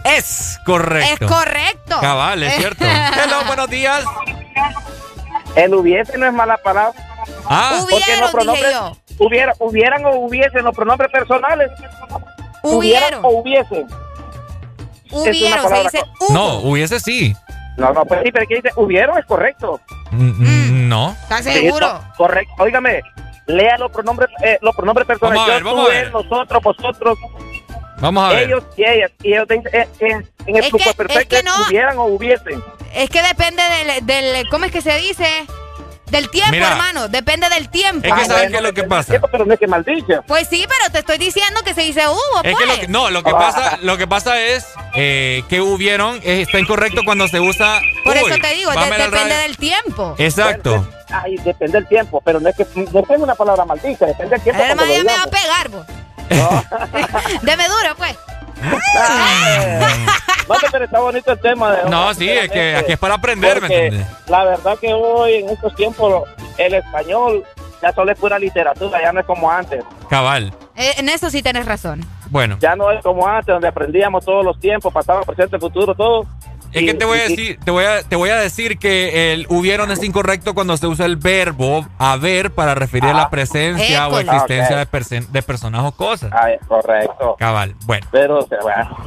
Es 0.06 0.60
correcto. 0.66 1.26
Es 1.26 1.30
correcto. 1.32 1.98
Cabal, 2.02 2.44
es 2.44 2.56
cierto. 2.56 2.86
Hello, 3.24 3.44
buenos 3.48 3.70
días. 3.70 4.04
El 5.56 5.74
hubiese 5.74 6.18
no 6.18 6.28
es 6.28 6.34
mala 6.34 6.58
palabra. 6.58 6.94
Ah, 7.46 7.82
Hubieron, 7.84 8.22
los 8.22 8.32
pronombres 8.32 8.68
dije 8.68 8.80
yo. 9.18 9.26
hubiera, 9.26 9.54
hubieran 9.60 10.06
o 10.06 10.12
hubiesen 10.20 10.64
los 10.64 10.76
pronombres 10.76 11.12
personales. 11.12 11.70
Hubieron. 12.62 13.26
o 13.26 13.30
hubiesen. 13.30 13.88
Hubieron, 15.12 15.68
se 15.70 15.84
dice 15.84 16.04
hubo. 16.20 16.34
No, 16.34 16.54
hubiese 16.60 17.00
sí. 17.00 17.36
No, 17.80 17.94
no, 17.94 18.06
pues 18.06 18.22
sí, 18.24 18.32
pero 18.32 18.46
que 18.48 18.56
dice 18.56 18.70
hubieron 18.76 19.18
es 19.18 19.26
correcto. 19.26 19.80
Mm, 20.12 20.30
mm, 20.30 20.90
No. 20.90 21.12
¿Estás 21.24 21.46
Sí, 21.46 21.52
seguro? 21.54 21.88
no, 21.88 22.14
correcto. 22.18 22.54
Óigame, 22.60 23.02
lea 23.48 23.78
los 23.78 23.92
pronombres, 23.92 24.30
eh, 24.44 24.58
los 24.62 24.76
pronombres 24.76 25.08
personales. 25.08 25.42
Vamos 25.42 25.50
a 25.50 25.54
ver, 25.54 25.64
Yo, 25.64 25.66
vamos 25.66 25.86
tú, 25.86 25.88
a 25.88 25.94
ver. 25.94 26.06
él, 26.06 26.12
nosotros, 26.12 26.64
vosotros, 26.64 27.18
Vamos 28.02 28.24
a 28.24 28.30
ver. 28.34 28.44
ellos 28.48 28.64
y 28.78 28.84
ellas. 28.86 29.12
Y 29.24 29.34
ellos 29.34 29.48
dicen, 29.50 29.64
eh, 29.74 29.88
eh, 30.00 30.08
en 30.46 30.56
el 30.56 30.64
Es 30.64 30.72
que- 30.72 30.94
perfecto 30.94 31.36
es 31.36 31.42
que 31.42 31.44
no. 31.44 31.52
hubieran 31.68 31.98
o 31.98 32.06
hubiesen. 32.06 32.64
Es 32.94 33.10
que 33.10 33.22
depende 33.22 33.62
del, 33.64 34.06
del. 34.06 34.50
¿Cómo 34.50 34.66
es 34.66 34.72
que 34.72 34.82
se 34.82 34.96
dice? 34.98 35.26
Del 36.12 36.30
tiempo, 36.30 36.52
Mira. 36.52 36.72
hermano. 36.72 37.08
Depende 37.08 37.50
del 37.50 37.70
tiempo. 37.70 38.08
Es 38.08 38.14
que 38.14 38.22
Ah, 38.22 38.26
¿sabes 38.26 38.30
bueno, 38.44 38.50
qué 38.52 38.58
es 38.58 38.64
lo 38.64 38.74
que 38.74 38.84
pasa? 38.84 39.10
tiempo, 39.12 39.28
Pero 39.32 39.46
no 39.46 39.54
es 39.54 39.60
que 39.60 39.68
maldicha. 39.68 40.22
Pues 40.28 40.48
sí, 40.48 40.66
pero 40.68 40.92
te 40.92 41.00
estoy 41.00 41.18
diciendo 41.18 41.62
que 41.64 41.74
se 41.74 41.82
dice 41.82 42.08
hubo, 42.08 42.42
Es 42.44 42.54
pues. 42.54 42.58
que 42.58 42.66
lo 42.66 42.80
que, 42.82 42.88
no, 42.88 43.10
lo 43.10 43.24
que 43.24 43.32
pasa, 43.32 43.78
lo 43.82 43.98
que 43.98 44.08
pasa 44.08 44.40
es 44.40 44.66
eh, 44.96 45.44
que 45.50 45.62
hubieron 45.62 46.18
eh, 46.24 46.42
está 46.42 46.60
incorrecto 46.60 47.02
cuando 47.06 47.28
se 47.28 47.40
usa. 47.40 47.82
Por 48.04 48.16
uy, 48.16 48.24
eso 48.32 48.40
te 48.42 48.54
digo, 48.56 48.72
de- 48.72 48.98
depende 48.98 49.36
del 49.36 49.58
tiempo. 49.58 50.16
Exacto. 50.18 50.88
Ay, 51.12 51.38
depende 51.38 51.78
del 51.80 51.88
tiempo, 51.88 52.22
pero 52.24 52.40
no 52.40 52.50
es 52.50 52.56
que 52.56 52.66
no 52.76 53.00
es 53.00 53.20
una 53.20 53.36
palabra 53.36 53.66
maldicha, 53.66 54.06
depende 54.06 54.36
del 54.36 54.42
tiempo. 54.44 54.62
Además, 54.64 54.86
ya 54.88 55.04
me 55.04 55.14
va 55.14 55.24
a 55.24 55.28
pegar, 55.28 55.70
vos. 55.70 55.86
Deme 57.42 57.68
duro, 57.68 57.96
pues. 57.98 58.16
No, 60.48 60.56
pero 60.72 60.86
está 60.86 61.00
bonito 61.00 61.32
el 61.32 61.40
tema. 61.40 61.72
De, 61.72 61.90
No, 61.90 62.14
sí, 62.14 62.30
es 62.30 62.50
que 62.50 62.76
aquí 62.76 62.94
es 62.94 63.00
para 63.00 63.16
aprender, 63.16 63.62
¿me 63.62 63.68
entiendes? 63.68 64.08
La 64.28 64.44
verdad 64.44 64.78
que 64.80 64.94
hoy, 64.94 65.36
en 65.36 65.50
estos 65.50 65.76
tiempos, 65.76 66.28
el 66.58 66.74
español 66.74 67.46
ya 67.82 67.94
solo 67.94 68.12
es 68.12 68.20
pura 68.20 68.38
literatura, 68.40 69.02
ya 69.02 69.12
no 69.12 69.20
es 69.20 69.26
como 69.26 69.50
antes. 69.50 69.84
Cabal. 70.10 70.54
Eh, 70.76 70.94
en 70.98 71.10
eso 71.10 71.30
sí 71.30 71.42
tienes 71.42 71.66
razón. 71.66 72.06
Bueno. 72.30 72.58
Ya 72.60 72.76
no 72.76 72.92
es 72.92 73.02
como 73.04 73.28
antes, 73.28 73.54
donde 73.54 73.68
aprendíamos 73.68 74.26
todos 74.26 74.44
los 74.44 74.60
tiempos, 74.60 74.94
pasado, 74.94 75.22
presente, 75.22 75.58
futuro, 75.60 75.96
todo. 75.96 76.26
Es 76.72 76.84
que 76.86 76.94
te 76.94 77.06
voy 77.06 77.20
a 77.20 77.24
decir, 77.24 77.60
te 77.64 77.72
voy 77.72 77.84
a, 77.86 78.04
te 78.04 78.16
voy 78.16 78.30
a 78.30 78.36
decir 78.38 78.78
que 78.78 79.34
el 79.34 79.46
hubieron 79.50 79.90
es 79.92 80.04
incorrecto 80.04 80.54
cuando 80.54 80.78
se 80.78 80.88
usa 80.88 81.06
el 81.06 81.16
verbo 81.18 81.88
haber 81.98 82.52
para 82.54 82.76
referir 82.76 83.10
a 83.10 83.14
la 83.14 83.30
presencia 83.30 84.08
o 84.08 84.20
existencia 84.20 84.76
Ah, 84.76 84.80
de, 84.80 84.88
persen- 84.90 85.28
de 85.28 85.42
personas 85.42 85.82
o 85.84 85.92
cosas. 85.92 86.32
Ah, 86.34 86.52
es 86.52 86.60
correcto. 86.68 87.36
Cabal. 87.40 87.76
Bueno. 87.86 88.06
Pero. 88.12 88.48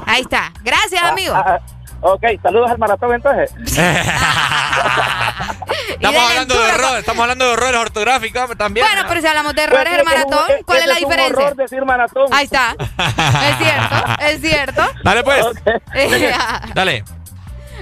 Ahí 0.07 0.23
está. 0.23 0.53
Gracias, 0.63 1.03
amigo. 1.03 1.35
Ah, 1.37 1.59
ah, 1.61 1.61
ok, 2.01 2.23
saludos 2.43 2.71
al 2.71 2.79
maratón 2.79 3.15
entonces. 3.15 3.53
Estamos 5.89 6.23
hablando 6.31 6.55
de 6.61 6.69
errores, 6.69 6.99
estamos 6.99 7.23
hablando 7.23 7.47
de 7.47 7.53
errores 7.53 7.77
ortográficos 7.81 8.57
también. 8.57 8.85
Bueno, 8.87 9.03
pero 9.09 9.21
si 9.21 9.27
hablamos 9.27 9.55
de 9.55 9.63
errores 9.63 9.85
Pues, 9.85 9.97
del 9.97 10.01
es 10.01 10.09
que 10.09 10.19
es 10.19 10.25
un- 10.25 10.31
maratón, 10.31 10.57
es- 10.59 10.65
¿cuál 10.65 10.79
es 10.79 10.87
la 10.87 10.93
es 10.95 11.03
un 11.03 11.09
diferencia? 11.09 11.45
horror 11.45 11.57
decir 11.57 11.85
maratón. 11.85 12.27
Ahí 12.33 12.45
está. 12.45 12.75
Es 13.49 13.59
cierto, 13.59 13.97
es 14.27 14.41
cierto. 14.41 14.83
Dale 15.05 15.23
pues. 15.23 15.47
Dale. 16.75 17.05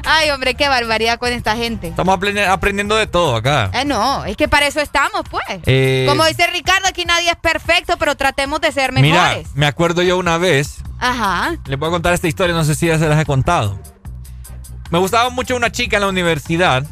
Ay, 0.05 0.31
hombre, 0.31 0.55
qué 0.55 0.69
barbaridad 0.69 1.19
con 1.19 1.33
esta 1.33 1.57
gente. 1.57 1.89
Estamos 1.89 2.19
aprendiendo 2.49 2.97
de 2.97 3.07
todo 3.07 3.37
acá. 3.37 3.71
Eh, 3.75 3.85
no, 3.85 4.25
es 4.25 4.37
que 4.37 4.49
para 4.49 4.67
eso 4.67 4.81
estamos, 4.81 5.23
pues. 5.31 5.45
Eh, 5.67 6.07
Como 6.09 6.25
dice 6.27 6.47
Ricardo, 6.49 6.89
aquí 6.89 7.05
nadie 7.05 7.31
es 7.31 7.37
perfecto, 7.37 7.97
pero 7.99 8.17
tratemos 8.17 8.61
de 8.61 8.73
ser 8.73 8.93
Mira, 8.93 9.23
mejores. 9.25 9.49
me 9.55 9.67
acuerdo 9.67 10.03
yo 10.03 10.19
una 10.19 10.39
vez, 10.39 10.79
Ajá. 10.99 11.57
les 11.67 11.79
voy 11.79 11.89
a 11.89 11.91
contar 11.91 12.13
esta 12.15 12.29
historia, 12.29 12.55
no 12.55 12.65
sé 12.65 12.75
si 12.75 12.87
ya 12.87 12.99
se 12.99 13.09
las 13.09 13.21
he 13.21 13.25
contado. 13.25 13.79
Me 14.91 14.99
gustaba 14.99 15.31
mucho 15.31 15.55
una 15.55 15.71
chica 15.71 15.97
en 15.97 16.03
la 16.03 16.09
universidad. 16.09 16.85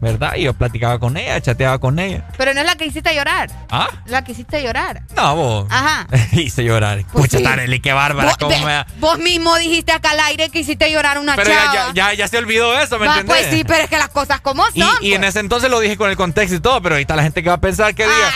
¿verdad? 0.00 0.34
Y 0.36 0.42
yo 0.44 0.54
platicaba 0.54 0.98
con 0.98 1.16
ella, 1.16 1.40
chateaba 1.40 1.78
con 1.78 1.98
ella. 1.98 2.26
Pero 2.38 2.54
no 2.54 2.60
es 2.60 2.66
la 2.66 2.76
que 2.76 2.86
hiciste 2.86 3.14
llorar. 3.14 3.50
¿Ah? 3.70 3.88
La 4.06 4.22
que 4.22 4.32
hiciste 4.32 4.62
llorar. 4.62 5.02
No, 5.16 5.34
vos. 5.34 5.66
Ajá. 5.70 6.06
Hice 6.32 6.62
llorar. 6.64 7.02
Pues 7.12 7.24
Pucha, 7.26 7.38
sí. 7.38 7.44
Tareli, 7.44 7.80
qué 7.80 7.92
bárbara. 7.92 8.28
Vos, 8.28 8.36
cómo 8.38 8.56
me 8.64 8.84
vos 9.00 9.18
mismo 9.18 9.56
dijiste 9.56 9.92
acá 9.92 10.10
al 10.10 10.20
aire 10.20 10.48
que 10.50 10.60
hiciste 10.60 10.90
llorar 10.92 11.16
a 11.16 11.20
una 11.20 11.34
Pero 11.34 11.50
ya, 11.50 11.56
chava. 11.72 11.92
ya, 11.92 12.10
ya, 12.10 12.14
ya 12.14 12.28
se 12.28 12.38
olvidó 12.38 12.78
eso, 12.78 12.98
¿me 12.98 13.06
Va, 13.06 13.18
entendés? 13.18 13.46
Pues 13.46 13.54
sí, 13.56 13.64
pero 13.64 13.82
es 13.84 13.90
que 13.90 13.98
las 13.98 14.10
cosas 14.10 14.40
como 14.40 14.64
son. 14.66 14.88
Y, 15.00 15.08
y 15.08 15.14
en 15.14 15.24
ese 15.24 15.40
entonces 15.40 15.70
lo 15.70 15.80
dije 15.80 15.96
con 15.96 16.10
el 16.10 16.16
contexto 16.16 16.54
y 16.56 16.60
todo, 16.60 16.80
pero 16.82 16.94
ahorita 16.94 17.16
la 17.16 17.22
gente 17.24 17.42
que 17.42 17.48
va 17.48 17.56
a 17.56 17.60
pensar 17.60 17.94
que 17.94 18.04
diga 18.04 18.32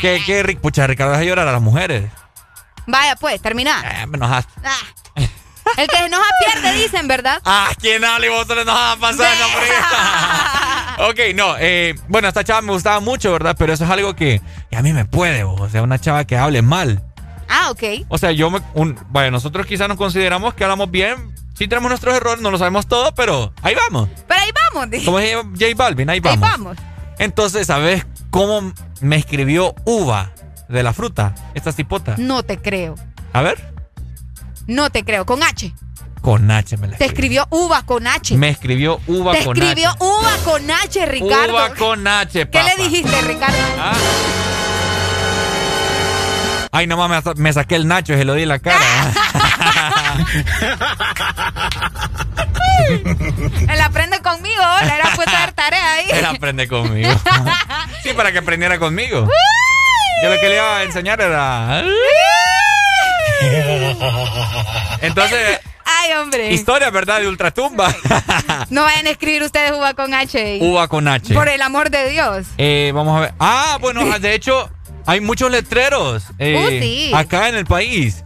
que, 0.00 0.22
que 0.24 0.42
Ric- 0.44 0.60
pucha, 0.60 0.86
Ricardo 0.86 1.12
deja 1.12 1.24
llorar 1.24 1.46
a 1.46 1.52
las 1.52 1.60
mujeres. 1.60 2.04
Vaya, 2.86 3.14
pues, 3.16 3.40
termina. 3.42 3.82
Eh, 4.02 4.06
me 4.06 4.16
enojaste. 4.16 4.50
Ah. 4.64 4.70
El 5.76 5.88
que 5.88 5.96
se 5.96 6.04
enoja 6.04 6.28
pierde, 6.44 6.72
dicen, 6.74 7.08
¿verdad? 7.08 7.40
Ah, 7.44 7.68
¿quién 7.80 8.04
habla 8.04 8.26
y 8.26 8.28
vosotros 8.28 8.64
nos 8.66 8.74
van 8.74 8.98
a 8.98 9.00
pasar, 9.00 9.32
hombre? 9.44 9.68
ok, 11.30 11.34
no, 11.36 11.54
eh, 11.58 11.94
bueno, 12.08 12.28
esta 12.28 12.44
chava 12.44 12.60
me 12.62 12.72
gustaba 12.72 13.00
mucho, 13.00 13.32
¿verdad? 13.32 13.56
Pero 13.58 13.72
eso 13.72 13.84
es 13.84 13.90
algo 13.90 14.14
que, 14.14 14.40
que 14.70 14.76
a 14.76 14.82
mí 14.82 14.92
me 14.92 15.04
puede, 15.04 15.44
vos. 15.44 15.60
o 15.60 15.68
sea, 15.68 15.82
una 15.82 15.98
chava 15.98 16.24
que 16.24 16.36
hable 16.36 16.62
mal. 16.62 17.02
Ah, 17.48 17.70
ok. 17.70 17.82
O 18.08 18.18
sea, 18.18 18.30
yo 18.32 18.50
me, 18.50 18.60
un, 18.74 18.98
vaya, 19.08 19.30
nosotros 19.30 19.66
quizás 19.66 19.88
nos 19.88 19.96
consideramos 19.96 20.54
que 20.54 20.62
hablamos 20.64 20.90
bien, 20.90 21.34
sí 21.56 21.66
tenemos 21.66 21.88
nuestros 21.90 22.14
errores, 22.14 22.40
no 22.42 22.50
lo 22.50 22.58
sabemos 22.58 22.86
todo, 22.86 23.12
pero 23.14 23.52
ahí 23.62 23.74
vamos. 23.74 24.08
Pero 24.28 24.40
ahí 24.40 24.50
vamos. 24.72 25.04
Como 25.04 25.18
es 25.18 25.34
J 25.34 25.66
Balvin, 25.76 26.08
ahí 26.10 26.16
Ahí 26.16 26.20
vamos. 26.20 26.40
vamos. 26.40 26.76
Entonces, 27.18 27.66
¿sabes 27.66 28.06
cómo 28.30 28.72
me 29.00 29.16
escribió 29.16 29.74
uva 29.84 30.32
de 30.68 30.82
la 30.82 30.92
fruta? 30.92 31.34
Esta 31.54 31.72
cipota. 31.72 32.14
No 32.18 32.42
te 32.44 32.58
creo. 32.58 32.94
A 33.32 33.42
ver, 33.42 33.72
No 34.70 34.90
te 34.90 35.04
creo. 35.04 35.26
Con 35.26 35.42
H. 35.42 35.74
con 36.20 36.48
H 36.50 36.76
me 36.76 36.86
la 36.88 36.96
Te 36.96 37.06
escribió. 37.06 37.42
escribió 37.42 37.64
uva 37.66 37.82
con 37.84 38.06
H. 38.06 38.36
Me 38.36 38.50
escribió 38.50 39.00
uva 39.08 39.32
Te 39.32 39.44
con 39.44 39.56
escribió 39.56 39.90
H. 39.90 39.98
uva 40.04 40.30
con 40.44 40.70
H, 40.70 41.06
Ricardo. 41.06 41.54
Uva 41.54 41.74
con 41.74 42.06
H, 42.06 42.32
¿Qué 42.32 42.46
papá. 42.46 42.68
le 42.76 42.84
dijiste, 42.84 43.20
Ricardo? 43.22 43.56
Ah. 43.78 43.92
Ay, 46.72 46.86
no 46.86 46.96
mames, 46.96 47.24
me 47.36 47.52
saqué 47.52 47.74
el 47.74 47.88
Nacho 47.88 48.12
y 48.12 48.16
se 48.18 48.24
lo 48.24 48.34
di 48.34 48.42
en 48.44 48.48
la 48.48 48.60
cara. 48.60 48.78
Él 53.68 53.80
aprende 53.80 54.20
conmigo. 54.20 54.62
Le 54.82 54.94
era 54.94 55.10
puesto 55.16 55.34
a 55.34 55.38
hacer 55.38 55.52
tarea 55.52 55.92
ahí. 55.94 56.06
Él 56.10 56.24
aprende 56.26 56.68
conmigo. 56.68 57.10
Sí, 58.04 58.10
para 58.14 58.30
que 58.30 58.38
aprendiera 58.38 58.78
conmigo. 58.78 59.28
Yo 60.22 60.30
lo 60.30 60.38
que 60.40 60.48
le 60.48 60.54
iba 60.56 60.76
a 60.76 60.82
enseñar 60.84 61.20
era. 61.20 61.82
Entonces, 65.02 65.60
Ay, 65.84 66.12
hombre. 66.12 66.52
historia, 66.52 66.90
¿verdad? 66.90 67.20
De 67.20 67.28
ultratumba. 67.28 67.94
No 68.70 68.82
vayan 68.84 69.06
a 69.06 69.10
escribir 69.10 69.42
ustedes 69.42 69.72
uva 69.72 69.94
con 69.94 70.14
H. 70.14 70.58
Uva 70.60 70.88
con 70.88 71.08
H. 71.08 71.34
Por 71.34 71.48
el 71.48 71.62
amor 71.62 71.90
de 71.90 72.10
Dios. 72.10 72.46
Eh, 72.58 72.92
vamos 72.94 73.16
a 73.16 73.20
ver. 73.20 73.34
Ah, 73.38 73.78
bueno, 73.80 74.18
de 74.18 74.34
hecho, 74.34 74.70
hay 75.06 75.20
muchos 75.20 75.50
letreros 75.50 76.24
eh, 76.38 76.56
Uh, 76.64 76.68
sí. 76.82 77.12
acá 77.14 77.48
en 77.48 77.56
el 77.56 77.66
país. 77.66 78.22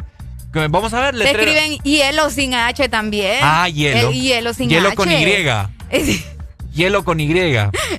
Vamos 0.53 0.93
a 0.95 1.01
ver, 1.01 1.15
letreros. 1.17 1.47
escriben 1.49 1.79
hielo 1.83 2.31
sin 2.31 2.55
H 2.55 2.89
también. 2.89 3.39
Ah, 3.43 3.69
hielo. 3.69 4.11
El 4.11 4.21
hielo 4.21 4.55
sin 4.55 4.69
Hielo 4.69 4.89
H. 4.89 4.97
con 4.97 5.11
Y. 5.11 5.25
Hielo 6.75 7.05
con 7.05 7.19
Y. 7.21 7.33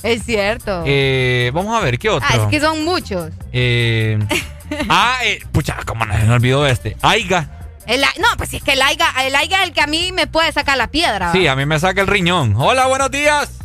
Es 0.04 0.24
cierto. 0.24 0.84
Eh, 0.86 1.52
vamos 1.54 1.76
a 1.76 1.84
ver, 1.84 1.98
¿qué 1.98 2.10
otro? 2.10 2.28
ah, 2.30 2.36
es 2.44 2.48
que 2.50 2.60
son 2.62 2.84
muchos. 2.86 3.32
Eh, 3.52 4.20
ah, 4.90 5.18
eh, 5.24 5.40
pucha, 5.52 5.78
cómo 5.86 6.06
no 6.06 6.14
se 6.14 6.24
me 6.24 6.34
olvidó 6.34 6.66
este. 6.66 6.98
Aiga. 7.02 7.50
El 7.88 8.02
no, 8.02 8.28
pues 8.38 8.50
si 8.50 8.58
es 8.58 8.64
que 8.64 8.74
el 8.74 8.82
aiga, 8.82 9.06
el 9.24 9.36
aiga 9.36 9.60
es 9.62 9.68
el 9.68 9.74
que 9.74 9.82
a 9.82 9.88
mí 9.88 10.12
me 10.12 10.26
puede 10.26 10.52
sacar 10.52 10.78
la 10.78 10.88
piedra. 10.88 11.32
Sí, 11.32 11.48
a 11.48 11.56
mí 11.56 11.66
me 11.66 11.80
saca 11.80 12.02
el 12.02 12.08
riñón. 12.08 12.56
Hola, 12.58 12.88
buenos 12.88 13.12
días. 13.12 13.60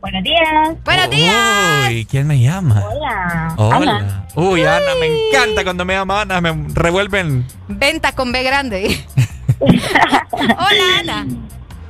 Buenos 0.00 0.24
días. 0.24 0.84
Buenos 0.84 1.10
días. 1.10 1.88
Uy, 1.88 2.06
¿quién 2.06 2.26
me 2.26 2.40
llama? 2.40 2.82
Hola. 2.90 3.54
Hola. 3.56 4.26
Uy, 4.34 4.64
Ana, 4.64 4.94
me 4.98 5.06
encanta 5.06 5.62
cuando 5.62 5.84
me 5.84 5.94
llama 5.94 6.22
Ana, 6.22 6.40
me 6.40 6.52
revuelven. 6.74 7.46
Venta 7.68 8.12
con 8.12 8.32
B 8.32 8.42
grande. 8.42 9.04
Hola, 9.60 10.98
Ana. 11.00 11.26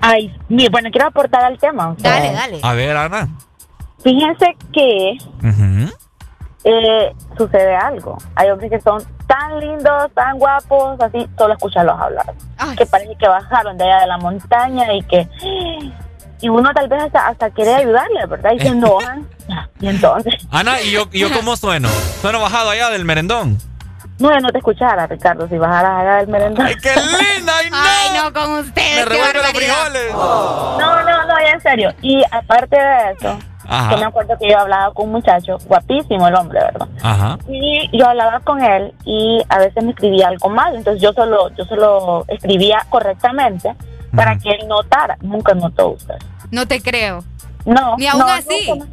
Ay, 0.00 0.34
bueno, 0.48 0.90
quiero 0.90 1.06
aportar 1.08 1.44
al 1.44 1.58
tema. 1.58 1.94
Dale, 1.98 2.32
dale. 2.32 2.58
A 2.62 2.72
ver, 2.72 2.96
Ana. 2.96 3.28
Fíjense 4.02 4.56
que 4.72 5.18
Ujú. 5.42 5.92
Eh, 6.64 7.14
sucede 7.36 7.74
algo. 7.74 8.18
Hay 8.34 8.50
hombres 8.50 8.70
que 8.70 8.80
son 8.80 9.02
tan 9.26 9.60
lindos, 9.60 10.10
tan 10.14 10.38
guapos, 10.38 11.00
así, 11.00 11.28
solo 11.38 11.54
escucharlos 11.54 11.98
hablar. 11.98 12.34
Que 12.76 12.86
parece 12.86 13.16
que 13.16 13.28
bajaron 13.28 13.76
de 13.78 13.84
allá 13.84 14.00
de 14.00 14.06
la 14.06 14.18
montaña 14.18 14.92
y 14.92 15.02
que... 15.02 15.28
Y 16.42 16.48
uno 16.48 16.72
tal 16.72 16.88
vez 16.88 17.02
hasta, 17.02 17.28
hasta 17.28 17.50
quiere 17.50 17.74
ayudarle, 17.74 18.24
¿verdad? 18.26 18.52
Y 18.52 18.60
se 18.60 18.68
enojan. 18.68 19.28
Y 19.80 19.88
entonces... 19.88 20.34
Ana, 20.50 20.80
¿y 20.82 20.92
yo, 20.92 21.06
y 21.10 21.20
yo 21.20 21.32
cómo 21.32 21.56
sueno? 21.56 21.88
¿Sueno 22.20 22.38
bajado 22.40 22.70
allá 22.70 22.90
del 22.90 23.04
merendón? 23.04 23.58
No, 24.18 24.38
no 24.38 24.48
te 24.50 24.58
escuchara, 24.58 25.06
Ricardo, 25.06 25.48
si 25.48 25.56
bajaras 25.56 26.02
allá 26.02 26.16
del 26.16 26.28
merendón. 26.28 26.66
¡Ay, 26.66 26.74
qué 26.76 26.94
linda! 26.94 27.52
¡Ay, 27.56 27.70
no! 27.70 27.76
Ay, 27.78 28.22
no, 28.22 28.32
con 28.32 28.52
ustedes. 28.60 28.96
Me 28.96 29.04
revuelven 29.06 29.42
los 29.42 29.52
frijoles. 29.52 30.12
No, 30.12 31.02
no, 31.02 31.26
no, 31.26 31.40
ya 31.40 31.50
en 31.52 31.60
serio. 31.62 31.94
Y 32.02 32.22
aparte 32.30 32.76
de 32.76 33.12
eso, 33.12 33.38
Ajá. 33.68 33.90
yo 33.92 33.98
me 33.98 34.04
acuerdo 34.06 34.36
que 34.38 34.50
yo 34.50 34.58
hablaba 34.58 34.92
con 34.94 35.06
un 35.06 35.12
muchacho, 35.12 35.58
guapísimo 35.66 36.26
el 36.28 36.34
hombre, 36.34 36.60
¿verdad? 36.60 36.88
Ajá. 37.02 37.38
Y 37.48 37.88
yo 37.96 38.08
hablaba 38.08 38.40
con 38.40 38.62
él 38.62 38.92
y 39.04 39.42
a 39.48 39.58
veces 39.58 39.82
me 39.84 39.90
escribía 39.90 40.28
algo 40.28 40.48
mal, 40.48 40.74
entonces 40.74 41.02
yo 41.02 41.12
solo, 41.12 41.50
yo 41.56 41.64
solo 41.64 42.24
escribía 42.28 42.84
correctamente 42.88 43.74
para 44.14 44.36
que 44.38 44.50
él 44.50 44.66
notara. 44.66 45.16
Nunca 45.20 45.54
notó 45.54 45.90
usted. 45.90 46.16
No 46.50 46.66
te 46.66 46.80
creo. 46.82 47.22
No. 47.64 47.96
Ni 47.96 48.06
aún 48.08 48.20
no, 48.20 48.26
así. 48.28 48.68
nunca. 48.68 48.86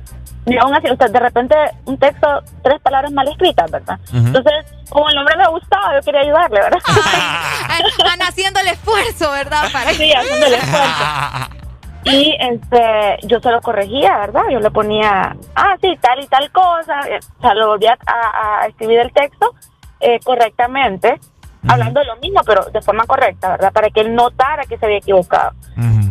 Ni 0.46 0.58
aún 0.58 0.74
así, 0.76 0.90
usted 0.90 1.12
de 1.12 1.20
repente 1.20 1.56
un 1.86 1.98
texto, 1.98 2.28
tres 2.64 2.80
palabras 2.82 3.12
mal 3.12 3.28
escritas, 3.28 3.70
¿verdad? 3.70 4.00
Entonces, 4.14 4.54
como 4.90 5.10
el 5.10 5.18
hombre 5.18 5.36
me 5.36 5.48
gustaba, 5.50 5.94
yo 5.96 6.02
quería 6.06 6.22
ayudarle, 6.22 6.60
¿verdad? 6.62 6.80
Van 8.06 8.22
haciendo 8.22 8.60
el 8.62 8.68
esfuerzo, 8.68 9.32
¿verdad? 9.32 9.64
Para 9.74 9.92
Sí, 9.94 10.14
haciendo 10.14 10.46
el 10.46 10.54
esfuerzo. 10.54 10.88
Y 12.12 12.36
este, 12.40 13.18
yo 13.28 13.40
se 13.40 13.52
lo 13.52 13.62
corregía, 13.62 14.18
¿verdad? 14.20 14.44
Yo 14.52 14.60
le 14.60 14.72
ponía, 14.72 15.36
ah, 15.56 15.76
sí, 15.82 15.98
tal 16.02 16.20
y 16.24 16.28
tal 16.28 16.52
cosa. 16.52 17.02
eh, 17.10 17.20
O 17.38 17.42
sea, 17.42 17.54
lo 17.54 17.68
volvía 17.68 17.98
a, 18.06 18.62
a 18.62 18.68
escribir 18.68 19.00
el 19.00 19.12
texto 19.12 19.54
eh, 20.00 20.20
correctamente, 20.24 21.20
hablando 21.68 22.00
de 22.00 22.06
lo 22.06 22.16
mismo, 22.18 22.42
pero 22.46 22.66
de 22.66 22.82
forma 22.82 23.06
correcta, 23.06 23.50
¿verdad? 23.52 23.74
Para 23.74 23.90
que 23.90 24.02
él 24.02 24.16
notara 24.16 24.64
que 24.66 24.78
se 24.78 24.86
había 24.86 25.00
equivocado. 25.00 25.52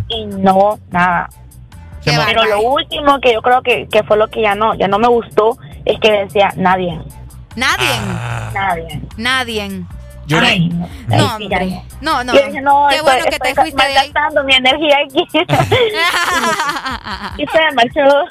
Y 0.08 0.26
no, 0.26 0.78
nada. 0.91 1.28
Pero 2.05 2.44
lo 2.44 2.60
último 2.60 3.18
que 3.20 3.33
yo 3.33 3.42
creo 3.42 3.62
que, 3.62 3.89
que 3.89 4.02
fue 4.05 4.16
lo 4.16 4.28
que 4.28 4.42
ya 4.42 4.55
no, 4.55 4.75
ya 4.75 4.86
no 4.89 4.99
me 4.99 5.08
gustó 5.08 5.57
es 5.84 5.99
que 5.99 6.12
decía 6.12 6.52
nadie. 6.57 7.00
Nadie. 7.57 7.89
Nadie. 8.55 9.00
Nadie. 9.16 9.84
Yo 10.27 10.41
no- 10.41 10.47
Ay, 10.47 10.69
No, 10.69 10.89
Ay, 11.15 11.21
sí, 11.39 11.45
hombre. 11.45 11.83
No, 12.01 12.25
no. 12.25 12.35
Yo 12.35 12.47
dije, 12.47 12.61
no, 12.61 12.87
Qué 12.91 12.97
estoy- 12.97 13.13
bueno 13.13 13.25
que 13.31 13.39
te 13.39 13.55
fuiste 13.55 13.77
de 13.77 13.83
ahí. 13.99 14.13
malgastando 14.13 14.45
mi 14.45 14.55
energía 14.55 14.97
aquí. 15.07 15.25
y 17.39 17.47
se 17.47 17.73
marchó. 17.75 18.25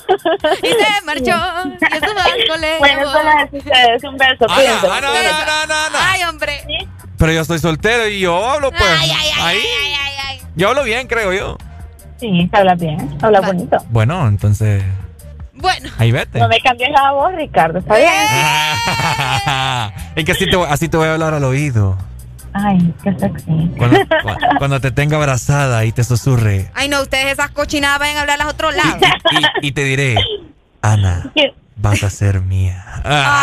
Y 0.61 0.67
se 0.67 1.01
marchó. 1.05 1.69
Y 1.79 1.95
esos 1.95 2.17
ángeles. 2.17 2.79
Bueno, 2.79 3.01
eso 3.01 3.23
no 3.23 3.39
es 3.39 3.53
ustedes. 3.53 4.03
Un 4.03 4.17
beso. 4.17 4.45
Ana, 4.49 4.55
cuídense. 4.55 4.87
Ana, 4.87 5.07
Ana, 5.09 5.63
Ana, 5.63 5.85
Ana. 5.87 5.99
Ay, 6.11 6.23
hombre. 6.23 6.59
Pero 7.17 7.31
yo 7.31 7.41
estoy 7.41 7.59
soltero 7.59 8.07
y 8.07 8.19
yo 8.19 8.49
hablo, 8.49 8.71
pues. 8.71 8.83
Ay, 8.83 9.09
ay, 9.11 9.29
ay, 9.35 9.41
ahí. 9.41 9.57
ay, 9.57 9.93
ay, 9.93 10.13
ay. 10.27 10.41
Yo 10.55 10.69
hablo 10.69 10.83
bien, 10.83 11.07
creo 11.07 11.33
yo. 11.33 11.57
Sí, 12.19 12.49
habla 12.51 12.75
bien. 12.75 13.17
Habla 13.21 13.41
bonito. 13.41 13.77
Bueno, 13.89 14.27
entonces. 14.27 14.83
Bueno. 15.55 15.89
Ahí 15.97 16.11
vete. 16.11 16.39
No 16.39 16.47
me 16.47 16.59
cambies 16.59 16.89
la 16.91 17.11
voz, 17.13 17.33
Ricardo. 17.35 17.79
¿Está 17.79 17.95
bien? 17.97 18.11
es 20.15 20.25
que 20.25 20.31
así 20.31 20.45
te, 20.49 20.55
voy- 20.55 20.67
así 20.69 20.89
te 20.89 20.97
voy 20.97 21.07
a 21.07 21.13
hablar 21.13 21.33
al 21.33 21.43
oído. 21.43 21.97
Ay, 22.53 22.93
qué 23.03 23.13
sexy. 23.19 23.71
Cuando, 23.77 23.99
cu- 24.23 24.57
cuando 24.57 24.79
te 24.79 24.91
tenga 24.91 25.17
abrazada 25.17 25.83
y 25.85 25.91
te 25.91 26.03
susurre. 26.03 26.69
Ay, 26.73 26.89
no, 26.89 27.01
ustedes 27.01 27.33
esas 27.33 27.51
cochinadas 27.51 27.99
vayan 27.99 28.17
a 28.17 28.21
hablar 28.21 28.41
a 28.41 28.45
los 28.45 28.53
otros 28.53 28.75
lados. 28.75 29.01
Y, 29.61 29.67
y 29.67 29.71
te 29.71 29.83
diré, 29.83 30.15
Ana, 30.81 31.31
vas 31.75 32.03
a 32.03 32.09
ser 32.09 32.41
mía. 32.41 32.83
Ay, 33.03 33.37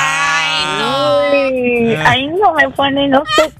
ay, 2.06 2.26
no 2.28 2.54
me 2.54 2.68
pone 2.70 3.08
no 3.08 3.22
sé 3.36 3.52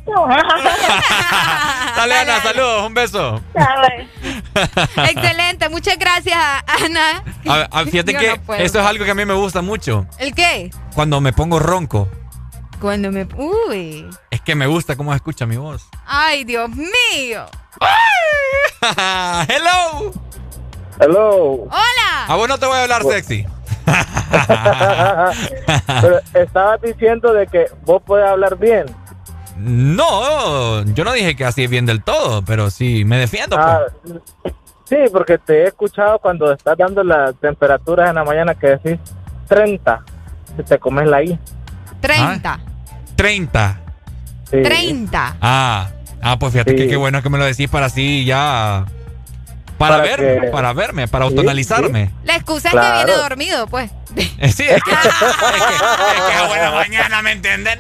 Dale, 1.96 2.18
Ana, 2.18 2.42
saludos, 2.42 2.86
un 2.86 2.94
beso. 2.94 3.40
Excelente, 4.96 5.68
muchas 5.68 5.98
gracias, 5.98 6.36
Ana. 6.66 7.22
A- 7.46 7.68
a- 7.80 7.84
fíjate 7.84 8.12
Yo 8.12 8.18
que 8.18 8.40
no 8.48 8.54
eso 8.54 8.80
es 8.80 8.86
algo 8.86 9.04
que 9.04 9.10
a 9.10 9.14
mí 9.14 9.24
me 9.24 9.34
gusta 9.34 9.62
mucho. 9.62 10.06
¿El 10.18 10.34
qué? 10.34 10.70
Cuando 10.94 11.20
me 11.20 11.32
pongo 11.32 11.58
ronco, 11.58 12.08
Cuando 12.80 13.10
me. 13.12 13.26
Uy. 13.36 14.06
es 14.30 14.40
que 14.40 14.54
me 14.54 14.66
gusta 14.66 14.96
cómo 14.96 15.12
se 15.12 15.16
escucha 15.16 15.46
mi 15.46 15.56
voz. 15.56 15.86
Ay, 16.06 16.44
Dios 16.44 16.70
mío. 16.70 17.46
Hello. 19.48 20.12
Hello. 21.00 21.52
Hola. 21.70 22.26
A 22.28 22.34
vos 22.36 22.48
no 22.48 22.58
te 22.58 22.66
voy 22.66 22.76
a 22.76 22.82
hablar 22.82 23.02
sexy. 23.04 23.46
Pero 26.00 26.20
estabas 26.34 26.80
diciendo 26.80 27.32
de 27.32 27.46
que 27.46 27.66
vos 27.84 28.02
podés 28.02 28.26
hablar 28.26 28.58
bien. 28.58 28.86
No, 29.56 30.84
yo 30.86 31.04
no 31.04 31.12
dije 31.12 31.36
que 31.36 31.44
así 31.44 31.64
es 31.64 31.70
bien 31.70 31.86
del 31.86 32.02
todo, 32.02 32.42
pero 32.42 32.70
sí 32.70 33.04
me 33.04 33.18
defiendo. 33.18 33.56
Ah, 33.56 33.82
pues. 34.02 34.54
sí, 34.84 34.96
porque 35.12 35.38
te 35.38 35.62
he 35.62 35.66
escuchado 35.68 36.18
cuando 36.18 36.52
estás 36.52 36.76
dando 36.76 37.04
las 37.04 37.34
temperaturas 37.36 38.08
en 38.08 38.16
la 38.16 38.24
mañana 38.24 38.54
que 38.54 38.68
decís 38.68 38.98
30, 39.48 40.02
si 40.56 40.62
te 40.64 40.78
comes 40.78 41.06
la 41.06 41.22
I. 41.22 41.38
30. 42.00 42.60
30. 43.14 43.80
Sí. 44.50 44.62
30. 44.62 45.36
Ah, 45.40 45.88
ah, 46.22 46.38
pues 46.38 46.52
fíjate 46.52 46.74
que 46.74 46.88
qué 46.88 46.96
bueno 46.96 47.22
que 47.22 47.30
me 47.30 47.38
lo 47.38 47.44
decís 47.44 47.68
para 47.68 47.86
así 47.86 48.24
ya. 48.24 48.84
Para, 49.82 49.96
Para 49.96 50.02
verme, 50.16 50.40
que- 50.40 50.46
para 50.48 50.72
verme, 50.72 51.08
para 51.08 51.24
Sí, 51.24 51.30
autoanalizarme. 51.30 52.10
La 52.24 52.36
excusa 52.36 52.68
es 52.68 52.74
que 52.74 52.92
viene 53.04 53.12
dormido, 53.20 53.66
pues. 53.66 53.90
Eh, 54.16 54.52
Sí, 54.52 54.64
es 54.68 54.82
que, 54.82 54.90
es 54.92 54.98
que, 54.98 55.24
es 55.26 56.22
que 56.28 56.34
a 56.36 56.46
buena 56.46 56.70
mañana, 56.70 57.22
¿me 57.22 57.32
entiendes? 57.32 57.78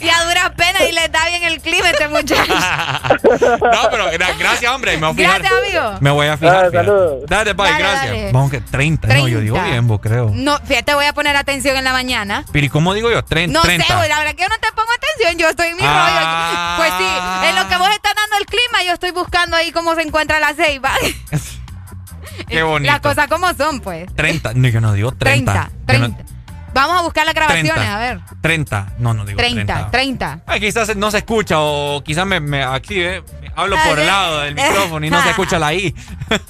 Y 0.00 0.08
a 0.08 0.24
duras 0.24 0.50
penas 0.56 0.82
y 0.88 0.92
le 0.92 1.08
da 1.08 1.26
bien 1.26 1.42
el 1.44 1.60
clima 1.60 1.86
a 1.86 1.90
este 1.90 2.08
muchacho. 2.08 2.54
No, 3.24 3.90
pero 3.90 4.10
gra- 4.12 4.36
gracias, 4.38 4.72
hombre. 4.72 4.96
Me 4.96 5.06
voy 5.06 5.10
a 5.12 5.14
fijar. 5.14 5.40
Gracias, 5.42 5.60
amigo. 5.80 5.98
Me 6.00 6.10
voy 6.10 6.26
a 6.26 6.36
fijar. 6.36 6.70
Saludos. 6.72 7.24
Dale, 7.28 7.52
bye, 7.52 7.66
Dale, 7.70 7.78
gracias. 7.78 8.06
dale. 8.10 8.32
Vamos 8.32 8.50
que 8.50 8.60
30. 8.60 9.08
No, 9.08 9.28
yo 9.28 9.40
digo 9.40 9.54
30. 9.56 9.70
bien, 9.70 9.86
vos 9.88 10.00
creo. 10.00 10.30
No, 10.32 10.58
fíjate, 10.66 10.94
voy 10.94 11.06
a 11.06 11.12
poner 11.12 11.36
atención 11.36 11.76
en 11.76 11.84
la 11.84 11.92
mañana. 11.92 12.44
Pero 12.52 12.66
¿y 12.66 12.68
cómo 12.68 12.94
digo 12.94 13.10
yo? 13.10 13.24
30. 13.24 13.52
No 13.52 13.62
30. 13.62 13.86
sé, 13.86 13.94
güey, 13.94 14.08
la 14.08 14.18
verdad 14.18 14.34
que 14.34 14.42
yo 14.42 14.48
no 14.48 14.58
te 14.58 14.68
pongo 14.72 14.88
atención, 14.96 15.38
yo 15.38 15.48
estoy 15.48 15.68
en 15.68 15.76
mi 15.76 15.82
Ah. 15.84 16.76
rollo. 16.78 16.96
Pues 16.98 16.98
sí, 16.98 17.48
en 17.50 17.56
lo 17.56 17.68
que 17.68 17.76
vos 17.76 17.88
estás 17.94 18.14
dando 18.14 18.36
el 18.38 18.46
clima, 18.46 18.82
yo 18.86 18.92
estoy 18.94 19.10
buscando 19.10 19.56
ahí 19.56 19.72
cómo 19.72 19.94
se 19.94 20.02
encuentra 20.02 20.40
la 20.40 20.54
ceiba. 20.54 20.92
Qué 22.48 22.62
bonito. 22.62 22.90
Las 22.92 23.00
cosas 23.00 23.28
como 23.28 23.52
son, 23.54 23.80
pues. 23.80 24.06
30. 24.14 24.52
No, 24.54 24.68
yo 24.68 24.80
no 24.80 24.92
digo 24.92 25.12
30. 25.12 25.70
30, 25.86 26.06
Yo 26.16 26.24
no- 26.24 26.34
Vamos 26.74 26.98
a 26.98 27.02
buscar 27.02 27.24
las 27.24 27.36
grabaciones, 27.36 27.72
30. 27.72 27.94
a 27.94 27.98
ver. 28.00 28.20
30. 28.40 28.92
No, 28.98 29.14
no 29.14 29.24
digo 29.24 29.36
30. 29.36 29.64
30, 29.64 29.90
30. 29.92 30.40
Ah, 30.44 30.58
quizás 30.58 30.96
no 30.96 31.08
se 31.12 31.18
escucha 31.18 31.60
o 31.60 32.02
quizás 32.02 32.26
me, 32.26 32.40
me 32.40 32.64
active. 32.64 33.22
Hablo 33.54 33.76
por 33.88 33.96
el 34.00 34.06
lado 34.08 34.40
del 34.40 34.56
micrófono 34.56 35.06
y 35.06 35.10
no 35.10 35.22
se 35.22 35.30
escucha 35.30 35.60
la 35.60 35.72
I. 35.72 35.94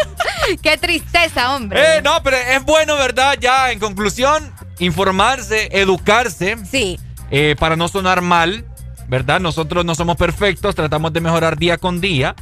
Qué 0.62 0.78
tristeza, 0.78 1.54
hombre. 1.54 1.98
Eh, 1.98 2.02
no, 2.02 2.22
pero 2.22 2.38
es 2.38 2.64
bueno, 2.64 2.96
¿verdad? 2.96 3.36
Ya, 3.38 3.70
en 3.70 3.78
conclusión, 3.78 4.50
informarse, 4.78 5.68
educarse. 5.72 6.56
Sí. 6.70 6.98
eh, 7.30 7.54
para 7.58 7.76
no 7.76 7.88
sonar 7.88 8.22
mal, 8.22 8.64
¿verdad? 9.08 9.40
Nosotros 9.40 9.84
no 9.84 9.94
somos 9.94 10.16
perfectos, 10.16 10.74
tratamos 10.74 11.12
de 11.12 11.20
mejorar 11.20 11.58
día 11.58 11.76
con 11.76 12.00
día. 12.00 12.34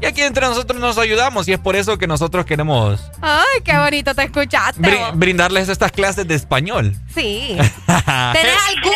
Y 0.00 0.06
aquí 0.06 0.22
entre 0.22 0.46
nosotros 0.46 0.80
nos 0.80 0.96
ayudamos 0.98 1.46
y 1.48 1.52
es 1.52 1.58
por 1.58 1.76
eso 1.76 1.98
que 1.98 2.06
nosotros 2.06 2.46
queremos 2.46 3.10
Ay, 3.20 3.60
qué 3.64 3.76
bonito 3.76 4.14
te 4.14 4.22
escuchaste. 4.24 4.80
brindarles 5.14 5.68
estas 5.68 5.92
clases 5.92 6.26
de 6.26 6.34
español. 6.34 6.94
Sí. 7.14 7.56
¿Tenés 7.86 8.56
algún...? 8.68 8.94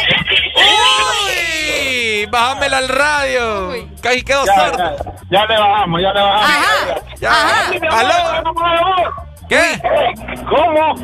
¡Uy! 0.56 2.26
Bájamela 2.26 2.78
al 2.78 2.88
radio. 2.88 3.88
Casi 4.00 4.22
quedó 4.22 4.44
Ya, 4.46 4.54
sordo. 4.54 4.96
Ya 5.30 5.44
le 5.46 5.58
bajamos, 5.58 6.00
ya 6.00 6.12
le 6.12 6.20
bajamos. 6.22 7.02
Ya. 7.20 7.68
¿Aló? 7.90 9.14
¿Qué? 9.48 9.80
¿Cómo? 10.48 10.94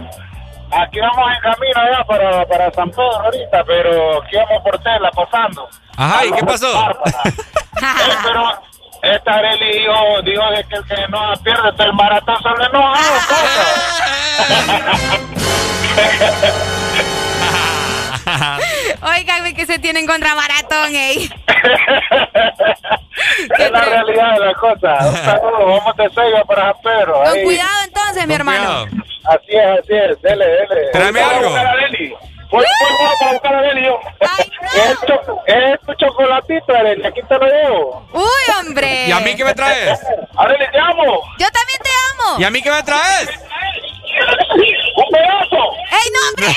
Aquí 0.73 1.01
vamos 1.01 1.31
en 1.35 1.41
camino 1.43 1.81
ya 1.93 2.05
para, 2.05 2.47
para 2.47 2.73
San 2.73 2.89
Pedro 2.91 3.21
ahorita, 3.25 3.65
pero 3.67 4.23
aquí 4.23 4.37
vamos 4.37 4.63
por 4.63 4.79
Tela 4.79 5.11
pasando. 5.11 5.69
Ajá, 5.97 6.25
¿y 6.27 6.33
qué 6.33 6.45
pasó? 6.47 6.91
Eh, 6.91 6.95
pero 8.23 8.45
esta 9.03 9.35
Arely 9.35 9.79
dijo, 9.79 10.23
dijo 10.23 10.51
de 10.51 10.65
que 10.65 10.77
el 10.77 10.85
que 10.85 11.09
no 11.09 11.33
pierde 11.43 11.85
el 11.85 11.93
maratón 11.95 12.37
solo 12.43 12.69
no 12.73 12.93
Ah. 18.27 18.59
Oigan, 19.03 19.55
que 19.55 19.67
se 19.67 19.79
tienen 19.79 20.07
contra 20.07 20.35
Maratón, 20.35 20.95
ey. 20.95 21.29
es 23.59 23.71
la 23.71 23.85
realidad 23.85 24.33
de 24.35 24.47
la 24.47 24.55
cosa. 24.55 24.99
Un 25.09 25.17
saludo, 25.17 25.67
vamos 25.67 25.97
de 25.97 26.09
Sega 26.11 26.45
para 26.45 26.75
Pedro. 26.75 27.23
Con 27.25 27.43
cuidado 27.43 27.83
entonces, 27.85 28.27
mi 28.27 28.35
hermano. 28.35 28.85
Así 29.25 29.51
es, 29.51 29.81
así 29.81 29.93
es. 29.95 30.23
Dele, 30.23 30.45
dele. 30.47 30.91
Tráeme 30.93 31.21
algo. 31.23 31.51
Voy, 32.51 32.65
voy, 32.65 32.93
voy 32.99 33.17
para 33.19 33.33
buscar 33.33 33.55
a 33.55 33.81
yo. 33.81 33.99
Es, 34.71 34.97
es 35.47 35.81
tu 35.85 35.93
chocolatito, 35.95 36.73
Areli. 36.75 37.05
Aquí 37.05 37.21
te 37.29 37.35
lo 37.39 37.47
llevo. 37.47 38.07
Uy, 38.13 38.45
hombre. 38.59 39.07
¿Y 39.09 39.13
a 39.13 39.19
mí 39.21 39.35
qué 39.35 39.45
me 39.45 39.55
traes? 39.55 39.99
Areli, 40.37 40.65
te 40.71 40.79
amo. 40.79 41.23
Yo 41.39 41.47
también 41.51 41.81
te 41.83 41.91
amo. 42.13 42.39
¿Y 42.39 42.45
a 42.45 42.51
mí 42.51 42.63
qué 42.63 42.71
me 42.71 42.83
traes? 42.83 43.29
¡Un 44.97 45.05
pedazo! 45.11 45.73
¡Ey, 45.91 46.11
no, 46.13 46.19
hombre! 46.29 46.57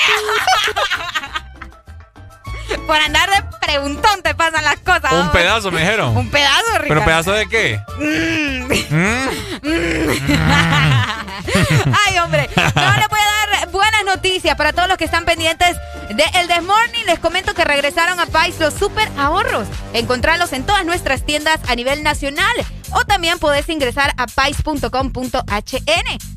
Por 2.86 2.96
andar 2.96 3.30
de 3.30 3.42
preguntón 3.60 4.22
te 4.22 4.34
pasan 4.34 4.64
las 4.64 4.78
cosas. 4.80 5.12
Un 5.12 5.20
hombre. 5.20 5.42
pedazo, 5.42 5.70
me 5.70 5.80
dijeron. 5.80 6.16
Un 6.16 6.30
pedazo, 6.30 6.78
Ricardo. 6.78 6.88
¿Pero 6.88 7.04
pedazo 7.04 7.32
de 7.32 7.46
qué? 7.48 7.78
Mm. 7.98 8.66
¿Mm? 8.90 9.28
Ay, 12.06 12.18
hombre. 12.18 12.48
No 12.56 12.96
les 12.96 13.08
voy 13.08 13.20
a 13.20 13.46
dar 13.46 13.63
buenas 14.04 14.16
noticias 14.16 14.56
para 14.56 14.72
todos 14.72 14.88
los 14.88 14.96
que 14.96 15.04
están 15.04 15.24
pendientes 15.24 15.76
de 16.08 16.24
El 16.38 16.48
This 16.48 16.62
Morning. 16.62 17.04
Les 17.06 17.18
comento 17.18 17.54
que 17.54 17.64
regresaron 17.64 18.20
a 18.20 18.26
Pais 18.26 18.58
los 18.60 18.74
super 18.74 19.08
ahorros. 19.16 19.66
Encontrarlos 19.92 20.52
en 20.52 20.64
todas 20.64 20.84
nuestras 20.84 21.24
tiendas 21.24 21.58
a 21.68 21.74
nivel 21.74 22.02
nacional. 22.02 22.54
O 22.92 23.04
también 23.04 23.38
podés 23.38 23.68
ingresar 23.68 24.14
a 24.16 24.26
pais.com.hn. 24.26 24.88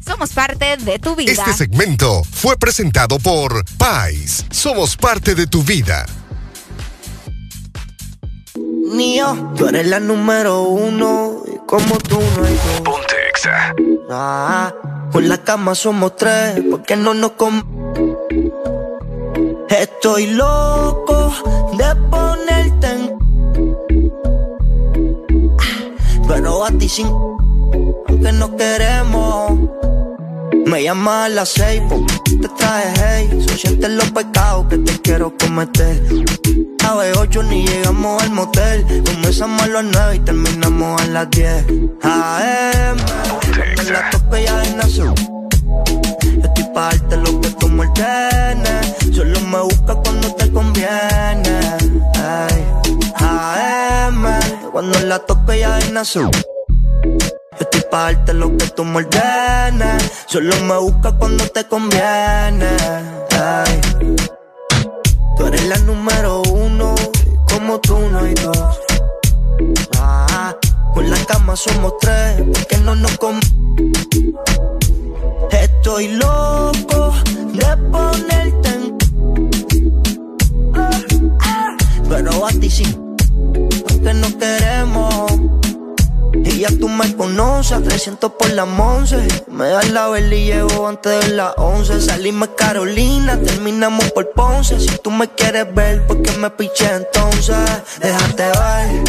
Somos 0.06 0.32
parte 0.32 0.78
de 0.78 1.00
tu 1.00 1.16
vida. 1.16 1.32
Este 1.32 1.54
segmento 1.54 2.24
fue 2.24 2.58
presentado 2.58 3.20
por 3.20 3.64
Pais. 3.78 4.46
Somos 4.50 4.96
parte 4.96 5.36
de 5.36 5.48
tu 5.48 5.64
vida. 5.64 6.06
Mío, 8.92 9.54
tú 9.58 9.68
eres 9.68 9.88
la 9.88 10.00
número 10.00 10.64
uno 10.64 11.44
y 11.46 11.58
como 11.68 11.98
tú 11.98 12.20
no 12.20 12.46
hay 12.46 12.54
dos. 12.54 12.82
Ponte 12.82 13.16
Exa. 13.30 13.74
Ah, 14.10 14.74
con 15.12 15.30
la 15.30 15.38
cama 15.44 15.76
somos 15.76 16.16
tres, 16.16 16.62
porque 16.70 16.96
no 16.96 17.14
nos 17.14 17.32
com... 17.32 17.64
Estoy 19.70 20.28
loco 20.28 21.34
de 21.78 21.96
ponerte 22.10 22.88
en... 22.88 23.18
Pero 26.28 26.66
a 26.66 26.72
ti 26.72 26.90
sin... 26.90 27.08
Aunque 27.08 28.32
no 28.34 28.56
queremos. 28.56 29.60
Me 30.66 30.84
llamas 30.84 31.26
a 31.26 31.30
las 31.30 31.50
seis 31.50 31.82
te 32.42 32.48
traje 32.50 32.94
hey 32.98 33.46
Son 33.48 33.58
sientes 33.58 33.90
los 33.90 34.12
pecados 34.12 34.68
que 34.68 34.78
te 34.78 35.00
quiero 35.02 35.34
cometer. 35.38 36.02
A 36.86 36.96
las 36.96 37.18
ocho 37.18 37.44
ni 37.44 37.66
llegamos 37.66 38.22
al 38.24 38.32
motel. 38.32 38.86
Comenzamos 39.06 39.62
a 39.62 39.68
las 39.68 39.84
nueve 39.84 40.16
y 40.16 40.20
terminamos 40.20 41.02
a 41.02 41.08
las 41.08 41.30
diez. 41.30 41.66
AM 42.02 42.98
Cuando 43.78 43.94
la 43.94 44.10
toque 44.10 44.44
ya 44.44 44.64
en 44.64 44.82
azul 44.82 45.14
Yo 46.24 46.42
estoy 46.44 46.64
pa' 46.74 46.90
darte 46.90 47.18
lo 47.18 47.40
que 47.42 47.50
tú 47.52 47.70
me 47.70 47.86
ordenes 47.86 48.96
Solo 49.14 49.40
me 49.42 49.62
busca 49.62 49.94
cuando 49.94 50.34
te 50.34 50.52
conviene 50.52 51.60
Ay. 52.16 52.66
AM 53.20 54.26
Cuando 54.72 55.00
la 55.02 55.20
toque 55.20 55.60
ya 55.60 55.80
en 55.80 55.96
azul 55.96 56.32
yo 57.60 57.64
estoy 57.64 57.82
pa' 57.90 58.12
lo 58.34 58.56
que 58.56 58.68
tú 58.68 58.86
me 58.86 58.98
ordenes. 58.98 60.12
Solo 60.28 60.56
me 60.62 60.78
busca 60.78 61.12
cuando 61.18 61.44
te 61.48 61.68
conviene. 61.68 62.70
Ay. 63.32 63.82
Tú 65.36 65.48
eres 65.48 65.66
la 65.66 65.78
número 65.80 66.44
uno, 66.44 66.94
como 67.52 67.80
tú 67.80 67.98
no 67.98 68.20
hay 68.20 68.36
dos. 68.36 68.80
Ah, 69.98 70.56
con 70.94 71.10
la 71.10 71.18
cama 71.26 71.56
somos 71.56 71.94
tres, 72.00 72.44
porque 72.54 72.78
no 72.78 72.94
nos 72.96 73.18
com... 73.18 73.40
Estoy 75.52 76.08
loco 76.10 77.14
de 77.54 77.78
ponerte 77.92 78.70
en... 78.70 78.98
Pero 82.10 82.46
a 82.46 82.50
ti 82.50 82.70
sí, 82.70 82.86
porque 83.88 84.14
no 84.14 84.38
queremos. 84.38 85.32
Y 86.34 86.60
ya 86.60 86.70
tú 86.80 86.88
me 86.90 87.16
conoces, 87.16 87.84
300 87.84 88.32
por 88.32 88.52
la 88.52 88.64
once. 88.64 89.28
Me 89.50 89.70
das 89.70 89.90
la 89.92 90.08
vela 90.10 90.36
y 90.36 90.46
llevo 90.46 90.88
antes 90.88 91.26
de 91.26 91.36
las 91.36 91.54
11. 91.58 92.02
Salimos 92.02 92.50
Carolina, 92.58 93.40
terminamos 93.40 94.12
por 94.12 94.32
Ponce. 94.32 94.80
Si 94.80 94.98
tú 95.00 95.12
me 95.12 95.28
quieres 95.30 95.74
ver, 95.74 96.06
¿por 96.06 96.22
qué 96.22 96.32
me 96.38 96.50
piché 96.52 96.90
entonces? 96.94 97.58
Déjate 98.00 98.44
ver, 98.44 99.04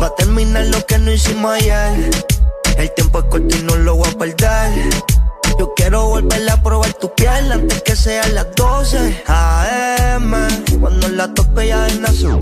va 0.00 0.06
a 0.06 0.14
terminar 0.16 0.66
lo 0.66 0.84
que 0.86 0.98
no 0.98 1.12
hicimos 1.12 1.52
ayer. 1.52 2.10
El 2.76 2.90
tiempo 2.94 3.18
es 3.20 3.24
corto 3.26 3.56
y 3.56 3.62
no 3.62 3.76
lo 3.76 3.96
voy 3.96 4.08
a 4.08 4.18
perder. 4.18 5.23
Yo 5.58 5.72
quiero 5.76 6.08
volver 6.08 6.50
a 6.50 6.62
probar 6.62 6.92
tu 6.94 7.12
piel 7.14 7.52
antes 7.52 7.82
que 7.82 7.96
sean 7.96 8.34
las 8.34 8.46
12 8.56 9.22
AM. 9.26 10.32
Cuando 10.80 11.08
la 11.08 11.32
toque 11.32 11.68
ya 11.68 11.86
en 11.88 12.04
azul. 12.04 12.38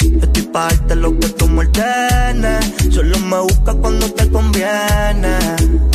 Yo 0.00 0.18
estoy 0.22 0.42
pa' 0.42 0.68
darte 0.68 0.96
lo 0.96 1.18
que 1.18 1.28
tú 1.28 1.48
me 1.48 1.60
ordenes. 1.60 2.72
Solo 2.90 3.18
me 3.18 3.40
busca 3.40 3.74
cuando 3.74 4.10
te 4.12 4.28
conviene. 4.30 5.36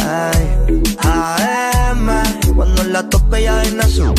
Ay. 0.06 0.82
AM, 1.00 2.08
cuando 2.56 2.84
la 2.84 3.10
toque 3.10 3.44
ya 3.44 3.64
en 3.64 3.82
azul. 3.82 4.14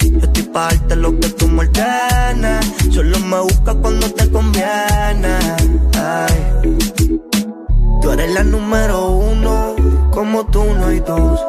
Yo 0.00 0.18
estoy 0.20 0.42
pa' 0.44 0.68
darte 0.68 0.96
lo 0.96 1.18
que 1.18 1.28
tú 1.30 1.48
me 1.48 1.60
ordenes. 1.60 2.66
Solo 2.92 3.18
me 3.20 3.40
busca 3.40 3.74
cuando 3.74 4.10
te 4.10 4.30
conviene. 4.30 5.38
Ay. 5.94 6.52
Tú 8.02 8.10
eres 8.10 8.32
la 8.34 8.42
número 8.42 9.10
uno, 9.10 9.74
como 10.12 10.44
tú 10.44 10.62
no 10.62 10.86
hay 10.86 11.00
dos. 11.00 11.40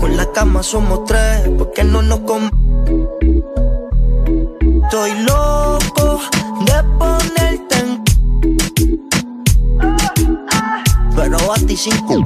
Con 0.00 0.16
la 0.16 0.26
cama 0.32 0.62
somos 0.62 1.04
tres, 1.04 1.50
porque 1.58 1.84
no 1.84 2.02
nos 2.02 2.20
com... 2.20 2.48
Estoy 4.82 5.12
loco 5.20 6.20
de 6.64 6.82
ponerte 6.98 7.78
en... 7.78 8.04
Pero 11.14 11.52
a 11.52 11.56
ti 11.66 11.76
sin 11.76 11.96
cu... 12.06 12.22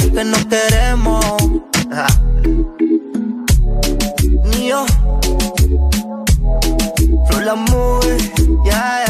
Aunque 0.00 0.24
no 0.24 0.38
queremos 0.48 1.24
ah. 1.92 2.08
Ni 4.44 4.68
yo 4.68 4.86
Flow 7.28 7.40
la 7.40 7.54
Ya, 8.64 9.04
Goldie 9.04 9.09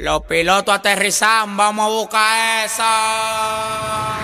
Los 0.00 0.22
pilotos 0.22 0.74
aterrizan, 0.74 1.58
vamos 1.58 1.84
a 1.84 1.88
buscar 1.90 2.64
esa. 2.64 4.16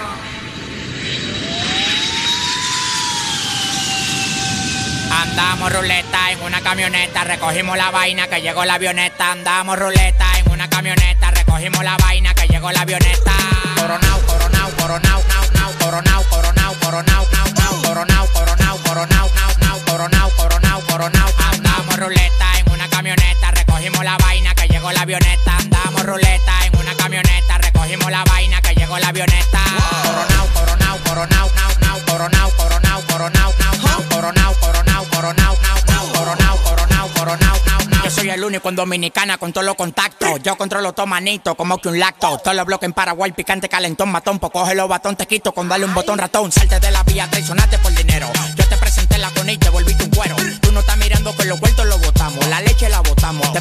Andamos 5.23 5.71
ruleta 5.75 6.31
en 6.31 6.41
una 6.41 6.63
camioneta, 6.63 7.25
recogimos 7.25 7.77
la 7.77 7.91
vaina 7.91 8.27
que 8.27 8.41
llegó 8.41 8.65
la 8.65 8.77
avioneta. 8.77 9.33
Andamos 9.33 9.79
ruleta 9.79 10.39
en 10.39 10.51
una 10.51 10.67
camioneta, 10.71 11.31
recogimos 11.33 11.85
la 11.85 11.99
vaina 11.99 12.33
que 12.33 12.49
llegó 12.49 12.73
la 12.73 12.81
avioneta. 12.81 13.33
Coronao, 13.77 14.21
coronao, 14.21 14.71
coronao, 14.81 15.23
nao, 15.29 15.45
nao, 15.53 15.73
coronao, 15.79 16.23
coronao, 16.31 16.75
coronao, 16.81 17.27
nao, 17.33 17.49
nao, 17.55 17.83
coronao, 17.83 18.27
coronao, 18.33 18.79
coronao, 18.79 19.29
nao, 19.35 19.51
nao, 19.61 19.79
coronao, 19.85 20.31
coronao, 20.39 20.81
coronao. 20.87 21.29
Andamos 21.53 21.99
ruleta 21.99 22.61
en 22.61 22.73
una 22.73 22.89
camioneta, 22.89 23.51
recogimos 23.77 24.05
la 24.05 24.17
vaina 24.17 24.55
que 24.55 24.69
llegó 24.69 24.91
la 24.91 25.03
avioneta. 25.03 25.57
Andamos 25.59 26.03
ruleta 26.03 26.53
en 26.65 26.81
una 26.81 26.95
camioneta, 26.95 27.59
recogimos 27.59 28.11
la 28.11 28.25
vaina 28.25 28.63
que 28.63 28.75
llegó 28.75 28.99
la 28.99 29.09
avioneta. 29.09 29.61
Coronao, 30.03 30.47
coronao, 30.55 30.99
coronao, 31.05 31.51
nao, 31.55 31.71
nao, 31.81 32.01
coronao, 32.07 32.51
coronao, 32.57 33.03
coronao, 33.07 33.55
nao, 33.59 33.75
nao, 33.85 34.03
coronao, 34.09 34.55
coronao, 34.61 35.05
coronao, 35.11 35.57
nao, 35.63 35.79
nao, 35.87 36.13
coronao, 36.13 36.57
coronao, 36.65 37.09
coronao, 37.09 37.57
nao. 37.91 38.05
Yo 38.05 38.11
soy 38.11 38.31
el 38.31 38.43
único 38.43 38.71
en 38.71 38.77
Dominicana 38.77 39.37
con 39.37 39.53
todos 39.53 39.67
los 39.67 39.75
contactos. 39.75 40.43
Yo 40.43 40.57
controlo 40.57 40.95
todo 40.95 41.07
manito, 41.07 41.55
como 41.55 41.77
que 41.77 41.89
un 41.89 41.99
lacto. 41.99 42.39
Todos 42.39 42.57
los 42.57 42.65
bloques 42.65 42.87
en 42.87 42.95
Paraguay, 42.95 43.33
picante, 43.33 43.69
calentón, 43.69 44.11
matón. 44.11 44.39
Pues 44.39 44.53
coge 44.53 44.75
los 44.75 44.89
batón, 44.89 45.17
te 45.17 45.27
quito 45.27 45.53
con 45.53 45.69
darle 45.69 45.85
un 45.85 45.93
botón 45.93 46.19
ratón. 46.19 46.51
Salte 46.51 46.81
de 46.81 46.91
la 46.91 47.03
vía, 47.03 47.29
traicionate 47.29 47.77
por 47.79 47.95
dinero. 47.95 48.31
Yo 48.55 48.67
te 48.67 48.77
presenté 48.79 49.19
la 49.19 49.31
con 49.33 49.51
y 49.51 49.59
te 49.59 49.69
volviste 49.69 50.05
un 50.05 50.11
cuero. 50.11 50.37
Tú 50.63 50.73
no 50.73 50.81
estás 50.81 50.97
mirando 50.97 51.37
que 51.37 51.45
los 51.45 51.61
vueltos 51.61 51.85
lo 51.87 51.99
botamos. 51.99 52.47
La 52.49 52.61
leche 52.63 52.89
la 52.89 53.01
botamos. 53.01 53.53
Te 53.53 53.61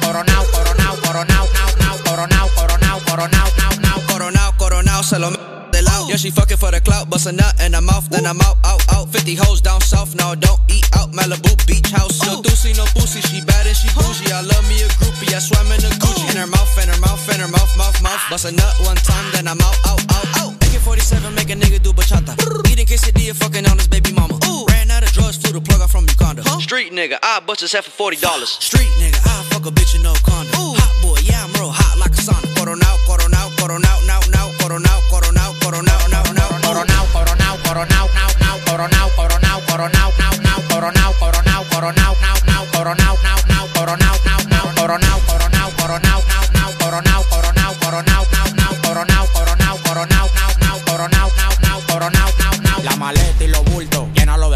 coronao, 0.00 0.44
nao, 0.52 0.74
nao, 0.74 0.96
coronao, 0.96 0.96
coronao, 1.02 1.46
coronao, 1.46 1.46
nao, 1.54 1.76
nao, 1.80 1.96
coronao, 2.04 2.48
coronao, 2.56 3.00
coronao, 3.06 3.48
nao, 3.58 3.72
nao, 3.80 4.00
coronao, 4.08 4.52
coronao, 4.58 5.02
se 5.02 5.18
lo 5.18 5.30
de 5.70 5.82
lado. 5.82 6.08
Yeah, 6.08 6.16
she 6.16 6.30
fucking 6.30 6.56
for 6.56 6.70
the 6.70 6.80
clout, 6.80 7.10
bust 7.10 7.26
a 7.26 7.32
nut 7.32 7.54
in 7.60 7.72
her 7.72 7.80
mouth, 7.80 8.08
then 8.10 8.26
I'm 8.26 8.40
out, 8.40 8.58
out, 8.64 8.82
out. 8.92 9.08
50 9.08 9.34
hoes 9.34 9.60
down 9.60 9.80
south, 9.80 10.14
now 10.14 10.34
don't 10.34 10.60
eat 10.68 10.88
out. 10.96 11.12
Malibu 11.12 11.54
beach 11.66 11.90
house. 11.90 12.22
No 12.24 12.42
doozy, 12.42 12.76
no 12.76 12.84
pussy, 12.94 13.20
she 13.20 13.40
bad 13.42 13.66
and 13.66 13.76
she 13.76 13.88
bougie. 13.94 14.32
I 14.32 14.40
love 14.40 14.66
me 14.68 14.82
a 14.82 14.88
groupie, 14.98 15.34
I 15.34 15.38
swam 15.38 15.66
in 15.72 15.84
a 15.84 15.90
Gucci. 16.02 16.30
In 16.30 16.36
her 16.36 16.46
mouth, 16.46 16.78
in 16.82 16.88
her 16.88 17.00
mouth, 17.00 17.28
in 17.32 17.40
her 17.40 17.48
mouth, 17.48 17.76
mouth, 17.76 18.02
mouth. 18.02 18.22
Bust 18.30 18.44
a 18.46 18.52
nut 18.52 18.74
one 18.84 18.96
time, 18.96 19.26
then 19.32 19.48
I'm 19.48 19.60
out, 19.60 19.78
out, 19.86 20.02
out, 20.12 20.26
out. 20.40 20.52
AK-47 20.64 21.34
make 21.34 21.50
a 21.50 21.54
nigga 21.54 21.82
do 21.82 21.92
bachata. 21.92 22.34
Eating 22.70 22.86
quesadilla, 22.86 23.34
fucking 23.34 23.66
on 23.66 23.78
his 23.78 23.88
baby 23.88 24.12
mama. 24.12 24.34
Ran 24.34 24.65
plug 25.60 25.80
out 25.80 25.90
from 25.90 26.06
Uganda. 26.08 26.42
Street 26.60 26.92
nigga, 26.92 27.18
I 27.22 27.40
bust 27.40 27.60
his 27.60 27.72
head 27.72 27.84
for 27.84 27.90
forty 27.90 28.16
dollars. 28.16 28.50
Street 28.50 28.90
nigga, 29.00 29.18
I 29.24 29.42
fuck 29.50 29.66
a 29.66 29.70
bitch 29.70 29.94
in 29.94 30.02
no 30.02 30.14
condom. 30.24 30.52
Hot 30.54 31.02
boy, 31.02 31.18
yeah 31.22 31.44
I'm 31.44 31.52
real 31.54 31.70
hot 31.70 31.98
like 31.98 32.12
a 32.12 32.22
sauna. 32.22 32.46
Coronao, 32.56 32.96
coronao, 33.06 33.48
coronao, 33.56 34.06
now, 34.06 34.20
now, 34.32 34.50
coronao, 34.58 35.00
coronao, 35.10 35.52
coronao, 35.60 36.02
now, 36.10 36.22
now, 36.32 36.50
coronao, 36.64 37.04
coronao, 37.14 37.56
coronao, 37.62 38.06
now, 38.16 38.30
now, 38.42 38.56
coronao, 38.66 39.08
coronao, 39.16 39.58
coronao, 39.68 40.10
now, 40.18 40.32
now, 40.42 40.58
coronao, 40.68 41.12
coronao, 41.20 41.62
coronao, 41.70 42.12
now, 42.16 42.36
now, 42.46 42.62
coronao, 42.74 43.14
now, 43.22 43.38
now, 43.46 43.66
coronao, 43.74 44.16
now, 44.24 44.40
now, 44.50 44.66
coronao, 44.74 45.18
coronao, 45.28 45.68
coronao, 45.78 46.20
now, 46.26 46.44
now, 46.56 46.70
coronao, 46.80 47.22
coronao, 47.30 47.70
coronao, 47.78 48.22
now, 48.32 48.50
now, 48.56 48.72
coronao, 48.82 49.24
coronao, 49.34 49.76
coronao, 49.86 50.26
now, 50.34 50.50
now, 50.60 50.76
coronao, 50.86 51.28
now, 51.36 51.50
now, 51.62 51.78
coronao, 51.86 52.28
now, 52.38 52.54
now. 52.62 52.82
La 52.82 52.96
maleta 52.96 53.44
y 53.44 53.48
los 53.48 53.64
bultos, 53.64 54.08
llénalo 54.14 54.50
de 54.50 54.55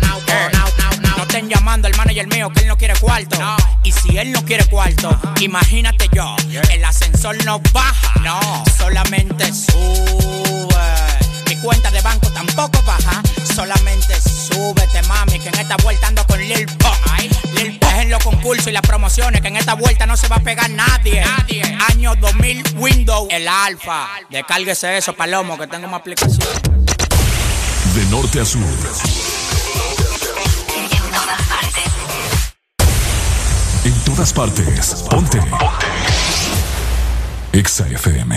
estén 1.31 1.47
llamando 1.47 1.87
al 1.87 1.95
manager 1.95 2.27
mío 2.27 2.49
que 2.49 2.59
él 2.59 2.67
no 2.67 2.77
quiere 2.77 2.93
cuarto. 2.99 3.37
Y 3.83 3.93
si 3.93 4.17
él 4.17 4.33
no 4.33 4.43
quiere 4.43 4.65
cuarto, 4.65 5.17
imagínate 5.39 6.09
yo, 6.11 6.35
el 6.69 6.83
ascensor 6.83 7.41
no 7.45 7.61
baja, 7.71 8.19
no, 8.19 8.63
solamente 8.77 9.45
sube. 9.53 10.67
Mi 11.47 11.55
cuenta 11.61 11.89
de 11.89 12.01
banco 12.01 12.29
tampoco 12.31 12.83
baja, 12.83 13.21
solamente 13.55 14.13
súbete, 14.19 15.01
mami, 15.03 15.39
que 15.39 15.47
en 15.47 15.59
esta 15.59 15.77
vuelta 15.77 16.07
ando 16.07 16.27
con 16.27 16.37
Lil 16.37 16.65
Pump. 16.65 16.97
Lil 17.55 17.79
Pump 17.79 17.93
es 17.93 18.01
en 18.01 18.09
los 18.09 18.21
concursos 18.21 18.67
y 18.67 18.73
las 18.73 18.81
promociones, 18.81 19.39
que 19.39 19.47
en 19.47 19.55
esta 19.55 19.75
vuelta 19.75 20.05
no 20.05 20.17
se 20.17 20.27
va 20.27 20.35
a 20.35 20.41
pegar 20.41 20.69
nadie. 20.69 21.23
Año 21.91 22.13
2000 22.15 22.75
Windows, 22.75 23.29
el 23.31 23.47
alfa. 23.47 24.09
Descárguese 24.29 24.97
eso, 24.97 25.13
Palomo, 25.13 25.57
que 25.57 25.67
tengo 25.67 25.87
una 25.87 25.95
aplicación. 25.95 26.45
De 27.95 28.05
norte 28.07 28.41
a 28.41 28.45
sur. 28.45 28.59
Todas 34.15 34.33
partes. 34.33 35.05
Ponte. 35.09 35.37
Ponte. 35.37 35.61
Exa 37.53 37.87
FM. 37.87 38.35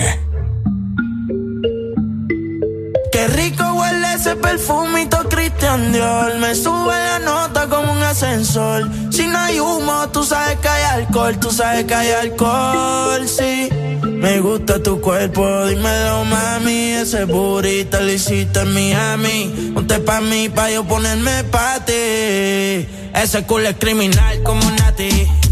Qué 3.12 3.28
rico 3.28 3.64
huele 3.74 4.14
ese 4.14 4.36
perfumito 4.36 5.28
Christian 5.28 5.92
Dior. 5.92 6.38
Me 6.38 6.54
sube 6.54 6.94
la 6.94 7.18
nota 7.20 7.68
como 7.68 7.92
un 7.92 8.02
ascensor. 8.02 8.90
Si 9.10 9.26
no 9.26 9.38
hay 9.38 9.60
humo, 9.60 10.08
tú 10.12 10.24
sabes 10.24 10.58
que 10.58 10.68
hay 10.68 10.84
alcohol. 11.02 11.38
Tú 11.38 11.50
sabes 11.50 11.84
que 11.84 11.94
hay 11.94 12.10
alcohol, 12.10 13.28
sí. 13.28 13.68
Me 14.02 14.40
gusta 14.40 14.82
tu 14.82 15.00
cuerpo, 15.00 15.66
dímelo 15.66 16.24
mami. 16.24 16.92
Ese 16.92 17.24
burrito 17.24 18.00
lo 18.00 18.12
hiciste 18.12 18.60
en 18.60 18.74
Miami. 18.74 19.72
Ponte 19.74 19.98
pa' 20.00 20.20
mí, 20.20 20.48
pa' 20.48 20.70
yo 20.70 20.84
ponerme 20.84 21.44
pa' 21.44 21.84
ti. 21.84 22.88
Ese 23.14 23.44
culo 23.46 23.68
es 23.68 23.76
criminal 23.76 24.42
como 24.42 24.68
Nati. 24.72 25.43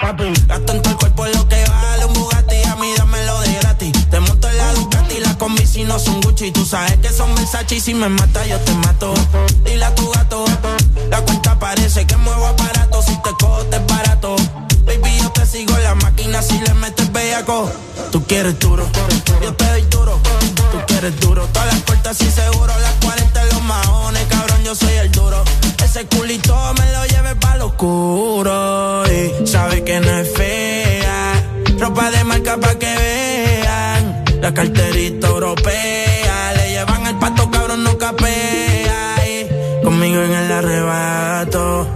Papi, 0.00 0.24
en 0.24 0.66
todo 0.66 0.90
el 0.90 0.96
cuerpo 0.96 1.26
lo 1.26 1.48
que 1.48 1.64
vale 1.64 2.04
un 2.04 2.12
Bugatti. 2.12 2.62
A 2.64 2.76
mí 2.76 2.92
dámelo 2.96 3.40
de 3.40 3.54
gratis. 3.54 3.92
Te 4.10 4.20
monto 4.20 4.48
en 4.48 4.58
la 4.58 4.72
Ducati, 4.74 5.20
la 5.20 5.38
combi 5.38 5.66
si 5.66 5.84
no 5.84 5.98
son 5.98 6.20
Gucci. 6.20 6.52
Tú 6.52 6.64
sabes 6.64 6.96
que 6.98 7.08
son 7.08 7.34
Versace 7.34 7.76
y 7.76 7.80
si 7.80 7.94
me 7.94 8.08
mata 8.08 8.46
yo 8.46 8.58
te 8.60 8.72
mato. 8.74 9.14
Dile 9.64 9.84
a 9.84 9.94
tu 9.94 10.08
gato, 10.10 10.44
la 11.08 11.20
cuenta 11.22 11.58
parece 11.58 12.06
que 12.06 12.16
muevo 12.16 12.46
aparato. 12.46 13.02
Si 13.02 13.16
te 13.22 13.30
cojo 13.40 13.64
te 13.64 13.78
barato. 13.78 14.36
Sigo 15.56 15.78
la 15.78 15.94
máquina 15.94 16.42
si 16.42 16.60
le 16.60 16.74
metes 16.74 17.10
bellaco. 17.10 17.72
Tú 18.12 18.22
quieres 18.26 18.58
duro, 18.58 18.86
yo 19.42 19.54
te 19.54 19.64
doy 19.64 19.82
duro. 19.88 20.20
Tú 20.70 20.78
quieres 20.86 21.18
duro, 21.18 21.48
todas 21.50 21.72
las 21.72 21.80
puertas 21.80 22.20
y 22.20 22.30
seguro. 22.30 22.74
Las 22.78 22.92
40 23.02 23.42
en 23.42 23.48
los 23.48 23.62
maones, 23.62 24.26
cabrón, 24.26 24.62
yo 24.64 24.74
soy 24.74 24.92
el 24.92 25.10
duro. 25.12 25.42
Ese 25.82 26.04
culito 26.08 26.54
me 26.78 26.92
lo 26.92 27.06
lleve 27.06 27.36
pa' 27.36 27.56
lo 27.56 27.68
oscuro. 27.68 29.04
Y 29.06 29.46
sabe 29.46 29.82
que 29.82 29.98
no 29.98 30.10
es 30.18 30.30
fea. 30.34 31.42
Ropa 31.78 32.10
de 32.10 32.22
marca 32.24 32.58
pa' 32.58 32.74
que 32.74 32.94
vean. 32.94 34.24
La 34.42 34.52
carterita 34.52 35.28
europea. 35.28 36.52
Le 36.54 36.70
llevan 36.70 37.06
el 37.06 37.16
pato, 37.16 37.50
cabrón, 37.50 37.82
no 37.82 37.96
capea. 37.96 39.26
Y 39.26 39.82
conmigo 39.82 40.20
en 40.20 40.32
el 40.32 40.52
arrebato. 40.52 41.95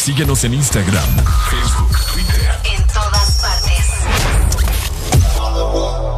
Síguenos 0.00 0.42
en 0.44 0.54
Instagram, 0.54 1.10
Facebook, 1.50 1.94
Twitter. 2.10 2.50
En 2.74 2.86
todas 2.86 3.38
partes. 3.42 3.86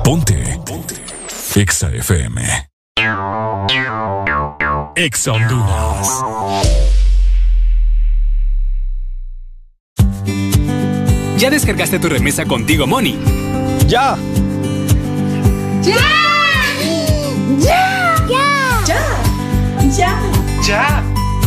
Ponte. 0.05 0.61
Ponte. 0.65 0.95
Exa 1.57 1.91
FM. 1.91 2.69
Exa 4.95 5.33
Honduras. 5.33 6.23
¿Ya 11.39 11.51
descargaste 11.51 11.99
tu 11.99 12.09
remesa 12.09 12.45
contigo, 12.45 12.87
Money? 12.87 13.19
¡Ya! 13.89 14.17
¡Ya! 15.83 15.97
¡Ya! 17.59 18.15
¡Ya! 18.87 19.03
¡Ya! 19.91 20.21
¡Ya! 20.65 21.22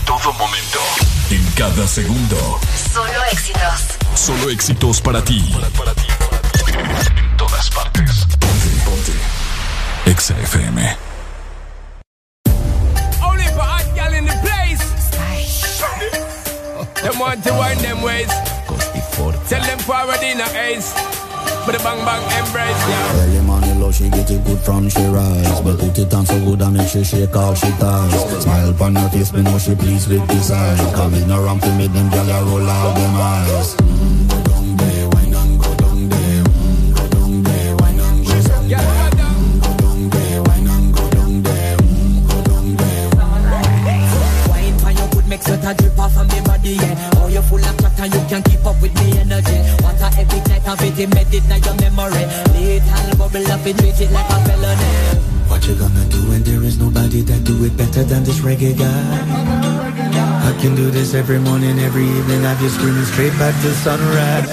En 0.00 0.06
todo 0.06 0.32
momento. 0.34 0.78
En 1.30 1.44
cada 1.52 1.86
segundo. 1.86 2.58
Solo 2.92 3.24
éxitos. 3.30 3.98
Solo 4.14 4.50
éxitos 4.50 5.00
para 5.00 5.22
ti. 5.22 5.52
En 5.54 7.36
todas 7.36 7.70
partes. 7.70 8.26
Ponte, 8.38 8.68
ponte. 8.84 9.12
Exa 10.06 10.34
FM. 10.38 10.96
Only 13.22 13.44
for 13.48 13.62
hot 13.62 13.94
gal 13.94 14.14
in 14.14 14.26
the 14.26 14.36
place. 14.42 14.82
Them 17.02 17.18
want 17.18 17.44
to 17.44 17.52
wind 17.52 17.80
them 17.80 18.02
ways. 18.02 18.28
Tell 19.48 19.62
them 19.62 19.78
forward 19.80 20.22
in 20.22 20.40
a 20.40 20.48
ace. 20.56 20.92
But 21.66 21.76
the 21.76 21.84
bang 21.84 22.04
bang 22.04 22.22
embrace, 22.38 22.88
yeah. 22.88 23.59
Love, 23.90 23.96
she 23.96 24.08
get 24.08 24.30
it 24.30 24.44
good 24.44 24.58
from 24.60 24.88
she 24.88 25.04
rise 25.06 25.60
But 25.62 25.80
put 25.80 25.98
it 25.98 26.14
on 26.14 26.24
so 26.24 26.38
good 26.44 26.62
I 26.62 26.70
make 26.70 26.88
she 26.88 27.02
shake 27.02 27.34
she 27.56 27.70
ties 27.82 28.42
Smile 28.42 28.70
upon 28.70 28.94
her 28.94 29.08
face, 29.08 29.32
me 29.32 29.42
know 29.42 29.58
she 29.58 29.74
pleased 29.74 30.08
with 30.08 30.26
this 30.28 30.52
eye 30.52 30.92
Come 30.94 31.14
in 31.14 31.30
around 31.30 31.60
to 31.62 31.72
me, 31.74 31.88
them 31.88 32.08
gyal 32.10 32.30
a 32.30 32.44
roll 32.44 32.70
out 32.70 32.94
them 32.94 33.16
eyes 33.16 33.74
Go 33.74 34.42
down 34.46 34.76
there, 34.76 35.08
wine 35.08 35.34
and 35.34 35.60
go 35.60 35.74
down 35.74 36.08
there 36.08 36.44
Go 36.94 37.08
down 37.08 37.42
there, 37.42 37.76
wine 37.82 37.98
and 37.98 38.26
go 38.26 38.38
down 38.46 38.70
there 38.70 39.58
Go 39.58 39.72
down 39.82 40.10
there, 40.10 40.42
wine 40.42 40.68
and 40.68 40.94
go 40.94 41.10
down 41.10 41.42
there 41.42 41.76
Go 42.30 42.42
down 42.46 42.76
there 42.76 43.10
Wine 44.50 44.78
for 44.78 44.90
your 44.90 45.08
good 45.10 45.26
make 45.26 45.42
sweat 45.42 45.64
a 45.64 45.74
drip 45.74 45.98
off 45.98 46.16
of 46.16 46.28
me 46.30 46.40
body, 46.42 46.74
yeah. 46.78 47.10
Oh, 47.16 47.26
you're 47.26 47.42
full 47.42 47.58
of 47.58 47.80
and 48.00 48.14
you 48.14 48.20
can't 48.28 48.44
keep 48.44 48.64
up 48.64 48.80
with 48.80 48.94
me 48.94 49.18
energy. 49.18 49.79
Want 50.20 50.32
a 50.32 50.36
epic 50.36 50.48
night 50.48 50.68
of 50.68 50.82
it, 50.82 50.98
embedded 50.98 51.44
in 51.44 51.62
your 51.64 51.74
memory. 51.80 52.26
Little 52.52 53.16
bubble 53.16 53.52
up 53.52 53.64
and 53.64 53.78
treat 53.78 54.00
it 54.00 54.10
like 54.12 54.28
a 54.28 54.38
felony. 54.44 54.90
What 55.48 55.66
you 55.66 55.74
gonna 55.74 56.04
do 56.10 56.28
when 56.28 56.42
there 56.42 56.62
is 56.62 56.78
nobody 56.78 57.22
that 57.22 57.44
do 57.44 57.64
it 57.64 57.76
better 57.76 58.04
than 58.04 58.24
this 58.24 58.40
reggae 58.40 58.76
guy? 58.76 58.88
I 60.44 60.52
can 60.60 60.74
do 60.74 60.90
this 60.90 61.14
every 61.14 61.38
morning, 61.38 61.78
every 61.78 62.04
evening. 62.04 62.42
Have 62.42 62.60
you 62.60 62.68
screaming 62.68 63.04
straight 63.04 63.32
back 63.38 63.54
to 63.62 63.70
sunrise. 63.80 64.50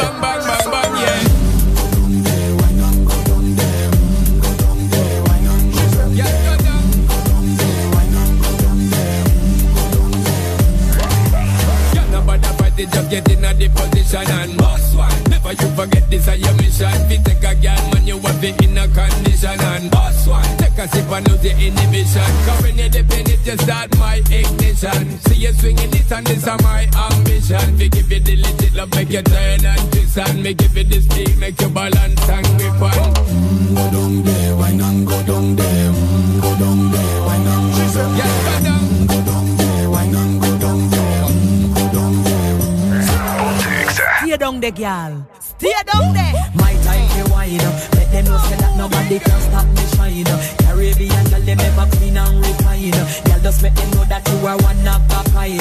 Can't 11.94 12.12
nobody 12.12 12.48
fight 12.58 12.80
it, 12.80 12.90
just 12.92 13.10
get 13.10 13.32
in 13.32 13.44
a 13.44 13.54
the 13.54 13.68
position 13.70 14.32
and 14.32 14.58
boss 14.58 14.77
one. 14.77 14.77
Never 15.48 15.64
you 15.64 15.76
forget 15.78 16.10
this 16.10 16.28
is 16.28 16.40
your 16.44 16.54
mission. 16.56 16.92
Fi 17.08 17.16
take 17.24 17.40
a 17.40 17.56
girl, 17.56 17.84
man, 17.94 18.06
you 18.06 18.20
have 18.20 18.44
it 18.44 18.62
in 18.62 18.78
a 18.78 18.86
condition 18.90 19.56
and 19.56 19.90
boss 19.90 20.28
one. 20.28 20.44
Take 20.58 20.78
a 20.78 20.88
sip 20.90 21.10
and 21.10 21.24
lose 21.30 21.42
your 21.42 21.56
inhibition. 21.56 22.32
Cause 22.44 22.64
when 22.64 22.78
you 22.78 22.90
dip 22.90 23.10
in 23.14 23.32
it, 23.32 23.48
you 23.48 23.58
start 23.58 23.98
my 23.98 24.16
ignition. 24.16 25.20
See 25.24 25.36
you 25.36 25.54
swinging 25.54 25.94
it 25.96 26.12
and 26.12 26.28
this 26.28 26.44
is 26.44 26.62
my 26.64 26.84
ambition. 26.92 27.78
We 27.78 27.88
give 27.88 28.12
you 28.12 28.20
the 28.20 28.36
legit 28.36 28.74
love, 28.76 28.92
make 28.92 29.10
you 29.10 29.22
turn 29.22 29.66
and 29.66 29.92
twist 29.94 30.18
and 30.18 30.44
me 30.44 30.54
give 30.54 30.76
you 30.76 30.84
the 30.84 31.00
speed, 31.00 31.38
make 31.40 31.62
you 31.62 31.70
balance 31.70 32.28
and 32.28 32.48
grip 32.60 32.82
on. 32.82 33.14
Mm, 33.16 33.76
go 33.76 33.92
down 33.92 34.24
there, 34.24 34.56
wine 34.58 34.82
and 34.82 35.08
go 35.08 35.24
down 35.24 35.56
there. 35.56 35.92
Mm, 35.96 36.42
go 36.42 36.52
down 36.60 36.92
there, 36.92 37.22
wine 37.24 37.48
and 37.48 37.72
go 37.72 37.86
down 37.96 38.18
there. 38.18 38.68
Mm, 38.68 39.08
go 39.08 39.22
down 39.24 39.56
there, 39.56 39.67
Stay 44.38 44.46
down 44.46 44.60
there, 44.60 44.70
girl. 44.70 45.28
Stay 45.40 45.74
down 45.92 46.14
there. 46.14 46.34
My 46.54 46.72
time 46.86 47.32
wine 47.32 47.60
up. 47.62 47.74
Let 47.96 48.12
them 48.12 48.26
know 48.26 48.38
say 48.38 48.56
that 48.58 48.78
nobody 48.78 49.18
can 49.18 49.42
stop 49.42 49.66
me 49.66 49.82
shine. 49.98 50.30
Caribbean 50.62 51.26
girl, 51.32 51.42
them 51.42 51.60
ever 51.60 51.90
clean 51.98 52.18
and 52.18 52.38
refine. 52.46 52.92
Girl, 52.92 53.40
just 53.42 53.64
make 53.64 53.74
them 53.74 53.90
know 53.98 54.06
that 54.06 54.22
you 54.30 54.46
are 54.46 54.58
one 54.62 54.88
of 54.94 55.02
a 55.10 55.26
kind. 55.34 55.58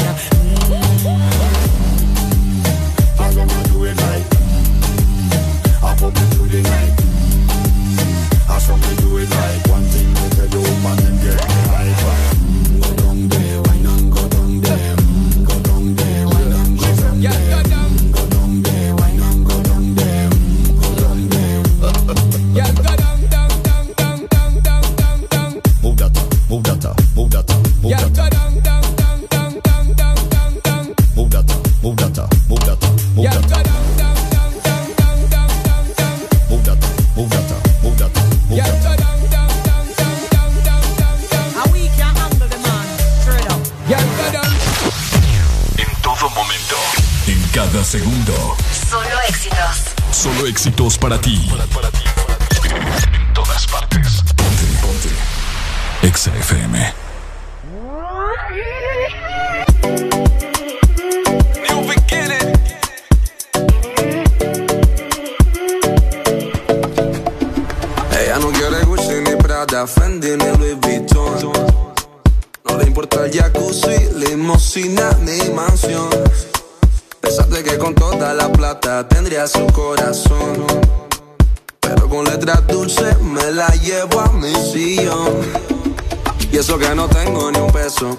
I 3.16 3.32
wanna 3.32 3.64
do 3.72 3.84
it 3.86 3.96
mm, 3.96 4.44
I 5.82 5.96
pop 5.96 6.12
it 6.12 6.28
through 6.36 6.48
the 6.52 6.60
night 6.60 7.00
mm, 7.00 8.50
I 8.50 8.58
saw 8.58 8.76
me 8.76 8.92
do 9.00 9.16
it 9.16 9.30
like 9.30 9.68
One 9.72 9.84
thing 9.88 10.12
they 10.12 10.28
tell 10.36 10.48
you 10.52 10.60
woman 10.60 11.00
and 11.00 11.16
get 11.22 11.65
cada 47.66 47.84
segundo. 47.84 48.56
Solo 48.88 49.20
éxitos. 49.28 49.76
Solo 50.12 50.46
éxitos 50.46 50.98
para 50.98 51.20
ti. 51.20 51.50
En 53.12 53.34
todas 53.34 53.66
partes. 53.66 54.22
Ponte, 54.36 54.64
ponte. 54.82 56.06
Exa 56.06 56.30
FM. 56.36 56.94
New 61.68 61.86
beginning. 61.86 62.52
Ella 68.20 68.38
no 68.38 68.50
quiere 68.52 68.84
Gucci 68.84 69.14
ni 69.24 69.36
Prada, 69.36 69.86
Fendi 69.86 70.36
ni 70.36 70.56
Louis 70.58 70.76
Vuitton 70.80 71.86
importa 72.96 73.26
el 73.26 73.30
jacuzzi, 73.30 74.08
limosina, 74.14 75.10
mi 75.20 75.50
mansión. 75.50 76.08
Pensaste 77.36 77.64
que 77.64 77.76
con 77.76 77.94
toda 77.94 78.32
la 78.32 78.50
plata 78.50 79.06
tendría 79.06 79.46
su 79.46 79.66
corazón. 79.66 80.64
Pero 81.80 82.08
con 82.08 82.24
letras 82.24 82.66
dulces 82.66 83.20
me 83.20 83.52
la 83.52 83.68
llevo 83.74 84.20
a 84.20 84.32
mi 84.32 84.54
sillón. 84.54 85.42
Y 86.50 86.56
eso 86.56 86.78
que 86.78 86.94
no 86.94 87.06
tengo 87.08 87.52
ni 87.52 87.58
un 87.58 87.70
peso. 87.70 88.18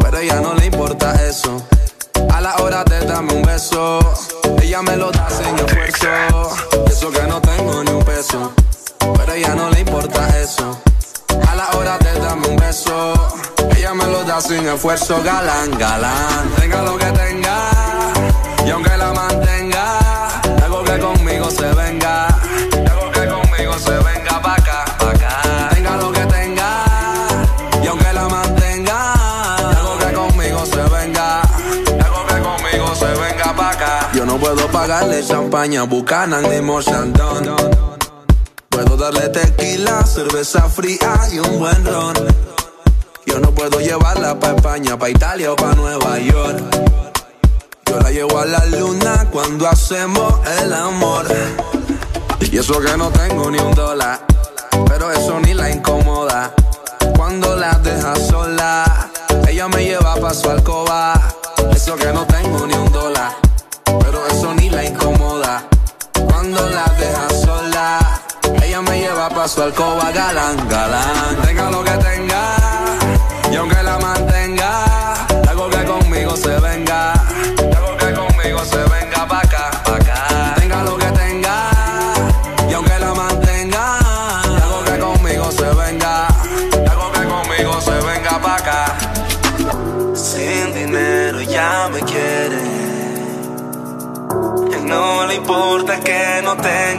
Pero 0.00 0.16
a 0.16 0.22
ella 0.22 0.40
no 0.40 0.54
le 0.54 0.66
importa 0.66 1.14
eso. 1.26 1.66
A 2.30 2.40
la 2.40 2.54
hora 2.58 2.84
de 2.84 3.04
darme 3.04 3.32
un 3.32 3.42
beso, 3.42 3.98
ella 4.62 4.82
me 4.82 4.96
lo 4.98 5.10
da 5.10 5.28
sin 5.30 5.58
esfuerzo. 5.58 6.56
Y 6.86 6.92
eso 6.92 7.10
que 7.10 7.22
no 7.22 7.40
tengo 7.40 7.82
ni 7.82 7.90
un 7.90 8.04
peso. 8.04 8.52
Pero 9.00 9.32
a 9.32 9.36
ella 9.36 9.54
no 9.56 9.68
le 9.70 9.80
importa 9.80 10.28
eso. 10.40 10.78
A 11.48 11.56
la 11.56 11.70
hora 11.72 11.98
de 11.98 12.20
darme 12.20 12.46
un 12.46 12.56
beso, 12.56 13.14
ella 13.76 13.94
me 13.94 14.06
lo 14.06 14.22
da 14.22 14.40
sin 14.40 14.64
esfuerzo. 14.68 15.20
Galán, 15.24 15.76
galán, 15.76 16.50
tenga 16.56 16.82
lo 16.82 16.96
que 16.96 17.06
tenga. 17.06 17.93
Y 18.66 18.70
aunque 18.70 18.96
la 18.96 19.12
mantenga, 19.12 19.98
algo 20.62 20.82
que 20.84 20.98
conmigo 20.98 21.50
se 21.50 21.72
venga. 21.74 22.26
Algo 22.26 23.10
que 23.12 23.26
conmigo 23.26 23.78
se 23.78 23.90
venga 23.90 24.40
pa' 24.42 24.54
acá, 24.54 24.84
pa' 24.98 25.10
acá. 25.10 25.68
Tenga 25.74 25.96
lo 25.96 26.12
que 26.12 26.26
tenga. 26.26 26.84
Y 27.82 27.86
aunque 27.86 28.12
la 28.12 28.28
mantenga, 28.28 29.12
algo 29.68 29.98
que 29.98 30.12
conmigo 30.12 30.66
se 30.66 30.82
venga. 30.82 31.42
Algo 31.42 32.26
que 32.26 32.40
conmigo 32.40 32.94
se 32.94 33.06
venga 33.06 33.54
pa' 33.54 33.70
acá. 33.70 34.10
Yo 34.14 34.24
no 34.24 34.38
puedo 34.38 34.66
pagarle 34.68 35.22
champaña, 35.26 35.82
Buchanan 35.82 36.48
ni 36.48 36.60
Mochandon. 36.60 37.56
Puedo 38.70 38.96
darle 38.96 39.28
tequila, 39.28 40.04
cerveza 40.06 40.68
fría 40.70 41.18
y 41.30 41.38
un 41.38 41.58
buen 41.58 41.84
ron. 41.84 42.14
Yo 43.26 43.38
no 43.40 43.50
puedo 43.50 43.78
llevarla 43.80 44.38
pa' 44.40 44.54
España, 44.56 44.98
pa' 44.98 45.10
Italia 45.10 45.52
o 45.52 45.56
pa' 45.56 45.74
Nueva 45.74 46.18
York. 46.18 47.03
Yo 47.94 48.00
la 48.00 48.10
llevo 48.10 48.40
a 48.40 48.44
la 48.44 48.64
luna 48.66 49.24
cuando 49.30 49.68
hacemos 49.68 50.34
el 50.58 50.72
amor. 50.72 51.26
Y 52.40 52.58
eso 52.58 52.80
que 52.80 52.96
no 52.96 53.08
tengo 53.10 53.48
ni 53.52 53.58
un 53.60 53.72
dólar, 53.72 54.18
pero 54.88 55.12
eso 55.12 55.38
ni 55.38 55.54
la 55.54 55.70
incomoda. 55.70 56.52
Cuando 57.16 57.54
la 57.54 57.74
deja 57.74 58.16
sola, 58.16 59.08
ella 59.46 59.68
me 59.68 59.84
lleva 59.84 60.16
pa' 60.16 60.34
su 60.34 60.50
alcoba. 60.50 61.14
Eso 61.72 61.94
que 61.94 62.12
no 62.12 62.26
tengo 62.26 62.66
ni 62.66 62.74
un 62.74 62.90
dólar, 62.90 63.30
pero 63.84 64.26
eso 64.26 64.52
ni 64.54 64.70
la 64.70 64.84
incomoda. 64.84 65.62
Cuando 66.26 66.68
la 66.70 66.86
deja 66.98 67.46
sola, 67.46 68.20
ella 68.60 68.82
me 68.82 68.98
lleva 68.98 69.28
pa' 69.28 69.46
su 69.46 69.62
alcoba, 69.62 70.10
galán, 70.10 70.68
galán. 70.68 71.36
Tenga 71.44 71.70
lo 71.70 71.84
que 71.84 71.92
tenga, 71.92 72.56
y 73.52 73.54
aunque 73.54 73.80
la 73.84 73.98
mantenga, 73.98 75.26
algo 75.48 75.70
que 75.70 75.84
conmigo 75.84 76.36
se 76.36 76.58
venga. 76.58 76.73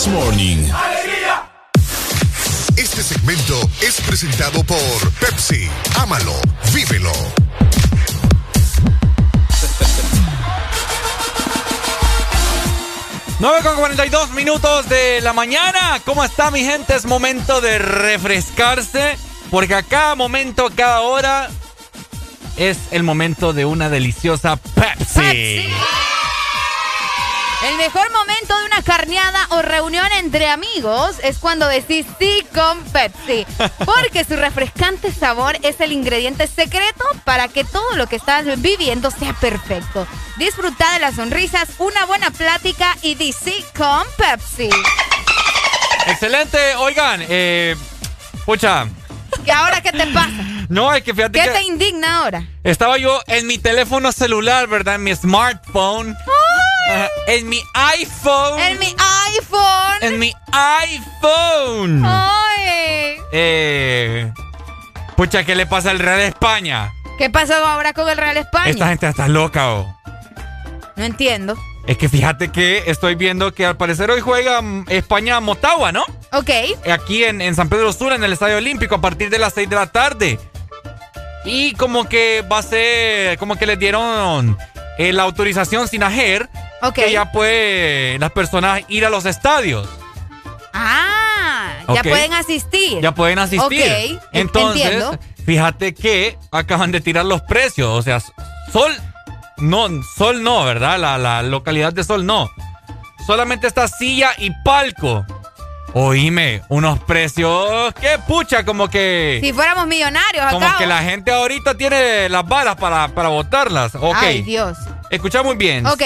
This 0.00 0.08
Morning. 0.14 0.66
Este 2.74 3.02
segmento 3.02 3.60
es 3.82 4.00
presentado 4.00 4.64
por 4.64 5.12
Pepsi. 5.20 5.68
Ámalo, 5.98 6.32
vívelo. 6.72 7.12
Nueve 13.40 13.58
con 13.62 13.76
42 13.76 14.30
minutos 14.30 14.88
de 14.88 15.20
la 15.20 15.34
mañana. 15.34 16.00
¿Cómo 16.06 16.24
está 16.24 16.50
mi 16.50 16.64
gente? 16.64 16.96
Es 16.96 17.04
momento 17.04 17.60
de 17.60 17.78
refrescarse. 17.78 19.18
Porque 19.50 19.74
a 19.74 19.82
cada 19.82 20.14
momento, 20.14 20.68
a 20.68 20.70
cada 20.70 21.00
hora, 21.02 21.50
es 22.56 22.78
el 22.90 23.02
momento 23.02 23.52
de 23.52 23.66
una 23.66 23.90
deliciosa 23.90 24.56
Pepsi. 24.56 25.68
El 27.62 27.76
mejor 27.76 28.10
momento 28.10 28.58
de 28.58 28.64
una 28.64 28.82
carneada 28.82 29.46
o 29.50 29.60
reunión 29.60 30.06
entre 30.18 30.48
amigos 30.48 31.16
es 31.22 31.38
cuando 31.38 31.68
decís 31.68 32.06
sí 32.18 32.42
con 32.54 32.82
Pepsi. 32.84 33.46
Porque 33.84 34.24
su 34.24 34.36
refrescante 34.36 35.12
sabor 35.12 35.58
es 35.62 35.78
el 35.80 35.92
ingrediente 35.92 36.46
secreto 36.46 37.04
para 37.24 37.48
que 37.48 37.64
todo 37.64 37.96
lo 37.96 38.06
que 38.06 38.16
estás 38.16 38.46
viviendo 38.62 39.10
sea 39.10 39.34
perfecto. 39.34 40.06
Disfruta 40.38 40.90
de 40.94 41.00
las 41.00 41.16
sonrisas, 41.16 41.68
una 41.78 42.06
buena 42.06 42.30
plática 42.30 42.96
y 43.02 43.14
di 43.14 43.32
sí 43.32 43.62
con 43.76 44.04
Pepsi. 44.16 44.70
Excelente. 46.06 46.76
Oigan, 46.76 47.20
eh, 47.28 47.76
pucha. 48.46 48.86
¿Y 49.44 49.50
ahora 49.50 49.82
qué 49.82 49.92
te 49.92 50.06
pasa? 50.08 50.30
No, 50.70 50.92
es 50.94 51.02
que 51.02 51.12
fíjate 51.14 51.38
¿Qué 51.38 51.44
que 51.46 51.50
te 51.52 51.62
indigna 51.62 52.22
ahora? 52.22 52.42
estaba 52.64 52.96
yo 52.98 53.20
en 53.26 53.46
mi 53.46 53.58
teléfono 53.58 54.12
celular, 54.12 54.66
¿verdad? 54.66 54.94
En 54.96 55.04
mi 55.04 55.14
smartphone. 55.14 56.14
Ajá, 56.16 56.59
En 57.26 57.48
mi 57.48 57.62
iPhone. 57.74 58.60
En 58.60 58.78
mi 58.78 58.94
iPhone. 59.36 59.98
En 60.02 60.18
mi 60.18 60.32
iPhone. 60.52 62.02
Ay. 62.04 63.16
Eh, 63.32 64.32
pucha, 65.16 65.44
¿qué 65.44 65.54
le 65.54 65.66
pasa 65.66 65.90
al 65.90 65.98
Real 65.98 66.20
España? 66.20 66.92
¿Qué 67.18 67.30
pasó 67.30 67.54
ahora 67.54 67.92
con 67.92 68.08
el 68.08 68.16
Real 68.16 68.36
España? 68.36 68.70
Esta 68.70 68.88
gente 68.88 69.08
está 69.08 69.28
loca, 69.28 69.72
oh. 69.72 69.96
No 70.96 71.04
entiendo. 71.04 71.56
Es 71.86 71.96
que 71.96 72.08
fíjate 72.08 72.50
que 72.50 72.84
estoy 72.86 73.14
viendo 73.14 73.52
que 73.54 73.64
al 73.64 73.76
parecer 73.76 74.10
hoy 74.10 74.20
juega 74.20 74.60
mm, 74.60 74.86
España 74.88 75.40
Motagua, 75.40 75.92
¿no? 75.92 76.04
Ok. 76.32 76.50
Aquí 76.92 77.24
en, 77.24 77.40
en 77.40 77.54
San 77.54 77.68
Pedro 77.68 77.92
Sula, 77.92 78.16
en 78.16 78.24
el 78.24 78.32
Estadio 78.32 78.56
Olímpico, 78.56 78.96
a 78.96 79.00
partir 79.00 79.30
de 79.30 79.38
las 79.38 79.54
6 79.54 79.68
de 79.70 79.76
la 79.76 79.86
tarde. 79.86 80.38
Y 81.44 81.72
como 81.74 82.08
que 82.08 82.44
va 82.50 82.58
a 82.58 82.62
ser, 82.62 83.38
como 83.38 83.56
que 83.56 83.66
les 83.66 83.78
dieron 83.78 84.58
eh, 84.98 85.12
la 85.12 85.22
autorización 85.22 85.88
sin 85.88 86.02
ajer. 86.02 86.48
Ok. 86.82 86.94
Que 86.94 87.12
ya 87.12 87.30
pueden 87.32 88.20
las 88.20 88.30
personas 88.32 88.82
ir 88.88 89.04
a 89.04 89.10
los 89.10 89.26
estadios. 89.26 89.88
Ah, 90.72 91.72
ya 91.94 92.02
pueden 92.02 92.32
asistir. 92.32 93.00
Ya 93.00 93.12
pueden 93.12 93.38
asistir. 93.38 94.16
Ok, 94.16 94.22
Entonces, 94.32 94.82
entiendo. 94.84 95.18
fíjate 95.44 95.94
que 95.94 96.38
acaban 96.50 96.92
de 96.92 97.00
tirar 97.00 97.24
los 97.24 97.42
precios. 97.42 97.88
O 97.88 98.02
sea, 98.02 98.20
Sol, 98.72 98.96
no, 99.58 99.88
Sol 100.16 100.42
no, 100.42 100.64
¿verdad? 100.64 100.98
La, 100.98 101.18
la 101.18 101.42
localidad 101.42 101.92
de 101.92 102.04
Sol 102.04 102.24
no. 102.24 102.50
Solamente 103.26 103.66
está 103.66 103.88
silla 103.88 104.30
y 104.38 104.50
palco. 104.64 105.24
Oíme, 105.92 106.62
unos 106.68 107.00
precios 107.00 107.92
que 107.94 108.16
pucha, 108.26 108.64
como 108.64 108.88
que. 108.88 109.40
Si 109.42 109.52
fuéramos 109.52 109.88
millonarios 109.88 110.46
como 110.52 110.66
que 110.78 110.86
la 110.86 111.02
gente 111.02 111.32
ahorita 111.32 111.74
tiene 111.74 112.28
las 112.28 112.46
balas 112.46 112.76
para, 112.76 113.08
para 113.08 113.28
botarlas. 113.28 113.96
Ok. 113.96 114.16
Ay, 114.16 114.42
Dios. 114.42 114.78
Escucha 115.10 115.42
muy 115.42 115.56
bien. 115.56 115.86
Ok. 115.86 116.02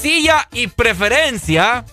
Silla 0.00 0.48
y 0.52 0.66
preferencia. 0.66 1.84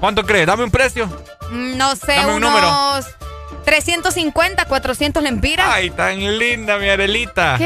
¿Cuánto 0.00 0.24
crees? 0.24 0.46
Dame 0.46 0.64
un 0.64 0.70
precio. 0.70 1.08
No 1.50 1.96
sé, 1.96 2.14
Dame 2.14 2.34
un 2.34 2.36
unos 2.36 2.50
número. 2.50 3.24
350, 3.64 4.66
400 4.66 5.22
lempiras. 5.22 5.66
Ay, 5.70 5.90
tan 5.90 6.18
linda, 6.38 6.78
mi 6.78 6.88
Arelita. 6.88 7.58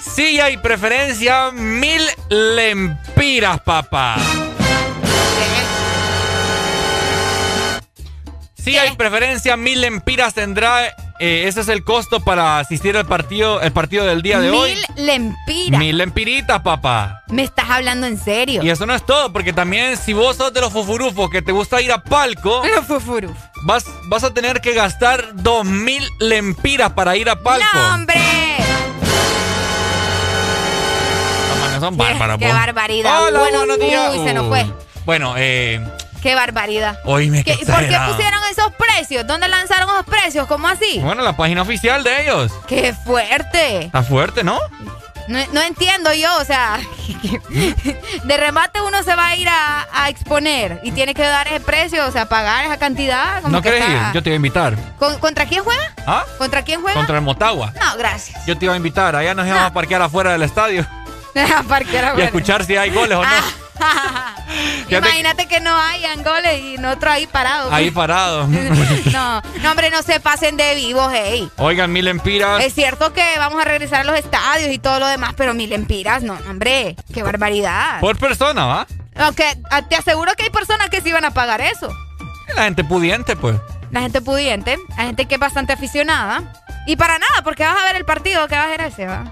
Sí 0.00 0.40
hay 0.40 0.56
preferencia 0.56 1.50
mil 1.50 2.02
lempiras, 2.28 3.60
papá. 3.60 4.16
Sí 8.54 8.76
hay 8.78 8.96
preferencia 8.96 9.56
mil 9.56 9.80
lempiras 9.80 10.34
tendrá. 10.34 10.94
Eh, 11.20 11.44
ese 11.46 11.60
es 11.60 11.68
el 11.68 11.84
costo 11.84 12.20
para 12.20 12.58
asistir 12.58 12.96
al 12.96 13.06
partido, 13.06 13.60
el 13.60 13.72
partido 13.72 14.06
del 14.06 14.22
día 14.22 14.40
de 14.40 14.50
hoy. 14.50 14.70
Mil 14.96 15.06
lempiras. 15.06 15.78
Mil 15.78 15.98
lempiritas, 15.98 16.60
papá. 16.62 17.22
¿Me 17.28 17.42
estás 17.42 17.68
hablando 17.68 18.06
en 18.06 18.18
serio? 18.18 18.62
Y 18.64 18.70
eso 18.70 18.86
no 18.86 18.94
es 18.94 19.04
todo, 19.04 19.32
porque 19.32 19.52
también 19.52 19.96
si 19.96 20.12
vos 20.14 20.36
sos 20.36 20.52
de 20.52 20.60
los 20.60 20.72
fufurufos 20.72 21.28
que 21.30 21.42
te 21.42 21.52
gusta 21.52 21.80
ir 21.82 21.92
a 21.92 22.02
palco, 22.02 22.62
Los 22.74 22.86
fufuruf. 22.86 23.36
vas, 23.64 23.84
vas 24.08 24.24
a 24.24 24.32
tener 24.34 24.60
que 24.60 24.72
gastar 24.74 25.24
dos 25.34 25.64
mil 25.64 26.02
lempiras 26.18 26.92
para 26.92 27.16
ir 27.16 27.28
a 27.30 27.36
palco. 27.40 27.66
¡No, 27.74 27.94
hombre! 27.94 28.16
No, 31.74 31.80
son 31.80 31.96
bárbaras, 31.96 32.38
Qué 32.38 32.46
po. 32.48 32.52
barbaridad. 32.54 33.22
Hola, 33.26 33.38
Bueno, 33.40 33.58
buenos 33.58 33.78
días. 33.78 34.12
uy, 34.16 34.24
se 34.26 34.34
nos 34.34 34.48
fue. 34.48 34.66
Bueno, 35.06 35.34
eh, 35.38 35.80
Qué 36.22 36.34
barbaridad. 36.34 36.98
hoy 37.04 37.30
me 37.30 37.42
¿Qué- 37.44 37.54
¿Por 37.56 37.78
qué 37.88 37.98
pusieron 38.08 38.40
esos 38.50 38.72
precios? 38.74 39.26
¿Dónde 39.26 39.48
lanzaron 39.48 39.88
esos 39.90 40.04
precios? 40.04 40.46
¿Cómo 40.46 40.68
así? 40.68 40.98
Bueno, 41.00 41.22
la 41.22 41.36
página 41.36 41.62
oficial 41.62 42.02
de 42.04 42.22
ellos. 42.22 42.52
¡Qué 42.66 42.92
fuerte! 42.94 43.86
Está 43.86 44.02
fuerte, 44.02 44.44
¿no? 44.44 44.58
No, 45.28 45.38
no 45.52 45.62
entiendo 45.62 46.12
yo, 46.12 46.28
o 46.38 46.44
sea, 46.44 46.80
de 48.24 48.36
remate 48.36 48.80
uno 48.80 49.02
se 49.04 49.14
va 49.14 49.28
a 49.28 49.36
ir 49.36 49.48
a, 49.48 49.86
a 49.92 50.08
exponer 50.08 50.80
y 50.82 50.90
tiene 50.90 51.14
que 51.14 51.22
dar 51.22 51.46
ese 51.46 51.60
precio, 51.60 52.04
o 52.06 52.10
sea, 52.10 52.26
pagar 52.26 52.64
esa 52.64 52.78
cantidad. 52.78 53.40
como 53.42 53.52
¿No 53.56 53.62
que 53.62 53.70
querés 53.70 53.88
ir? 53.88 53.98
Yo 54.12 54.22
te 54.22 54.30
iba 54.30 54.34
a 54.34 54.36
invitar. 54.36 54.76
¿Con- 54.98 55.18
¿Contra 55.18 55.46
quién 55.46 55.62
juega? 55.62 55.82
¿Ah? 56.06 56.24
¿Contra 56.36 56.62
quién 56.62 56.80
juega? 56.80 56.96
Contra 56.96 57.16
el 57.16 57.22
Motagua. 57.22 57.72
No, 57.80 57.96
gracias. 57.96 58.44
Yo 58.46 58.58
te 58.58 58.64
iba 58.64 58.74
a 58.74 58.76
invitar. 58.76 59.14
Allá 59.14 59.32
nos 59.34 59.46
íbamos 59.46 59.66
a 59.66 59.72
parquear 59.72 60.02
afuera 60.02 60.32
del 60.32 60.42
estadio 60.42 60.84
Parquear 61.68 62.02
y 62.04 62.06
a 62.06 62.08
afuera. 62.10 62.24
escuchar 62.26 62.64
si 62.64 62.76
hay 62.76 62.90
goles 62.90 63.16
o 63.16 63.22
no. 63.24 63.30
Imagínate 64.88 65.46
que 65.46 65.60
no 65.60 65.76
hayan 65.76 66.22
goles 66.22 66.60
y 66.60 66.78
nosotros 66.78 67.12
ahí 67.12 67.26
parados. 67.26 67.72
Ahí 67.72 67.90
parado. 67.90 68.46
no, 69.12 69.42
no, 69.62 69.70
hombre, 69.70 69.90
no 69.90 70.02
se 70.02 70.20
pasen 70.20 70.56
de 70.56 70.74
vivos, 70.74 71.12
hey. 71.14 71.48
Oigan, 71.56 71.92
mil 71.92 72.08
empiras. 72.08 72.62
Es 72.64 72.74
cierto 72.74 73.12
que 73.12 73.24
vamos 73.38 73.60
a 73.60 73.64
regresar 73.64 74.00
a 74.00 74.04
los 74.04 74.18
estadios 74.18 74.72
y 74.72 74.78
todo 74.78 74.98
lo 74.98 75.06
demás, 75.06 75.34
pero 75.36 75.54
mil 75.54 75.72
empiras, 75.72 76.22
no, 76.22 76.38
hombre, 76.48 76.96
qué 77.12 77.22
barbaridad. 77.22 78.00
Por 78.00 78.18
persona, 78.18 78.66
¿va? 78.66 78.86
Aunque 79.16 79.44
ah, 79.70 79.82
te 79.82 79.96
aseguro 79.96 80.32
que 80.34 80.44
hay 80.44 80.50
personas 80.50 80.88
que 80.90 81.00
sí 81.00 81.12
van 81.12 81.24
a 81.24 81.32
pagar 81.32 81.60
eso. 81.60 81.94
La 82.54 82.64
gente 82.64 82.84
pudiente, 82.84 83.36
pues. 83.36 83.56
La 83.90 84.00
gente 84.00 84.20
pudiente, 84.20 84.78
la 84.96 85.04
gente 85.04 85.26
que 85.26 85.34
es 85.34 85.40
bastante 85.40 85.72
aficionada. 85.72 86.52
Y 86.86 86.96
para 86.96 87.18
nada, 87.18 87.42
porque 87.44 87.64
vas 87.64 87.76
a 87.78 87.84
ver 87.84 87.96
el 87.96 88.04
partido 88.04 88.46
que 88.48 88.56
va 88.56 88.64
a 88.64 88.68
ser 88.68 88.80
ese, 88.80 89.06
¿va? 89.06 89.24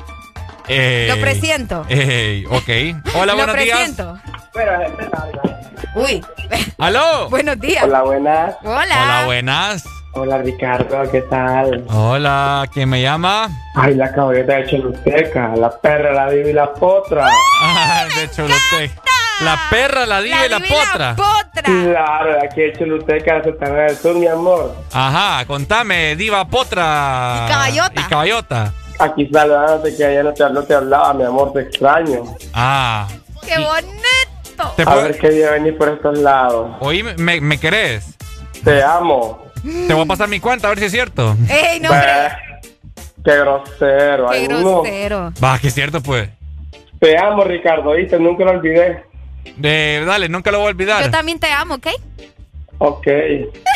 Eh, 0.68 1.06
Lo 1.14 1.20
presiento. 1.20 1.86
eh, 1.88 2.44
ok. 2.50 3.14
Hola, 3.14 3.32
Lo 3.32 3.36
buenos 3.38 3.56
días. 3.56 3.76
presiento. 3.78 4.18
Uy. 5.94 6.24
¿Aló? 6.78 7.28
Buenos 7.30 7.58
días. 7.60 7.84
Hola, 7.84 8.02
buenas. 8.02 8.54
Hola. 8.62 8.82
Hola, 9.02 9.22
buenas. 9.26 9.84
Hola, 10.12 10.38
Ricardo, 10.38 11.02
¿qué 11.12 11.20
tal? 11.22 11.84
Hola, 11.88 12.68
¿quién 12.72 12.88
me 12.88 13.00
llama? 13.02 13.48
Ay, 13.76 13.94
la 13.94 14.12
caballeta 14.12 14.54
de 14.56 14.66
Choluteca, 14.66 15.54
la 15.56 15.70
perra, 15.80 16.12
la 16.12 16.30
diva 16.30 16.48
y 16.48 16.52
la 16.52 16.72
potra. 16.72 17.28
Ay, 17.62 18.08
de 18.16 18.30
Choluteca. 18.30 19.02
La 19.42 19.56
perra, 19.70 20.06
la 20.06 20.20
diva 20.20 20.46
y 20.46 20.48
la 20.48 20.58
potra. 20.58 21.14
Claro, 21.62 22.32
de 22.32 22.46
aquí 22.46 22.60
de 22.62 22.72
Choluteca, 22.72 23.34
de 23.36 23.44
Santana 23.44 23.74
del 23.82 23.96
Sur, 23.96 24.16
mi 24.16 24.26
amor. 24.26 24.74
Ajá, 24.92 25.44
contame, 25.46 26.16
diva 26.16 26.44
potra. 26.48 27.44
Y 27.44 27.48
caballota. 27.52 28.00
Y 28.00 28.04
caballota. 28.04 28.72
Aquí 28.98 29.28
saludándote 29.32 29.96
que 29.96 30.04
ayer 30.04 30.24
no 30.24 30.34
te, 30.34 30.50
no 30.50 30.62
te 30.64 30.74
hablaba, 30.74 31.14
mi 31.14 31.24
amor, 31.24 31.52
te 31.52 31.60
extraño. 31.60 32.24
Ah. 32.52 33.06
¡Qué 33.46 33.54
bonito! 33.58 34.72
Te 34.76 34.82
A 34.82 34.86
puedo- 34.86 35.02
ver 35.02 35.18
qué 35.18 35.30
día 35.30 35.50
venir 35.52 35.78
por 35.78 35.88
estos 35.88 36.18
lados. 36.18 36.76
Oí, 36.80 37.02
¿me, 37.02 37.40
me 37.40 37.58
querés? 37.60 38.16
Te 38.64 38.82
amo. 38.82 39.44
Te 39.62 39.94
voy 39.94 40.02
a 40.02 40.06
pasar 40.06 40.28
mi 40.28 40.40
cuenta 40.40 40.66
a 40.66 40.70
ver 40.70 40.78
si 40.80 40.84
es 40.86 40.92
cierto. 40.92 41.36
¡Ey, 41.48 41.80
no! 41.80 41.90
Bah, 41.90 42.36
Qué 43.24 43.36
grosero. 43.36 44.30
¡Qué 44.30 44.46
grosero! 44.48 45.32
Va, 45.42 45.58
que 45.58 45.68
es 45.68 45.74
cierto, 45.74 46.00
pues. 46.00 46.28
Te 47.00 47.16
amo, 47.16 47.44
Ricardo, 47.44 47.92
¿viste? 47.92 48.18
Nunca 48.18 48.44
lo 48.44 48.52
olvidé. 48.52 49.04
De, 49.56 50.02
dale, 50.06 50.28
nunca 50.28 50.50
lo 50.50 50.58
voy 50.58 50.68
a 50.68 50.70
olvidar. 50.70 51.04
Yo 51.04 51.10
también 51.10 51.38
te 51.38 51.50
amo, 51.52 51.74
¿ok? 51.74 51.86
Ok. 52.78 53.06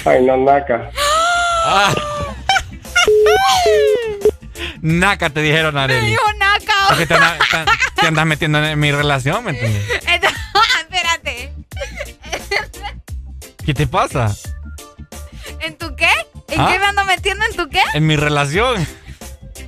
Ay, 0.04 0.24
no, 0.24 0.36
naca. 0.36 0.90
Ah. 1.64 1.94
Naca 4.80 5.30
te 5.30 5.40
dijeron, 5.42 5.76
Areli. 5.78 6.08
Dijo 6.08 6.22
naca. 6.38 6.92
Es 6.92 6.98
que 6.98 7.06
te, 7.06 7.14
anda- 7.14 7.38
te- 7.38 8.00
te 8.00 8.06
andas 8.06 8.26
metiendo 8.26 8.64
en 8.64 8.78
mi 8.78 8.90
relación, 8.92 9.44
¿me 9.44 9.50
entiendes? 9.52 9.82
Espérate. 10.80 11.52
¿Qué 13.64 13.74
te 13.74 13.86
pasa? 13.86 14.34
¿En 15.60 15.76
tu 15.76 15.94
qué? 15.94 16.08
¿En 16.48 16.60
¿Ah? 16.60 16.68
qué 16.72 16.78
me 16.78 16.86
ando 16.86 17.04
metiendo 17.04 17.44
en 17.46 17.56
tu 17.56 17.68
qué? 17.68 17.80
En 17.94 18.06
mi 18.06 18.16
relación. 18.16 18.86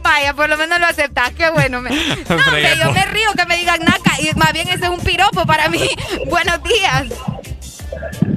Vaya, 0.02 0.34
por 0.34 0.48
lo 0.48 0.58
menos 0.58 0.80
lo 0.80 0.86
aceptas, 0.86 1.30
qué 1.32 1.50
bueno. 1.50 1.80
Me... 1.80 1.90
No, 2.28 2.36
hombre, 2.36 2.76
yo 2.78 2.92
me 2.92 3.04
río 3.06 3.32
que 3.36 3.46
me 3.46 3.56
digan 3.56 3.80
naca 3.84 4.20
y 4.20 4.30
más 4.36 4.52
bien 4.52 4.68
ese 4.68 4.84
es 4.84 4.90
un 4.90 5.00
piropo 5.00 5.46
para 5.46 5.68
mí. 5.68 5.88
Buenos 6.26 6.62
días. 6.64 7.06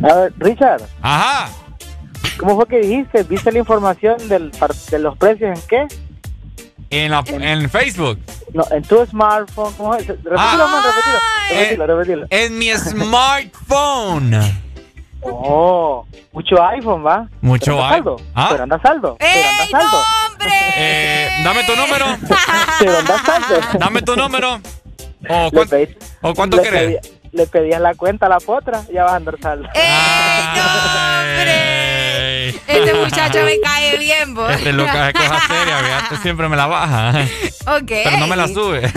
A 0.10 0.14
ver, 0.16 0.34
Richard, 0.38 0.84
Ajá. 1.02 1.50
¿cómo 2.38 2.56
fue 2.56 2.68
que 2.68 2.78
dijiste? 2.80 3.24
¿Viste 3.24 3.52
la 3.52 3.60
información 3.60 4.16
del 4.30 4.52
de 4.92 5.00
los 5.00 5.18
precios 5.18 5.58
en 5.60 5.68
qué? 5.68 5.88
En, 6.90 7.12
la, 7.12 7.24
en 7.28 7.70
Facebook. 7.70 8.20
No, 8.54 8.64
en 8.72 8.82
tu 8.84 9.06
smartphone. 9.06 9.74
¿Cómo 9.74 9.94
es? 9.96 10.08
Repetilo, 10.08 10.36
Ah. 10.38 10.56
man, 10.72 10.84
repetilo. 10.84 11.20
Repetilo, 11.50 11.88
repetilo. 11.88 12.28
En 12.30 12.58
mi 12.58 12.72
smartphone. 12.74 14.64
Oh, 15.22 16.06
mucho 16.32 16.64
iPhone, 16.64 17.06
¿va? 17.06 17.28
Mucho 17.42 17.72
Pero 17.72 17.84
anda 17.84 17.96
iPhone. 17.96 18.18
saldo. 18.18 18.32
¿Ah? 18.36 18.48
Pero 18.52 18.64
anda 18.64 18.80
saldo. 18.82 19.18
Pero 19.20 19.50
anda 19.50 19.68
saldo. 19.80 19.98
Eh, 20.80 21.28
dame 21.44 21.64
tu 21.64 21.76
número. 21.76 22.06
Pero 22.80 22.98
anda 23.00 23.18
saldo. 23.26 23.60
Dame 23.80 24.02
tu 24.04 24.16
número. 24.16 24.56
¿O, 25.30 25.50
cuánto- 25.52 25.76
pedí- 25.76 25.98
o 26.22 26.34
cuánto 26.36 26.58
le 26.58 26.64
querés? 26.64 27.02
pedí- 27.02 27.12
Le 27.32 27.48
pedías 27.48 27.82
la 27.82 27.96
cuenta 27.96 28.28
a 28.28 28.30
la 28.30 28.40
potra, 28.40 28.84
ya 28.94 29.04
vas 29.04 29.14
a 29.14 29.16
andar 29.18 29.36
saldo. 29.42 29.68
Ey. 29.74 29.84
Este 32.68 32.94
muchacho 32.94 33.40
me 33.44 33.60
cae 33.60 33.98
bien, 33.98 34.34
vos. 34.34 34.52
Este 34.52 34.72
Lucas 34.74 35.10
es 35.10 35.14
cosa 35.14 35.40
seria, 35.48 35.78
fíjate, 35.78 36.18
siempre 36.18 36.50
me 36.50 36.58
la 36.58 36.68
baja. 36.68 37.14
Ok. 37.68 37.88
Pero 37.88 38.18
no 38.20 38.28
me 38.28 38.38
la 38.38 38.48
sube. 38.48 38.80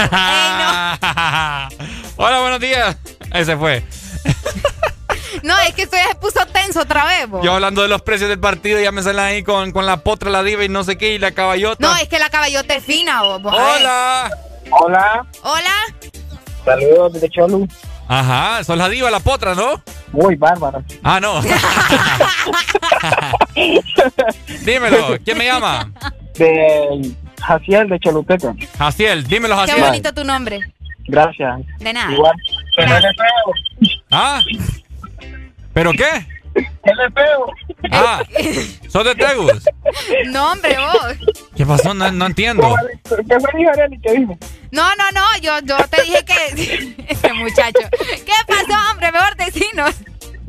Hola, 2.17 2.41
buenos 2.41 2.61
días. 2.61 2.97
Ese 3.35 3.57
fue. 3.57 3.85
No, 5.43 5.59
es 5.61 5.75
que 5.75 5.83
esto 5.83 5.97
ya 5.97 6.07
se 6.09 6.15
puso 6.15 6.47
tenso 6.47 6.81
otra 6.83 7.05
vez, 7.05 7.29
vos. 7.29 7.45
Yo 7.45 7.55
hablando 7.55 7.83
de 7.83 7.89
los 7.89 8.03
precios 8.03 8.29
del 8.29 8.39
partido, 8.39 8.79
ya 8.81 8.93
me 8.93 9.03
salen 9.03 9.25
ahí 9.25 9.43
con, 9.43 9.73
con 9.73 9.87
la 9.87 9.97
potra, 9.99 10.31
la 10.31 10.45
diva 10.45 10.65
y 10.65 10.69
no 10.69 10.85
sé 10.85 10.97
qué, 10.97 11.15
y 11.15 11.19
la 11.19 11.33
caballota. 11.33 11.85
No, 11.85 11.97
es 11.97 12.09
que 12.09 12.21
la 12.21 12.31
caballota 12.31 12.75
es 12.75 12.85
fina, 12.85 13.23
vos. 13.23 13.43
vos 13.43 13.53
a 13.53 13.57
ver. 13.57 13.77
Hola. 13.81 14.31
Hola. 14.71 15.27
Hola. 15.43 15.75
Saludos 16.65 17.15
desde 17.15 17.29
Cholu. 17.31 17.67
Ajá, 18.07 18.65
sos 18.65 18.77
la 18.77 18.89
diva, 18.89 19.09
la 19.11 19.21
potra, 19.21 19.55
¿no? 19.55 19.83
Muy 20.13 20.35
bárbaro. 20.35 20.83
Ah, 21.05 21.21
no. 21.21 21.41
dímelo, 24.65 25.17
¿quién 25.25 25.39
me 25.39 25.47
llama? 25.47 25.91
De 26.35 27.13
Jaciel 27.43 27.89
de 27.89 27.99
Choluteca. 28.01 28.55
Jaciel, 28.79 29.27
dímelo, 29.27 29.55
Qué 29.57 29.61
Jaciel. 29.73 29.81
bonito 29.87 30.15
tu 30.15 30.25
nombre. 30.25 30.61
Gracias. 31.07 31.61
De 31.79 31.93
nada. 31.93 32.13
Igual. 32.13 32.35
Pero 32.77 32.97
él 32.97 33.05
es 33.05 33.17
feo. 33.17 33.99
¿Ah? 34.11 34.43
¿Pero 35.73 35.93
qué? 35.93 36.27
Él 36.55 36.97
es 37.07 37.15
feo. 37.15 37.47
Ah, 37.93 38.23
sos 38.89 39.05
de 39.05 39.15
Tegus. 39.15 39.65
No, 40.27 40.53
hombre, 40.53 40.77
vos. 40.79 41.39
¿Qué 41.57 41.65
pasó? 41.65 41.95
No, 41.95 42.11
no 42.13 42.27
entiendo. 42.27 42.75
¿Qué 43.05 43.41
fue 43.41 43.51
dijo 43.57 43.71
Arely? 43.71 43.99
¿Qué 44.01 44.13
dijo? 44.13 44.39
No, 44.71 44.89
no, 44.97 45.11
no, 45.13 45.25
yo, 45.41 45.59
yo 45.65 45.77
te 45.89 46.03
dije 46.03 46.25
que... 46.25 46.95
Este 47.09 47.33
muchacho. 47.33 47.81
¿Qué 47.91 48.33
pasó, 48.47 48.91
hombre? 48.93 49.11
Mejor 49.13 49.37
decinos. 49.37 49.95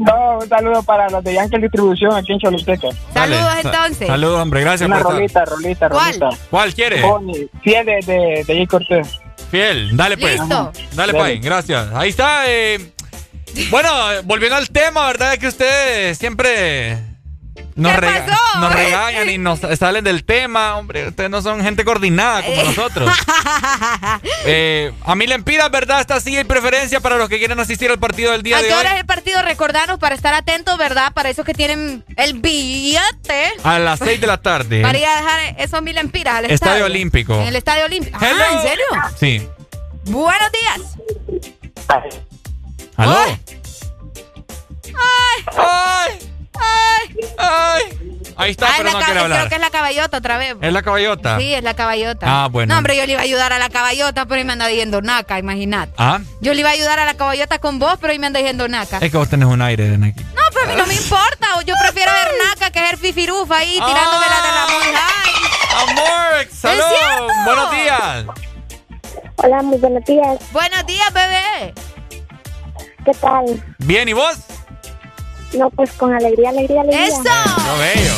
No, 0.05 0.39
un 0.39 0.49
saludo 0.49 0.83
para 0.83 1.09
los 1.09 1.23
de 1.23 1.33
Yankee 1.35 1.57
Distribución 1.59 2.13
aquí 2.15 2.33
en 2.33 2.39
Choluteca. 2.39 2.87
Dale, 3.13 3.35
Saludos, 3.35 3.53
sa- 3.61 3.69
entonces. 3.69 4.07
Saludos, 4.07 4.39
hombre, 4.41 4.61
gracias 4.61 4.87
Una 4.89 4.99
por 5.01 5.21
estar. 5.21 5.47
rolita, 5.47 5.55
rolita, 5.55 5.89
¿Cuál? 5.89 6.19
rolita. 6.19 6.29
¿Cuál 6.49 6.73
quiere? 6.73 7.01
Bonnie, 7.01 7.49
fiel 7.61 7.85
de, 7.85 7.93
de, 8.05 8.43
de 8.43 8.53
Jay 8.55 8.67
Cortés. 8.67 9.19
Fiel, 9.51 9.95
dale 9.97 10.17
pues. 10.17 10.39
Listo. 10.39 10.71
Dale, 10.93 10.95
Dale. 10.95 11.13
pues, 11.13 11.41
gracias. 11.41 11.87
Ahí 11.93 12.09
está. 12.09 12.43
eh, 12.49 12.91
bueno, 13.69 13.89
volviendo 14.23 14.55
al 14.55 14.69
tema, 14.69 15.05
¿verdad? 15.07 15.37
Que 15.37 15.47
usted 15.47 16.13
siempre 16.15 16.97
Nos, 17.75 17.91
¿Qué 17.93 17.97
rega- 17.99 18.25
pasó? 18.25 18.59
nos 18.59 18.73
regañan 18.73 19.29
y 19.29 19.37
nos 19.37 19.59
salen 19.77 20.03
del 20.03 20.23
tema, 20.23 20.75
hombre. 20.77 21.07
Ustedes 21.09 21.29
no 21.29 21.41
son 21.41 21.61
gente 21.61 21.83
coordinada 21.83 22.43
como 22.43 22.63
nosotros. 22.63 23.11
Eh, 24.45 24.91
a 25.05 25.15
mí 25.15 25.27
le 25.27 25.35
Empiras, 25.35 25.69
¿verdad? 25.71 26.01
Esta 26.01 26.19
sí 26.19 26.35
hay 26.35 26.43
preferencia 26.43 26.99
para 26.99 27.17
los 27.17 27.29
que 27.29 27.37
quieren 27.37 27.59
asistir 27.59 27.89
al 27.91 27.99
partido 27.99 28.31
del 28.31 28.41
día 28.43 28.57
¿A 28.57 28.61
de 28.61 28.67
qué 28.67 28.73
hoy. 28.73 28.79
hora 28.79 28.93
es 28.95 28.99
el 29.01 29.05
partido? 29.05 29.41
Recordanos 29.41 29.99
para 29.99 30.15
estar 30.15 30.33
atentos, 30.33 30.77
¿verdad? 30.77 31.13
Para 31.13 31.29
esos 31.29 31.45
que 31.45 31.53
tienen 31.53 32.03
el 32.17 32.39
billete. 32.39 33.53
A 33.63 33.77
las 33.79 33.99
6 33.99 34.19
de 34.19 34.27
la 34.27 34.37
tarde. 34.41 34.81
Para 34.81 34.97
ir 34.97 35.05
a 35.05 35.15
dejar 35.15 35.55
esos 35.59 35.81
mil 35.81 35.97
empiras 35.97 36.35
al 36.35 36.45
estadio. 36.45 36.55
Estadio 36.55 36.85
Olímpico. 36.85 37.33
En 37.35 37.47
el 37.47 37.55
estadio 37.55 37.85
olímpico. 37.85 38.17
Ah. 38.21 38.27
¿en 38.53 38.61
serio? 38.61 38.85
Sí. 39.19 39.47
Buenos 40.05 40.51
días. 40.51 40.81
¿Aló? 42.97 43.17
Ay. 43.17 43.39
¡Ay! 44.85 45.45
¡Ay! 45.57 46.30
¡Ay! 47.37 47.81
Ahí 48.37 48.51
está, 48.51 48.67
Ah, 48.67 48.69
es 48.71 48.77
pero 48.77 48.91
no 49.27 49.35
Creo 49.35 49.49
que 49.49 49.55
es 49.55 49.61
la 49.61 49.69
caballota 49.69 50.17
otra 50.17 50.37
vez. 50.37 50.55
¿Es 50.61 50.73
la 50.73 50.81
caballota? 50.81 51.37
Sí, 51.37 51.53
es 51.53 51.63
la 51.63 51.73
caballota. 51.75 52.25
Ah, 52.27 52.47
bueno. 52.47 52.73
No, 52.73 52.77
hombre, 52.77 52.95
yo 52.97 53.05
le 53.05 53.11
iba 53.11 53.21
a 53.21 53.23
ayudar 53.23 53.53
a 53.53 53.59
la 53.59 53.69
caballota, 53.69 54.25
pero 54.25 54.39
ahí 54.39 54.45
me 54.45 54.53
anda 54.53 54.67
diciendo 54.67 55.01
naca, 55.01 55.37
imagínate. 55.37 55.93
Ah, 55.97 56.19
Yo 56.39 56.53
le 56.53 56.61
iba 56.61 56.69
a 56.69 56.73
ayudar 56.73 56.97
a 56.99 57.05
la 57.05 57.13
caballota 57.15 57.59
con 57.59 57.77
vos, 57.77 57.95
pero 57.99 58.13
ahí 58.13 58.19
me 58.19 58.27
anda 58.27 58.39
diciendo 58.39 58.67
naca. 58.67 58.97
es 58.99 59.11
que 59.11 59.17
vos 59.17 59.29
tenés 59.29 59.47
un 59.47 59.61
aire 59.61 59.89
de 59.89 59.97
Nike. 59.97 60.23
No, 60.33 60.41
pero 60.53 60.65
a 60.65 60.69
mí 60.69 60.75
no 60.75 60.87
me 60.87 60.95
importa. 60.95 61.47
Yo 61.65 61.75
prefiero 61.83 62.11
ver 62.11 62.31
naca 62.47 62.71
que 62.71 62.81
ver 62.81 62.97
fifirufa 62.97 63.57
ahí 63.57 63.73
tirándome 63.73 64.25
la 64.27 64.41
de 64.41 64.91
la 64.93 64.99
high. 64.99 65.89
¡Amor! 65.89 66.47
¡Salud! 66.51 67.31
¡Buenos 67.45 67.71
días! 67.71 68.25
Hola, 69.35 69.61
muy 69.61 69.77
buenos 69.77 70.03
días. 70.05 70.37
Buenos 70.51 70.85
días, 70.85 71.13
bebé. 71.13 71.73
¿Qué 73.05 73.13
tal? 73.19 73.63
Bien, 73.79 74.07
¿y 74.07 74.13
vos? 74.13 74.37
No, 75.57 75.69
pues 75.69 75.91
con 75.93 76.13
alegría, 76.13 76.49
alegría, 76.49 76.81
alegría. 76.81 77.07
¡Eso! 77.07 77.21
Lo 77.23 77.77
bello. 77.77 78.13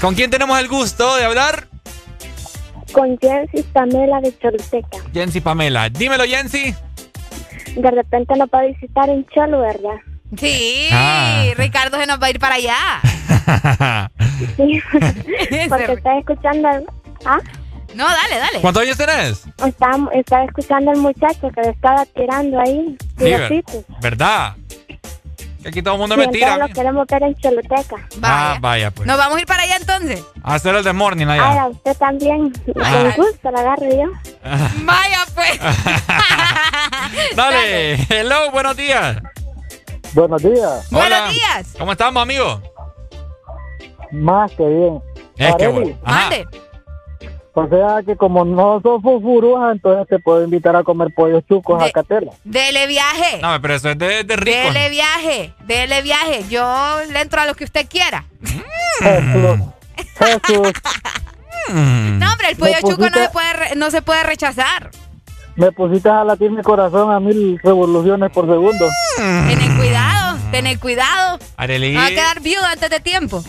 ¿Con 0.00 0.14
quién 0.14 0.30
tenemos 0.30 0.58
el 0.60 0.68
gusto 0.68 1.16
de 1.16 1.24
hablar? 1.24 1.68
Con 2.92 3.18
Jensi 3.18 3.62
Pamela 3.72 4.20
de 4.20 4.36
Choluteca. 4.38 4.98
Jensi 5.12 5.40
Pamela. 5.40 5.88
Dímelo, 5.88 6.24
Jensi. 6.24 6.74
De 7.76 7.90
repente 7.90 8.34
nos 8.36 8.48
va 8.48 8.60
a 8.60 8.64
visitar 8.66 9.08
en 9.08 9.26
Cholo, 9.26 9.60
¿verdad? 9.60 9.96
Sí, 10.38 10.88
Ah. 10.92 11.44
Ricardo 11.56 11.98
se 11.98 12.06
nos 12.06 12.20
va 12.20 12.26
a 12.26 12.30
ir 12.30 12.38
para 12.40 12.56
allá. 12.56 13.00
Sí. 14.56 14.80
Porque 15.68 15.92
estaba 15.92 16.18
escuchando... 16.18 16.68
¿Ah? 17.24 17.38
No, 17.96 18.04
dale, 18.04 18.38
dale. 18.38 18.60
¿Cuántos 18.60 18.82
años 18.82 18.96
tenés? 18.96 19.44
Estaba, 19.64 20.08
estaba 20.12 20.44
escuchando 20.44 20.90
al 20.90 20.98
muchacho 20.98 21.50
que 21.50 21.60
le 21.62 21.70
estaba 21.70 22.04
tirando 22.06 22.60
ahí. 22.60 22.96
Sí, 23.18 23.24
ver- 23.24 23.48
Tirocitos. 23.48 23.84
¿verdad? 24.00 24.54
Que 25.62 25.70
aquí 25.70 25.82
todo 25.82 25.94
el 25.94 26.00
mundo 26.00 26.14
Sí, 26.14 26.20
me 26.20 26.28
tira. 26.28 26.58
lo 26.58 26.68
queremos 26.68 27.06
ver 27.08 27.22
en 27.24 27.34
Choluteca. 27.36 27.96
Ah, 28.22 28.56
vaya, 28.60 28.90
pues. 28.92 29.06
Nos 29.08 29.16
vamos 29.18 29.38
a 29.38 29.40
ir 29.40 29.46
para 29.46 29.62
allá 29.64 29.76
entonces. 29.80 30.22
A 30.44 30.54
hacer 30.54 30.74
el 30.76 30.84
desmorning 30.84 31.28
Ay, 31.28 31.40
allá. 31.40 31.62
a 31.62 31.68
usted 31.68 31.96
también. 31.96 32.52
Ah. 32.84 33.10
Con 33.16 33.24
gusto 33.26 33.50
la 33.50 33.60
agarro 33.60 33.88
yo. 33.90 34.10
Vaya, 34.84 35.18
pues. 35.34 35.58
Dale. 37.36 37.94
Hello, 38.10 38.50
buenos 38.52 38.76
días. 38.76 39.16
Buenos 40.12 40.42
días. 40.42 40.86
Hola. 40.92 41.28
días. 41.30 41.74
¿Cómo 41.78 41.92
estamos, 41.92 42.22
amigo? 42.22 42.62
Más 44.12 44.52
que 44.52 44.64
bien. 44.66 45.02
Es 45.36 45.54
que 45.56 45.66
bueno. 45.66 45.98
Ajá. 46.04 46.20
Mande. 46.30 46.46
O 47.58 47.66
sea 47.68 48.02
que 48.04 48.16
como 48.16 48.44
no 48.44 48.80
sos 48.82 49.00
fufuruja, 49.02 49.72
entonces 49.72 50.06
te 50.08 50.18
puedo 50.18 50.44
invitar 50.44 50.76
a 50.76 50.82
comer 50.84 51.08
pollos 51.14 51.42
chucos 51.48 51.82
a 51.82 51.90
Catela. 51.90 52.32
Dele 52.44 52.86
viaje. 52.86 53.38
No, 53.40 53.58
pero 53.62 53.74
eso 53.76 53.88
es 53.88 53.98
de, 53.98 54.24
de 54.24 54.36
rico. 54.36 54.58
Dele 54.72 54.90
viaje. 54.90 55.54
Dele 55.64 56.02
viaje. 56.02 56.44
Yo 56.50 56.98
le 57.10 57.18
entro 57.18 57.40
a 57.40 57.46
lo 57.46 57.54
que 57.54 57.64
usted 57.64 57.86
quiera. 57.88 58.24
Jesús. 59.00 59.58
Jesús. 60.18 60.72
Mm. 61.68 62.18
No, 62.18 62.30
hombre, 62.32 62.48
el 62.50 62.56
pollo 62.56 62.74
chuco 62.82 63.08
no 63.08 63.16
se 63.16 63.28
puede, 63.30 63.52
re- 63.54 63.74
no 63.76 63.90
se 63.90 64.02
puede 64.02 64.22
rechazar. 64.22 64.90
Me 65.56 65.72
pusiste 65.72 66.10
a 66.10 66.22
latir 66.22 66.50
mi 66.50 66.62
corazón 66.62 67.10
a 67.10 67.18
mil 67.18 67.58
revoluciones 67.64 68.30
por 68.30 68.44
segundo. 68.46 68.86
Tener 69.16 69.76
cuidado, 69.78 70.38
tener 70.50 70.78
cuidado. 70.78 71.38
Arely. 71.56 71.94
Va 71.96 72.04
a 72.04 72.08
quedar 72.10 72.40
viuda 72.40 72.72
antes 72.72 72.90
de 72.90 73.00
tiempo. 73.00 73.42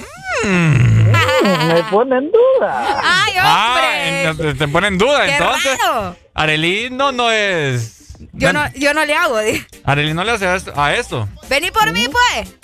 Me 0.44 1.84
pone 1.90 2.18
en 2.18 2.32
duda. 2.32 3.02
Ay, 3.04 3.34
Ah, 3.40 3.74
hombre. 3.76 4.24
en- 4.24 4.38
te, 4.38 4.54
te 4.56 4.68
pone 4.68 4.88
en 4.88 4.98
duda, 4.98 5.26
Qué 5.26 5.32
entonces. 5.36 5.78
raro. 5.80 6.16
Arely 6.34 6.90
no, 6.92 7.12
no 7.12 7.32
es. 7.32 8.16
Yo 8.34 8.52
no, 8.54 8.64
yo 8.76 8.94
no 8.94 9.06
le 9.06 9.14
hago. 9.14 9.40
di. 9.40 9.64
Arely 9.84 10.14
no 10.14 10.24
le 10.24 10.32
hace 10.32 10.48
a 10.76 10.94
esto-. 10.96 11.28
Vení 11.50 11.72
por 11.72 11.92
mí, 11.92 12.08
pues. 12.10 12.56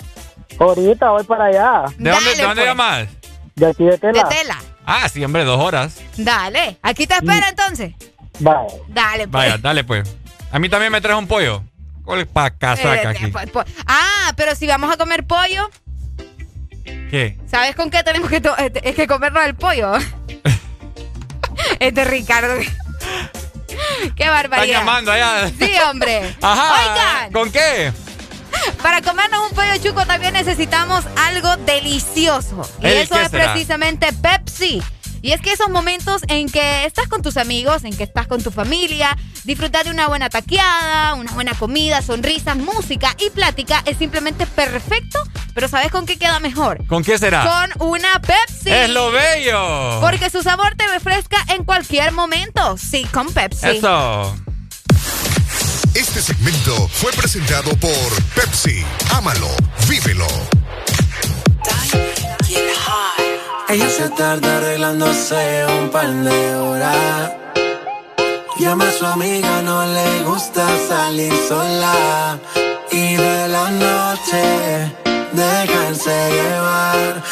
Ahorita 0.58 1.10
voy 1.10 1.24
para 1.24 1.46
allá. 1.46 1.82
¿De 1.98 2.10
dónde, 2.10 2.24
Dale, 2.30 2.36
¿de 2.36 2.42
dónde 2.42 2.54
pues. 2.62 2.66
llamas? 2.66 3.08
De 3.56 3.66
aquí 3.66 3.84
de 3.84 3.90
De 3.92 3.98
tela. 3.98 4.28
tela. 4.28 4.58
Ah, 4.86 5.08
sí, 5.08 5.24
hombre, 5.24 5.44
dos 5.44 5.60
horas. 5.60 5.96
Dale. 6.16 6.78
Aquí 6.82 7.06
te 7.06 7.14
espera 7.14 7.48
entonces. 7.48 7.94
Vale. 8.40 8.68
Dale, 8.88 9.18
pues. 9.28 9.30
Vaya, 9.30 9.58
dale 9.58 9.84
pues. 9.84 10.08
A 10.52 10.58
mí 10.58 10.68
también 10.68 10.92
me 10.92 11.00
traes 11.00 11.18
un 11.18 11.26
pollo. 11.26 11.62
¿Cuál 12.04 12.26
pa' 12.26 12.50
casaca 12.50 13.02
Eh, 13.02 13.06
aquí? 13.06 13.26
pues, 13.28 13.50
pues. 13.50 13.66
Ah, 13.86 14.32
pero 14.36 14.54
si 14.54 14.66
vamos 14.66 14.92
a 14.92 14.96
comer 14.96 15.24
pollo, 15.26 15.70
¿Qué? 16.84 17.38
¿sabes 17.50 17.74
con 17.76 17.90
qué 17.90 18.02
tenemos 18.02 18.28
que, 18.30 18.42
es 18.82 18.94
que 18.94 19.06
comernos 19.06 19.44
el 19.44 19.54
pollo? 19.54 19.92
este 21.80 22.04
Ricardo. 22.04 22.54
Qué 22.58 24.24
Están 24.24 24.28
barbaridad. 24.34 24.80
llamando 24.80 25.12
allá. 25.12 25.48
Sí, 25.58 25.72
hombre. 25.88 26.34
Ajá. 26.42 26.72
Oigan, 26.72 27.32
¿Con 27.32 27.50
qué? 27.52 27.92
para 28.82 29.02
comernos 29.02 29.50
un 29.50 29.56
pollo 29.56 29.76
chuco 29.82 30.04
también 30.06 30.32
necesitamos 30.34 31.04
algo 31.16 31.56
delicioso. 31.58 32.68
Y 32.80 32.86
¿El 32.86 32.98
eso 32.98 33.18
es 33.18 33.30
será? 33.30 33.52
precisamente 33.52 34.12
Pepsi. 34.12 34.82
Y 35.24 35.32
es 35.32 35.40
que 35.40 35.52
esos 35.52 35.70
momentos 35.70 36.20
en 36.28 36.50
que 36.50 36.84
estás 36.84 37.08
con 37.08 37.22
tus 37.22 37.38
amigos, 37.38 37.84
en 37.84 37.96
que 37.96 38.02
estás 38.02 38.26
con 38.26 38.42
tu 38.42 38.50
familia, 38.50 39.16
disfrutar 39.44 39.86
de 39.86 39.90
una 39.90 40.06
buena 40.06 40.28
taqueada, 40.28 41.14
una 41.14 41.32
buena 41.32 41.54
comida, 41.54 42.02
sonrisas, 42.02 42.58
música 42.58 43.16
y 43.18 43.30
plática 43.30 43.82
es 43.86 43.96
simplemente 43.96 44.46
perfecto, 44.46 45.18
pero 45.54 45.66
¿sabes 45.66 45.90
con 45.90 46.04
qué 46.04 46.18
queda 46.18 46.40
mejor? 46.40 46.86
¿Con 46.88 47.02
qué 47.02 47.16
será? 47.16 47.42
Con 47.42 47.88
una 47.88 48.20
Pepsi. 48.20 48.70
¡Es 48.70 48.90
lo 48.90 49.10
bello! 49.12 49.98
Porque 50.02 50.28
su 50.28 50.42
sabor 50.42 50.74
te 50.76 50.86
refresca 50.88 51.38
en 51.54 51.64
cualquier 51.64 52.12
momento. 52.12 52.76
Sí, 52.76 53.06
con 53.10 53.32
Pepsi. 53.32 53.78
Eso. 53.78 54.36
Este 55.94 56.20
segmento 56.20 56.86
fue 56.88 57.12
presentado 57.12 57.74
por 57.76 58.22
Pepsi. 58.34 58.84
Ámalo, 59.10 59.48
vívelo. 59.88 60.26
Ella 63.68 63.88
se 63.88 64.08
tarda 64.10 64.58
arreglándose 64.58 65.66
un 65.80 65.88
par 65.88 66.08
de 66.08 66.56
horas. 66.56 67.32
Llama 68.58 68.84
a 68.86 68.92
su 68.92 69.06
amiga, 69.06 69.62
no 69.62 69.86
le 69.86 70.22
gusta 70.24 70.66
salir 70.88 71.32
sola. 71.48 72.38
Y 72.92 73.16
de 73.16 73.48
la 73.48 73.70
noche, 73.70 74.92
dejarse 75.32 76.30
llevar. 76.30 77.22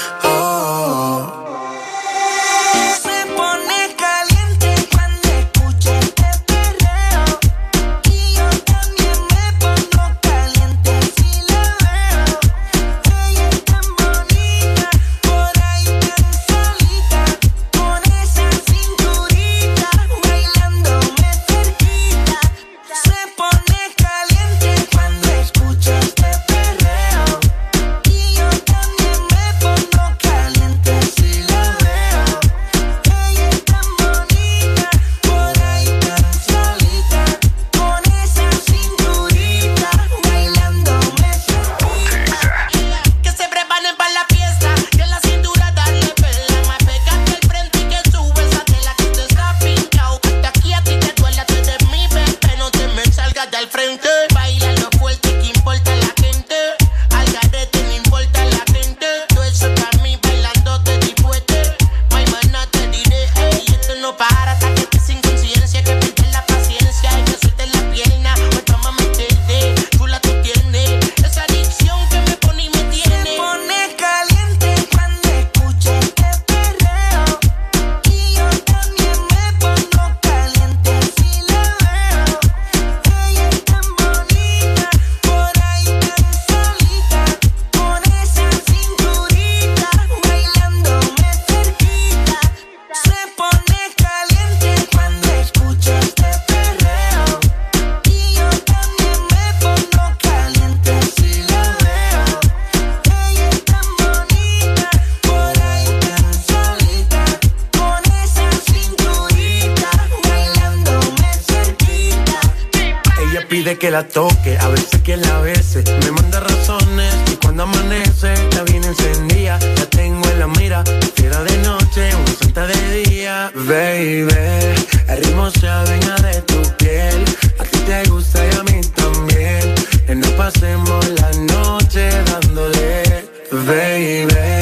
Pide 113.53 113.77
que 113.77 113.91
la 113.91 114.09
toque, 114.09 114.57
a 114.59 114.69
veces 114.69 115.03
que 115.03 115.15
la 115.15 115.41
bese. 115.41 115.85
Me 116.05 116.11
manda 116.11 116.41
razones 116.41 117.15
y 117.31 117.37
cuando 117.37 117.65
amanece, 117.65 118.33
la 118.55 118.63
viene 118.63 118.87
encendida. 118.87 119.59
La 119.77 119.87
tengo 119.91 120.27
en 120.31 120.39
la 120.39 120.47
mira, 120.47 120.83
fiera 121.15 121.43
de 121.45 121.59
noche, 121.59 122.17
una 122.17 122.33
santa 122.33 122.67
de 122.67 123.03
día. 123.03 123.53
Baby, 123.55 124.73
el 125.07 125.17
ritmo 125.23 125.51
se 125.51 125.69
adueña 125.69 126.15
de 126.29 126.41
tu 126.41 126.63
piel. 126.79 127.23
A 127.59 127.65
ti 127.65 127.79
te 127.81 128.09
gusta 128.09 128.41
y 128.43 128.57
a 128.59 128.63
mí 128.63 128.81
también. 128.97 129.75
Que 130.07 130.15
no 130.15 130.29
pasemos 130.31 131.07
la 131.21 131.31
noche 131.53 132.09
dándole. 132.25 133.03
Baby, 133.51 134.62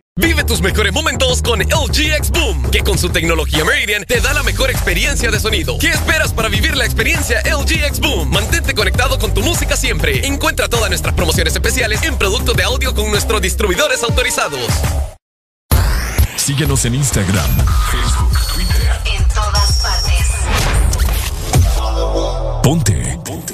Vive 0.17 0.43
tus 0.43 0.61
mejores 0.61 0.91
momentos 0.91 1.41
con 1.41 1.59
LG 1.59 2.15
X 2.17 2.31
Boom, 2.31 2.69
que 2.69 2.83
con 2.83 2.97
su 2.97 3.09
tecnología 3.09 3.63
Meridian 3.63 4.03
te 4.03 4.19
da 4.19 4.33
la 4.33 4.43
mejor 4.43 4.69
experiencia 4.69 5.31
de 5.31 5.39
sonido. 5.39 5.77
¿Qué 5.79 5.87
esperas 5.87 6.33
para 6.33 6.49
vivir 6.49 6.75
la 6.75 6.83
experiencia 6.83 7.41
LG 7.43 7.85
X 7.85 8.01
Boom? 8.01 8.29
Mantente 8.29 8.73
conectado 8.73 9.17
con 9.17 9.33
tu 9.33 9.41
música 9.41 9.77
siempre. 9.77 10.27
Encuentra 10.27 10.67
todas 10.67 10.89
nuestras 10.89 11.15
promociones 11.15 11.53
especiales 11.53 12.03
en 12.03 12.17
productos 12.17 12.57
de 12.57 12.63
audio 12.63 12.93
con 12.93 13.09
nuestros 13.09 13.41
distribuidores 13.41 14.03
autorizados. 14.03 14.59
Síguenos 16.35 16.83
en 16.83 16.95
Instagram, 16.95 17.65
Facebook, 17.89 18.37
Twitter. 18.53 18.91
En 19.17 19.25
todas 19.29 19.81
partes. 19.81 20.27
Ponte. 22.61 23.17
Ponte. 23.23 23.53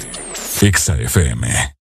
Exa 0.60 0.96
FM. 0.96 1.76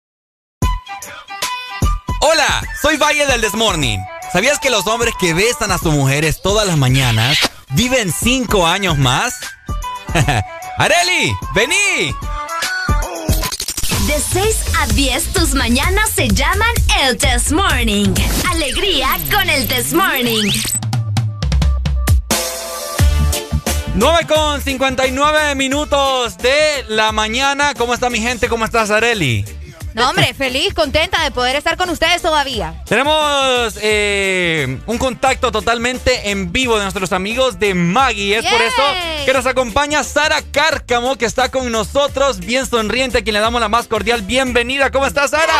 Hola, 2.20 2.62
soy 2.82 2.98
Valle 2.98 3.24
del 3.24 3.40
Desmorning. 3.40 4.00
¿Sabías 4.36 4.58
que 4.58 4.68
los 4.68 4.86
hombres 4.86 5.14
que 5.18 5.32
besan 5.32 5.72
a 5.72 5.78
sus 5.78 5.94
mujeres 5.94 6.42
todas 6.42 6.66
las 6.66 6.76
mañanas 6.76 7.38
viven 7.70 8.12
cinco 8.12 8.66
años 8.66 8.98
más? 8.98 9.32
¡Areli! 10.76 11.34
¡Vení! 11.54 12.14
De 14.06 14.20
6 14.34 14.56
a 14.78 14.86
10 14.88 15.32
tus 15.32 15.54
mañanas 15.54 16.10
se 16.10 16.28
llaman 16.28 16.68
el 17.00 17.16
Test 17.16 17.52
Morning. 17.52 18.12
Alegría 18.50 19.08
con 19.30 19.48
el 19.48 19.66
Test 19.68 19.94
Morning. 19.94 20.52
9 23.94 24.26
con 24.28 24.60
59 24.60 25.54
minutos 25.54 26.36
de 26.36 26.84
la 26.88 27.10
mañana. 27.12 27.72
¿Cómo 27.72 27.94
está 27.94 28.10
mi 28.10 28.20
gente? 28.20 28.50
¿Cómo 28.50 28.66
estás, 28.66 28.90
Areli? 28.90 29.46
No, 29.96 30.10
hombre, 30.10 30.34
feliz, 30.34 30.74
contenta 30.74 31.24
de 31.24 31.30
poder 31.30 31.56
estar 31.56 31.78
con 31.78 31.88
ustedes 31.88 32.20
todavía. 32.20 32.82
Tenemos 32.84 33.78
eh, 33.80 34.78
un 34.84 34.98
contacto 34.98 35.50
totalmente 35.50 36.30
en 36.30 36.52
vivo 36.52 36.76
de 36.76 36.82
nuestros 36.82 37.14
amigos 37.14 37.58
de 37.58 37.72
Maggie. 37.72 38.36
Es 38.36 38.44
por 38.44 38.60
eso 38.60 38.82
que 39.24 39.32
nos 39.32 39.46
acompaña 39.46 40.04
Sara 40.04 40.42
Cárcamo, 40.52 41.16
que 41.16 41.24
está 41.24 41.50
con 41.50 41.72
nosotros, 41.72 42.40
bien 42.40 42.66
sonriente, 42.66 43.18
a 43.18 43.22
quien 43.22 43.32
le 43.32 43.40
damos 43.40 43.58
la 43.58 43.70
más 43.70 43.88
cordial 43.88 44.20
bienvenida. 44.20 44.90
¿Cómo 44.90 45.06
estás, 45.06 45.30
Sara? 45.30 45.54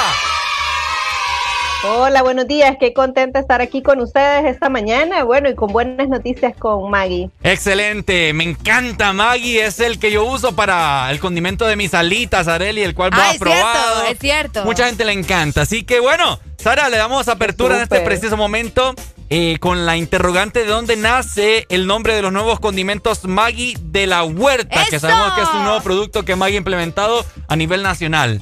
Hola, 1.89 2.23
buenos 2.23 2.49
días. 2.49 2.77
Qué 2.81 2.93
contenta 2.93 3.39
estar 3.39 3.61
aquí 3.61 3.81
con 3.81 4.01
ustedes 4.01 4.45
esta 4.47 4.69
mañana. 4.69 5.23
Bueno, 5.23 5.49
y 5.49 5.55
con 5.55 5.73
buenas 5.73 6.09
noticias 6.09 6.57
con 6.57 6.91
Maggie. 6.91 7.31
Excelente. 7.45 8.33
Me 8.33 8.43
encanta 8.43 9.13
Maggie. 9.13 9.65
Es 9.65 9.79
el 9.79 10.01
que 10.01 10.11
yo 10.11 10.25
uso 10.25 10.57
para 10.57 11.09
el 11.13 11.21
condimento 11.21 11.65
de 11.65 11.77
mis 11.77 11.95
alitas, 11.95 12.49
Areli, 12.49 12.83
el 12.83 12.93
cual 12.97 13.11
ah, 13.13 13.29
a 13.29 13.31
es 13.31 13.39
Cierto, 13.39 14.03
es 14.11 14.19
cierto. 14.19 14.65
Mucha 14.65 14.87
gente 14.87 15.05
le 15.05 15.13
encanta. 15.13 15.63
Así 15.63 15.85
que 15.85 16.01
bueno, 16.01 16.41
Sara, 16.57 16.89
le 16.89 16.97
damos 16.97 17.29
apertura 17.29 17.77
en 17.77 17.83
este 17.83 18.01
preciso 18.01 18.37
momento. 18.37 18.95
Eh, 19.29 19.59
con 19.59 19.87
la 19.87 19.97
interrogante 19.97 20.61
de 20.61 20.67
dónde 20.67 20.95
nace 20.95 21.67
el 21.69 21.89
nombre 21.89 22.15
de 22.15 22.23
los 22.23 22.33
nuevos 22.33 22.61
condimentos 22.61 23.25
Maggie 23.25 23.77
de 23.81 24.07
la 24.07 24.23
Huerta, 24.23 24.85
que 24.89 25.01
sabemos 25.01 25.33
que 25.33 25.43
es 25.43 25.49
un 25.49 25.65
nuevo 25.65 25.81
producto 25.83 26.25
que 26.25 26.37
Maggie 26.37 26.55
ha 26.55 26.59
implementado 26.59 27.27
a 27.49 27.57
nivel 27.57 27.83
nacional. 27.83 28.41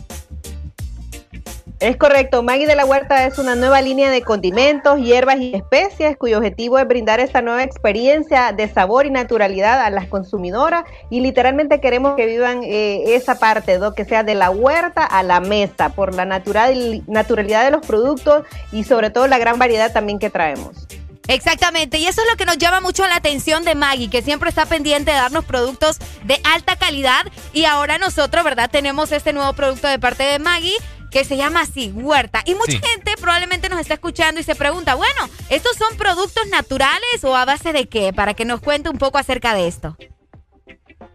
Es 1.81 1.97
correcto, 1.97 2.43
Maggie 2.45 2.69
de 2.69 2.77
la 2.77 2.87
Huerta 2.87 3.27
es 3.27 3.39
una 3.39 3.57
nueva 3.57 3.83
línea 3.83 4.11
de 4.11 4.23
condimentos, 4.23 5.01
hierbas 5.01 5.41
y 5.41 5.55
especies 5.55 6.17
cuyo 6.17 6.39
objetivo 6.39 6.79
es 6.79 6.87
brindar 6.87 7.19
esta 7.19 7.43
nueva 7.43 7.65
experiencia 7.65 8.53
de 8.53 8.69
sabor 8.69 9.07
y 9.07 9.11
naturalidad 9.11 9.81
a 9.81 9.91
las 9.91 10.07
consumidoras 10.07 10.85
y 11.11 11.21
literalmente 11.21 11.81
queremos 11.81 12.15
que 12.15 12.27
vivan 12.27 12.63
eh, 12.63 13.17
esa 13.17 13.41
parte, 13.41 13.81
que 13.97 14.05
sea 14.05 14.23
de 14.23 14.37
la 14.37 14.51
huerta 14.51 15.05
a 15.05 15.25
la 15.25 15.41
mesa, 15.41 15.89
por 15.89 16.15
la 16.15 16.25
natural, 16.25 17.03
naturalidad 17.09 17.65
de 17.65 17.73
los 17.73 17.85
productos 17.85 18.45
y 18.71 18.85
sobre 18.85 19.11
todo 19.11 19.27
la 19.27 19.39
gran 19.39 19.59
variedad 19.59 19.93
también 19.93 20.21
que 20.21 20.31
traemos. 20.31 20.87
Exactamente, 21.27 21.99
y 21.99 22.07
eso 22.07 22.21
es 22.21 22.31
lo 22.31 22.37
que 22.37 22.45
nos 22.45 22.59
llama 22.59 22.81
mucho 22.81 23.07
la 23.07 23.17
atención 23.17 23.65
de 23.65 23.75
Maggie, 23.75 24.11
que 24.11 24.21
siempre 24.21 24.51
está 24.51 24.67
pendiente 24.67 25.11
de 25.11 25.17
darnos 25.17 25.45
productos 25.47 25.99
de 26.25 26.39
alta 26.45 26.77
calidad 26.77 27.25
y 27.55 27.65
ahora 27.65 27.97
nosotros, 27.97 28.45
¿verdad? 28.45 28.71
Tenemos 28.71 29.11
este 29.11 29.33
nuevo 29.33 29.55
producto 29.55 29.89
de 29.89 29.99
parte 29.99 30.23
de 30.23 30.39
Maggie 30.39 30.77
que 31.15 31.23
se 31.23 31.37
llama 31.37 31.61
así, 31.61 31.93
huerta. 31.93 32.43
Y 32.45 32.57
mucha 32.57 32.73
gente 32.73 33.13
probablemente 33.21 33.69
nos 33.69 33.79
está 33.79 33.95
escuchando 33.95 34.41
y 34.41 34.43
se 34.43 34.57
pregunta, 34.57 34.97
bueno, 34.97 35.29
¿estos 35.49 35.77
son 35.77 35.97
productos 35.97 36.49
naturales 36.51 37.23
o 37.23 37.37
a 37.37 37.45
base 37.45 37.73
de 37.73 37.89
qué? 37.89 38.13
Para 38.13 38.35
que 38.35 38.45
nos 38.45 38.61
cuente 38.61 38.89
un 38.89 38.99
poco 38.99 39.17
acerca 39.17 39.55
de 39.55 39.69
esto. 39.69 39.97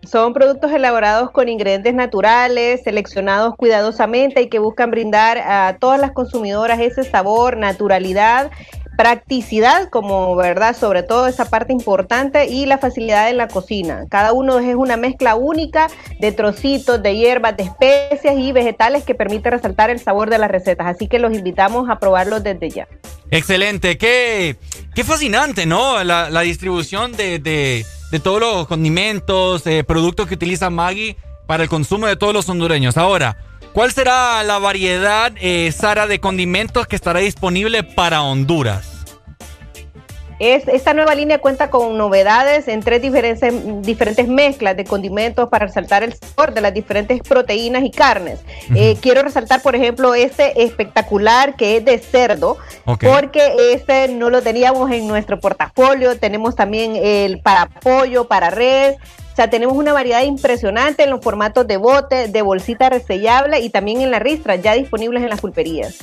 Son 0.03 0.33
productos 0.33 0.71
elaborados 0.71 1.31
con 1.31 1.49
ingredientes 1.49 1.93
naturales, 1.93 2.81
seleccionados 2.81 3.57
cuidadosamente 3.57 4.41
y 4.41 4.47
que 4.47 4.59
buscan 4.59 4.89
brindar 4.89 5.37
a 5.37 5.75
todas 5.81 5.99
las 5.99 6.11
consumidoras 6.11 6.79
ese 6.79 7.03
sabor, 7.03 7.57
naturalidad 7.57 8.51
practicidad 8.99 9.87
como 9.89 10.35
verdad, 10.35 10.75
sobre 10.75 11.03
todo 11.03 11.27
esa 11.27 11.49
parte 11.49 11.71
importante 11.71 12.47
y 12.47 12.65
la 12.65 12.79
facilidad 12.79 13.29
en 13.29 13.37
la 13.37 13.47
cocina. 13.47 14.03
Cada 14.09 14.33
uno 14.33 14.59
es 14.59 14.75
una 14.75 14.97
mezcla 14.97 15.37
única 15.37 15.87
de 16.19 16.33
trocitos, 16.33 17.01
de 17.01 17.15
hierbas, 17.15 17.55
de 17.55 17.63
especias 17.63 18.35
y 18.37 18.51
vegetales 18.51 19.05
que 19.05 19.15
permite 19.15 19.51
resaltar 19.51 19.89
el 19.89 20.01
sabor 20.01 20.29
de 20.29 20.37
las 20.37 20.51
recetas. 20.51 20.85
Así 20.85 21.07
que 21.07 21.17
los 21.17 21.33
invitamos 21.33 21.89
a 21.89 21.97
probarlos 21.97 22.43
desde 22.43 22.71
ya. 22.71 22.87
Excelente, 23.31 23.97
qué, 23.97 24.57
qué 24.93 25.05
fascinante, 25.05 25.65
¿no? 25.65 26.03
La, 26.03 26.41
distribución 26.41 27.13
de, 27.13 27.39
de, 27.39 27.85
todos 28.19 28.41
los 28.41 28.67
condimentos, 28.67 29.65
eh, 29.65 29.85
productos 29.85 30.27
que 30.27 30.33
utiliza 30.33 30.69
Maggie 30.69 31.15
para 31.47 31.63
el 31.63 31.69
consumo 31.69 32.05
de 32.05 32.17
todos 32.17 32.33
los 32.33 32.49
hondureños. 32.49 32.97
Ahora, 32.97 33.37
¿Cuál 33.73 33.91
será 33.91 34.43
la 34.43 34.57
variedad, 34.57 35.31
eh, 35.39 35.71
Sara, 35.71 36.07
de 36.07 36.19
condimentos 36.19 36.87
que 36.87 36.95
estará 36.95 37.19
disponible 37.19 37.83
para 37.83 38.23
Honduras? 38.23 39.05
Es, 40.39 40.67
esta 40.69 40.93
nueva 40.93 41.13
línea 41.15 41.39
cuenta 41.39 41.69
con 41.69 41.97
novedades 41.97 42.69
en 42.69 42.79
tres 42.79 43.01
diferentes, 43.01 43.53
diferentes 43.81 44.27
mezclas 44.27 44.75
de 44.77 44.85
condimentos 44.85 45.49
para 45.49 45.65
resaltar 45.67 46.01
el 46.01 46.13
sabor 46.13 46.53
de 46.53 46.61
las 46.61 46.73
diferentes 46.73 47.21
proteínas 47.21 47.83
y 47.83 47.91
carnes. 47.91 48.39
Eh, 48.73 48.97
quiero 49.01 49.21
resaltar, 49.21 49.61
por 49.61 49.75
ejemplo, 49.75 50.15
este 50.15 50.63
espectacular 50.63 51.55
que 51.55 51.77
es 51.77 51.85
de 51.85 51.97
cerdo, 51.99 52.57
porque 52.85 53.73
este 53.73 54.07
no 54.07 54.29
lo 54.29 54.41
teníamos 54.41 54.89
en 54.91 55.07
nuestro 55.07 55.41
portafolio. 55.41 56.17
Tenemos 56.17 56.55
también 56.55 56.95
el 56.95 57.41
para 57.41 57.67
pollo, 57.67 58.29
para 58.29 58.49
res, 58.49 58.95
sea, 59.39 59.49
tenemos 59.49 59.77
una 59.77 59.93
variedad 59.93 60.23
impresionante 60.23 61.03
en 61.03 61.11
los 61.11 61.21
formatos 61.21 61.65
de 61.65 61.77
bote, 61.77 62.27
de 62.27 62.41
bolsita 62.41 62.89
resellable 62.89 63.61
y 63.61 63.69
también 63.69 64.01
en 64.01 64.11
la 64.11 64.19
ristra, 64.19 64.57
ya 64.57 64.73
disponibles 64.73 65.23
en 65.23 65.29
las 65.29 65.39
pulperías. 65.39 65.99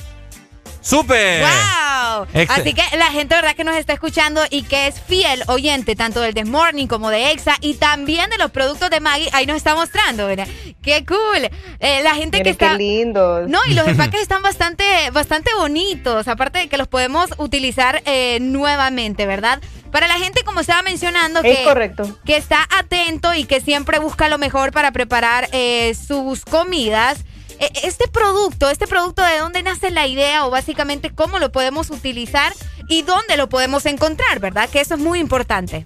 ¡Súper! 0.87 1.41
¡Wow! 1.41 2.27
Así 2.47 2.73
que 2.73 2.81
la 2.97 3.07
gente, 3.07 3.35
¿verdad?, 3.35 3.57
que 3.57 3.65
nos 3.65 3.75
está 3.75 3.91
escuchando 3.91 4.41
y 4.49 4.63
que 4.63 4.87
es 4.87 5.01
fiel 5.01 5.43
oyente 5.47 5.97
tanto 5.97 6.21
del 6.21 6.33
The 6.33 6.45
Morning 6.45 6.87
como 6.87 7.09
de 7.09 7.31
EXA 7.31 7.57
y 7.59 7.73
también 7.73 8.29
de 8.29 8.37
los 8.37 8.51
productos 8.51 8.89
de 8.89 9.01
Maggie, 9.01 9.29
ahí 9.33 9.45
nos 9.45 9.57
está 9.57 9.75
mostrando, 9.75 10.27
¿verdad? 10.27 10.47
¡Qué 10.81 11.05
cool! 11.05 11.49
Eh, 11.81 12.01
la 12.03 12.15
gente 12.15 12.41
que 12.41 12.51
está. 12.51 12.71
¡Qué 12.71 12.77
lindos! 12.77 13.49
No, 13.49 13.59
y 13.67 13.73
los 13.73 13.85
empaques 13.89 14.21
están 14.21 14.41
bastante, 14.41 14.85
bastante 15.11 15.51
bonitos, 15.55 16.29
aparte 16.29 16.59
de 16.59 16.69
que 16.69 16.77
los 16.77 16.87
podemos 16.87 17.31
utilizar 17.37 18.01
eh, 18.05 18.37
nuevamente, 18.39 19.25
¿verdad? 19.25 19.59
Para 19.91 20.07
la 20.07 20.15
gente, 20.15 20.43
como 20.45 20.61
estaba 20.61 20.83
mencionando, 20.83 21.41
que, 21.41 21.65
correcto. 21.65 22.17
que 22.25 22.37
está 22.37 22.65
atento 22.77 23.33
y 23.33 23.43
que 23.43 23.59
siempre 23.59 23.99
busca 23.99 24.29
lo 24.29 24.37
mejor 24.37 24.71
para 24.71 24.93
preparar 24.93 25.49
eh, 25.51 25.93
sus 25.95 26.45
comidas. 26.45 27.25
E, 27.59 27.71
este 27.83 28.07
producto, 28.07 28.69
este 28.69 28.87
producto, 28.87 29.21
¿de 29.21 29.39
dónde 29.39 29.63
nace 29.63 29.91
la 29.91 30.07
idea 30.07 30.45
o 30.45 30.49
básicamente 30.49 31.13
cómo 31.13 31.39
lo 31.39 31.51
podemos 31.51 31.89
utilizar 31.89 32.53
y 32.87 33.01
dónde 33.01 33.37
lo 33.37 33.49
podemos 33.49 33.85
encontrar, 33.85 34.39
verdad? 34.39 34.69
Que 34.69 34.81
eso 34.81 34.95
es 34.95 34.99
muy 34.99 35.19
importante. 35.19 35.85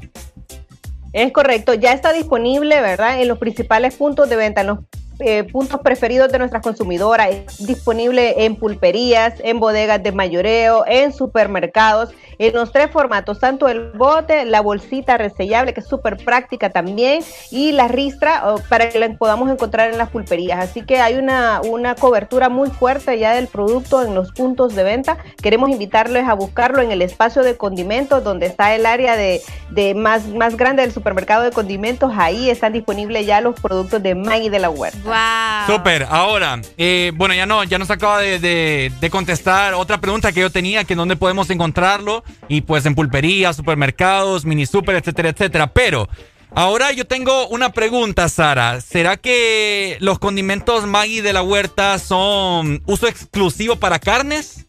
Es 1.14 1.32
correcto, 1.34 1.74
ya 1.74 1.92
está 1.92 2.14
disponible, 2.14 2.80
¿verdad? 2.80 3.22
En 3.22 3.28
los 3.28 3.38
principales 3.38 3.96
puntos 3.96 4.30
de 4.30 4.36
venta, 4.38 4.62
en 4.62 4.68
los 4.68 4.80
eh, 5.22 5.44
puntos 5.44 5.80
preferidos 5.82 6.32
de 6.32 6.40
nuestras 6.40 6.62
consumidoras. 6.62 7.30
Es 7.30 7.66
disponible 7.66 8.46
en 8.46 8.56
pulperías, 8.56 9.36
en 9.44 9.60
bodegas 9.60 10.02
de 10.02 10.12
mayoreo, 10.12 10.84
en 10.88 11.14
supermercados, 11.14 12.10
en 12.38 12.54
los 12.54 12.72
tres 12.72 12.90
formatos, 12.90 13.40
tanto 13.40 13.68
el 13.68 13.92
bote, 13.92 14.46
la 14.46 14.62
bolsita 14.62 15.18
resellable, 15.18 15.74
que 15.74 15.82
es 15.82 15.88
súper 15.88 16.18
práctica 16.18 16.72
también, 16.72 17.24
y 17.52 17.72
la 17.72 17.88
ristra 17.88 18.44
para 18.68 18.90
que 18.90 18.98
la 18.98 19.14
podamos 19.14 19.52
encontrar 19.52 19.92
en 19.92 19.98
las 19.98 20.10
pulperías. 20.10 20.60
Así 20.60 20.82
que 20.82 21.00
hay 21.00 21.16
una, 21.16 21.62
una 21.62 21.94
cobertura 21.94 22.50
muy 22.50 22.70
fuerte 22.70 23.20
ya 23.20 23.36
del 23.36 23.48
producto 23.48 24.02
en 24.02 24.16
los 24.16 24.32
puntos 24.32 24.74
de 24.74 24.84
venta. 24.84 25.18
Queremos 25.42 25.70
invitarles 25.70 26.28
a 26.28 26.34
buscarlo 26.34 26.82
en 26.82 26.92
el 26.92 27.04
espacio 27.04 27.44
de 27.44 27.58
condimentos, 27.58 28.24
donde 28.24 28.48
está 28.48 28.74
el 28.74 28.88
área 28.88 29.16
de, 29.16 29.42
de 29.70 29.94
más, 29.94 30.28
más 30.28 30.58
grande 30.58 30.82
del 30.82 30.92
supermercado 30.92 31.44
de 31.44 31.52
condimentos. 31.52 32.12
Ahí 32.16 32.50
están 32.50 32.74
disponibles 32.74 33.26
ya 33.28 33.40
los 33.42 33.60
productos 33.60 34.02
de 34.02 34.16
Maggie 34.16 34.50
de 34.50 34.60
la 34.60 34.70
Huerta. 34.72 34.98
Wow. 35.12 35.76
Súper. 35.76 36.08
Ahora, 36.10 36.62
eh, 36.78 37.12
bueno, 37.16 37.34
ya 37.34 37.46
no, 37.46 37.66
ya 37.66 37.78
nos 37.78 37.92
acaba 37.92 38.20
de, 38.22 39.10
contestar 39.12 39.74
otra 39.74 40.00
pregunta 40.00 40.32
que 40.32 40.40
yo 40.40 40.50
tenía, 40.50 40.86
que 40.86 40.96
dónde 40.96 41.18
podemos 41.18 41.50
encontrarlo. 41.50 42.24
Y 42.48 42.62
pues 42.62 42.86
en 42.86 42.96
pulperías, 42.96 43.58
supermercados, 43.58 44.46
mini 44.46 44.66
super, 44.66 44.96
etcétera, 44.96 45.30
etcétera. 45.30 45.68
Pero 45.68 46.08
ahora 46.56 46.94
yo 46.94 47.06
tengo 47.06 47.50
una 47.50 47.74
pregunta, 47.74 48.30
Sara. 48.30 48.80
¿Será 48.80 49.18
que 49.18 49.98
los 50.00 50.18
condimentos 50.18 50.86
Maggie 50.86 51.22
de 51.22 51.34
la 51.34 51.44
huerta 51.44 52.00
son 52.00 52.82
uso 52.86 53.08
exclusivo 53.08 53.76
para 53.76 54.00
carnes? 54.00 54.66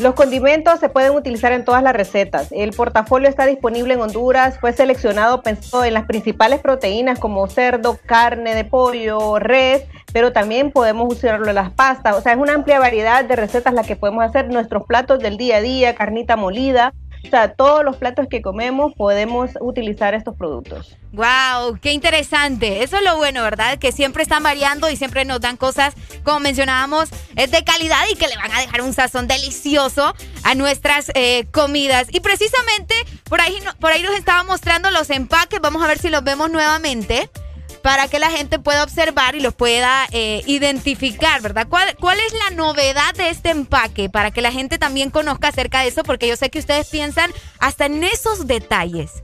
Los 0.00 0.14
condimentos 0.14 0.80
se 0.80 0.88
pueden 0.88 1.12
utilizar 1.12 1.52
en 1.52 1.62
todas 1.62 1.82
las 1.82 1.94
recetas. 1.94 2.50
El 2.52 2.70
portafolio 2.70 3.28
está 3.28 3.44
disponible 3.44 3.92
en 3.92 4.00
Honduras, 4.00 4.58
fue 4.58 4.72
seleccionado 4.72 5.42
pensando 5.42 5.84
en 5.84 5.92
las 5.92 6.06
principales 6.06 6.60
proteínas 6.60 7.18
como 7.18 7.46
cerdo, 7.48 7.98
carne 8.06 8.54
de 8.54 8.64
pollo, 8.64 9.38
res, 9.38 9.84
pero 10.14 10.32
también 10.32 10.72
podemos 10.72 11.12
usarlo 11.12 11.50
en 11.50 11.54
las 11.54 11.70
pastas. 11.72 12.16
O 12.16 12.22
sea, 12.22 12.32
es 12.32 12.38
una 12.38 12.54
amplia 12.54 12.78
variedad 12.78 13.26
de 13.26 13.36
recetas 13.36 13.74
las 13.74 13.86
que 13.86 13.94
podemos 13.94 14.24
hacer 14.24 14.48
nuestros 14.48 14.86
platos 14.86 15.18
del 15.18 15.36
día 15.36 15.58
a 15.58 15.60
día, 15.60 15.94
carnita 15.94 16.34
molida. 16.34 16.94
O 17.24 17.28
sea, 17.30 17.52
todos 17.52 17.84
los 17.84 17.96
platos 17.96 18.26
que 18.28 18.42
comemos 18.42 18.92
podemos 18.94 19.50
utilizar 19.60 20.14
estos 20.14 20.36
productos. 20.36 20.96
¡Wow! 21.12 21.78
¡Qué 21.80 21.92
interesante! 21.92 22.82
Eso 22.82 22.96
es 22.96 23.04
lo 23.04 23.16
bueno, 23.16 23.42
¿verdad? 23.42 23.78
Que 23.78 23.92
siempre 23.92 24.22
están 24.22 24.42
variando 24.42 24.90
y 24.90 24.96
siempre 24.96 25.24
nos 25.24 25.40
dan 25.40 25.56
cosas, 25.56 25.94
como 26.24 26.40
mencionábamos, 26.40 27.10
es 27.36 27.50
de 27.50 27.62
calidad 27.62 28.02
y 28.10 28.16
que 28.16 28.28
le 28.28 28.36
van 28.36 28.52
a 28.52 28.60
dejar 28.60 28.82
un 28.82 28.92
sazón 28.92 29.26
delicioso 29.28 30.14
a 30.42 30.54
nuestras 30.54 31.10
eh, 31.14 31.46
comidas. 31.52 32.08
Y 32.10 32.20
precisamente 32.20 32.94
por 33.28 33.40
ahí, 33.40 33.56
por 33.78 33.92
ahí 33.92 34.02
nos 34.02 34.14
estaba 34.14 34.42
mostrando 34.42 34.90
los 34.90 35.10
empaques. 35.10 35.60
Vamos 35.60 35.82
a 35.82 35.86
ver 35.86 35.98
si 35.98 36.08
los 36.08 36.24
vemos 36.24 36.50
nuevamente 36.50 37.30
para 37.82 38.08
que 38.08 38.18
la 38.18 38.30
gente 38.30 38.58
pueda 38.58 38.82
observar 38.84 39.34
y 39.34 39.40
los 39.40 39.54
pueda 39.54 40.06
eh, 40.12 40.42
identificar, 40.46 41.40
¿verdad? 41.40 41.66
¿Cuál, 41.68 41.96
¿Cuál 41.98 42.18
es 42.18 42.32
la 42.32 42.56
novedad 42.56 43.14
de 43.14 43.30
este 43.30 43.50
empaque? 43.50 44.08
Para 44.08 44.30
que 44.30 44.42
la 44.42 44.52
gente 44.52 44.78
también 44.78 45.10
conozca 45.10 45.48
acerca 45.48 45.80
de 45.80 45.88
eso, 45.88 46.02
porque 46.02 46.28
yo 46.28 46.36
sé 46.36 46.50
que 46.50 46.58
ustedes 46.58 46.88
piensan 46.88 47.30
hasta 47.58 47.86
en 47.86 48.04
esos 48.04 48.46
detalles. 48.46 49.22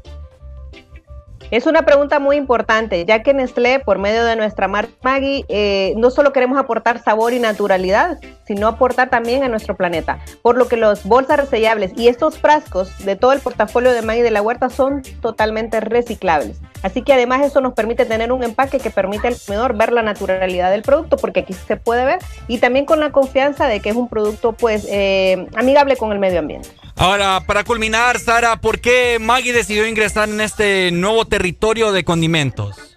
Es 1.52 1.67
una 1.67 1.83
pregunta 1.83 2.18
muy 2.18 2.36
importante, 2.36 3.05
ya 3.05 3.23
que 3.23 3.33
Nestlé, 3.33 3.78
por 3.78 3.99
medio 3.99 4.25
de 4.25 4.35
nuestra 4.35 4.67
marca 4.67 4.93
Maggi, 5.02 5.44
eh, 5.49 5.94
no 5.97 6.10
solo 6.10 6.33
queremos 6.33 6.59
aportar 6.59 7.01
sabor 7.01 7.33
y 7.33 7.39
naturalidad, 7.39 8.18
sino 8.47 8.67
aportar 8.67 9.10
también 9.10 9.44
a 9.44 9.49
nuestro 9.49 9.76
planeta. 9.76 10.18
Por 10.43 10.57
lo 10.57 10.67
que 10.67 10.76
los 10.76 11.05
bolsas 11.05 11.39
resellables 11.39 11.93
y 11.97 12.09
estos 12.09 12.39
frascos 12.39 12.99
de 13.05 13.15
todo 13.15 13.33
el 13.33 13.39
portafolio 13.39 13.93
de 13.93 14.02
Maggi 14.02 14.23
de 14.23 14.33
la 14.33 14.43
Huerta 14.43 14.70
son 14.70 15.02
totalmente 15.20 15.78
reciclables. 15.78 16.59
Así 16.86 17.02
que 17.02 17.12
además 17.12 17.44
eso 17.44 17.60
nos 17.60 17.74
permite 17.74 18.06
tener 18.06 18.31
un 18.31 18.44
empaque 18.44 18.78
que 18.78 18.90
permite 18.90 19.26
al 19.26 19.34
consumidor 19.34 19.76
ver 19.76 19.92
la 19.92 20.02
naturalidad 20.02 20.70
del 20.70 20.82
producto, 20.82 21.16
porque 21.16 21.40
aquí 21.40 21.52
se 21.52 21.76
puede 21.76 22.05
ver, 22.05 22.20
y 22.47 22.58
también 22.58 22.84
con 22.84 23.00
la 23.00 23.10
confianza 23.10 23.66
de 23.66 23.81
que 23.81 23.89
es 23.89 23.97
un 23.97 24.08
producto 24.08 24.52
pues 24.52 24.86
eh, 24.89 25.48
amigable 25.56 25.97
con 25.97 26.12
el 26.12 26.20
medio 26.20 26.39
ambiente. 26.39 26.68
Ahora, 26.94 27.42
para 27.44 27.65
culminar, 27.65 28.20
Sara, 28.20 28.60
¿por 28.60 28.81
qué 28.81 29.18
Maggie 29.20 29.52
decidió 29.52 29.84
ingresar 29.84 30.28
en 30.28 30.40
este 30.40 30.92
nuevo 30.92 31.24
territorio 31.24 31.90
de 31.90 32.05
condimentos? 32.05 32.95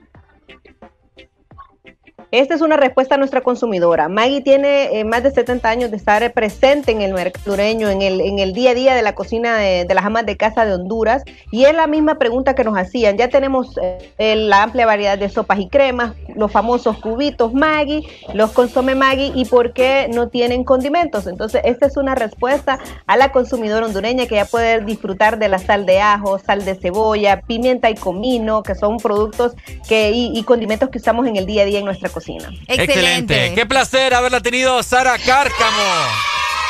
Esta 2.31 2.53
es 2.53 2.61
una 2.61 2.77
respuesta 2.77 3.15
a 3.15 3.17
nuestra 3.17 3.41
consumidora. 3.41 4.07
Maggie 4.07 4.41
tiene 4.41 4.99
eh, 4.99 5.03
más 5.03 5.23
de 5.23 5.31
70 5.31 5.67
años 5.67 5.89
de 5.89 5.97
estar 5.97 6.31
presente 6.31 6.91
en 6.91 7.01
el 7.01 7.11
mercado 7.11 7.53
hondureño, 7.53 7.89
en 7.89 8.03
el, 8.03 8.53
día 8.53 8.71
a 8.71 8.73
día 8.75 8.93
de 8.93 9.01
la 9.01 9.15
cocina 9.15 9.57
de, 9.57 9.85
de 9.85 9.93
las 9.95 10.05
amas 10.05 10.27
de 10.27 10.37
casa 10.37 10.63
de 10.63 10.75
Honduras. 10.75 11.23
Y 11.51 11.65
es 11.65 11.73
la 11.73 11.87
misma 11.87 12.19
pregunta 12.19 12.53
que 12.53 12.63
nos 12.63 12.77
hacían. 12.77 13.17
Ya 13.17 13.29
tenemos 13.29 13.79
eh, 13.81 14.35
la 14.35 14.61
amplia 14.61 14.85
variedad 14.85 15.17
de 15.17 15.27
sopas 15.27 15.59
y 15.59 15.69
cremas, 15.69 16.13
los 16.35 16.51
famosos 16.51 16.99
cubitos 16.99 17.51
Maggie, 17.51 18.07
los 18.35 18.51
consome 18.51 18.93
Maggie 18.93 19.31
y 19.33 19.45
por 19.45 19.73
qué 19.73 20.07
no 20.13 20.29
tienen 20.29 20.63
condimentos. 20.63 21.25
Entonces, 21.25 21.61
esta 21.65 21.87
es 21.87 21.97
una 21.97 22.13
respuesta 22.13 22.77
a 23.07 23.17
la 23.17 23.31
consumidora 23.31 23.87
hondureña 23.87 24.27
que 24.27 24.35
ya 24.35 24.45
puede 24.45 24.81
disfrutar 24.81 25.39
de 25.39 25.49
la 25.49 25.57
sal 25.57 25.87
de 25.87 25.99
ajo, 25.99 26.37
sal 26.37 26.63
de 26.63 26.75
cebolla, 26.75 27.41
pimienta 27.41 27.89
y 27.89 27.95
comino, 27.95 28.61
que 28.61 28.75
son 28.75 28.97
productos 28.97 29.53
que, 29.87 30.11
y, 30.11 30.37
y 30.37 30.43
condimentos 30.43 30.89
que 30.89 30.99
usamos 30.99 31.25
en 31.25 31.35
el 31.35 31.47
día 31.47 31.63
a 31.63 31.65
día 31.65 31.79
en 31.79 31.85
nuestra 31.85 32.07
cocina. 32.09 32.18
Excelente. 32.67 33.53
Qué 33.55 33.65
placer 33.65 34.13
haberla 34.13 34.41
tenido, 34.41 34.81
Sara 34.83 35.17
Cárcamo. 35.17 35.83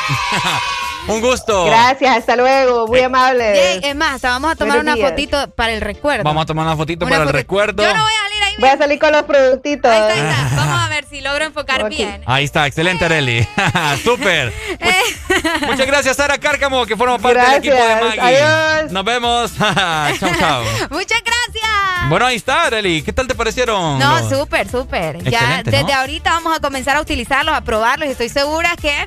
Un 1.08 1.20
gusto. 1.20 1.64
Gracias, 1.64 2.18
hasta 2.18 2.36
luego, 2.36 2.86
muy 2.86 3.00
amable. 3.00 3.54
Yay, 3.54 3.90
es 3.90 3.96
más, 3.96 4.16
hasta 4.16 4.30
vamos 4.30 4.52
a 4.52 4.56
tomar 4.56 4.76
Buenos 4.76 4.94
una 4.94 4.94
días. 4.96 5.10
fotito 5.10 5.50
para 5.52 5.72
el 5.72 5.80
recuerdo. 5.80 6.24
Vamos 6.24 6.42
a 6.42 6.46
tomar 6.46 6.66
una 6.66 6.76
fotito 6.76 7.06
Una 7.06 7.16
para 7.16 7.24
el 7.28 7.34
recuerdo. 7.34 7.82
Yo 7.82 7.94
no 7.94 8.02
voy 8.02 8.12
a 8.12 8.22
salir 8.22 8.29
ahí. 8.42 8.54
Voy 8.58 8.68
a 8.68 8.76
salir 8.78 8.98
con 8.98 9.12
los 9.12 9.22
productitos. 9.24 9.90
Vamos 10.56 10.80
a 10.82 10.88
ver 10.88 11.04
si 11.08 11.20
logro 11.20 11.44
enfocar 11.44 11.88
bien. 11.88 12.22
Ahí 12.26 12.44
está, 12.44 12.66
excelente, 12.66 13.04
Areli. 13.04 13.46
Súper. 14.04 14.52
Much- 14.80 15.60
Muchas 15.66 15.86
gracias, 15.86 16.16
Sara 16.16 16.38
Cárcamo, 16.38 16.84
que 16.86 16.96
forma 16.96 17.18
parte 17.18 17.40
del 17.40 17.54
equipo 17.54 17.74
de 17.76 17.96
Maggie. 17.96 18.20
adiós. 18.20 18.92
Nos 18.92 19.04
vemos. 19.04 19.52
chao, 19.56 20.30
chao. 20.38 20.64
Muchas 20.90 21.20
gracias. 21.24 22.08
Bueno, 22.08 22.26
ahí 22.26 22.36
está, 22.36 22.64
Areli. 22.64 23.02
¿Qué 23.02 23.12
tal 23.12 23.26
te 23.26 23.34
parecieron? 23.34 23.98
No, 23.98 24.20
los- 24.20 24.30
súper, 24.30 24.68
súper. 24.70 25.22
Ya 25.24 25.62
desde 25.64 25.92
ahorita 25.92 26.30
vamos 26.32 26.56
a 26.56 26.60
comenzar 26.60 26.96
a 26.96 27.00
utilizarlos, 27.00 27.54
a 27.54 27.60
probarlos 27.62 28.08
y 28.08 28.12
estoy 28.12 28.28
segura 28.28 28.74
que 28.80 29.06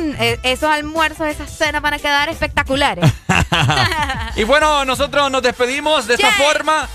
mm, 0.00 0.12
e- 0.18 0.38
esos 0.44 0.70
almuerzos, 0.70 1.26
esas 1.26 1.50
cenas 1.50 1.82
van 1.82 1.94
a 1.94 1.98
quedar 1.98 2.28
espectaculares. 2.28 3.04
Y 4.36 4.44
bueno, 4.44 4.84
nosotros 4.84 5.30
nos 5.30 5.42
despedimos 5.42 6.06
de 6.06 6.14
esta 6.14 6.30
forma. 6.32 6.88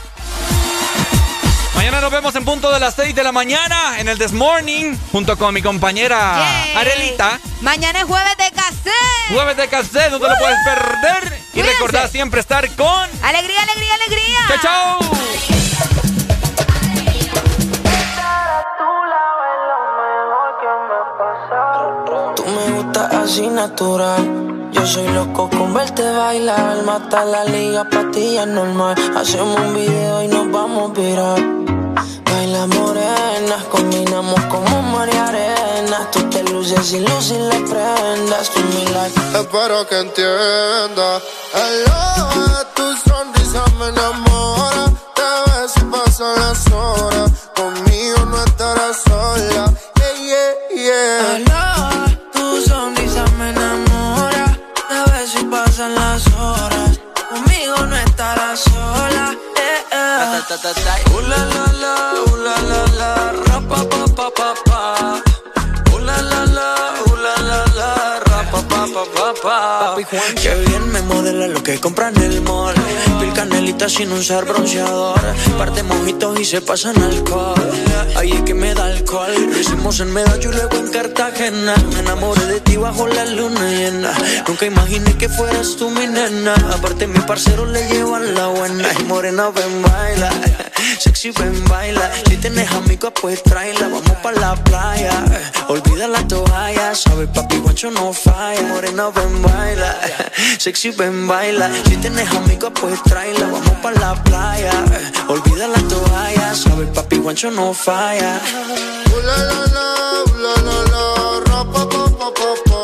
Mañana 1.80 2.01
nos 2.01 2.11
vemos 2.11 2.35
en 2.35 2.43
punto 2.43 2.74
de 2.74 2.80
las 2.82 2.93
6 2.95 3.16
de 3.16 3.24
la 3.24 3.32
mañana 3.32 4.01
en 4.01 4.09
el 4.09 4.19
This 4.19 4.33
Morning 4.33 4.98
junto 5.14 5.38
con 5.38 5.53
mi 5.53 5.61
compañera 5.61 6.35
Yay. 6.38 6.75
Arelita. 6.75 7.40
Mañana 7.61 7.99
es 7.99 8.06
jueves 8.06 8.35
de 8.35 8.51
cassette. 8.51 9.32
Jueves 9.32 9.56
de 9.56 9.67
cassette, 9.69 10.11
no 10.11 10.19
te 10.19 10.27
lo 10.27 10.35
puedes 10.38 10.58
perder. 10.66 11.41
Y 11.53 11.61
recordá 11.61 12.09
siempre 12.09 12.41
estar 12.41 12.69
con... 12.75 13.09
Alegría, 13.24 13.64
alegría, 13.64 13.93
alegría. 13.95 14.40
¡Chao, 14.49 14.58
chao! 14.61 14.99
Tú 22.35 22.43
me 22.45 22.72
gustas 22.75 23.14
así 23.14 23.48
natural. 23.48 24.69
Yo 24.74 24.85
soy 24.85 25.08
loco 25.14 25.49
con 25.49 25.74
verte 25.74 26.03
bailar. 26.03 26.83
Mata 26.83 27.24
la 27.24 27.45
liga, 27.45 27.85
pastillas 27.90 28.48
normal. 28.48 28.98
Hacemos 29.16 29.58
un 29.58 29.74
video 29.75 30.24
y 30.24 30.27
nos 30.27 30.51
vamos 30.51 30.91
a 30.91 30.99
virar. 30.99 31.68
Baila 32.32 32.67
morena, 32.67 33.66
combinamos 33.72 34.40
como 34.45 34.82
María 34.82 35.27
Arena. 35.27 36.09
Tú 36.11 36.30
te 36.30 36.43
luces 36.43 36.93
y 36.93 36.99
luces 36.99 37.40
las 37.40 37.61
prendas. 37.69 38.49
Tú 38.49 38.59
mi 38.61 38.85
life. 38.85 39.19
Espero 39.40 39.88
que 39.88 39.98
entienda. 39.99 41.19
Hello, 41.53 42.66
tu 42.75 43.09
sonrisa 43.09 43.64
me 43.80 43.88
enamora. 43.88 44.85
Te 45.16 45.22
ves 45.51 45.74
y 45.77 45.83
pasan 45.85 46.40
las 46.40 46.72
horas. 46.72 47.32
Conmigo 47.56 47.88
eh. 60.39 61.11
Uh, 61.11 61.19
la, 61.27 61.37
la, 61.53 61.65
la, 61.83 61.93
uh, 62.25 62.35
la, 62.37 62.55
la, 62.69 62.81
la, 62.97 63.59
pa, 63.67 63.79
pa, 64.15 64.29
pa, 64.31 64.53
pa, 64.65 64.81
la, 65.99 66.21
la, 66.21 66.41
la, 66.45 66.58
pa, 68.93 69.03
pa, 69.05 69.33
pa, 69.33 69.95
pa, 69.95 70.01
pa. 70.01 70.17
Qué 70.41 70.53
bien 70.67 70.91
me 70.91 71.01
modela 71.03 71.47
lo 71.47 71.61
que 71.63 71.79
compran 71.79 72.15
en 72.17 72.31
el 72.31 72.41
mall. 72.41 72.75
Pil 73.19 73.33
canelita 73.33 73.89
sin 73.89 74.11
usar 74.11 74.45
bronceador. 74.45 75.19
Parte 75.57 75.83
mojitos 75.83 76.39
y 76.39 76.45
se 76.45 76.61
pasan 76.61 77.01
alcohol. 77.01 77.71
Ahí 78.15 78.31
es 78.31 78.41
que 78.43 78.53
me 78.53 78.73
da 78.73 78.85
alcohol. 78.85 79.33
Lo 79.51 79.59
hicimos 79.59 79.99
en 79.99 80.11
Medallo 80.13 80.51
y 80.51 80.53
luego 80.53 80.77
en 80.77 80.91
Cartagena. 80.91 81.75
Me 81.93 81.99
enamoré 81.99 82.45
de 82.45 82.59
ti 82.61 82.77
bajo 82.77 83.07
la 83.07 83.25
luna 83.25 83.69
llena. 83.69 84.11
Nunca 84.47 84.65
imaginé 84.65 85.17
que 85.17 85.29
fueras 85.29 85.75
tú 85.77 85.89
mi 85.89 86.07
nena. 86.07 86.53
Aparte, 86.73 87.07
mi 87.07 87.19
parcero 87.19 87.65
le 87.65 87.87
llevan 87.89 88.33
la 88.35 88.47
buena. 88.47 88.87
Y 88.99 89.03
morena, 89.03 89.49
ven, 89.49 89.81
baila. 89.81 90.29
Sexy, 90.99 91.31
ven, 91.31 91.63
baila. 91.65 92.11
Si 92.27 92.37
tienes 92.37 92.71
amigos, 92.71 93.13
pues 93.21 93.43
tráela. 93.43 93.87
Vamos 93.87 94.17
pa' 94.23 94.31
la 94.31 94.55
playa. 94.55 95.23
Olvida 95.67 96.07
la 96.07 96.27
toalla. 96.27 96.95
Sabes, 96.95 97.29
papi, 97.33 97.57
guacho 97.57 97.91
no 97.91 98.13
falla. 98.13 98.78
Morena, 98.80 99.09
ven, 99.09 99.41
baila. 99.41 99.93
Sexy, 100.58 100.91
ven, 100.91 101.27
baila. 101.27 101.69
Si 101.83 101.98
tienes 101.98 102.32
amigos, 102.32 102.72
pues 102.80 103.03
tráela. 103.03 103.48
Vamos 103.51 103.77
pa' 103.83 103.91
la 103.91 104.16
playa. 104.24 104.72
Olvida 105.27 105.67
la 105.67 105.82
toalla. 105.90 106.56
Sabes, 106.56 106.88
papi, 106.95 107.17
guacho 107.17 107.51
no 107.51 107.74
falla. 107.74 108.40
Uh, 108.40 109.19
la, 109.27 109.38
la, 109.49 109.59
la, 109.75 109.88
uh, 110.24 110.38
la, 110.43 110.53
la, 110.67 110.77
la, 110.93 111.03
ra, 111.48 111.59
pa, 111.74 111.90
pa, 111.91 112.03
pa, 112.19 112.27
pa, 112.40 112.49
pa. 112.69 112.80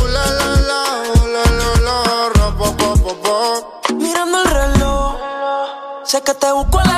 Uh, 0.00 0.06
la, 0.14 0.24
la, 0.38 0.48
la, 0.70 0.80
uh, 1.16 1.26
la, 1.34 1.44
la, 1.60 1.70
la, 1.86 1.96
ra, 2.36 2.48
pa, 2.58 2.68
pa, 2.78 2.88
pa, 3.04 3.12
pa. 3.24 3.92
Mirando 3.92 4.38
el 4.42 4.50
reloj, 4.60 5.16
sé 6.06 6.22
que 6.22 6.32
te 6.32 6.50
busco 6.50 6.78
a 6.78 6.84
las 6.84 6.97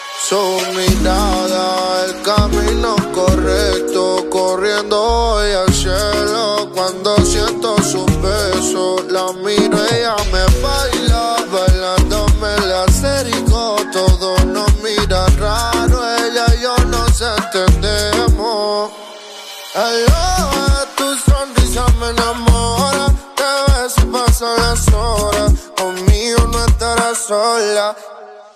Su 0.31 0.61
mirada, 0.73 2.05
el 2.05 2.21
camino 2.21 2.95
correcto, 3.13 4.29
corriendo 4.29 4.97
hoy 4.97 5.51
al 5.51 5.73
cielo. 5.73 6.71
Cuando 6.73 7.17
siento 7.25 7.75
su 7.83 8.05
beso, 8.21 8.95
la 9.09 9.33
miro, 9.33 9.77
ella 9.91 10.15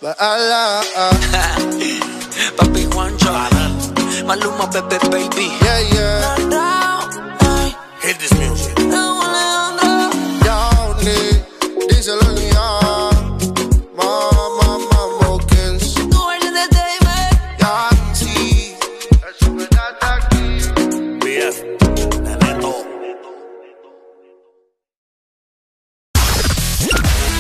Papi 2.58 2.85
Juancho, 2.93 3.34
Maluma, 4.27 4.67
Pepe, 4.69 5.00
baby. 5.09 5.48
Yeah, 5.64 5.80
yeah. 5.93 6.35
Hit 8.03 8.17
this 8.19 8.34
music. 8.38 8.75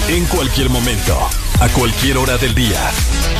En 0.07 0.25
cualquier 0.27 0.69
momento, 0.69 1.17
a 1.59 1.69
cualquier 1.69 2.17
hora 2.17 2.37
del 2.37 2.53
día, 2.53 2.91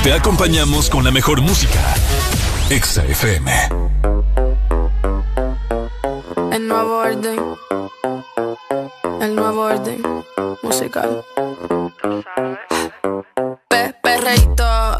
te 0.04 0.14
acompañamos 0.14 0.90
con 0.90 1.04
la 1.04 1.12
mejor 1.12 1.42
música. 1.42 1.94
Exa 2.70 3.04
FM. 3.06 3.52
El 6.52 6.68
nuevo 6.68 6.98
orden. 6.98 7.40
El 9.22 9.36
nuevo 9.36 9.62
orden 9.62 10.02
musical. 10.64 11.24
Pe 13.68 13.94
perreíto, 14.02 15.00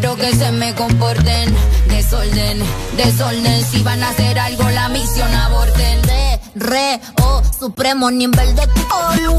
Quiero 0.00 0.16
que 0.16 0.34
se 0.34 0.50
me 0.52 0.74
comporten. 0.74 1.54
Desorden, 1.88 2.58
desorden. 2.96 3.64
Si 3.64 3.82
van 3.82 4.02
a 4.02 4.10
hacer 4.10 4.38
algo, 4.38 4.68
la 4.70 4.88
misión 4.88 5.32
aborten. 5.34 6.02
Re, 6.02 6.40
re, 6.54 7.00
oh, 7.22 7.42
supremo 7.58 8.10
nivel 8.10 8.54
de 8.54 8.62
olu. 8.62 9.38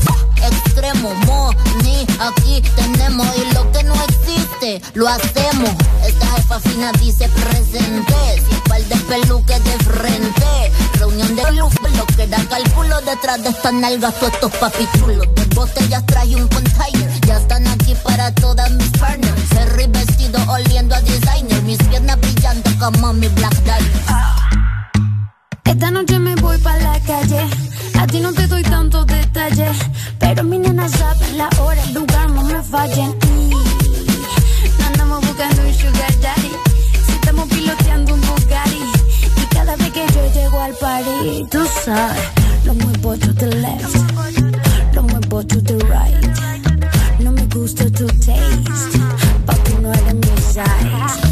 Extremo, 0.51 1.13
mo, 1.25 1.51
ni 1.83 1.98
aquí 2.19 2.61
tenemos. 2.75 3.27
Y 3.37 3.53
lo 3.53 3.71
que 3.71 3.83
no 3.83 3.95
existe, 4.03 4.81
lo 4.93 5.07
hacemos. 5.07 5.71
Esta 6.05 6.25
jefa 6.35 6.59
fina 6.59 6.91
dice 6.93 7.29
presente. 7.29 8.13
Sin 8.47 8.59
par 8.61 8.81
de 8.83 8.95
peluques 8.95 9.63
de 9.63 9.71
frente. 9.83 10.71
Reunión 10.93 11.35
de 11.35 11.51
luz, 11.53 11.73
lo 11.95 12.05
que 12.05 12.27
da 12.27 12.43
cálculo 12.49 13.01
detrás 13.01 13.41
de 13.43 13.49
estas 13.49 13.73
nalgas, 13.73 14.13
todos 14.15 14.33
estos 14.33 14.51
papichulos. 14.53 15.27
De 15.35 15.45
botellas 15.55 16.05
traje 16.05 16.35
un 16.35 16.47
container. 16.47 17.21
Ya 17.25 17.37
están 17.37 17.67
aquí 17.67 17.95
para 18.03 18.33
todas 18.35 18.69
mis 18.71 18.89
partners. 18.91 19.41
Ferry 19.49 19.87
vestido 19.87 20.39
oliendo 20.49 20.95
a 20.95 21.01
designer. 21.01 21.61
Mis 21.63 21.77
piernas 21.77 22.19
brillando 22.19 22.69
como 22.79 23.13
mi 23.13 23.27
Black 23.29 23.55
Diamond. 23.63 24.39
Esta 25.65 25.91
noche 25.91 26.19
me 26.19 26.35
voy 26.35 26.57
para 26.57 26.79
la 26.79 26.99
calle. 27.01 27.47
A 27.99 28.07
ti 28.07 28.19
no 28.19 28.33
te 28.33 28.47
doy 28.47 28.63
tantos 28.63 29.05
detalles. 29.05 29.77
Pero 30.19 30.43
mi 30.43 30.57
nena 30.57 30.87
sabe 30.89 31.31
la 31.33 31.49
hora, 31.61 31.78
el 32.69 32.89
lugar, 32.89 32.89
no. 32.89 33.59
Y 34.77 34.83
andamos 34.83 35.25
buscando 35.25 35.61
un 35.63 35.73
sugar 35.73 36.19
daddy. 36.21 36.51
Si 37.05 37.11
estamos 37.13 37.47
piloteando 37.49 38.13
un 38.13 38.21
Bugatti. 38.21 38.83
Y 39.41 39.45
cada 39.55 39.75
vez 39.75 39.91
que 39.91 40.05
yo 40.13 40.33
llego 40.33 40.61
al 40.61 40.73
party, 40.73 41.45
tú 41.49 41.65
sabes, 41.83 42.21
lo 42.65 42.73
muevo 42.75 43.17
to 43.17 43.33
the 43.35 43.55
left. 43.55 43.95
Lo 44.93 45.03
muevo 45.03 45.43
to 45.43 45.61
the 45.63 45.77
right. 45.85 47.19
No 47.19 47.31
me 47.31 47.45
gusta 47.45 47.85
tu 47.91 48.05
taste. 48.07 48.99
Papi, 49.45 49.73
no 49.81 49.91
eres 49.93 50.15
mi 50.15 50.41
size. 50.41 51.28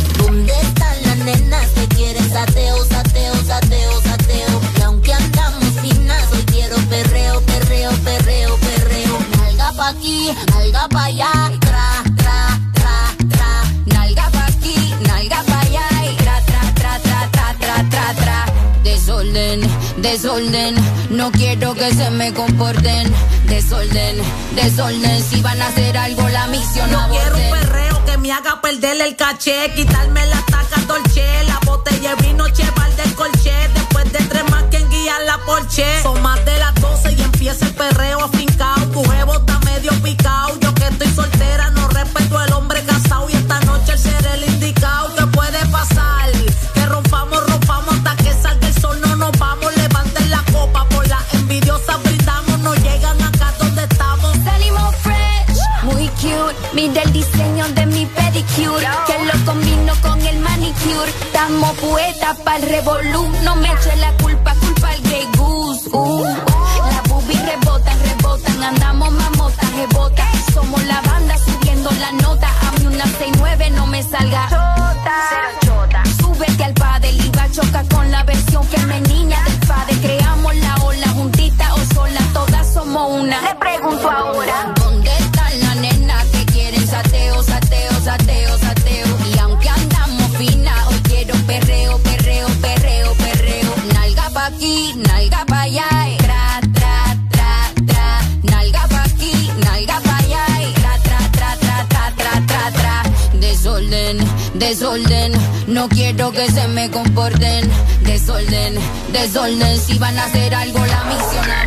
Nalga 10.78 10.88
pa' 10.90 11.06
allá. 11.06 11.32
Tra, 11.60 12.04
tra, 12.16 12.60
tra, 12.74 12.98
tra. 13.30 13.52
Nalga 13.86 14.30
pa' 14.32 14.46
aquí, 14.46 14.94
nalga 15.08 15.44
pa' 15.44 15.60
allá. 15.62 15.88
Y 16.12 16.16
tra, 16.16 16.42
tra, 16.46 16.62
tra, 16.76 17.00
tra, 17.00 17.30
tra, 17.32 17.54
tra, 17.60 17.90
tra, 17.90 18.14
tra. 18.14 18.46
Desorden, 18.84 19.62
desorden. 19.98 20.76
No 21.10 21.32
quiero 21.32 21.74
que 21.74 21.94
se 21.94 22.10
me 22.12 22.34
comporten. 22.34 23.12
Desorden, 23.48 24.18
desorden. 24.56 25.24
Si 25.24 25.42
van 25.42 25.62
a 25.62 25.68
hacer 25.68 25.98
algo, 25.98 26.28
la 26.30 26.48
misión 26.48 26.92
No 26.92 27.08
quiero 27.10 27.38
un 27.38 27.50
perreo 27.52 28.06
que 28.06 28.18
me 28.18 28.32
haga 28.32 28.62
perder 28.62 29.02
el 29.02 29.16
caché, 29.16 29.72
quitarme 29.76 30.26
la 30.28 30.42
taca 30.46 30.82
dolce, 30.88 31.26
la 31.48 31.60
botella 31.66 32.16
de 32.16 32.28
vino 32.28 32.48
cheval 32.50 32.96
del 32.96 33.14
colché, 33.16 33.56
después 33.74 34.12
de 34.12 34.20
tres 34.20 34.44
más 34.52 34.64
quien 34.70 34.88
guía 34.90 35.20
la 35.26 35.38
porche. 35.46 35.86
Son 36.04 36.22
más 36.22 36.44
de 36.46 36.58
las 36.58 36.74
12 36.76 37.14
y 37.14 37.22
empieza 37.22 37.66
el 37.66 37.74
perreo 37.74 38.24
afincao, 38.24 38.92
Mira 56.78 57.02
el 57.02 57.12
diseño 57.12 57.68
de 57.70 57.88
mi 57.88 58.06
pedicure, 58.06 58.88
que 59.08 59.26
lo 59.26 59.46
combino 59.46 59.94
con 60.00 60.22
el 60.22 60.38
manicure. 60.42 61.10
Estamos 61.26 61.76
poetas 61.80 62.38
para 62.46 62.58
el 62.58 62.70
revolú. 62.70 63.32
No 63.44 63.56
me 63.56 63.68
eche 63.74 63.96
la 63.96 64.12
culpa, 64.22 64.54
culpa 64.62 64.90
al 64.90 65.02
gay 65.02 65.28
goose. 65.36 65.90
Uh. 65.92 66.24
Las 66.24 67.04
boobies 67.10 67.44
rebotan, 67.48 67.98
rebotan. 68.04 68.64
Andamos 68.64 69.12
mamotas, 69.12 69.72
rebotan. 69.74 70.28
Somos 70.54 70.84
la 70.86 71.02
banda 71.02 71.36
subiendo 71.40 71.90
la 72.00 72.12
nota. 72.12 72.48
A 72.68 72.72
mí 72.74 72.86
una 72.86 73.06
69 73.06 73.70
no 73.72 73.88
me 73.88 74.04
salga. 74.04 74.48
Cero 74.50 75.50
chota. 75.66 76.04
Súbete 76.20 76.64
al 76.64 76.74
padre 76.76 77.10
y 77.10 77.32
va 77.36 77.44
a 77.46 77.52
chocar 77.52 77.88
con 77.88 78.12
la 78.12 78.22
versión 78.22 78.64
femenina 78.66 79.44
del 79.46 79.68
padre. 79.68 79.96
Creamos 80.00 80.56
la 80.58 80.76
ola 80.76 81.08
juntita 81.10 81.74
o 81.74 81.96
sola. 81.96 82.22
Todas 82.34 82.72
somos 82.72 83.20
una. 83.20 83.42
Le 83.42 83.56
pregunto 83.56 84.12
ahora. 84.12 84.77
Desorden. 104.78 105.32
No 105.66 105.90
quiero 105.90 106.32
que 106.32 106.52
se 106.52 106.68
me 106.68 106.92
comporten. 106.92 107.68
Desorden, 108.04 108.76
desorden. 109.12 109.80
Si 109.80 109.98
van 109.98 110.16
a 110.20 110.26
hacer 110.26 110.54
algo, 110.54 110.86
la 110.86 111.04
misión 111.06 111.67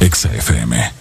Exa 0.00 0.28
FM. 0.34 0.92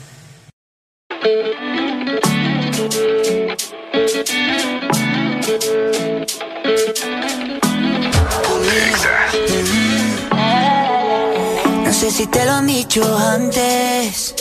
No 11.83 11.93
sé 11.93 12.11
si 12.11 12.27
te 12.27 12.45
lo 12.45 12.53
han 12.53 12.67
dicho 12.67 13.03
antes, 13.17 14.33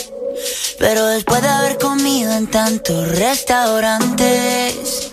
pero 0.78 1.06
después 1.06 1.42
de 1.42 1.48
haber 1.48 1.78
comido 1.78 2.32
en 2.32 2.46
tantos 2.46 3.08
restaurantes, 3.18 5.12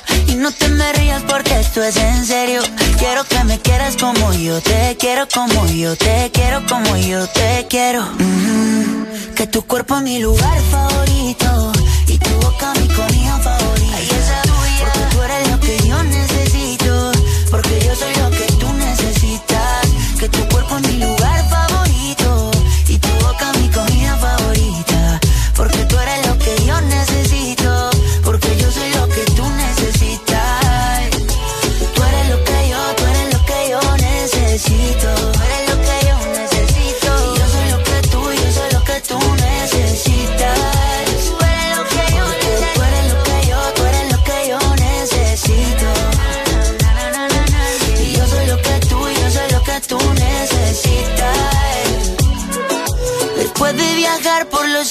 No 0.41 0.51
te 0.51 0.69
me 0.69 0.91
rías 0.93 1.21
porque 1.27 1.59
esto 1.59 1.83
es 1.83 1.95
en 1.97 2.25
serio. 2.25 2.63
Quiero 2.97 3.23
que 3.25 3.43
me 3.43 3.59
quieras 3.59 3.95
como 3.95 4.33
yo 4.33 4.59
te 4.59 4.97
quiero, 4.97 5.27
como 5.31 5.67
yo 5.67 5.95
te 5.95 6.31
quiero, 6.33 6.65
como 6.67 6.97
yo 6.97 7.27
te 7.27 7.67
quiero. 7.69 8.01
Mm, 8.17 9.33
que 9.35 9.45
tu 9.45 9.61
cuerpo 9.61 9.97
es 9.97 10.01
mi 10.01 10.17
lugar 10.17 10.59
favorito. 10.71 11.71
Y 12.07 12.17
tu 12.17 12.31
boca 12.41 12.73
mi 12.73 12.87
comida 12.87 13.37
favorita. 13.37 13.60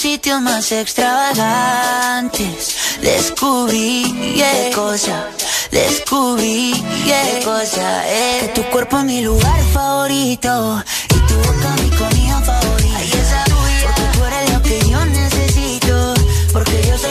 Sitios 0.00 0.40
más 0.40 0.72
extravagantes. 0.72 2.74
Descubrí 3.02 4.34
qué 4.34 4.70
cosa, 4.74 5.28
descubrí 5.70 6.72
qué 7.04 7.42
cosa 7.44 8.08
es. 8.08 8.44
Que 8.44 8.48
tu 8.54 8.62
cuerpo 8.70 8.96
es 8.98 9.04
mi 9.04 9.20
lugar 9.20 9.60
favorito 9.74 10.82
y 11.10 11.14
tu 11.28 11.34
boca 11.34 11.76
mi 11.82 11.90
comida 11.90 12.40
favorita. 12.40 12.96
Ay, 12.96 13.12
esa 13.12 13.44
porque 13.84 14.02
tú 14.14 14.24
eres 14.24 14.50
lo 14.54 14.62
que 14.62 14.80
yo 14.88 15.04
necesito, 15.04 16.14
porque 16.54 16.82
yo 16.88 16.96
soy 16.96 17.09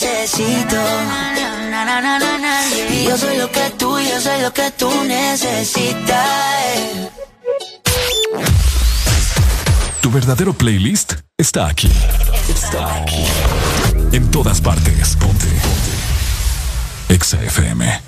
necesito. 0.00 0.76
Y 2.90 3.04
yo 3.04 3.18
soy 3.18 3.36
lo 3.36 3.50
que 3.50 3.70
tú, 3.76 3.98
yo 3.98 4.20
soy 4.20 4.42
lo 4.42 4.52
que 4.52 4.70
tú 4.72 4.90
necesitas. 5.04 6.26
Tu 10.00 10.10
verdadero 10.10 10.52
playlist 10.52 11.14
está 11.36 11.66
aquí. 11.66 11.90
Está 12.48 13.02
aquí. 13.02 13.24
En 14.12 14.30
todas 14.30 14.60
partes. 14.60 15.16
Ponte. 15.16 15.46
Ponte. 15.46 17.14
Exa 17.14 17.42
FM. 17.42 18.00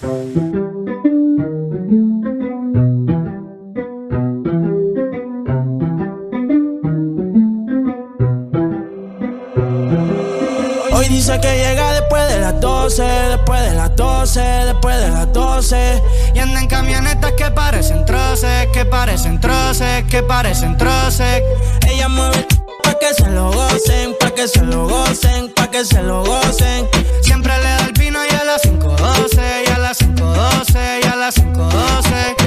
Hoy 10.92 11.08
dice 11.08 11.40
que 11.40 11.59
12, 12.90 13.02
después 13.04 13.60
de 13.62 13.74
las 13.74 13.94
12, 13.94 14.40
después 14.40 15.00
de 15.00 15.10
las 15.10 15.32
12. 15.32 16.02
Y 16.34 16.40
anda 16.40 16.60
en 16.60 16.66
camionetas 16.66 17.32
que 17.34 17.48
parecen 17.52 18.04
troces, 18.04 18.66
que 18.72 18.84
parecen 18.84 19.38
troces, 19.38 20.02
que 20.10 20.24
parecen 20.24 20.76
troces. 20.76 21.40
Ella 21.88 22.08
mueve 22.08 22.48
pa' 22.82 22.98
que 22.98 23.14
se 23.14 23.30
lo 23.30 23.52
gocen, 23.52 24.16
pa' 24.18 24.32
que 24.32 24.48
se 24.48 24.62
lo 24.64 24.88
gocen, 24.88 25.52
pa' 25.54 25.70
que 25.70 25.84
se 25.84 26.02
lo 26.02 26.24
gocen. 26.24 26.88
Siempre 27.22 27.56
le 27.58 27.62
da 27.62 27.86
el 27.86 27.92
vino 27.92 28.18
y 28.28 28.34
a 28.34 28.42
las 28.42 28.62
5.12, 28.62 29.68
y 29.68 29.70
a 29.70 29.78
las 29.78 30.00
5.12, 30.00 31.04
y 31.04 31.06
a 31.06 31.14
las 31.14 31.36
5.12. 31.36 32.39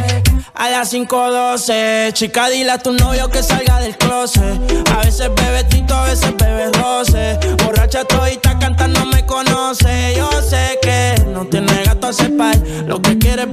A 0.64 0.70
las 0.70 0.94
5.12, 0.94 2.14
chica, 2.14 2.48
dile 2.48 2.72
a 2.72 2.78
tu 2.78 2.94
novio 2.94 3.28
que 3.30 3.44
salga 3.44 3.82
del 3.82 3.98
closet. 3.98 4.62
A 4.94 5.00
veces 5.00 5.30
bebe 5.36 5.66
tito, 5.66 5.94
a 5.94 6.06
veces 6.06 6.34
bebe 6.38 6.72
roce. 6.72 7.38
Borracha 7.66 8.06
todita 8.06 8.58
cantando 8.58 9.06
me 9.08 9.26
conoce. 9.26 10.14
Yo 10.16 10.32
sé 10.42 10.80
que 10.82 11.22
no 11.34 11.44
tiene 11.48 11.84
gato 11.84 12.08
a 12.08 12.14
cepar. 12.14 12.56
Lo 12.88 13.02
que 13.02 13.18
quiere 13.18 13.48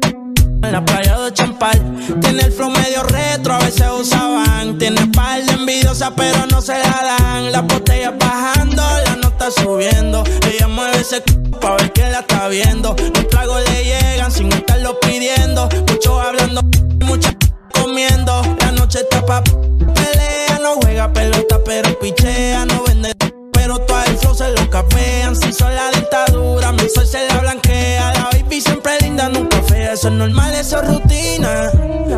en 0.62 0.72
la 0.72 0.84
playa 0.84 1.18
de 1.18 1.32
Champal. 1.32 1.80
Tiene 2.20 2.42
el 2.42 2.52
flow 2.52 2.70
medio 2.70 3.02
retro, 3.04 3.54
a 3.54 3.58
veces 3.58 3.86
usaban. 3.98 4.78
Tiene 4.78 5.06
par 5.08 5.44
de 5.44 5.52
envidiosa, 5.52 6.14
pero 6.14 6.46
no 6.46 6.60
se 6.60 6.72
la 6.72 7.16
dan. 7.18 7.52
Las 7.52 7.66
botellas 7.66 8.12
bajando, 8.18 8.82
la 9.06 9.16
nota 9.16 9.50
subiendo. 9.50 10.24
Ella 10.46 10.68
mueve 10.68 11.00
ese 11.00 11.16
c 11.16 11.38
pa' 11.60 11.76
ver 11.76 11.92
quién 11.92 12.12
la 12.12 12.20
está 12.20 12.48
viendo. 12.48 12.94
Los 13.14 13.28
tragos 13.28 13.62
le 13.68 13.84
llegan 13.84 14.30
sin 14.30 14.52
estarlo 14.52 14.98
pidiendo. 15.00 15.68
Mucho 15.88 16.20
hablando, 16.20 16.62
mucha 17.04 17.34
comiendo. 17.72 18.42
La 18.60 18.72
noche 18.72 19.00
está 19.00 19.24
pa' 19.24 19.42
pelea, 19.42 20.58
no 20.62 20.74
juega 20.80 21.12
pelota, 21.12 21.60
pero 21.64 21.98
pichea, 21.98 22.66
no 22.66 22.82
vende. 22.84 23.14
Pero 23.52 23.84
el 24.06 24.09
se 24.34 24.50
lo 24.50 24.68
capean. 24.70 25.34
Si 25.36 25.52
son 25.52 25.74
la 25.74 25.90
dictadura, 25.90 26.72
mi 26.72 26.88
sol 26.88 27.06
se 27.06 27.26
la 27.26 27.38
blanquea. 27.38 28.12
La 28.14 28.30
baby 28.32 28.60
siempre 28.60 28.98
linda, 29.00 29.28
nunca 29.28 29.62
fea. 29.62 29.92
Eso 29.92 30.08
es 30.08 30.14
normal, 30.14 30.54
eso 30.54 30.82
es 30.82 30.88
rutina. 30.88 31.70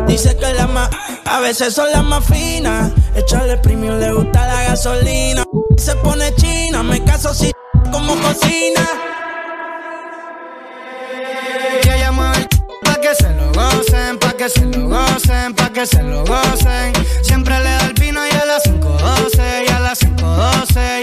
Dice 0.07 0.35
que 0.35 0.53
la 0.53 0.67
más, 0.67 0.89
a 1.25 1.39
veces 1.39 1.73
son 1.73 1.91
las 1.91 2.03
más 2.03 2.23
finas. 2.25 2.91
Echarle 3.15 3.57
premium, 3.57 3.99
le 3.99 4.11
gusta 4.11 4.47
la 4.47 4.63
gasolina. 4.63 5.43
Se 5.77 5.95
pone 5.97 6.33
china, 6.35 6.83
me 6.83 7.03
caso 7.03 7.33
si 7.33 7.51
como 7.91 8.15
cocina. 8.21 8.87
Pa' 12.83 12.99
que 13.01 13.15
se 13.15 13.29
lo 13.33 13.51
gocen, 13.51 14.17
pa' 14.17 14.33
que 14.33 14.49
se 14.49 14.65
lo 14.65 14.87
gocen, 14.87 15.53
pa' 15.53 15.69
que 15.71 15.85
se 15.85 16.01
lo 16.01 16.23
gocen. 16.25 16.93
Siempre 17.21 17.57
le 17.59 17.69
da 17.69 17.85
el 17.87 17.93
vino 17.93 18.21
y 18.25 18.31
a 18.31 18.45
las 18.45 18.63
5.12, 18.63 19.65
y 19.67 19.71
a 19.71 19.79
las 19.79 19.99
5.12, 20.01 21.01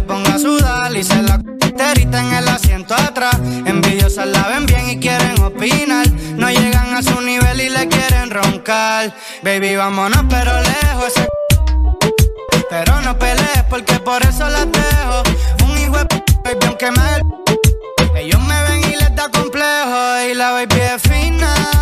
La 0.00 0.06
ponga 0.06 0.34
a 0.34 0.38
sudar 0.38 0.96
y 0.96 1.04
se 1.04 1.22
la 1.22 1.34
enterita 1.34 2.20
en 2.20 2.32
el 2.32 2.48
asiento 2.48 2.94
atrás. 2.94 3.36
Envidiosas 3.66 4.28
la 4.28 4.48
ven 4.48 4.64
bien 4.64 4.88
y 4.88 4.98
quieren 4.98 5.38
opinar. 5.42 6.10
No 6.36 6.48
llegan 6.48 6.94
a 6.94 7.02
su 7.02 7.20
nivel 7.20 7.60
y 7.60 7.68
le 7.68 7.86
quieren 7.86 8.30
roncar. 8.30 9.14
Baby, 9.42 9.76
vámonos, 9.76 10.24
pero 10.30 10.52
lejos. 10.62 11.08
Ese 11.08 11.28
pero 12.70 12.98
no 13.02 13.18
pelees 13.18 13.64
porque 13.68 14.00
por 14.00 14.22
eso 14.22 14.48
las 14.48 14.72
dejo. 14.72 15.22
Un 15.66 15.76
hijo 15.76 15.98
de 15.98 16.06
p, 16.06 16.24
baby, 16.44 16.66
aunque 16.66 16.90
me 16.92 18.20
Ellos 18.20 18.40
me 18.40 18.62
ven 18.62 18.90
y 18.90 18.96
les 18.96 19.14
da 19.14 19.28
complejo. 19.28 20.30
Y 20.30 20.34
la 20.34 20.52
baby 20.52 20.80
es 20.80 21.02
fina. 21.02 21.79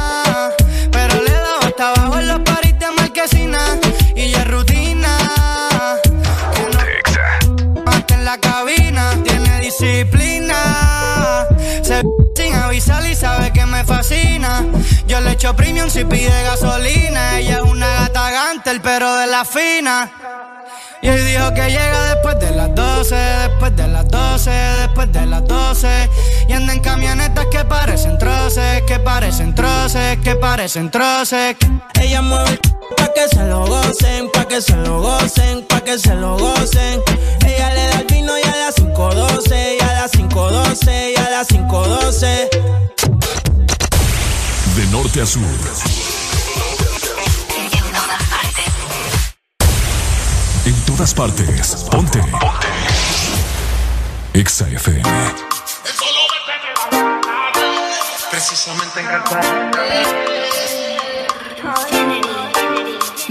Me 13.78 13.84
fascina. 13.84 14.64
Yo 15.06 15.20
le 15.20 15.32
echo 15.32 15.54
premium 15.54 15.88
si 15.88 16.04
pide 16.04 16.42
gasolina. 16.42 17.38
Ella 17.38 17.58
es 17.58 17.62
una 17.62 17.86
gata 17.86 18.30
gantel, 18.30 18.80
pero 18.80 19.16
de 19.16 19.26
la 19.26 19.44
fina. 19.44 20.10
Y 21.00 21.08
hoy 21.08 21.20
dijo 21.20 21.52
que 21.54 21.68
llega 21.68 22.14
después 22.14 22.40
de 22.40 22.50
las 22.50 22.74
12, 22.74 23.14
después 23.14 23.76
de 23.76 23.86
las 23.86 24.08
12, 24.08 24.50
después 24.50 25.12
de 25.12 25.26
las 25.26 25.46
12. 25.46 26.10
Y 26.48 26.52
anda 26.52 26.72
en 26.72 26.80
camionetas 26.80 27.46
que 27.46 27.64
parecen 27.64 28.18
troces, 28.18 28.82
que 28.82 28.98
parecen 28.98 29.54
troces, 29.54 30.18
que 30.24 30.34
parecen 30.34 30.90
troces. 30.90 31.56
Ella 32.00 32.22
mueve 32.22 32.50
el 32.50 32.60
pa' 32.96 33.12
que 33.14 33.28
se 33.28 33.44
lo 33.44 33.66
gocen, 33.66 34.30
pa' 34.32 34.48
que 34.48 34.60
se 34.60 34.76
lo 34.76 35.00
gocen, 35.02 35.62
pa' 35.68 35.80
que 35.82 35.98
se 35.98 36.14
lo 36.14 36.36
gocen. 36.36 37.00
Ella 37.46 37.72
le 37.74 37.86
da 37.86 38.00
el 38.00 38.06
vino 38.06 38.32
y 38.36 38.42
a 38.42 38.56
las 38.56 38.76
5.12, 38.76 39.76
y 39.78 39.82
a 39.82 39.92
las 39.92 40.12
5.12, 40.12 41.12
y 41.12 41.16
a 41.16 41.30
las 41.30 41.48
5.12. 41.48 43.37
De 44.78 44.86
norte 44.92 45.20
a 45.20 45.26
sur. 45.26 45.42
En 50.66 50.84
todas 50.86 51.12
partes. 51.14 51.88
Ponte. 51.90 52.20
Ponte. 52.20 52.68
Exa 54.34 54.68
FM. 54.68 55.02
Precisamente 58.30 59.00
en 59.00 59.08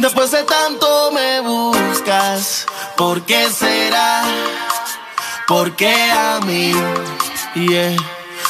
Después 0.02 0.32
de 0.32 0.44
tanto 0.44 1.12
me 1.14 1.40
buscas, 1.40 2.66
¿por 2.98 3.22
qué 3.22 3.50
será? 3.50 4.24
¿Por 5.48 5.78
qué 5.78 6.12
a 6.12 6.42
mí? 6.42 6.74
Yeah. 7.56 8.17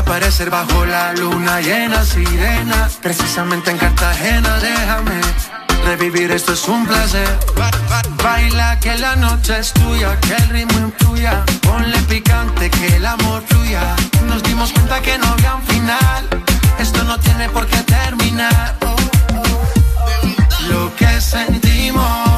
aparecer 0.00 0.50
bajo 0.50 0.84
la 0.86 1.12
luna 1.12 1.60
llena, 1.60 2.04
sirena, 2.04 2.88
precisamente 3.02 3.70
en 3.70 3.78
Cartagena, 3.78 4.58
déjame 4.58 5.20
Revivir 5.84 6.30
esto 6.30 6.52
es 6.52 6.68
un 6.68 6.86
placer. 6.86 7.28
Baila 8.22 8.78
que 8.80 8.96
la 8.98 9.16
noche 9.16 9.58
es 9.58 9.72
tuya, 9.72 10.18
que 10.20 10.34
el 10.34 10.48
ritmo 10.50 10.78
influya. 10.78 11.44
Ponle 11.62 11.98
picante, 12.02 12.70
que 12.70 12.96
el 12.96 13.06
amor 13.06 13.42
fluya. 13.46 13.96
Nos 14.26 14.42
dimos 14.42 14.72
cuenta 14.72 15.00
que 15.00 15.16
no 15.18 15.26
había 15.26 15.54
un 15.54 15.62
final. 15.62 16.28
Esto 16.78 17.02
no 17.04 17.18
tiene 17.18 17.48
por 17.48 17.66
qué 17.66 17.78
terminar. 17.78 18.76
Lo 20.68 20.94
que 20.96 21.20
sentimos, 21.20 22.28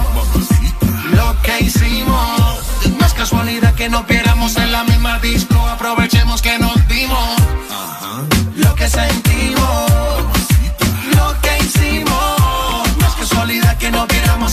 lo 1.13 1.37
que 1.43 1.65
hicimos. 1.65 2.61
No 2.99 3.07
es 3.07 3.13
casualidad 3.13 3.75
que 3.75 3.89
no 3.89 4.05
viéramos 4.05 4.57
en 4.57 4.73
la 4.73 4.85
misma 4.85 5.19
disco. 5.19 5.59
Aprovechemos 5.69 6.41
que 6.41 6.59
nos 6.59 6.82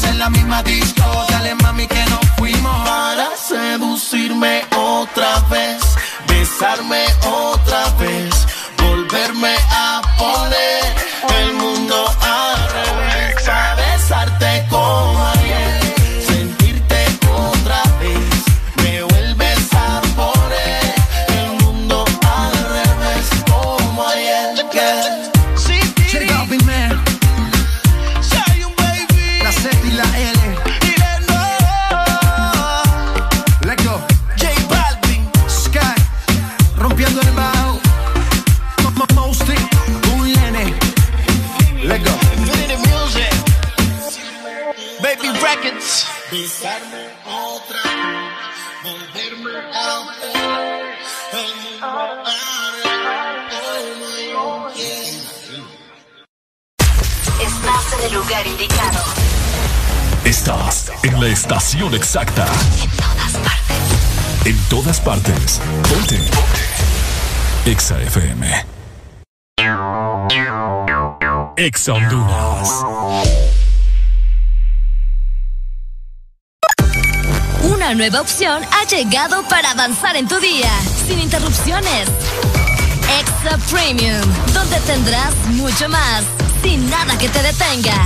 en 0.03 0.19
la 0.19 0.29
misma 0.29 0.63
disco. 0.63 1.03
Dale 1.29 1.55
mami 1.55 1.87
que 1.87 2.03
nos 2.05 2.25
fuimos. 2.37 2.87
Para 2.87 3.29
seducirme 3.35 4.65
otra 4.75 5.39
vez, 5.49 5.81
besarme 6.27 7.03
otra 7.25 7.89
vez, 7.99 8.33
volverme 8.77 9.53
a 9.71 9.88
Estás 60.29 60.91
en 61.01 61.19
la 61.19 61.27
estación 61.27 61.95
exacta. 61.95 62.45
En 62.45 62.91
todas 62.99 63.39
partes. 63.39 64.45
En 64.45 64.57
todas 64.69 64.99
partes. 65.01 65.61
Ponte. 65.89 66.17
Ponte. 66.17 67.71
Exa 67.71 67.99
FM. 67.99 68.65
Exa 71.57 71.93
Honduras. 71.93 72.69
Una 77.63 77.95
nueva 77.95 78.21
opción 78.21 78.61
ha 78.71 78.87
llegado 78.87 79.41
para 79.49 79.71
avanzar 79.71 80.15
en 80.15 80.27
tu 80.27 80.39
día, 80.39 80.69
sin 81.07 81.17
interrupciones. 81.17 82.07
Extra 83.19 83.57
Premium, 83.71 84.21
donde 84.53 84.79
tendrás 84.81 85.33
mucho 85.47 85.89
más, 85.89 86.23
sin 86.61 86.87
nada 86.87 87.17
que 87.17 87.29
te 87.29 87.41
detenga. 87.41 88.05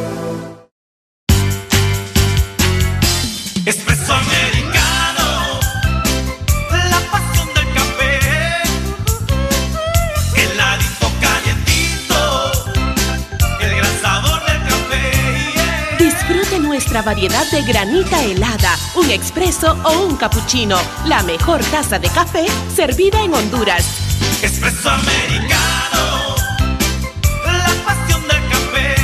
Nuestra 17.01 17.13
variedad 17.13 17.49
de 17.51 17.61
granita 17.63 18.23
helada, 18.23 18.77
un 18.95 19.09
expreso 19.09 19.75
o 19.83 20.05
un 20.05 20.15
cappuccino. 20.17 20.77
La 21.05 21.23
mejor 21.23 21.63
taza 21.65 21.99
de 21.99 22.09
café 22.09 22.45
servida 22.75 23.23
en 23.23 23.33
Honduras. 23.33 23.85
Espresso 24.41 24.89
americano, 24.89 26.35
la 27.45 27.69
pasión 27.85 28.21
del 28.27 28.49
café. 28.49 28.95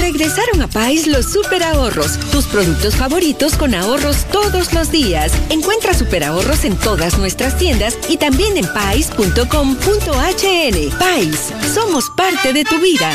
Regresaron 0.00 0.62
a 0.62 0.68
Pais 0.68 1.06
los 1.06 1.32
super 1.32 1.62
ahorros, 1.62 2.18
tus 2.30 2.46
productos 2.46 2.96
favoritos 2.96 3.56
con 3.56 3.74
ahorros 3.74 4.24
todos 4.32 4.72
los 4.72 4.90
días. 4.90 5.32
Encuentra 5.50 5.94
super 5.94 6.24
ahorros 6.24 6.64
en 6.64 6.76
todas 6.76 7.18
nuestras 7.18 7.56
tiendas 7.58 7.98
y 8.08 8.16
también 8.16 8.56
en 8.56 8.66
pais.com.hn. 8.72 9.78
Pais, 10.98 11.52
somos 11.74 12.10
parte 12.16 12.52
de 12.52 12.64
tu 12.64 12.78
vida. 12.80 13.10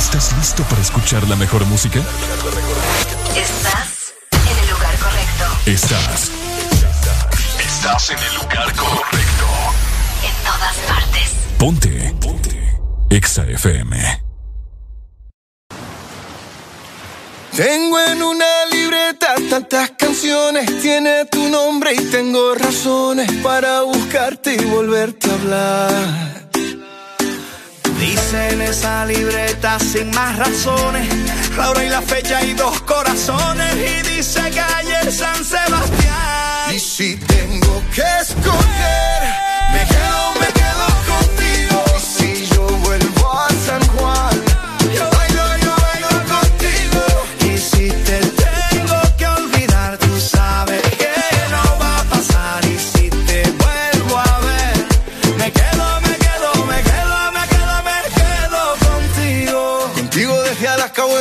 ¿Estás 0.00 0.34
listo 0.38 0.62
para 0.64 0.80
escuchar 0.80 1.28
la 1.28 1.36
mejor 1.36 1.62
música? 1.66 2.00
Estás 3.36 4.14
en 4.32 4.58
el 4.58 4.70
lugar 4.70 4.96
correcto. 4.98 5.44
Estás. 5.66 6.30
Estás 7.58 8.08
en 8.08 8.18
el 8.18 8.34
lugar 8.36 8.74
correcto. 8.74 9.46
En 10.24 10.34
todas 10.42 10.76
partes. 10.88 11.36
Ponte. 11.58 12.14
Ponte. 12.18 12.80
Exa 13.10 13.44
FM. 13.44 14.22
Tengo 17.54 18.00
en 18.00 18.22
una 18.22 18.64
libreta 18.72 19.34
tantas 19.50 19.90
canciones, 19.98 20.80
tiene 20.80 21.26
tu 21.26 21.46
nombre 21.50 21.92
y 21.92 22.04
tengo 22.06 22.54
razones 22.54 23.30
para 23.42 23.82
buscarte 23.82 24.54
y 24.54 24.64
volverte 24.64 25.30
a 25.30 25.34
hablar. 25.34 26.49
Dice 28.00 28.48
en 28.50 28.62
esa 28.62 29.04
libreta 29.04 29.78
sin 29.78 30.10
más 30.10 30.38
razones, 30.38 31.06
la 31.56 31.70
hora 31.70 31.84
y 31.84 31.88
la 31.90 32.00
fecha 32.00 32.42
y 32.42 32.54
dos 32.54 32.80
corazones. 32.82 33.74
Y 33.76 34.08
dice 34.08 34.40
calle 34.40 35.12
San 35.12 35.44
Sebastián. 35.44 36.74
Y 36.74 36.78
si 36.78 37.16
tengo 37.16 37.82
que 37.94 38.02
escoger, 38.22 39.20
me 39.72 39.84
quedo, 39.86 40.09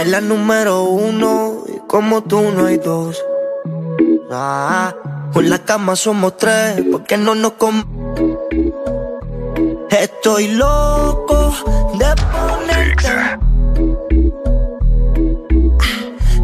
eres 0.00 0.12
la 0.12 0.20
número 0.20 0.84
uno 0.84 1.64
y 1.66 1.78
como 1.88 2.22
tú 2.22 2.40
no 2.40 2.66
hay 2.66 2.78
dos. 2.78 3.20
Ah, 4.30 4.94
con 5.32 5.50
la 5.50 5.58
cama 5.58 5.96
somos 5.96 6.36
tres, 6.36 6.84
porque 6.92 7.16
no 7.16 7.34
nos 7.34 7.52
com 7.52 7.82
Estoy 9.90 10.48
loco 10.48 11.52
de 11.98 12.06
ponerte. 12.32 13.08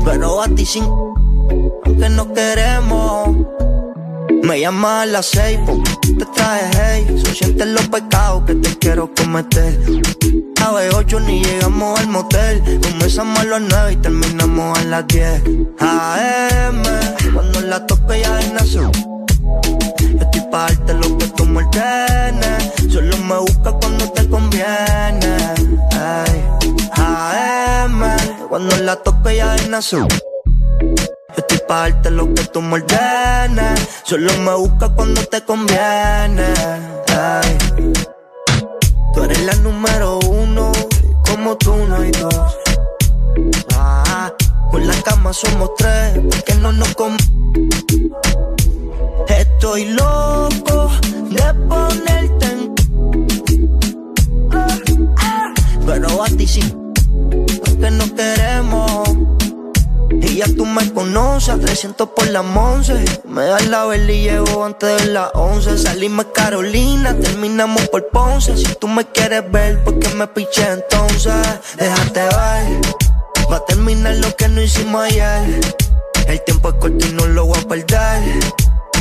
Pero 0.04 0.42
a 0.42 0.48
ti 0.48 0.66
sin 0.66 0.84
aunque 0.84 2.08
no 2.08 2.32
queremos. 2.32 3.36
Me 4.42 4.60
llamas 4.60 5.02
a 5.04 5.06
las 5.06 5.26
seis, 5.26 5.60
te 6.18 6.26
traje 6.26 6.70
hey. 6.76 7.22
Son 7.24 7.34
sientes 7.34 7.66
los 7.68 7.86
pecados 7.88 8.42
que 8.46 8.56
te 8.56 8.78
quiero 8.78 9.08
cometer. 9.14 9.78
Las 10.72 10.94
ocho 10.94 11.20
ni 11.20 11.44
llegamos 11.44 12.00
al 12.00 12.08
motel. 12.08 12.80
Comenzamos 12.80 13.38
a 13.38 13.44
las 13.44 13.60
nueve 13.60 13.92
y 13.92 13.96
terminamos 13.96 14.78
a 14.78 14.84
las 14.84 15.06
diez. 15.08 15.42
AM, 15.78 16.82
cuando 17.34 17.60
la 17.60 17.86
toque 17.86 18.20
ya 18.20 18.40
es 18.40 18.50
nació. 18.50 18.90
Yo 18.90 20.18
estoy 20.20 20.40
pa' 20.50 20.62
darte 20.68 20.94
lo 20.94 21.18
que 21.18 21.26
tú 21.36 21.44
me. 21.44 21.68
Solo 22.90 23.16
me 23.18 23.38
busca 23.40 23.72
cuando 23.72 24.10
te 24.12 24.26
conviene. 24.26 25.36
Ay. 25.92 26.44
AM, 26.96 28.02
cuando 28.48 28.76
la 28.78 28.96
toque 28.96 29.36
ya 29.36 29.56
es 29.56 29.68
nació. 29.68 30.08
Yo 30.08 30.96
estoy 31.36 31.58
pa' 31.68 31.90
darte 31.90 32.10
lo 32.10 32.32
que 32.32 32.42
tú 32.44 32.62
me. 32.62 32.82
Solo 34.02 34.32
me 34.38 34.54
busca 34.54 34.88
cuando 34.88 35.20
te 35.26 35.42
conviene. 35.44 36.54
Ay. 37.14 37.58
Tú 39.14 39.22
eres 39.22 39.42
la 39.44 39.54
número 39.56 40.18
uno, 40.28 40.72
como 41.28 41.56
tú 41.56 41.74
no 41.88 41.96
hay 41.96 42.10
dos. 42.10 42.56
Ah, 43.74 44.32
con 44.70 44.86
la 44.86 44.94
cama 45.02 45.32
somos 45.32 45.70
tres, 45.76 46.20
porque 46.30 46.54
no 46.56 46.72
nos 46.72 46.94
com 46.94 47.16
Estoy 49.28 49.84
loco 49.90 50.90
de 51.30 51.54
ponerte 51.68 52.46
en. 52.46 52.74
Pero 55.86 56.22
a 56.22 56.26
ti 56.28 56.46
sí, 56.46 56.74
porque 57.64 57.90
no 57.90 58.14
queremos. 58.14 59.13
Y 60.34 60.38
ya 60.38 60.46
tú 60.46 60.66
me 60.66 60.92
conoces, 60.92 61.60
300 61.60 62.08
por 62.08 62.26
la 62.26 62.40
once. 62.40 63.04
Me 63.24 63.44
das 63.44 63.68
la 63.68 63.84
vela 63.84 64.10
y 64.10 64.22
llego 64.22 64.64
antes 64.64 65.00
de 65.00 65.12
las 65.12 65.30
11. 65.32 65.78
Salimos 65.78 66.26
Carolina, 66.34 67.16
terminamos 67.16 67.86
por 67.88 68.08
Ponce. 68.08 68.56
Si 68.56 68.74
tú 68.74 68.88
me 68.88 69.04
quieres 69.04 69.48
ver, 69.52 69.84
¿por 69.84 69.96
qué 70.00 70.08
me 70.08 70.26
piché 70.26 70.66
entonces? 70.72 71.34
Déjate 71.76 72.22
ver, 72.22 72.80
va 73.48 73.58
a 73.58 73.64
terminar 73.64 74.16
lo 74.16 74.34
que 74.34 74.48
no 74.48 74.60
hicimos 74.60 75.04
ayer. 75.04 75.60
El 76.26 76.42
tiempo 76.42 76.70
es 76.70 76.74
corto 76.80 77.06
y 77.06 77.12
no 77.12 77.26
lo 77.26 77.46
voy 77.46 77.60
a 77.60 77.68
perder. 77.68 78.40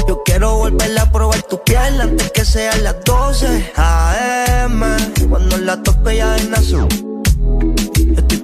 Yo 0.08 0.22
quiero 0.24 0.58
volver 0.58 1.00
a 1.00 1.12
probar 1.12 1.42
tu 1.42 1.64
piel 1.64 2.00
antes 2.00 2.32
que 2.32 2.46
sean 2.46 2.84
las 2.84 3.04
12 3.06 3.72
AM, 3.76 4.84
cuando 5.28 5.58
la 5.58 5.82
toque 5.82 6.18
ya 6.18 6.36
azul. 6.36 7.23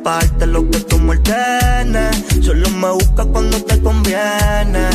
Darte 0.03 0.47
lo 0.47 0.67
que 0.71 0.79
tú 0.79 0.97
me 0.97 1.11
ordenes. 1.11 2.25
Solo 2.41 2.67
me 2.71 2.89
busca 2.93 3.25
cuando 3.25 3.63
te 3.63 3.79
conviene. 3.79 4.89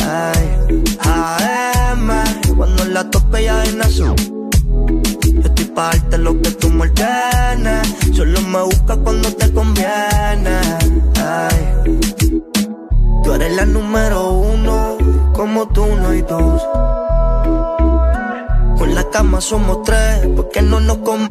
Ay. 0.00 0.84
AM, 1.00 2.10
cuando 2.56 2.84
la 2.86 3.10
toque 3.10 3.44
ya 3.44 3.62
en 3.64 3.82
azul. 3.82 4.14
Yo 5.22 5.40
estoy 5.44 5.66
pa' 5.66 5.90
darte 5.90 6.16
lo 6.16 6.40
que 6.40 6.50
tú 6.52 6.70
me 6.70 6.86
ordenes. 6.88 7.94
Solo 8.14 8.40
me 8.40 8.62
busca 8.62 8.96
cuando 8.96 9.30
te 9.34 9.52
conviene. 9.52 10.58
Ay. 11.22 11.92
Tú 13.22 13.34
eres 13.34 13.54
la 13.56 13.66
número 13.66 14.32
uno, 14.32 14.96
como 15.34 15.68
tú 15.68 15.84
no 15.84 16.08
hay 16.08 16.22
dos. 16.22 16.62
Con 18.78 18.94
la 18.94 19.04
cama 19.10 19.42
somos 19.42 19.82
tres, 19.82 20.26
porque 20.34 20.62
no 20.62 20.80
nos 20.80 20.96
com 20.98 21.28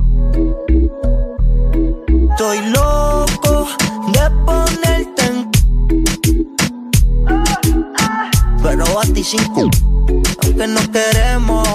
Estoy 2.30 2.60
loco 2.70 3.13
de 4.14 4.30
ponerte 4.46 5.24
en. 5.26 5.52
Pero 8.62 9.00
a 9.00 9.04
ti 9.14 9.24
sin 9.24 9.44
cu- 9.54 9.70
aunque 10.44 10.68
no 10.68 10.82
queremos. 10.92 11.68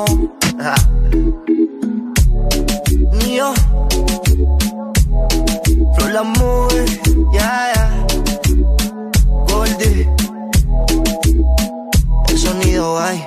Ah. 0.61 0.75
Ni 3.13 3.41
la 6.13 6.23
yeah, 7.33 7.73
yeah. 7.75 8.07
Goldie. 9.47 10.09
El 12.29 12.39
sonido 12.39 12.99
hay. 12.99 13.27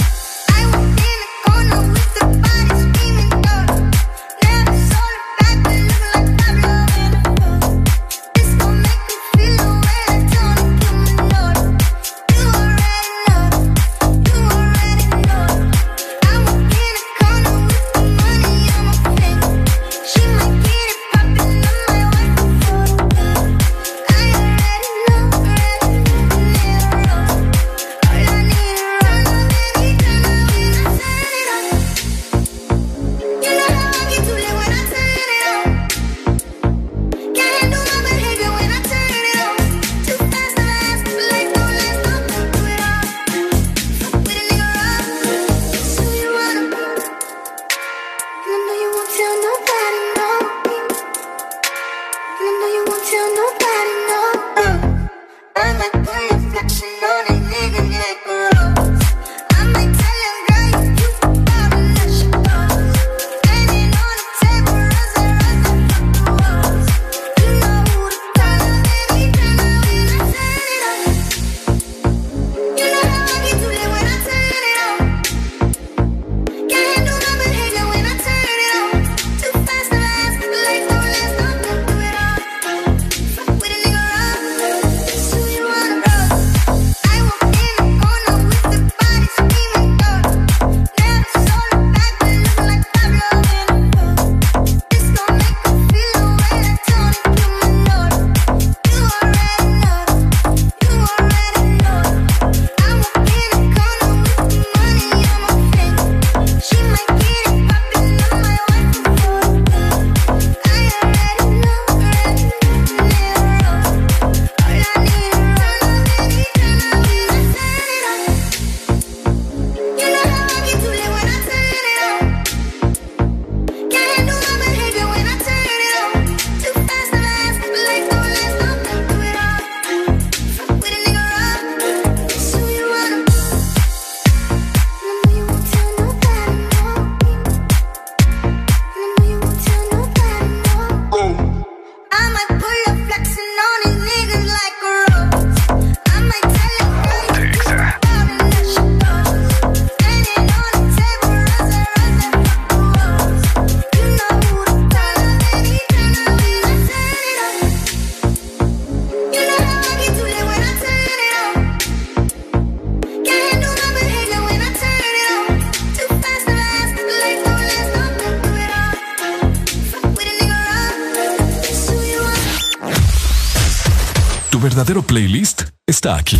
Playlist 175.11 175.63
está 175.85 176.15
aquí. 176.15 176.39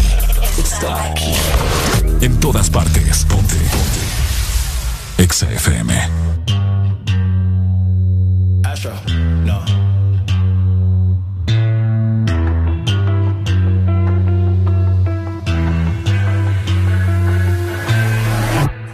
Está 0.58 1.12
aquí. 1.12 1.34
En 2.22 2.40
todas 2.40 2.70
partes. 2.70 3.26
Ponte. 3.26 3.56
Ponte. 3.56 5.24
Exa 5.24 5.52
FM. 5.52 5.94
Astro, 8.64 8.94
no. 9.44 9.60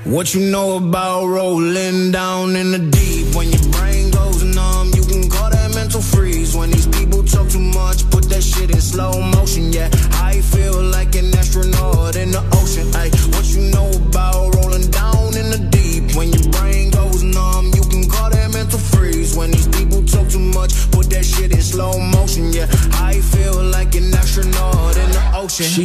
What 0.05 0.33
you 0.33 0.41
know 0.49 0.77
about 0.77 1.27
rolling 1.27 1.86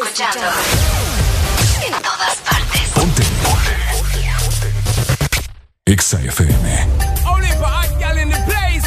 escuchando 0.00 0.46
en 1.84 1.92
todas 2.02 2.36
partes. 2.48 2.88
Ponte. 2.94 3.22
Exa 5.86 6.20
FM. 6.20 6.86
Only 7.26 7.48
for 7.58 7.66
hot 7.66 7.98
gal 7.98 8.16
in 8.18 8.28
the 8.30 8.38
place. 8.46 8.84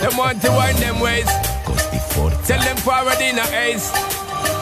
Them 0.00 0.16
want 0.16 0.42
to 0.42 0.50
wind 0.50 0.78
them 0.78 1.00
ways. 1.00 1.26
Tell 2.46 2.60
them 2.60 2.76
forward 2.78 3.20
in 3.20 3.38
a 3.38 3.46
ace. 3.54 3.90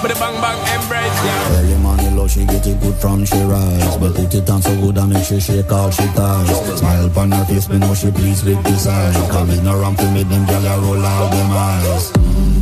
But 0.03 0.13
the 0.13 0.19
bang 0.21 0.41
bang 0.41 0.59
embrace, 0.81 1.25
yeah. 1.25 1.59
Early 1.59 1.77
money 1.77 2.11
low, 2.11 2.29
she 2.29 2.45
get 2.47 2.67
it 2.67 2.81
good 2.81 2.95
from 2.95 3.25
she 3.27 3.37
rise 3.43 3.97
But 3.99 4.15
put 4.15 4.33
it 4.33 4.49
on 4.49 4.63
so 4.63 4.75
good 4.81 4.97
and 4.97 5.13
make 5.13 5.25
she 5.25 5.41
shake 5.41 5.71
all 5.71 5.91
she 5.91 6.05
ties 6.17 6.79
Smile 6.79 7.07
upon 7.07 7.33
her 7.33 7.45
face, 7.45 7.69
me 7.69 7.79
know 7.79 7.93
she 7.95 8.11
pleased 8.11 8.47
with 8.47 8.63
this 8.65 8.87
eye 8.87 9.29
Coming 9.31 9.67
around 9.67 9.99
to 9.99 10.11
me, 10.11 10.23
them 10.23 10.47
gyal 10.47 10.81
roll 10.83 11.05
out 11.05 11.31
them 11.31 11.51
eyes 11.51 12.13
Mm, 12.13 12.60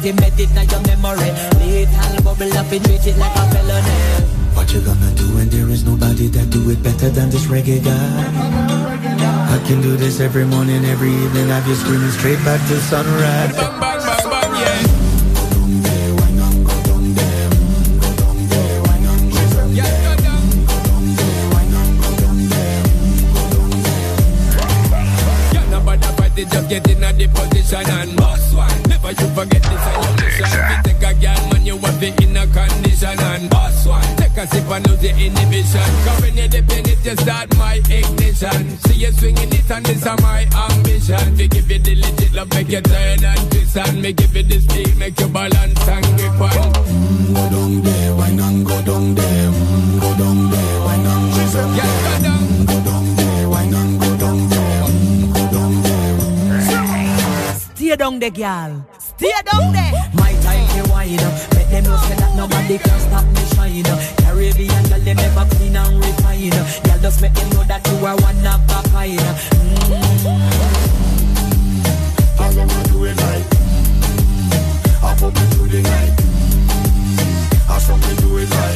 epic 0.00 0.14
night 0.16 0.32
of 0.32 0.40
it, 0.40 0.50
in 0.50 0.70
your 0.70 0.82
memory. 0.96 1.30
Little 1.60 2.22
bubble 2.24 2.52
up 2.56 2.72
and 2.72 2.84
treat 2.84 3.06
it 3.06 3.18
like 3.18 3.36
a 3.36 3.44
felony. 3.52 3.96
What 4.54 4.72
you 4.72 4.80
gonna 4.80 5.10
do 5.14 5.26
when 5.36 5.48
there 5.48 5.68
is 5.68 5.84
nobody 5.84 6.28
that 6.28 6.50
do 6.50 6.70
it 6.70 6.82
better 6.82 7.10
than 7.10 7.30
this 7.30 7.46
reggae 7.46 7.82
guy? 7.84 8.24
I 9.54 9.58
can 9.66 9.80
do 9.82 9.96
this 9.96 10.20
every 10.20 10.44
morning, 10.44 10.84
every 10.84 11.12
evening. 11.12 11.48
Have 11.48 11.66
you 11.66 11.74
screaming 11.74 12.10
straight 12.10 12.42
back 12.44 12.60
to 12.68 12.76
sunrise. 12.80 13.79
The 35.00 35.10
inhibition. 35.10 35.90
Cause 36.04 36.20
when 36.22 36.36
you 36.36 36.48
dip 36.48 36.70
in 36.70 36.88
it, 36.88 37.04
you 37.04 37.16
start 37.16 37.56
my 37.56 37.74
ignition. 37.88 38.78
See 38.84 38.94
you 39.00 39.12
swinging 39.12 39.52
it 39.52 39.70
and 39.70 39.84
this 39.86 39.98
is 40.04 40.22
my 40.22 40.46
ambition. 40.70 41.36
We 41.36 41.48
give 41.48 41.70
you 41.70 41.78
the 41.78 41.94
legit 41.96 42.32
love, 42.34 42.50
make 42.50 42.68
you 42.68 42.80
turn 42.80 43.24
and 43.24 43.50
twist 43.50 43.76
and 43.76 44.02
me 44.02 44.12
give 44.12 44.34
you 44.36 44.42
the 44.42 44.60
speed, 44.60 44.96
make 44.98 45.18
you 45.20 45.28
balance 45.28 45.88
and 45.88 46.04
grip 46.18 46.40
on. 46.40 46.72
Mm, 46.84 47.34
Go 47.34 47.48
down 47.50 47.80
there, 47.82 48.14
wine 48.16 48.40
and 48.40 48.66
go 48.66 48.82
down 48.82 49.14
there 49.14 49.50
Mm, 49.50 50.00
Go 50.00 50.10
down 50.18 50.50
there, 50.50 50.80
wine 50.84 51.06
and 51.06 51.32
go 51.34 51.42
down 51.52 51.76
there 51.76 52.20
Mm, 52.20 52.66
Go 52.66 52.84
down 52.84 53.16
there, 53.16 53.48
wine 53.48 53.74
and 53.74 54.00
go 54.00 54.16
down 54.18 54.48
there 54.48 54.82
Mm, 54.84 55.34
Go 55.34 55.42
down 55.50 55.82
there 55.82 57.54
Stay 57.54 57.96
down 57.96 58.18
there, 58.18 58.30
girl. 58.30 58.86
Stay 58.98 59.32
down 59.50 59.72
there. 59.72 59.92
My 60.14 60.32
time 60.44 60.84
to 60.84 60.90
wine 60.90 61.18
up. 61.20 61.54
Let 61.54 61.70
them 61.70 61.84
know 61.84 61.96
say 62.06 62.14
that 62.16 62.36
nobody 62.36 62.78
can 62.78 63.00
stop 63.00 63.24
me 63.26 63.44
shine 63.54 63.86
up. 63.86 64.19
Caribbean 64.60 64.84
girl, 64.88 65.00
they 65.00 65.14
never 65.14 65.46
clean 65.56 65.76
and 65.76 66.04
refine. 66.04 66.50
Girl, 66.50 66.98
just 67.00 67.22
make 67.22 67.32
them 67.34 67.50
know 67.50 67.64
that 67.64 67.86
you 67.88 68.06
are 68.06 68.16
one 68.16 68.46
of 68.46 68.60
a 68.68 68.82
kind. 68.90 69.20
All 72.38 72.52
them 72.52 72.68
a 72.68 72.82
do 72.88 73.04
like 73.06 73.46
mm, 73.50 74.52
I 75.02 75.14
pop 75.16 75.36
it 75.36 75.48
through 75.54 75.68
the 75.68 75.82
night 75.82 76.20
I 77.68 77.78
some 77.78 78.00
me 78.00 78.16
do 78.16 78.38
it 78.38 78.50
like 78.50 78.69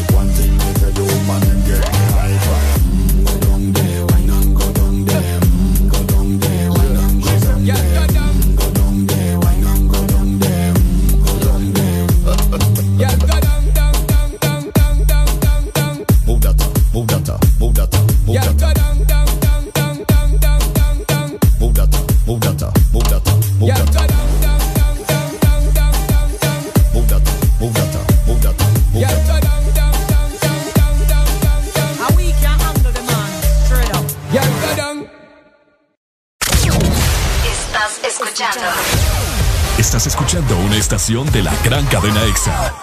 estación 41.04 41.30
de 41.32 41.42
la 41.42 41.54
gran 41.62 41.84
cadena 41.86 42.24
EXA. 42.24 42.74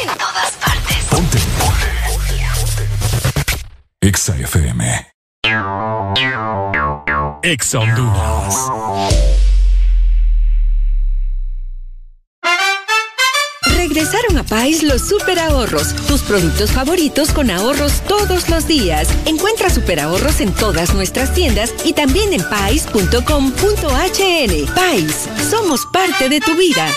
En 0.00 0.06
todas 0.16 0.52
partes. 0.64 0.96
Ponte. 1.10 1.38
EXA 4.00 4.36
FM. 4.36 5.08
EXA 7.42 7.78
Honduras. 7.80 8.54
Regresaron 13.74 14.38
a 14.38 14.44
Pais 14.44 14.84
los 14.84 15.08
super 15.08 15.40
ahorros, 15.40 15.96
tus 16.06 16.20
productos 16.22 16.70
favoritos 16.70 17.32
con 17.32 17.50
ahorros 17.50 18.02
todos 18.02 18.48
los 18.48 18.68
días. 18.68 19.08
Encuentra 19.26 19.68
super 19.68 19.98
ahorros 19.98 20.40
en 20.40 20.52
todas 20.52 20.94
nuestras 20.94 21.34
tiendas 21.34 21.74
y 21.84 21.92
también 21.92 22.32
en 22.32 22.48
pais.com.hn. 22.48 23.14
Pais, 24.74 25.28
somos 25.50 25.86
parte 25.86 26.28
de 26.28 26.38
tu 26.40 26.54
vida. 26.54 26.88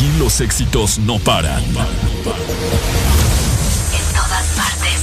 Aquí 0.00 0.10
los 0.18 0.40
éxitos 0.40 0.98
no 0.98 1.18
paran. 1.18 1.62
En 1.62 1.74
todas 4.14 4.46
partes. 4.56 5.02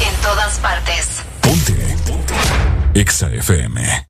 En 0.00 0.14
todas 0.22 0.58
partes. 0.58 1.08
Ponte. 1.42 1.96
EXA 2.94 3.30
FM. 3.30 4.08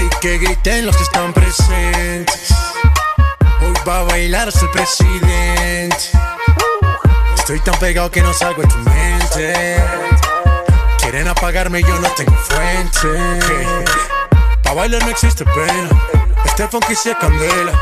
Y 0.00 0.08
que 0.20 0.38
griten 0.38 0.84
los 0.84 0.96
que 0.96 1.04
están 1.04 1.32
presentes. 1.32 2.52
Hoy 3.60 3.74
va 3.86 4.00
a 4.00 4.02
bailar 4.02 4.48
el 4.48 4.70
presidente. 4.70 6.17
Estoy 7.48 7.60
tan 7.60 7.80
pegado 7.80 8.10
que 8.10 8.20
no 8.20 8.34
salgo 8.34 8.60
de 8.60 8.68
tu 8.68 8.76
mente. 8.76 9.82
Quieren 10.98 11.28
apagarme, 11.28 11.80
yo 11.80 11.98
no 11.98 12.10
tengo 12.10 12.36
fuente. 12.36 13.08
Pa' 14.62 14.74
bailar 14.74 15.02
no 15.02 15.08
existe 15.08 15.46
pena. 15.46 15.88
Este 16.44 16.68
funky 16.68 16.94
se 16.94 17.16
candela. 17.16 17.72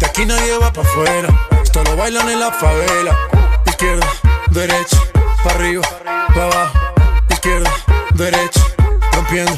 De 0.00 0.06
aquí 0.06 0.26
nadie 0.26 0.58
va 0.58 0.72
pa' 0.72 0.80
afuera. 0.80 1.28
Esto 1.62 1.84
lo 1.84 1.96
bailan 1.96 2.30
en 2.30 2.40
la 2.40 2.50
favela. 2.50 3.16
Izquierda, 3.64 4.08
derecha, 4.50 4.96
pa' 5.44 5.50
arriba, 5.50 5.86
pa' 6.34 6.42
abajo. 6.42 6.80
Izquierda, 7.30 7.70
derecha, 8.14 8.60
rompiendo. 9.12 9.56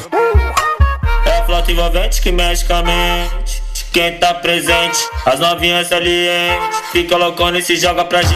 Quem 3.95 4.19
tá 4.19 4.35
presente, 4.35 4.99
as 5.25 5.39
novinhas 5.39 5.87
salientes. 5.87 6.81
Fica 6.91 7.17
loucona 7.17 7.59
e 7.59 7.63
se 7.63 7.77
joga 7.77 8.05
pra 8.05 8.23
gente. 8.23 8.35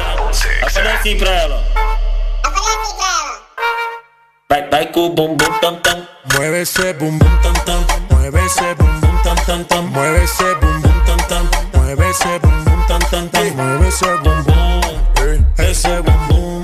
Eu 0.63 0.71
falei 0.71 0.93
assim 0.93 1.19
pra 1.19 1.31
ela. 1.31 1.65
Vai, 4.49 4.69
vai 4.71 4.87
com 4.87 5.07
o 5.07 5.09
bumbum 5.11 5.53
tam 5.61 5.75
tam. 5.81 6.07
Mueve 6.33 6.61
ese 6.61 6.93
bum 6.93 7.19
bum 7.19 7.29
tam 7.43 7.53
tam. 7.65 7.85
Mueve 8.09 8.39
ese 8.47 8.75
bum 8.77 9.01
bum 9.01 9.19
tam 9.25 9.35
tam 9.47 9.65
tam. 9.65 9.83
Mueve 9.89 10.23
ese 10.23 10.55
bum 10.55 10.81
bum 10.81 11.01
tam 11.05 11.19
tam. 11.27 11.51
Mueve 11.75 12.09
ese 12.09 12.39
bum 12.39 12.65
bum 12.65 12.87
tam 12.87 13.01
tam 13.01 13.29
tam. 13.29 13.43
Mueve 13.57 13.89
ese 13.89 14.17
bum 14.23 14.43
bum. 14.45 14.81
eh, 15.19 15.71
Ese 15.71 16.03
bum 16.03 16.29
bum. 16.29 16.63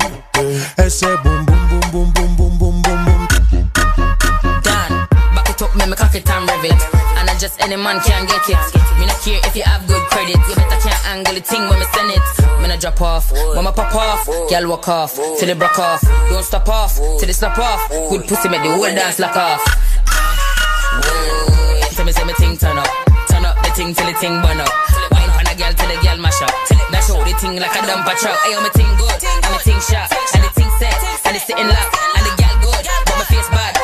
bum 1.93 2.13
bum 2.13 2.35
bum 2.37 2.59
bum 2.59 2.83
bum 2.83 3.14
make 5.77 5.89
me 5.89 5.97
cock 5.97 6.15
it 6.15 6.29
and 6.29 6.49
rev 6.49 6.65
it. 6.65 6.83
And 7.19 7.31
I 7.31 7.35
just 7.39 7.61
any 7.61 7.77
man 7.77 8.01
can 8.01 8.27
get 8.27 8.47
it. 8.49 8.61
Me 8.99 9.07
not 9.07 9.19
care 9.23 9.41
if 9.45 9.55
you 9.57 9.63
have 9.63 9.87
good 9.87 10.03
credit. 10.11 10.39
You 10.49 10.55
better 10.55 10.79
can't 10.81 11.03
angle 11.07 11.35
the 11.35 11.41
thing 11.41 11.69
when 11.69 11.79
me 11.79 11.87
send 11.95 12.11
it. 12.11 12.27
Me 12.61 12.69
not 12.69 12.81
drop 12.81 13.01
off, 13.01 13.33
when 13.33 13.65
me 13.65 13.73
pop 13.73 13.95
off, 13.95 14.27
girl 14.27 14.69
walk 14.69 14.89
off 14.89 15.15
till 15.15 15.49
it 15.49 15.59
broke 15.59 15.79
off. 15.79 16.01
Don't 16.31 16.45
stop 16.45 16.69
off 16.69 16.97
till 16.97 17.29
it 17.29 17.35
snap 17.35 17.59
off. 17.59 17.89
Good 17.89 18.27
pussy 18.29 18.49
make 18.49 18.63
the 18.63 18.71
whole 18.71 18.89
dance 18.89 19.19
lock 19.19 19.37
off. 19.37 19.63
Tell 21.95 22.05
me 22.05 22.13
say 22.13 22.25
me 22.25 22.35
ting 22.35 22.57
turn 22.57 22.79
up, 22.79 22.89
turn 23.29 23.45
up 23.45 23.55
the 23.63 23.71
ting 23.75 23.95
till 23.95 24.07
the 24.07 24.15
ting 24.19 24.41
burn 24.43 24.59
up. 24.59 24.73
Wine 25.13 25.31
for 25.31 25.45
the 25.47 25.55
girl 25.55 25.73
till 25.73 25.89
the 25.89 25.99
girl 26.03 26.19
mash 26.19 26.43
up. 26.43 26.55
Now 26.91 27.01
show 27.01 27.23
the 27.23 27.35
ting 27.39 27.57
like 27.61 27.75
a 27.75 27.81
dumper 27.87 28.19
truck. 28.19 28.39
Ayo 28.47 28.63
me 28.63 28.71
ting 28.75 28.91
good, 28.99 29.15
and 29.23 29.53
me 29.55 29.59
ting 29.63 29.81
sharp, 29.81 30.11
and 30.35 30.43
the 30.43 30.51
ting 30.59 30.71
set, 30.79 30.99
and 31.27 31.37
it's 31.37 31.47
sitting 31.47 31.69
locked, 31.69 31.95
and 32.19 32.25
the 32.27 32.33
girl 32.43 32.57
good, 32.67 32.85
but 33.07 33.15
my 33.19 33.25
face 33.31 33.49
bad. 33.51 33.84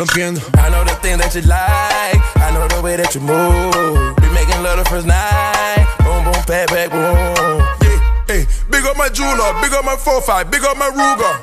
Rompiendo. 0.00 0.40
I 0.56 0.72
know 0.72 0.80
the 0.80 0.96
thing 1.04 1.20
that 1.20 1.36
you 1.36 1.44
like. 1.44 2.16
I 2.40 2.48
know 2.56 2.64
the 2.72 2.80
way 2.80 2.96
that 2.96 3.12
you 3.12 3.20
move. 3.20 4.16
We 4.24 4.32
making 4.32 4.56
love 4.64 4.80
the 4.80 4.86
first 4.88 5.04
night. 5.04 5.84
Boom, 6.00 6.24
boom, 6.24 6.40
pat, 6.48 6.72
pat, 6.72 6.88
boom. 6.88 7.60
Hey, 7.84 8.00
hey, 8.24 8.42
big 8.72 8.88
up 8.88 8.96
my 8.96 9.12
jeweler, 9.12 9.52
big 9.60 9.76
up 9.76 9.84
my 9.84 10.00
4-5, 10.00 10.48
big 10.48 10.64
up 10.64 10.80
my 10.80 10.88
Ruger. 10.88 11.36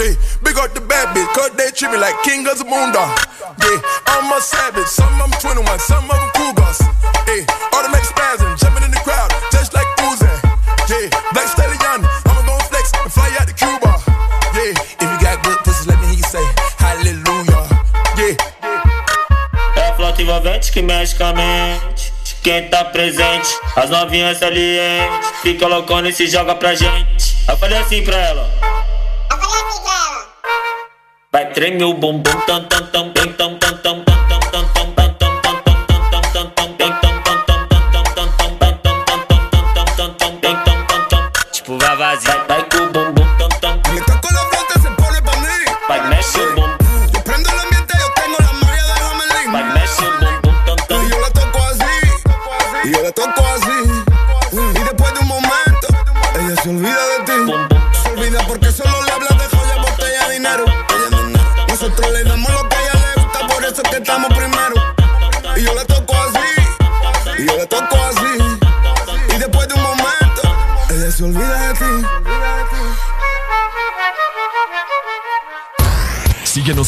Hey, 0.00 0.16
big 0.40 0.56
up 0.56 0.72
the 0.72 0.80
bad 0.80 1.12
bitch, 1.12 1.28
cause 1.36 1.52
they 1.60 1.68
treat 1.68 1.92
me 1.92 2.00
like 2.00 2.16
king 2.24 2.48
of 2.48 2.56
the 2.56 2.64
moondog. 2.64 3.12
Yeah, 3.60 3.76
I'm 4.08 4.32
a 4.32 4.40
savage, 4.40 4.88
some 4.88 5.12
of 5.20 5.28
them 5.28 5.60
21, 5.60 5.68
some 5.84 6.08
of 6.08 6.16
them 6.16 6.32
cougars. 6.32 6.80
Hey, 7.28 7.44
automatic 7.76 8.08
spasm, 8.08 8.56
jumping 8.56 8.88
in 8.88 8.90
the 8.90 9.02
crowd, 9.04 9.28
just 9.52 9.76
like 9.76 9.84
Uzi. 10.00 10.32
Yeah, 10.88 11.12
envolvente 20.28 20.70
que 20.70 20.82
mexe 20.82 21.16
com 21.16 21.24
a 21.24 21.32
mente. 21.32 22.12
De 22.22 22.34
Quem 22.42 22.68
tá 22.68 22.84
presente, 22.84 23.48
as 23.74 23.88
novinhas 23.88 24.36
salientes. 24.36 25.30
Fica 25.42 25.66
loucona 25.66 26.10
e 26.10 26.12
se 26.12 26.26
joga 26.26 26.54
pra 26.54 26.74
gente. 26.74 27.34
Eu 27.48 27.56
falei 27.56 27.78
assim 27.78 28.04
pra 28.04 28.16
ela. 28.16 28.48
Vai 31.32 31.50
treme 31.52 31.82
o 31.84 31.94
bumbum 31.94 32.40
tam 32.46 32.64
tam 32.64 32.86
tam 32.86 33.12
bem 33.12 33.32
tam 33.32 33.58
tam 33.58 33.58
tam 33.58 33.58
tam 33.58 33.58
tam 33.58 33.78
tam 33.78 34.04
tam 34.04 34.17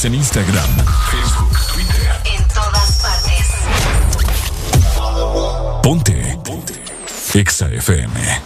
Síguenos 0.00 0.04
en 0.04 0.14
Instagram, 0.14 0.70
Facebook, 1.10 1.58
Twitter. 1.72 2.10
En 2.24 2.48
todas 2.48 3.02
partes. 3.02 3.46
Ponte. 5.82 6.38
Ponte. 6.44 6.74
EXA 7.34 7.66
FM. 7.66 8.40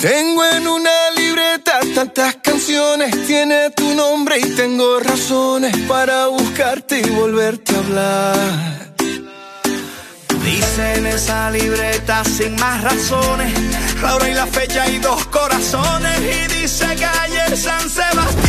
Tengo 0.00 0.44
en 0.44 0.68
una 0.68 1.10
libreta 1.16 1.80
tantas 1.94 2.36
canciones, 2.36 3.26
tiene 3.26 3.70
tu 3.70 3.94
nombre 3.94 4.38
y 4.38 4.54
tengo 4.54 5.00
razones 5.00 5.76
para 5.88 6.28
buscarte 6.28 7.00
y 7.00 7.10
volverte 7.10 7.74
a 7.74 7.78
hablar. 7.78 8.94
Dice 10.44 10.94
en 10.94 11.06
esa 11.06 11.50
libreta 11.50 12.24
sin 12.24 12.54
más 12.56 12.82
razones, 12.82 13.52
la 14.00 14.14
hora 14.14 14.28
y 14.28 14.34
la 14.34 14.46
fecha 14.46 14.88
y 14.88 14.98
dos 14.98 15.26
corazones. 15.26 16.18
Y 16.20 16.60
dice 16.60 16.86
calle 16.96 17.56
San 17.56 17.90
Sebastián. 17.90 18.47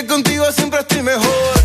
que 0.00 0.06
contigo 0.06 0.44
siempre 0.52 0.80
estoy 0.80 1.02
mejor. 1.02 1.57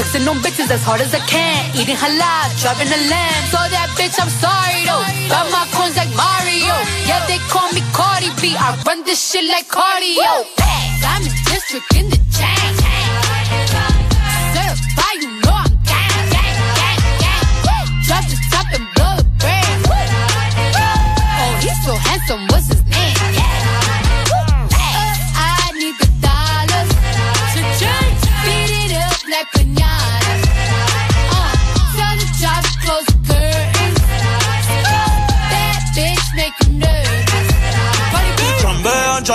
flexing 0.00 0.28
on 0.28 0.36
bitches 0.40 0.70
as 0.70 0.82
hard 0.82 1.00
as 1.00 1.12
I 1.14 1.20
can. 1.28 1.60
Eating 1.76 1.96
halal, 1.96 2.48
driving 2.60 2.88
a 2.88 3.00
lamb. 3.12 3.42
So 3.52 3.58
that 3.68 3.88
bitch, 3.98 4.16
I'm 4.16 4.32
sorry 4.40 4.80
though. 4.88 5.04
Got 5.28 5.46
my 5.52 5.68
coins 5.76 5.96
like 5.96 6.12
Mario. 6.16 6.74
Yeah, 7.04 7.20
they 7.28 7.38
call 7.52 7.68
me 7.72 7.82
Cardi 7.92 8.32
B. 8.40 8.56
I 8.56 8.80
run 8.86 9.04
this 9.04 9.20
shit 9.20 9.44
like 9.44 9.68
cardio. 9.68 10.48
Got 11.04 11.20
me 11.24 11.39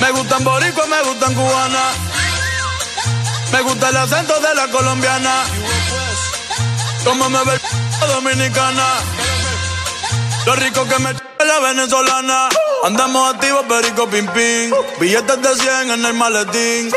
Me 0.00 0.10
gustan 0.12 0.44
boricuas, 0.44 0.88
me 0.88 1.02
gustan 1.02 1.34
cubanas. 1.34 1.96
Me 3.52 3.60
gusta 3.62 3.88
el 3.88 3.96
acento 3.96 4.38
de 4.40 4.54
la 4.54 4.68
colombiana. 4.68 5.44
Como 7.04 7.28
me 7.30 7.44
ve 7.44 7.60
dominicana. 8.06 8.86
Lo 10.46 10.54
rico 10.54 10.86
que 10.86 10.98
me 10.98 11.12
la 11.12 11.58
venezolana. 11.60 12.48
Andamos 12.84 13.34
activos, 13.34 13.64
perico 13.66 14.08
pim 14.08 14.26
pim. 14.28 14.72
Billetes 15.00 15.42
de 15.42 15.54
100 15.54 15.90
en 15.90 16.04
el 16.04 16.14
maletín. 16.14 16.92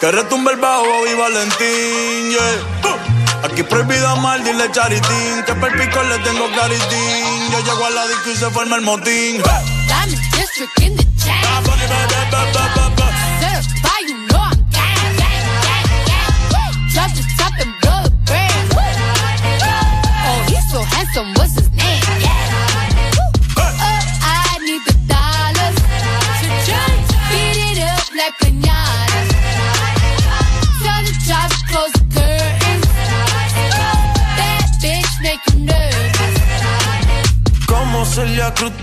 Que 0.00 0.12
retumbe 0.12 0.52
el 0.52 0.58
bajo 0.58 1.06
y 1.10 1.14
Valentín. 1.14 2.30
Yeah. 2.30 3.44
Aquí 3.44 3.62
prohibido 3.62 4.16
mal, 4.16 4.44
dile 4.44 4.70
charitín. 4.72 5.42
Que 5.46 5.54
perpico 5.54 6.02
le 6.02 6.18
tengo 6.18 6.46
claritín. 6.52 7.50
Yo 7.52 7.60
llego 7.60 7.86
a 7.86 7.90
la 7.90 8.06
disco 8.08 8.30
y 8.30 8.36
se 8.36 8.50
forma 8.50 8.76
el 8.76 8.82
motín. 8.82 9.42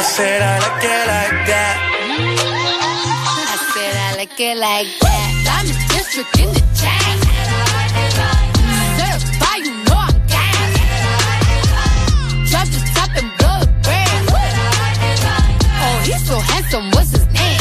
I 0.00 0.02
said 0.02 0.40
I 0.40 0.58
like 0.60 0.82
it 0.82 1.06
like 1.12 1.46
that. 1.50 1.76
I 3.36 3.56
said 3.70 3.94
I 4.00 4.16
like 4.16 4.40
it 4.40 4.56
like 4.56 4.88
that. 5.00 5.30
I'm 5.60 5.68
a 5.68 5.76
district 5.92 6.40
in 6.40 6.48
the 6.56 6.62
chain. 6.72 7.20
Certified, 8.96 9.62
you 9.68 9.76
know 9.84 10.00
I'm 10.00 10.16
gang. 10.24 10.72
Drop 12.48 12.66
the 12.72 12.80
top 12.96 13.12
and 13.20 13.28
blow 13.36 13.60
the 13.60 13.68
brand. 13.84 14.24
Oh, 15.84 16.00
he's 16.08 16.22
so 16.26 16.36
handsome, 16.48 16.88
what's 16.92 17.10
his 17.10 17.26
name? 17.36 17.60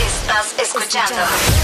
Estás 0.00 0.54
escuchando. 0.58 1.63